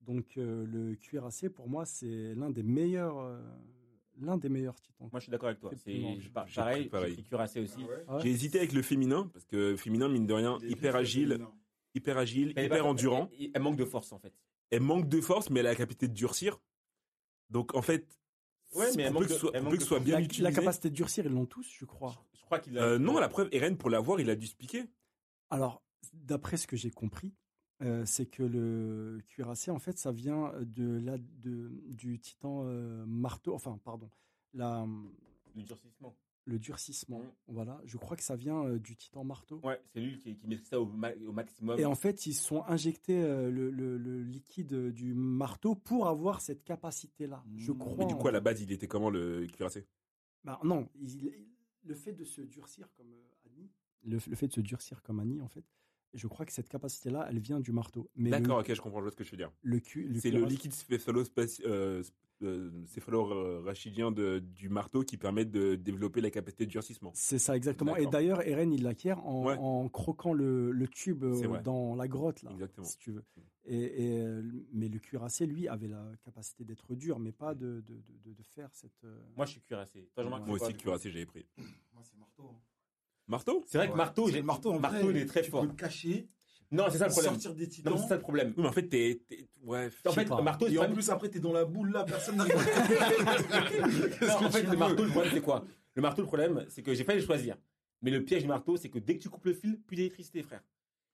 Donc 0.00 0.36
euh, 0.36 0.66
le 0.66 0.96
cuirassé 0.96 1.48
pour 1.48 1.68
moi 1.68 1.86
c'est 1.86 2.34
l'un 2.34 2.50
des 2.50 2.62
meilleurs, 2.62 3.18
euh, 3.18 3.40
l'un 4.20 4.36
des 4.36 4.50
meilleurs 4.50 4.78
titans. 4.78 5.08
moi 5.10 5.18
je 5.18 5.24
suis 5.24 5.30
d'accord 5.30 5.48
avec 5.48 5.60
toi. 5.60 5.70
C'est 5.82 6.18
pareil, 6.54 6.88
pareil. 6.90 7.22
cuirassé 7.24 7.60
aussi. 7.60 7.86
Ah 8.06 8.16
ouais? 8.16 8.22
J'ai 8.22 8.30
hésité 8.30 8.58
avec 8.58 8.72
le 8.74 8.82
féminin 8.82 9.30
parce 9.32 9.46
que 9.46 9.76
féminin 9.76 10.08
mine 10.10 10.26
de 10.26 10.34
rien, 10.34 10.58
hyper 10.62 10.94
agile, 10.94 11.38
hyper 11.94 12.18
agile, 12.18 12.50
hyper 12.50 12.84
endurant. 12.86 13.30
Elle, 13.40 13.50
elle 13.54 13.62
manque 13.62 13.76
de 13.78 13.84
force 13.86 14.12
en 14.12 14.18
fait. 14.18 14.34
Elle 14.70 14.82
manque 14.82 15.08
de 15.08 15.20
force, 15.22 15.48
mais 15.48 15.60
elle 15.60 15.66
a 15.68 15.70
la 15.70 15.76
capacité 15.76 16.06
de 16.08 16.12
durcir. 16.14 16.60
Donc 17.50 17.74
en 17.74 17.82
fait, 17.82 18.06
Ouais, 18.74 18.86
mais 18.96 19.04
elle 19.04 19.12
pour 19.12 19.20
manque 19.20 19.22
peu 19.22 19.28
que 19.28 19.28
de- 19.28 19.34
ce 19.34 19.40
soit, 19.40 19.50
elle 19.54 19.60
pour 19.60 19.64
manque 19.64 19.70
peu 19.72 19.76
que 19.76 19.80
de 19.80 19.84
ce 19.84 19.88
soit 19.88 19.96
force. 19.98 20.04
bien 20.06 20.18
la, 20.18 20.24
utilisé. 20.24 20.42
la 20.42 20.52
capacité 20.52 20.90
de 20.90 20.94
durcir, 20.96 21.24
ils 21.24 21.32
l'ont 21.32 21.46
tous, 21.46 21.70
je 21.78 21.84
crois. 21.84 22.12
Qu'il 22.60 22.78
a. 22.78 22.82
Euh, 22.84 22.98
non, 22.98 23.18
la 23.18 23.28
preuve, 23.28 23.48
Eren 23.52 23.76
pour 23.76 23.90
l'avoir, 23.90 24.20
il 24.20 24.30
a 24.30 24.36
dû 24.36 24.46
se 24.46 24.56
piquer. 24.56 24.84
Alors, 25.50 25.82
d'après 26.12 26.56
ce 26.56 26.66
que 26.66 26.76
j'ai 26.76 26.90
compris, 26.90 27.34
euh, 27.82 28.04
c'est 28.06 28.26
que 28.26 28.42
le 28.42 29.20
cuirassé, 29.28 29.70
en 29.70 29.78
fait, 29.78 29.98
ça 29.98 30.12
vient 30.12 30.52
de 30.60 30.98
la, 30.98 31.18
de, 31.18 31.70
du 31.88 32.18
titan 32.18 32.62
euh, 32.64 33.04
marteau, 33.06 33.54
enfin, 33.54 33.78
pardon, 33.84 34.08
la, 34.52 34.86
Le 35.56 35.62
durcissement. 35.62 36.14
le 36.46 36.58
durcissement. 36.58 37.18
Mhm. 37.18 37.30
Voilà, 37.48 37.80
je 37.84 37.96
crois 37.96 38.16
que 38.16 38.22
ça 38.22 38.36
vient 38.36 38.64
euh, 38.64 38.78
du 38.78 38.96
titan 38.96 39.24
marteau. 39.24 39.60
Ouais, 39.64 39.80
c'est 39.92 40.00
lui 40.00 40.16
qui, 40.18 40.36
qui 40.36 40.46
maîtrise 40.46 40.68
ça 40.68 40.80
au, 40.80 40.86
ma- 40.86 41.12
au 41.26 41.32
maximum. 41.32 41.78
Et 41.78 41.84
en 41.84 41.94
fait, 41.96 42.26
ils 42.26 42.34
sont 42.34 42.62
injectés 42.66 43.22
euh, 43.22 43.50
le, 43.50 43.70
le- 43.70 43.98
le 43.98 44.22
liquide 44.22 44.90
du 44.92 45.14
marteau 45.14 45.74
pour 45.74 46.06
avoir 46.08 46.40
cette 46.40 46.62
capacité-là. 46.64 47.44
Je 47.56 47.72
Mhm. 47.72 47.78
crois. 47.78 47.94
Mais 47.98 48.06
du 48.06 48.14
coup, 48.14 48.28
à 48.28 48.32
la 48.32 48.40
base, 48.40 48.62
il 48.62 48.70
était 48.72 48.86
comment 48.88 49.10
le 49.10 49.46
cuirassé? 49.48 49.86
Bah, 50.44 50.60
non, 50.62 50.88
il- 51.00 51.24
il- 51.26 51.48
le 51.84 51.94
fait 51.94 52.12
de 52.12 52.24
se 52.24 52.40
durcir 52.40 52.88
comme 52.96 53.12
euh, 53.12 53.46
Annie, 53.46 53.70
le, 54.02 54.18
le 54.26 54.36
fait 54.36 54.48
de 54.48 54.52
se 54.52 54.60
durcir 54.60 55.02
comme 55.02 55.20
Annie, 55.20 55.40
en 55.40 55.48
fait, 55.48 55.64
je 56.12 56.26
crois 56.26 56.46
que 56.46 56.52
cette 56.52 56.68
capacité-là, 56.68 57.26
elle 57.28 57.38
vient 57.38 57.60
du 57.60 57.72
marteau. 57.72 58.10
Mais 58.14 58.30
D'accord, 58.30 58.58
ok, 58.60 58.72
je 58.72 58.80
comprends 58.80 59.08
ce 59.10 59.16
que 59.16 59.24
je 59.24 59.30
veux 59.30 59.36
dire. 59.36 59.50
le, 59.62 59.80
cu- 59.80 60.04
le 60.08 60.20
C'est 60.20 60.30
le 60.30 60.44
liquide 60.44 60.72
céphalo- 60.72 61.24
euh, 61.66 62.02
euh, 62.44 62.70
céphalo-rachidien 62.86 64.10
de- 64.10 64.38
du 64.38 64.68
marteau 64.68 65.02
qui 65.02 65.16
permet 65.16 65.44
de 65.44 65.74
développer 65.74 66.20
la 66.20 66.30
capacité 66.30 66.66
de 66.66 66.70
durcissement. 66.70 67.10
C'est 67.14 67.38
ça, 67.38 67.56
exactement. 67.56 67.96
Et 67.96 68.06
d'ailleurs, 68.06 68.42
Eren, 68.46 68.72
il 68.72 68.82
l'acquiert 68.82 69.24
en, 69.26 69.44
Ouais. 69.46 69.56
en 69.58 69.88
croquant 69.88 70.32
le, 70.32 70.70
le 70.70 70.88
tube 70.88 71.24
euh, 71.24 71.60
dans 71.62 71.94
la 71.94 72.08
grotte, 72.08 72.42
là, 72.42 72.50
Exactement. 72.52 72.86
si 72.86 72.98
tu 72.98 73.12
veux. 73.12 73.24
Et, 73.66 73.78
et, 74.16 74.20
euh, 74.20 74.42
mais 74.72 74.88
le 74.88 74.98
cuirassé, 74.98 75.46
lui, 75.46 75.68
avait 75.68 75.88
la 75.88 76.04
capacité 76.22 76.64
d'être 76.64 76.94
dur, 76.94 77.18
mais 77.18 77.32
pas 77.32 77.54
de, 77.54 77.82
de, 77.86 77.94
de, 78.24 78.32
de 78.34 78.42
faire 78.42 78.68
cette... 78.74 79.04
euh, 79.04 79.18
Moi, 79.36 79.46
je 79.46 79.52
suis 79.52 79.60
cuirassé. 79.62 80.08
Toi, 80.14 80.24
Moi 80.24 80.40
aussi, 80.48 80.74
cuirassé, 80.74 81.10
j'avais 81.10 81.26
pris. 81.26 81.46
Moi, 81.56 82.02
c'est 82.04 82.18
marteau. 82.18 82.50
hein. 82.52 82.60
Marteau? 83.26 83.62
C'est 83.66 83.78
vrai 83.78 83.90
que 83.90 83.96
marteau, 83.96 84.28
j'ai- 84.28 84.40
le 84.40 84.42
marteau, 84.42 84.72
en 84.72 84.78
marteau, 84.80 85.06
vrai, 85.06 85.14
il 85.14 85.16
est 85.16 85.24
très 85.26 85.40
tu 85.42 85.50
fort. 85.50 85.62
peux 85.62 85.68
le 85.68 85.74
cacher, 85.74 86.28
Non, 86.74 86.84
c'est 86.90 86.98
ça 86.98 87.06
le 87.06 87.12
problème. 87.12 87.32
sortir 87.34 87.54
des 87.54 87.68
titans. 87.68 87.92
Non, 87.92 87.98
c'est 88.00 88.08
ça 88.08 88.14
le 88.16 88.20
problème. 88.20 88.48
Oui, 88.56 88.62
mais 88.62 88.68
en 88.68 88.72
fait, 88.72 88.88
t'es. 88.88 89.20
t'es- 89.28 89.46
Ouais. 89.62 89.88
En 90.06 90.12
fait, 90.12 90.24
pas. 90.26 90.36
le 90.38 90.42
marteau, 90.42 90.66
Et 90.68 90.76
en 90.78 90.82
pas- 90.82 90.88
plus, 90.88 91.08
après, 91.10 91.28
t'es 91.30 91.38
dans 91.40 91.52
la 91.52 91.64
boule 91.64 91.90
là, 91.92 92.04
personne 92.04 92.36
Non, 92.36 92.44
en 92.44 92.48
fait, 94.50 94.62
le 94.62 94.76
marteau, 94.76 95.04
le 95.04 95.10
problème, 95.10 95.32
c'est 95.34 95.40
quoi? 95.40 95.64
Le 95.94 96.02
marteau, 96.02 96.22
le 96.22 96.26
problème, 96.26 96.64
c'est 96.68 96.82
que 96.82 96.94
j'ai 96.94 97.04
failli 97.04 97.20
le 97.20 97.24
choisir. 97.26 97.56
Mais 98.02 98.10
le 98.10 98.24
piège 98.24 98.42
du 98.42 98.48
marteau, 98.48 98.76
c'est 98.76 98.88
que 98.88 98.98
dès 98.98 99.16
que 99.16 99.22
tu 99.22 99.28
coupes 99.28 99.44
le 99.46 99.54
fil, 99.54 99.78
plus 99.80 99.96
d'électricité, 99.96 100.42
frère. 100.42 100.62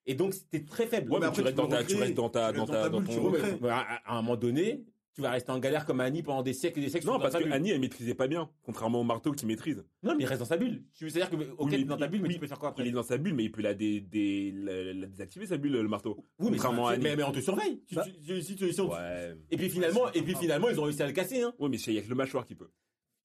Et 0.07 0.15
donc, 0.15 0.33
c'était 0.35 0.65
très 0.65 0.87
faible. 0.87 1.11
Ouais, 1.13 1.21
mais 1.21 1.27
mais 1.27 1.33
tu 1.33 1.41
après, 1.41 1.51
restes 1.51 1.57
tu 1.57 1.63
dans 1.63 1.69
ta, 1.69 1.85
tu 1.85 1.97
restes 1.97 2.15
dans 2.15 2.29
ta, 2.31 2.53
Tu 2.53 2.59
dans 2.59 2.67
ta, 2.67 2.73
dans 2.73 2.83
ta 2.83 2.89
dans 2.89 3.01
bulle, 3.31 3.41
ton. 3.41 3.59
tu 3.59 3.69
à, 3.69 3.79
à 4.05 4.17
un 4.19 4.23
moment 4.23 4.37
donné, 4.37 4.83
tu 5.15 5.23
vas 5.23 5.31
rester 5.31 5.51
en 5.51 5.59
galère 5.59 5.85
comme 5.87 6.01
Annie 6.01 6.23
pendant 6.23 6.43
des 6.43 6.53
siècles 6.53 6.79
et 6.79 6.83
des 6.83 6.89
siècles. 6.89 7.07
Non, 7.07 7.19
parce 7.19 7.35
que 7.35 7.43
bulle. 7.43 7.53
Annie, 7.53 7.71
elle 7.71 7.81
maîtrisait 7.81 8.15
pas 8.15 8.29
bien, 8.29 8.49
contrairement 8.63 9.01
au 9.01 9.05
marteau 9.05 9.33
qui 9.33 9.45
maîtrise. 9.45 9.83
Non, 10.03 10.15
mais 10.17 10.23
il 10.23 10.27
reste 10.27 10.41
dans 10.41 10.47
sa 10.47 10.57
bulle. 10.57 10.85
Tu 10.95 11.05
veux 11.05 11.11
dire 11.11 11.29
que, 11.29 11.37
ok, 11.59 11.71
mais 11.71 11.79
t'es 11.79 11.85
dans 11.85 11.97
ta 11.97 12.07
il- 12.07 12.11
bulle, 12.11 12.23
mais 12.23 12.29
oui, 12.29 12.35
tu 12.35 12.41
peux 12.41 12.47
faire 12.47 12.59
quoi 12.59 12.69
après 12.71 12.85
Il 12.85 12.89
est 12.89 12.93
dans 12.93 13.03
sa 13.03 13.19
bulle, 13.19 13.35
mais 13.35 13.45
il 13.45 13.51
peut 13.53 13.63
la, 13.63 13.75
dé, 13.75 14.01
dé- 14.01 14.53
la, 14.55 14.93
la 14.95 15.07
désactiver, 15.07 15.47
sa 15.47 15.57
bulle, 15.57 15.73
le 15.73 15.89
marteau. 15.89 16.17
Oui, 16.39 16.47
mais, 16.51 16.57
contrairement 16.59 16.87
à 16.89 16.93
Annie. 16.93 17.03
mais, 17.05 17.17
mais 17.17 17.23
on 17.25 17.33
te 17.33 17.41
surveille. 17.41 17.83
Tu- 17.87 17.97
tu- 17.97 18.21
tu- 18.25 18.43
si 18.43 18.55
tu- 18.57 18.81
Ouais. 18.83 19.35
Et 19.51 19.57
puis 19.57 19.69
finalement, 19.69 20.05
Ouais, 20.05 20.11
et 20.15 20.23
puis 20.23 20.35
finalement, 20.37 20.69
ils 20.69 20.79
ont 20.81 20.85
réussi 20.85 21.03
à 21.03 21.07
le 21.07 21.13
casser. 21.13 21.43
Hein. 21.43 21.53
Ouais, 21.59 21.69
mais 21.69 21.79
c'est- 21.79 21.91
il 21.93 21.97
y 21.97 21.99
a 21.99 22.03
que 22.03 22.09
le 22.09 22.15
mâchoire 22.15 22.45
qui 22.47 22.55
peut. 22.55 22.71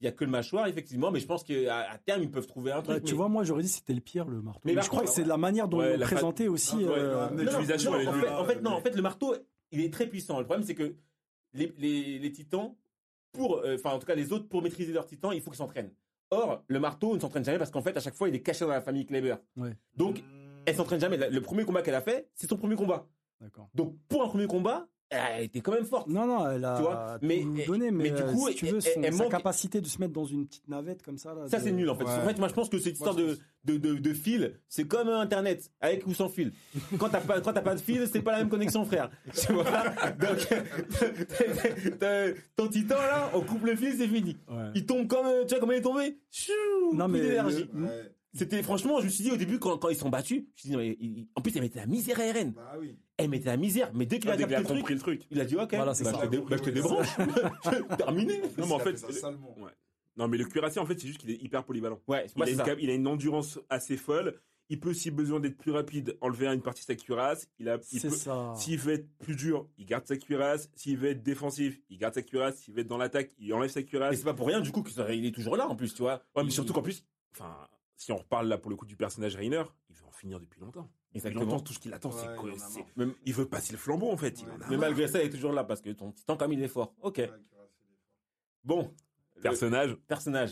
Il 0.02 0.06
y 0.06 0.08
a 0.08 0.12
que 0.12 0.26
le 0.26 0.30
mâchoire, 0.32 0.68
effectivement, 0.68 1.10
mais 1.10 1.20
je 1.22 1.26
pense 1.26 1.44
qu'à 1.44 1.90
à 1.90 1.98
terme, 1.98 2.22
ils 2.22 2.30
peuvent 2.30 2.46
trouver 2.48 2.72
un 2.74 2.82
truc. 2.82 2.96
Ouais, 2.96 3.02
tu 3.02 3.12
mais- 3.14 3.18
vois, 3.18 3.30
moi, 3.30 3.44
j'aurais 3.46 3.62
dit 3.64 3.70
que 3.70 3.76
c'était 3.76 3.94
le 3.94 4.02
pire, 4.02 4.28
le 4.28 4.42
marteau. 4.42 4.60
Mais 4.66 4.74
Mais 4.76 4.82
je 4.82 4.90
crois 4.90 5.04
que 5.04 5.10
c'est 5.10 5.24
de 5.24 5.30
la 5.30 5.38
manière 5.38 5.68
dont 5.70 5.82
ils 5.82 5.94
l'ont 5.98 6.00
présenté 6.06 6.48
aussi. 6.50 6.76
Euh, 6.84 7.30
est 7.30 8.30
en 8.30 8.46
fait, 8.46 8.62
non, 8.62 8.72
en 8.72 8.82
fait, 8.82 8.96
le 8.96 9.02
marteau, 9.02 9.36
il 9.72 9.80
est 9.82 9.92
très 9.94 10.08
puissant. 10.08 10.40
Le 10.40 10.46
problème, 10.46 10.66
c'est 10.66 10.76
que 10.76 10.96
les, 11.56 11.74
les, 11.78 12.20
les 12.20 12.32
titans, 12.32 12.76
pour, 13.32 13.58
euh, 13.58 13.76
enfin, 13.76 13.92
en 13.92 14.00
tout 14.00 14.06
cas, 14.06 14.16
les 14.16 14.32
autres, 14.32 14.48
pour 14.48 14.62
maîtriser 14.62 14.94
leur 14.94 15.06
titan, 15.06 15.32
il 15.32 15.42
faut 15.42 15.50
qu'ils 15.50 15.58
s'entraînent. 15.58 15.92
Or, 16.32 16.64
le 16.68 16.80
marteau 16.80 17.16
ne 17.16 17.20
s'entraîne 17.20 17.44
jamais 17.46 17.58
parce 17.58 17.72
qu'en 17.72 17.82
fait, 17.82 17.96
à 17.98 18.00
chaque 18.00 18.16
fois, 18.16 18.30
il 18.30 18.36
est 18.36 18.42
caché 18.42 18.66
dans 18.66 18.72
la 18.72 18.82
famille 18.82 19.06
Kleber. 19.06 19.36
Ouais. 19.58 19.76
Donc, 19.96 20.24
elle 20.66 20.76
s'entraîne 20.76 21.00
jamais. 21.00 21.18
Le 21.30 21.42
premier 21.42 21.66
combat 21.66 21.82
qu'elle 21.82 21.96
a 21.96 22.02
fait, 22.02 22.30
c'est 22.34 22.48
son 22.48 22.58
premier 22.58 22.76
combat. 22.76 23.08
Donc, 23.74 23.98
pour 24.08 24.24
un 24.24 24.28
premier 24.28 24.48
combat, 24.48 24.88
elle 25.10 25.44
était 25.46 25.62
quand 25.62 25.74
même 25.74 25.86
forte. 25.86 26.08
Non, 26.08 26.26
non, 26.26 26.50
elle 26.50 26.66
a 26.66 26.76
Tu 26.78 26.84
vois, 26.84 27.18
mais- 27.22 27.44
donné, 27.66 27.92
mais, 27.92 28.06
mais 28.06 28.10
du 28.12 28.22
euh, 28.24 28.32
coup, 28.34 28.50
si 28.50 28.56
tu 28.56 28.66
elle- 28.68 28.74
veux, 28.74 28.82
son- 28.82 29.02
elle 29.04 29.14
sa 29.14 29.24
manque- 29.24 29.32
capacité 29.32 29.82
de 29.82 29.88
se 29.88 30.00
mettre 30.00 30.14
dans 30.14 30.26
une 30.26 30.48
petite 30.48 30.68
navette 30.68 31.04
comme 31.04 31.18
ça. 31.18 31.34
Là, 31.34 31.48
Ça, 31.48 31.60
de- 31.60 31.64
c'est 31.64 31.72
nul, 31.72 31.90
en 31.90 31.96
fait. 31.96 32.04
Ouais. 32.06 32.12
En 32.12 32.28
fait, 32.28 32.38
moi, 32.40 32.48
je 32.48 32.54
pense 32.54 32.70
que 32.70 32.80
cette 32.80 32.94
histoire 32.94 33.16
de, 33.16 33.38
de, 33.66 33.78
de, 33.78 33.96
de 33.96 34.14
fil, 34.14 34.60
c'est 34.68 34.88
comme 34.88 35.10
Internet, 35.10 35.72
avec 35.80 36.06
ou 36.08 36.14
sans 36.14 36.30
fil. 36.30 36.54
Quand 36.98 37.10
t'as 37.10 37.22
pas, 37.22 37.40
quand 37.42 37.54
t'as 37.54 37.62
pas 37.62 37.76
de 37.76 37.82
fil, 37.82 38.08
c'est 38.12 38.22
pas 38.22 38.32
la 38.34 38.40
même 38.40 38.50
connexion, 38.50 38.84
frère. 38.86 39.10
Tu 39.34 39.54
vois? 39.54 39.64
Donc, 40.20 40.48
ton 42.56 42.68
titan, 42.68 42.96
là, 42.96 43.30
on 43.34 43.42
coupe 43.42 43.64
le 43.66 43.76
fil, 43.76 43.94
c'est 43.98 44.08
fini. 44.08 44.38
Ouais. 44.50 44.70
Il 44.76 44.86
tombe 44.86 45.08
comme, 45.08 45.26
tu 45.46 45.50
vois 45.50 45.60
comment 45.60 45.72
il 45.74 45.78
est 45.78 45.82
tombé? 45.82 46.18
Chou, 46.32 46.52
Non, 46.94 47.06
plus 47.06 47.14
mais 47.14 47.22
d'énergie. 47.28 47.70
Ouais. 47.74 48.12
C'était, 48.36 48.62
franchement, 48.64 49.00
je 49.00 49.06
me 49.06 49.10
suis 49.10 49.24
dit 49.24 49.32
au 49.32 49.38
début, 49.38 49.60
quand, 49.60 49.78
quand 49.78 49.90
ils 49.90 49.96
sont 49.96 50.10
battus, 50.10 50.40
je 50.40 50.44
me 50.44 50.58
suis 50.58 50.70
dit, 50.70 50.72
non, 50.74 50.80
mais 50.80 50.98
il- 51.00 51.28
en 51.36 51.42
plus, 51.42 51.56
elle 51.56 51.62
mettait 51.62 51.80
la 51.80 51.86
misère 51.88 52.20
à 52.20 52.24
RN. 52.32 52.52
Bah 52.52 52.74
oui. 52.80 52.98
Elle 53.18 53.30
mettait 53.30 53.46
la 53.46 53.58
misère, 53.58 53.92
mais 53.94 54.06
dès 54.06 54.20
qu'il 54.20 54.30
a 54.30 54.34
Ah, 54.34 54.36
dès 54.36 54.44
qu'il 54.44 54.50
capté 54.52 54.64
a 54.66 54.68
truc, 54.68 54.78
compris 54.80 54.94
le 54.94 55.00
truc. 55.00 55.22
il 55.32 55.40
a 55.40 55.46
dit, 55.46 55.56
ok, 55.56 55.74
Voilà, 55.74 55.94
c'est 55.94 56.04
bah, 56.04 56.12
ça. 56.12 56.20
je 56.22 56.26
te 56.26 56.32
dé- 56.32 56.42
bah, 56.50 56.58
je 56.58 56.64
te 56.64 56.70
débranche. 56.70 57.08
Terminé. 57.98 58.42
Non, 58.58 58.66
mais 58.68 58.74
en 58.74 58.78
a 58.78 58.80
fait, 58.80 58.98
ça 58.98 59.12
salement. 59.12 59.56
ouais. 59.60 59.72
Non, 60.18 60.28
mais 60.28 60.38
le 60.38 60.46
cuirassé, 60.46 60.80
en 60.80 60.86
fait, 60.86 61.00
c'est 61.00 61.08
juste 61.08 61.20
qu'il 61.20 61.32
est 61.32 61.42
hyper 61.42 61.64
polyvalent. 61.66 62.00
Ouais, 62.08 62.26
Il, 62.28 62.38
moi, 62.38 62.44
a 62.44 62.48
c'est 62.48 62.52
une, 62.54 62.58
ça. 62.60 62.64
cap- 62.66 62.78
il 62.82 62.90
a 62.90 62.94
une 62.94 63.08
endurance 63.08 63.60
assez 63.70 63.98
folle. 63.98 64.40
Il 64.70 64.80
peut, 64.80 64.94
si 64.94 65.12
besoin 65.12 65.40
d'être 65.40 65.58
plus 65.58 65.72
rapide, 65.72 66.18
enlever 66.22 66.48
une 66.48 66.62
partie 66.62 66.82
de 66.82 66.88
sa 66.88 66.96
cuirasse. 66.96 67.48
Il 67.60 67.70
a, 67.70 67.78
il 67.92 68.00
C'est 68.00 68.10
peut- 68.10 68.16
ça. 68.16 68.54
S'il 68.58 68.80
veut 68.80 68.94
être 68.94 69.08
plus 69.20 69.36
dur, 69.36 69.68
il 69.78 69.86
garde 69.86 70.06
sa 70.08 70.18
cuirasse. 70.18 70.70
S'il 70.76 70.98
veut 70.98 71.10
être 71.10 71.22
défensif, 71.22 71.80
il 71.90 71.98
garde 72.00 72.16
sa 72.16 72.22
cuirasse. 72.24 72.58
S'il 72.58 72.74
veut 72.74 72.80
être 72.82 72.88
dans 72.88 72.98
l'attaque, 72.98 73.32
il 73.40 73.54
enlève 73.54 73.70
sa 73.70 73.82
Et 73.82 73.86
cuirasse. 73.86 74.16
c'est 74.18 74.24
pas 74.24 74.34
pour 74.34 74.48
rien, 74.48 74.62
du 74.62 74.72
coup, 74.72 74.82
qu'il 74.84 75.26
est 75.26 75.36
toujours 75.36 75.56
là, 75.56 75.68
en 75.70 75.76
plus, 75.76 75.94
tu 75.94 76.02
vois. 76.02 76.24
Ouais, 76.36 76.44
mais 76.44 76.50
surtout 76.50 76.74
qu'en 76.74 76.82
plus, 76.82 77.04
enfin, 77.36 77.56
si 77.98 78.12
on 78.12 78.18
reparle 78.18 78.48
là 78.48 78.58
pour 78.58 78.70
le 78.70 78.76
coup 78.78 78.86
du 78.86 78.96
personnage 78.96 79.36
Rainer, 79.36 79.64
il 79.90 79.96
veut 79.96 80.06
en 80.06 80.12
finir 80.12 80.40
depuis 80.40 80.60
longtemps. 80.62 80.90
Exactement. 81.14 81.44
longtemps, 81.46 81.60
tout 81.62 81.74
ce 81.74 81.80
qu'il 81.80 81.94
attend, 81.94 82.12
c'est 82.12 82.28
quoi 82.36 82.50
il 82.54 82.60
c'est-. 82.60 82.86
Même- 82.98 83.14
veut 83.26 83.48
passer 83.48 83.72
le 83.72 83.78
flambeau 83.78 84.12
en 84.12 84.18
fait. 84.18 84.42
Il 84.42 84.48
Ouais. 84.48 84.54
en 84.54 84.62
a 84.62 84.70
Mais 84.70 84.78
malgré 84.78 85.08
ça, 85.08 85.22
il 85.22 85.28
est 85.28 85.30
toujours 85.30 85.54
là 85.54 85.64
parce 85.64 85.80
que 85.82 85.90
ton 85.92 86.12
titan, 86.12 86.36
comme 86.36 86.52
il 86.54 86.62
est 86.62 86.68
fort. 86.68 86.94
Ok. 87.02 87.18
Ouais. 87.20 87.30
Bon. 88.64 88.94
Personnage. 89.42 89.92
Le 89.92 89.96
personnage. 89.98 90.52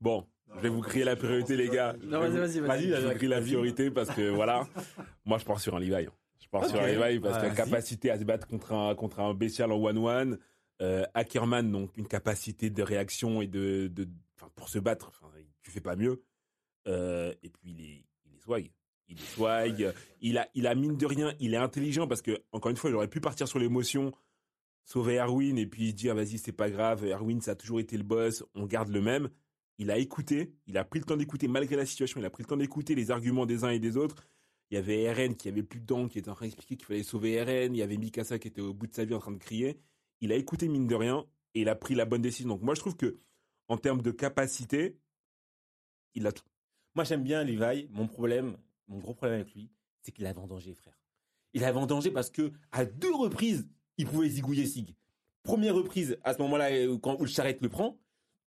Bon, 0.00 0.26
je 0.56 0.60
vais 0.60 0.68
vous 0.68 0.80
crier 0.80 1.04
la 1.04 1.16
priorité, 1.16 1.56
les 1.56 1.68
gars. 1.68 1.94
Non, 2.02 2.20
vas-y, 2.20 2.36
vas-y, 2.38 2.60
vas-y. 2.60 2.88
Je 3.02 3.06
vous 3.08 3.14
crie 3.14 3.28
la 3.28 3.40
priorité 3.40 3.90
parce 3.90 4.10
que 4.10 4.28
voilà, 4.34 4.66
moi 5.24 5.38
je 5.38 5.44
pars 5.44 5.60
sur 5.60 5.74
un 5.76 5.80
Levi. 5.80 6.08
Je 6.40 6.48
pars 6.48 6.66
sur 6.68 6.80
un. 6.80 6.86
Levi 6.86 7.20
parce 7.20 7.36
Ouais, 7.36 7.40
qu'il 7.40 7.50
a 7.50 7.54
vas-y. 7.54 7.70
capacité 7.70 8.10
à 8.10 8.18
se 8.18 8.24
battre 8.24 8.46
contre 8.46 8.72
un, 8.72 8.94
contre 8.94 9.20
un 9.20 9.34
bestial 9.34 9.72
en 9.72 9.76
one-one. 9.82 10.38
Euh, 10.82 11.04
Ackerman, 11.14 11.70
donc 11.70 11.96
une 11.96 12.08
capacité 12.08 12.68
de 12.68 12.82
réaction 12.82 13.40
et 13.40 13.46
de, 13.46 13.86
de 13.86 14.08
enfin, 14.36 14.50
pour 14.56 14.68
se 14.68 14.80
battre, 14.80 15.08
enfin, 15.08 15.30
tu 15.62 15.70
fais 15.70 15.80
pas 15.80 15.94
mieux. 15.94 16.22
Euh, 16.86 17.32
et 17.42 17.48
puis 17.50 17.70
il 17.70 17.80
est, 17.80 18.04
il 18.26 18.34
est 18.34 18.40
swag. 18.40 18.70
Il 19.08 19.18
est 19.18 19.24
swag. 19.24 19.94
Il 20.20 20.38
a, 20.38 20.48
il 20.54 20.66
a 20.66 20.74
mine 20.74 20.96
de 20.96 21.06
rien, 21.06 21.34
il 21.40 21.54
est 21.54 21.58
intelligent 21.58 22.06
parce 22.06 22.22
que 22.22 22.42
encore 22.52 22.70
une 22.70 22.76
fois, 22.76 22.90
il 22.90 22.96
aurait 22.96 23.08
pu 23.08 23.20
partir 23.20 23.48
sur 23.48 23.58
l'émotion, 23.58 24.12
sauver 24.84 25.16
Erwin 25.16 25.58
et 25.58 25.66
puis 25.66 25.92
dire 25.94 26.14
vas-y 26.14 26.38
c'est 26.38 26.52
pas 26.52 26.70
grave, 26.70 27.04
Erwin 27.04 27.40
ça 27.40 27.52
a 27.52 27.54
toujours 27.54 27.80
été 27.80 27.96
le 27.96 28.02
boss, 28.02 28.44
on 28.54 28.66
garde 28.66 28.88
le 28.88 29.00
même. 29.00 29.30
Il 29.78 29.90
a 29.90 29.98
écouté, 29.98 30.52
il 30.66 30.78
a 30.78 30.84
pris 30.84 31.00
le 31.00 31.04
temps 31.04 31.16
d'écouter 31.16 31.48
malgré 31.48 31.74
la 31.74 31.86
situation, 31.86 32.20
il 32.20 32.26
a 32.26 32.30
pris 32.30 32.44
le 32.44 32.48
temps 32.48 32.56
d'écouter 32.56 32.94
les 32.94 33.10
arguments 33.10 33.46
des 33.46 33.64
uns 33.64 33.70
et 33.70 33.80
des 33.80 33.96
autres. 33.96 34.28
Il 34.70 34.74
y 34.74 34.78
avait 34.78 35.12
RN 35.12 35.36
qui 35.36 35.48
avait 35.48 35.62
plus 35.62 35.80
de 35.80 35.86
dents, 35.86 36.08
qui 36.08 36.18
était 36.18 36.30
en 36.30 36.34
train 36.34 36.46
d'expliquer 36.46 36.76
qu'il 36.76 36.86
fallait 36.86 37.02
sauver 37.02 37.42
RN. 37.42 37.74
Il 37.74 37.78
y 37.78 37.82
avait 37.82 37.96
Mikasa 37.96 38.38
qui 38.38 38.48
était 38.48 38.60
au 38.60 38.72
bout 38.72 38.86
de 38.86 38.94
sa 38.94 39.04
vie 39.04 39.14
en 39.14 39.18
train 39.18 39.32
de 39.32 39.38
crier. 39.38 39.78
Il 40.20 40.32
a 40.32 40.36
écouté 40.36 40.68
mine 40.68 40.86
de 40.86 40.94
rien 40.94 41.26
et 41.54 41.62
il 41.62 41.68
a 41.68 41.74
pris 41.74 41.94
la 41.94 42.04
bonne 42.04 42.22
décision. 42.22 42.48
Donc 42.48 42.62
moi 42.62 42.74
je 42.74 42.80
trouve 42.80 42.96
que 42.96 43.18
en 43.68 43.76
termes 43.76 44.02
de 44.02 44.10
capacité, 44.10 44.96
il 46.14 46.26
a 46.26 46.32
tout. 46.32 46.44
Moi, 46.94 47.04
j'aime 47.04 47.22
bien 47.24 47.42
Levi. 47.42 47.88
Mon 47.90 48.06
problème, 48.06 48.56
mon 48.86 48.98
gros 48.98 49.14
problème 49.14 49.40
avec 49.40 49.52
lui, 49.54 49.70
c'est 50.02 50.12
qu'il 50.12 50.26
avait 50.26 50.38
en 50.38 50.46
danger, 50.46 50.74
frère. 50.74 50.98
Il 51.52 51.64
avait 51.64 51.78
en 51.78 51.86
danger 51.86 52.10
parce 52.10 52.30
que 52.30 52.52
à 52.72 52.84
deux 52.84 53.14
reprises, 53.14 53.66
il 53.96 54.06
pouvait 54.06 54.28
zigouiller 54.28 54.66
Sig. 54.66 54.94
Première 55.42 55.74
reprise, 55.74 56.18
à 56.24 56.34
ce 56.34 56.38
moment-là, 56.42 56.70
euh, 56.72 56.98
quand 56.98 57.20
le 57.20 57.26
charrette 57.26 57.60
le 57.60 57.68
prend. 57.68 57.98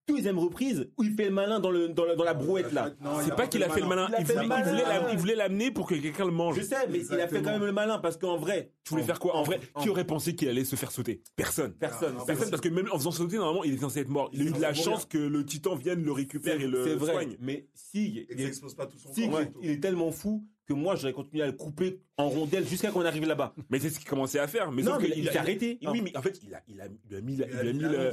Deuxième 0.08 0.40
reprise, 0.40 0.90
où 0.98 1.04
il 1.04 1.14
fait 1.16 1.26
le 1.26 1.32
malin 1.32 1.60
dans, 1.60 1.70
le, 1.70 1.90
dans, 1.90 2.06
la, 2.06 2.16
dans 2.16 2.24
la 2.24 2.34
brouette, 2.34 2.72
là. 2.72 2.92
Il 3.02 3.08
C'est 3.26 3.36
pas 3.36 3.46
qu'il 3.48 3.62
a 3.64 3.70
fait 3.70 3.82
le 3.82 3.88
malin, 3.88 4.08
Il 4.18 4.22
il 4.22 4.26
voulait, 4.26 4.42
le 4.42 4.48
malin. 4.48 4.64
il 4.64 4.70
voulait 4.72 4.86
l'am- 4.86 5.06
il 5.12 5.18
voulait 5.18 5.36
l'amener 5.36 5.72
pour 5.72 5.86
que 5.88 5.96
quelqu'un 5.96 6.26
le 6.26 6.32
mange. 6.32 6.56
Je 6.58 6.62
sais, 6.62 6.88
mais 6.90 7.00
il 7.00 7.20
a 7.20 7.28
fait 7.28 7.42
quand 7.42 7.52
même 7.52 7.66
le 7.66 7.72
malin 7.74 8.00
parce 8.00 8.16
qu'en 8.18 8.38
vrai, 8.38 8.72
Tu 8.84 8.92
voulais 8.92 9.04
faire 9.04 9.20
quoi? 9.20 9.36
En 9.36 9.44
vrai, 9.44 9.60
en- 9.74 9.82
qui 9.82 9.90
aurait 9.90 10.06
pensé 10.08 10.34
qu'il 10.36 10.48
allait 10.48 10.64
se 10.64 10.76
faire 10.78 10.92
sauter? 10.92 11.22
Personne. 11.36 11.74
personne. 11.74 12.16
Ah, 12.20 12.24
Personne, 12.26 12.50
parce 12.50 12.62
que 12.62 12.70
même 12.70 12.88
en 12.92 12.98
faisant 12.98 13.12
sauter, 13.12 13.36
normalement, 13.38 13.64
il 13.66 13.74
est 13.74 13.78
censé 13.80 14.00
être 14.00 14.08
mort. 14.10 14.30
Il 14.32 14.42
a 14.42 14.46
eu 14.46 14.52
de 14.52 14.62
la 14.62 14.74
chance 14.74 15.06
que 15.06 15.18
le 15.18 15.46
titan 15.46 15.76
vienne 15.76 16.02
le 16.04 16.12
récupérer 16.14 16.64
et 16.64 16.68
le 16.68 16.94
vrai, 16.96 17.12
soigne. 17.14 17.36
mais 17.42 17.68
Sig, 17.74 18.20
Et 18.20 18.28
il 18.38 18.46
expose 18.46 18.76
pas 18.76 18.86
tout 18.86 18.98
son 18.98 19.14
Sig, 19.14 19.30
corps. 19.30 19.42
il 19.62 19.72
est 19.72 19.80
tellement 19.82 20.12
fou 20.12 20.46
que 20.68 20.74
moi, 20.74 20.96
j'aurais 20.96 21.14
continué 21.14 21.44
à 21.44 21.48
le 21.48 21.54
couper 21.54 22.00
en 22.18 22.30
rondelles 22.30 22.68
jusqu'à 22.68 22.92
qu'on 22.92 23.04
arrive 23.06 23.26
là-bas. 23.26 23.54
Mais 23.70 23.80
c'est 23.80 23.90
ce 23.90 24.00
qu'il 24.00 24.08
commençait 24.08 24.40
à 24.40 24.48
faire. 24.48 24.72
Mais 24.72 24.84
non, 24.84 24.98
mais 25.02 25.12
il 25.16 25.30
s'est 25.30 25.38
arrêté. 25.38 25.80
Oui, 25.86 26.02
mais 26.02 26.16
en 26.16 26.22
fait, 26.22 26.40
il 26.44 26.54
a, 26.54 26.62
il 26.68 26.80
a, 26.82 26.86
il 27.10 27.16
a 27.18 27.22
mis, 27.22 27.36
la- 27.36 27.48
Il 27.48 27.54
il 27.54 27.60
a 27.70 27.74
mis 27.74 27.80
le-. 27.80 28.10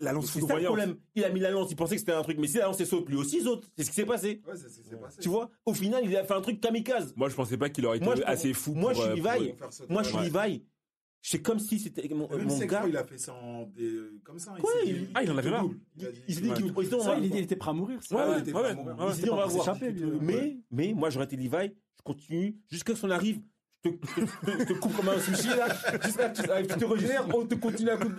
La 0.00 0.12
lance 0.12 0.26
C'est 0.32 0.40
ça 0.40 0.56
le 0.56 0.64
problème. 0.64 0.96
Il 1.14 1.24
a 1.24 1.30
mis 1.30 1.40
la 1.40 1.50
lance, 1.50 1.70
il 1.70 1.76
pensait 1.76 1.94
que 1.96 2.00
c'était 2.00 2.12
un 2.12 2.22
truc, 2.22 2.38
mais 2.38 2.46
si 2.46 2.58
la 2.58 2.64
lance 2.66 2.80
est 2.80 2.84
saute, 2.84 3.08
lui 3.08 3.16
aussi 3.16 3.38
il 3.38 3.42
saute. 3.42 3.68
C'est 3.76 3.84
ce 3.84 3.90
qui 3.90 3.96
s'est 3.96 4.06
passé. 4.06 4.42
Ouais, 4.46 4.54
c'est 4.56 4.68
ce 4.68 4.80
qui 4.80 4.88
s'est 4.88 4.96
passé. 4.96 5.18
Tu 5.20 5.28
vois, 5.28 5.50
au 5.66 5.74
final, 5.74 6.02
il 6.04 6.16
a 6.16 6.24
fait 6.24 6.34
un 6.34 6.40
truc 6.40 6.60
kamikaze. 6.60 7.12
Moi, 7.16 7.28
je 7.28 7.34
pensais 7.34 7.56
pas 7.56 7.68
qu'il 7.68 7.84
aurait 7.86 7.96
été 7.98 8.04
Moi, 8.06 8.16
je- 8.16 8.22
assez 8.22 8.52
fou 8.54 8.74
moi, 8.74 8.92
pour, 8.92 9.02
je 9.02 9.08
euh, 9.08 9.12
suis 9.14 9.22
pour- 9.22 9.32
Levi. 9.32 9.54
Moi, 9.88 10.02
je 10.02 10.08
suis 10.08 10.16
Ouais. 10.18 10.24
Levi. 10.48 10.64
C'est 11.20 11.42
comme 11.42 11.58
si 11.58 11.80
c'était 11.80 12.08
mon, 12.14 12.28
Même 12.28 12.46
mon 12.46 12.58
gars. 12.60 12.84
il 12.88 12.96
a 12.96 13.02
fait 13.04 13.18
ça 13.18 13.34
en 13.34 13.64
des... 13.66 13.92
comme 14.22 14.38
ça. 14.38 14.54
Quoi, 14.60 14.70
il- 14.86 15.08
Ah, 15.14 15.24
il 15.24 15.30
en 15.32 15.36
avait 15.36 15.50
marre. 15.50 15.66
Il 15.96 16.12
Il 16.28 16.34
s'est 16.34 16.40
dit 16.42 16.48
Ouais. 16.50 16.54
qu'il 16.56 16.66
était- 16.68 17.26
il 17.26 17.36
était 17.42 17.56
prêt 17.56 17.70
à 17.70 17.74
mourir. 17.74 18.00
ça. 18.04 18.14
Ouais, 18.16 18.22
il 18.24 18.30
ouais, 18.30 18.40
était 18.40 18.52
ouais, 18.52 18.62
pas 18.62 18.74
mort. 18.74 18.86
ouais. 18.86 19.06
Il 19.08 19.14
s'est 19.14 19.22
dit, 19.24 19.30
on 19.30 19.36
va 19.36 19.46
voir. 19.46 19.76
Mais, 20.22 20.58
mais 20.70 20.92
moi, 20.94 21.10
j'aurais 21.10 21.24
été 21.24 21.36
Levi. 21.36 21.72
Je 21.98 22.02
continue 22.04 22.56
jusqu'à 22.70 22.94
ce 22.94 23.00
qu'on 23.02 23.10
arrive. 23.10 23.40
Te, 23.82 23.88
te- 23.90 24.64
te 24.64 24.72
coupe 24.74 24.96
comme 24.96 25.08
un 25.08 25.20
sushi 25.20 25.48
là. 25.48 25.68
Jusqu'à 26.04 26.30
tu, 26.30 26.42
tu 26.42 26.78
te 26.78 26.84
régénères. 26.84 27.28
On 27.34 27.46
te 27.46 27.54
continue 27.54 27.90
à 27.90 27.96
couper. 27.96 28.14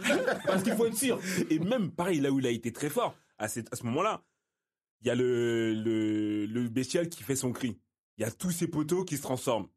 Parce 0.46 0.64
qu'il 0.64 0.74
faut 0.74 0.86
être 0.86 0.96
sûr. 0.98 1.20
Et 1.50 1.60
même, 1.60 1.92
pareil, 1.92 2.20
là 2.22 2.32
où 2.32 2.40
il 2.40 2.48
a 2.48 2.52
été 2.52 2.72
très 2.72 2.90
fort, 2.90 3.16
à, 3.38 3.48
cette- 3.48 3.72
à 3.74 3.76
ce 3.76 3.84
moment-là, 3.84 4.24
il 5.02 5.08
y 5.08 5.10
a 5.10 5.16
le, 5.16 5.74
le, 5.74 6.46
le 6.46 6.70
bestial 6.70 7.10
qui 7.10 7.24
fait 7.24 7.36
son 7.36 7.52
cri. 7.52 7.78
Il 8.18 8.22
y 8.22 8.26
a 8.26 8.32
tous 8.32 8.52
ces 8.52 8.68
poteaux 8.68 9.04
qui 9.06 9.18
se 9.18 9.22
transforment. 9.22 9.68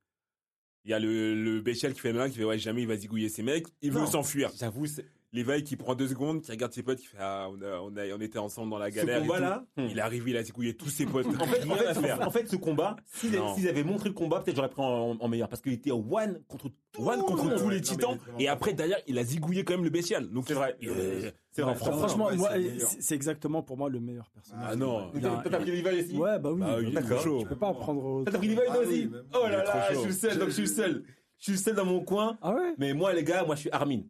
Il 0.84 0.90
y 0.90 0.94
a 0.94 0.98
le, 0.98 1.34
le 1.40 1.60
bestial 1.60 1.94
qui 1.94 2.00
fait 2.00 2.12
le 2.12 2.18
malin, 2.18 2.30
qui 2.30 2.38
fait 2.38 2.44
ouais, 2.44 2.59
jamais 2.59 2.82
il 2.82 2.88
va 2.88 2.96
zigouiller 2.96 3.28
ses 3.28 3.42
mecs. 3.44 3.66
Il 3.82 3.92
veut 3.92 4.06
s'enfuir. 4.06 4.50
J'avoue, 4.59 4.86
c'est- 4.86 5.06
Léveil 5.34 5.64
qui 5.64 5.76
prend 5.76 5.94
deux 5.94 6.09
secondes, 6.09 6.42
qui 6.42 6.50
regarde 6.50 6.72
ses 6.74 6.82
potes, 6.82 6.98
qui 6.98 7.06
fait 7.06 7.16
ah 7.18 7.48
on 7.50 7.62
a, 7.62 7.78
on 7.80 7.96
a, 7.96 8.14
on 8.14 8.20
était 8.20 8.38
ensemble 8.38 8.70
dans 8.70 8.78
la 8.78 8.90
Ce 8.90 8.96
galère. 8.96 9.18
et 9.18 9.26
combat-là, 9.26 9.64
tout. 9.76 9.84
il 9.90 9.98
arrive, 9.98 10.28
il 10.28 10.36
a 10.36 10.42
zigouillé 10.42 10.74
tous 10.76 10.90
ses 10.90 11.06
potes. 11.06 11.26
En 11.40 11.46
fait, 11.46 11.64
en, 11.66 11.72
Rien 11.72 11.88
à 11.88 11.94
fait, 11.94 12.00
faire. 12.02 12.20
en 12.26 12.30
fait, 12.30 12.46
ce 12.48 12.56
combat, 12.56 12.96
s'ils 13.14 13.68
avaient 13.68 13.82
montré 13.82 14.10
le 14.10 14.14
combat, 14.14 14.40
peut-être 14.40 14.56
j'aurais 14.56 14.68
pris 14.68 14.82
en, 14.82 15.16
en 15.18 15.28
meilleur. 15.28 15.48
Parce 15.48 15.62
qu'il 15.62 15.72
était 15.72 15.90
one 15.90 16.42
contre 16.48 16.66
One 16.98 17.20
contre 17.20 17.54
tous 17.56 17.70
les 17.70 17.80
titans. 17.80 18.18
Et 18.38 18.48
après, 18.48 18.74
derrière, 18.74 18.98
il 19.06 19.18
a 19.18 19.24
zigouillé 19.24 19.64
quand 19.64 19.72
même 19.72 19.84
le 19.84 19.88
bestial. 19.90 20.28
Donc 20.28 20.44
C'est 20.46 20.52
vrai. 20.54 20.76
Euh, 20.84 21.30
C'est 21.50 21.62
vrai. 21.62 21.74
Fran- 21.76 21.92
franchement. 21.92 22.28
Moi, 22.34 22.50
c'est 23.00 23.14
exactement 23.14 23.62
pour 23.62 23.78
moi 23.78 23.88
le 23.88 24.00
meilleur 24.00 24.28
personnage. 24.30 24.66
Ah 24.70 24.76
non. 24.76 25.10
T'as 25.18 25.59
pris 25.59 25.70
Levi 25.70 25.98
ici 26.04 26.16
Ouais, 26.16 26.38
bah 26.38 26.50
oui. 26.52 26.60
Bah 26.60 27.00
D'accord. 27.00 27.40
Je 27.40 27.46
peux 27.48 27.56
pas 27.56 27.72
prendre. 27.72 28.24
T'as 28.26 28.36
pris 28.36 28.50
oui, 28.50 28.59
aussi. 28.78 29.10
Oh 29.34 29.46
là 29.48 29.64
là, 29.64 29.88
je 29.92 29.96
suis 29.96 30.06
le 30.09 30.12
seul, 30.12 30.38
donc 30.38 30.48
je 30.48 30.52
suis 30.54 30.62
le 30.64 30.68
seul. 30.68 31.04
Je 31.38 31.44
suis 31.44 31.52
le 31.52 31.59
seul 31.59 31.74
dans 31.74 31.86
mon 31.86 32.04
coin. 32.04 32.36
Ah 32.42 32.54
ouais? 32.54 32.74
Mais 32.78 32.92
moi, 32.92 33.12
les 33.14 33.24
gars, 33.24 33.44
moi, 33.44 33.54
je 33.56 33.62
suis 33.62 33.70
Armin. 33.72 34.02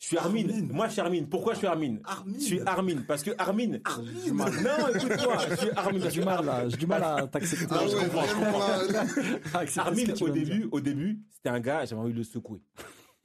Je 0.00 0.06
suis 0.06 0.16
Armin. 0.16 0.48
Armin. 0.48 0.72
Moi, 0.72 0.86
je 0.88 0.92
suis 0.92 1.00
Armin. 1.02 1.24
Pourquoi 1.30 1.52
je 1.52 1.58
suis 1.58 1.66
Armin? 1.66 1.98
Armin. 2.04 2.34
Je 2.38 2.40
suis 2.44 2.60
Armin. 2.60 3.02
Parce 3.06 3.22
que 3.22 3.32
Armin. 3.36 3.78
Du 4.24 4.32
mal. 4.32 4.52
Non, 4.54 4.88
écoute-moi. 4.94 5.36
Je 5.50 5.54
suis 5.56 5.70
Armin. 5.76 6.00
J'ai 6.00 6.20
du 6.20 6.24
mal 6.24 6.44
là. 6.44 6.68
J'ai 6.70 6.76
du 6.78 6.86
mal 6.86 7.04
à 7.04 7.26
t'accepter. 7.26 7.66
Ah 7.70 7.80
Je 7.86 7.96
ouais, 7.96 8.08
comprends. 8.08 8.66
là. 8.92 9.04
À 9.54 9.58
accepter 9.58 9.80
Armin, 9.80 10.14
au 10.20 10.28
début, 10.30 10.68
au 10.72 10.80
début, 10.80 11.20
c'était 11.30 11.50
un 11.50 11.60
gars, 11.60 11.84
j'avais 11.84 12.00
envie 12.00 12.12
de 12.14 12.18
le 12.18 12.24
secouer. 12.24 12.62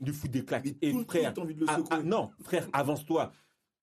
Lui 0.02 0.12
foutre 0.14 0.34
des 0.34 0.44
claques. 0.44 0.66
Mais 0.66 0.76
Et 0.82 0.92
tout 0.92 1.06
frère, 1.08 1.34
envie 1.38 1.56
de 1.56 1.62
le 1.62 1.66
ah, 1.70 1.80
ah, 1.90 2.04
non, 2.04 2.32
frère, 2.44 2.68
avance-toi. 2.74 3.32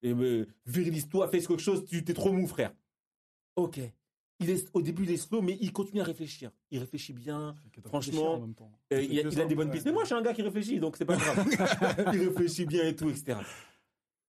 Et 0.03 0.13
me 0.13 0.47
virilise-toi, 0.67 1.29
fais 1.29 1.39
quelque 1.39 1.59
chose, 1.63 1.85
tu 1.87 2.05
t'es 2.05 2.13
trop 2.13 2.31
mou, 2.31 2.47
frère. 2.47 2.73
Ok. 3.57 3.81
Il 4.43 4.51
est, 4.51 4.69
au 4.75 4.83
début, 4.83 5.05
il 5.05 5.11
est 5.11 5.17
slow, 5.17 5.41
mais 5.43 5.57
il 5.61 5.73
continue 5.73 6.01
à 6.01 6.05
réfléchir. 6.05 6.51
Il 6.71 6.79
réfléchit 6.79 7.13
bien. 7.13 7.55
Franchement, 7.85 7.99
réfléchi 8.13 8.27
en 8.27 8.41
même 8.41 8.55
temps. 8.55 8.71
Euh, 8.93 9.03
il, 9.03 9.19
a, 9.19 9.23
il 9.23 9.49
des 9.49 9.55
bonnes 9.55 9.71
pistes. 9.71 9.87
Mais 9.87 9.93
moi, 9.93 10.03
je 10.03 10.07
suis 10.07 10.15
un 10.15 10.23
gars 10.23 10.33
qui 10.35 10.43
réfléchit, 10.43 10.79
donc 10.81 10.97
c'est 10.97 11.05
pas 11.05 11.17
grave. 11.17 11.47
il 12.15 12.29
réfléchit 12.29 12.67
bien 12.67 12.87
et 12.87 12.95
tout, 12.97 13.09
etc. 13.11 13.39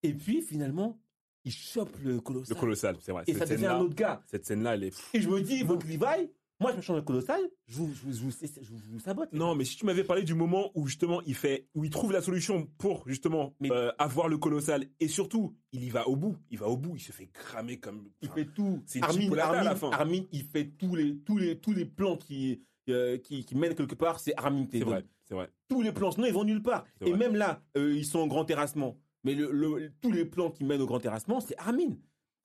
Et 0.03 0.13
puis, 0.13 0.41
finalement, 0.41 0.99
il 1.45 1.51
chope 1.51 1.95
le 2.03 2.13
Le 2.13 2.21
colossal. 2.21 2.57
colossal, 2.57 2.97
c'est 3.01 3.11
vrai. 3.11 3.23
Et 3.27 3.33
Cette 3.33 3.47
ça 3.47 3.53
devient 3.55 3.65
un 3.67 3.79
autre 3.79 3.95
gars. 3.95 4.21
cette 4.27 4.45
scène-là, 4.45 4.75
elle 4.75 4.83
est. 4.85 4.95
Et 5.13 5.21
je 5.21 5.29
me 5.29 5.41
dis, 5.41 5.63
votre 5.63 5.85
Levi, 5.87 6.29
moi, 6.59 6.71
je 6.71 6.77
me 6.77 6.81
change 6.81 6.95
le 6.97 7.01
colossal, 7.01 7.41
je 7.67 7.77
vous, 7.77 7.93
je 7.93 8.01
vous, 8.03 8.13
je 8.13 8.21
vous, 8.23 8.31
je 8.31 8.69
vous- 8.69 8.77
je 8.85 8.89
vous 8.91 8.99
sabote. 8.99 9.33
Non, 9.33 9.53
mais 9.55 9.65
si 9.65 9.75
tu 9.75 9.85
m'avais 9.85 10.03
parlé 10.03 10.23
du 10.23 10.33
moment 10.33 10.71
où 10.75 10.87
justement 10.87 11.21
il 11.23 11.35
fait, 11.35 11.67
où 11.75 11.83
il 11.83 11.89
trouve 11.89 12.11
la 12.13 12.21
solution 12.21 12.67
pour 12.77 13.07
justement 13.07 13.55
Mais- 13.59 13.71
euh, 13.71 13.91
avoir 13.97 14.29
le 14.29 14.37
colossal 14.37 14.85
et 14.99 15.07
surtout 15.07 15.55
il 15.71 15.83
y 15.83 15.89
va 15.89 16.07
au 16.07 16.15
bout, 16.15 16.37
il 16.51 16.57
va 16.59 16.67
au 16.67 16.77
bout, 16.77 16.95
il 16.95 17.01
se 17.01 17.11
fait 17.11 17.27
cramer 17.27 17.79
comme. 17.79 18.09
Il 18.21 18.29
fait 18.29 18.45
tout. 18.45 18.81
C'est 18.85 18.99
une 18.99 19.05
Armin, 19.05 19.37
à 19.37 19.45
Armin, 19.47 19.63
la 19.63 19.75
fin. 19.75 19.89
Armin, 19.91 20.21
il 20.31 20.43
fait 20.43 20.65
tous 20.77 20.95
les, 20.95 21.17
tous 21.19 21.37
les, 21.37 21.59
tous 21.59 21.73
les 21.73 21.85
plans 21.85 22.15
qui, 22.17 22.61
euh, 22.89 23.17
qui, 23.17 23.43
qui 23.43 23.55
mènent 23.55 23.75
quelque 23.75 23.95
part. 23.95 24.19
C'est 24.19 24.33
Armin 24.37 24.65
C'est 24.71 24.79
vrai, 24.81 25.03
c'est 25.23 25.33
vrai. 25.35 25.49
Tous 25.67 25.81
les 25.81 25.91
plans, 25.91 26.11
sinon 26.11 26.27
ils 26.27 26.33
vont 26.33 26.43
nulle 26.45 26.61
part. 26.63 26.85
Et 27.01 27.09
vrai. 27.09 27.17
même 27.19 27.35
là, 27.35 27.61
euh, 27.77 27.93
ils 27.95 28.05
sont 28.05 28.19
au 28.19 28.27
grand 28.27 28.45
terrassement. 28.45 28.97
Mais 29.25 29.35
le, 29.35 29.51
le- 29.51 29.91
tous 30.01 30.11
les 30.11 30.25
plans 30.25 30.51
qui 30.51 30.65
mènent 30.65 30.81
au 30.81 30.85
grand 30.85 30.99
terrassement, 30.99 31.39
c'est 31.39 31.57
Armin 31.57 31.95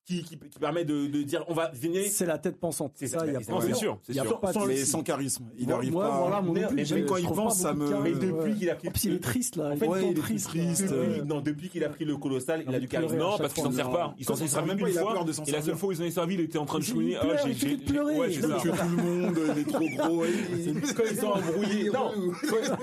qui, 0.09 0.23
qui, 0.23 0.39
qui 0.39 0.59
permet 0.59 0.87
de, 0.87 1.07
de 1.07 1.23
dire 1.23 1.45
on 1.49 1.53
va 1.55 1.71
venir. 1.75 2.03
C'est 2.11 2.25
la 2.25 2.39
tête 2.39 2.57
pensante. 2.59 2.93
C'est 2.95 3.09
ça, 3.09 3.27
il 3.27 3.33
y 3.35 3.37
a 3.37 3.41
pas 3.41 3.61
c'est 3.61 3.75
sûr, 3.75 3.99
c'est 4.03 4.13
Il 4.13 4.17
y 4.17 4.21
a 4.21 4.23
sûr. 4.25 4.41
pas 4.41 4.53
de- 4.53 4.67
Mais 4.67 4.77
sans 4.85 5.03
charisme. 5.03 5.45
Il 5.59 5.69
n'arrive 5.69 5.93
pas. 5.93 6.19
voilà, 6.23 6.41
mon 6.41 6.55
Mais- 6.55 6.63
je- 6.85 6.97
quand 7.05 7.17
je 7.17 7.21
il 7.23 7.29
pense, 7.29 7.59
ça 7.59 7.75
me- 7.75 8.01
Mais 8.03 8.13
depuis 8.13 8.55
qu'il 8.57 8.71
a 8.71 8.75
pris. 8.75 8.89
Plus, 8.89 9.05
il 9.05 9.15
est 9.15 9.19
triste 9.23 9.57
là. 9.57 9.67
En 9.69 9.73
Il 9.73 9.79
fait, 9.79 9.85
est 9.85 9.89
ouais, 9.89 10.01
tout 10.01 10.07
il 10.07 10.19
est 10.19 10.21
triste. 10.23 10.51
Depuis, 10.89 11.23
non, 11.27 11.41
depuis 11.43 11.69
qu'il 11.69 11.85
a 11.85 11.91
pris 11.91 12.07
le 12.07 12.17
colossal, 12.17 12.65
il 12.67 12.75
a 12.75 12.81
du 12.81 12.89
charisme. 12.89 13.17
Non, 13.19 13.37
parce 13.37 13.53
qu'il 13.53 13.63
s'en 13.63 13.71
sert 13.73 13.91
pas. 13.91 14.15
Il 14.19 14.25
s'en 14.25 14.35
sert 14.35 14.49
s'en 14.49 14.59
même 14.61 14.69
même 14.69 14.79
pas, 14.79 14.87
une 14.89 14.95
il 14.95 14.99
a 14.99 15.03
fois. 15.03 15.13
peur 15.13 15.25
de 15.27 15.33
s'en 15.33 15.45
Et 15.45 15.51
la 15.53 15.61
seule 15.63 15.77
fois 15.77 15.91
où 15.91 15.93
ils 15.93 16.03
en 16.03 16.07
ont 16.07 16.11
servi, 16.11 16.35
il 16.35 16.41
était 16.41 16.59
en 16.59 16.65
train 16.65 16.79
de 16.79 16.85
chouiner. 16.85 17.17
Ah, 17.21 17.27
il 17.47 17.55
j'ai- 17.55 17.77
pleurer. 17.77 18.17
Ouais, 18.19 18.33
c'est 18.33 18.41
ça. 18.41 18.49
tout 18.63 18.69
le 18.97 19.03
monde, 19.03 19.39
il 19.55 19.59
est 19.61 19.65
trop 19.71 19.79
gros. 20.09 20.25
quand 20.97 21.03
ils 21.11 21.17
sont 21.19 21.27
embrouillés. 21.27 21.91
Non, 21.91 22.13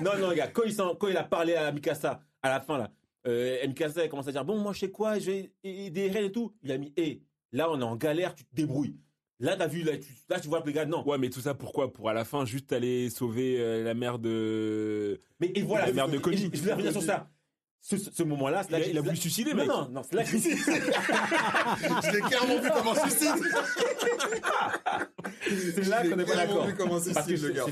non, 0.03 0.11
non, 0.22 0.30
regarde, 0.30 0.52
quand, 0.53 0.64
ils 0.65 0.73
sont- 0.73 0.95
quand 0.99 1.07
il 1.07 1.18
a 1.18 1.23
parlé 1.23 1.56
à 1.56 1.72
Mikasa, 1.72 2.19
à 2.43 2.49
la 2.49 2.60
fin, 2.61 2.77
là, 2.77 2.89
euh, 3.27 3.57
et 3.61 3.68
Mikasa, 3.68 4.03
elle 4.03 4.10
commence 4.10 4.27
à 4.27 4.31
dire 4.31 4.45
Bon, 4.45 4.57
moi, 4.57 4.73
je 4.73 4.80
sais 4.80 4.91
quoi, 4.91 5.19
je 5.19 5.31
vais 5.31 5.52
aider 5.64 6.10
Ren 6.10 6.23
et 6.26 6.31
tout. 6.31 6.53
Il 6.64 6.72
a 6.72 6.77
mis 6.77 6.93
Hé, 6.97 7.22
là, 7.52 7.69
on 7.72 7.80
est 7.80 7.84
en 7.84 7.95
galère, 7.95 8.35
tu 8.35 8.43
te 8.45 8.56
débrouilles. 8.56 8.97
Là, 9.39 9.57
t'as 9.57 9.68
vu, 9.68 9.84
là 9.84 9.97
tu, 9.97 10.07
là, 10.30 10.39
tu 10.39 10.47
vois 10.47 10.61
que 10.61 10.68
les 10.68 10.73
gars, 10.73 10.85
non. 10.85 11.06
Ouais, 11.06 11.18
mais 11.18 11.30
tout 11.30 11.41
ça 11.41 11.53
pourquoi? 11.53 11.91
Pour 11.91 12.10
à 12.10 12.14
la 12.14 12.23
fin 12.23 12.45
juste 12.45 12.72
aller 12.72 13.10
sauver 13.10 13.57
euh, 13.60 13.84
la 13.84 13.93
mère 13.93 14.18
de. 14.19 15.19
Mais 15.41 15.52
et 15.56 15.61
voilà, 15.61 15.88
La 15.88 15.93
mère 15.93 16.07
de 16.07 16.18
Koji. 16.19 16.49
Je, 16.53 16.57
je 16.57 16.64
vais 16.64 16.72
revenir 16.73 16.91
sur 16.93 17.03
ça. 17.03 17.30
Ce, 17.81 17.97
ce, 17.97 18.10
ce 18.11 18.23
moment-là, 18.23 18.64
Il 18.69 18.76
a, 18.76 18.80
il 18.88 18.97
a 18.97 19.02
voulu 19.02 19.15
se 19.15 19.22
suicider, 19.23 19.52
Non, 19.52 19.57
mec. 19.57 19.68
non, 19.68 19.89
non, 19.89 20.02
c'est 20.03 20.15
là 20.15 20.23
que 20.23 20.30
Je 20.30 20.35
l'ai 22.14 22.22
clairement 22.22 22.60
vu 22.60 22.69
comme 22.72 22.88
un 22.88 22.95
suicide. 22.95 23.35
c'est 25.76 25.88
là 25.88 26.02
qu'on 26.07 26.15
n'est 26.15 26.26
pas 26.26 26.31
clairement 26.31 26.53
d'accord. 26.53 26.65
vu 26.68 26.76
comme 26.76 26.88
un 26.91 27.02
Parce 27.14 27.27
que 27.27 27.35
suicide, 27.35 27.43
le 27.45 27.49
c'est 27.49 27.53
gars. 27.53 27.64
c'est 27.65 27.72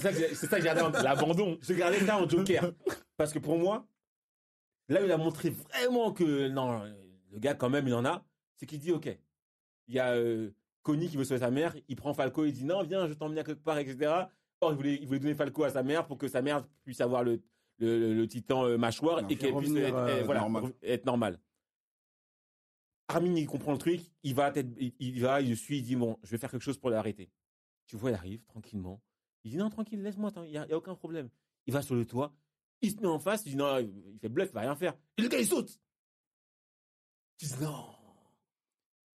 ça 0.49 0.59
que 0.59 0.63
j'ai- 0.65 0.71
j'ai 0.75 0.81
en 0.81 0.89
L'abandon. 1.03 1.57
Je 1.61 1.73
gardais 1.73 1.99
ça 2.05 2.17
en 2.17 2.27
joker. 2.29 2.71
Parce 3.17 3.33
que 3.33 3.39
pour 3.39 3.57
moi, 3.57 3.85
là 4.89 5.03
il 5.03 5.11
a 5.11 5.17
montré 5.17 5.49
vraiment 5.49 6.11
que 6.11 6.47
non, 6.49 6.83
le 7.31 7.39
gars 7.39 7.53
quand 7.55 7.69
même 7.69 7.87
il 7.87 7.93
en 7.93 8.05
a, 8.05 8.25
c'est 8.55 8.65
qu'il 8.65 8.79
dit 8.79 8.91
ok, 8.91 9.07
il 9.87 9.93
y 9.95 9.99
a 9.99 10.13
euh, 10.15 10.51
Connie 10.81 11.07
qui 11.09 11.17
veut 11.17 11.23
sauver 11.23 11.39
sa 11.39 11.51
mère, 11.51 11.75
il 11.87 11.95
prend 11.95 12.13
Falco, 12.13 12.45
il 12.45 12.53
dit 12.53 12.65
non 12.65 12.83
viens, 12.83 13.07
je 13.07 13.13
t'emmène 13.13 13.37
à 13.39 13.43
quelque 13.43 13.63
part, 13.63 13.77
etc. 13.77 14.11
Or 14.61 14.71
il 14.71 14.75
voulait, 14.75 14.95
il 14.95 15.07
voulait 15.07 15.19
donner 15.19 15.35
Falco 15.35 15.63
à 15.63 15.69
sa 15.69 15.83
mère 15.83 16.05
pour 16.07 16.17
que 16.17 16.27
sa 16.27 16.41
mère 16.41 16.65
puisse 16.83 17.01
avoir 17.01 17.23
le, 17.23 17.41
le, 17.79 17.99
le- 17.99 18.13
le 18.13 18.27
titan 18.27 18.65
euh, 18.65 18.77
mâchoire 18.77 19.21
Non, 19.21 19.27
et 19.29 19.35
qu'elle 19.37 19.55
puisse 19.55 19.75
être, 19.75 19.95
euh, 19.95 20.19
euh, 20.21 20.23
voilà, 20.23 20.41
normal. 20.41 20.73
être 20.81 21.05
normale. 21.05 21.39
Armin 23.09 23.35
il 23.35 23.47
comprend 23.47 23.73
le 23.73 23.77
truc, 23.77 24.01
il 24.23 24.33
va, 24.33 24.51
tête- 24.51 24.75
il, 24.79 24.93
il 24.99 25.21
va, 25.21 25.41
il 25.41 25.49
le 25.49 25.55
suit, 25.55 25.79
il 25.79 25.83
dit 25.83 25.95
bon, 25.95 26.17
je 26.23 26.31
vais 26.31 26.37
faire 26.37 26.49
quelque 26.51 26.61
chose 26.63 26.77
pour 26.77 26.89
l'arrêter. 26.89 27.29
Tu 27.87 27.97
vois, 27.97 28.11
il 28.11 28.15
arrive 28.15 28.43
tranquillement. 28.45 29.01
Il 29.43 29.51
dit 29.51 29.57
non, 29.57 29.69
tranquille, 29.69 30.01
laisse-moi, 30.01 30.31
il 30.45 30.51
n'y 30.51 30.57
a 30.57 30.77
aucun 30.77 30.95
problème. 30.95 31.29
Il 31.67 31.73
va 31.73 31.81
sur 31.81 31.95
le 31.95 32.05
toit, 32.05 32.33
il 32.83 32.91
se 32.91 32.97
met 32.97 33.07
en 33.07 33.19
face, 33.19 33.43
il 33.45 33.51
dit 33.51 33.55
non, 33.55 33.79
il 33.79 34.19
fait 34.19 34.29
bluff, 34.29 34.49
il 34.49 34.53
va 34.53 34.61
rien 34.61 34.75
faire. 34.75 34.93
Et 35.17 35.21
le 35.23 35.29
gars, 35.29 35.39
il 35.39 35.47
saute. 35.47 35.79
Tu 37.37 37.45
dis 37.45 37.55
non. 37.61 37.85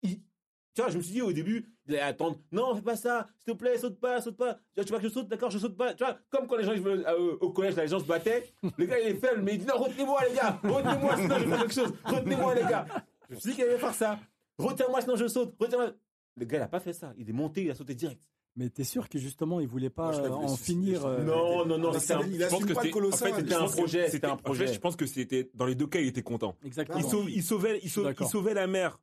Tu 0.03 0.83
vois, 0.83 0.91
je 0.91 0.99
me 0.99 1.03
suis 1.03 1.15
dit 1.15 1.23
au 1.23 1.33
début, 1.33 1.73
il 1.87 1.95
allait 1.95 2.03
attendre, 2.03 2.39
non, 2.53 2.75
fais 2.77 2.83
pas 2.83 2.97
ça, 2.97 3.27
s'il 3.39 3.55
te 3.55 3.59
plaît, 3.59 3.79
saute 3.79 3.99
pas, 3.99 4.21
saute 4.21 4.37
pas. 4.37 4.59
Tu 4.77 4.85
vois 4.85 4.99
que 4.99 5.05
je 5.05 5.09
saute, 5.09 5.27
d'accord, 5.27 5.51
je 5.51 5.59
saute 5.59 5.75
pas. 5.75 5.95
Tu 5.95 6.05
vois, 6.05 6.19
comme 6.29 6.47
quand 6.47 6.59
les 6.59 6.65
gens, 6.65 6.73
euh, 6.77 7.39
au 7.41 7.51
collège, 7.51 7.77
les 7.77 7.89
gens 7.89 7.99
se 7.99 8.05
battaient, 8.05 8.53
le 8.77 8.85
gars, 8.85 9.01
il 9.01 9.09
est 9.09 9.15
faible, 9.15 9.41
mais 9.41 9.55
il 9.55 9.61
dit 9.61 9.67
non, 9.67 9.79
retenez-moi, 9.79 10.21
les 10.29 10.35
gars, 10.35 10.61
retenez-moi, 10.63 11.17
sinon 11.17 11.39
je 11.39 11.45
vais 11.45 11.49
faire 11.49 11.61
quelque 11.61 11.75
chose, 11.75 11.95
retenez-moi, 12.05 12.55
les 12.55 12.63
gars. 12.63 12.87
Je 13.31 13.35
me 13.35 13.41
suis 13.41 13.51
dit 13.51 13.57
qu'il 13.57 13.65
allait 13.65 13.79
faire 13.79 13.95
ça. 13.95 14.21
Retiens-moi, 14.59 15.01
sinon 15.01 15.17
je 15.17 15.29
saute, 15.29 15.55
retiens-moi. 15.59 15.93
Le 16.37 16.45
gars, 16.45 16.59
il 16.59 16.63
a 16.63 16.69
pas 16.69 16.81
fait 16.81 16.93
ça. 16.93 17.15
Il 17.17 17.31
est 17.31 17.33
monté, 17.33 17.65
il 17.65 17.71
a 17.71 17.75
sauté 17.75 17.95
direct. 17.95 18.23
Mais 18.59 18.71
t'es 18.71 18.85
sûr 18.85 19.09
que 19.11 19.19
justement, 19.19 19.61
il 19.61 19.69
voulait 19.69 19.91
pas 19.91 20.13
Moi, 20.13 20.21
euh, 20.27 20.31
en 20.31 20.57
finir 20.57 21.05
euh, 21.05 21.23
Non, 21.23 21.67
non, 21.67 21.77
non, 21.79 21.93
c'était 21.99 22.15
un, 22.15 22.23
il 22.23 22.35
Je 22.41 22.45
pense 22.45 22.53
assume 22.55 22.67
que 22.67 22.73
pas 22.73 22.81
le 22.81 22.87
c'était- 22.87 22.91
colossal. 22.91 23.33
en 23.33 23.35
fait, 23.35 23.41
c'était 23.43 23.55
un 23.55 23.67
projet, 23.67 24.09
c'était 24.11 24.27
un 24.27 24.31
En 24.31 24.37
fait, 24.39 24.43
projet. 24.43 24.67
je 24.73 24.81
pense 24.81 24.97
que 24.97 25.05
c'était 25.07 25.51
dans 25.55 25.67
les 25.67 25.75
deux 25.75 25.87
cas, 25.87 26.01
il 26.01 26.07
était 26.09 26.23
content. 26.23 26.57
Exactement. 26.65 26.99
Il, 26.99 27.05
sauve- 27.05 27.31
il 27.31 27.43
sauvait, 27.43 27.81
il, 27.83 27.91
sauve- 27.91 28.05
D'accord. 28.05 28.27
il 28.27 28.31
sauvait 28.31 28.55
la 28.55 28.67
mère 28.67 28.99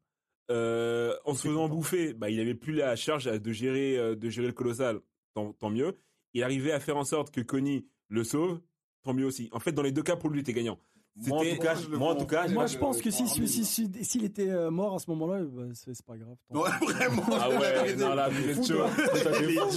euh, 0.52 1.16
en 1.26 1.36
se 1.36 1.48
faisant 1.48 1.70
bouffer. 1.70 2.14
Bah, 2.14 2.30
il 2.32 2.40
avait 2.40 2.56
plus 2.56 2.74
la 2.74 2.96
charge 2.96 3.26
de 3.26 3.52
gérer, 3.52 4.16
de 4.16 4.30
gérer 4.30 4.48
le 4.48 4.54
colossal. 4.54 5.00
Tant, 5.36 5.54
tant 5.54 5.70
mieux. 5.70 5.98
Il 6.34 6.42
arrivait 6.44 6.72
à 6.72 6.80
faire 6.80 6.98
en 6.98 7.06
sorte 7.06 7.32
que 7.32 7.42
Connie 7.42 7.86
le 8.10 8.24
sauve. 8.24 8.60
Tant 9.04 9.14
mieux 9.14 9.26
aussi. 9.26 9.50
En 9.52 9.60
fait, 9.60 9.72
dans 9.72 9.82
les 9.84 9.92
deux 9.92 10.02
cas, 10.04 10.16
pour 10.16 10.30
lui, 10.30 10.40
il 10.40 10.42
était 10.42 10.54
gagnant. 10.54 10.80
Moi, 11.16 11.38
en 11.38 11.44
tout 11.44 11.58
cas, 11.62 11.74
Moi, 11.76 11.82
je 11.84 11.88
moi, 11.90 11.98
en 11.98 12.00
prends. 12.16 12.16
tout 12.24 12.26
cas, 12.28 12.48
Moi, 12.48 12.66
je- 12.66 12.78
pense 12.80 13.00
que 13.00 13.12
si, 13.12 13.28
si, 13.28 13.48
si, 13.48 13.64
si- 13.66 14.04
s'il 14.04 14.26
était 14.26 14.50
euh, 14.50 14.72
mort 14.72 14.96
à 14.96 15.00
ce 15.00 15.08
moment-là, 15.12 15.42
bah, 15.44 15.62
c'est 15.74 16.04
pas 16.04 16.16
grave. 16.18 16.36
Ouais, 16.50 16.70
vraiment. 16.94 17.24
Ah 17.34 17.50
ouais, 17.50 17.96
non, 17.96 18.16
là, 18.16 18.30
toi. 18.30 18.36
Il 18.42 18.50
est 18.50 18.68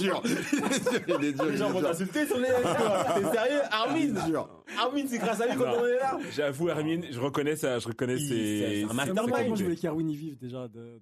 dur. 0.01 0.23
Il 1.07 1.23
est 1.25 1.33
dur. 1.33 1.45
Les 1.45 1.57
gens 1.57 1.69
vont 1.69 1.81
t'insulter 1.81 2.25
sur 2.25 2.37
les. 2.39 2.47
T'es 2.47 3.31
sérieux 3.31 3.61
Armin. 3.69 4.15
Armin, 4.79 5.03
c'est 5.07 5.17
grâce 5.19 5.39
à 5.41 5.47
lui 5.47 5.55
qu'on 5.55 5.85
est 5.85 5.95
là 5.99 6.17
J'avoue, 6.31 6.69
Hermine, 6.69 7.05
je 7.11 7.19
reconnais 7.19 7.55
ça, 7.55 7.77
je 7.79 7.87
reconnais 7.87 8.17
ses. 8.17 8.25
c'est 8.27 8.83
un 8.85 9.05
ses 9.05 9.13
moi, 9.13 9.55
je 9.55 9.63
voulais 9.63 9.75
qu'Arwin 9.75 10.09
y 10.09 10.15
vive 10.15 10.37
déjà. 10.39 10.67
de- 10.67 10.79
euh, 10.79 10.99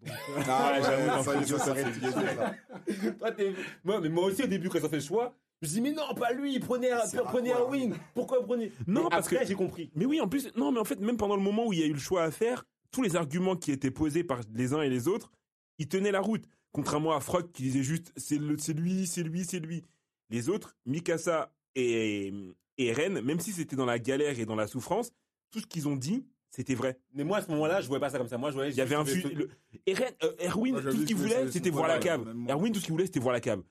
Ah 0.50 0.74
Ouais, 0.76 0.82
j'avoue, 0.84 1.24
ça, 1.24 1.24
faut 1.24 1.58
ça, 1.58 1.76
ça. 1.76 3.12
Toi, 3.20 3.32
t'es- 3.32 3.54
moi, 3.84 4.00
mais 4.02 4.10
moi 4.10 4.26
aussi, 4.26 4.44
au 4.44 4.48
début, 4.48 4.70
quand 4.70 4.80
ils 4.80 4.86
ont 4.86 4.90
fait 4.90 4.98
le 4.98 5.02
choix, 5.02 5.34
je 5.62 5.70
dit, 5.70 5.82
mais 5.82 5.92
non, 5.92 6.14
pas 6.16 6.32
lui, 6.34 6.60
prenez, 6.60 6.90
C'est 7.08 7.18
prenez 7.24 7.52
Arwin. 7.52 7.94
Pourquoi 8.14 8.44
prenez 8.44 8.72
Non, 8.88 9.04
Mais 9.04 9.10
parce 9.10 9.28
après, 9.28 9.42
que- 9.44 9.48
j'ai 9.48 9.56
compris. 9.56 9.90
Mais 9.96 10.06
oui, 10.06 10.20
en 10.22 10.28
plus, 10.28 10.50
non, 10.56 10.72
mais 10.72 10.80
en 10.80 10.86
fait, 10.86 11.00
même 11.00 11.18
pendant 11.18 11.36
le 11.36 11.42
moment 11.42 11.66
où 11.68 11.74
il 11.74 11.80
y 11.80 11.84
a 11.84 11.88
eu 11.88 11.94
le 11.94 12.00
choix 12.00 12.24
à 12.24 12.32
faire, 12.32 12.66
tous 12.92 13.02
les 13.02 13.16
arguments 13.16 13.56
qui 13.56 13.72
étaient 13.72 13.92
posés 13.92 14.24
par 14.24 14.42
les 14.54 14.74
uns 14.74 14.82
et 14.82 14.90
les 14.90 15.08
autres, 15.08 15.32
ils 15.80 15.88
tenaient 15.88 16.12
la 16.12 16.22
route. 16.22 16.46
Contrairement 16.72 17.14
à 17.16 17.20
Frock 17.22 17.52
qui 17.54 17.64
disait 17.64 17.84
juste 17.84 18.12
c'est 18.18 18.38
le- 18.38 18.58
c'est 18.58 18.74
lui, 18.74 19.08
c'est 19.08 19.24
lui, 19.24 19.44
c'est 19.46 19.60
lui. 19.60 19.84
Les 20.30 20.50
autres, 20.50 20.76
Mikasa 20.86 21.54
et, 21.76 22.34
et 22.78 22.94
Ren, 22.94 23.22
même 23.22 23.40
si 23.40 23.52
c'était 23.54 23.76
dans 23.76 23.86
la 23.86 24.00
galère 24.00 24.40
et 24.40 24.46
dans 24.46 24.56
la 24.56 24.68
souffrance, 24.68 25.12
tout 25.52 25.60
ce 25.60 25.68
qu'ils 25.68 25.88
ont 25.88 25.96
dit, 25.96 26.26
c'était 26.50 26.76
vrai. 26.76 26.98
Mais 27.14 27.24
moi, 27.24 27.38
à 27.38 27.42
ce 27.42 27.50
moment-là, 27.52 27.82
je 27.82 27.88
voyais 27.88 28.00
pas 28.02 28.10
ça 28.10 28.18
comme 28.18 28.28
ça. 28.28 28.38
Moi, 28.38 28.50
je 28.52 28.56
voyais 28.56 28.72
Il 28.72 28.78
y 28.78 28.82
avait 28.82 28.96
un 28.96 29.06
juste- 29.06 29.28
fu- 29.28 29.34
le- 29.36 29.50
euh, 29.88 30.32
Erwin, 30.40 30.74
Moi, 30.74 30.82
j'avais 30.82 30.96
tout 30.96 31.02
ce 31.02 31.06
qu'il 31.08 31.16
voulait, 31.16 31.52
c'était 31.52 31.70
voir 31.70 31.88
la 31.88 32.00
cave. 32.00 32.26
Erwin, 32.50 32.72
tout 32.74 32.80
ce 32.80 32.86
qu'il 32.86 32.92
voulait, 32.94 33.06
c'était 33.06 33.20
voir 33.20 33.34
la 33.34 33.42
cave. 33.42 33.62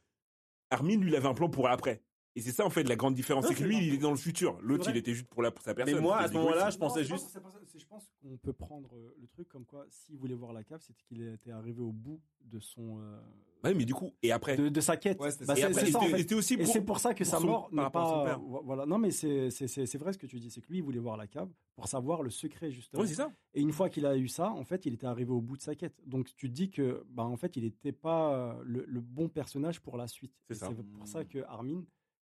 Armin, 0.70 0.98
lui, 0.98 1.16
avait 1.16 1.28
un 1.28 1.34
plan 1.34 1.48
pour 1.48 1.68
après. 1.68 2.02
Et 2.36 2.40
c'est 2.40 2.50
ça 2.52 2.64
en 2.66 2.70
fait 2.70 2.82
la 2.88 2.96
grande 2.96 3.14
différence, 3.14 3.46
c'est 3.46 3.54
que 3.54 3.62
lui 3.62 3.78
il 3.86 3.94
est 3.94 3.98
dans 3.98 4.10
le 4.10 4.16
futur, 4.16 4.58
l'autre 4.60 4.90
il 4.90 4.96
était 4.96 5.14
juste 5.14 5.28
pour, 5.28 5.40
la, 5.42 5.50
pour 5.52 5.62
sa 5.64 5.72
personne. 5.74 5.94
Mais 5.94 6.00
moi, 6.00 6.18
à 6.18 6.26
ce 6.28 6.32
moment-là, 6.34 6.68
je 6.70 6.78
pensais 6.78 7.00
Non, 7.02 7.06
juste. 7.06 7.38
Je 7.76 7.84
pense 7.86 8.08
qu'on 8.22 8.36
peut 8.36 8.52
prendre 8.52 8.94
euh, 8.96 9.14
le 9.20 9.26
truc 9.28 9.48
comme 9.48 9.64
quoi, 9.64 9.84
s'il 9.88 10.16
voulait 10.16 10.34
voir 10.34 10.52
la 10.52 10.62
cave, 10.64 10.80
c'était 10.80 11.02
qu'il 11.08 11.22
était 11.22 11.50
arrivé 11.50 11.80
au 11.80 11.92
bout 11.92 12.20
de 12.44 12.58
son. 12.60 12.98
euh, 13.00 13.20
Ouais, 13.64 13.72
mais 13.74 13.84
du 13.84 13.94
coup, 13.94 14.12
et 14.22 14.30
après, 14.30 14.56
de, 14.56 14.68
de 14.68 14.80
sa 14.80 14.96
quête. 14.96 15.18
Ouais, 15.20 15.30
Bah, 15.46 15.56
ça. 15.56 15.70
et 15.70 15.72
c'est- 15.74 15.96
en 15.96 16.00
fait. 16.02 16.32
aussi 16.34 16.54
Et 16.54 16.58
pour. 16.58 16.66
c'est 16.72 16.80
pour 16.82 16.98
ça 17.00 17.14
que 17.14 17.24
pour 17.24 17.32
sa 17.32 17.40
mort 17.40 17.68
son 17.70 17.90
pas. 17.90 18.24
père. 18.24 18.38
vo- 18.40 18.62
Voilà. 18.64 18.84
Non, 18.86 18.98
mais 18.98 19.10
c'est 19.10 19.50
c'est- 19.50 19.66
c'est- 19.68 19.86
c'est 19.86 19.98
vrai 19.98 20.12
ce 20.12 20.18
que 20.18 20.26
tu 20.26 20.38
dis. 20.38 20.50
C'est 20.50 20.60
que 20.60 20.68
lui, 20.68 20.78
il 20.78 20.82
voulait 20.84 20.98
voir 21.00 21.16
la 21.16 21.26
cave 21.26 21.48
pour 21.74 21.88
savoir 21.88 22.22
le 22.22 22.30
secret, 22.30 22.70
justement. 22.70 23.02
Ouais, 23.02 23.08
c'est 23.08 23.14
ça. 23.14 23.32
Et 23.54 23.60
une 23.60 23.72
fois 23.72 23.88
qu'il 23.88 24.06
a 24.06 24.16
eu 24.16 24.28
ça, 24.28 24.50
en 24.50 24.64
fait, 24.64 24.86
il 24.86 24.94
était 24.94 25.06
arrivé 25.06 25.30
au 25.32 25.40
bout 25.40 25.56
de 25.56 25.62
sa 25.62 25.74
quête. 25.74 25.94
Donc 26.06 26.34
tu 26.36 26.48
te 26.50 26.54
dis 26.54 26.70
que, 26.70 27.04
bah, 27.10 27.24
en 27.24 27.36
fait, 27.36 27.56
il 27.56 27.64
n'était 27.64 27.92
pas 27.92 28.34
euh, 28.34 28.62
le, 28.64 28.84
le 28.86 29.00
bon 29.00 29.28
personnage 29.28 29.80
pour 29.80 29.96
la 29.96 30.06
suite. 30.08 30.34
C'est 30.48 30.54
Et 30.56 30.58
ça. 30.58 30.68
C'est 30.76 30.82
pour 30.82 31.06
ça 31.08 31.24
que 31.24 31.38
Armin, 31.48 31.82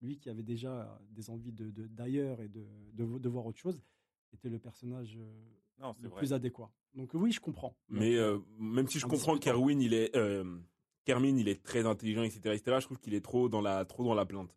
lui 0.06 0.18
qui 0.18 0.30
avait 0.30 0.42
déjà 0.42 0.98
des 1.10 1.28
envies 1.30 1.52
de 1.52 1.70
de- 1.70 1.86
d'ailleurs 1.86 2.40
et 2.40 2.48
de, 2.48 2.64
de, 2.94 3.18
de 3.18 3.28
voir 3.28 3.44
autre 3.46 3.58
chose, 3.58 3.82
était 4.32 4.48
le 4.48 4.58
personnage 4.58 5.16
euh, 5.18 5.32
Non, 5.78 5.92
c'est 5.94 6.02
le 6.04 6.08
vrai. 6.08 6.18
plus 6.20 6.32
adéquat. 6.32 6.70
Donc 6.94 7.10
oui, 7.14 7.32
je 7.32 7.40
comprends. 7.40 7.76
Mais 7.88 8.14
euh, 8.16 8.38
même 8.58 8.86
si 8.88 8.98
je 8.98 9.06
en 9.06 9.08
comprends 9.08 9.36
qu'Erwin, 9.38 9.80
il 9.80 9.92
est, 9.94 10.14
euh, 10.16 10.58
Kermin, 11.04 11.36
il 11.36 11.48
est 11.48 11.62
très 11.62 11.84
intelligent, 11.86 12.22
etc., 12.22 12.40
etc., 12.54 12.78
je 12.80 12.84
trouve 12.86 12.98
qu'il 12.98 13.14
est 13.14 13.20
trop 13.24 13.48
dans 13.48 13.60
la, 13.60 13.84
trop 13.84 14.02
dans 14.04 14.14
la 14.14 14.24
plainte. 14.24 14.56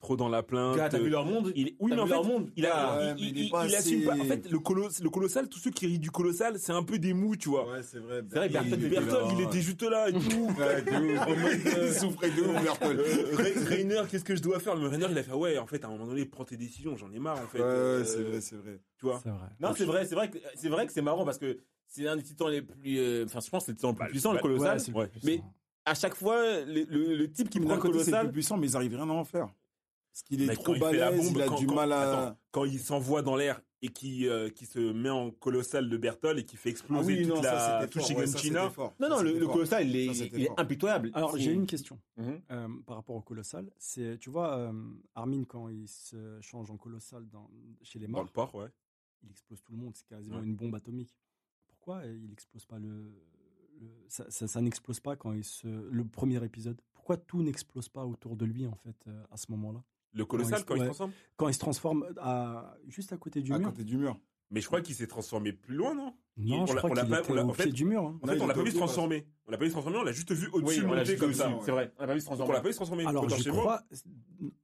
Trop 0.00 0.16
dans 0.16 0.28
la 0.28 0.44
plainte. 0.44 0.76
Gars, 0.76 0.88
t'as 0.88 1.00
vu 1.00 1.08
leur 1.10 1.24
monde? 1.24 1.52
Il 1.56 1.74
oui, 1.80 1.90
mais 1.92 1.98
en 2.00 2.04
vu 2.04 2.10
fait, 2.10 2.14
leur 2.14 2.24
monde? 2.24 2.50
il 2.54 2.64
a, 2.66 2.96
Ouais, 2.98 3.14
il, 3.18 3.24
mais 3.24 3.30
il 3.30 3.38
il- 3.46 3.50
pas 3.50 3.66
il 3.66 3.74
assume 3.74 4.04
pas. 4.04 4.12
En 4.14 4.20
assez- 4.20 4.24
fait, 4.28 4.48
le, 4.48 4.58
coloss, 4.60 5.00
le 5.00 5.10
colossal, 5.10 5.48
tous 5.48 5.58
ceux 5.58 5.72
qui 5.72 5.86
rient 5.88 5.98
du 5.98 6.12
colossal, 6.12 6.56
c'est 6.60 6.70
un 6.72 6.84
peu 6.84 7.00
des 7.00 7.14
mous, 7.14 7.34
tu 7.34 7.48
vois. 7.48 7.68
Ouais, 7.68 7.82
c'est 7.82 7.98
vrai. 7.98 8.22
C'est 8.30 8.36
vrai, 8.36 8.48
Berthold, 8.48 8.80
il 8.80 8.86
était 8.86 8.94
Berthold, 9.00 9.26
là. 9.26 9.32
il 9.36 9.40
était 9.44 9.60
juste 9.60 9.82
là 9.82 10.08
et 10.08 10.12
tout. 10.12 10.18
Ouais, 10.56 10.82
de 10.82 10.90
euh, 11.80 11.86
Il 11.88 11.92
souffrait 11.94 12.30
de 12.30 12.42
ouf, 12.42 12.62
Berthold. 12.62 13.00
Re- 13.00 13.64
Rainer, 13.64 14.02
qu'est-ce 14.08 14.22
que 14.24 14.36
je 14.36 14.42
dois 14.42 14.60
faire? 14.60 14.76
Mais 14.76 14.86
Rainer, 14.86 15.06
il 15.10 15.18
a 15.18 15.22
fait 15.24 15.32
ouais, 15.32 15.58
en 15.58 15.66
fait, 15.66 15.84
à 15.84 15.88
un 15.88 15.90
moment 15.90 16.06
donné, 16.06 16.24
prends 16.26 16.44
tes 16.44 16.56
décisions, 16.56 16.96
j'en 16.96 17.10
ai 17.12 17.18
marre, 17.18 17.40
en 17.40 17.48
fait. 17.48 17.58
Ouais, 17.58 17.64
Euh, 17.64 17.98
ouais, 17.98 18.04
c'est 18.04 18.22
vrai, 18.22 18.40
c'est 18.40 18.56
vrai. 18.56 18.80
Tu 18.98 19.04
vois 19.06 19.18
C'est 19.20 19.30
vrai. 19.30 19.48
Non, 19.58 19.74
c'est 19.76 19.84
vrai, 19.84 20.06
c'est 20.06 20.14
vrai 20.14 20.30
que 20.30 20.38
c'est 20.54 20.68
vrai 20.68 20.86
que 20.86 20.92
c'est 20.92 21.02
marrant 21.02 21.24
parce 21.24 21.38
que 21.38 21.58
c'est 21.88 22.06
un 22.06 22.14
des 22.14 22.22
titans 22.22 22.48
les 22.50 22.62
plus. 22.62 22.98
euh, 22.98 23.24
Enfin, 23.24 23.40
je 23.40 23.50
pense 23.50 23.62
que 23.64 23.66
c'est 23.66 23.72
le 23.72 23.76
titan 23.78 23.88
le 23.88 23.94
plus 23.96 24.04
Bah, 24.04 24.10
puissant, 24.10 24.32
le 24.32 24.38
colossal. 24.38 24.78
Le 24.86 25.08
Mais 25.24 25.40
à 25.84 25.94
chaque 25.94 26.14
fois, 26.14 26.40
le, 26.64 26.84
le- 26.88 27.16
le 27.16 27.32
type 27.32 27.50
qui 27.50 27.58
Mais 27.58 27.66
prend 27.66 27.74
le 27.74 27.80
côté, 27.80 27.94
c'est 27.94 27.98
le 27.98 28.04
colossal. 28.12 28.26
plus 28.26 28.32
puissant, 28.34 28.56
mais 28.58 28.68
ils 28.68 28.76
arrivent 28.76 28.94
rien 28.94 29.08
à 29.10 29.12
en 29.12 29.24
faire. 29.24 29.48
Parce 30.18 30.28
qu'il 30.28 30.42
est 30.42 30.46
Mec, 30.46 30.58
trop 30.58 30.74
il 30.74 30.80
la 30.80 30.90
balèze, 31.10 31.26
bombe, 31.26 31.36
il 31.36 31.42
a 31.42 31.46
quand- 31.46 31.58
du 31.60 31.66
quand- 31.68 31.74
mal 31.76 31.92
à. 31.92 32.00
attends, 32.28 32.38
quand 32.50 32.64
il 32.64 32.80
s'envoie 32.80 33.22
dans 33.22 33.36
l'air 33.36 33.62
et 33.82 33.88
qui 33.88 34.26
euh, 34.26 34.50
qui 34.50 34.66
se 34.66 34.80
met 34.80 35.10
en 35.10 35.30
colossal 35.30 35.88
de 35.88 35.96
Berthold 35.96 36.40
et 36.40 36.44
qui 36.44 36.56
fait 36.56 36.70
exploser 36.70 37.22
toute 37.22 37.40
la 37.44 37.86
toute 37.86 38.02
Shiganshina. 38.02 38.72
Non, 38.98 39.08
non, 39.08 39.22
le, 39.22 39.38
le 39.38 39.46
colossal, 39.46 39.86
il 39.88 39.94
est, 39.94 40.06
Ça, 40.08 40.14
c'était 40.24 40.36
il 40.38 40.42
est 40.42 40.46
fort. 40.46 40.58
impitoyable. 40.58 41.10
Alors 41.14 41.36
j'ai 41.36 41.52
une 41.52 41.66
question. 41.66 42.00
Mhm. 42.16 42.40
Euh, 42.50 42.68
par 42.84 42.96
rapport 42.96 43.14
au 43.14 43.20
colossal, 43.20 43.70
c'est 43.78 44.18
tu 44.18 44.28
vois 44.28 44.56
euh, 44.56 44.72
Armin 45.14 45.44
quand 45.44 45.68
il 45.68 45.86
se 45.86 46.40
change 46.40 46.68
en 46.72 46.76
colossal 46.76 47.28
dans, 47.28 47.48
chez 47.82 48.00
les 48.00 48.06
Dans 48.06 48.12
morts, 48.14 48.24
le 48.24 48.30
port, 48.30 48.52
ouais. 48.56 48.70
il 49.22 49.30
explose 49.30 49.62
tout 49.62 49.70
le 49.70 49.78
monde, 49.78 49.94
c'est 49.94 50.06
quasiment 50.08 50.38
Ouais. 50.38 50.44
une 50.44 50.56
bombe 50.56 50.74
atomique. 50.74 51.14
Pourquoi 51.68 52.04
il 52.06 52.32
explose 52.32 52.66
pas 52.66 52.80
le, 52.80 53.12
le- 53.80 54.04
ça, 54.08 54.28
ça- 54.30 54.48
ça 54.48 54.60
n'explose 54.60 54.98
pas 54.98 55.14
quand 55.14 55.32
il 55.32 55.44
se 55.44 55.68
le 55.68 56.04
premier 56.04 56.42
épisode? 56.44 56.80
Pourquoi 56.92 57.16
tout 57.16 57.40
n'explose 57.44 57.88
pas 57.88 58.04
autour 58.04 58.34
de 58.34 58.44
lui 58.44 58.66
en 58.66 58.74
fait 58.74 58.96
euh, 59.06 59.22
à 59.30 59.36
ce 59.36 59.46
moment-là? 59.52 59.84
Le 60.12 60.24
colossal 60.24 60.64
quand 60.64 60.74
il 60.74 60.80
se 60.80 60.84
transforme. 60.86 61.12
Quand 61.36 61.48
il 61.48 61.54
se 61.54 61.58
transforme 61.58 62.06
à 62.20 62.76
juste 62.88 63.12
à 63.12 63.16
côté 63.16 63.40
du 63.42 63.52
À 63.52 63.58
mur 63.58 63.68
côté 63.70 63.84
du 63.84 63.96
mur. 63.96 64.18
Mais 64.50 64.62
je 64.62 64.66
crois 64.66 64.80
qu'il 64.80 64.94
s'est 64.94 65.06
transformé 65.06 65.52
plus 65.52 65.74
loin, 65.76 65.94
non? 65.94 66.14
Non, 66.38 66.62
on 66.62 66.66
je 66.66 66.72
l'a- 66.72 66.78
crois 66.80 66.90
qu'il 66.96 67.10
pas- 67.10 67.20
était 67.20 67.30
on 67.32 67.34
l'a- 67.34 67.44
au 67.44 67.52
pied 67.52 67.70
du 67.70 67.84
mur. 67.84 68.02
hein. 68.02 68.18
En 68.22 68.26
Non, 68.26 68.32
fait, 68.32 68.40
on 68.40 68.46
l'a 68.46 68.54
pas 68.54 68.62
vu 68.62 68.70
se 68.70 68.76
transformer. 68.76 69.26
On 69.46 69.50
l'a 69.50 69.58
pas 69.58 69.64
vu 69.64 69.68
se 69.68 69.74
transformer, 69.74 69.98
on 69.98 70.04
l'a 70.04 70.12
juste 70.12 70.32
vu 70.32 70.46
Oui, 70.46 70.50
au-dessus 70.62 70.80
l'a 70.80 70.86
monter 70.86 71.16
comme 71.16 71.34
ça. 71.34 71.52
C'est 71.62 71.70
vrai, 71.70 71.92
on 71.98 72.00
l'a 72.00 72.06
pas 72.06 72.14
vu 72.14 72.20
se 72.20 72.24
Donc 72.24 72.32
on 72.32 72.36
transformer. 72.36 72.54
l'a 72.54 72.60
pas 72.62 72.68
vu 72.68 72.72
se 72.72 72.76
transformer. 72.78 73.04
Alors 73.06 73.28
je 73.28 73.50
crois 73.50 73.82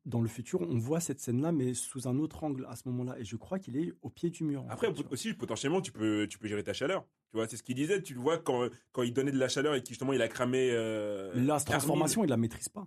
dans 0.06 0.22
le 0.22 0.28
futur 0.28 0.60
on 0.62 0.78
voit 0.78 1.00
cette 1.00 1.20
scène-là 1.20 1.50
mais 1.52 1.74
sous 1.74 2.06
un 2.08 2.18
autre 2.18 2.44
angle 2.44 2.64
à 2.70 2.76
ce 2.76 2.88
moment-là 2.88 3.18
et 3.18 3.24
je 3.24 3.36
crois 3.36 3.58
qu'il 3.58 3.76
est 3.76 3.92
au 4.00 4.08
pied 4.08 4.30
du 4.30 4.44
mur. 4.44 4.64
Après, 4.70 4.86
fait, 4.94 5.04
aussi, 5.12 5.34
potentiellement, 5.34 5.82
tu 5.82 5.92
peux, 5.92 6.26
tu 6.30 6.38
peux 6.38 6.48
gérer 6.48 6.64
ta 6.64 6.72
chaleur. 6.72 7.04
Tu 7.30 7.36
vois, 7.36 7.46
c'est 7.46 7.58
ce 7.58 7.62
qu'il 7.62 7.74
disait. 7.74 8.00
Tu 8.02 8.14
le 8.14 8.20
vois 8.20 8.38
quand, 8.38 8.68
quand 8.92 9.02
il 9.02 9.12
donnait 9.12 9.32
de 9.32 9.38
la 9.38 9.48
chaleur 9.48 9.74
et 9.74 9.82
qu'il 9.82 9.90
justement 9.94 10.14
il 10.14 10.22
a 10.22 10.28
cramé. 10.28 10.70
Euh, 10.70 11.30
la 11.34 11.60
transformation 11.60 12.24
il 12.24 12.30
la 12.30 12.38
maîtrise 12.38 12.70
pas. 12.70 12.86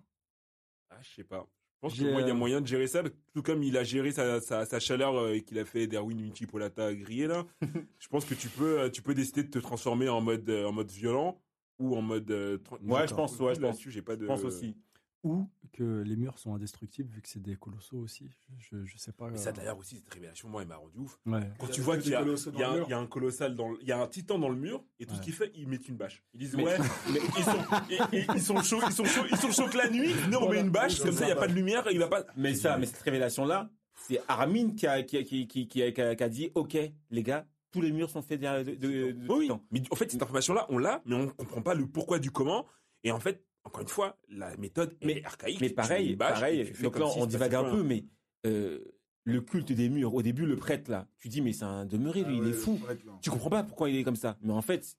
Ah, 0.89 0.97
je 1.01 1.09
sais 1.13 1.23
pas. 1.23 1.47
Je 1.77 1.81
pense 1.81 1.93
qu'il 1.93 2.03
y 2.05 2.07
a 2.07 2.33
euh, 2.33 2.33
moyen 2.33 2.59
de 2.61 2.67
gérer 2.67 2.87
ça, 2.87 3.03
tout 3.33 3.41
comme 3.43 3.61
il 3.63 3.77
a 3.77 3.83
géré 3.83 4.11
sa, 4.11 4.41
sa, 4.41 4.65
sa 4.65 4.79
chaleur 4.79 5.15
euh, 5.15 5.33
et 5.33 5.41
qu'il 5.43 5.59
a 5.59 5.65
fait 5.65 5.85
d'Erwin 5.87 6.17
une 6.19 6.35
chipolata 6.35 6.93
grillée 6.95 7.27
là. 7.27 7.45
je 7.99 8.07
pense 8.07 8.25
que 8.25 8.33
tu 8.33 8.47
peux, 8.49 8.79
euh, 8.79 8.89
tu 8.89 9.01
peux 9.01 9.13
décider 9.13 9.43
de 9.43 9.49
te 9.49 9.59
transformer 9.59 10.09
en 10.09 10.19
mode, 10.21 10.49
en 10.49 10.71
mode 10.71 10.89
violent 10.91 11.39
ou 11.79 11.95
en 11.95 12.01
mode. 12.01 12.29
euh, 12.31 12.57
Ouais, 12.81 13.07
je 13.07 13.13
pense, 13.13 13.39
ouais, 13.39 13.53
je 13.53 13.59
pense. 13.59 13.61
Là-dessus, 13.61 13.91
j'ai 13.91 14.01
pas 14.01 14.15
de. 14.15 14.23
Je 14.23 14.27
pense 14.27 14.43
aussi. 14.43 14.75
Ou 15.23 15.49
que 15.73 16.01
les 16.03 16.15
murs 16.15 16.37
sont 16.37 16.53
indestructibles 16.53 17.09
vu 17.13 17.21
que 17.21 17.27
c'est 17.27 17.41
des 17.41 17.55
colossaux 17.55 17.97
aussi. 17.97 18.29
Je, 18.59 18.85
je 18.85 18.97
sais 18.97 19.11
pas. 19.11 19.29
Mais 19.29 19.37
ça 19.37 19.49
euh, 19.49 19.53
d'ailleurs 19.53 19.77
aussi, 19.77 19.97
cette 19.97 20.13
révélation, 20.13 20.47
moi, 20.47 20.61
il 20.61 20.67
m'a 20.67 20.77
rendu 20.77 20.99
ouf. 20.99 21.19
Ouais. 21.25 21.41
Quand 21.59 21.67
Il 21.67 21.73
tu 21.73 21.81
a 21.81 21.83
vois 21.83 21.97
que 21.97 22.03
qu'il 22.03 22.11
y 22.11 22.15
a, 22.15 22.21
il 22.21 22.27
y 22.27 22.31
a 22.31 22.35
dans 22.35 22.47
un, 22.47 22.71
le 22.73 22.77
mur. 22.77 22.85
il 22.87 22.91
y 22.91 22.93
a 22.93 22.99
un 22.99 23.07
colossal 23.07 23.55
dans 23.55 23.69
le- 23.69 23.77
il 23.81 23.87
y 23.87 23.91
a 23.91 23.99
un 24.01 24.07
titan 24.07 24.37
dans 24.39 24.49
le 24.49 24.55
mur 24.55 24.85
et 24.99 25.05
tout 25.05 25.11
Ouais. 25.13 25.17
ce 25.17 25.23
qu'il 25.23 25.33
fait, 25.33 25.51
ils 25.55 25.67
mettent 25.67 25.87
une 25.87 25.97
bâche. 25.97 26.23
Ils 26.33 26.39
disent 26.39 26.55
Mais- 26.55 26.63
ouais, 26.65 26.77
mais 27.11 27.19
ils 27.37 27.43
sont, 27.43 27.51
ils, 27.89 27.99
ils- 28.13 28.25
ils 28.35 28.41
sont 28.41 28.61
chauds, 28.61 28.79
ils 28.85 28.93
sont 28.93 29.05
chauds, 29.05 29.25
ils 29.29 29.37
sont 29.37 29.51
chauds 29.51 29.69
que 29.69 29.77
la 29.77 29.89
nuit. 29.89 30.13
Venez, 30.13 30.35
on 30.37 30.49
met 30.49 30.61
une 30.61 30.69
bâche, 30.69 30.99
comme 31.01 31.11
ça, 31.11 31.25
il 31.25 31.29
y 31.29 31.31
a 31.31 31.35
pas 31.35 31.47
de 31.47 31.53
lumière, 31.53 31.85
il 31.91 31.99
va 31.99 32.07
pas. 32.07 32.23
Mais 32.37 32.53
ça, 32.53 32.77
mais 32.77 32.85
cette 32.85 33.01
révélation-là, 33.01 33.69
c'est 34.07 34.21
Armin 34.27 34.71
qui 34.75 34.85
a, 34.87 35.01
qui, 35.03 35.17
a, 35.17 35.23
qui, 35.23 35.47
qui, 35.47 35.67
qui 35.67 35.81
a, 35.83 35.91
qui 35.91 36.01
a- 36.01 36.15
qui 36.15 36.23
a 36.23 36.29
dit, 36.29 36.51
OK, 36.55 36.77
les 37.09 37.23
gars, 37.23 37.45
tous 37.71 37.81
les 37.81 37.91
murs 37.91 38.09
sont 38.09 38.21
faits 38.21 38.39
de, 38.39 38.63
de, 38.63 38.75
de, 38.75 39.11
de 39.11 39.27
Oui, 39.33 39.45
titans. 39.45 39.61
mais 39.71 39.81
en 39.91 39.95
fait, 39.95 40.09
cette 40.11 40.21
information-là, 40.21 40.67
on 40.69 40.77
l'a, 40.77 41.01
mais 41.05 41.15
on 41.15 41.27
comprend 41.27 41.61
pas 41.61 41.73
le 41.73 41.85
pourquoi 41.87 42.19
du 42.19 42.31
comment. 42.31 42.65
Et 43.03 43.11
en 43.11 43.19
fait, 43.19 43.43
encore 43.67 43.81
une 43.81 43.87
fois, 43.87 44.17
la 44.29 44.55
méthode 44.57 44.97
Mais- 45.03 45.17
est 45.19 45.25
archaïque. 45.25 45.61
Mais 45.61 45.69
pareil, 45.69 46.15
pareil. 46.15 46.71
Donc 46.81 46.97
là, 46.97 47.07
si 47.09 47.19
on 47.19 47.25
divague 47.25 47.55
un 47.55 47.69
peu, 47.69 47.83
mais 47.83 48.05
euh, 48.45 48.79
le 49.25 49.41
culte 49.41 49.71
des 49.73 49.89
murs, 49.89 50.13
au 50.15 50.21
début, 50.21 50.45
le 50.45 50.55
prêtre, 50.55 50.89
là, 50.89 51.07
tu 51.19 51.27
dis, 51.27 51.41
mais 51.41 51.51
c'est 51.53 51.65
un 51.65 51.85
demeuré, 51.85 52.23
Ah 52.25 52.29
lui, 52.29 52.37
il 52.37 52.47
est 52.47 52.53
fou. 52.53 52.79
Tu 53.21 53.29
comprends 53.29 53.49
pas 53.49 53.63
pourquoi 53.63 53.89
il 53.89 53.97
est 53.97 54.03
comme 54.03 54.15
ça. 54.15 54.37
Mais 54.41 54.53
en 54.53 54.61
fait, 54.61 54.97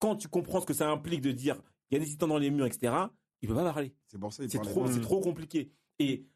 quand 0.00 0.16
tu 0.16 0.28
comprends 0.28 0.60
ce 0.60 0.66
que 0.66 0.74
ça 0.74 0.90
implique 0.90 1.20
de 1.20 1.30
dire, 1.32 1.62
il 1.90 1.94
y 1.94 1.96
a 2.00 2.04
des 2.04 2.10
titans 2.10 2.28
dans 2.28 2.38
les 2.38 2.50
murs, 2.50 2.66
etc., 2.66 2.92
il 3.42 3.48
peut 3.48 3.54
pas 3.54 3.62
parler. 3.64 3.94
C'est 4.08 4.18
pour 4.18 4.32
ça 4.32 4.42
qu'il 4.42 4.50
C'est 4.50 4.58
trop, 4.58 4.82
pas. 4.84 4.92
c'est 4.92 5.00
trop 5.00 5.20
compliqué. 5.20 5.70
Et 6.00 6.26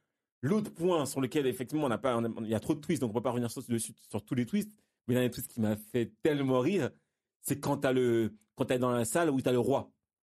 l'autre 0.42 0.70
point 0.72 1.06
sur 1.06 1.20
lequel 1.20 1.46
effectivement 1.46 1.86
on 1.86 1.88
n'a 1.88 1.98
pas, 1.98 2.20
il 2.40 2.48
y 2.48 2.54
a 2.54 2.60
trop 2.60 2.74
de 2.74 2.80
twists, 2.80 3.00
donc 3.00 3.10
on 3.10 3.14
peut 3.14 3.22
pas 3.22 3.30
revenir 3.30 3.50
sur, 3.50 3.62
dessus, 3.64 3.92
sur 4.08 4.24
tous 4.24 4.34
les 4.36 4.46
twists. 4.46 4.70
Mais 5.08 5.14
l'un 5.14 5.22
des 5.22 5.30
twists 5.30 5.50
qui 5.50 5.60
m'a 5.60 5.74
fait 5.76 6.12
tellement 6.22 6.60
rire, 6.60 6.90
c'est 7.40 7.58
quand 7.58 7.78
t'as 7.78 7.92
le, 7.92 8.34
quand 8.54 8.66
t'es 8.66 8.78
dans 8.78 8.90
la 8.92 9.04
salle 9.04 9.30
où 9.30 9.40
t'as 9.40 9.52
le 9.52 9.58
roi, 9.58 9.90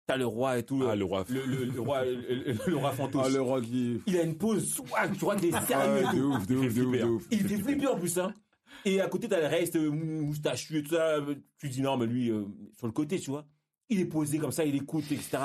t'as 0.09 0.17
le 0.17 0.25
roi 0.25 0.57
et 0.57 0.63
tout, 0.63 0.83
Ah, 0.89 0.95
le 0.95 1.05
roi. 1.05 1.23
le, 1.29 1.45
le- 1.45 1.65
le 1.65 1.79
roi, 1.81 2.03
le, 2.03 2.53
le- 2.67 2.75
roi 2.77 2.91
fantôme. 2.91 3.21
Ah, 3.25 3.29
le 3.29 3.41
roi 3.41 3.61
qui. 3.61 4.01
Il 4.07 4.17
a 4.17 4.23
une 4.23 4.35
pose 4.35 4.67
swag, 4.73 5.13
tu 5.13 5.19
vois 5.19 5.35
Ah, 5.53 5.61
sérieux. 5.61 5.99
et 5.99 6.03
tout. 6.09 6.15
de 6.17 6.21
ouf, 6.23 6.47
de 6.47 6.53
Il 6.53 6.57
ouf, 6.57 6.73
fait 6.73 6.79
de 6.81 6.85
ouf, 6.85 6.91
de 6.97 7.03
ouf. 7.05 7.23
Il 7.31 7.39
était 7.45 7.57
flippé 7.63 7.85
en 7.87 7.99
plus, 7.99 8.17
hein. 8.17 8.33
Et 8.85 9.01
à 9.01 9.07
côté, 9.07 9.27
t'as 9.29 9.39
le 9.39 9.45
reste 9.47 9.75
euh, 9.75 9.89
moustachu 9.91 10.79
et 10.79 10.83
tout 10.83 10.95
ça. 10.95 11.17
euh, 11.17 11.35
Tu 11.59 11.69
dis 11.69 11.81
non, 11.81 11.95
mais 11.97 12.07
lui, 12.07 12.31
euh, 12.31 12.45
sur 12.77 12.87
le 12.87 12.93
côté, 12.93 13.19
tu 13.19 13.29
vois. 13.29 13.45
Il 13.91 13.99
est 14.01 14.05
posé 14.05 14.37
comme 14.37 14.51
ça, 14.51 14.63
il 14.63 14.75
écoute, 14.75 15.05
etc. 15.11 15.37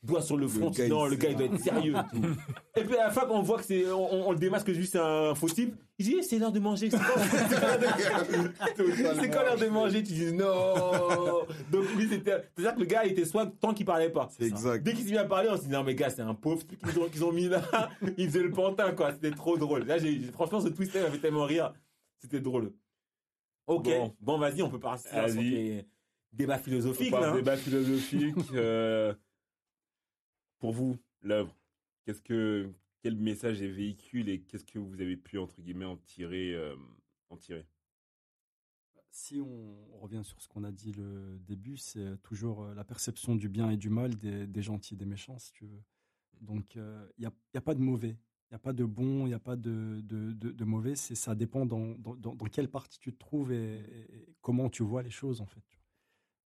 Doigt 0.00 0.22
sur 0.22 0.36
le 0.36 0.46
front, 0.46 0.70
non, 0.88 1.06
le 1.06 1.16
gars, 1.16 1.30
il 1.30 1.36
doit 1.36 1.46
être 1.46 1.58
sérieux. 1.58 1.94
et 2.76 2.84
puis 2.84 2.96
à 2.96 3.06
la 3.06 3.10
fin, 3.10 3.22
quand 3.22 3.34
on 3.34 3.42
voit 3.42 3.58
que 3.58 3.64
c'est, 3.64 3.90
on, 3.90 4.28
on 4.28 4.30
le 4.30 4.38
démasque, 4.38 4.70
c'est 4.72 4.98
un 5.00 5.34
faux 5.34 5.48
type, 5.48 5.74
il 5.98 6.06
dit, 6.06 6.16
Eh, 6.20 6.22
c'est 6.22 6.38
l'heure 6.38 6.52
de 6.52 6.60
manger. 6.60 6.90
C'est 6.90 6.98
quand 9.30 9.42
l'heure 9.42 9.58
de- 9.58 9.66
manger? 9.66 10.04
Tu 10.04 10.12
dis 10.12 10.32
non. 10.32 11.42
Donc 11.72 11.92
lui, 11.96 12.08
c'était, 12.08 12.44
c'est-à-dire 12.56 12.74
que 12.76 12.80
le 12.80 12.86
gars, 12.86 13.04
il 13.04 13.12
était 13.12 13.24
swag 13.24 13.50
tant 13.58 13.74
qu'il 13.74 13.86
parlait 13.86 14.10
pas. 14.10 14.28
C'est 14.38 14.46
exact. 14.46 14.84
Dès 14.84 14.92
qu'il 14.92 15.04
s'est 15.04 15.10
mis 15.10 15.18
à 15.18 15.24
parler, 15.24 15.48
on 15.50 15.56
s'est 15.56 15.64
dit, 15.64 15.70
non, 15.70 15.82
mais 15.82 15.96
gars, 15.96 16.10
c'est 16.10 16.22
un 16.22 16.34
pauvre 16.34 16.64
type 16.64 16.80
qu'ils 16.86 16.98
ont, 17.00 17.08
qu'ils 17.08 17.24
ont 17.24 17.32
mis 17.32 17.48
là. 17.48 17.60
Il 18.16 18.28
faisait 18.28 18.44
le 18.44 18.52
pantin, 18.52 18.92
quoi. 18.92 19.12
C'était 19.12 19.32
trop 19.32 19.56
drôle. 19.58 19.84
Là, 19.84 19.98
j'ai, 19.98 20.20
franchement, 20.32 20.60
ce 20.60 20.68
twist-là 20.68 21.02
m'a 21.02 21.10
fait 21.10 21.18
tellement 21.18 21.44
rire. 21.44 21.72
C'était 22.20 22.38
drôle. 22.40 22.72
Ok. 23.66 23.84
Bon. 23.86 24.14
Bon, 24.20 24.38
vas-y, 24.38 24.62
on 24.62 24.70
peut 24.70 24.78
partir 24.78 25.10
là. 27.12 27.20
parle 27.20 27.24
hein. 27.32 27.36
débat 27.36 27.56
philosophique. 27.56 28.36
euh, 28.52 29.14
pour 30.58 30.72
vous, 30.72 30.98
l'œuvre, 31.22 31.56
qu'est-ce 32.04 32.20
que, 32.22 32.70
quel 33.00 33.16
message 33.16 33.62
est 33.62 33.68
véhicule 33.68 34.28
et 34.28 34.40
qu'est-ce 34.42 34.64
que 34.64 34.78
vous 34.78 35.00
avez 35.00 35.16
pu 35.16 35.38
entre 35.38 35.60
guillemets 35.60 35.84
en 35.84 35.96
tirer, 35.96 36.54
euh, 36.54 36.76
en 37.30 37.36
tirer? 37.36 37.66
Si 39.10 39.40
on 39.40 39.98
revient 39.98 40.22
sur 40.22 40.40
ce 40.40 40.48
qu'on 40.48 40.64
a 40.64 40.70
dit 40.70 40.92
le 40.92 41.38
début, 41.40 41.76
c'est 41.76 42.20
toujours 42.22 42.62
euh, 42.64 42.74
la 42.74 42.84
perception 42.84 43.34
du 43.34 43.48
bien 43.48 43.70
et 43.70 43.76
du 43.76 43.88
mal 43.90 44.14
des, 44.16 44.46
des 44.46 44.62
gentils 44.62 44.94
et 44.94 44.96
des 44.96 45.06
méchants, 45.06 45.38
si 45.38 45.50
tu 45.52 45.64
veux. 45.64 45.82
Donc, 46.40 46.76
il 46.76 46.82
n'y 47.18 47.26
a, 47.26 47.32
y 47.54 47.58
a 47.58 47.60
pas 47.60 47.74
de 47.74 47.80
mauvais. 47.80 48.16
Il 48.50 48.52
n'y 48.52 48.56
a 48.56 48.60
pas 48.60 48.72
de 48.72 48.84
bon, 48.84 49.26
il 49.26 49.30
n'y 49.30 49.34
a 49.34 49.38
pas 49.40 49.56
de, 49.56 50.00
de, 50.04 50.32
de- 50.32 50.52
de 50.52 50.64
mauvais. 50.64 50.94
C'est, 50.94 51.14
ça 51.16 51.34
dépend 51.34 51.66
dans, 51.66 51.94
dans, 51.98 52.14
dans- 52.14 52.34
quelle 52.46 52.68
partie 52.70 52.98
tu 52.98 53.12
te 53.12 53.18
trouves 53.18 53.52
et, 53.52 53.76
et- 53.80 54.14
et 54.16 54.36
comment 54.40 54.70
tu 54.70 54.82
vois 54.84 55.02
les 55.02 55.10
choses, 55.10 55.40
en 55.40 55.46
fait. 55.46 55.77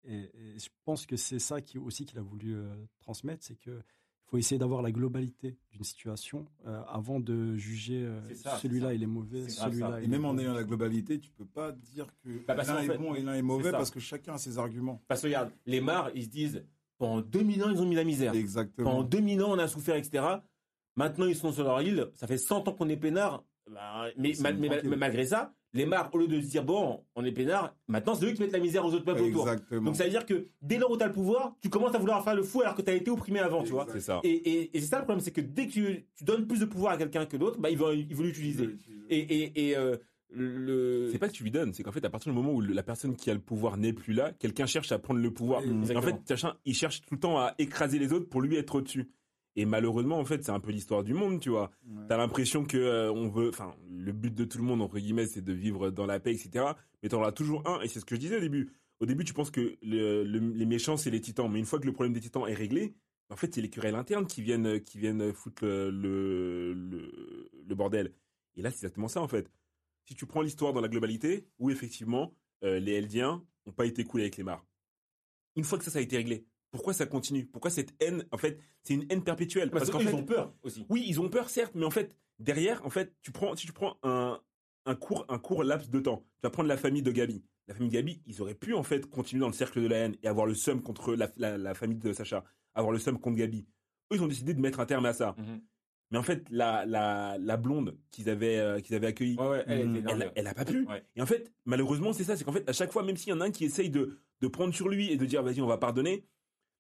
Et, 0.06 0.16
et 0.56 0.60
je 0.60 0.70
pense 0.86 1.06
que 1.06 1.16
c'est 1.18 1.40
ça 1.40 1.62
qui, 1.62 1.78
aussi 1.78 2.06
qu'il 2.06 2.18
a 2.20 2.22
voulu 2.22 2.56
euh, 2.56 2.74
transmettre, 3.02 3.44
c'est 3.44 3.56
que 3.60 3.82
faut 4.26 4.38
essayer 4.38 4.60
d'avoir 4.60 4.84
la 4.84 4.92
globalité 4.92 5.58
d'une 5.72 5.84
situation 5.84 6.46
euh, 6.68 6.84
avant 6.88 7.20
de 7.20 7.56
juger 7.56 8.04
euh, 8.04 8.22
celui-là 8.62 8.94
il 8.94 9.02
est 9.02 9.08
mauvais, 9.08 9.50
celui-là 9.50 10.02
Et 10.04 10.08
même 10.08 10.24
en 10.24 10.38
ayant 10.38 10.54
la 10.54 10.64
globalité, 10.64 11.20
tu 11.20 11.32
peux 11.32 11.46
pas 11.48 11.72
dire 11.72 12.06
que 12.24 12.46
Bah, 12.46 12.54
l'un 12.56 12.80
est 12.82 12.86
fait, 12.86 12.98
bon 13.00 13.16
et 13.16 13.22
l'un 13.24 13.34
est 13.34 13.42
mauvais 13.42 13.72
parce 13.72 13.90
que 13.90 14.00
chacun 14.00 14.34
a 14.34 14.38
ses 14.38 14.60
arguments. 14.60 15.02
Parce 15.08 15.22
que 15.22 15.28
regarde, 15.28 15.52
les 15.66 15.82
Mars, 15.82 16.12
ils 16.14 16.26
se 16.26 16.30
disent, 16.30 16.64
pendant 17.00 17.22
2000 17.22 17.64
ans, 17.64 17.70
ils 17.72 17.82
ont 17.82 17.88
mis 17.88 17.96
la 17.96 18.04
misère. 18.04 18.32
Pendant 18.32 18.40
Exactement. 18.42 19.04
2000 19.04 19.44
ans, 19.44 19.52
on 19.54 19.58
a 19.60 19.68
souffert, 19.68 19.96
etc. 19.96 20.24
Maintenant, 20.96 21.26
ils 21.26 21.36
sont 21.36 21.52
sur 21.52 21.64
leur 21.64 21.82
île. 21.82 22.08
Ça 22.14 22.28
fait 22.28 22.38
100 22.38 22.68
ans 22.68 22.74
qu'on 22.74 22.90
est 22.90 22.98
peinard. 22.98 23.44
Bah, 23.72 24.10
mais, 24.18 24.34
C'est 24.36 24.44
ma- 24.44 24.52
mais- 24.52 24.68
tranquille. 24.68 24.90
mais 24.92 24.96
malgré 24.98 25.26
ça, 25.26 25.56
les 25.74 25.86
Mars, 25.86 26.10
au 26.14 26.18
lieu 26.18 26.28
de 26.28 26.42
se 26.42 26.48
dire, 26.48 26.64
bon, 26.64 27.04
on 27.16 27.24
est 27.24 27.32
peinard, 27.32 27.76
maintenant, 27.88 28.16
c'est 28.16 28.26
eux 28.26 28.32
qui 28.32 28.42
mettent 28.42 28.54
la 28.54 28.60
misère 28.60 28.84
aux 28.86 28.94
autres 28.94 29.06
peuples 29.06 29.22
autour. 29.22 29.48
Donc, 29.72 29.96
ça 29.96 30.04
veut 30.06 30.10
dire 30.10 30.26
que 30.26 30.48
dès 30.62 30.78
lors 30.78 30.90
où 30.92 30.98
tu 30.98 31.04
as 31.04 31.08
le 31.08 31.14
pouvoir, 31.14 31.56
tu 31.62 31.70
commences 31.70 31.94
à 31.94 32.00
vouloir 32.00 32.24
faire 32.24 32.36
le 32.36 32.44
fou 32.44 32.62
alors 32.62 32.76
que 32.76 32.82
tu 32.82 32.90
as 32.90 32.96
été 32.96 33.12
opprimé 33.12 33.40
avant, 33.40 33.64
tu 33.64 33.72
vois. 33.72 33.86
C'est 33.92 34.00
ça. 34.00 34.20
Et, 34.24 34.32
et, 34.32 34.78
et 34.78 34.82
c'est 34.82 34.88
ça 34.88 34.98
le 34.98 35.04
problème, 35.06 35.24
c'est 35.24 35.32
que 35.32 35.42
dès 35.42 35.68
que 35.68 35.72
tu, 35.72 36.06
tu 36.16 36.24
donnes 36.24 36.48
plus 36.48 36.60
de 36.60 36.66
pouvoir 36.66 36.94
à 36.94 36.98
quelqu'un 36.98 37.26
que 37.26 37.38
d'autre, 37.38 37.60
bah, 37.60 37.70
il 37.70 37.78
va, 37.78 37.94
il 37.94 38.08
l'utiliser. 38.08 38.70
Et, 39.10 39.20
et, 39.20 39.70
et 39.70 39.78
euh, 39.78 39.98
le. 40.32 41.10
C'est 41.12 41.20
pas 41.20 41.28
que 41.28 41.34
tu 41.34 41.44
lui 41.44 41.52
donnes, 41.52 41.74
c'est 41.74 41.84
qu'en 41.84 41.92
fait, 41.92 42.04
à 42.06 42.10
partir 42.10 42.32
du 42.32 42.38
moment 42.38 42.54
où 42.54 42.62
la 42.62 42.84
personne 42.84 43.16
qui 43.16 43.30
a 43.30 43.34
le 43.34 43.40
pouvoir 43.40 43.78
n'est 43.78 43.94
plus 43.94 44.14
là, 44.14 44.32
quelqu'un 44.32 44.66
cherche 44.66 44.92
à 44.92 45.00
prendre 45.00 45.20
le 45.20 45.32
pouvoir. 45.32 45.62
En 45.96 46.02
fait, 46.02 46.34
il 46.66 46.74
cherche 46.74 47.02
tout 47.02 47.14
le 47.16 47.20
temps 47.20 47.38
à 47.38 47.54
écraser 47.60 48.00
les 48.00 48.14
autres 48.14 48.28
pour 48.28 48.42
lui 48.42 48.56
être 48.56 48.76
au-dessus. 48.76 49.10
Et 49.56 49.66
malheureusement, 49.66 50.20
en 50.20 50.26
fait, 50.26 50.44
c'est 50.44 50.52
un 50.52 50.60
peu 50.60 50.72
l'histoire 50.72 51.04
du 51.04 51.14
monde, 51.14 51.40
tu 51.42 51.50
vois. 51.50 51.72
Ouais. 51.86 52.04
T'as 52.08 52.18
l'impression 52.18 52.64
que 52.66 52.78
euh, 52.78 53.12
on 53.12 53.28
veut, 53.30 53.50
enfin, 53.50 53.76
le 53.90 54.12
but 54.14 54.34
de 54.34 54.46
tout 54.46 54.58
le 54.58 54.64
monde 54.64 54.82
entre 54.82 55.00
guillemets, 55.00 55.26
c'est 55.28 55.42
de 55.42 55.54
vivre 55.54 55.90
dans 55.90 56.06
la 56.06 56.20
paix, 56.20 56.32
etc. 56.34 56.66
Mais 57.04 57.10
t'en 57.10 57.24
as 57.24 57.32
toujours 57.32 57.68
un, 57.68 57.82
et 57.82 57.88
c'est 57.88 58.00
ce 58.00 58.06
que 58.06 58.16
je 58.16 58.20
disais 58.22 58.38
au 58.38 58.42
début. 58.42 58.72
Au 59.00 59.06
début, 59.06 59.24
tu 59.24 59.34
penses 59.34 59.52
que 59.52 59.78
le- 59.82 60.24
le- 60.24 60.54
les 60.54 60.66
méchants 60.66 60.98
c'est 60.98 61.10
les 61.10 61.22
titans, 61.22 61.50
mais 61.52 61.60
une 61.60 61.66
fois 61.66 61.80
que 61.80 61.86
le 61.86 61.94
problème 61.94 62.14
des 62.14 62.20
titans 62.22 62.48
est 62.48 62.54
réglé, 62.54 62.94
en 63.30 63.36
fait, 63.36 63.54
c'est 63.54 63.62
les 63.62 63.70
querelles 63.70 63.96
internes 63.96 64.26
qui 64.28 64.42
viennent, 64.42 64.82
qui 64.82 64.98
viennent 64.98 65.34
foutre 65.34 65.64
le, 65.66 65.90
le, 65.92 66.74
le, 66.74 67.50
le 67.68 67.76
bordel. 67.76 68.14
Et 68.56 68.62
là, 68.62 68.70
c'est 68.72 68.78
exactement 68.78 69.08
ça, 69.08 69.22
en 69.22 69.28
fait. 69.28 69.52
Si 70.06 70.16
tu 70.16 70.26
prends 70.26 70.42
l'histoire 70.42 70.74
dans 70.74 70.82
la 70.82 70.88
globalité, 70.88 71.46
où 71.60 71.70
effectivement, 71.70 72.34
euh, 72.64 72.80
les 72.80 72.94
Eldiens 72.94 73.44
ont 73.66 73.72
pas 73.72 73.86
été 73.86 74.04
cool 74.04 74.22
avec 74.22 74.38
les 74.38 74.44
Mars. 74.44 74.66
Une 75.56 75.64
fois 75.64 75.78
que 75.78 75.84
ça, 75.84 75.92
ça 75.92 76.00
a 76.00 76.02
été 76.02 76.18
réglé, 76.18 76.46
pourquoi 76.72 76.94
ça 76.94 77.06
continue? 77.06 77.46
Pourquoi 77.46 77.72
cette 77.72 77.94
haine, 78.02 78.26
en 78.32 78.38
fait, 78.38 78.60
c'est 78.84 78.94
une 78.94 79.06
haine 79.10 79.24
perpétuelle? 79.24 79.72
Parce, 79.72 79.90
qu'en 79.90 80.00
qu'ils 80.00 80.08
fait, 80.10 80.14
ont 80.14 80.24
peur 80.26 80.54
aussi. 80.64 80.86
oui, 80.90 81.04
ils 81.08 81.20
ont 81.20 81.30
peur, 81.30 81.50
certes, 81.50 81.74
mais 81.76 81.86
en 81.86 81.90
fait, 81.92 82.16
derrière, 82.40 82.86
en 82.86 82.90
fait, 82.90 83.14
tu 83.22 83.32
prends, 83.32 83.56
si 83.56 83.66
tu 83.66 83.74
prends 83.74 83.98
un, 84.04 84.40
un 84.86 84.96
court, 84.96 85.26
un 85.30 85.40
court 85.40 85.64
laps 85.64 85.90
de 85.90 86.00
temps, 86.00 86.18
tu 86.36 86.42
vas 86.44 86.50
prendre 86.50 86.70
la 86.70 86.78
famille 86.78 87.02
de 87.02 87.12
Gabi. 87.12 87.44
La 87.68 87.74
famille 87.76 87.90
de 87.90 87.94
Gabi, 87.96 88.22
ils 88.26 88.42
auraient 88.42 88.56
pu, 88.56 88.74
en 88.74 88.84
fait, 88.84 89.08
continuer 89.10 89.42
dans 89.42 89.48
le 89.48 89.54
cercle 89.54 89.82
de 89.82 89.88
la 89.88 89.98
haine 89.98 90.16
et 90.24 90.28
avoir 90.28 90.46
le 90.46 90.54
seum 90.56 90.82
contre 90.82 91.16
la, 91.16 91.30
la, 91.38 91.58
la 91.58 91.74
famille 91.74 91.98
de 91.98 92.14
Sacha, 92.14 92.44
avoir 92.74 92.92
le 92.92 93.00
seum 93.00 93.20
contre 93.20 93.38
Gabi. 93.38 93.66
Eux, 94.12 94.16
ils 94.16 94.24
ont 94.24 94.28
décidé 94.28 94.54
de 94.54 94.60
mettre 94.62 94.80
un 94.80 94.86
terme 94.86 95.06
à 95.06 95.14
ça. 95.14 95.36
Mhm. 95.38 95.62
Mais 96.12 96.18
en 96.18 96.24
fait, 96.24 96.44
la, 96.50 96.88
la, 96.88 97.38
la 97.40 97.58
blonde 97.58 97.96
qu'ils 98.10 98.30
avaient, 98.32 98.58
euh, 98.58 98.80
qu'ils 98.80 98.96
avaient 98.96 99.06
accueillie, 99.08 99.38
Ouais, 99.38 99.48
ouais, 99.48 99.64
elle, 99.68 99.82
elle, 99.82 99.98
énervée. 99.98 100.30
elle 100.34 100.48
a 100.48 100.56
pas 100.56 100.66
pu. 100.66 100.84
Ouais. 100.88 101.04
Et 101.16 101.22
en 101.22 101.28
fait, 101.28 101.52
malheureusement, 101.66 102.14
c'est 102.14 102.24
ça, 102.24 102.36
c'est 102.36 102.44
qu'en 102.44 102.52
fait, 102.52 102.68
à 102.68 102.74
chaque 102.74 102.92
fois, 102.92 103.04
même 103.04 103.16
s'il 103.16 103.30
y 103.30 103.34
en 103.34 103.42
a 103.42 103.46
un 103.46 103.52
qui 103.52 103.66
essaye 103.66 103.92
de, 103.92 104.18
de 104.42 104.48
prendre 104.48 104.74
sur 104.74 104.90
lui 104.90 105.12
et 105.12 105.18
de 105.18 105.26
dire, 105.26 105.44
vas-y, 105.44 105.62
on 105.62 105.68
va 105.68 105.78
pardonner, 105.78 106.26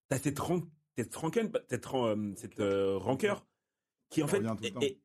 t'as 0.09 0.17
cette, 0.17 0.39
ran- 0.39 0.61
cette 0.97 1.13
cette, 1.69 1.85
ran- 1.85 2.07
euh, 2.07 2.33
cette 2.35 2.59
euh, 2.59 2.97
rancœur 2.97 3.45
qui 4.09 4.23
en 4.23 4.27
fait, 4.27 4.41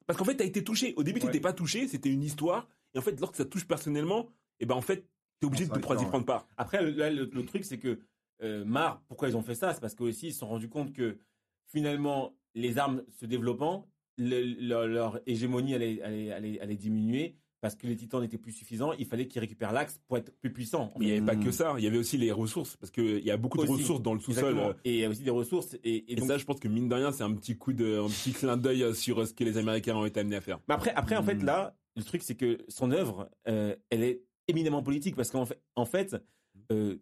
parce 0.06 0.18
qu'en 0.18 0.24
fait, 0.24 0.36
t'as 0.36 0.44
été 0.46 0.64
touché. 0.64 0.94
Au 0.96 1.02
début, 1.02 1.20
t'étais 1.20 1.40
pas 1.40 1.52
touché, 1.52 1.86
c'était 1.88 2.10
une 2.10 2.22
histoire. 2.22 2.68
Et 2.94 2.98
en 2.98 3.02
fait, 3.02 3.18
lorsque 3.20 3.36
ça 3.36 3.44
touche 3.44 3.66
personnellement, 3.66 4.28
et 4.60 4.66
ben 4.66 4.74
en 4.74 4.80
fait, 4.80 5.06
t'es 5.40 5.46
obligé 5.46 5.64
On 5.70 5.74
de 5.74 5.80
prendre- 5.80 6.08
prendre 6.08 6.24
part. 6.24 6.48
Après, 6.56 6.82
le, 6.82 6.90
là, 6.90 7.10
le, 7.10 7.26
le 7.26 7.44
truc, 7.44 7.64
c'est 7.64 7.78
que 7.78 8.00
euh, 8.42 8.64
Mar, 8.64 9.02
pourquoi 9.08 9.28
ils 9.28 9.36
ont 9.36 9.42
fait 9.42 9.54
ça? 9.54 9.74
C'est 9.74 9.80
parce 9.80 9.94
qu'aussi, 9.94 10.28
ils 10.28 10.32
se 10.32 10.38
sont 10.40 10.48
rendus 10.48 10.68
compte 10.70 10.92
que 10.94 11.18
finalement, 11.66 12.34
les 12.54 12.78
armes 12.78 13.02
se 13.10 13.26
développant, 13.26 13.88
le- 14.16 14.54
leur, 14.66 14.86
leur 14.86 15.20
hégémonie 15.26 15.74
allait, 15.74 16.00
allait, 16.02 16.30
allait, 16.32 16.60
allait 16.60 16.76
diminuer 16.76 17.36
parce 17.64 17.76
que 17.76 17.86
les 17.86 17.96
titans 17.96 18.20
n'étaient 18.20 18.36
plus 18.36 18.52
suffisants. 18.52 18.92
Il 18.98 19.06
fallait 19.06 19.26
qu'ils 19.26 19.40
récupèrent 19.40 19.72
l'axe 19.72 19.98
pour 20.06 20.18
être 20.18 20.30
plus 20.38 20.52
puissants. 20.52 20.92
en 20.94 20.98
Mais 20.98 21.06
il 21.06 21.10
n'y 21.12 21.16
avait 21.16 21.24
pas 21.24 21.34
Mm. 21.34 21.44
que 21.44 21.50
ça, 21.50 21.74
il 21.78 21.84
y 21.84 21.86
avait 21.86 21.96
aussi 21.96 22.18
les 22.18 22.30
ressources, 22.30 22.76
parce 22.76 22.90
qu'il 22.90 23.24
y 23.24 23.30
a 23.30 23.38
beaucoup 23.38 23.56
de 23.56 23.62
Aussi. 23.62 23.72
ressources 23.72 24.02
dans 24.02 24.12
le 24.12 24.20
sous-sol. 24.20 24.58
Euh, 24.58 24.74
Et 24.84 24.92
il 24.96 25.00
y 25.00 25.04
a 25.06 25.08
aussi 25.08 25.22
des 25.22 25.30
ressources. 25.30 25.72
Et, 25.82 25.96
et 25.96 26.12
Et 26.12 26.16
donc, 26.16 26.28
ça, 26.28 26.36
je 26.36 26.44
pense 26.44 26.60
que 26.60 26.68
mine 26.68 26.90
de 26.90 26.94
rien, 26.94 27.10
c'est 27.10 27.22
un 27.24 27.32
petit 27.32 27.56
coup 27.56 27.72
de, 27.72 28.00
un 28.04 28.08
petit 28.08 28.32
clin 28.32 28.58
d'œil 28.58 28.82
euh, 28.82 28.92
sur 28.92 29.18
euh, 29.22 29.24
ce 29.24 29.32
que 29.32 29.44
les 29.44 29.56
Américains 29.56 29.96
ont 29.96 30.04
été 30.04 30.20
amenés 30.20 30.36
à 30.36 30.42
faire. 30.42 30.60
Mais 30.68 30.74
après, 30.74 30.92
après 30.94 31.16
en 31.16 31.22
fait, 31.22 31.36
Mm. 31.36 31.44
là, 31.46 31.74
le 31.96 32.02
truc, 32.04 32.22
c'est 32.22 32.34
que 32.34 32.58
son 32.68 32.90
œuvre, 32.90 33.30
euh, 33.48 33.74
elle 33.88 34.02
est 34.02 34.20
éminemment 34.46 34.82
politique 34.82 35.16
parce 35.16 35.30
qu'en 35.30 35.46
fait, 35.46 35.58
en 35.74 35.86
fait 35.86 36.16
euh, 36.70 36.96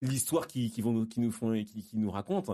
l'histoire 0.00 0.46
qui, 0.46 0.70
qui, 0.70 0.80
vont, 0.80 1.04
qui, 1.04 1.20
nous 1.20 1.30
font, 1.30 1.52
qui, 1.62 1.82
qui 1.82 1.98
nous 1.98 2.10
raconte, 2.10 2.50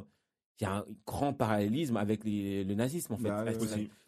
il 0.62 0.64
y 0.64 0.68
a 0.68 0.76
un 0.76 0.84
grand 1.06 1.32
parallélisme 1.32 1.96
avec 1.96 2.24
les- 2.24 2.62
le 2.62 2.74
nazisme, 2.74 3.14
en 3.14 3.16
fait. 3.18 3.28
Bah. 3.28 3.44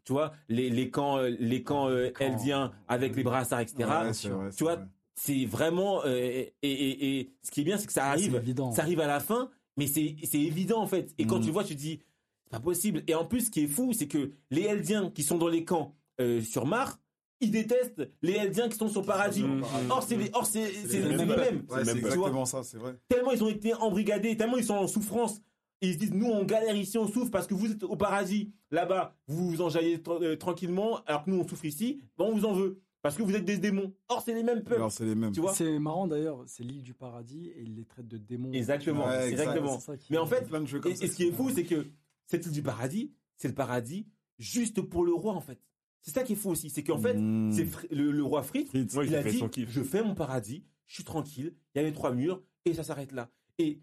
Tu 0.05 0.12
vois, 0.12 0.32
les, 0.48 0.70
les 0.70 0.89
camps, 0.90 1.18
euh, 1.18 1.35
les 1.40 1.62
camps 1.64 1.89
euh, 1.89 2.10
eldiens 2.20 2.72
avec 2.89 3.16
les 3.16 3.22
brassards, 3.24 3.60
etc. 3.60 3.76
Ouais, 3.81 4.12
c'est 4.12 4.28
vrai, 4.28 4.51
tu 4.56 4.62
vois, 4.64 4.78
c'est 5.16 5.47
vraiment. 5.47 6.02
euh, 6.05 6.16
et, 6.18 6.52
et, 6.62 7.18
et 7.20 7.31
ce 7.43 7.51
qui 7.51 7.62
est 7.62 7.64
bien, 7.64 7.76
c'est 7.78 7.86
que 7.86 7.93
ça 7.93 8.06
arrive, 8.06 8.35
évident. 8.36 8.70
ça 8.72 8.82
arrive 8.82 9.01
à 9.01 9.06
la 9.06 9.18
fin, 9.20 9.51
mais 9.76 9.86
c'est 9.86 10.14
c'est 10.24 10.40
évident 10.40 10.81
en 10.82 10.86
fait. 10.86 11.12
Et 11.18 11.26
quand 11.26 11.39
Mhm. 11.39 11.44
tu 11.44 11.51
vois, 11.51 11.64
tu 11.64 11.74
te 11.74 11.81
dis, 11.81 12.01
c'est 12.44 12.51
pas 12.51 12.60
possible. 12.60 13.02
Et 13.09 13.14
en 13.14 13.24
plus, 13.24 13.47
ce 13.47 13.51
qui 13.51 13.64
est 13.64 13.66
fou, 13.66 13.93
c'est 13.94 14.06
que 14.06 14.31
les 14.51 14.62
Eldiens 14.62 15.10
qui 15.10 15.22
sont 15.22 15.39
dans 15.39 15.48
les 15.48 15.64
camps 15.64 15.94
euh, 16.20 16.40
sur 16.43 16.66
Mars, 16.66 16.98
ils 17.40 17.51
détestent 17.51 18.02
les 18.22 18.35
Eldiens 18.35 18.68
qui 18.68 18.76
sont 18.76 18.89
sur 18.89 19.05
Paradis. 19.06 19.44
Or, 19.90 20.02
c'est 20.02 20.16
les, 20.16 20.31
or, 20.35 20.44
c'est 20.47 20.66
c'est- 20.70 21.01
les 21.01 21.16
mêmes. 21.16 21.28
mêmes. 21.28 21.62
Ouais, 21.70 21.85
c'est 21.85 21.97
exactement 21.97 22.44
ça, 22.44 22.62
c'est 22.62 22.76
vrai. 22.78 22.94
Tellement 23.09 23.32
ils 23.32 23.43
ont 23.43 23.48
été 23.48 23.72
embrigadés, 23.74 24.36
tellement 24.36 24.59
ils 24.59 24.64
sont 24.64 24.74
en 24.74 24.86
souffrance. 24.86 25.40
Ils 25.85 25.94
se 25.94 25.98
disent, 25.98 26.12
nous, 26.15 26.27
on 26.27 26.44
galère 26.44 26.74
ici, 26.77 26.98
on 26.98 27.06
souffre 27.09 27.31
parce 27.31 27.47
que 27.47 27.55
vous 27.55 27.70
êtes 27.70 27.82
au 27.85 27.97
paradis. 27.97 28.52
Là-bas, 28.70 29.16
vous 29.28 29.51
vous 29.51 29.61
enjaillez 29.62 29.98
tra- 29.98 30.23
euh, 30.23 30.36
tranquillement, 30.36 31.01
alors 31.06 31.24
que 31.24 31.31
nous, 31.31 31.39
on 31.39 31.47
souffre 31.48 31.65
ici. 31.65 32.01
Bon, 32.16 32.28
on 32.31 32.36
vous 32.36 32.44
en 32.44 32.52
veut. 32.55 32.81
Parce 33.02 33.16
que 33.16 33.23
vous 33.23 33.35
êtes 33.36 33.44
des 33.44 33.59
démons. 33.59 33.93
Or, 34.09 34.23
c'est 34.24 34.32
les 34.32 34.43
mêmes 34.43 34.62
peuples. 34.65 34.82
C'est 34.90 35.05
les 35.05 35.15
mêmes. 35.15 35.32
Tu 35.32 35.40
vois? 35.40 35.52
C'est 35.52 35.78
marrant 35.78 36.06
d'ailleurs, 36.06 36.43
c'est 36.47 36.65
l'île 36.65 36.82
du 36.82 36.94
paradis 36.94 37.48
et 37.55 37.61
ils 37.62 37.74
les 37.74 37.85
traitent 37.85 38.09
de 38.09 38.16
démons. 38.16 38.51
Exactement, 38.52 39.06
Ouais, 39.06 39.28
exact. 39.31 39.56
exactement. 39.56 39.78
Mais 40.09 40.16
en 40.16 40.24
fait, 40.27 40.47
Et, 40.86 40.94
ça 40.97 41.05
et 41.05 41.09
ce 41.09 41.15
qui 41.15 41.24
est 41.24 41.32
fou, 41.32 41.51
c'est 41.55 41.65
que 41.65 41.86
cette 42.27 42.47
île 42.47 42.52
du 42.52 42.62
paradis, 42.62 43.12
c'est 43.36 43.48
le 43.48 43.55
paradis 43.55 44.06
juste 44.39 44.81
pour 44.81 45.05
le 45.05 45.12
roi, 45.12 45.35
en 45.35 45.40
fait. 45.43 45.61
C'est 46.01 46.12
ça 46.15 46.23
qui 46.23 46.32
est 46.32 46.36
fou 46.36 46.48
aussi. 46.51 46.70
C'est 46.70 46.82
qu'en 46.82 46.98
fait, 46.98 47.12
Mm. 47.15 47.52
c'est 47.52 47.69
le, 47.94 48.11
le 48.11 48.23
roi 48.24 48.43
Fritz, 48.43 48.69
Fritz. 48.70 48.94
Il 49.02 49.09
il 49.09 49.15
a 49.16 49.23
fait 49.23 49.31
dit 49.32 49.39
son 49.39 49.48
kiff. 49.51 49.69
Je 49.70 49.82
fais 49.82 50.02
mon 50.02 50.15
paradis, 50.15 50.65
je 50.86 50.94
suis 50.94 51.05
tranquille, 51.05 51.55
il 51.74 51.78
y 51.78 51.85
a 51.85 51.86
les 51.86 51.93
trois 51.93 52.12
murs, 52.15 52.43
et 52.65 52.73
ça 52.73 52.85
s'arrête 52.85 53.12
là. 53.12 53.31
Et 53.59 53.82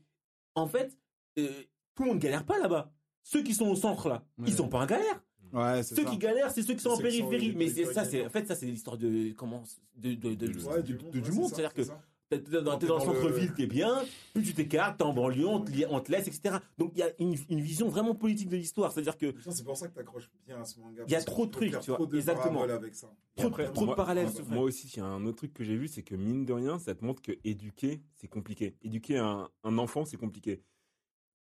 en 0.56 0.66
fait, 0.68 0.98
euh, 1.38 1.48
tout 1.96 2.04
le 2.04 2.10
monde 2.10 2.20
galère 2.20 2.46
pas 2.46 2.58
là-bas. 2.60 2.92
Ceux 3.24 3.44
qui 3.44 3.54
sont 3.54 3.68
au 3.68 3.76
centre 3.76 4.10
là, 4.10 4.24
Ouais. 4.38 4.46
ils 4.48 4.54
sont 4.54 4.68
pas 4.68 4.80
en 4.80 4.86
galère. 4.86 5.24
Ouais, 5.54 5.84
c'est 5.84 5.96
Ceux 5.96 6.04
ça. 6.06 6.10
qui 6.10 6.18
galèrent, 6.18 6.50
c'est 6.52 6.64
ceux 6.64 6.74
qui 6.76 6.80
sont 6.82 6.92
en 6.92 6.98
périphérie. 6.98 7.54
Mais 7.58 7.70
c'est 7.70 7.86
ça, 7.94 8.06
c'est 8.06 8.26
en 8.26 8.30
fait 8.30 8.48
ça, 8.48 8.56
c'est 8.56 8.66
l'histoire 8.66 8.98
de 8.98 9.32
comment 9.34 9.64
de 9.98 10.14
de, 10.14 10.34
de, 10.34 10.48
de- 10.48 10.64
Ouais, 10.66 10.78
de- 10.78 10.82
du 10.82 10.94
de- 10.94 11.04
monde, 11.04 11.12
du 11.12 11.22
C'est-à-dire 11.56 11.74
que. 11.74 11.82
T'es 12.30 12.40
dans, 12.40 12.80
le 12.80 12.88
centre-ville, 12.88 13.54
t'es 13.54 13.68
bien. 13.68 14.06
Plus 14.34 14.42
tu 14.44 14.54
t'écartes, 14.54 14.98
t'es 14.98 15.04
en 15.04 15.12
banlieue, 15.14 15.46
on 15.46 15.60
te, 15.60 15.70
on 15.90 16.00
te 16.00 16.10
laisse, 16.14 16.30
etc. 16.30 16.60
Donc 16.78 16.94
il 16.96 17.00
y 17.00 17.04
a 17.04 17.10
une, 17.20 17.36
une 17.50 17.60
vision 17.60 17.90
vraiment 17.90 18.16
politique 18.16 18.48
de 18.48 18.56
l'histoire. 18.56 18.90
C'est-à-dire 18.94 19.18
que 19.18 19.36
C'est 19.50 19.66
pour 19.66 19.76
ça 19.76 19.90
que 19.90 19.96
t'accroches 19.96 20.30
bien 20.48 20.62
à 20.62 20.64
ce 20.64 20.80
manga. 20.80 21.04
Il 21.06 21.12
y 21.12 21.16
a 21.16 21.22
trop 21.22 21.46
de 21.46 21.52
trucs, 21.52 21.78
tu 21.82 21.88
vois, 21.88 21.96
trop 21.98 22.06
de 22.06 22.16
exactement. 22.16 22.54
paraboles 22.62 22.72
avec 22.72 22.96
ça. 22.96 23.12
trop, 23.36 23.48
après, 23.48 23.70
trop 23.74 23.86
de 23.86 23.94
parallèles 23.96 24.30
moi- 24.48 24.62
aussi, 24.64 24.88
il 24.88 25.00
y 25.00 25.02
a 25.02 25.06
un 25.08 25.26
autre 25.26 25.40
truc 25.40 25.54
que 25.54 25.66
j'ai 25.66 25.76
vu, 25.76 25.90
c'est 25.90 26.04
que 26.04 26.16
mine 26.16 26.46
de 26.46 26.54
rien, 26.54 26.80
ça 26.80 26.96
te 26.96 27.04
montre 27.04 27.22
que 27.22 27.34
éduquer, 27.44 28.02
c'est 28.16 28.30
compliqué. 28.30 28.78
Éduquer 28.82 29.18
un, 29.18 29.50
un 29.66 29.78
enfant, 29.78 30.06
c'est 30.06 30.16
compliqué. 30.16 30.62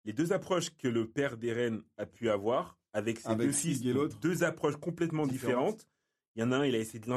Les 0.06 0.14
deux 0.14 0.34
approches 0.34 0.70
que 0.78 0.88
le 0.88 1.10
père 1.10 1.38
d'Eren 1.38 1.82
a 1.98 2.06
pu 2.06 2.30
avoir, 2.30 2.78
avec 2.94 3.20
ses 3.20 3.28
Avec 3.28 3.48
deux 3.48 3.54
fils, 3.54 3.78
Sig 3.80 3.88
et 3.88 3.94
l'autre. 3.94 4.20
deux 4.20 4.44
approches 4.44 4.76
complètement 4.78 5.26
Différentes. 5.26 5.78
différentes. 5.78 5.88
Il 6.36 6.42
y 6.42 6.44
en 6.44 6.52
a 6.52 6.58
un, 6.58 6.66
il 6.66 6.76
a 6.76 6.80
essayé 6.80 7.00
de 7.00 7.10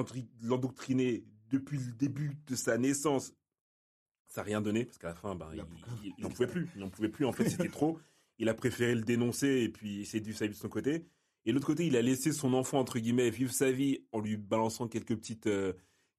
l'endoctriner 0.42 1.24
depuis 1.50 1.78
le 1.78 1.92
début 1.92 2.36
de 2.46 2.54
sa 2.54 2.78
naissance. 2.78 3.32
Ça 4.28 4.40
n'a 4.42 4.44
rien 4.46 4.60
donné, 4.60 4.84
parce 4.84 4.98
qu'à 4.98 5.08
la 5.08 5.14
fin, 5.14 5.34
ben, 5.34 5.48
Il 5.52 5.56
il, 5.56 5.60
a- 5.60 5.66
il- 6.04 6.14
il 6.18 6.26
en 6.26 6.28
pouvait 6.30 6.46
plus. 6.48 6.68
Il 6.76 6.82
en 6.82 6.90
pouvait 6.90 7.08
plus, 7.08 7.24
en 7.24 7.32
fait, 7.32 7.48
c'était 7.48 7.68
trop. 7.68 7.98
Il 8.38 8.48
a 8.48 8.54
préféré 8.54 8.94
le 8.94 9.02
dénoncer 9.02 9.62
et 9.62 9.68
puis 9.68 10.00
essayer 10.00 10.20
de 10.20 10.26
vivre 10.26 10.38
sa 10.38 10.46
vie 10.46 10.52
de 10.54 10.58
son 10.58 10.68
côté. 10.68 11.06
Et 11.46 11.52
l'autre 11.52 11.66
côté, 11.66 11.86
il 11.86 11.96
a 11.96 12.02
laissé 12.02 12.32
son 12.32 12.52
enfant, 12.54 12.78
entre 12.80 12.98
guillemets, 12.98 13.30
vivre 13.30 13.52
sa 13.52 13.70
vie 13.70 14.04
en 14.12 14.20
lui 14.20 14.36
balançant 14.36 14.88
quelques 14.88 15.14
petites, 15.16 15.46
euh, 15.46 15.72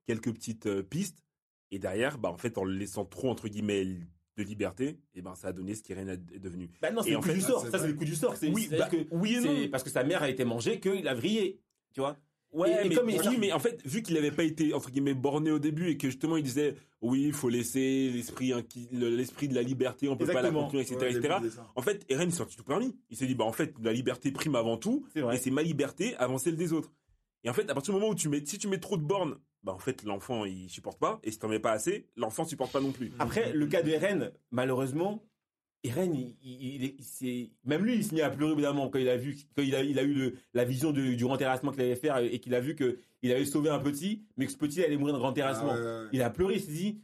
quelques 0.08 0.34
petites 0.34 0.66
euh, 0.68 0.82
pistes. 0.84 1.24
Et 1.70 1.80
derrière, 1.80 2.18
bah, 2.18 2.30
en 2.32 2.38
fait, 2.38 2.58
en 2.58 2.64
le 2.64 2.74
laissant 2.74 3.06
trop, 3.06 3.30
entre 3.30 3.50
guillemets, 3.50 3.86
de 4.38 4.44
liberté, 4.44 4.98
et 5.16 5.22
ben, 5.22 5.34
ça 5.36 5.48
a 5.50 5.54
donné 5.54 5.74
ce 5.76 5.82
qu'Irene 5.84 6.10
est 6.10 6.40
devenu. 6.40 6.70
Bah 6.82 6.92
non, 6.92 7.02
c'est 7.02 7.10
Et 7.10 7.12
le 7.12 7.18
en 7.18 7.22
coup 7.22 7.28
fait, 7.30 7.34
du 7.36 7.42
ah, 7.44 7.48
sort. 7.48 7.62
c'est 7.66 7.72
Ça, 7.72 7.80
c'est 7.80 7.88
le 7.88 7.94
coup 7.94 8.06
du 8.06 8.16
sort. 8.16 8.36
Oui, 8.44 8.68
c'est-à-dire 8.70 8.86
bah, 8.86 8.90
que 9.10 9.16
oui 9.16 9.36
et 9.36 9.40
non. 9.40 9.68
parce 9.72 9.84
que 9.84 9.90
sa 9.90 10.04
mère 10.04 10.22
a 10.24 10.30
été 10.30 10.46
mangée 10.46 10.80
qu'il 10.80 11.08
a 11.08 11.14
vrillé. 11.16 11.60
Tu 11.94 12.00
vois 12.02 12.18
Ouais, 12.54 12.70
Et- 12.84 12.86
et 12.86 12.90
mais, 12.90 12.96
comme 12.96 13.10
il- 13.10 13.20
oui, 13.28 13.38
mais 13.40 13.52
en 13.52 13.60
fait, 13.60 13.82
vu 13.86 14.02
qu'il 14.02 14.16
n'avait 14.16 14.32
pas 14.32 14.44
été, 14.44 14.74
entre 14.74 14.90
guillemets, 14.90 15.14
borné 15.14 15.52
au 15.52 15.60
début 15.60 15.90
et 15.90 15.98
que 15.98 16.08
justement, 16.08 16.38
il 16.38 16.44
disait, 16.44 16.76
oui, 17.02 17.24
il 17.28 17.34
faut 17.34 17.50
laisser 17.50 18.10
l'esprit, 18.14 18.54
l'esprit 18.92 19.48
de 19.50 19.56
la 19.56 19.62
liberté, 19.64 20.08
on 20.08 20.16
peut 20.16 20.26
pas 20.26 20.42
la 20.42 20.52
contenir, 20.52 20.82
etc., 20.82 20.96
Ouais, 21.02 21.12
etc. 21.18 21.36
En 21.76 21.82
fait, 21.82 22.06
Eren, 22.10 22.30
il 22.30 22.32
s'est 22.32 22.38
sorti 22.38 22.56
tout 22.56 22.64
permis. 22.64 22.96
Il 23.10 23.18
s'est 23.18 23.28
dit, 23.28 23.36
bah, 23.36 23.44
en 23.44 23.52
fait, 23.52 23.74
la 23.84 23.92
liberté 23.92 24.32
prime 24.32 24.56
avant 24.56 24.78
tout. 24.78 25.06
C'est 25.14 25.20
Et 25.34 25.38
c'est 25.38 25.52
ma 25.52 25.62
liberté 25.62 26.16
avant 26.18 26.38
celle 26.38 26.56
des 26.56 26.72
autres. 26.74 26.92
Et 27.44 27.50
en 27.50 27.54
fait, 27.54 27.70
à 27.70 27.74
partir 27.74 27.94
du 27.94 28.00
moment 28.00 28.12
où 28.12 28.16
tu 28.16 28.30
mets, 28.30 28.46
si 28.46 28.58
tu 28.58 28.68
mets 28.68 28.80
trop 28.80 28.98
de 28.98 29.04
bornes, 29.04 29.38
bah 29.64 29.74
en 29.74 29.80
fait 29.80 30.04
l'enfant 30.04 30.46
il 30.46 30.70
supporte 30.70 31.00
pas. 31.00 31.20
Et 31.24 31.32
si 31.32 31.40
t'en 31.40 31.48
mets 31.48 31.60
pas 31.60 31.72
assez, 31.72 32.08
l'enfant 32.16 32.46
supporte 32.46 32.72
pas 32.72 32.82
non 32.82 32.92
plus. 32.92 33.12
Après, 33.20 33.54
le 33.54 33.68
cas 33.68 33.82
de 33.82 33.92
malheureusement, 34.52 35.24
Eren, 35.84 36.14
il, 36.14 36.36
il- 36.42 36.76
il 36.76 36.84
est- 36.86 36.96
il 36.98 37.04
s'est- 37.04 37.52
même 37.64 37.86
lui, 37.86 37.96
il 37.96 38.04
se 38.04 38.14
met 38.14 38.22
à 38.22 38.30
pleurer 38.30 38.54
évidemment 38.54 38.90
quand 38.90 39.00
il 39.00 39.08
a 39.10 39.16
vu, 39.18 39.38
quand 39.56 39.62
il 39.62 39.76
a, 39.76 39.84
il 39.84 40.00
a 40.00 40.04
eu 40.04 40.14
le- 40.14 40.34
la 40.54 40.66
vision 40.66 40.92
de- 40.92 41.14
du 41.14 41.24
grand 41.24 41.38
terrassement 41.38 41.72
qu'il 41.72 41.82
allait 41.82 41.96
faire 41.96 42.18
et 42.18 42.40
qu'il 42.40 42.56
a 42.56 42.60
vu 42.60 42.76
que 42.76 42.98
il 43.22 43.32
avait 43.32 43.46
sauvé 43.46 43.70
un 43.70 43.80
petit, 43.80 44.24
mais 44.38 44.46
que 44.48 44.52
ce 44.52 44.58
petit 44.58 44.84
allait 44.84 44.98
mourir 44.98 45.14
de 45.14 45.20
grand 45.20 45.34
terrassement. 45.34 45.72
Ah, 45.74 45.80
ouais, 45.80 45.86
ouais, 45.86 46.02
ouais. 46.04 46.10
Il 46.14 46.22
a 46.22 46.30
pleuré, 46.30 46.56
il 46.56 46.62
s'est 46.62 46.72
dit, 46.72 47.02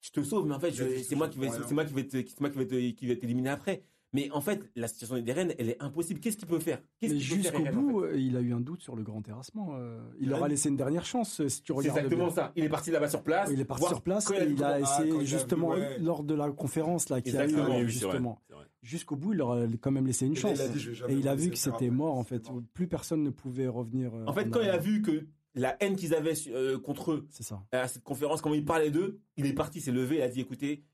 je 0.00 0.10
te 0.10 0.22
sauve, 0.22 0.46
mais 0.46 0.54
en 0.54 0.60
fait, 0.60 0.72
c'est 0.72 1.14
moi 1.14 1.26
je 1.26 1.32
qui 1.32 1.38
vais, 1.38 1.48
c'est 1.68 1.74
moi 1.74 1.84
qui 1.84 1.92
vais 1.94 2.04
te, 2.06 2.16
c'est 2.28 2.40
moi 2.40 2.50
qui 2.50 2.58
vais 2.58 2.66
te- 2.66 2.90
qui 2.90 3.06
vais 3.06 3.16
t'éliminer 3.18 3.50
après. 3.50 3.82
Mais 4.14 4.30
en 4.30 4.40
fait, 4.40 4.70
la 4.76 4.88
situation 4.88 5.18
d'Eren, 5.18 5.52
elle 5.58 5.68
est 5.68 5.82
impossible. 5.82 6.20
Qu'est-ce 6.20 6.36
qu'il 6.38 6.48
peut 6.48 6.60
faire? 6.60 6.80
Mais 7.02 7.18
jusqu'au 7.18 7.66
en 7.66 7.72
bout, 7.72 8.00
fait? 8.02 8.06
euh, 8.06 8.16
il 8.16 8.36
a 8.36 8.40
eu 8.40 8.54
un 8.54 8.60
doute 8.60 8.80
sur 8.80 8.96
le 8.96 9.02
grand 9.02 9.20
terrassement. 9.20 9.74
euh, 9.74 10.00
il 10.20 10.28
leur 10.28 10.38
a 10.38 10.40
Eren 10.42 10.50
laissé 10.50 10.68
une 10.70 10.76
dernière 10.76 11.04
chance, 11.04 11.40
euh, 11.40 11.48
si 11.48 11.60
tu 11.62 11.72
C'est 11.72 11.78
regardes 11.78 11.98
exactement 11.98 12.26
bien. 12.28 12.34
ça. 12.34 12.52
Il 12.56 12.64
est 12.64 12.68
parti 12.70 12.90
là-bas 12.90 13.08
sur 13.08 13.22
place. 13.22 13.50
Il 13.52 13.60
est 13.60 13.64
parti 13.64 13.84
sur 13.86 14.00
place 14.00 14.28
il 14.30 14.36
a 14.36 14.44
et 14.44 14.46
vu 14.46 14.54
il 14.54 14.64
a 14.64 14.68
Ah, 14.68 14.80
essayé 14.80 15.12
a 15.12 15.18
vu, 15.18 15.26
justement 15.26 15.68
ouais. 15.70 15.98
lors 15.98 16.22
de 16.22 16.34
la 16.34 16.50
conférence 16.50 17.08
là 17.10 17.20
qu'il 17.20 17.34
y 17.34 17.36
a 17.36 17.42
eu 17.42 17.44
Exactement, 17.48 17.76
oui, 17.76 17.82
c'est 17.86 17.88
justement 17.90 18.40
c'est 18.48 18.54
jusqu'au 18.82 19.16
bout 19.16 19.32
il 19.32 19.38
leur 19.38 19.52
a 19.52 19.66
quand 19.80 19.90
même 19.90 20.06
laissé 20.06 20.26
une 20.26 20.32
Et 20.32 20.36
chance 20.36 20.58
il 20.58 20.62
a 20.62 20.68
dit, 20.68 20.88
et 21.08 21.14
il 21.14 21.26
a 21.28 21.34
vu 21.34 21.50
que 21.50 21.56
c'était 21.58 21.90
mort 21.90 22.16
en 22.16 22.22
fait 22.24 22.42
plus 22.72 22.86
personne 22.86 23.22
ne 23.24 23.30
pouvait 23.30 23.66
revenir 23.66 24.12
En 24.26 24.32
fait, 24.32 24.48
quand 24.50 24.60
il 24.60 24.68
a 24.70 24.78
vu 24.78 25.02
que 25.02 25.26
la 25.56 25.76
haine 25.82 25.96
qu'ils 25.96 26.14
avaient 26.14 26.34
euh, 26.48 26.78
contre 26.78 27.12
eux 27.12 27.26
c'est 27.30 27.42
ça 27.44 27.62
à 27.72 27.88
cette 27.88 28.02
conférence, 28.04 28.40
comment 28.42 28.54
il 28.54 28.64
parlait 28.64 28.90
d'eux, 28.90 29.20
il 29.36 29.46
est 29.46 29.52
parti, 29.54 29.80
s'est 29.80 29.90
levé, 29.92 30.16
il 30.16 30.22
a 30.22 30.28
dit 30.28 30.40
écoutez, 30.40 30.84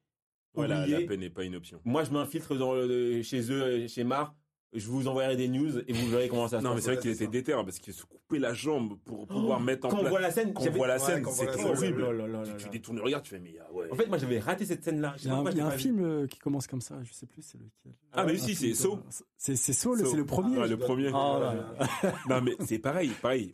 Voilà, 0.55 0.81
oubliez, 0.83 1.01
la 1.01 1.07
peine 1.07 1.21
n'est 1.21 1.31
pas 1.31 1.45
une 1.45 1.57
option. 1.57 1.81
moi 1.85 2.05
je 2.05 2.11
m'infiltre 2.11 2.55
dans 2.57 2.75
le- 2.75 3.23
chez 3.23 3.51
eux, 3.53 3.87
chez 3.89 4.05
Mar, 4.05 4.35
je 4.73 4.87
vous 4.87 5.09
enverrai 5.09 5.37
des 5.37 5.49
news 5.49 5.79
et 5.89 5.93
vous 5.93 6.09
verrez 6.11 6.29
comment 6.29 6.47
ça 6.47 6.59
se 6.61 6.63
Non, 6.65 6.71
mais 6.71 6.77
passe. 6.77 6.85
c'est 6.85 6.91
vrai 6.93 7.01
qu'il 7.01 7.11
ouais, 7.11 7.17
c'est 7.17 7.25
était 7.25 7.33
déter 7.39 7.53
hein, 7.55 7.65
parce 7.65 7.81
qu'il 7.81 7.93
se 7.93 8.05
coupait 8.05 8.39
la 8.39 8.55
jambe 8.55 8.99
pour 9.05 9.27
pouvoir 9.27 9.59
mettre 9.61 9.87
en 9.87 9.91
Quand 9.91 9.97
on 9.97 10.01
place. 10.01 10.11
voit 10.11 10.21
la 10.21 10.31
scène, 10.31 10.53
Quand 10.55 10.65
on 10.67 10.71
voit 10.71 10.87
la 10.87 10.95
Ouais, 10.95 11.01
scène, 11.01 11.23
quand 11.25 11.31
on 11.31 11.35
voit 11.35 11.45
la 11.47 11.53
scène, 11.55 11.67
horrible. 11.67 12.05
Oh 12.09 12.13
là 12.13 12.27
là 12.27 12.39
là 12.39 12.43
Tu- 12.45 12.51
là 12.51 12.57
Tu 12.57 12.65
là. 12.67 12.71
détournes 12.71 12.97
le 12.99 13.03
regard, 13.03 13.23
tu 13.23 13.31
fais, 13.31 13.41
mais 13.41 13.57
ah 13.61 13.73
ouais. 13.73 13.89
En 13.91 13.97
fait, 13.97 14.07
moi 14.07 14.19
j'avais 14.19 14.39
raté 14.39 14.65
cette 14.65 14.85
scène-là. 14.85 15.15
Je 15.17 15.23
il 15.25 15.27
y 15.27 15.31
a 15.31 15.35
un, 15.37 15.51
y 15.53 15.61
a 15.61 15.71
film 15.73 16.05
euh, 16.05 16.27
qui 16.29 16.39
commence 16.39 16.67
comme 16.69 16.81
ça 16.81 17.01
je 17.03 17.13
sais 17.13 17.27
plus 17.27 17.43
c'est 17.43 17.59
lequel 17.59 17.93
Ah, 18.13 18.25
mais 18.25 18.37
si, 18.39 18.55
c'est 18.55 18.75
Saw. 18.75 19.01
c'est 19.37 19.57
c'est 19.57 19.73
Saw. 19.73 19.97
c'est 19.97 20.17
le 20.17 20.25
premier 20.27 20.57
Ouais, 20.59 20.69
le 20.69 20.77
premier. 20.77 21.09
Oh 21.09 21.39
là 21.41 21.55
là. 21.55 22.13
Non, 22.29 22.41
mais 22.41 22.55
c'est 22.65 22.79
pareil, 22.79 23.11
pareil. 23.23 23.53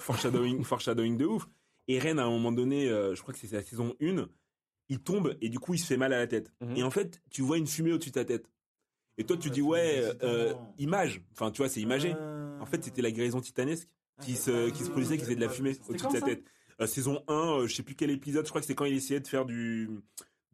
Foreshadowing, 0.00 0.62
foreshadowing 0.64 1.16
de 1.16 1.24
ouf. 1.26 1.48
Et 1.88 1.98
Ren, 1.98 2.18
à 2.18 2.24
un 2.24 2.30
moment 2.30 2.52
donné, 2.52 2.88
euh, 2.88 3.14
je 3.14 3.20
crois 3.22 3.32
que 3.34 3.40
c'est 3.40 3.50
la 3.52 3.62
saison 3.62 3.94
1, 4.00 4.26
il 4.88 5.00
tombe 5.00 5.36
et 5.40 5.48
du 5.48 5.58
coup, 5.58 5.74
il 5.74 5.78
se 5.78 5.86
fait 5.86 5.96
mal 5.96 6.12
à 6.12 6.18
la 6.18 6.26
tête. 6.26 6.52
Mhm. 6.60 6.76
Et 6.76 6.82
en 6.82 6.90
fait, 6.90 7.20
tu 7.30 7.42
vois 7.42 7.58
une 7.58 7.66
fumée 7.66 7.92
au-dessus 7.92 8.10
de 8.10 8.14
ta 8.14 8.24
tête. 8.24 8.50
Et 9.16 9.24
toi, 9.24 9.36
tu 9.36 9.50
dis, 9.50 9.62
ouais, 9.62 10.02
euh, 10.22 10.54
image. 10.78 11.22
Enfin, 11.32 11.50
tu 11.50 11.58
vois, 11.58 11.68
c'est 11.68 11.80
imagé. 11.80 12.14
Ah. 12.18 12.58
En 12.60 12.66
fait, 12.66 12.82
c'était 12.82 13.02
la 13.02 13.10
guérison 13.10 13.40
titanesque 13.40 13.88
qui 14.20 14.34
se, 14.34 14.70
qui 14.70 14.84
se 14.84 14.90
produisait, 14.90 15.16
qui 15.16 15.24
faisait 15.24 15.36
de 15.36 15.40
la 15.40 15.48
fumée 15.48 15.76
au-dessus 15.88 16.06
de 16.06 16.12
sa 16.12 16.20
tête. 16.20 16.44
Euh, 16.80 16.86
saison 16.86 17.22
1, 17.28 17.34
euh, 17.34 17.66
je 17.66 17.74
sais 17.74 17.82
plus 17.84 17.94
quel 17.94 18.10
épisode, 18.10 18.44
je 18.44 18.50
crois 18.50 18.60
que 18.60 18.66
c'est 18.66 18.74
quand 18.74 18.84
il 18.84 18.94
essayait 18.94 19.20
de 19.20 19.28
faire 19.28 19.44
du, 19.44 19.88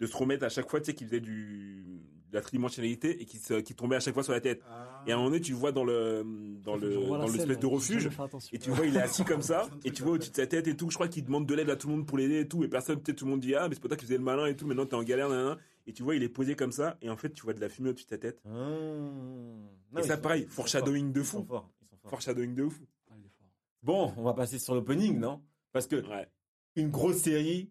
de 0.01 0.07
se 0.07 0.17
remettre 0.17 0.45
à 0.45 0.49
chaque 0.49 0.69
fois, 0.69 0.81
tu 0.81 0.87
sais, 0.87 0.95
qu'il 0.95 1.07
faisait 1.07 1.21
du, 1.21 1.85
de 2.31 2.35
la 2.35 2.41
tridimensionnalité 2.41 3.21
et 3.21 3.25
qui 3.27 3.37
se, 3.39 3.55
qui 3.61 3.75
tombait 3.75 3.97
à 3.97 4.01
chaque 4.01 4.15
fois 4.15 4.23
sur 4.23 4.33
la 4.33 4.41
tête. 4.41 4.63
Ah. 4.69 5.03
Et 5.07 5.13
à 5.13 5.15
un 5.15 5.19
moment 5.19 5.31
donné, 5.31 5.41
tu 5.43 5.53
vois 5.53 5.73
dans 5.73 5.85
le, 5.85 6.25
dans 6.63 6.77
le, 6.77 6.95
dans 6.95 7.27
l'espèce 7.27 7.47
de 7.59 7.61
j'ai 7.61 7.67
refuge, 7.67 8.11
et 8.53 8.59
tu 8.59 8.71
vois, 8.71 8.87
il 8.87 8.97
est 8.97 9.01
assis 9.01 9.25
comme 9.25 9.43
ça, 9.43 9.69
et 9.85 9.91
tu 9.93 10.03
vois 10.03 10.13
au-dessus 10.13 10.31
de 10.31 10.37
sa 10.37 10.47
tête 10.47 10.67
et 10.69 10.77
tout. 10.77 10.89
Je 10.91 10.95
crois 10.95 11.09
qu'il 11.09 11.25
demande 11.25 11.47
de 11.47 11.55
l'aide 11.55 11.69
à 11.71 11.77
tout 11.77 11.89
le 11.89 11.97
monde 11.97 12.07
pour 12.07 12.17
l'aider 12.19 12.41
et 12.41 12.49
tout, 12.49 12.65
et 12.65 12.69
personne, 12.69 13.01
peut-être 13.01 13.19
tout 13.19 13.25
le 13.27 13.31
monde 13.33 13.41
dit, 13.41 13.55
ah, 13.55 13.69
mais 13.69 13.75
c'est 13.75 13.81
pas 13.83 13.89
toi 13.89 13.97
qui 13.97 14.05
faisais 14.07 14.17
le 14.19 14.25
malin 14.25 14.47
et 14.47 14.57
tout, 14.57 14.67
maintenant 14.67 14.87
t'es 14.87 14.95
en 14.97 15.03
galère, 15.03 15.29
nanana. 15.29 15.59
Et 15.87 15.93
tu 15.93 16.03
vois, 16.03 16.15
il 16.15 16.23
est 16.23 16.29
posé 16.29 16.55
comme 16.57 16.73
ça, 16.73 16.97
et 17.03 17.11
en 17.11 17.17
fait, 17.17 17.31
tu 17.33 17.43
vois 17.43 17.53
de 17.55 17.61
la 17.61 17.69
fumée 17.69 17.91
au-dessus 17.91 18.05
de 18.05 18.11
ta 18.11 18.19
tête. 18.19 18.41
Ah. 18.47 18.51
Non, 18.51 19.99
Et 19.99 20.03
ça, 20.03 20.17
sont- 20.17 20.23
pareil, 20.23 20.47
foreshadowing 20.49 21.13
de 21.13 21.23
forts. 21.23 21.41
Ils 21.41 21.43
sont 21.43 21.47
fou. 21.47 21.49
forts. 21.49 21.71
Ils 21.83 21.89
sont 21.89 21.97
forts. 22.03 22.11
Foreshadowing 22.11 22.55
de 22.55 22.63
ouf. 22.63 22.81
Ah, 23.11 23.15
il 23.19 23.27
est 23.27 23.31
fort. 23.31 23.49
Bon, 23.83 24.13
on 24.17 24.23
va 24.23 24.35
passer 24.35 24.59
sur 24.59 24.75
l'opening, 24.75 25.19
non? 25.19 25.41
Parce 25.73 25.87
que 25.87 25.97
Ouais. 25.97 26.29
une 26.77 26.91
grosse 26.91 27.19
série, 27.19 27.71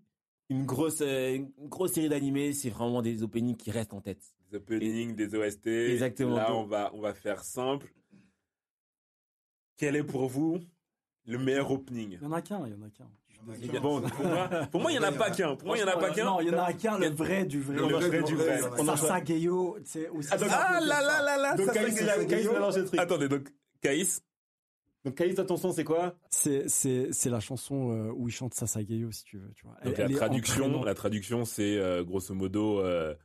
une 0.49 0.65
grosse, 0.65 1.01
euh, 1.01 1.35
une 1.35 1.51
grosse 1.69 1.93
série 1.93 2.09
d'animés, 2.09 2.53
c'est 2.53 2.69
vraiment 2.69 3.01
des 3.01 3.21
openings 3.23 3.55
qui 3.55 3.71
restent 3.71 3.93
en 3.93 4.01
tête. 4.01 4.21
Des 4.51 4.57
openings, 4.57 5.15
des 5.15 5.35
OST. 5.35 5.67
Exactement. 5.67 6.35
Là, 6.35 6.53
on 6.55 6.65
va, 6.65 6.91
on 6.93 7.01
va 7.01 7.13
faire 7.13 7.43
simple. 7.43 7.93
Quel 9.77 9.95
est 9.95 10.03
pour 10.03 10.27
vous 10.27 10.59
le 11.25 11.37
meilleur 11.37 11.71
opening? 11.71 12.17
Il 12.19 12.23
y 12.23 12.25
en 12.25 12.31
a 12.31 12.41
qu'un 12.41 12.65
il 12.65 12.73
y 12.73 12.75
en 12.75 12.81
a 12.81 12.89
qu'un. 12.89 13.07
Bon, 13.79 14.01
pour 14.01 14.25
moi, 14.25 14.49
pour 14.69 14.81
moi, 14.81 14.91
il 14.91 14.99
n'y 14.99 15.05
en 15.05 15.07
a 15.07 15.11
pas 15.13 15.31
qu'un. 15.31 15.55
Pour 15.55 15.67
moi, 15.67 15.77
il 15.77 15.83
n'y 15.83 15.89
en 15.89 15.93
a 15.93 15.97
pas 15.97 16.09
qu'un. 16.09 16.25
non 16.25 16.41
il 16.41 16.47
y 16.49 16.51
en 16.53 16.61
a 16.61 16.73
qu'un 16.73 16.97
le 16.97 17.07
vrai 17.09 17.45
du 17.45 17.61
vrai 17.61 17.75
Le 17.77 17.83
vrai 17.83 18.23
du 18.23 18.35
vrai. 18.35 18.59
On 18.77 18.85
en 18.87 18.97
Sasageyo 18.97 19.77
c'est 19.85 20.09
aussi 20.09 20.27
Ah, 20.31 20.37
Ah 20.41 20.79
là 20.81 21.01
là 21.01 21.21
là 21.21 21.37
là 21.37 21.55
Donc 21.55 21.67
ça, 21.67 21.73
Caïs, 21.73 21.95
c'est- 21.95 22.03
il 22.03 22.09
a- 22.09 22.25
Caïs, 22.25 22.47
il 22.51 22.55
a 22.55 22.59
lancé 22.59 22.79
le 22.81 22.85
truc. 22.87 22.99
Attendez, 22.99 23.29
donc, 23.29 23.47
Caïs, 23.79 24.21
Donc 25.05 25.15
ton 25.47 25.57
son, 25.57 25.71
c'est 25.71 25.83
quoi? 25.83 26.15
C'est 26.29 26.67
c'est 26.67 27.07
c'est 27.11 27.29
la 27.29 27.39
chanson 27.39 27.91
euh, 27.91 28.11
où 28.15 28.27
il 28.27 28.31
chante 28.31 28.53
Sasageyo 28.53 29.11
si 29.11 29.23
tu 29.23 29.37
veux, 29.37 29.51
tu 29.55 29.65
vois. 29.65 29.75
donc 29.83 29.93
Elle- 29.97 30.11
la 30.11 30.17
traduction, 30.17 30.83
la 30.83 30.93
traduction, 30.93 31.45
c'est 31.45 31.77
euh, 31.77 32.03
grosso 32.03 32.33
modo 32.33 32.79
euh, 32.81 33.15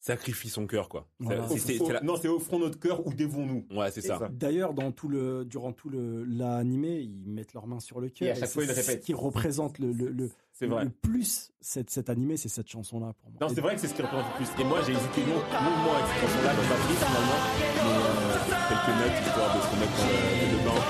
sacrifie 0.00 0.48
son 0.50 0.66
cœur, 0.66 0.88
quoi. 0.88 1.08
Voilà. 1.20 1.48
C'est- 1.48 1.58
c'est- 1.58 1.80
Au- 1.80 1.86
c'est 1.86 1.92
la- 1.94 2.00
Non, 2.02 2.16
c'est 2.16 2.28
offrons 2.28 2.58
notre 2.58 2.78
cœur 2.78 3.06
ou 3.06 3.14
dévons-nous. 3.14 3.66
Ouais, 3.70 3.90
c'est 3.90 4.00
ça. 4.00 4.18
ça. 4.18 4.28
D'ailleurs, 4.28 4.74
dans 4.74 4.90
tout 4.92 5.08
le, 5.08 5.44
durant 5.44 5.72
tout 5.72 5.88
le 5.88 6.24
l'animé, 6.24 6.98
ils 7.00 7.30
mettent 7.30 7.54
leurs 7.54 7.66
mains 7.68 7.80
sur 7.80 8.00
le 8.00 8.08
cœur. 8.08 8.28
Et 8.28 8.32
à 8.32 8.34
chaque 8.34 8.50
fois, 8.50 8.64
ils 8.64 8.68
répètent. 8.70 9.00
Ce 9.00 9.06
qui 9.06 9.14
représente 9.14 9.78
le, 9.78 9.92
le, 9.92 10.08
le, 10.08 10.30
C'est 10.52 10.66
vrai. 10.66 10.84
le 10.84 10.90
plus 10.90 11.50
cet, 11.60 11.90
cet 11.90 12.08
animé, 12.10 12.36
c'est 12.36 12.48
cette 12.48 12.68
chanson-là 12.68 13.12
pour 13.20 13.30
moi. 13.30 13.38
Non, 13.40 13.48
c'est 13.54 13.60
vrai 13.60 13.74
que 13.74 13.80
c'est 13.80 13.88
ce 13.88 13.94
qui 13.94 14.02
représente 14.02 14.26
le 14.38 14.44
plus. 14.44 14.62
Et 14.62 14.64
moi, 14.64 14.80
j'ai 14.86 14.92
hésité 14.92 15.20
long- 15.22 15.42
longuement 15.42 15.94
avec 15.94 16.06
cette 16.12 16.20
chanson-là 16.30 16.54
dans 16.54 16.62
ma 16.68 16.74
prise, 16.84 16.98
finalement. 16.98 17.40
Mais 17.74 17.80
euh, 17.82 18.58
Quelques 18.68 18.94
notes 18.98 19.26
histoire 19.26 19.56
de 19.56 19.60
se 19.60 19.66
remettre 19.68 19.96
dans 19.96 20.06
le, 20.06 20.12
le 20.52 20.58
bain. 20.64 20.80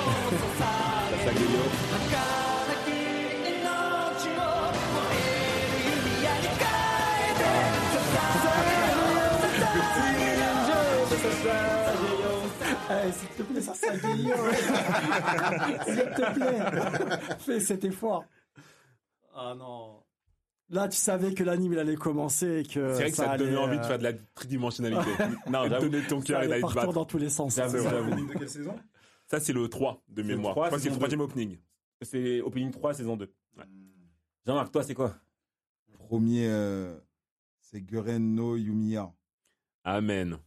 ça 1.10 1.24
s'agueille. 1.24 2.62
Eh, 12.90 13.12
S'il 13.12 13.28
te 13.28 13.42
plaît, 13.42 13.60
Sasageyo 13.60 14.34
S'il 15.86 15.96
te 15.96 16.32
plaît 16.34 16.58
Fais 17.38 17.60
cet 17.60 17.84
effort 17.84 18.24
Ah 19.34 19.54
non 19.56 20.02
Là, 20.70 20.88
tu 20.88 20.96
savais 20.96 21.34
que 21.34 21.44
l'anime 21.44 21.74
il 21.74 21.78
allait 21.78 21.96
commencer 21.96 22.60
et 22.60 22.62
que 22.62 22.94
C'est 22.94 23.02
vrai 23.02 23.10
que 23.10 23.16
ça, 23.16 23.24
te 23.24 23.28
allait, 23.30 23.44
donnait 23.44 23.56
envie 23.58 23.76
de 23.78 23.82
euh, 23.82 23.86
faire 23.88 23.98
de 23.98 24.04
la 24.04 24.12
tridimensionnalité. 24.34 25.10
Non, 25.50 25.68
j'avoue. 25.68 25.88
donner 25.88 26.06
ton 26.06 26.20
ça 26.20 26.26
cœur 26.26 26.36
et 26.36 26.44
allait 26.44 26.48
d'aller 26.48 26.60
te 26.62 26.66
partir 26.66 26.82
battre. 26.82 26.92
dans 26.94 27.04
tous 27.04 27.18
les 27.18 27.28
sens. 27.28 27.56
J'avoue, 27.56 27.78
j'avoue. 27.82 28.10
Opening 28.10 28.28
de 28.28 28.32
quelle 28.34 28.48
saison? 28.48 28.74
Ça, 29.26 29.38
c'est 29.40 29.52
le 29.52 29.68
3 29.68 30.02
de 30.08 30.22
le 30.22 30.28
mémoire. 30.28 30.54
3, 30.54 30.64
Je 30.64 30.68
crois 30.68 30.78
que 30.78 30.82
c'est 30.82 30.90
le 30.90 30.96
troisième 30.96 31.20
opening. 31.20 31.58
C'est 32.00 32.40
opening 32.40 32.70
3, 32.70 32.94
saison 32.94 33.16
2. 33.16 33.30
Jean-Marc, 34.46 34.72
toi, 34.72 34.82
c'est 34.82 34.94
quoi? 34.94 35.14
Premier, 36.08 36.46
euh, 36.48 36.98
c'est 37.60 37.80
Guren 37.80 38.34
no 38.34 38.56
Yumiya. 38.56 39.12
Amen. 39.84 40.38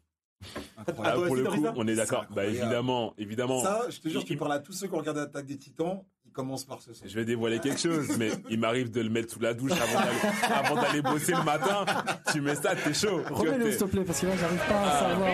Ah, 0.77 0.81
Incroyable. 0.87 1.17
toi 1.17 1.27
pour 1.27 1.33
aussi, 1.33 1.43
le 1.43 1.49
coup, 1.51 1.63
ça? 1.63 1.73
on 1.75 1.87
est 1.87 1.95
d'accord. 1.95 2.25
Bah, 2.31 2.45
évidemment, 2.45 3.13
évidemment. 3.17 3.61
Ça, 3.63 3.85
je 3.89 3.99
te 3.99 4.09
jure, 4.09 4.23
tu 4.25 4.37
parles 4.37 4.53
à 4.53 4.59
tous 4.59 4.73
ceux 4.73 4.87
qui 4.87 4.93
ont 4.93 4.99
regardé 4.99 5.21
Attaque 5.21 5.45
des 5.45 5.57
Titans, 5.57 6.03
ils 6.35 6.41
commencent 6.41 6.65
par 6.65 6.81
ce 6.81 6.93
son. 6.93 7.05
Je 7.07 7.15
vais 7.15 7.23
dévoiler 7.23 7.59
quelque 7.59 7.79
chose, 7.79 8.17
mais 8.17 8.29
il 8.49 8.59
m'arrive 8.59 8.91
de 8.91 8.99
le 8.99 9.09
mettre 9.09 9.33
sous 9.33 9.39
la 9.39 9.53
douche 9.53 9.71
avant 9.71 9.99
d'aller, 10.01 10.17
avant 10.53 10.75
d'aller 10.81 11.01
bosser 11.01 11.31
le 11.31 11.43
matin. 11.43 11.85
Tu 12.33 12.41
mets 12.41 12.55
ça, 12.55 12.75
t'es 12.75 12.93
chaud. 12.93 13.21
Remets-le, 13.31 13.71
s'il 13.71 13.79
te 13.79 13.85
plaît, 13.85 14.03
parce 14.03 14.19
que 14.19 14.25
là, 14.25 14.33
j'arrive 14.37 14.59
pas 14.67 14.81
à 14.81 14.99
savoir. 14.99 15.29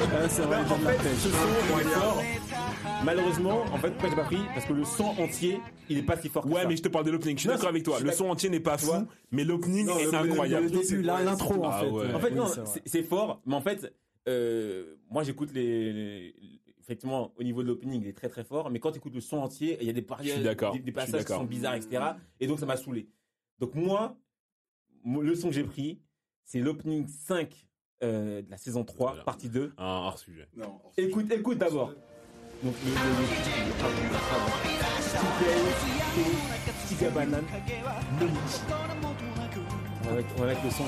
Ouais, 0.00 0.28
c'est 0.28 0.42
vrai, 0.42 0.58
il 0.62 0.68
donne 0.68 0.84
la 0.84 0.92
pêche. 0.94 1.16
Ce 1.18 1.28
son, 1.28 1.36
il 1.74 1.80
est 1.80 1.90
fort. 1.90 2.22
Malheureusement, 3.04 3.62
en 3.72 3.78
fait, 3.78 3.90
pourquoi 3.92 4.10
j'ai 4.10 4.16
pas 4.16 4.24
pris 4.24 4.38
Parce 4.54 4.66
que 4.66 4.72
le 4.72 4.84
son 4.84 5.04
entier, 5.04 5.60
il 5.88 5.98
est 5.98 6.02
pas 6.02 6.16
si 6.16 6.28
fort 6.28 6.44
que 6.44 6.48
Ouais, 6.48 6.62
ça. 6.62 6.68
mais 6.68 6.76
je 6.76 6.82
te 6.82 6.88
parle 6.88 7.04
de 7.04 7.10
l'opening. 7.10 7.36
Je 7.36 7.40
suis 7.42 7.48
d'accord 7.48 7.68
avec 7.68 7.82
toi. 7.84 8.00
Le 8.00 8.10
son 8.12 8.26
entier 8.28 8.48
n'est 8.50 8.60
pas 8.60 8.78
fou, 8.78 8.92
mais 9.30 9.44
l'opening 9.44 9.88
est 9.88 10.04
le- 10.06 10.10
le- 10.10 10.16
incroyable. 10.18 10.64
Le 10.66 10.70
début, 10.70 11.02
là, 11.02 11.22
l'intro, 11.22 11.64
en 11.64 11.70
Ah 11.70 11.80
fait. 11.80 11.90
ouais. 11.90 12.14
En 12.14 12.18
fait, 12.20 12.30
non, 12.30 12.46
c'est 12.84 13.02
fort, 13.02 13.40
mais 13.46 13.54
en 13.54 13.60
fait, 13.60 13.92
euh, 14.28 14.96
moi 15.10 15.22
j'écoute 15.22 15.50
les, 15.54 15.92
les- 15.92 16.34
Effectivement, 16.80 17.34
au 17.38 17.42
niveau 17.42 17.62
de 17.62 17.68
l'opening, 17.68 18.00
il 18.00 18.08
est 18.08 18.14
très 18.14 18.30
très 18.30 18.44
fort, 18.44 18.70
mais 18.70 18.78
quand 18.80 18.90
tu 18.92 18.96
écoutes 18.96 19.14
le 19.14 19.20
son 19.20 19.36
entier, 19.36 19.76
il 19.82 19.86
y 19.86 19.90
a 19.90 19.92
des, 19.92 20.00
pari- 20.00 20.26
Je 20.28 20.32
suis 20.32 20.42
d'accord, 20.42 20.72
des, 20.72 20.78
des 20.78 20.90
passages 20.90 21.22
qui 21.26 21.32
sont 21.34 21.44
bizarres, 21.44 21.74
etc. 21.74 22.02
Et 22.40 22.46
donc 22.46 22.58
ça 22.58 22.64
m'a 22.64 22.78
saoulé. 22.78 23.06
Donc 23.58 23.74
moi, 23.74 24.16
mo- 25.04 25.20
le 25.20 25.34
son 25.34 25.48
que 25.48 25.54
j'ai 25.54 25.64
pris, 25.64 26.00
c'est 26.46 26.60
l'opening 26.60 27.06
5 27.06 27.67
euh, 28.02 28.42
de 28.42 28.50
la 28.50 28.56
saison 28.56 28.84
3, 28.84 29.08
Voilà. 29.10 29.24
partie 29.24 29.48
2. 29.48 29.72
Un 29.78 29.84
hors 29.84 30.18
sujet. 30.18 30.48
Non. 30.56 30.78
Écoute, 30.96 31.30
écoute 31.32 31.58
d'abord. 31.58 31.92
Donc 32.62 32.74
le, 32.84 32.90
le, 32.90 32.96
le 37.04 37.10
Banane, 37.10 37.44
Monichi. 38.18 38.60
On 40.04 40.08
va 40.10 40.14
mettre, 40.16 40.28
on 40.36 40.40
va 40.40 40.46
mettre 40.46 40.64
le 40.64 40.70
son. 40.70 40.84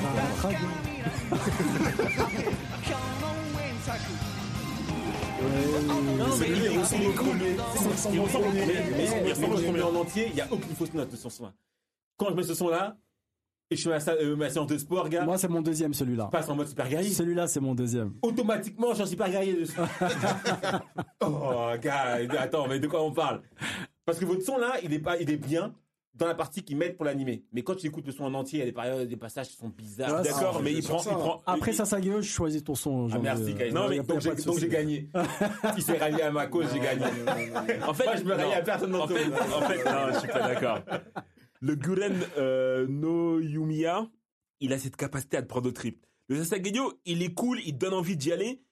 Non, 6.19 6.37
mais 6.39 6.49
il 6.49 6.79
ressemble 6.79 7.07
au 7.07 7.13
premier. 7.13 7.57
Il 8.13 8.21
ressemble 8.21 8.47
au 9.55 9.61
premier. 9.63 9.83
En 9.83 9.95
entier. 9.95 10.27
Il 10.29 10.35
n'y 10.35 10.41
a 10.41 10.49
aucune 10.53 10.75
fausse 10.75 10.93
note 10.95 11.11
de 11.11 11.17
ce 11.17 11.29
son-là. 11.29 11.53
Quand 12.17 12.29
je 12.31 12.35
mets 12.35 12.43
ce 12.43 12.55
son-là, 12.55 12.97
et 13.71 13.77
je 13.77 13.83
fais 13.83 13.89
ma, 13.91 14.01
sa- 14.01 14.13
euh, 14.15 14.35
ma 14.37 14.51
séance 14.51 14.67
de 14.67 14.79
sport, 14.79 15.09
gars, 15.09 15.25
Moi, 15.25 15.39
c'est 15.39 15.49
mon 15.49 15.63
deuxième, 15.63 15.95
celui-là. 15.95 16.25
je 16.33 16.37
passe 16.37 16.49
en 16.49 16.57
mode 16.57 16.67
super 16.69 16.89
guerrier. 16.89 17.11
Celui-là, 17.11 17.47
c'est 17.47 17.61
mon 17.61 17.75
deuxième. 17.75 18.15
Automatiquement, 18.23 18.89
je 18.91 18.95
suis 18.95 19.03
en 19.03 19.07
super 19.07 19.31
guerrier 19.31 19.55
dessus. 19.55 19.79
oh, 21.21 21.71
gars, 21.81 22.19
attends, 22.39 22.67
mais 22.69 22.79
de 22.81 22.87
quoi 22.87 23.03
on 23.03 23.13
parle? 23.13 23.43
Parce 24.05 24.19
que 24.19 24.25
votre 24.25 24.43
son 24.43 24.59
là, 24.59 24.75
il 24.83 24.93
est 24.93 24.99
pas, 24.99 25.19
il 25.19 25.31
est 25.31 25.37
bien, 25.37 25.73
dans 26.15 26.27
la 26.27 26.35
partie 26.35 26.63
qu'ils 26.65 26.77
mettent 26.77 26.97
pour 26.97 27.05
l'animer. 27.07 27.45
Mais 27.53 27.63
quand 27.63 27.77
tu 27.77 27.87
écoutes 27.87 28.07
le 28.07 28.13
son 28.13 28.25
en 28.25 28.35
entier, 28.35 28.59
il 28.59 28.61
y 28.61 28.63
a 28.63 28.67
des 28.67 28.73
périodes, 28.73 29.09
des 29.09 29.17
passages 29.17 29.49
qui 29.49 29.57
sont 29.57 29.69
bizarres. 29.69 30.23
D'accord, 30.23 30.61
mais 30.63 30.73
il 30.73 30.83
prend, 30.83 30.99
sur 30.99 31.13
il 31.13 31.15
ça. 31.15 31.21
prend. 31.21 31.43
Après 31.47 31.71
il- 31.71 31.75
Sasageo, 31.75 32.21
je 32.21 32.29
choisis 32.29 32.65
ton 32.65 32.75
son. 32.75 33.09
Ah, 33.13 33.19
merci, 33.23 33.53
euh, 33.53 33.65
Kyle. 33.65 33.73
non, 33.75 33.89
mais 33.89 34.01
a 34.01 34.03
donc 34.03 34.21
j'ai 34.21 34.31
de 34.35 34.67
gagné. 34.67 35.09
Il 35.77 35.83
s'est 35.83 35.97
rallié 35.97 36.23
à 36.23 36.31
ma 36.33 36.47
cause, 36.49 36.67
j'ai 36.73 36.81
gagné. 36.81 37.05
En 37.87 37.95
fait, 37.95 38.05
Moi, 38.05 38.17
je 38.17 38.25
me 38.25 38.33
rallie 38.35 38.51
non. 38.51 38.57
à 38.57 38.61
personne 38.63 38.95
En 38.97 39.07
fait, 39.07 39.25
vous. 39.25 39.33
en 39.33 39.61
fait, 39.63 39.85
non, 39.85 40.13
je 40.13 40.19
suis 40.19 40.29
pas 40.29 40.41
d'accord. 40.49 40.79
Le 41.61 41.75
Guren 41.77 42.17
euh, 42.39 42.87
no 42.89 43.39
Yumiya, 43.41 44.11
il 44.61 44.73
a 44.73 44.79
cette 44.79 44.97
capacité 44.97 45.37
à 45.37 45.43
te 45.43 45.47
prendre 45.49 45.69
au 45.69 45.73
trip. 45.73 46.07
Le 46.29 46.43
Sasageyo, 46.43 47.01
il 47.05 47.23
est 47.23 47.35
cool, 47.35 47.61
il 47.65 47.75
te 47.75 47.79
donne 47.79 47.95
envie 47.95 48.17
d'y 48.17 48.33
aller. 48.33 48.63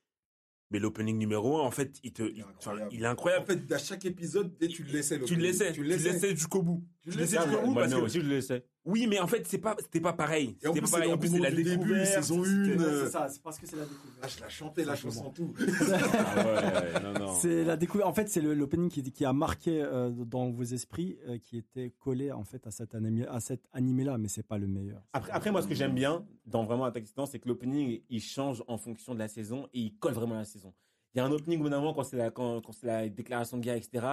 Mais 0.71 0.79
l'opening 0.79 1.17
numéro 1.17 1.59
1, 1.59 1.63
en 1.63 1.71
fait, 1.71 1.99
il 2.03 2.13
te, 2.13 2.23
il, 2.23 2.45
enfin, 2.59 2.73
incroyable. 2.73 2.89
il 2.93 3.03
est 3.03 3.07
En 3.09 3.45
fait, 3.47 3.73
à 3.73 3.79
chaque 3.79 4.05
épisode, 4.05 4.57
dès 4.59 4.69
tu 4.69 4.85
le 4.85 4.93
laissais. 4.93 5.19
tu 5.21 5.35
le 5.35 5.43
laissais, 5.43 5.73
Tu 5.73 5.83
le 5.83 5.89
laissais. 5.89 6.37
jusqu'au 6.37 6.63
bout. 6.63 6.85
Tu 7.11 7.19
le 7.19 7.25
jusqu'au 7.25 7.47
bout 7.65 7.73
Moi, 7.73 7.83
parce 7.83 7.93
non, 7.93 8.01
que, 8.01 8.05
aussi, 8.05 8.19
je 8.21 8.25
le 8.25 8.29
laissais. 8.37 8.65
oui, 8.85 9.07
mais 9.07 9.19
en 9.21 9.27
fait, 9.27 9.47
c'est 9.47 9.59
pas, 9.59 9.77
c'était 9.79 10.01
pas 10.01 10.13
pareil. 10.13 10.57
C'était 10.61 10.73
plus, 10.73 10.81
pas 10.83 10.89
pareil. 10.99 11.09
c'est 11.09 11.15
En 11.15 11.19
plus, 11.19 11.29
c'est 11.29 11.39
la 11.39 11.51
découverte. 11.51 12.07
saison 12.07 12.45
c'était- 12.45 12.57
1. 12.57 12.79
Ouais, 12.79 12.85
euh, 12.85 13.05
c'est 13.05 13.11
ça, 13.13 13.29
c'est 13.29 13.43
parce 13.43 13.59
que 13.59 13.67
c'est 13.67 13.77
la 13.77 13.83
découverte. 13.85 14.19
Ah, 14.23 14.29
je 14.29 14.41
la 14.41 14.49
chantais, 14.49 14.85
la 14.85 14.97
chanson 14.97 15.27
en 15.27 15.31
tout. 15.31 15.55
Ah 15.59 16.37
ouais, 16.95 17.01
non, 17.03 17.13
non. 17.27 17.33
C'est 17.41 17.65
la 17.65 17.77
découverte. 17.77 18.09
En 18.09 18.13
fait, 18.15 18.29
c'est 18.29 18.41
l'opening 18.41 18.89
qui, 18.91 19.03
qui 19.13 19.25
a 19.25 19.33
marqué 19.33 19.83
euh, 19.83 20.11
dans 20.11 20.51
vos 20.51 20.63
esprits, 20.65 21.19
euh, 21.29 21.39
qui 21.39 21.59
était 21.59 21.93
collé 21.99 22.33
en 22.33 22.45
fait 22.45 22.67
à 22.67 22.71
cet 22.71 22.95
animé, 22.95 23.27
à 23.27 23.41
cet 23.41 23.63
animé-là, 23.73 24.19
mais 24.19 24.29
c'est 24.29 24.47
pas 24.47 24.59
le 24.59 24.67
meilleur. 24.67 25.03
Après, 25.13 25.33
après, 25.33 25.51
moi, 25.51 25.63
ce 25.63 25.69
que 25.69 25.75
j'aime 25.75 25.95
bien 25.95 26.27
dans 26.47 26.65
vraiment 26.65 26.85
Attack 26.85 27.05
Titan, 27.05 27.27
c'est 27.27 27.39
que 27.39 27.49
l'opening, 27.49 28.01
il 28.09 28.21
change 28.21 28.63
en 28.69 28.79
fonction 28.79 29.15
de 29.15 29.19
la 29.19 29.29
saison 29.29 29.67
et 29.75 29.81
il 29.81 29.99
colle 29.99 30.15
vraiment 30.15 30.35
à 30.35 30.39
la 30.39 30.45
saison. 30.45 30.73
Il 31.15 31.19
y 31.19 31.21
a 31.21 31.25
un 31.25 31.33
opening, 31.33 31.59
au 31.61 31.63
bout 31.65 31.69
d'un 31.71 31.79
moment, 31.79 31.95
quand 31.95 32.05
c'est 32.05 32.17
la, 32.19 32.31
quand, 32.31 32.61
quand 32.61 32.73
c'est 32.73 32.87
la 32.87 33.09
déclaration 33.09 33.57
de 33.57 33.63
guerre, 33.63 33.77
etc. 33.77 34.07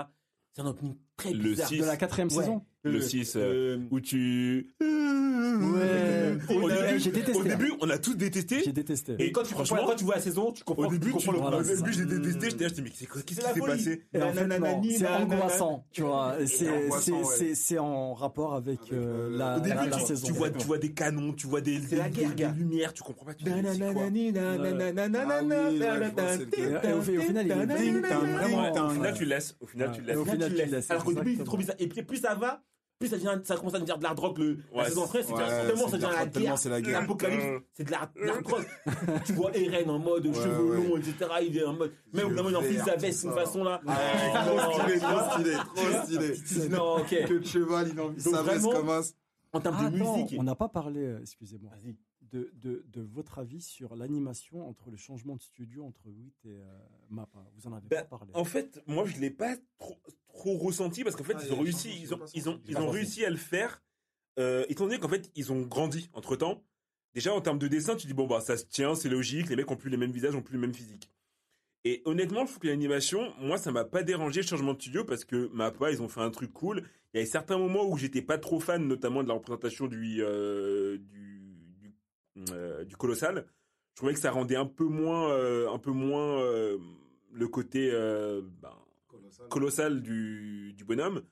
C'est 0.53 0.61
un 0.61 0.67
opening 0.67 0.95
très 1.17 1.31
Le 1.33 1.43
bizarre. 1.43 1.67
six. 1.69 1.79
De 1.79 1.85
la 1.85 1.97
quatrième 1.97 2.29
Ouais. 2.29 2.35
saison. 2.35 2.61
Le 2.83 2.97
Euh, 2.99 3.01
6, 3.01 3.33
euh, 3.35 3.79
où 3.89 3.99
tu... 3.99 4.69
Ouais. 4.79 6.37
Au 6.55 6.61
Ouais, 6.61 6.75
début, 6.87 6.99
j'ai 6.99 7.11
détesté. 7.11 7.39
Au 7.39 7.43
début, 7.43 7.73
on 7.81 7.89
a 7.89 7.97
tous 7.97 8.13
détesté. 8.15 8.61
J'ai 8.63 8.73
détesté. 8.73 9.15
Et 9.19 9.31
quand 9.31 9.41
tu, 9.43 9.53
Franchement, 9.53 9.77
franchement, 9.77 9.91
quand 9.91 9.95
tu 9.95 10.03
vois 10.03 10.15
la 10.15 10.21
saison, 10.21 10.51
tu 10.51 10.63
comprends, 10.63 10.87
Au 10.87 10.91
début, 10.91 11.07
tu 11.07 11.13
comprends 11.13 11.31
tu- 11.31 11.37
le 11.37 11.41
voilà, 11.41 11.57
au 11.57 11.63
début, 11.63 11.93
j'ai 11.93 12.05
détesté. 12.05 12.49
J'étais 12.51 12.63
là, 12.65 12.69
je 12.69 12.73
me 12.73 12.75
dis, 12.75 12.81
mais 12.83 12.91
c'est 12.93 13.05
quoi- 13.05 13.21
qu'est-ce 13.21 13.41
C'est 13.41 13.47
qui 13.53 13.53
s'est 13.59 13.65
passé 13.65 14.03
c'est 14.97 15.07
angoissant, 15.07 15.85
tu 15.91 16.01
vois. 16.01 16.35
C'est- 16.41 16.47
C'est 16.47 16.69
angoissant, 16.69 17.17
ouais. 17.19 17.23
c'est- 17.37 17.55
c'est 17.55 17.77
en 17.79 18.13
rapport 18.13 18.53
avec 18.55 18.79
euh, 18.91 19.29
euh, 19.31 19.37
la, 19.37 19.57
Au 19.57 19.59
début, 19.61 19.75
la- 19.75 19.85
la 19.87 19.97
tu, 19.97 20.05
saison. 20.05 20.27
tu 20.27 20.33
vois, 20.33 20.49
tu 20.49 20.65
vois 20.67 20.77
des 20.77 20.91
canons, 20.91 21.33
tu 21.33 21.47
vois 21.47 21.61
des, 21.61 21.79
lumières, 22.57 22.93
tu 22.93 23.01
comprends 23.03 23.25
pas. 23.25 23.33
Tu. 23.33 23.45
Et 23.47 23.51
au- 23.51 23.55
final, 23.55 23.75
il 27.45 27.51
Au 27.51 29.13
tu 29.13 29.25
laisses. 29.25 29.55
Au 29.61 29.65
final, 29.67 29.91
tu 29.93 30.01
laisses. 30.01 30.15
Et 30.15 30.19
au 30.19 30.25
final, 30.25 30.53
tu 30.53 30.65
laisses. 30.65 30.91
Alors 30.91 31.03
c'est 31.37 31.43
trop 31.43 31.57
bizarre. 31.57 31.75
Et 31.79 31.87
puis, 31.87 32.03
plus 32.03 32.17
ça 32.17 32.35
va, 32.35 32.63
plus 32.99 33.09
ça, 33.09 33.17
devient, 33.17 33.39
ça 33.43 33.57
commence 33.57 33.73
à 33.73 33.79
devenir 33.79 33.97
de 33.97 34.03
l'hard 34.03 34.17
rock. 34.17 34.37
Le, 34.37 34.57
la 34.71 34.77
Ouais, 34.77 34.85
saison 34.89 35.03
après, 35.03 35.21
c'est 35.23 35.33
ouais, 35.33 35.45
tellement 35.67 35.85
c'est 35.85 35.91
ça 35.91 35.97
devient 35.97 36.07
de 36.07 36.13
la 36.13 36.25
guerre. 36.27 36.57
c'est 36.57 36.69
la 36.69 36.81
guerre. 36.81 37.01
L'apocalypse, 37.01 37.43
c'est 37.73 37.83
de 37.83 37.91
l'hard 37.91 38.09
l'hard 38.15 38.37
rock. 38.45 38.65
tu 39.25 39.33
vois 39.33 39.55
Eren 39.57 39.89
en 39.89 39.99
mode 39.99 40.33
cheveux 40.33 40.79
ouais. 40.79 40.87
longs, 40.89 40.97
etc. 40.97 41.15
Il 41.45 41.57
est 41.57 41.65
en 41.65 41.73
mode. 41.73 41.91
Même 42.13 42.27
au 42.27 42.43
bout 42.43 42.51
d'un 42.51 42.83
sa 42.85 42.95
veste 42.95 43.21
d'une 43.23 43.31
ça. 43.31 43.35
façon 43.35 43.63
là. 43.65 43.81
Ah, 43.85 44.45
Non, 44.47 44.55
Trop 44.57 44.81
stylé, 44.81 44.99
trop 44.99 45.31
stylé, 45.33 46.33
trop 46.33 46.45
stylé. 46.45 46.69
Non, 46.69 46.97
ok. 46.99 47.09
Que 47.27 47.33
de 47.39 47.45
cheval, 47.45 47.89
il 47.91 47.99
envie 47.99 48.21
sa 48.21 48.41
veste 48.43 48.61
vraiment- 48.63 48.71
comme 48.79 48.89
as. 48.89 49.13
En 49.53 49.59
termes 49.61 49.75
Ah, 49.79 49.89
de 49.89 49.95
attends, 50.01 50.17
musique. 50.17 50.39
on 50.39 50.43
n'a 50.43 50.55
pas 50.55 50.67
parlé, 50.69 50.99
euh, 51.01 51.19
excusez-moi, 51.21 51.71
Vas-y. 51.71 51.95
de, 52.21 52.51
de, 52.55 52.83
de 52.87 53.01
votre 53.01 53.39
avis 53.39 53.61
sur 53.61 53.95
l'animation 53.95 54.67
entre 54.67 54.89
le 54.91 54.97
changement 54.97 55.35
de 55.37 55.41
studio 55.41 55.85
entre 55.85 56.07
WIT 56.07 56.33
et 56.45 56.59
euh, 56.59 56.63
MAPA. 57.09 57.39
Vous 57.55 57.67
en 57.67 57.73
avez 57.73 57.87
Ben, 57.89 58.01
pas 58.03 58.17
parlé. 58.17 58.31
En 58.33 58.43
fait, 58.43 58.81
moi, 58.87 59.05
je 59.05 59.17
l'ai 59.19 59.29
pas 59.29 59.55
trop, 59.79 59.97
trop 60.35 60.57
ressenti 60.57 61.03
parce 61.03 61.15
qu'en 61.15 61.23
fait, 61.23 61.37
Ah, 61.37 61.43
ils 61.45 61.53
ont 61.53 61.59
a 61.59 61.63
réussi, 61.63 61.89
ils 62.01 62.13
ont, 62.13 62.19
ils 62.33 62.49
ont, 62.49 62.61
ils 62.67 62.77
ont 62.77 62.89
réussi 62.89 63.25
à 63.25 63.29
le 63.29 63.37
faire. 63.37 63.81
Euh, 64.37 64.65
étant 64.69 64.85
donné 64.85 64.99
qu'en 64.99 65.07
fait, 65.07 65.31
ils 65.35 65.51
ont 65.51 65.61
grandi 65.61 66.09
entre 66.13 66.35
temps. 66.35 66.63
Déjà, 67.13 67.33
en 67.33 67.39
termes 67.41 67.59
de 67.59 67.67
dessin, 67.69 67.95
tu 67.95 68.07
dis 68.07 68.13
bon 68.13 68.27
bah 68.27 68.41
ça 68.41 68.57
se 68.57 68.65
tient, 68.65 68.93
c'est 68.95 69.09
logique. 69.09 69.49
Les 69.49 69.55
mecs 69.55 69.71
ont 69.71 69.77
plus 69.77 69.89
les 69.89 69.97
mêmes 69.97 70.11
visages, 70.11 70.35
ont 70.35 70.41
plus 70.41 70.55
le 70.55 70.59
même 70.61 70.73
physique. 70.73 71.09
Et 71.85 72.01
honnêtement, 72.05 72.41
je 72.41 72.47
trouve 72.47 72.59
que 72.59 72.67
l'animation, 72.67 73.31
moi, 73.39 73.57
ça 73.57 73.71
m'a 73.71 73.85
pas 73.85 74.03
dérangé 74.03 74.41
le 74.41 74.47
changement 74.47 74.73
de 74.73 74.81
studio 74.81 75.05
parce 75.05 75.23
que 75.23 75.49
Mappa, 75.53 75.91
ils 75.91 76.01
ont 76.01 76.09
fait 76.09 76.21
un 76.21 76.31
truc 76.31 76.51
cool. 76.51 76.83
Il 77.13 77.17
y 77.17 77.19
avait 77.19 77.29
certains 77.29 77.57
moments 77.57 77.85
où 77.87 77.95
j'étais 77.97 78.21
pas 78.23 78.37
trop 78.37 78.59
fan, 78.59 78.85
notamment 78.87 79.23
de 79.23 79.27
la 79.29 79.35
représentation 79.35 79.87
du 79.87 80.21
euh, 80.21 80.97
du 80.97 81.41
du, 81.79 81.93
euh, 82.51 82.83
du 82.83 82.97
colossal. 82.97 83.45
Je 83.93 83.97
trouvais 83.97 84.13
que 84.13 84.19
ça 84.19 84.31
rendait 84.31 84.57
un 84.57 84.65
peu 84.65 84.83
moins, 84.83 85.31
euh, 85.31 85.71
un 85.71 85.79
peu 85.79 85.91
moins 85.91 86.41
euh, 86.41 86.77
le 87.31 87.47
côté 87.47 87.89
euh, 87.93 88.41
ben, 88.61 88.73
colossal 89.49 90.01
du, 90.01 90.73
du 90.73 90.83
bonhomme. 90.85 91.23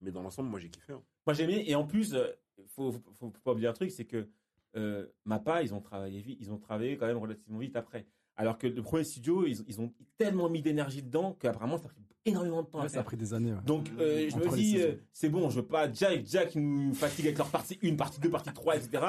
Mais 0.00 0.10
dans 0.12 0.22
l'ensemble, 0.22 0.48
moi, 0.48 0.60
j'ai 0.60 0.68
kiffé. 0.70 0.92
hein. 0.92 1.02
Moi 1.26 1.34
j'ai 1.34 1.44
aimé 1.44 1.64
et 1.66 1.74
en 1.74 1.84
plus 1.84 2.14
euh, 2.14 2.26
faut, 2.68 2.92
faut, 2.92 3.02
faut 3.18 3.30
pas 3.44 3.52
oublier 3.52 3.68
un 3.68 3.72
truc 3.72 3.90
c'est 3.90 4.04
que 4.06 4.28
euh, 4.76 5.06
Mappa 5.24 5.62
ils 5.62 5.74
ont 5.74 5.80
travaillé 5.80 6.20
vite 6.20 6.38
ils 6.40 6.50
ont 6.52 6.58
travaillé 6.58 6.96
quand 6.96 7.06
même 7.06 7.18
relativement 7.18 7.58
vite 7.58 7.76
après 7.76 8.06
alors 8.36 8.56
que 8.58 8.66
le 8.66 8.82
premier 8.82 9.04
studio 9.04 9.46
ils, 9.46 9.58
ils 9.66 9.80
ont 9.80 9.92
tellement 10.16 10.48
mis 10.48 10.62
d'énergie 10.62 11.02
dedans 11.02 11.34
qu'apparemment 11.40 11.76
ça 11.78 11.86
a 11.86 11.88
pris 11.88 12.02
énormément 12.24 12.62
de 12.62 12.68
temps 12.68 12.78
Ouais, 12.80 12.84
à 12.86 12.88
ça 12.88 13.00
a 13.00 13.02
pris 13.02 13.16
des 13.16 13.34
années. 13.34 13.52
ouais. 13.52 13.60
donc 13.66 13.90
euh, 13.98 14.28
je 14.30 14.36
me 14.36 14.48
dis 14.56 14.80
euh, 14.80 14.94
c'est 15.12 15.28
bon 15.28 15.50
je 15.50 15.60
veux 15.60 15.66
pas 15.66 15.92
Jack 15.92 16.24
Jack 16.26 16.54
ils 16.54 16.62
nous 16.62 16.94
fatiguent 16.94 17.26
avec 17.26 17.38
leur 17.38 17.50
partie 17.50 17.78
1 17.82 17.94
partie 17.96 18.20
2 18.20 18.30
partie 18.30 18.52
3 18.52 18.76
etc 18.76 19.04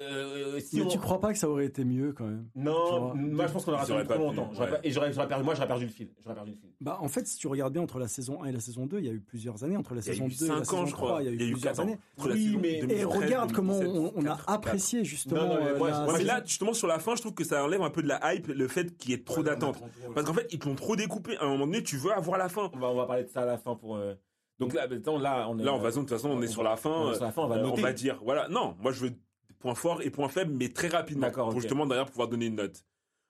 euh, 0.00 0.60
si 0.60 0.76
Mais 0.76 0.82
on- 0.82 0.88
tu 0.88 0.98
crois 0.98 1.20
pas 1.20 1.32
que 1.32 1.38
ça 1.38 1.48
aurait 1.48 1.66
été 1.66 1.84
mieux 1.84 2.12
quand 2.12 2.24
même 2.26 2.48
non 2.54 3.14
moi 3.14 3.46
je 3.48 3.52
pense 3.52 3.64
qu'on 3.64 3.72
aura 3.72 3.84
ils 3.84 3.92
auraient 3.92 4.02
attendu 4.02 4.20
trop 4.20 4.30
pu, 4.30 4.36
longtemps 4.36 4.60
ouais. 4.60 4.70
pas- 4.70 4.78
et 4.84 4.90
j'aurais 4.92 5.12
j'aurais 5.12 5.26
perdu 5.26 5.42
moi 5.44 5.54
j'aurais 5.54 5.66
perdu 5.66 5.86
le 5.86 5.90
fil 5.90 6.08
j'aurais 6.22 6.36
perdu 6.36 6.52
le 6.52 6.56
fil 6.56 6.70
Bah, 6.80 6.98
en 7.00 7.08
fait, 7.08 7.26
si 7.26 7.36
tu 7.36 7.48
regardes 7.48 7.72
bien 7.72 7.82
entre 7.82 7.98
la 7.98 8.06
saison 8.06 8.42
1 8.42 8.46
et 8.46 8.52
la 8.52 8.60
saison 8.60 8.86
2, 8.86 9.00
il 9.00 9.06
y 9.06 9.08
a 9.08 9.12
eu 9.12 9.18
plusieurs 9.20 9.64
années. 9.64 9.76
Entre 9.76 9.94
la 9.94 10.00
Il 10.00 10.06
y 10.06 10.10
a 10.10 10.12
saison 10.12 10.26
eu 10.26 10.28
2 10.38 10.44
et 10.44 10.48
la 10.48 10.54
5 10.58 10.64
saison 10.64 10.82
ans, 10.82 10.86
je 10.86 10.92
3, 10.92 11.08
crois. 11.08 11.22
il 11.22 11.24
y 11.24 11.28
a 11.28 11.32
eu 11.32 11.36
plusieurs 11.36 11.60
4 11.72 11.78
ans. 11.80 11.82
années. 11.82 11.98
La 12.18 12.24
Oui, 12.26 12.56
mais- 12.60 12.68
et 12.74 12.80
2013, 12.82 13.00
Et 13.00 13.04
regarde 13.04 13.52
comment 13.52 13.72
on, 13.74 13.78
2017, 13.80 14.12
on 14.16 14.20
a 14.26 14.28
4, 14.36 14.44
apprécié 14.50 15.04
justement. 15.04 15.40
Non, 15.42 15.48
non, 15.48 15.54
mais 15.64 15.70
euh, 15.72 15.78
moi, 15.78 15.90
la 15.90 15.96
moi, 15.98 16.06
Ouais, 16.06 16.12
mais 16.12 16.18
saison. 16.20 16.26
là, 16.32 16.42
justement, 16.44 16.72
sur 16.74 16.86
la 16.86 16.98
fin, 17.00 17.16
je 17.16 17.20
trouve 17.22 17.34
que 17.34 17.42
ça 17.44 17.64
enlève 17.64 17.82
un 17.82 17.90
peu 17.90 18.02
de 18.02 18.08
la 18.08 18.32
hype, 18.34 18.46
le 18.46 18.68
fait 18.68 18.96
qu'il 18.96 19.10
y 19.10 19.14
ait 19.14 19.24
trop 19.24 19.42
d'attentes. 19.42 19.82
Parce 20.14 20.24
qu'en 20.26 20.34
fait, 20.34 20.46
ils 20.52 20.60
te 20.60 20.68
l'ont 20.68 20.76
trop 20.76 20.94
découpé. 20.94 21.36
À 21.38 21.44
un 21.44 21.48
moment 21.48 21.66
donné, 21.66 21.82
tu 21.82 21.96
veux 21.96 22.12
avoir 22.12 22.38
la 22.38 22.48
fin. 22.48 22.70
on 22.72 22.78
va 22.78 22.86
on 22.88 22.94
va 22.94 23.06
parler 23.06 23.24
de 23.24 23.28
ça 23.30 23.42
à 23.42 23.46
la 23.46 23.58
fin 23.58 23.74
pour 23.74 23.96
euh, 23.96 24.14
donc 24.60 24.74
là 24.74 24.86
là 24.86 25.46
on 25.48 25.58
est 25.58 25.64
Là, 25.64 25.74
on 25.74 25.78
va, 25.78 25.90
de 25.90 25.94
toute 25.96 26.08
façon, 26.08 26.30
on 26.30 26.40
est 26.42 26.46
sur 26.46 26.62
la 26.62 26.74
on 26.74 26.76
fin. 26.76 27.10
est 27.10 27.14
sur 27.16 27.24
la 27.24 27.32
fin 27.32 27.42
on 27.42 27.48
va 27.48 27.56
Euh, 27.56 27.62
noter 27.62 27.80
on 27.80 27.82
va 27.82 27.92
dire, 27.92 28.20
voilà, 28.24 28.48
non, 28.48 28.76
moi 28.80 28.92
je 28.92 29.00
veux 29.06 29.12
point 29.58 29.74
fort 29.74 30.02
et 30.02 30.10
point 30.10 30.28
faible, 30.28 30.52
mais 30.52 30.68
très 30.68 30.88
rapidement. 30.88 31.30
Pour 31.30 31.48
ok. 31.48 31.60
justement 31.60 31.86
derrière 31.86 32.10
pouvoir 32.10 32.28
donner 32.28 32.46
une 32.46 32.56
note. 32.56 32.84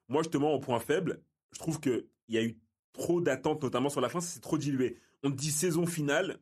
Moi, 0.09 0.23
justement, 0.23 0.53
au 0.53 0.61
point 0.61 0.81
faible, 0.81 1.21
je 1.53 1.59
trouve 1.59 1.81
qu'il 1.81 2.07
y 2.29 2.39
a 2.39 2.43
eu 2.43 2.59
trop 2.93 3.21
d'attentes, 3.21 3.63
notamment 3.63 3.89
sur 3.89 4.01
la 4.01 4.09
fin, 4.09 4.21
c'est 4.21 4.41
trop 4.41 4.59
dilué. 4.59 4.97
On 5.23 5.31
dit 5.31 5.51
saison 5.51 5.87
finale, 5.87 6.39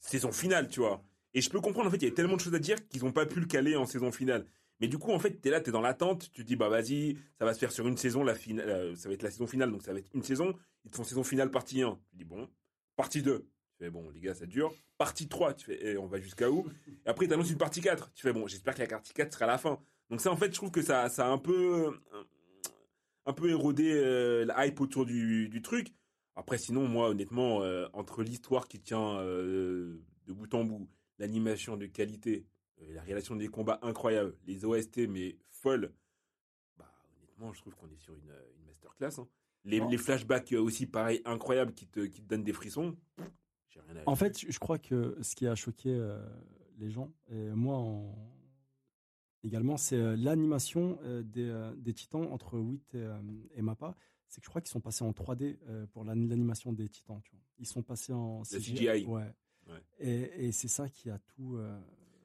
saison 0.00 0.32
finale, 0.32 0.68
tu 0.68 0.80
vois. 0.80 1.02
Et 1.34 1.40
je 1.40 1.50
peux 1.50 1.60
comprendre, 1.60 1.88
en 1.88 1.90
fait, 1.90 1.98
il 1.98 2.04
y 2.04 2.08
a 2.08 2.14
tellement 2.14 2.36
de 2.36 2.40
choses 2.40 2.54
à 2.54 2.58
dire 2.58 2.76
qu'ils 2.88 3.04
n'ont 3.04 3.12
pas 3.12 3.26
pu 3.26 3.40
le 3.40 3.46
caler 3.46 3.76
en 3.76 3.86
saison 3.86 4.12
finale. 4.12 4.46
Mais 4.80 4.88
du 4.88 4.98
coup, 4.98 5.12
en 5.12 5.18
fait, 5.18 5.40
t'es 5.40 5.50
là, 5.50 5.60
t'es 5.60 5.70
dans 5.70 5.80
l'attente, 5.80 6.30
tu 6.32 6.42
te 6.42 6.46
dis, 6.46 6.56
bah 6.56 6.68
vas-y, 6.68 7.16
ça 7.38 7.44
va 7.44 7.54
se 7.54 7.58
faire 7.60 7.70
sur 7.70 7.86
une 7.86 7.96
saison, 7.96 8.24
la 8.24 8.34
finale, 8.34 8.68
euh, 8.68 8.96
ça 8.96 9.08
va 9.08 9.14
être 9.14 9.22
la 9.22 9.30
saison 9.30 9.46
finale, 9.46 9.70
donc 9.70 9.82
ça 9.82 9.92
va 9.92 10.00
être 10.00 10.10
une 10.12 10.24
saison. 10.24 10.54
Ils 10.84 10.90
te 10.90 10.96
font 10.96 11.04
saison 11.04 11.22
finale 11.22 11.50
partie 11.50 11.82
1. 11.82 11.98
Tu 12.10 12.16
dis, 12.16 12.24
bon, 12.24 12.48
partie 12.96 13.22
2. 13.22 13.46
Fais, 13.82 13.90
bon, 13.90 14.08
les 14.10 14.20
gars, 14.20 14.32
ça 14.32 14.46
dure. 14.46 14.72
Partie 14.96 15.26
3, 15.26 15.54
tu 15.54 15.64
fais, 15.66 15.78
eh, 15.80 15.98
on 15.98 16.06
va 16.06 16.20
jusqu'à 16.20 16.48
où? 16.48 16.68
Et 17.04 17.08
après, 17.08 17.26
tu 17.26 17.34
annonces 17.34 17.50
une 17.50 17.58
partie 17.58 17.80
4. 17.80 18.12
Tu 18.14 18.22
fais, 18.22 18.32
bon, 18.32 18.46
j'espère 18.46 18.76
que 18.76 18.80
la 18.80 18.86
partie 18.86 19.12
4 19.12 19.32
sera 19.32 19.46
la 19.46 19.58
fin. 19.58 19.80
Donc 20.08 20.20
ça, 20.20 20.30
en 20.30 20.36
fait, 20.36 20.46
je 20.46 20.54
trouve 20.54 20.70
que 20.70 20.82
ça, 20.82 21.08
ça 21.08 21.26
a 21.26 21.30
un 21.30 21.38
peu, 21.38 21.90
un 23.26 23.32
peu 23.32 23.50
érodé 23.50 23.92
euh, 23.92 24.44
la 24.44 24.66
hype 24.66 24.80
autour 24.80 25.04
du, 25.04 25.48
du 25.48 25.62
truc. 25.62 25.88
Après, 26.36 26.58
sinon, 26.58 26.86
moi, 26.86 27.08
honnêtement, 27.08 27.62
euh, 27.64 27.88
entre 27.92 28.22
l'histoire 28.22 28.68
qui 28.68 28.78
tient 28.78 29.18
euh, 29.18 30.00
de 30.26 30.32
bout 30.32 30.54
en 30.54 30.62
bout, 30.62 30.88
l'animation 31.18 31.76
de 31.76 31.86
qualité, 31.86 32.46
euh, 32.82 32.94
la 32.94 33.02
réalisation 33.02 33.34
des 33.34 33.48
combats 33.48 33.80
incroyables, 33.82 34.36
les 34.46 34.64
OST, 34.64 35.08
mais 35.08 35.38
folles, 35.50 35.92
bah, 36.78 36.88
honnêtement, 37.18 37.52
je 37.52 37.58
trouve 37.62 37.74
qu'on 37.74 37.90
est 37.90 37.98
sur 37.98 38.14
une, 38.14 38.32
une 38.58 38.64
masterclass. 38.64 39.18
hein. 39.20 39.26
Les, 39.64 39.98
flashbacks 39.98 40.52
euh, 40.52 40.60
aussi, 40.60 40.86
pareil, 40.86 41.20
incroyables, 41.24 41.74
qui 41.74 41.88
te, 41.88 42.00
qui 42.00 42.22
te 42.22 42.28
donnent 42.28 42.44
des 42.44 42.52
frissons. 42.52 42.96
En 44.06 44.16
fait, 44.16 44.38
je 44.38 44.58
crois 44.58 44.78
que 44.78 45.16
ce 45.22 45.34
qui 45.34 45.46
a 45.46 45.54
choqué 45.54 45.90
euh, 45.94 46.24
les 46.78 46.90
gens, 46.90 47.12
et 47.30 47.50
moi 47.50 47.76
en- 47.78 48.14
également, 49.44 49.76
c'est 49.76 49.96
euh, 49.96 50.16
l'animation 50.16 50.98
euh, 51.02 51.22
des, 51.22 51.70
des 51.76 51.92
titans 51.94 52.26
entre 52.30 52.58
WIT 52.58 52.82
et, 52.94 53.08
et 53.54 53.62
MAPPA. 53.62 53.96
C'est 54.28 54.40
que 54.40 54.44
je 54.46 54.50
crois 54.50 54.60
qu'ils 54.62 54.70
sont 54.70 54.80
passés 54.80 55.04
en 55.04 55.10
3D 55.12 55.58
euh, 55.68 55.86
pour 55.88 56.04
l'an- 56.04 56.14
l'animation 56.14 56.72
des 56.72 56.88
titans. 56.88 57.20
Tu 57.22 57.32
vois. 57.32 57.40
Ils 57.58 57.66
sont 57.66 57.82
passés 57.82 58.12
en 58.12 58.42
CGI. 58.44 58.74
Ouais. 59.06 59.30
Ouais. 59.68 59.82
Et, 59.98 60.46
et 60.48 60.52
c'est 60.52 60.68
ça 60.68 60.88
qui 60.88 61.10
a 61.10 61.18
tout. 61.18 61.56
euh, 61.56 61.78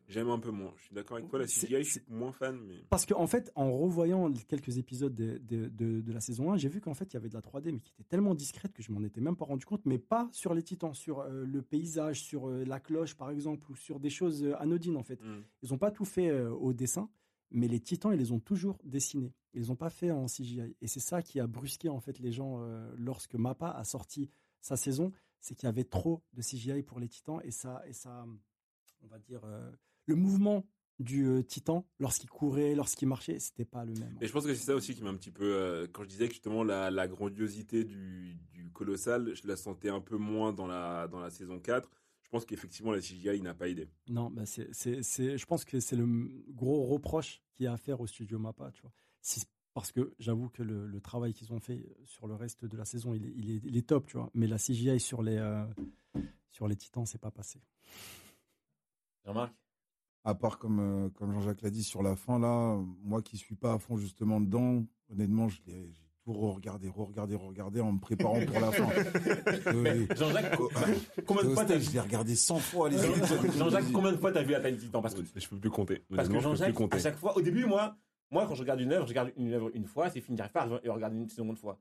J'aime 0.08 0.30
un 0.30 0.40
peu 0.40 0.52
moins. 0.52 0.74
Je 0.78 0.84
suis 0.86 0.96
d'accord 0.96 1.18
avec 1.18 1.30
toi, 1.30 1.38
la 1.40 1.46
CGI, 1.48 1.84
je 1.84 1.92
suis 1.92 2.02
moins 2.08 2.32
fan, 2.32 2.58
mais. 2.66 2.76
Parce 2.90 3.06
qu'en 3.06 3.28
fait, 3.28 3.52
en 3.56 3.72
revoyant 3.72 4.32
quelques 4.48 4.78
épisodes 4.78 5.14
de, 5.14 5.38
de, 5.40 5.68
de- 5.68 6.00
de 6.02 6.14
la 6.14 6.22
saison 6.22 6.54
1, 6.54 6.58
j'ai 6.58 6.70
vu 6.70 6.80
qu'en 6.80 6.94
fait, 6.94 7.12
il 7.12 7.16
y 7.16 7.18
avait 7.18 7.28
de 7.28 7.34
la 7.34 7.42
3D, 7.42 7.72
mais 7.74 7.82
qui 7.82 7.92
était 7.92 8.04
tellement 8.06 8.34
discrète 8.34 8.72
que 8.74 8.82
je 8.82 8.92
m'en 8.94 9.04
étais 9.04 9.20
même 9.20 9.36
pas 9.36 9.44
rendu 9.46 9.66
compte, 9.66 9.86
mais 9.86 9.98
pas 10.00 10.30
sur 10.32 10.54
les 10.54 10.64
titans, 10.64 10.94
sur 10.94 11.20
euh, 11.20 11.44
le 11.46 11.62
paysage, 11.62 12.22
sur 12.22 12.48
euh, 12.48 12.64
la 12.64 12.80
cloche, 12.80 13.16
par 13.16 13.30
exemple, 13.32 13.70
ou 13.70 13.76
sur 13.76 14.00
des 14.00 14.10
choses 14.10 14.44
euh, 14.44 14.56
anodines, 14.62 14.96
en 14.96 15.04
fait. 15.04 15.22
Hmm. 15.22 15.42
Ils 15.62 15.72
n'ont 15.72 15.78
pas 15.78 15.92
tout 15.92 16.06
fait 16.06 16.32
au 16.42 16.72
dessin, 16.72 17.10
mais 17.52 17.68
les 17.68 17.80
titans, 17.82 18.14
ils 18.14 18.20
les 18.20 18.32
ont 18.32 18.40
toujours 18.40 18.78
dessinés. 18.86 19.34
Ils 19.54 19.68
n'ont 19.68 19.76
pas 19.76 19.90
fait 19.90 20.12
en 20.12 20.28
CGI. 20.28 20.76
Et 20.82 20.88
c'est 20.88 21.00
ça 21.02 21.22
qui 21.22 21.40
a 21.42 21.48
brusqué, 21.48 21.90
en 21.90 22.00
fait, 22.00 22.20
les 22.20 22.32
gens 22.32 22.62
lorsque 22.98 23.36
Mappa 23.36 23.72
a 23.72 23.84
sorti 23.84 24.30
sa 24.62 24.78
saison. 24.78 25.12
c'est 25.42 25.56
qu'il 25.56 25.66
y 25.68 25.70
avait 25.70 25.84
trop 25.84 26.22
de 26.34 26.42
CGI 26.42 26.84
pour 26.84 27.00
les 27.00 27.08
Titans 27.10 27.40
et 27.44 27.52
ça, 27.52 27.82
et 27.88 27.94
ça, 27.94 28.26
on 29.04 29.08
va 29.08 29.18
dire, 29.20 29.42
le 30.08 30.16
mouvement 30.16 30.66
du 31.00 31.28
euh, 31.28 31.44
Titan 31.44 31.86
lorsqu'il 32.00 32.30
courait, 32.30 32.74
lorsqu'il 32.74 33.08
marchait, 33.08 33.38
c'était 33.38 33.66
pas 33.66 33.86
le 33.86 33.94
même. 33.94 34.18
Et 34.20 34.26
je 34.28 34.34
pense 34.34 34.46
que 34.46 34.54
c'est 34.56 34.66
ça 34.66 34.76
aussi 34.76 34.96
qui 34.96 35.04
m'a 35.04 35.10
un 35.12 35.16
petit 35.16 35.30
peu. 35.32 35.44
euh, 35.54 35.88
quand 35.92 36.02
je 36.04 36.08
disais 36.10 36.28
que 36.28 36.34
justement 36.34 36.64
la, 36.64 36.90
la 36.90 37.08
grandiosité 37.08 37.84
du, 37.84 38.36
du 38.52 38.72
colossal, 38.72 39.36
je 39.36 39.48
la 39.48 39.56
sentais 39.56 39.90
un 39.90 40.02
peu 40.02 40.18
moins 40.18 40.54
dans 40.54 40.66
la, 40.66 41.08
dans 41.08 41.20
la 41.20 41.30
saison 41.30 41.60
4. 41.60 41.88
Je 42.24 42.30
pense 42.30 42.46
qu'effectivement 42.46 42.92
la 42.92 43.00
CGI 43.00 43.40
n'a 43.42 43.54
pas 43.54 43.70
aidé. 43.70 43.88
Non, 44.10 44.32
bah 44.32 44.46
c'est, 44.48 44.68
c'est, 44.74 45.04
c'est, 45.04 45.38
je 45.38 45.46
pense 45.46 45.64
que 45.66 45.80
c'est 45.80 45.96
le 45.96 46.06
gros 46.50 46.84
reproche 46.86 47.42
qu'il 47.54 47.66
y 47.66 47.68
a 47.68 47.74
à 47.74 47.78
faire 47.78 48.02
au 48.02 48.08
studio 48.08 48.40
Mappa, 48.40 48.72
tu 48.72 48.82
vois. 48.82 48.92
Si- 49.22 49.44
parce 49.74 49.92
que 49.92 50.16
j'avoue 50.18 50.50
que 50.50 50.64
le, 50.64 50.88
le 50.88 51.00
travail 51.02 51.34
qu'ils 51.36 51.54
ont 51.54 51.60
fait 51.60 51.86
sur 52.06 52.28
le 52.28 52.34
reste 52.34 52.66
de 52.66 52.76
la 52.76 52.84
saison, 52.86 53.14
il 53.14 53.24
est, 53.28 53.34
il 53.36 53.52
est, 53.52 53.62
il 53.64 53.78
est 53.78 53.88
top, 53.88 54.08
tu 54.08 54.18
vois. 54.18 54.32
Mais 54.34 54.48
la 54.48 54.58
CGI 54.58 55.00
sur 55.00 55.22
les, 55.22 55.38
euh, 55.38 55.64
sur 56.50 56.68
les 56.68 56.76
Titans, 56.76 57.06
c'est 57.06 57.22
pas 57.22 57.30
passé. 57.30 57.62
Jean-Marc? 59.26 59.54
À 60.28 60.36
part 60.36 60.58
comme, 60.60 60.80
euh, 60.82 61.10
comme 61.16 61.32
Jean-Jacques 61.32 61.62
l'a 61.62 61.70
dit 61.70 61.84
sur 61.84 62.04
la 62.04 62.18
fin, 62.18 62.38
là, 62.38 62.78
moi 63.02 63.22
qui 63.22 63.38
suis 63.38 63.56
pas 63.56 63.72
à 63.74 63.80
fond 63.80 63.96
justement 63.98 64.42
dedans, 64.42 64.84
honnêtement, 65.10 65.48
je 65.48 65.62
l'ai- 65.66 65.90
j'ai 65.94 66.04
tout 66.26 66.34
re-regardé, 66.34 66.90
re-regardé, 66.90 67.36
re-regardé 67.36 67.80
en 67.80 67.94
me 67.94 68.00
préparant 68.02 68.40
pour 68.46 68.60
la 68.60 68.72
fin. 68.74 68.90
Jean-Jacques, 70.18 70.58
combien 71.26 71.44
de 71.44 71.54
fois 71.54 71.64
t'as 71.64 71.80
stade, 71.80 71.82
je 71.82 71.92
l'ai 71.92 72.00
regardé 72.02 72.36
100 72.36 72.58
fois, 72.60 72.90
les 72.90 73.04
épisodes. 73.06 73.52
Jean-Jacques, 73.58 73.92
combien 73.94 74.12
de 74.12 74.18
fois 74.18 74.34
t'as 74.34 74.44
vu 74.44 74.54
Attaque 74.54 74.74
des 74.74 74.80
Titans 74.82 75.02
Parce 75.02 75.14
que 75.16 75.22
Je 75.36 75.48
peux 75.48 75.58
plus 75.60 75.70
compter. 75.70 76.04
Parce 76.14 76.28
que 76.28 76.40
Jean-Jacques, 76.40 76.74
compter. 76.74 76.98
à 76.98 77.00
chaque 77.00 77.16
fois, 77.18 77.38
au 77.38 77.42
début, 77.42 77.66
moi, 77.66 77.96
moi, 78.30 78.46
quand 78.48 78.56
je 78.56 78.62
regarde 78.62 78.82
une 78.82 78.92
œuvre, 78.92 79.06
je 79.06 79.12
regarde 79.12 79.32
une 79.38 79.54
œuvre 79.54 79.72
une 79.74 79.86
fois, 79.86 80.10
c'est 80.10 80.20
fini, 80.20 80.36
j'arrive 80.38 80.52
pas 80.52 80.64
à 80.64 80.94
regarder 80.94 81.16
une 81.16 81.30
seconde 81.30 81.58
fois. 81.58 81.80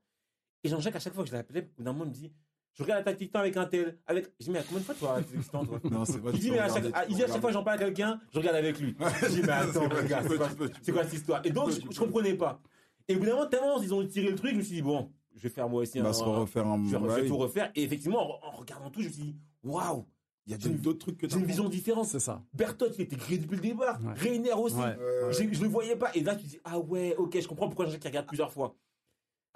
Et 0.62 0.68
Jean-Jacques, 0.68 0.94
à 0.96 1.00
chaque 1.00 1.14
fois 1.14 1.24
que 1.24 1.30
je 1.30 1.34
l'appelais, 1.34 1.62
au 1.62 1.78
bout 1.78 1.82
d'un 1.82 1.92
moment, 1.92 2.04
il 2.04 2.10
me 2.10 2.14
dit 2.14 2.32
Je 2.76 2.82
regarde 2.82 3.00
Attaque 3.00 3.18
des 3.18 3.26
Titans 3.26 3.40
avec 3.40 3.56
un 3.56 3.64
tel. 3.66 3.98
Avec... 4.06 4.26
Je 4.38 4.44
dis 4.44 4.50
Mais 4.50 4.58
à 4.58 4.62
combien 4.62 4.80
de 4.80 4.84
fois 4.84 4.94
tu 4.94 5.04
regardes 5.04 5.20
Attaque 5.20 5.32
des 5.36 5.42
Titans, 5.42 5.66
toi? 5.66 5.80
Non, 5.90 6.04
c'est 6.04 6.18
pas 6.22 6.30
Il 6.34 6.38
dit, 6.40 6.50
mais 6.50 6.58
à 6.58 6.68
chaque, 6.68 6.84
il 7.08 7.14
dit 7.16 7.22
à 7.22 7.26
chaque 7.26 7.40
fois 7.40 7.50
que 7.50 7.54
j'en 7.54 7.64
parle 7.64 7.76
à 7.80 7.84
quelqu'un, 7.84 8.20
je 8.32 8.38
regarde 8.38 8.56
avec 8.56 8.78
lui. 8.78 8.94
Je 9.22 9.26
dis, 9.28 9.42
mais 9.42 9.48
attends, 9.50 9.88
regarde, 9.88 10.26
c'est 10.28 10.36
quoi, 10.36 10.48
c'est 10.82 11.10
cette 11.10 11.12
histoire? 11.14 11.40
Et 11.44 11.50
donc, 11.50 11.70
je, 11.70 11.80
je 11.90 11.98
comprenais 11.98 12.34
pas. 12.34 12.60
Et 13.08 13.16
au 13.16 13.18
bout 13.18 13.26
d'un 13.26 13.34
moment, 13.36 13.46
tellement 13.46 13.80
ils 13.80 13.94
ont 13.94 14.06
tiré 14.06 14.28
le 14.30 14.34
truc, 14.36 14.52
je 14.52 14.56
me 14.56 14.62
suis 14.62 14.74
dit, 14.76 14.82
bon, 14.82 15.10
je 15.34 15.40
vais 15.42 15.48
faire 15.48 15.68
moi 15.68 15.82
aussi 15.82 15.98
On 15.98 16.02
un. 16.02 16.06
va 16.06 16.12
se 16.12 16.22
refaire 16.24 16.66
un. 16.66 16.76
je 16.86 16.96
vais, 16.96 17.02
je 17.08 17.14
ouais, 17.22 17.26
tout 17.28 17.36
refaire. 17.38 17.70
Et 17.74 17.82
effectivement, 17.84 18.42
en, 18.44 18.48
en 18.48 18.50
regardant 18.52 18.90
tout, 18.90 19.00
je 19.00 19.08
me 19.08 19.12
suis 19.12 19.22
dit, 19.22 19.36
waouh, 19.62 20.04
Il 20.46 20.52
y 20.52 20.54
a 20.54 20.58
j'ai 20.58 20.68
d'autres 20.70 20.98
trucs 20.98 21.16
que 21.18 21.28
j'ai 21.28 21.38
une 21.38 21.44
vision 21.46 21.68
différente. 21.68 22.06
C'est 22.06 22.20
ça. 22.20 22.42
Bertolt, 22.52 22.94
il 22.98 23.02
était 23.02 23.16
créé 23.16 23.38
depuis 23.38 23.56
le 23.56 23.62
départ. 23.62 23.98
Ouais. 24.02 24.12
Reiner 24.16 24.52
aussi. 24.52 24.76
Ouais. 24.76 24.96
Euh, 25.00 25.32
J'ai- 25.32 25.52
Je 25.52 25.62
le 25.62 25.68
voyais 25.68 25.96
pas. 25.96 26.10
Et 26.14 26.20
là, 26.20 26.34
tu 26.36 26.46
dis, 26.46 26.58
ah 26.64 26.78
ouais, 26.78 27.14
ok, 27.16 27.38
je 27.40 27.46
comprends 27.48 27.66
pourquoi 27.68 27.86
il 27.86 27.98
regarde 28.04 28.26
plusieurs 28.26 28.52
fois. 28.52 28.74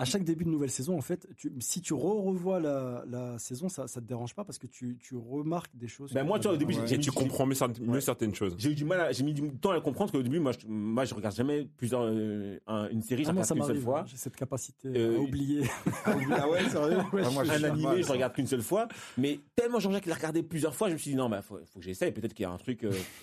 À 0.01 0.07
chaque 0.07 0.25
début 0.25 0.45
de 0.45 0.49
nouvelle 0.49 0.71
saison, 0.71 0.97
en 0.97 1.03
fait, 1.03 1.29
tu, 1.37 1.53
si 1.61 1.83
tu 1.83 1.93
re-revois 1.93 2.59
la, 2.59 3.05
la 3.07 3.39
saison, 3.39 3.69
ça, 3.69 3.87
ça 3.87 4.01
te 4.01 4.07
dérange 4.07 4.35
pas 4.35 4.45
parce 4.45 4.59
que 4.59 4.67
tu, 4.67 4.97
tu 4.99 5.15
remarques 5.15 5.77
des 5.77 5.89
choses. 5.89 6.11
Ben 6.15 6.25
moi, 6.25 6.39
tu 6.39 6.45
vois, 6.45 6.55
au 6.55 6.57
début, 6.57 6.75
Ouais. 6.75 6.95
Et 6.95 6.99
tu 6.99 7.11
comprends 7.13 7.45
mieux, 7.45 7.55
certaines- 7.55 7.85
mieux 7.85 7.93
Ouais. 7.93 8.01
certaines 8.01 8.35
choses. 8.35 8.55
J'ai 8.57 8.71
eu 8.71 8.75
du 8.75 8.87
mal, 8.87 8.99
à- 9.01 9.13
j'ai 9.13 9.23
mis 9.25 9.35
du 9.35 9.43
temps 9.59 9.73
à 9.73 9.75
le 9.75 9.81
comprendre 9.83 10.11
parce 10.11 10.13
qu'au 10.13 10.23
début, 10.23 10.41
moi, 10.41 10.53
je, 10.53 10.67
moi, 10.67 11.05
je 11.05 11.15
regarde 11.15 11.35
jamais 11.35 11.69
plusieurs, 11.77 12.03
euh, 12.05 12.59
un- 12.67 12.89
une 12.89 13.03
série, 13.03 13.25
je 13.25 13.29
Ah, 13.29 13.33
moi, 13.35 13.43
regarde 13.43 13.49
ça 13.49 13.55
qu'une 13.55 13.75
seule 13.75 13.83
fois. 13.85 14.05
J'ai 14.07 14.17
cette 14.17 14.37
capacité 14.37 14.89
Euh, 14.89 15.17
à 15.19 15.21
oublier. 15.21 15.65
Ah 16.07 16.49
ouais, 16.49 16.67
sérieux? 16.71 16.97
Ouais, 17.13 17.23
Ah, 17.27 17.31
moi, 17.31 17.45
je- 17.45 17.51
je 17.53 17.55
un 17.59 17.65
animé, 17.71 17.83
mal, 17.89 18.03
je 18.03 18.11
regarde 18.13 18.33
qu'une 18.33 18.47
seule 18.47 18.63
fois. 18.63 18.89
Mais 19.19 19.39
tellement 19.55 19.81
Jean-Jacques 19.81 20.07
l'a 20.07 20.15
regardé 20.15 20.43
plusieurs 20.43 20.75
fois, 20.75 20.89
je 20.89 20.95
me 20.95 20.99
suis 20.99 21.11
dit 21.11 21.17
non, 21.17 21.29
bah 21.29 21.43
faut, 21.43 21.59
faut 21.67 21.79
que 21.79 21.85
j'essaye. 21.85 22.13
Peut-être 22.13 22.33
qu'il 22.33 22.45
y 22.45 22.47
a 22.47 22.51
un 22.51 22.57
truc, 22.57 22.85
euh, 22.85 22.91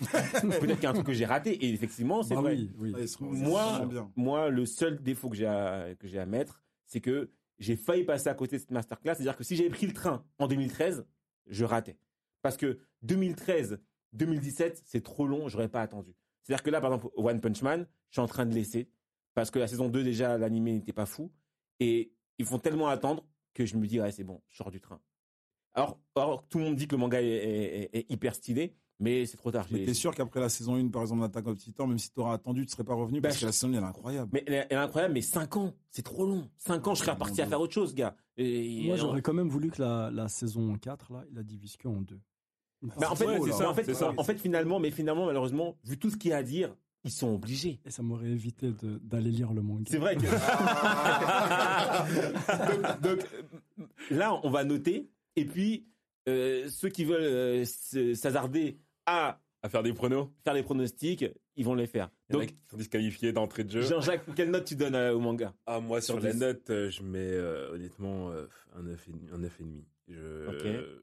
peut-être 0.60 0.74
qu'il 0.76 0.82
y 0.84 0.86
a 0.86 0.90
un 0.90 0.94
truc 0.94 1.06
que 1.06 1.12
j'ai 1.12 1.26
raté. 1.26 1.52
Et 1.64 1.72
effectivement, 1.72 2.22
c'est 2.22 2.34
Bah 2.36 2.42
vrai. 2.42 2.56
oui, 2.78 2.94
oui. 2.94 3.06
Moi. 3.20 3.88
Moi, 4.14 4.48
le 4.50 4.64
seul 4.64 5.02
défaut 5.02 5.28
que 5.28 5.36
j'ai 5.36 5.46
à, 5.46 5.88
que 5.98 6.06
j'ai 6.06 6.20
à 6.20 6.26
mettre, 6.26 6.60
c'est 6.88 7.00
que 7.00 7.30
j'ai 7.58 7.76
failli 7.76 8.04
passer 8.04 8.28
à 8.28 8.34
côté 8.34 8.56
de 8.56 8.60
cette 8.60 8.70
masterclass. 8.70 9.14
C'est-à-dire 9.14 9.36
que 9.36 9.44
si 9.44 9.54
j'avais 9.54 9.70
pris 9.70 9.86
le 9.86 9.92
train 9.92 10.24
en 10.38 10.48
2013, 10.48 11.06
je 11.46 11.64
ratais. 11.64 11.96
Parce 12.42 12.56
que 12.56 12.80
2013, 13.02 13.80
2017, 14.12 14.82
c'est 14.84 15.02
trop 15.02 15.26
long, 15.26 15.48
j'aurais 15.48 15.68
pas 15.68 15.82
attendu. 15.82 16.14
C'est-à-dire 16.42 16.62
que 16.62 16.70
là, 16.70 16.80
par 16.80 16.92
exemple, 16.92 17.12
One 17.16 17.40
Punch 17.40 17.62
Man, 17.62 17.86
je 18.10 18.14
suis 18.14 18.20
en 18.20 18.26
train 18.26 18.46
de 18.46 18.54
laisser. 18.54 18.90
Parce 19.34 19.50
que 19.50 19.58
la 19.58 19.68
saison 19.68 19.88
2, 19.88 20.02
déjà, 20.02 20.38
l'animé 20.38 20.72
n'était 20.72 20.92
pas 20.92 21.06
fou. 21.06 21.30
Et 21.78 22.12
ils 22.38 22.46
font 22.46 22.58
tellement 22.58 22.88
attendre 22.88 23.24
que 23.54 23.66
je 23.66 23.76
me 23.76 23.86
dis, 23.86 24.00
ouais, 24.00 24.12
c'est 24.12 24.24
bon, 24.24 24.42
je 24.48 24.56
sors 24.56 24.70
du 24.70 24.80
train. 24.80 25.00
Alors, 25.74 26.00
alors, 26.16 26.48
tout 26.48 26.58
le 26.58 26.64
monde 26.64 26.76
dit 26.76 26.88
que 26.88 26.94
le 26.94 27.00
manga 27.00 27.20
est, 27.20 28.06
hyper 28.08 28.34
stylé, 28.34 28.74
mais 29.00 29.26
c'est 29.26 29.36
trop 29.36 29.50
tard. 29.50 29.66
Mais 29.70 29.84
t'es 29.84 29.94
sûr 29.94 30.14
qu'après 30.14 30.40
la 30.40 30.48
saison 30.48 30.74
1, 30.76 30.88
par 30.88 31.02
exemple, 31.02 31.22
d'Attaque 31.22 31.46
au 31.46 31.54
Titan, 31.54 31.86
même 31.86 31.98
si 31.98 32.10
t'aurais 32.12 32.34
attendu, 32.34 32.64
tu 32.66 32.72
serais 32.72 32.84
pas 32.84 32.94
revenu 32.94 33.20
Bah, 33.20 33.28
parce 33.28 33.40
que 33.40 33.46
la 33.46 33.52
saison 33.52 33.72
1, 33.72 33.76
elle 33.76 33.82
est 33.82 33.86
incroyable. 33.86 34.30
Mais 34.32 34.44
elle 34.46 34.54
est, 34.54 34.66
elle 34.70 34.76
est 34.78 34.80
incroyable, 34.80 35.14
mais 35.14 35.22
5 35.22 35.56
ans, 35.56 35.74
c'est 35.90 36.02
trop 36.02 36.26
long. 36.26 36.48
5 36.58 36.86
ans, 36.88 36.94
je 36.94 37.00
serais 37.02 37.12
reparti 37.12 37.42
à 37.42 37.46
faire 37.46 37.60
autre 37.60 37.74
chose, 37.74 37.94
gars. 37.94 38.16
Et- 38.36 38.86
Moi, 38.86 38.96
j'aurais 38.96 39.22
quand 39.22 39.34
même 39.34 39.48
voulu 39.48 39.70
que 39.70 39.82
la, 39.82 40.10
la 40.12 40.28
saison 40.28 40.76
4, 40.76 41.12
là, 41.12 41.24
il 41.30 41.36
la 41.36 41.42
divise 41.42 41.76
que 41.76 41.88
en 41.88 42.00
deux. 42.02 42.20
Bah, 42.82 43.10
en 43.10 43.16
fait, 43.16 43.26
Ouais, 43.26 43.50
ça. 43.52 43.68
En 43.70 43.74
fait, 43.74 43.84
c'est 43.84 43.94
ça. 43.94 44.12
en 44.16 44.24
fait, 44.24 44.38
finalement, 44.38 44.78
mais 44.78 44.90
finalement, 44.92 45.26
malheureusement, 45.26 45.76
vu 45.84 45.98
tout 45.98 46.10
ce 46.10 46.16
qu'il 46.16 46.30
y 46.30 46.34
a 46.34 46.38
à 46.38 46.42
dire, 46.44 46.74
ils 47.04 47.10
sont 47.10 47.34
obligés. 47.34 47.80
Et 47.84 47.90
ça 47.90 48.02
m'aurait 48.02 48.30
évité 48.30 48.72
d'aller 49.02 49.30
lire 49.30 49.52
le 49.52 49.62
manga. 49.62 49.84
C'est 49.88 49.98
vrai 49.98 50.16
que. 50.16 50.22
donc, 53.02 53.02
donc, 53.02 53.18
là, 54.10 54.38
on 54.44 54.50
va 54.50 54.64
noter. 54.64 55.10
Et 55.36 55.44
puis, 55.44 55.86
euh, 56.28 56.68
ceux 56.68 56.88
qui 56.88 57.04
veulent 57.04 57.22
euh, 57.22 57.64
s'hasarder 58.14 58.78
à 59.08 59.40
À 59.62 59.68
faire 59.68 59.82
des 59.82 59.92
pronos. 59.92 60.28
faire 60.44 60.54
les 60.54 60.62
pronostics, 60.62 61.24
ils 61.56 61.64
vont 61.64 61.74
les 61.74 61.86
faire. 61.86 62.10
Il 62.28 62.34
y 62.34 62.36
en 62.36 62.40
a 62.40 62.42
Donc, 62.44 62.52
qui 62.54 62.58
sont 62.70 62.76
disqualifiés 62.76 63.32
d'entrée 63.32 63.64
de 63.64 63.70
jeu. 63.70 63.82
Jean-Jacques, 63.82 64.24
quelle 64.36 64.50
note 64.50 64.64
tu 64.64 64.76
donnes 64.76 64.94
euh, 64.94 65.14
au 65.14 65.20
manga? 65.20 65.54
Ah, 65.66 65.80
moi, 65.80 66.00
sur 66.00 66.14
Sur 66.14 66.24
la 66.24 66.32
10. 66.32 66.38
note, 66.40 66.70
euh, 66.70 66.90
je 66.90 67.02
mets 67.02 67.18
euh, 67.18 67.72
honnêtement 67.72 68.30
euh, 68.30 68.46
un 68.74 68.82
9,5. 68.82 69.32
Un 69.34 69.38
9,5. 69.38 69.84
Je, 70.08 70.46
Ok. 70.48 70.64
euh, 70.64 71.00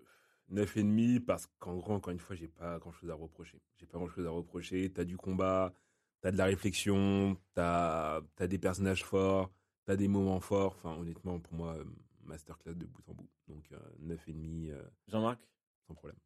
9,5 0.52 1.20
parce 1.26 1.48
qu'en 1.60 1.76
gros, 1.76 1.94
encore 1.94 2.12
une 2.14 2.20
fois, 2.20 2.36
j'ai 2.36 2.48
pas 2.48 2.78
grand 2.80 2.92
chose 2.92 3.10
à 3.10 3.16
reprocher. 3.16 3.60
J'ai 3.80 3.86
pas 3.88 3.98
grand 3.98 4.08
chose 4.10 4.26
à 4.26 4.30
reprocher. 4.30 4.92
T'as 4.94 5.04
du 5.04 5.18
combat, 5.18 5.74
t'as 6.22 6.32
de 6.32 6.38
la 6.38 6.46
réflexion, 6.46 7.38
t'as 7.54 8.22
as 8.38 8.48
des 8.48 8.58
personnages 8.60 9.04
forts, 9.04 9.52
t'as 9.86 9.96
des 9.96 10.08
moments 10.08 10.40
forts. 10.40 10.76
Enfin, 10.78 10.96
honnêtement, 11.00 11.40
pour 11.40 11.54
moi, 11.56 11.76
euh, 11.76 11.84
masterclass 12.24 12.74
de 12.76 12.86
bout 12.86 13.02
en 13.10 13.14
bout. 13.14 13.30
Donc, 13.48 13.64
euh, 13.74 13.78
9,5 14.02 14.70
euh, 14.72 14.82
Jean-Marc? 15.08 15.40
sans 15.88 15.94
problème. 15.96 16.18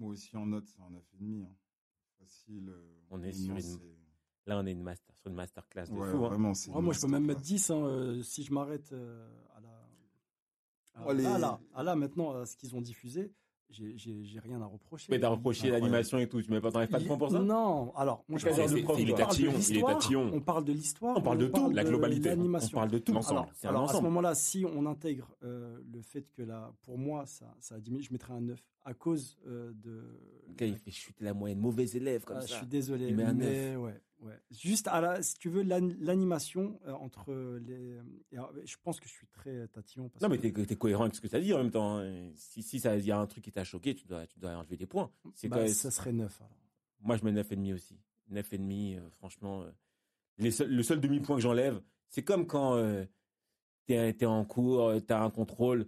Moi 0.00 0.10
aussi, 0.12 0.36
en 0.36 0.46
note, 0.46 0.64
c'est 0.66 0.80
un 0.80 0.90
9,5. 0.90 1.44
Hein. 1.44 1.48
Facile. 2.18 2.68
euh, 2.70 2.82
On 3.10 3.22
est 3.22 3.32
sur 3.32 3.54
une- 3.54 3.78
Là, 4.46 4.58
on 4.58 4.66
est 4.66 4.72
une 4.72 4.82
master, 4.82 5.14
sur 5.16 5.30
une 5.30 5.36
masterclass 5.36 5.86
de 5.86 5.92
Ouais, 5.92 6.10
fou. 6.10 6.16
hein. 6.24 6.28
vraiment, 6.28 6.48
Ouais, 6.52 6.54
une 6.74 6.80
moi, 6.82 6.92
je 6.94 7.00
peux 7.00 7.06
même 7.06 7.26
mettre 7.26 7.40
masterclass. 7.40 7.56
10 7.56 7.70
hein, 7.70 7.84
euh, 7.84 8.22
si 8.22 8.42
je 8.42 8.52
m'arrête 8.52 8.92
euh, 8.92 9.28
à 9.56 9.60
la. 9.60 9.68
à- 11.02 11.04
Oh, 11.06 11.12
les- 11.12 11.22
là, 11.22 11.38
là, 11.38 11.60
à 11.74 11.82
là, 11.84 11.94
maintenant, 11.94 12.32
à 12.32 12.46
ce 12.46 12.56
qu'ils 12.56 12.74
ont 12.74 12.80
diffusé, 12.80 13.32
j'ai- 13.68 13.94
rien 14.40 14.60
à 14.60 14.66
reprocher. 14.66 15.06
Mais 15.10 15.20
t'as 15.20 15.28
reproché 15.28 15.70
l'animation 15.70 16.18
et 16.18 16.28
tout. 16.28 16.42
Tu 16.42 16.50
mets 16.50 16.60
pas, 16.60 16.72
pas 16.72 16.86
de 16.86 16.96
Il- 17.00 17.06
points 17.06 17.16
pour 17.18 17.30
ça? 17.30 17.38
Non, 17.38 17.94
alors, 17.94 18.24
moi, 18.28 18.38
je 18.38 18.46
Quel 18.46 18.56
parle 18.56 18.70
de 18.74 18.82
prof, 18.82 18.96
on 18.96 18.98
il 19.00 19.10
est 19.10 19.12
parle 19.12 19.22
de 19.22 19.30
tatillon, 19.30 19.50
il 19.50 19.54
est 19.54 19.58
l'histoire, 19.58 19.98
tatillon. 19.98 20.30
On 20.34 20.40
parle 20.40 20.64
de 20.64 20.72
l'histoire. 20.72 21.16
On 21.16 21.22
parle 21.22 21.38
de 21.38 21.46
tout, 21.46 21.70
la 21.70 21.84
globalité. 21.84 22.28
On 22.28 22.32
L'animation. 22.32 22.78
parle 22.78 22.90
de 22.90 22.98
tout. 22.98 23.12
L'ensemble. 23.12 23.48
Alors, 23.62 23.88
à 23.90 23.94
ce 23.94 24.02
moment-là, 24.02 24.34
si 24.34 24.64
on 24.64 24.86
intègre 24.86 25.36
euh, 25.44 25.80
le 25.92 26.02
fait 26.02 26.28
que 26.32 26.42
là, 26.42 26.72
pour 26.82 26.98
moi, 26.98 27.24
ça, 27.26 27.54
ça 27.60 27.76
a 27.76 27.80
diminué, 27.80 28.02
je 28.02 28.12
mettrais 28.12 28.32
un 28.32 28.40
9 28.40 28.60
à 28.84 28.94
cause 28.94 29.38
euh, 29.46 29.72
de. 29.74 30.18
Le 30.48 30.54
gars, 30.54 30.66
il 30.66 30.76
fait 30.76 30.90
chuter 30.90 31.24
la 31.24 31.34
moyenne. 31.34 31.58
Mauvais 31.58 31.86
élève 31.90 32.24
comme 32.24 32.38
Ah, 32.38 32.46
je 32.46 32.48
ça. 32.52 32.56
suis 32.58 32.66
désolé, 32.66 33.08
Il 33.08 33.16
met 33.16 33.24
un 33.24 33.34
mais 33.34 33.76
ouais, 33.76 34.00
ouais. 34.20 34.40
Juste 34.50 34.88
à 34.88 35.00
la, 35.00 35.22
si 35.22 35.34
tu 35.36 35.48
veux, 35.50 35.62
l'an- 35.62 35.94
l'animation 36.00 36.80
euh, 36.86 36.92
entre 36.92 37.32
les. 37.58 37.98
je 38.32 38.76
pense 38.82 38.98
que 39.00 39.06
je 39.08 39.12
suis 39.12 39.26
très 39.28 39.68
tatillon. 39.68 40.08
Parce 40.08 40.22
Non, 40.22 40.28
mais 40.28 40.38
que- 40.38 40.48
t'es 40.62 40.72
es 40.74 40.76
cohérent 40.76 41.04
avec 41.04 41.14
ce 41.14 41.20
que 41.20 41.28
tu 41.28 41.36
as 41.36 41.40
dit 41.40 41.52
en 41.52 41.58
même 41.58 41.70
temps. 41.70 41.98
hein. 41.98 42.30
Si, 42.34 42.62
si 42.62 42.80
ça- 42.80 42.96
il 42.96 43.04
y 43.04 43.10
a 43.12 43.18
un 43.18 43.26
truc 43.26 43.44
qui 43.44 43.52
t'a 43.52 43.64
choqué, 43.64 43.94
tu 43.94 44.06
dois, 44.06 44.26
tu 44.26 44.38
dois 44.38 44.52
enlever 44.52 44.76
des 44.76 44.86
points. 44.86 45.10
Bah, 45.44 45.58
quoi- 45.58 45.68
ça 45.68 45.90
serait 45.90 46.12
9 46.12 46.40
alors. 46.40 46.52
Moi, 47.02 47.16
je 47.16 47.24
mets 47.24 47.32
9,5 47.32 47.72
aussi. 47.74 47.98
9,5, 48.30 48.96
euh, 48.98 49.08
franchement. 49.10 49.62
euh, 49.62 49.70
les 50.38 50.50
seuls- 50.50 50.70
le 50.70 50.82
seul 50.82 51.00
demi-point 51.00 51.36
que 51.36 51.42
j'enlève, 51.42 51.80
c'est 52.08 52.22
comme 52.22 52.46
quand 52.46 52.74
euh, 52.76 53.04
t'es 53.86 53.94
es 54.20 54.24
en 54.26 54.44
cours, 54.44 54.92
t'as 55.06 55.22
un 55.22 55.30
contrôle, 55.30 55.86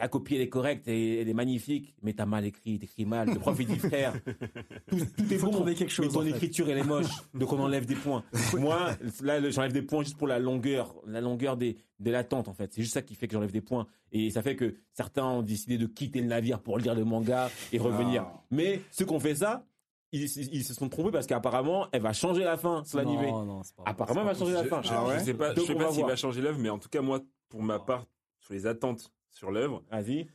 ta 0.00 0.08
copie 0.08 0.34
elle 0.36 0.40
est 0.40 0.48
correcte, 0.48 0.88
et 0.88 1.20
elle 1.20 1.28
est 1.28 1.34
magnifique, 1.34 1.94
mais 2.02 2.14
t'as 2.14 2.24
mal 2.26 2.44
écrit, 2.46 2.78
t'écris 2.78 3.04
mal. 3.04 3.28
Le 3.28 3.38
prof 3.38 3.56
il 3.60 3.66
dit 3.66 3.78
frère, 3.78 4.14
tout, 4.88 4.96
tout 4.96 5.32
est 5.32 5.36
faut 5.36 5.46
bon, 5.46 5.52
trouver 5.52 5.74
quelque 5.74 5.88
mais 5.90 6.06
chose, 6.06 6.12
ton 6.14 6.20
en 6.20 6.24
fait. 6.24 6.30
écriture 6.30 6.68
elle 6.70 6.78
est 6.78 6.82
moche, 6.84 7.06
donc 7.34 7.52
on 7.52 7.58
enlève 7.60 7.84
des 7.86 7.94
points. 7.94 8.24
Moi, 8.58 8.90
là, 9.22 9.50
j'enlève 9.50 9.72
des 9.72 9.82
points 9.82 10.02
juste 10.02 10.16
pour 10.16 10.26
la 10.26 10.38
longueur, 10.38 10.94
la 11.06 11.20
longueur 11.20 11.56
des, 11.58 11.76
de 11.98 12.10
l'attente 12.10 12.48
en 12.48 12.54
fait. 12.54 12.72
C'est 12.72 12.80
juste 12.82 12.94
ça 12.94 13.02
qui 13.02 13.14
fait 13.14 13.28
que 13.28 13.34
j'enlève 13.34 13.52
des 13.52 13.60
points. 13.60 13.86
Et 14.12 14.30
ça 14.30 14.42
fait 14.42 14.56
que 14.56 14.74
certains 14.92 15.24
ont 15.24 15.42
décidé 15.42 15.76
de 15.78 15.86
quitter 15.86 16.20
le 16.20 16.26
navire 16.28 16.60
pour 16.60 16.78
lire 16.78 16.94
le 16.94 17.04
manga 17.04 17.50
et 17.72 17.78
revenir. 17.78 18.22
Ah. 18.26 18.42
Mais 18.50 18.80
ceux 18.90 19.04
qui 19.04 19.12
ont 19.12 19.20
fait 19.20 19.34
ça, 19.36 19.66
ils, 20.12 20.22
ils 20.24 20.64
se 20.64 20.74
sont 20.74 20.88
trompés 20.88 21.12
parce 21.12 21.26
qu'apparemment, 21.26 21.86
elle 21.92 22.02
va 22.02 22.12
changer 22.12 22.42
la 22.42 22.56
fin 22.56 22.82
sur 22.84 22.98
l'animé. 22.98 23.26
Non, 23.30 23.44
non, 23.44 23.62
c'est 23.62 23.76
pas 23.76 23.82
vrai, 23.82 23.90
Apparemment, 23.92 24.20
elle 24.22 24.26
va 24.26 24.34
changer 24.34 24.52
la 24.54 24.64
fin. 24.64 24.82
je- 24.82 24.88
Ah 24.92 25.06
ouais 25.06 25.18
je 25.20 25.24
sais 25.26 25.34
pas, 25.34 25.54
je 25.54 25.60
sais 25.60 25.74
pas 25.74 25.84
va 25.84 25.92
s'il 25.92 26.04
va 26.04 26.16
changer 26.16 26.40
l'œuvre, 26.40 26.58
mais 26.58 26.70
en 26.70 26.78
tout 26.78 26.88
cas, 26.88 27.00
moi, 27.02 27.20
pour 27.48 27.62
ma 27.62 27.78
part, 27.78 28.06
sur 28.40 28.54
les 28.54 28.66
attentes 28.66 29.12
sur 29.30 29.50
l'œuvre, 29.50 29.82
Vas-y. 29.90 30.26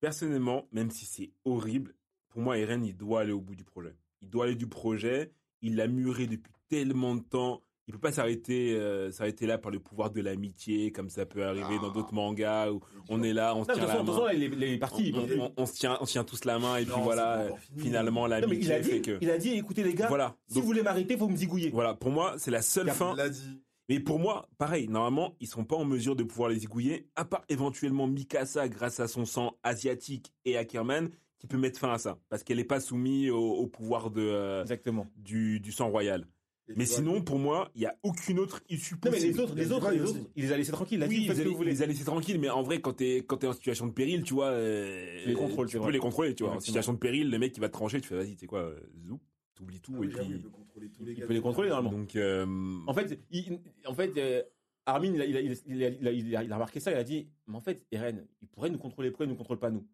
personnellement, 0.00 0.68
même 0.72 0.90
si 0.90 1.04
c'est 1.06 1.30
horrible, 1.44 1.94
pour 2.28 2.40
moi, 2.42 2.58
Eren, 2.58 2.84
il 2.84 2.96
doit 2.96 3.20
aller 3.20 3.32
au 3.32 3.40
bout 3.40 3.54
du 3.54 3.64
projet. 3.64 3.94
Il 4.20 4.30
doit 4.30 4.44
aller 4.46 4.54
du 4.54 4.66
projet. 4.66 5.32
Il 5.60 5.76
l'a 5.76 5.86
muré 5.86 6.26
depuis 6.26 6.52
tellement 6.68 7.14
de 7.14 7.20
temps. 7.22 7.62
il 7.86 7.92
peut 7.92 8.00
pas 8.00 8.12
s'arrêter 8.12 8.74
euh, 8.74 9.10
s'arrêter 9.10 9.46
là 9.46 9.58
par 9.58 9.70
le 9.70 9.78
pouvoir 9.80 10.10
de 10.10 10.20
l'amitié 10.20 10.90
comme 10.92 11.10
ça 11.10 11.26
peut 11.26 11.44
arriver 11.44 11.78
dans 11.80 11.90
d'autres 11.90 12.14
mangas 12.14 12.70
où 12.70 12.80
on 13.08 13.22
est 13.22 13.32
là 13.32 13.54
on 13.54 13.64
se 13.64 13.72
tient 13.72 13.86
la 13.86 14.02
main 14.02 14.32
les, 14.32 14.48
les 14.48 14.78
parties. 14.78 15.12
on, 15.56 15.66
se 15.66 15.74
tient 15.74 15.98
on 16.00 16.04
tient 16.04 16.24
tous 16.24 16.44
la 16.44 16.58
main 16.58 16.76
et 16.78 16.84
puis 16.84 16.92
Non, 16.94 17.02
voilà 17.02 17.48
fini. 17.58 17.82
finalement 17.82 18.26
il 18.26 18.30
l'amitié 18.30 18.72
a 18.72 18.82
fait 18.82 19.00
que 19.02 19.18
il 19.20 19.28
a 19.30 19.36
dit, 19.36 19.50
écoutez 19.50 19.82
les 19.82 19.94
gars, 19.94 20.08
voilà 20.08 20.36
si 20.46 20.54
Donc, 20.54 20.62
vous 20.62 20.66
voulez 20.68 20.82
m'arrêter, 20.82 21.16
faut 21.16 21.28
me 21.28 21.36
zigouiller. 21.36 21.70
voilà 21.70 21.94
pour 21.94 22.10
moi 22.10 22.34
c'est 22.38 22.50
la 22.52 22.62
seule 22.62 22.88
fin 22.90 23.12
Il 23.14 23.18
l'a 23.18 23.28
dit. 23.28 23.60
Mais 23.88 24.00
pour 24.00 24.18
moi 24.18 24.48
pareil 24.58 24.88
normalement 24.88 25.34
ils 25.40 25.46
sont 25.48 25.64
pas 25.64 25.76
en 25.76 25.84
mesure 25.84 26.16
de 26.16 26.22
pouvoir 26.24 26.48
les 26.50 26.58
zigouiller 26.60 27.08
à 27.16 27.24
part 27.24 27.44
éventuellement 27.48 28.06
Mikasa 28.06 28.68
grâce 28.68 29.00
à 29.00 29.08
son 29.08 29.24
sang 29.24 29.56
asiatique 29.62 30.32
et 30.44 30.56
Ackerman 30.56 31.10
qui 31.38 31.46
peut 31.46 31.58
mettre 31.58 31.78
fin 31.80 31.92
à 31.92 31.98
ça 31.98 32.18
parce 32.28 32.44
qu'elle 32.44 32.60
est 32.60 32.64
pas 32.64 32.80
soumise 32.80 33.30
au, 33.30 33.38
au 33.54 33.66
pouvoir 33.66 34.10
de 34.10 34.22
euh, 34.22 34.62
Exactement. 34.62 35.06
du, 35.16 35.58
du 35.60 35.72
sang 35.72 35.88
royal 35.90 36.26
Et 36.68 36.74
mais 36.76 36.86
sinon 36.86 37.20
pour 37.22 37.40
moi 37.40 37.70
il 37.74 37.82
y 37.82 37.86
a 37.86 37.96
aucune 38.04 38.38
autre 38.38 38.62
issue 38.68 38.94
Non, 38.94 39.00
mais 39.06 39.10
possible 39.10 39.32
les 39.32 39.40
autres, 39.40 39.54
les 39.56 39.72
autres, 39.72 39.86
bail 39.86 39.96
les 39.98 40.02
aussi. 40.04 40.18
autres, 40.20 40.30
il 40.36 40.44
les 40.44 40.52
a 40.52 40.56
laissés 40.56 40.70
tranquilles. 40.72 41.04
Oui, 41.08 41.26
ils 41.28 41.34
que 41.34 41.48
vous 41.48 41.62
les 41.64 41.82
a 41.82 41.86
laissés 41.86 42.04
tranquilles, 42.04 42.38
mais 42.38 42.48
en 42.48 42.62
vrai, 42.62 42.80
quand 42.80 42.92
t'es 42.92 43.24
quand 43.26 43.38
t'es 43.38 43.48
en 43.48 43.52
situation 43.52 43.88
de 43.88 43.92
péril, 43.92 44.22
tu 44.22 44.34
vois, 44.34 44.46
euh, 44.50 45.22
Tu 45.24 45.28
les 45.30 45.34
contrôles, 45.34 45.66
tu 45.66 45.76
peux 45.76 45.82
vrai. 45.82 45.92
les 45.92 45.98
contrôler, 45.98 46.34
tu 46.36 46.44
vois. 46.44 46.54
En 46.54 46.60
situation 46.60 46.92
de 46.92 46.98
péril, 46.98 47.28
le 47.30 47.38
mec 47.40 47.56
il 47.56 47.60
va 47.60 47.68
te 47.68 47.72
trancher, 47.72 48.00
tu 48.00 48.06
fais 48.08 48.14
vas-y, 48.16 48.34
tu 48.34 48.40
sais 48.42 48.46
quoi, 48.46 48.60
euh, 48.60 48.78
zou, 49.08 49.20
t'oublies 49.62 49.80
tout 49.80 49.92
Ah 50.00 50.04
et 50.04 50.10
j'avoue, 50.10 50.24
puis 50.28 50.34
il 50.36 50.42
peut 50.42 50.48
contrôler 50.50 50.88
tous 50.90 51.04
les 51.04 51.12
Il 51.12 51.18
gars. 51.20 51.26
peut 51.26 51.32
les 51.34 51.40
contrôler 51.40 51.68
normalement. 51.70 51.98
donc 51.98 52.16
euh, 52.16 52.46
En 52.86 52.94
fait, 52.94 53.18
il, 53.30 53.58
en 53.86 53.94
fait, 53.94 54.16
euh, 54.18 54.42
Armin, 54.86 55.12
il 55.14 55.20
a, 55.22 55.24
il, 55.26 55.56
il, 55.66 56.28
il, 56.28 56.36
remarqué 56.52 56.80
ça. 56.80 56.90
Il 56.90 56.96
a 56.96 57.04
dit, 57.04 57.28
mais 57.46 57.56
en 57.56 57.60
fait, 57.60 57.86
Eren, 57.92 58.26
il 58.40 58.48
pourrait 58.48 58.70
nous 58.70 58.78
contrôler, 58.78 59.10
pourquoi 59.10 59.26
il 59.26 59.30
nous 59.30 59.36
contrôle 59.36 59.58
pas 59.58 59.70
nous 59.70 59.86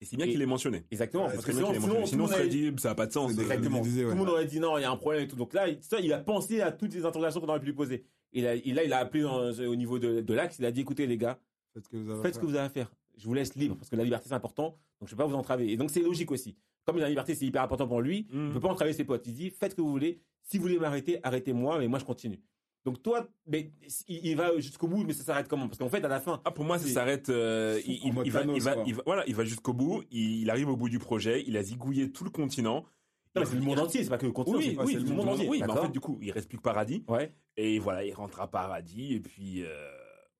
et 0.00 0.06
c'est 0.06 0.16
bien 0.16 0.26
qu'il 0.26 0.38
l'ait 0.38 0.44
mentionné. 0.44 0.84
Exactement. 0.90 1.26
Parce 1.26 1.44
que 1.46 1.52
sinon, 1.52 1.72
sinon. 1.72 2.04
Sinon, 2.04 2.26
tout 2.26 2.32
aurait- 2.34 2.48
dit, 2.48 2.72
ça 2.78 2.90
a 2.90 2.94
pas 2.96 3.06
de 3.06 3.12
sens. 3.12 3.30
Euh, 3.38 3.40
Exactement. 3.40 3.80
disait, 3.80 4.02
Tout 4.02 4.08
ouais. 4.08 4.12
le 4.14 4.18
monde 4.18 4.28
aurait 4.28 4.44
dit 4.44 4.58
non, 4.60 4.76
il 4.76 4.82
y 4.82 4.84
a 4.84 4.90
un 4.90 4.96
problème 4.96 5.22
et 5.22 5.28
tout. 5.28 5.36
Donc 5.36 5.54
là, 5.54 5.68
il, 5.68 5.78
ça, 5.82 5.98
il 6.00 6.12
a 6.12 6.18
pensé 6.18 6.60
à 6.60 6.72
toutes 6.72 6.92
les 6.92 7.04
interrogations 7.06 7.40
qu'on 7.40 7.46
aurait 7.48 7.60
pu 7.60 7.66
lui 7.66 7.72
poser. 7.74 8.04
Et 8.32 8.42
là, 8.42 8.54
il, 8.56 8.92
a 8.92 8.98
appelé 8.98 9.22
dans- 9.22 9.50
au 9.52 9.76
niveau 9.76 9.98
de, 10.00 10.20
de 10.20 10.34
l'axe. 10.34 10.58
Il 10.58 10.64
a 10.66 10.72
dit, 10.72 10.80
écoutez 10.80 11.06
les 11.06 11.16
gars, 11.16 11.38
Faites 11.72 11.84
ce 11.84 11.88
que 11.88 11.96
vous 11.96 12.10
avez 12.10 12.18
à 12.18 12.22
faites 12.22 12.34
ce 12.34 12.38
que 12.40 12.44
faire. 12.44 12.50
vous 12.50 12.56
avez 12.56 12.66
à 12.66 12.70
faire. 12.70 12.92
Je 13.16 13.24
vous 13.24 13.34
laisse 13.34 13.54
libre 13.54 13.76
parce 13.76 13.88
que 13.88 13.96
la 13.96 14.02
liberté 14.04 14.28
c'est 14.28 14.34
important. 14.34 14.76
Donc 15.00 15.08
je 15.08 15.14
vais 15.14 15.16
pas 15.16 15.26
vous 15.26 15.36
entraver. 15.36 15.70
Et 15.72 15.76
donc 15.76 15.90
c'est 15.90 16.02
logique 16.02 16.32
aussi. 16.32 16.56
Comme 16.86 16.98
la 16.98 17.08
liberté 17.08 17.34
c'est 17.34 17.46
hyper 17.46 17.62
important 17.62 17.86
pour 17.88 18.00
lui, 18.00 18.26
Mm. 18.30 18.48
il 18.48 18.52
peut 18.52 18.60
pas 18.60 18.68
entraver 18.68 18.92
ses 18.92 19.04
potes. 19.04 19.26
Il 19.26 19.34
dit 19.34 19.50
faites 19.50 19.72
ce 19.72 19.76
que 19.76 19.80
vous 19.82 19.90
voulez. 19.90 20.20
Si 20.42 20.58
vous 20.58 20.62
voulez 20.64 20.78
m'arrêter, 20.78 21.18
arrêtez-moi, 21.22 21.78
mais 21.78 21.88
moi 21.88 21.98
je 21.98 22.04
continue. 22.04 22.40
Donc 22.84 23.02
toi, 23.02 23.26
mais 23.46 23.70
il, 24.08 24.26
il 24.26 24.36
va 24.36 24.58
jusqu'au 24.58 24.86
bout, 24.88 25.04
mais 25.04 25.14
ça 25.14 25.24
s'arrête 25.24 25.48
comment? 25.48 25.66
Parce 25.68 25.78
qu'en 25.78 25.88
fait 25.88 26.04
à 26.04 26.08
la 26.08 26.20
fin, 26.20 26.42
Ah, 26.44 26.50
pour 26.50 26.66
moi, 26.66 26.78
ça 26.78 26.86
s'arrête. 26.86 27.30
euh, 27.30 27.80
il, 27.86 28.12
va, 28.12 28.40
Thanos, 28.40 28.56
il 28.56 28.62
va, 28.62 28.74
quoi. 28.74 28.84
il 28.86 28.94
va- 28.94 29.02
voilà, 29.06 29.24
il 29.26 29.34
va 29.34 29.44
jusqu'au 29.44 29.72
bout. 29.72 30.02
Il, 30.10 30.50
arrive 30.50 30.68
au 30.68 30.76
bout 30.76 30.90
du 30.90 30.98
projet. 30.98 31.42
Il 31.46 31.56
a 31.56 31.62
zigouillé 31.62 32.12
tout 32.12 32.24
le 32.24 32.30
continent. 32.30 32.84
non, 33.34 33.40
mais 33.42 33.46
c'est 33.46 33.54
le 33.54 33.62
monde 33.62 33.78
entier, 33.78 34.04
c'est 34.04 34.10
pas 34.10 34.18
que 34.18 34.26
le 34.26 34.32
continent, 34.32 34.58
Oui, 34.58 34.74
c'est 34.78 34.84
oui, 34.84 34.92
c'est 35.00 35.08
le 35.08 35.14
monde 35.16 35.28
entier. 35.30 35.48
Oui, 35.48 35.62
mais 35.64 35.72
en 35.72 35.76
fait, 35.82 35.88
du 35.92 36.00
coup, 36.00 36.18
il 36.20 36.30
reste 36.30 36.46
plus 36.48 36.58
que 36.58 36.62
paradis. 36.62 37.02
ouais. 37.08 37.32
Et 37.56 37.78
voilà, 37.78 38.04
il 38.04 38.12
rentre 38.12 38.40
à 38.42 38.48
paradis. 38.50 39.14
Et 39.14 39.20
puis. 39.20 39.62
euh, 39.64 39.90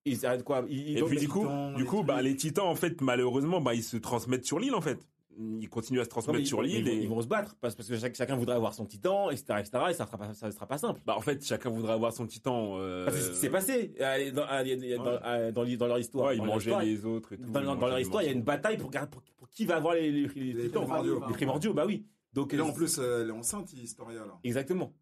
Il 0.04 0.18
s'arrête 0.18 0.44
quoi? 0.44 0.66
Et 0.68 1.02
puis 1.02 1.16
du 1.16 1.28
coup, 1.28 1.46
du 1.76 1.82
les 1.82 1.88
coup, 1.88 2.02
bah, 2.02 2.20
les 2.20 2.36
titans 2.36 2.66
en 2.66 2.74
fait 2.74 3.00
malheureusement, 3.00 3.62
bah, 3.62 3.72
ils 3.74 3.82
se 3.82 3.96
transmettent 3.96 4.44
sur 4.44 4.58
l'île 4.58 4.74
en 4.74 4.82
fait. 4.82 4.98
Ils 5.36 5.68
continuent 5.68 6.00
à 6.00 6.04
se 6.04 6.08
transmettre 6.08 6.46
sur 6.46 6.62
l'île 6.62 6.86
et 6.88 6.94
ils 6.94 7.08
vont 7.08 7.20
se 7.20 7.26
battre 7.26 7.56
parce, 7.60 7.74
parce 7.74 7.88
que 7.88 7.96
chaque- 7.98 8.14
chacun 8.14 8.36
voudrait 8.36 8.54
avoir 8.54 8.72
son 8.74 8.86
titan, 8.86 9.30
etc., 9.30 9.44
etc. 9.58 9.70
Et 9.90 9.94
ça 9.94 10.06
sera 10.06 10.16
pas, 10.16 10.32
ça 10.34 10.50
sera 10.52 10.66
pas 10.66 10.78
simple. 10.78 11.00
bah 11.04 11.16
en 11.16 11.20
fait 11.20 11.44
chacun 11.44 11.70
voudrait 11.70 11.92
avoir 11.94 12.12
son 12.12 12.26
titan. 12.26 12.76
euh, 12.78 13.04
Parce 13.04 13.16
que 13.16 13.22
c'est 13.22 13.28
ce 13.30 13.34
qui 13.34 13.40
s'est 13.40 13.50
passé 13.50 13.94
euh, 14.00 14.30
dans, 14.30 14.46
euh, 14.48 15.50
dans, 15.52 15.64
dans, 15.64 15.76
dans 15.76 15.86
leur 15.86 15.98
histoire. 15.98 16.26
Ouais, 16.28 16.34
ils 16.34 16.38
leur 16.38 16.46
mangeaient 16.46 16.84
les 16.84 17.04
autres 17.04 17.32
et 17.32 17.38
tout. 17.38 17.50
Dans, 17.50 17.60
leur 17.74 17.98
histoire, 17.98 18.22
il 18.22 18.26
y 18.26 18.28
a 18.28 18.32
une 18.32 18.42
bataille 18.42 18.76
pour, 18.78 18.90
pour, 18.90 19.22
pour 19.36 19.48
qui 19.48 19.64
va 19.64 19.76
avoir 19.76 19.94
les, 19.94 20.10
les, 20.12 20.26
les 20.28 20.52
Les 20.52 20.62
titans. 20.66 20.82
primordiaux. 20.84 21.22
Les 21.26 21.34
primordiaux, 21.34 21.74
bah 21.74 21.84
oui. 21.86 22.06
Donc, 22.32 22.52
Et 22.52 22.56
là, 22.56 22.64
en 22.64 22.72
plus, 22.72 22.98
euh, 22.98 23.22
elle 23.22 23.28
est 23.28 23.32
enceinte, 23.32 23.72
Historia, 23.72 24.20
là. 24.26 24.38
Exactement. 24.44 24.92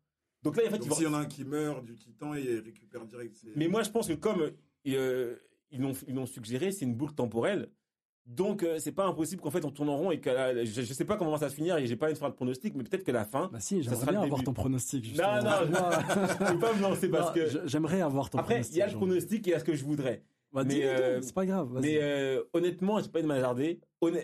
Donc 0.43 0.57
là, 0.57 0.65
en 0.67 0.71
fait, 0.71 0.77
ils 0.77 0.81
Donc, 0.81 0.89
vont- 0.89 0.95
s'il 0.97 1.05
y 1.05 1.09
en 1.09 1.15
a 1.15 1.19
un 1.19 1.25
qui 1.27 1.45
meurt 1.45 1.85
du 1.85 1.97
titan, 1.97 2.35
il 2.35 2.59
récupère 2.61 3.05
direct. 3.07 3.37
Mais 3.57 3.69
moi, 3.69 3.83
je 3.83 3.91
pense 3.91 4.09
que 4.09 4.13
comme 4.15 4.51
euh, 4.89 5.37
ils 5.71 5.81
l'ont 5.81 5.93
ils 6.09 6.15
l'ont 6.15 6.27
suggéré, 6.27 6.73
c'est 6.73 6.85
une 6.85 6.95
boucle 6.95 7.15
temporelle. 7.15 7.71
Donc, 8.27 8.63
euh, 8.63 8.79
c'est 8.79 8.93
pas 8.93 9.05
impossible 9.07 9.43
qu'en 9.43 9.51
fait, 9.51 9.65
on 9.65 9.71
tourne 9.71 9.89
en 9.89 9.97
rond 9.97 10.11
et 10.13 10.21
que 10.21 10.31
la- 10.31 10.65
je, 10.65 10.83
je 10.83 10.93
sais 10.93 11.05
pas 11.05 11.17
comment 11.17 11.37
ça 11.37 11.47
va 11.47 11.51
se 11.51 11.57
finir 11.57 11.77
et 11.77 11.87
j'ai 11.87 11.97
pas 11.97 12.09
une 12.09 12.17
fin 12.17 12.29
de 12.29 12.35
pronostic, 12.35 12.75
mais 12.77 12.85
peut-être 12.85 13.03
que 13.05 13.11
la 13.11 13.25
fin. 13.25 13.51
Bah 13.53 13.59
si, 13.61 13.77
Ça 13.83 13.91
j'aimerais 13.91 14.01
sera 14.01 14.11
bien 14.13 14.21
le 14.21 14.27
avoir 14.27 14.45
ton 14.45 14.53
pronostic. 14.53 15.05
Non, 15.05 15.09
justement. 15.11 15.43
non, 15.43 15.71
Moi, 15.71 15.91
je 16.49 16.53
peux 16.53 16.59
pas 16.59 16.73
me 16.75 16.83
lancer 16.83 17.09
parce 17.09 17.29
non, 17.29 17.35
que. 17.35 17.49
je- 17.49 17.59
j'aimerais 17.67 18.01
avoir 18.01 18.31
ton 18.31 18.39
Après, 18.39 18.61
il 18.61 18.77
y 18.77 18.83
a 18.83 18.87
le 18.87 18.93
pronostic 18.95 19.47
et 19.47 19.51
il 19.51 19.53
y 19.53 19.55
a 19.57 19.59
ce 19.59 19.65
que 19.65 19.75
je 19.75 19.85
voudrais. 19.85 20.23
Bah, 20.53 20.63
mais, 20.65 20.85
euh, 20.85 21.21
c'est 21.23 21.35
pas 21.35 21.47
grave. 21.47 21.79
Mais 21.83 21.99
euh, 22.01 22.43
honnêtement, 22.53 23.01
j'ai 23.01 23.09
pas 23.09 23.23
de. 23.23 23.79
Honn- 24.03 24.21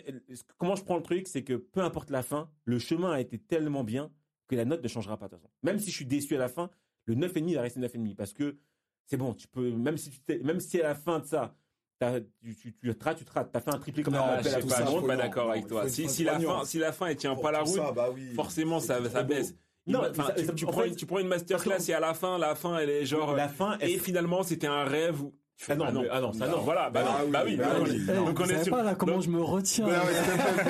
Comment 0.58 0.76
je 0.76 0.84
prends 0.84 0.96
le 0.96 1.02
truc, 1.02 1.26
c'est 1.26 1.42
que 1.42 1.54
peu 1.54 1.80
importe 1.80 2.10
la 2.10 2.22
fin, 2.22 2.50
le 2.64 2.78
chemin 2.78 3.12
a 3.12 3.20
été 3.20 3.38
tellement 3.38 3.82
bien 3.82 4.10
que 4.46 4.54
la 4.54 4.64
note 4.64 4.82
ne 4.82 4.88
changera 4.88 5.16
pas 5.18 5.26
de 5.26 5.32
toute 5.32 5.40
façon. 5.42 5.52
Même 5.62 5.78
si 5.78 5.90
je 5.90 5.96
suis 5.96 6.06
déçu 6.06 6.36
à 6.36 6.38
la 6.38 6.48
fin, 6.48 6.70
le 7.06 7.14
9,5 7.14 7.54
va 7.54 7.62
rester 7.62 7.80
9,5 7.80 8.14
parce 8.14 8.32
que 8.34 8.58
c'est 9.06 9.16
bon, 9.16 9.32
tu 9.34 9.48
peux 9.48 9.70
même 9.72 9.96
si 9.96 10.10
tu 10.10 10.38
même 10.42 10.60
si 10.60 10.78
à 10.80 10.88
la 10.88 10.94
fin 10.94 11.18
de 11.20 11.24
ça, 11.24 11.54
t'as- 11.98 12.20
tu 12.20 12.54
tu 12.56 12.72
tu 12.74 12.94
te 12.96 13.04
rates, 13.04 13.18
tu 13.18 13.24
te 13.24 13.32
rates, 13.32 13.50
t'as 13.52 13.60
fait 13.60 13.74
un 13.74 13.78
triplé 13.78 14.02
comme 14.02 14.14
Non, 14.14 14.20
un 14.20 14.22
Ah, 14.24 14.32
appel 14.34 14.44
je 14.44 14.48
à 14.48 14.52
sais 14.52 14.60
tout 14.62 14.68
pas, 14.68 14.74
ça. 14.76 14.84
je 14.84 14.90
suis 14.90 15.00
pas 15.00 15.16
non, 15.16 15.22
d'accord 15.22 15.44
non, 15.46 15.50
avec 15.52 15.66
toi. 15.66 15.88
Si, 15.88 16.24
la 16.24 16.38
fin, 16.38 16.64
si 16.64 16.78
la 16.78 16.92
fin 16.92 17.06
elle 17.06 17.16
tient 17.16 17.34
pas 17.36 17.52
la 17.52 17.60
route, 17.60 17.74
ça, 17.76 17.92
bah 17.92 18.08
oui. 18.14 18.32
forcément 18.34 18.80
ça, 18.80 18.98
ça 19.10 19.22
baisse. 19.22 19.54
Non, 19.86 20.00
enfin, 20.10 20.30
tu, 20.36 20.44
ça- 20.44 20.52
tu 20.52 20.64
en 20.66 20.68
prends, 20.70 20.82
fait- 20.82 20.94
tu 20.96 21.06
prends 21.06 21.18
une 21.18 21.28
masterclass 21.28 21.88
et 21.88 21.94
à 21.94 22.00
la 22.00 22.12
fin, 22.12 22.36
la 22.38 22.54
fin 22.54 22.78
elle 22.78 22.90
est 22.90 23.06
genre. 23.06 23.34
La 23.34 23.48
fin, 23.48 23.78
elle- 23.80 23.90
et 23.90 23.98
finalement 23.98 24.42
c'était 24.42 24.66
un 24.66 24.84
rêve. 24.84 25.22
Où... 25.22 25.32
Ah 25.68 25.74
non, 25.74 25.86
bah 25.86 25.92
mais- 26.02 26.08
ah 26.12 26.20
non, 26.20 26.32
ça 26.32 26.46
non. 26.46 26.58
Voilà, 26.60 26.88
bah, 26.90 27.02
Bah 27.02 27.10
non, 27.18 27.24
oui, 27.24 27.30
bah 27.32 27.42
oui, 27.44 27.56
bah 27.56 27.64
bah 27.80 27.84
oui. 27.88 28.06
Donc 28.26 28.38
on 28.38 28.44
est 28.44 28.62
sur. 28.62 28.76
pas 28.76 28.82
là 28.84 28.94
comment 28.94 29.14
donc- 29.14 29.22
je 29.22 29.30
me 29.30 29.40
retiens. 29.42 29.86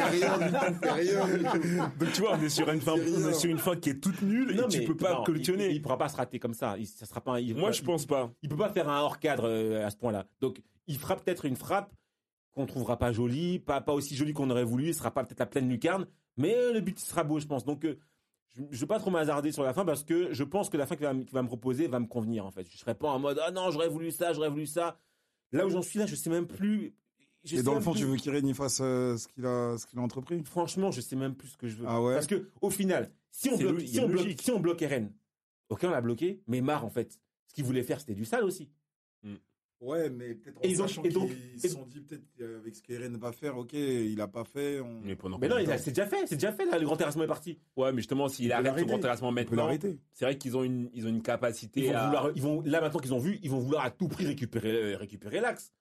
Rien. 0.95 1.27
Donc 1.99 2.13
tu 2.13 2.21
vois, 2.23 2.37
on 2.39 2.43
est 2.43 2.49
sur 2.49 2.71
une 2.71 2.81
fin, 2.81 2.93
on 2.93 3.29
est 3.29 3.35
sur 3.35 3.51
une 3.51 3.59
fin 3.59 3.77
qui 3.77 3.91
est 3.91 4.01
toute 4.01 4.23
nulle 4.23 4.55
Non, 4.55 4.67
et 4.67 4.69
tu 4.69 4.85
peux 4.85 4.97
pas 4.97 5.15
non, 5.15 5.25
collectionner. 5.25 5.67
Il, 5.69 5.77
il 5.77 5.83
pourra 5.83 5.99
pas 5.99 6.09
se 6.09 6.17
rater 6.17 6.39
comme 6.39 6.55
ça. 6.55 6.77
Il, 6.79 6.87
ça 6.87 7.07
sera 7.07 7.21
pas. 7.21 7.41
il- 7.41 7.57
Moi 7.57 7.73
je 7.73 7.83
pense 7.83 8.07
pas. 8.07 8.31
il 8.43 8.49
peut 8.49 8.57
pas 8.57 8.71
faire 8.71 8.89
un 8.89 9.01
hors 9.01 9.19
cadre 9.19 9.45
euh, 9.47 9.85
à 9.87 9.91
ce 9.91 9.97
point-là. 9.97 10.25
Donc, 10.41 10.61
il 10.89 10.99
fera 10.99 11.17
peut-être 11.17 11.45
une 11.45 11.57
frappe 11.57 11.95
qu'on 12.55 12.67
trouvera 12.67 12.99
pas 12.99 13.13
jolie, 13.13 13.61
pas, 13.61 13.81
pas 13.81 13.93
aussi 13.93 14.17
jolie 14.17 14.33
qu'on 14.33 14.51
aurait 14.51 14.65
voulu. 14.65 14.93
Ce 14.93 14.99
sera 14.99 15.13
pas 15.13 15.23
peut-être 15.25 15.39
la 15.39 15.47
pleine 15.47 15.69
lucarne, 15.69 16.07
mais 16.37 16.55
euh, 16.57 16.73
le 16.73 16.81
but 16.81 16.99
sera 16.99 17.23
beau, 17.23 17.39
je 17.39 17.47
pense. 17.47 17.65
Donc, 17.65 17.85
euh, 17.85 17.99
je, 18.57 18.63
je 18.71 18.81
vais 18.81 18.87
pas 18.87 18.99
trop 18.99 19.11
m'hasarder 19.11 19.53
sur 19.53 19.63
la 19.63 19.73
fin 19.73 19.85
parce 19.85 20.03
que 20.03 20.33
je 20.33 20.43
pense 20.43 20.69
que 20.69 20.77
la 20.77 20.87
fin 20.87 20.97
qu'il 20.97 21.07
va, 21.07 21.13
me 21.43 21.47
proposer 21.47 21.87
va 21.87 22.01
me 22.01 22.07
convenir 22.07 22.45
en 22.47 22.51
fait. 22.51 22.67
Je 22.71 22.77
serai 22.77 22.95
pas 22.95 23.09
en 23.11 23.19
mode 23.19 23.39
ah 23.45 23.51
non 23.53 23.71
j'aurais 23.71 23.89
voulu 23.89 24.11
ça, 24.11 24.33
j'aurais 24.33 24.49
voulu 24.51 24.67
ça. 24.67 24.99
Là 25.53 25.67
où 25.67 25.71
j'en 25.71 25.83
suis 25.83 25.99
là, 25.99 26.07
je 26.07 26.15
sais 26.17 26.31
même 26.31 26.47
plus. 26.47 26.95
je 27.45 27.57
Et 27.57 27.63
dans 27.63 27.75
le 27.75 27.81
fond, 27.81 27.93
plus- 27.93 28.01
tu 28.01 28.07
veux 28.07 28.17
qu'Irene 28.17 28.49
y 28.49 28.55
fasse 28.55 28.81
euh, 28.83 29.17
ce 29.17 29.29
qu'il 29.29 29.47
a, 29.47 29.77
ce 29.79 29.87
qu'il 29.87 29.99
a 29.99 30.03
entrepris? 30.03 30.43
Franchement, 30.45 30.91
je 30.91 31.01
sais 31.01 31.17
même 31.17 31.35
plus 31.35 31.49
ce 31.49 31.57
que 31.57 31.69
je 31.69 31.77
veux. 31.77 31.85
Ah 31.87 32.03
ouais 32.03 32.15
Parce 32.15 32.27
que 32.27 32.51
au 32.61 32.71
final, 32.71 33.13
si 33.31 33.51
on 33.51 33.57
bloque, 33.57 33.77
il 33.81 33.89
si 33.89 34.01
on 34.01 34.09
bloque, 34.09 34.27
si 34.41 34.51
on 34.51 34.59
bloque 34.61 34.83
Eren, 34.83 35.13
ok 35.69 35.85
on 35.85 35.91
l'a 35.91 36.01
bloqué, 36.01 36.43
mais 36.49 36.61
marre 36.61 36.85
en 36.85 36.91
fait. 36.91 37.21
Ce 37.47 37.55
qu'il 37.55 37.65
voulait 37.65 37.83
faire, 37.83 38.01
c'était 38.01 38.15
du 38.15 38.25
sale 38.25 38.45
aussi. 38.45 38.71
Ouais, 39.81 40.11
mais 40.11 40.35
peut-être 40.35 40.57
en 40.59 40.61
Et 40.63 40.71
ils 40.71 40.83
ont- 40.83 40.89
sachant 40.89 41.03
et 41.05 41.09
donc- 41.11 41.31
et- 41.55 41.59
se 41.59 41.69
sont 41.69 41.87
dit 41.87 42.01
peut-être 42.01 42.25
qu'avec 42.37 42.75
ce 42.75 42.83
qu'Irene 42.83 43.17
va 43.17 43.31
faire, 43.31 43.57
ok, 43.57 43.73
il 43.75 44.21
a 44.21 44.27
pas 44.27 44.43
fait. 44.43 44.81
On... 44.81 45.01
Mais 45.05 45.15
pendant 45.15 45.39
Mais 45.39 45.47
non, 45.49 45.59
il 45.59 45.71
a- 45.71 45.79
c'est 45.79 45.93
déjà 45.93 46.07
fait, 46.07 46.27
c'est 46.27 46.35
déjà 46.35 46.51
fait 46.53 46.65
là. 46.67 46.79
Le 46.79 46.85
grand 46.85 46.97
terrassement 46.97 47.23
est 47.23 47.29
parti. 47.29 47.61
Ouais, 47.77 47.93
mais 47.93 47.99
justement, 47.99 48.29
s'il 48.29 48.51
arrête 48.53 48.65
l'arrêter. 48.67 48.89
grand 48.89 48.99
terrassement 48.99 49.31
maintenant, 49.31 49.67
l'arrêter. 49.67 50.01
c'est 50.13 50.25
vrai 50.25 50.37
qu'ils 50.37 50.57
ont 50.57 50.65
une, 50.65 50.91
ils 50.95 51.07
ont 51.07 51.11
une 51.11 51.23
capacité 51.23 51.81
Ils 51.83 51.87
vont 51.93 51.97
à. 51.97 52.07
vouloir, 52.07 52.31
ils 52.35 52.43
vont 52.43 52.63
là 52.63 52.81
maintenant 52.81 52.99
qu'ils 52.99 53.15
ont 53.15 53.21
vu, 53.21 53.39
ils 53.43 53.51
vont 53.51 53.61
vouloir 53.61 53.85
à 53.85 53.91
tout 53.93 54.09
prix 54.09 54.27
récupérer, 54.27 54.95
euh, 54.95 54.97
récupérer 54.97 55.41
l'axe. 55.41 55.73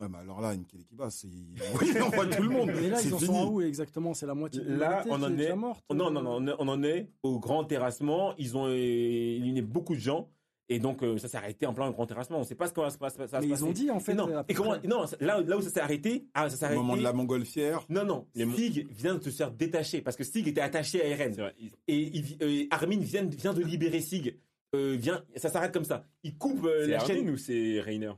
Ouais, 0.00 0.08
mais 0.08 0.18
alors 0.18 0.40
là, 0.40 0.52
une 0.52 0.66
Kelekibas, 0.66 1.10
c'est- 1.10 1.28
il 1.96 2.02
envoie 2.02 2.26
tout 2.26 2.42
le 2.42 2.48
monde. 2.48 2.72
Mais 2.74 2.88
là, 2.90 2.96
c'est 2.96 3.06
ils 3.06 3.14
en 3.14 3.18
sont 3.20 3.52
où 3.52 3.60
exactement? 3.60 4.12
C'est 4.14 4.26
la 4.26 4.34
moitié 4.34 4.62
de 4.62 4.74
Là, 4.74 5.04
on 5.08 5.16
qui 5.16 5.24
en 5.24 5.28
est 5.30 5.32
est- 5.32 5.36
déjà 5.36 5.54
morte. 5.54 5.84
Non, 5.94 6.10
non, 6.10 6.20
non, 6.40 6.56
on 6.58 6.66
en 6.68 6.82
est 6.82 7.08
au 7.22 7.38
grand 7.38 7.62
terrassement. 7.62 8.34
Ils 8.36 8.56
ont 8.56 8.66
euh, 8.66 8.74
éliminé 8.74 9.62
beaucoup 9.62 9.94
de 9.94 10.00
gens 10.00 10.28
et 10.68 10.78
donc 10.78 11.02
euh, 11.02 11.18
ça 11.18 11.28
s'est 11.28 11.36
arrêté 11.36 11.66
en 11.66 11.74
plein 11.74 11.90
grand 11.90 12.06
terrassement. 12.06 12.38
On 12.38 12.44
sait 12.44 12.54
pas 12.54 12.66
ce 12.68 12.72
qu'on 12.74 12.82
va 12.82 12.90
se 12.90 12.98
passer. 12.98 13.16
Mais 13.20 13.26
ils 13.46 13.50
passer. 13.50 13.62
ont 13.62 13.72
dit 13.72 13.90
en 13.90 14.00
fait. 14.00 14.14
non. 14.14 14.26
peu 14.26 14.44
Et 14.48 14.54
comment 14.54 14.76
Non, 14.84 15.04
là, 15.20 15.40
là 15.40 15.56
où 15.58 15.60
ça 15.62 15.70
s'est 15.70 15.80
arrêté, 15.80 16.26
ah, 16.34 16.48
ça 16.48 16.56
s'est 16.56 16.62
Au 16.64 16.66
arrêté. 16.66 16.80
moment 16.80 16.96
de 16.96 17.02
la 17.02 17.12
montgolfière. 17.12 17.84
Non, 17.88 18.04
non. 18.04 18.26
Les 18.34 18.46
Stig 18.50 18.86
vient 18.90 19.14
de 19.16 19.22
se 19.22 19.30
faire 19.30 19.50
détacher 19.50 20.00
parce 20.02 20.16
que 20.16 20.24
Stig 20.24 20.48
était 20.48 20.60
attaché 20.60 21.02
à 21.02 21.06
Eren. 21.08 21.32
C'est 21.34 21.40
vrai, 21.42 21.54
ils- 21.58 21.72
et, 21.88 21.98
il- 22.18 22.36
euh, 22.42 22.66
Armin 22.70 22.98
vient, 22.98 23.24
vient 23.24 23.52
de 23.54 23.62
libérer 23.62 24.00
Sig. 24.00 24.38
Euh, 24.74 24.96
vient, 24.98 25.22
ça 25.36 25.50
s'arrête 25.50 25.72
comme 25.72 25.84
ça. 25.84 26.04
Il 26.24 26.36
coupe 26.36 26.64
euh, 26.64 26.84
C'est 26.84 26.90
la 26.90 27.00
Armin 27.00 27.14
chaîne. 27.14 27.30
ou 27.30 27.36
c'est 27.36 27.80
Rainer 27.80 28.12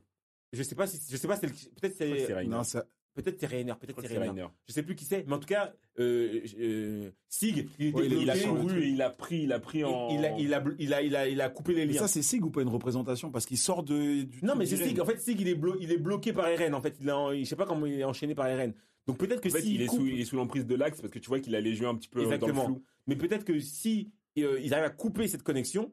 Je 0.53 0.63
sais 0.63 0.75
pas 0.75 0.87
si, 0.87 0.99
je 1.11 1.17
sais 1.17 1.29
pas, 1.29 1.37
peut-être 1.37 1.55
c'est, 1.55 1.69
peut-être 1.81 1.97
c'est 1.97 2.35
Rainer, 2.35 3.73
Je 3.83 3.93
peut-être 3.93 4.09
c'est. 4.09 4.19
Rainer. 4.19 4.45
Je 4.67 4.73
sais 4.73 4.83
plus 4.83 4.95
qui 4.95 5.05
c'est, 5.05 5.25
mais 5.27 5.35
en 5.35 5.39
tout 5.39 5.47
cas, 5.47 5.73
euh, 5.99 6.41
euh, 6.59 7.11
Sig, 7.29 7.69
il 7.79 7.87
était 7.89 7.97
Ouais, 7.99 8.07
il, 8.07 8.13
il 8.23 8.31
a 8.31 8.39
couru 8.39 8.85
il 8.87 9.03
a 9.03 9.11
pris, 9.11 9.43
il 9.43 9.53
a 9.53 9.59
pris 9.61 9.85
en. 9.85 10.11
il, 10.11 10.25
a, 10.25 10.37
il, 10.39 10.53
a, 10.55 10.63
il, 10.79 10.93
a, 10.95 11.03
il, 11.03 11.17
a, 11.17 11.29
il 11.29 11.41
a 11.41 11.49
coupé 11.49 11.75
les 11.75 11.87
Mais 11.87 11.93
liens. 11.95 12.01
ça, 12.01 12.09
c'est 12.09 12.23
Sig 12.23 12.45
ou 12.45 12.51
pas 12.51 12.63
une 12.63 12.69
représentation? 12.69 13.31
Parce 13.31 13.47
qu'il 13.47 13.59
sort 13.59 13.83
de, 13.83 14.23
du. 14.23 14.39
non, 14.45 14.55
mais 14.57 14.67
c'est. 14.67 14.77
Sig. 14.77 15.01
En 15.01 15.05
fait, 15.07 15.19
Sig, 15.21 15.41
il 15.41 15.49
est, 15.49 15.55
blo- 15.55 15.77
il 15.81 15.91
est 15.93 15.99
bloqué 15.99 16.33
par 16.33 16.49
Eren. 16.49 16.75
En 16.75 16.81
fait, 16.81 16.97
il 17.01 17.09
a, 17.11 17.35
je 17.35 17.45
sais 17.45 17.57
pas 17.57 17.67
comment 17.67 17.87
il 17.87 17.99
est 18.01 18.05
enchaîné 18.05 18.35
par 18.35 18.47
Eren. 18.49 18.73
Donc 19.07 19.19
peut-être 19.19 19.41
que 19.41 19.49
En 19.49 19.53
fait, 19.53 19.61
si 19.63 19.75
il 19.77 19.83
est 19.83 19.87
coupe- 19.87 20.01
sous, 20.01 20.07
il 20.07 20.21
est 20.21 20.25
sous 20.25 20.37
l'emprise 20.37 20.67
de 20.67 20.75
l'axe 20.75 21.01
parce 21.01 21.13
que 21.13 21.19
tu 21.19 21.29
vois 21.29 21.39
qu'il 21.41 21.55
a 21.55 21.61
les 21.61 21.79
yeux 21.79 21.87
un 21.87 21.95
petit 21.95 22.09
peu 22.09 22.21
dans 22.21 22.25
Exactement. 22.27 22.63
le 22.63 22.67
flou. 22.75 22.83
Mais 23.07 23.15
peut-être 23.17 23.45
que 23.45 23.59
si 23.61 24.11
euh, 24.39 24.59
ils 24.63 24.75
arrivent 24.75 24.87
à 24.87 24.91
couper 24.91 25.29
cette 25.29 25.45
connexion, 25.45 25.93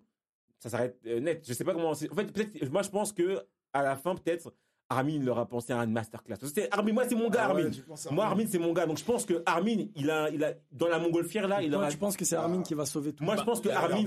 ça 0.59 0.69
s'arrête 0.69 0.97
euh, 1.05 1.19
net. 1.19 1.43
Je 1.47 1.53
sais 1.53 1.63
pas 1.63 1.73
comment. 1.73 1.91
En 1.91 1.95
fait, 1.95 2.31
peut-être. 2.31 2.71
Moi, 2.71 2.81
je 2.81 2.89
pense 2.89 3.13
que 3.13 3.39
à 3.71 3.83
la 3.83 3.95
fin, 3.95 4.15
peut-être, 4.15 4.53
Armin 4.97 5.19
leur 5.23 5.39
a 5.39 5.45
pensé 5.45 5.73
à 5.73 5.77
une 5.83 5.91
masterclass. 5.91 6.35
Armin, 6.71 6.93
moi 6.93 7.03
c'est 7.07 7.15
mon 7.15 7.29
gars 7.29 7.47
Ah 7.49 7.55
ouais, 7.55 7.63
Armin. 7.63 7.75
Moi 8.11 8.25
Armin. 8.25 8.45
C'est 8.47 8.59
mon 8.59 8.73
gars, 8.73 8.85
donc 8.85 8.97
je 8.97 9.03
pense 9.03 9.25
que 9.25 9.41
Armin, 9.45 9.85
il 9.95 10.09
a, 10.09 10.29
il 10.29 10.43
a 10.43 10.53
dans 10.71 10.87
la 10.87 10.99
montgolfière 10.99 11.47
là, 11.47 11.61
il 11.61 11.69
Toi, 11.69 11.79
aura. 11.79 11.89
tu 11.89 11.97
penses 11.97 12.15
que 12.17 12.25
c'est 12.25 12.35
Armin 12.35 12.61
qui 12.63 12.73
va 12.73 12.85
sauver 12.85 13.13
tout 13.13 13.23
Moi 13.23 13.35
je 13.37 13.43
pense 13.43 13.61
que 13.61 13.69
a 13.69 13.79
Armin, 13.79 14.03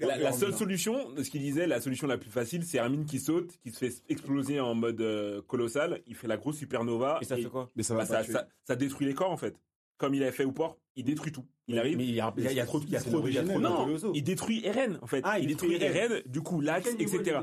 La, 0.00 0.32
seule 0.32 0.52
solution, 0.54 0.96
ce 1.22 1.28
qu'il 1.30 1.40
disait, 1.40 1.66
la 1.66 1.80
solution 1.80 2.06
la 2.06 2.18
plus 2.18 2.30
facile, 2.30 2.64
c'est 2.64 2.78
Armin 2.78 3.04
qui 3.04 3.18
saute, 3.20 3.58
qui 3.62 3.70
se 3.70 3.78
fait 3.78 3.92
exploser 4.08 4.60
en 4.60 4.74
mode 4.74 5.00
euh, 5.00 5.42
colossal, 5.42 6.00
il 6.06 6.14
fait 6.14 6.26
la 6.28 6.36
grosse 6.36 6.56
supernova. 6.56 7.18
et 7.20 7.24
ça 7.24 7.36
fait 7.36 7.44
quoi 7.44 7.70
Mais 7.76 7.82
ça 7.82 7.94
bah, 7.94 8.00
va 8.04 8.06
ça, 8.06 8.22
tuer. 8.24 8.32
ça- 8.32 8.46
ça 8.64 8.76
détruit 8.76 9.06
les 9.06 9.14
corps 9.14 9.30
en 9.30 9.36
fait. 9.36 9.54
Comme 9.98 10.14
il 10.14 10.22
avait 10.22 10.32
fait 10.32 10.44
au 10.44 10.52
port, 10.52 10.78
il 10.96 11.04
détruit 11.04 11.30
tout. 11.30 11.44
Il 11.68 11.78
arrive, 11.78 11.98
Mais 11.98 12.04
il 12.06 12.14
y 12.14 12.20
a, 12.20 12.32
il 12.36 12.42
y 12.44 12.46
a- 12.46 12.50
il 12.52 12.56
y 12.56 12.60
a 12.60 12.64
trop, 12.66 12.80
de- 12.80 12.84
il 12.86 12.90
y 12.90 12.96
a 12.96 13.00
trop, 13.00 13.20
de- 13.20 13.28
il 13.28 13.34
y 13.34 13.38
a 13.38 13.42
trop 13.42 13.58
de 13.58 13.62
l'originel. 13.64 14.02
Non, 14.02 14.12
il 14.14 14.24
détruit 14.24 14.64
Eren 14.64 14.98
en 15.02 15.06
fait. 15.06 15.20
Ah, 15.24 15.38
il 15.38 15.44
il 15.44 15.48
détruit 15.48 15.78
détruit 15.78 15.86
Eren. 15.98 16.12
Eren, 16.12 16.22
du 16.26 16.40
coup 16.40 16.60
l'axe, 16.60 16.88
etc. 16.98 17.40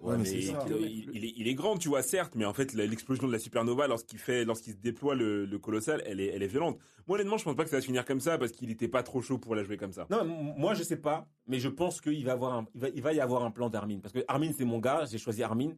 Ouais, 0.00 0.16
mais 0.16 0.22
mais 0.22 0.24
c'est 0.28 0.40
ça. 0.52 0.64
il, 0.68 0.76
il- 0.86 1.10
il 1.14 1.24
est, 1.24 1.32
il 1.36 1.48
est 1.48 1.54
grand, 1.54 1.76
tu 1.76 1.88
vois, 1.88 2.02
certes, 2.02 2.34
mais 2.36 2.44
en 2.44 2.52
fait, 2.54 2.72
l'explosion 2.74 3.26
de 3.26 3.32
la 3.32 3.38
supernova, 3.38 3.86
lorsqu'il 3.88 4.18
fait, 4.18 4.44
lorsqu'il 4.44 4.72
se 4.74 4.78
déploie 4.78 5.14
le, 5.14 5.44
le 5.44 5.58
colossal, 5.58 6.02
elle 6.06 6.20
est, 6.20 6.26
elle 6.26 6.42
est 6.42 6.46
violente. 6.48 6.78
Moi, 7.06 7.16
honnêtement, 7.16 7.36
je 7.38 7.44
pense 7.44 7.56
pas 7.56 7.64
que 7.64 7.70
ça 7.70 7.76
va 7.76 7.80
se 7.82 7.86
finir 7.86 8.04
comme 8.04 8.20
ça 8.20 8.38
parce 8.38 8.52
qu'il 8.52 8.70
était 8.70 8.88
pas 8.88 9.02
trop 9.02 9.20
chaud 9.22 9.38
pour 9.38 9.54
la 9.54 9.64
jouer 9.64 9.76
comme 9.76 9.92
ça. 9.92 10.06
Non, 10.10 10.24
moi 10.24 10.74
je 10.74 10.82
sais 10.82 10.96
pas, 10.98 11.26
mais 11.46 11.58
je 11.58 11.68
pense 11.68 12.00
qu'il 12.00 12.24
va 12.24 12.32
avoir 12.32 12.54
un, 12.54 12.66
il 12.74 12.80
va, 12.80 12.88
il 12.94 13.02
va 13.02 13.12
y 13.14 13.20
avoir 13.20 13.44
un 13.44 13.50
plan 13.50 13.70
d'Armin 13.70 13.98
parce 14.00 14.12
que 14.12 14.20
Armin 14.28 14.50
c'est 14.56 14.64
mon 14.66 14.78
gars, 14.78 15.04
j'ai 15.10 15.18
choisi 15.18 15.42
Armin 15.42 15.70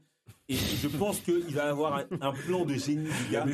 et 0.49 0.55
je 0.57 0.89
pense 0.89 1.21
qu'il 1.21 1.55
va 1.55 1.69
avoir 1.71 1.95
un, 1.99 2.05
un 2.21 2.33
plan 2.33 2.65
de 2.65 2.75
génie 2.75 3.05
du 3.27 3.33
gars. 3.33 3.45
Le 3.45 3.53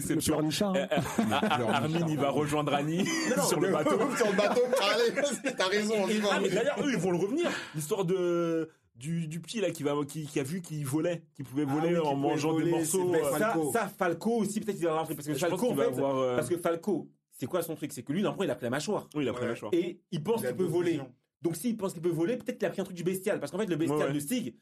hein. 0.63 0.89
Ar- 1.31 1.45
Ar- 1.53 1.71
Armin, 1.71 2.07
il 2.09 2.17
va 2.19 2.31
rejoindre 2.31 2.73
Annie 2.75 3.05
sur 3.49 3.61
le 3.61 3.71
bateau. 3.71 3.99
sur 4.17 4.27
le 4.31 4.37
bateau, 4.37 4.61
allez, 4.81 5.53
t'as 5.57 5.69
raison, 5.69 5.95
on 6.05 6.09
y 6.09 6.13
Et- 6.13 6.19
va. 6.21 6.29
ah, 6.33 6.41
mais 6.41 6.49
d'ailleurs, 6.49 6.79
eux, 6.83 6.91
ils 6.91 6.99
vont 6.99 7.11
le 7.13 7.19
revenir. 7.19 7.51
L'histoire 7.75 8.05
de 8.07 8.69
du, 8.97 9.29
du 9.29 9.41
petit 9.41 9.61
là 9.61 9.71
qui 9.71 9.83
va 9.83 9.95
qui, 10.07 10.27
qui 10.27 10.41
a 10.41 10.43
vu 10.43 10.61
qu'il 10.63 10.85
volait, 10.87 11.23
qui 11.35 11.43
pouvait 11.43 11.65
Ah 11.69 11.73
voler 11.75 11.93
oui, 11.95 11.99
en 11.99 12.17
mangeant 12.17 12.53
voler, 12.53 12.65
des 12.67 12.71
morceaux. 12.71 13.15
euh, 13.15 13.31
ça, 13.33 13.39
Falco. 13.39 13.73
ça, 13.73 13.89
Falco 13.89 14.31
aussi 14.39 14.61
peut-être 14.61 14.79
il 14.79 14.85
va 14.85 14.91
avoir 14.91 15.03
un 15.03 15.05
truc 15.07 15.17
parce 15.19 15.29
que 15.29 15.35
je 15.35 15.39
pense 15.41 15.51
Falco 15.51 15.65
qu'il 15.67 15.73
en 15.73 15.77
va 15.77 15.85
fait, 15.85 15.89
avoir. 15.91 16.17
euh, 16.19 16.37
parce 16.37 16.49
que 16.49 16.57
Falco, 16.57 17.11
c'est 17.33 17.47
quoi 17.47 17.63
son 17.63 17.75
truc? 17.75 17.93
C'est 17.93 18.03
que 18.03 18.13
lui, 18.13 18.27
après, 18.27 18.47
il 18.47 18.51
a 18.51 18.55
pris 18.55 18.65
la 18.65 18.71
mâchoire 18.71 19.09
Oui, 19.15 19.25
il 19.25 19.29
a 19.29 19.33
pris 19.33 19.43
Ouais. 19.43 19.49
la 19.49 19.55
choix. 19.55 19.69
et 19.73 20.01
il 20.11 20.23
pense 20.23 20.41
Il 20.41 20.47
a 20.47 20.49
qu'il 20.49 20.57
peut 20.59 20.65
voler. 20.65 21.01
Donc 21.43 21.57
s'il 21.57 21.77
pense 21.77 21.93
qu'il 21.93 22.01
peut 22.03 22.09
voler, 22.09 22.37
peut-être 22.39 22.59
qu'il 22.59 22.67
a 22.67 22.71
pris 22.71 22.81
un 22.81 22.85
truc 22.85 22.97
du 22.97 23.05
bestial 23.05 23.39
parce 23.39 23.53
qu'en 23.53 23.59
fait 23.59 23.67
le 23.67 23.77
bestial 23.77 23.99
Ouais, 23.99 24.07
ouais. 24.07 24.13
de 24.15 24.19
Stig, 24.21 24.57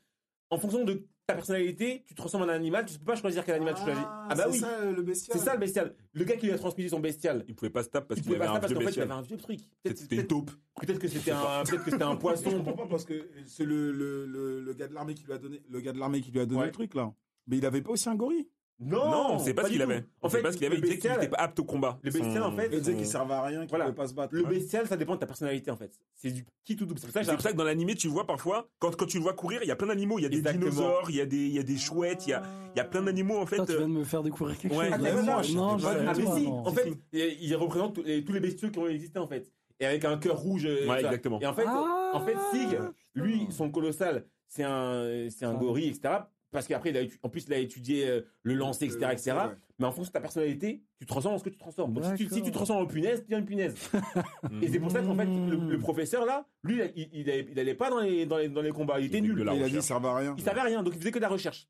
en 0.50 0.58
fonction 0.58 0.84
de 0.84 1.06
ta 1.26 1.34
personnalité, 1.34 2.02
tu 2.06 2.14
te 2.14 2.20
ressembles 2.20 2.44
en 2.44 2.48
un 2.48 2.54
animal, 2.56 2.84
tu 2.84 2.98
peux 2.98 3.04
pas 3.06 3.16
choisir 3.16 3.44
quel 3.44 3.54
animal 3.54 3.74
tu 3.74 3.82
choisis. 3.82 4.02
Ah 4.04 4.28
bah 4.30 4.44
c'est 4.44 4.50
oui, 4.52 4.58
ça, 4.58 4.68
euh, 4.80 4.92
le 4.94 5.02
bestial. 5.02 5.38
c'est 5.38 5.44
ça 5.44 5.54
le 5.54 5.60
bestial. 5.60 5.94
Le 6.12 6.24
gars 6.24 6.36
qui 6.36 6.46
lui 6.46 6.52
a 6.52 6.58
transmis 6.58 6.88
son 6.88 7.00
bestial, 7.00 7.44
Il 7.48 7.54
pouvait 7.54 7.70
pas 7.70 7.82
se 7.82 7.88
taper 7.88 8.08
parce 8.08 8.20
il 8.20 8.22
qu'il 8.24 8.32
pouvait 8.34 8.44
avait 8.44 8.46
pas 8.46 8.50
un 8.52 8.54
ça 8.56 8.60
parce 8.60 8.72
vieux 8.72 8.80
qu'en 8.80 8.92
fait 8.92 9.00
avait 9.00 9.12
un 9.12 9.22
vieux 9.22 9.36
truc. 9.38 9.60
Peut-être 9.82 9.98
C'était 9.98 10.16
une 10.16 10.26
taupe. 10.26 10.50
peut-être 10.80 10.98
que 10.98 11.08
c'était 11.08 11.30
un, 11.30 11.62
peut-être 11.64 11.84
que 11.84 11.90
c'était 11.90 12.02
un 12.04 12.16
poisson. 12.16 12.50
Je 12.50 12.56
comprends 12.56 12.72
pas 12.76 12.86
parce 12.86 13.04
que 13.06 13.28
c'est 13.46 13.64
le, 13.64 13.90
le, 13.92 14.26
le, 14.26 14.60
le 14.60 14.72
gars 14.74 14.86
de 14.88 14.94
l'armée 14.94 15.14
qui 15.14 15.24
lui 15.24 15.32
a 15.32 15.38
donné, 15.38 15.62
le 15.70 15.80
gars 15.80 15.92
de 15.92 15.98
l'armée 15.98 16.20
qui 16.20 16.30
lui 16.30 16.40
a 16.40 16.46
donné 16.46 16.60
Ouais. 16.60 16.66
le 16.66 16.72
truc 16.72 16.94
là. 16.94 17.12
Mais 17.46 17.56
il 17.56 17.64
avait 17.64 17.82
pas 17.82 17.92
aussi 17.92 18.08
un 18.08 18.14
gorille. 18.16 18.46
Non, 18.80 19.08
Non, 19.10 19.38
c'est 19.38 19.54
pas 19.54 19.64
ce 19.64 19.68
qu'il 19.70 19.80
avait. 19.82 20.04
En 20.20 20.28
fait, 20.28 20.42
pas 20.42 20.50
ce 20.50 20.56
qu'il 20.56 20.66
avait. 20.66 20.76
Il 20.76 20.82
disait 20.82 20.98
qu'il 20.98 21.10
n'était 21.10 21.28
pas 21.28 21.36
apte 21.38 21.58
au 21.60 21.64
combat. 21.64 21.98
Le 22.02 22.10
bestial, 22.10 22.42
en 22.42 22.52
fait, 22.56 22.68
Il 22.72 22.78
disait 22.80 22.90
Son- 22.92 22.98
qu'il 22.98 23.06
servait 23.06 23.34
à 23.34 23.42
rien, 23.42 23.60
qu'il 23.60 23.68
Voilà. 23.68 23.84
pouvait 23.84 23.94
pas 23.96 24.08
se 24.08 24.14
battre. 24.14 24.34
Le 24.34 24.42
Ouais. 24.42 24.48
bestial, 24.50 24.86
ça 24.88 24.96
dépend 24.96 25.14
de 25.14 25.20
ta 25.20 25.26
personnalité 25.26 25.70
en 25.70 25.76
fait. 25.76 25.92
C'est 26.16 26.30
du 26.32 26.44
qui 26.64 26.74
tout 26.76 26.84
double. 26.84 26.98
C'est 26.98 27.06
pour 27.06 27.12
ça 27.14 27.20
que 27.20 27.24
C'est 27.26 27.30
j'ai 27.30 27.36
pour 27.36 27.42
ça 27.42 27.52
que 27.52 27.56
dans 27.56 27.64
l'animé, 27.64 27.94
tu 27.94 28.08
vois 28.08 28.26
parfois, 28.26 28.68
quand, 28.80 28.94
quand 28.96 29.06
tu 29.06 29.18
le 29.18 29.22
vois 29.22 29.32
courir, 29.34 29.60
il 29.62 29.68
y 29.68 29.70
a 29.70 29.76
plein 29.76 29.86
d'animaux. 29.86 30.18
Il 30.18 30.22
y 30.22 30.26
a 30.26 30.28
des 30.28 30.38
Exactement. 30.38 30.64
dinosaures, 30.70 31.06
il 31.08 31.16
y 31.16 31.20
a 31.20 31.26
des, 31.26 31.36
il 31.36 31.52
y 31.54 31.58
a 31.60 31.62
des 31.62 31.76
chouettes, 31.76 32.26
il 32.26 32.30
y 32.30 32.32
a, 32.32 32.42
il 32.74 32.78
y 32.78 32.80
a 32.80 32.84
plein 32.84 33.02
d'animaux 33.02 33.38
en 33.38 33.46
fait. 33.46 33.56
Putain, 33.56 33.66
tu 33.66 33.72
euh, 33.74 33.78
viens 33.78 33.88
de 33.88 33.92
me 33.92 34.04
faire 34.04 34.22
découvrir 34.24 34.58
quelque 34.58 34.74
Ouais. 34.74 34.90
chose. 34.90 34.94
Ah, 34.94 34.98
vu 34.98 35.04
ça 35.04 35.22
non, 35.22 35.42
Je 35.42 35.52
je 35.82 35.86
Ah 35.86 36.04
pas, 36.12 36.14
mais 36.18 36.24
si, 36.40 36.44
non. 36.48 36.66
en 36.66 36.72
fait, 36.72 36.92
il, 37.12 37.54
représente 37.56 37.94
tous 37.94 38.02
les, 38.02 38.24
tous 38.24 38.32
les 38.32 38.40
bestiaux 38.40 38.70
qui 38.70 38.78
ont 38.80 38.88
existé 38.88 39.18
en 39.20 39.28
fait. 39.28 39.50
Et 39.80 39.86
avec 39.86 40.04
un 40.04 40.18
cœur 40.18 40.36
rouge. 40.36 40.66
euh, 40.66 40.88
Ouais, 40.88 41.00
ça. 41.00 41.06
exactement. 41.08 41.40
Et 41.40 41.46
en 41.46 41.54
fait, 41.54 41.64
Ah, 41.66 42.10
en 42.14 42.20
fait, 42.24 42.36
Sig, 42.52 42.78
lui, 43.14 43.38
putain. 43.40 43.52
son 43.52 43.70
colossal, 43.70 44.24
c'est 44.48 44.62
un, 44.64 45.28
c'est 45.30 45.44
un 45.44 45.52
Ah. 45.54 45.58
gorille, 45.60 45.88
etc. 45.88 46.14
Parce 46.54 46.68
qu'après, 46.68 46.90
il 46.90 46.96
a 46.96 47.00
en 47.24 47.28
plus, 47.28 47.44
il 47.48 47.52
a 47.52 47.58
étudié 47.58 48.08
euh, 48.08 48.20
le 48.44 48.54
lancer, 48.54 48.84
etc., 48.84 49.08
etc. 49.10 49.32
Ouais. 49.32 49.54
Mais 49.80 49.86
en 49.86 49.90
fonction 49.90 50.10
de 50.10 50.12
ta 50.12 50.20
personnalité, 50.20 50.84
tu 51.00 51.04
te 51.04 51.08
transformes 51.10 51.34
en 51.34 51.38
ce 51.38 51.42
que 51.44 51.50
tu 51.50 51.58
transformes. 51.58 51.92
Donc, 51.92 52.04
si 52.04 52.14
tu, 52.14 52.28
si 52.32 52.42
tu 52.42 52.50
te 52.50 52.54
transformes 52.54 52.84
en 52.84 52.86
punaise, 52.86 53.18
tu 53.18 53.24
deviens 53.24 53.40
une 53.40 53.44
punaise. 53.44 53.74
Et 54.62 54.68
c'est 54.68 54.78
pour 54.78 54.90
ça 54.92 55.02
qu'en 55.02 55.16
fait, 55.16 55.24
le, 55.26 55.68
le 55.70 55.78
professeur 55.78 56.24
là, 56.24 56.46
lui, 56.62 56.80
il, 56.94 57.08
il, 57.12 57.28
allait- 57.28 57.48
il 57.50 57.58
allait 57.58 57.74
pas 57.74 57.90
dans 57.90 57.98
les, 57.98 58.24
dans 58.24 58.38
les, 58.38 58.48
dans 58.48 58.62
les 58.62 58.70
combats. 58.70 59.00
Il 59.00 59.06
était 59.06 59.18
Il 59.18 59.24
nul. 59.24 59.40
Il 59.40 59.62
a 59.64 59.68
dit, 59.68 59.74
ça 59.74 59.82
servait 59.82 60.06
à 60.08 60.14
rien. 60.14 60.34
Il 60.38 60.44
savait 60.44 60.60
rien, 60.62 60.82
donc 60.84 60.94
il 60.94 61.00
faisait 61.00 61.10
que 61.10 61.18
de 61.18 61.22
la 61.22 61.28
recherche. 61.28 61.68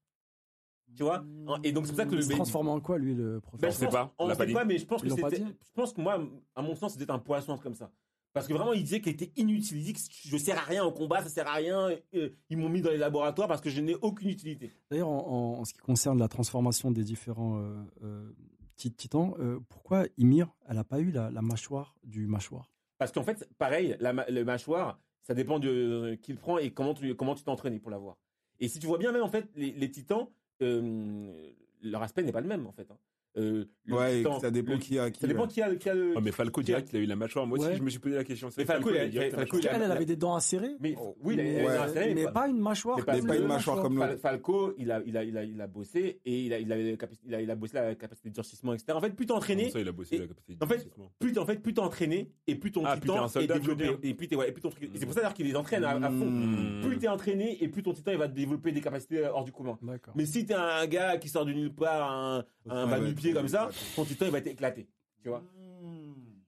Tu 0.95 1.03
vois? 1.03 1.25
Et 1.65 1.73
donc, 1.73 1.87
c'est 1.87 1.93
pour 1.93 1.97
ça 2.01 2.05
que 2.05 2.11
Il 2.13 2.17
le 2.19 2.23
se 2.23 2.29
transforme 2.31 2.69
en 2.69 2.79
quoi, 2.81 2.99
lui, 2.99 3.15
le 3.15 3.37
Ben, 3.37 3.41
professeur 3.41 3.71
je 3.73 3.77
sait 3.77 3.85
pense- 3.87 3.95
pas, 3.95 4.15
on 4.19 4.29
ne 4.29 4.35
pas 4.35 4.39
sait 4.39 4.47
dit. 4.47 4.53
pas, 4.53 4.65
mais 4.67 4.79
je 4.79 4.85
pense 4.87 5.03
que 5.03 5.09
Je 5.09 5.73
pense 5.75 5.93
que 5.95 6.01
moi, 6.01 6.23
à 6.55 6.63
mon 6.63 6.75
sens, 6.77 6.93
c'était 6.93 7.11
un 7.11 7.19
poisson 7.19 7.57
comme 7.59 7.75
ça. 7.75 7.91
Parce 8.35 8.49
que 8.49 8.53
vraiment, 8.53 8.73
il 8.73 8.83
disait 8.83 9.01
qu'il 9.01 9.13
était 9.13 9.31
inutile. 9.37 9.79
Il 9.79 9.85
dit 9.85 9.93
que 9.93 10.01
je 10.25 10.37
sers 10.37 10.59
à 10.59 10.63
rien 10.63 10.85
au 10.85 10.91
combat, 10.93 11.23
ça 11.23 11.29
sert 11.29 11.47
à 11.49 11.55
rien. 11.55 11.89
euh, 12.15 12.31
Ils 12.51 12.59
m'ont 12.59 12.69
mis 12.69 12.83
dans 12.83 12.91
les 12.91 12.99
laboratoires 12.99 13.47
parce 13.49 13.61
que 13.61 13.71
je 13.71 13.81
n'ai 13.81 13.95
aucune 13.95 14.29
utilité. 14.29 14.73
D'ailleurs, 14.91 15.09
en, 15.09 15.19
en- 15.57 15.61
en 15.61 15.65
ce 15.65 15.73
qui 15.73 15.79
concerne 15.79 16.19
la 16.19 16.27
transformation 16.29 16.91
des 16.91 17.05
différents 17.05 17.59
euh, 17.61 17.77
euh, 18.03 18.33
titans, 18.77 19.35
euh, 19.39 19.61
pourquoi 19.69 20.05
Ymir, 20.19 20.49
elle 20.69 20.75
n'a 20.77 20.85
pas 20.85 20.99
eu 20.99 21.13
la, 21.13 21.31
la 21.31 21.43
mâchoire 21.43 21.95
du 22.03 22.27
mâchoire? 22.27 22.73
Parce 22.99 23.13
qu'en 23.13 23.23
fait, 23.23 23.49
pareil, 23.57 23.97
la, 24.01 24.13
le 24.13 24.45
mâchoire, 24.45 24.99
ça 25.23 25.33
dépend 25.35 25.61
de 25.61 26.19
qui 26.21 26.33
le 26.33 26.39
prend 26.39 26.59
et 26.59 26.71
comment 26.73 26.93
tu 26.93 27.15
comment 27.15 27.37
tu 27.37 27.45
t'es 27.45 27.51
entraîné 27.51 27.79
pour 27.79 27.93
l'avoir. 27.93 28.17
Et 28.59 28.67
si 28.69 28.81
tu 28.81 28.87
vois 28.89 28.99
bien, 28.99 29.13
même 29.13 29.23
en 29.23 29.29
fait, 29.29 29.49
les, 29.55 29.71
les 29.73 29.91
titans, 29.93 30.29
leur 30.61 32.03
aspect 32.03 32.23
n'est 32.25 32.33
pas 32.33 32.41
le 32.41 32.49
même 32.49 32.67
en 32.67 32.73
fait. 32.73 32.91
hein. 32.91 32.99
Euh, 33.37 33.65
le 33.87 33.95
Ouais, 33.97 34.19
titan- 34.19 34.39
ça 34.39 34.51
dépend 34.51 34.73
le- 34.75 34.79
qui 34.79 34.97
a 34.99 35.11
qui. 35.11 35.21
Ça 35.21 35.27
dépend 35.27 35.43
ouais. 35.43 35.49
qui 35.49 35.61
a, 35.61 35.75
qui 35.75 35.89
a 35.89 35.95
le. 35.95 36.15
Oh, 36.17 36.21
mais 36.21 36.31
Falco 36.31 36.63
direct, 36.63 36.89
il 36.93 36.97
a 36.97 37.01
eu 37.01 37.07
la 37.07 37.17
mâchoire. 37.17 37.47
Moi 37.47 37.59
aussi, 37.59 37.67
Ouais. 37.69 37.77
je 37.77 37.83
me 37.83 37.91
suis 37.91 37.99
posé 37.99 38.15
la 38.15 38.23
question. 38.25 38.49
Mais 38.57 38.65
Falco, 38.65 38.91
il 38.91 38.97
a- 38.97 39.09
direct 39.09 39.33
la 39.33 39.39
Falco, 39.39 39.59
il 39.59 39.69
a- 39.69 39.73
Elle, 39.75 39.83
elle 39.83 39.91
avait 39.93 40.05
des 40.05 40.17
dents 40.17 40.35
acérées, 40.37 40.77
Mais 40.81 40.95
Oh, 41.01 41.17
oui, 41.21 41.35
a- 41.35 41.43
ouais. 41.43 41.67
a- 41.67 42.15
mais 42.15 42.27
pas 42.33 42.47
une 42.49 42.59
mâchoire. 42.61 42.97
Mais 42.99 43.03
pas- 43.05 43.19
comme 43.19 43.27
pas 43.27 43.37
une 43.37 43.47
mâchoire 43.47 43.83
comme 43.83 43.97
l'autre. 43.99 44.21
Falco, 44.21 44.73
il 44.79 44.91
a, 44.93 45.03
il 45.05 45.17
a, 45.17 45.25
il 45.25 45.37
a, 45.37 45.43
il 45.45 45.61
a 45.61 45.67
bossé 45.67 46.21
et 46.25 46.41
il 46.45 46.53
a, 46.53 46.59
il 46.61 46.73
a, 46.73 46.79
il 46.79 47.35
a, 47.35 47.41
il 47.41 47.51
a 47.51 47.55
bossé 47.57 47.75
la 47.75 47.95
capacité 47.97 48.29
de 48.31 48.35
durcissement, 48.35 48.73
etc. 48.73 48.93
En 48.93 49.01
fait, 49.01 49.11
plus 49.11 49.27
t'es 49.27 49.33
entraîné, 49.33 49.63
Comment 49.65 49.73
ça, 49.73 49.81
il 49.81 49.89
a 49.89 49.93
bossé 49.93 50.15
Et- 50.15 50.19
la 50.21 50.27
capacité 50.29 50.57
en 50.63 50.67
fait, 50.67 50.89
plus 51.19 51.33
t'es, 51.33 51.39
en 51.41 51.47
fait, 51.47 51.57
plus 51.61 51.75
entraîné 51.79 52.31
et 52.47 52.55
plus 52.55 52.71
ton 52.71 52.85
Ah, 52.87 52.97
titan 52.97 53.27
est 53.27 53.47
développé. 53.49 53.83
dire. 53.85 53.99
Et 54.05 54.15
plus 54.15 54.29
t'es, 54.29 54.37
ouais, 54.37 54.49
et 54.49 54.53
plus 54.53 54.63
ton 54.63 54.71
truc- 54.71 54.89
c'est 54.95 55.05
pour 55.07 55.15
ça 55.15 55.21
d'ailleurs 55.21 55.35
qu'il 55.35 55.47
les 55.47 55.57
entraîne 55.57 55.83
à, 55.85 55.95
fond. 56.09 56.25
Mmh. 56.25 56.83
Plus 56.83 56.99
t'es 56.99 57.09
entraîné 57.09 57.63
et 57.63 57.69
plus 57.69 57.83
ton 57.83 57.93
titan 57.93 58.13
il 58.13 58.19
va 58.19 58.29
développer 58.29 58.71
des 58.73 58.81
capacités 58.81 59.25
hors 59.27 59.45
du 59.45 59.51
commun. 59.53 59.77
D'accord. 59.83 60.15
Mais 60.17 60.25
si 60.25 60.47
t'es 60.47 60.55
un 60.55 60.87
gars 60.87 61.17
qui 61.19 61.29
sort 61.29 61.45
de 61.45 61.53
nulle 61.53 61.75
part, 61.75 62.11
un, 62.11 62.45
un 62.71 62.87
Comme 63.33 63.49
ça, 63.49 63.71
ton 63.97 64.05
titan 64.05 64.27
il 64.27 64.33
va 64.33 64.39
être 64.39 64.47
éclaté. 64.49 64.87
Tu 65.23 65.29
vois 65.29 65.43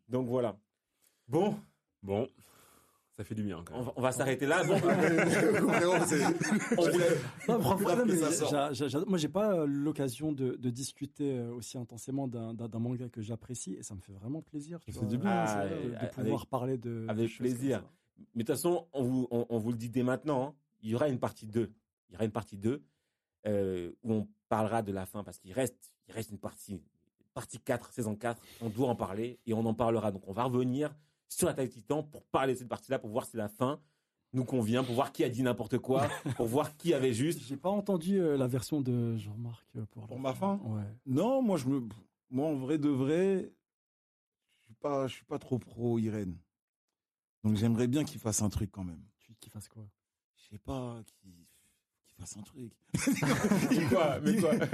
Donc 0.09 0.29
voilà. 0.29 0.57
Bon, 1.29 1.57
Bon, 2.03 2.29
ça 3.17 3.25
fait 3.25 3.35
du 3.35 3.43
bien 3.43 3.63
quand 3.65 3.75
on 3.75 3.79
même. 3.79 3.87
va, 3.87 3.93
on 3.97 4.03
va 4.03 4.13
s'arrêter 4.13 4.47
là. 4.47 4.63
Bon, 4.67 4.79
c'est- 6.07 7.49
Non, 7.49 7.61
franchement, 7.61 8.05
mais 8.07 9.05
moi, 9.07 9.19
j'ai 9.19 9.29
pas 9.29 9.55
euh, 9.55 9.67
l'occasion 9.67 10.33
de, 10.33 10.55
de 10.57 10.71
discuter 10.71 11.37
euh, 11.39 11.53
aussi 11.55 11.79
intensément 11.79 12.29
d'un 12.29 12.55
d'un- 12.55 12.69
d'un 12.69 12.79
manga 12.79 13.09
que 13.09 13.23
j'apprécie 13.23 13.75
et 13.75 13.83
ça 13.83 13.95
me 13.95 14.01
fait 14.01 14.13
vraiment 14.13 14.43
plaisir. 14.43 14.79
tu 14.81 14.93
Ça 14.93 15.01
vois, 15.01 15.09
fait 15.09 15.17
du 15.17 15.23
bien, 15.23 15.47
euh, 15.49 15.85
de, 15.85 15.91
de 15.91 15.95
Avec- 15.97 16.13
pouvoir 16.13 16.47
parler 16.47 16.79
de. 16.79 17.07
avec 17.09 17.37
plaisir. 17.37 17.83
Mais 18.35 18.43
de 18.45 18.47
toute 18.47 18.55
façon, 18.57 18.87
on 18.93 19.03
vous, 19.03 19.29
on, 19.31 19.47
on 19.49 19.59
vous 19.59 19.71
le 19.73 19.77
dit 19.79 19.89
dès 19.91 20.03
maintenant, 20.03 20.49
hein, 20.49 20.55
il 20.83 20.91
y 20.91 20.95
aura 20.95 21.09
une 21.09 21.19
partie 21.19 21.47
2. 21.47 21.73
Il 22.09 22.13
y 22.13 22.17
aura 22.17 22.25
une 22.25 22.31
partie 22.33 22.57
2 22.57 22.83
euh, 23.47 23.93
où 24.03 24.13
on 24.13 24.29
parlera 24.49 24.83
de 24.83 24.93
la 24.93 25.07
fin 25.07 25.25
parce 25.25 25.39
qu'il 25.39 25.53
reste, 25.53 25.93
il 26.09 26.15
reste 26.15 26.31
une 26.31 26.39
partie, 26.39 26.83
partie 27.35 27.59
4, 27.59 27.93
saison 27.93 28.15
4. 28.17 28.41
On 28.61 28.69
doit 28.69 28.89
en 28.89 28.97
parler 28.97 29.39
et 29.47 29.55
on 29.55 29.65
en 29.67 29.75
parlera. 29.75 30.13
Donc 30.13 30.27
on 30.27 30.33
va 30.33 30.45
revenir 30.45 30.95
sur 31.29 31.47
l'attaque 31.47 31.71
Titan 31.71 32.03
pour 32.03 32.25
parler 32.25 32.55
de 32.55 32.59
cette 32.59 32.69
partie-là, 32.69 32.99
pour 32.99 33.11
voir 33.11 33.27
si 33.27 33.37
la 33.37 33.49
fin 33.49 33.81
nous 34.33 34.45
convient, 34.45 34.85
pour 34.85 34.95
voir 34.95 35.13
qui 35.13 35.25
a 35.25 35.29
dit 35.29 35.43
n'importe 35.43 35.79
quoi, 35.79 36.09
pour 36.37 36.47
voir 36.47 36.77
qui 36.77 36.95
avait 36.95 37.13
juste. 37.13 37.41
J'ai 37.41 37.57
pas 37.57 37.71
entendu 37.71 38.21
euh, 38.21 38.37
la 38.37 38.47
version 38.47 38.81
de 38.81 39.17
Jean-Marc 39.17 39.67
euh, 39.77 39.87
pour, 39.91 40.07
Pour 40.07 40.17
la 40.17 40.23
ma 40.23 40.35
fin 40.35 40.61
Ouais. 40.65 40.85
Non, 41.07 41.43
moi 41.43 41.57
je 41.57 41.67
me, 41.67 41.89
moi 42.31 42.49
en 42.49 42.57
vrai 42.57 42.79
de 42.79 42.89
vrai, 42.89 43.53
je 44.61 44.65
suis 44.65 44.75
pas, 44.75 45.07
je 45.07 45.15
suis 45.15 45.25
pas 45.25 45.39
trop 45.39 45.59
pro 45.59 45.99
Irène. 45.99 46.37
Donc 47.45 47.57
j'aimerais 47.57 47.87
bien 47.87 48.05
qu'il 48.05 48.21
fasse 48.21 48.43
un 48.43 48.49
truc 48.49 48.71
quand 48.71 48.85
même. 48.85 49.03
Qu'il 49.41 49.53
fasse 49.53 49.69
quoi? 49.69 49.87
Je 50.37 50.49
sais 50.49 50.59
pas, 50.59 51.03
qu'il 51.05 51.46
fasse 52.19 52.37
un 52.37 52.43
truc. 52.43 52.73
Mais 53.71 53.85
quoi 53.87 54.21
Mais 54.21 54.37
quoi 54.37 54.53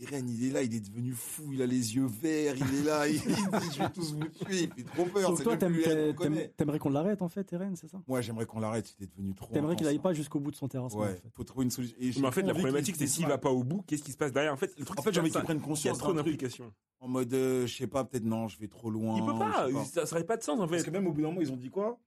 Irène, 0.00 0.30
il 0.30 0.46
est 0.46 0.50
là, 0.50 0.62
il 0.62 0.74
est 0.74 0.80
devenu 0.80 1.12
fou, 1.12 1.52
il 1.52 1.60
a 1.60 1.66
les 1.66 1.94
yeux 1.94 2.06
verts, 2.06 2.54
il 2.56 2.74
est 2.78 2.84
là, 2.84 3.06
il, 3.06 3.20
dit 3.20 3.34
je 3.74 3.82
vais 3.82 3.90
tous 3.90 4.14
vous 4.14 4.24
tuer, 4.28 4.62
il 4.62 4.72
fait 4.72 4.82
trop 4.84 5.04
peur. 5.04 5.28
Donc 5.28 5.36
c'est 5.38 5.44
toi, 5.44 5.56
Irène 5.60 6.48
t'aimerais 6.56 6.78
qu'on 6.78 6.88
l'arrête 6.88 7.20
en 7.20 7.28
fait, 7.28 7.52
Eren, 7.52 7.76
c'est 7.76 7.88
ça? 7.88 8.00
Moi 8.08 8.22
j'aimerais 8.22 8.46
qu'on 8.46 8.60
l'arrête, 8.60 8.94
il 8.98 9.04
est 9.04 9.10
devenu 9.10 9.34
trop. 9.34 9.52
T'aimerais 9.52 9.76
qu'il 9.76 9.86
aille 9.86 9.98
pas 9.98 10.14
jusqu'au 10.14 10.40
bout 10.40 10.50
de 10.52 10.56
son 10.56 10.68
terrassement. 10.68 11.00
Ouais, 11.00 11.08
en 11.08 11.12
fait. 11.12 11.30
faut 11.34 11.44
trouver 11.44 11.64
une 11.64 11.70
solution. 11.70 11.96
Mais 12.00 12.26
en 12.26 12.32
fait, 12.32 12.42
la 12.42 12.54
problématique, 12.54 12.96
c'est 12.96 13.06
s'il 13.06 13.26
va 13.26 13.36
pas 13.36 13.50
au 13.50 13.62
bout, 13.62 13.82
qu'est-ce 13.86 14.02
qui 14.02 14.12
se 14.12 14.16
passe 14.16 14.32
derrière? 14.32 14.54
En 14.54 14.56
fait, 14.56 14.72
le 14.78 14.86
truc, 14.86 14.98
En 14.98 15.02
fait, 15.02 15.12
j'ai 15.12 15.20
envie 15.20 15.30
qu'il 15.30 15.42
prenne 15.42 15.58
Il 15.58 15.60
y 15.60 15.64
a 15.64 15.66
conscience 15.66 15.98
trop 15.98 16.14
d'implications. 16.14 16.72
En 17.00 17.08
mode, 17.08 17.32
euh, 17.32 17.66
je 17.66 17.76
sais 17.76 17.86
pas, 17.86 18.04
peut-être 18.04 18.24
non, 18.24 18.48
je 18.48 18.58
vais 18.58 18.68
trop 18.68 18.90
loin. 18.90 19.16
Il 19.16 19.24
peut 19.24 19.38
pas, 19.38 19.68
ça 20.06 20.14
aurait 20.14 20.24
pas 20.24 20.36
de 20.36 20.42
sens 20.42 20.60
en 20.60 20.66
Parce 20.66 20.82
fait. 20.82 20.90
que 20.90 20.90
même 20.90 21.06
au 21.06 21.12
bout 21.12 21.22
d'un 21.22 21.28
moment, 21.28 21.40
ils 21.40 21.52
ont 21.52 21.56
dit 21.56 21.70
quoi? 21.70 21.98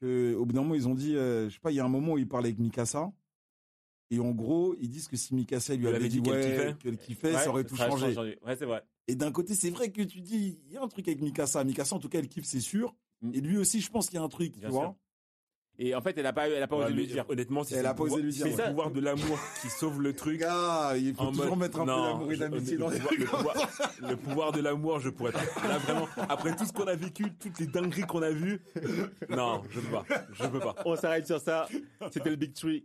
Que, 0.00 0.34
Au 0.34 0.44
bout 0.44 0.52
d'un 0.52 0.62
moment, 0.62 0.74
ils 0.74 0.88
ont 0.88 0.94
dit, 0.94 1.16
euh, 1.16 1.48
je 1.48 1.54
sais 1.54 1.60
pas, 1.60 1.70
il 1.70 1.76
y 1.76 1.80
a 1.80 1.84
un 1.84 1.88
moment 1.88 2.14
où 2.14 2.18
ils 2.18 2.28
parlent 2.28 2.44
avec 2.44 2.58
Mikasa. 2.58 3.12
Et 4.14 4.20
en 4.20 4.30
gros, 4.32 4.76
ils 4.78 4.90
disent 4.90 5.08
que 5.08 5.16
si 5.16 5.34
Mikasa 5.34 5.74
lui 5.74 5.86
avait 5.88 5.96
avait 5.96 6.08
dit, 6.10 6.20
ouais, 6.20 6.24
kiffait. 6.42 6.76
qu'elle 6.82 6.98
kiffait, 6.98 7.34
Ouais, 7.34 7.42
ça 7.44 7.48
aurait 7.48 7.64
tout 7.64 7.76
ça 7.76 7.88
changé. 7.88 8.14
Ouais, 8.44 8.56
c'est 8.56 8.66
vrai. 8.66 8.82
Et 9.08 9.14
d'un 9.14 9.32
côté, 9.32 9.54
c'est 9.54 9.70
vrai 9.70 9.90
que 9.90 10.02
tu 10.02 10.20
dis, 10.20 10.58
il 10.66 10.72
y 10.72 10.76
a 10.76 10.82
un 10.82 10.88
truc 10.88 11.08
avec 11.08 11.22
Mikasa. 11.22 11.64
Mikasa, 11.64 11.96
en 11.96 11.98
tout 11.98 12.10
cas, 12.10 12.18
elle 12.18 12.28
kiffe, 12.28 12.44
c'est 12.44 12.60
sûr. 12.60 12.94
Mm. 13.22 13.30
Et 13.34 13.40
lui 13.40 13.56
aussi, 13.56 13.80
je 13.80 13.90
pense 13.90 14.08
qu'il 14.10 14.16
y 14.16 14.20
a 14.20 14.22
un 14.22 14.28
truc, 14.28 14.52
Bien 14.52 14.68
tu 14.68 14.72
sûr. 14.74 14.82
vois. 14.82 14.96
Et 15.78 15.94
en 15.94 16.02
fait, 16.02 16.16
elle 16.18 16.26
a 16.26 16.34
pas, 16.34 16.46
elle 16.50 16.62
a 16.62 16.68
pas 16.68 16.76
Ouais, 16.76 16.84
osé 16.84 16.92
lui 16.92 17.06
dire. 17.06 17.24
Honnêtement, 17.30 17.64
si 17.64 17.72
Elle 17.72 17.80
c'est 17.80 17.86
a 17.86 17.92
le 17.92 17.96
pas 17.96 18.02
osé 18.02 18.10
pouvoir- 18.10 18.24
lui 18.26 18.32
dire, 18.32 18.46
c'est 18.54 18.62
le 18.62 18.68
pouvoir 18.68 18.90
de 18.90 19.00
l'amour 19.00 19.38
qui 19.62 19.70
sauve 19.70 20.02
le 20.02 20.12
truc. 20.12 20.42
Ah, 20.46 20.92
il 20.98 21.14
faut 21.14 21.22
en 21.22 21.32
toujours 21.32 21.46
mode- 21.56 21.60
mettre 21.60 21.80
un 21.80 21.84
peu 21.86 21.90
non, 21.90 22.12
d'amour 22.12 22.32
et 22.32 22.36
d'amitié 22.36 22.72
le 22.74 22.78
dans 22.80 22.90
pouvoir- 22.90 23.14
le 23.18 23.24
pouvoir, 23.24 23.56
le 24.10 24.16
pouvoir 24.16 24.52
de 24.52 24.60
l'amour, 24.60 25.00
je 25.00 25.08
pourrais 25.08 25.32
pas. 25.32 25.40
Là, 25.66 25.78
vraiment, 25.78 26.08
après 26.28 26.54
tout 26.54 26.66
ce 26.66 26.72
qu'on 26.74 26.84
a 26.86 26.94
vécu, 26.94 27.24
toutes 27.40 27.58
les 27.58 27.66
dingueries 27.66 28.02
qu'on 28.02 28.20
a 28.22 28.30
vues, 28.30 28.60
non, 29.30 29.62
je 29.70 29.80
peux 29.80 29.90
pas. 29.90 30.04
Je 30.34 30.46
peux 30.46 30.60
pas. 30.60 30.74
On 30.84 30.94
s'arrête 30.94 31.26
sur 31.26 31.40
ça. 31.40 31.66
C'était 32.12 32.30
le 32.30 32.36
Big 32.36 32.52
Tree. 32.52 32.84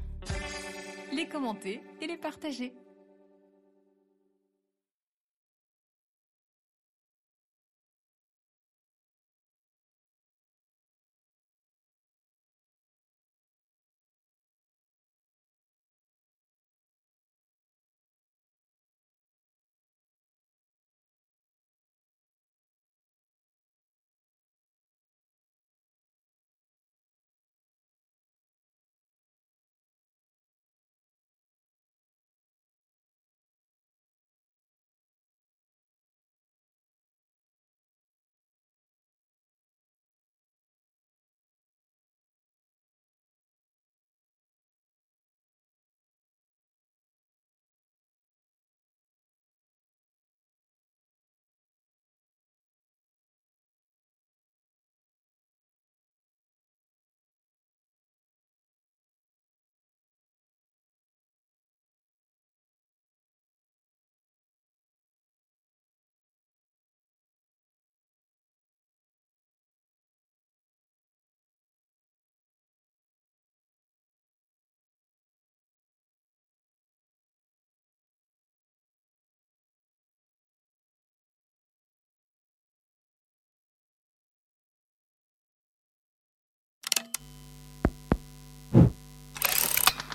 les 1.11 1.27
commenter 1.27 1.81
et 2.01 2.07
les 2.07 2.17
partager. 2.17 2.73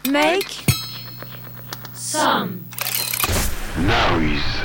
Make 0.09 0.65
some 1.95 2.65
Noise. 3.77 4.56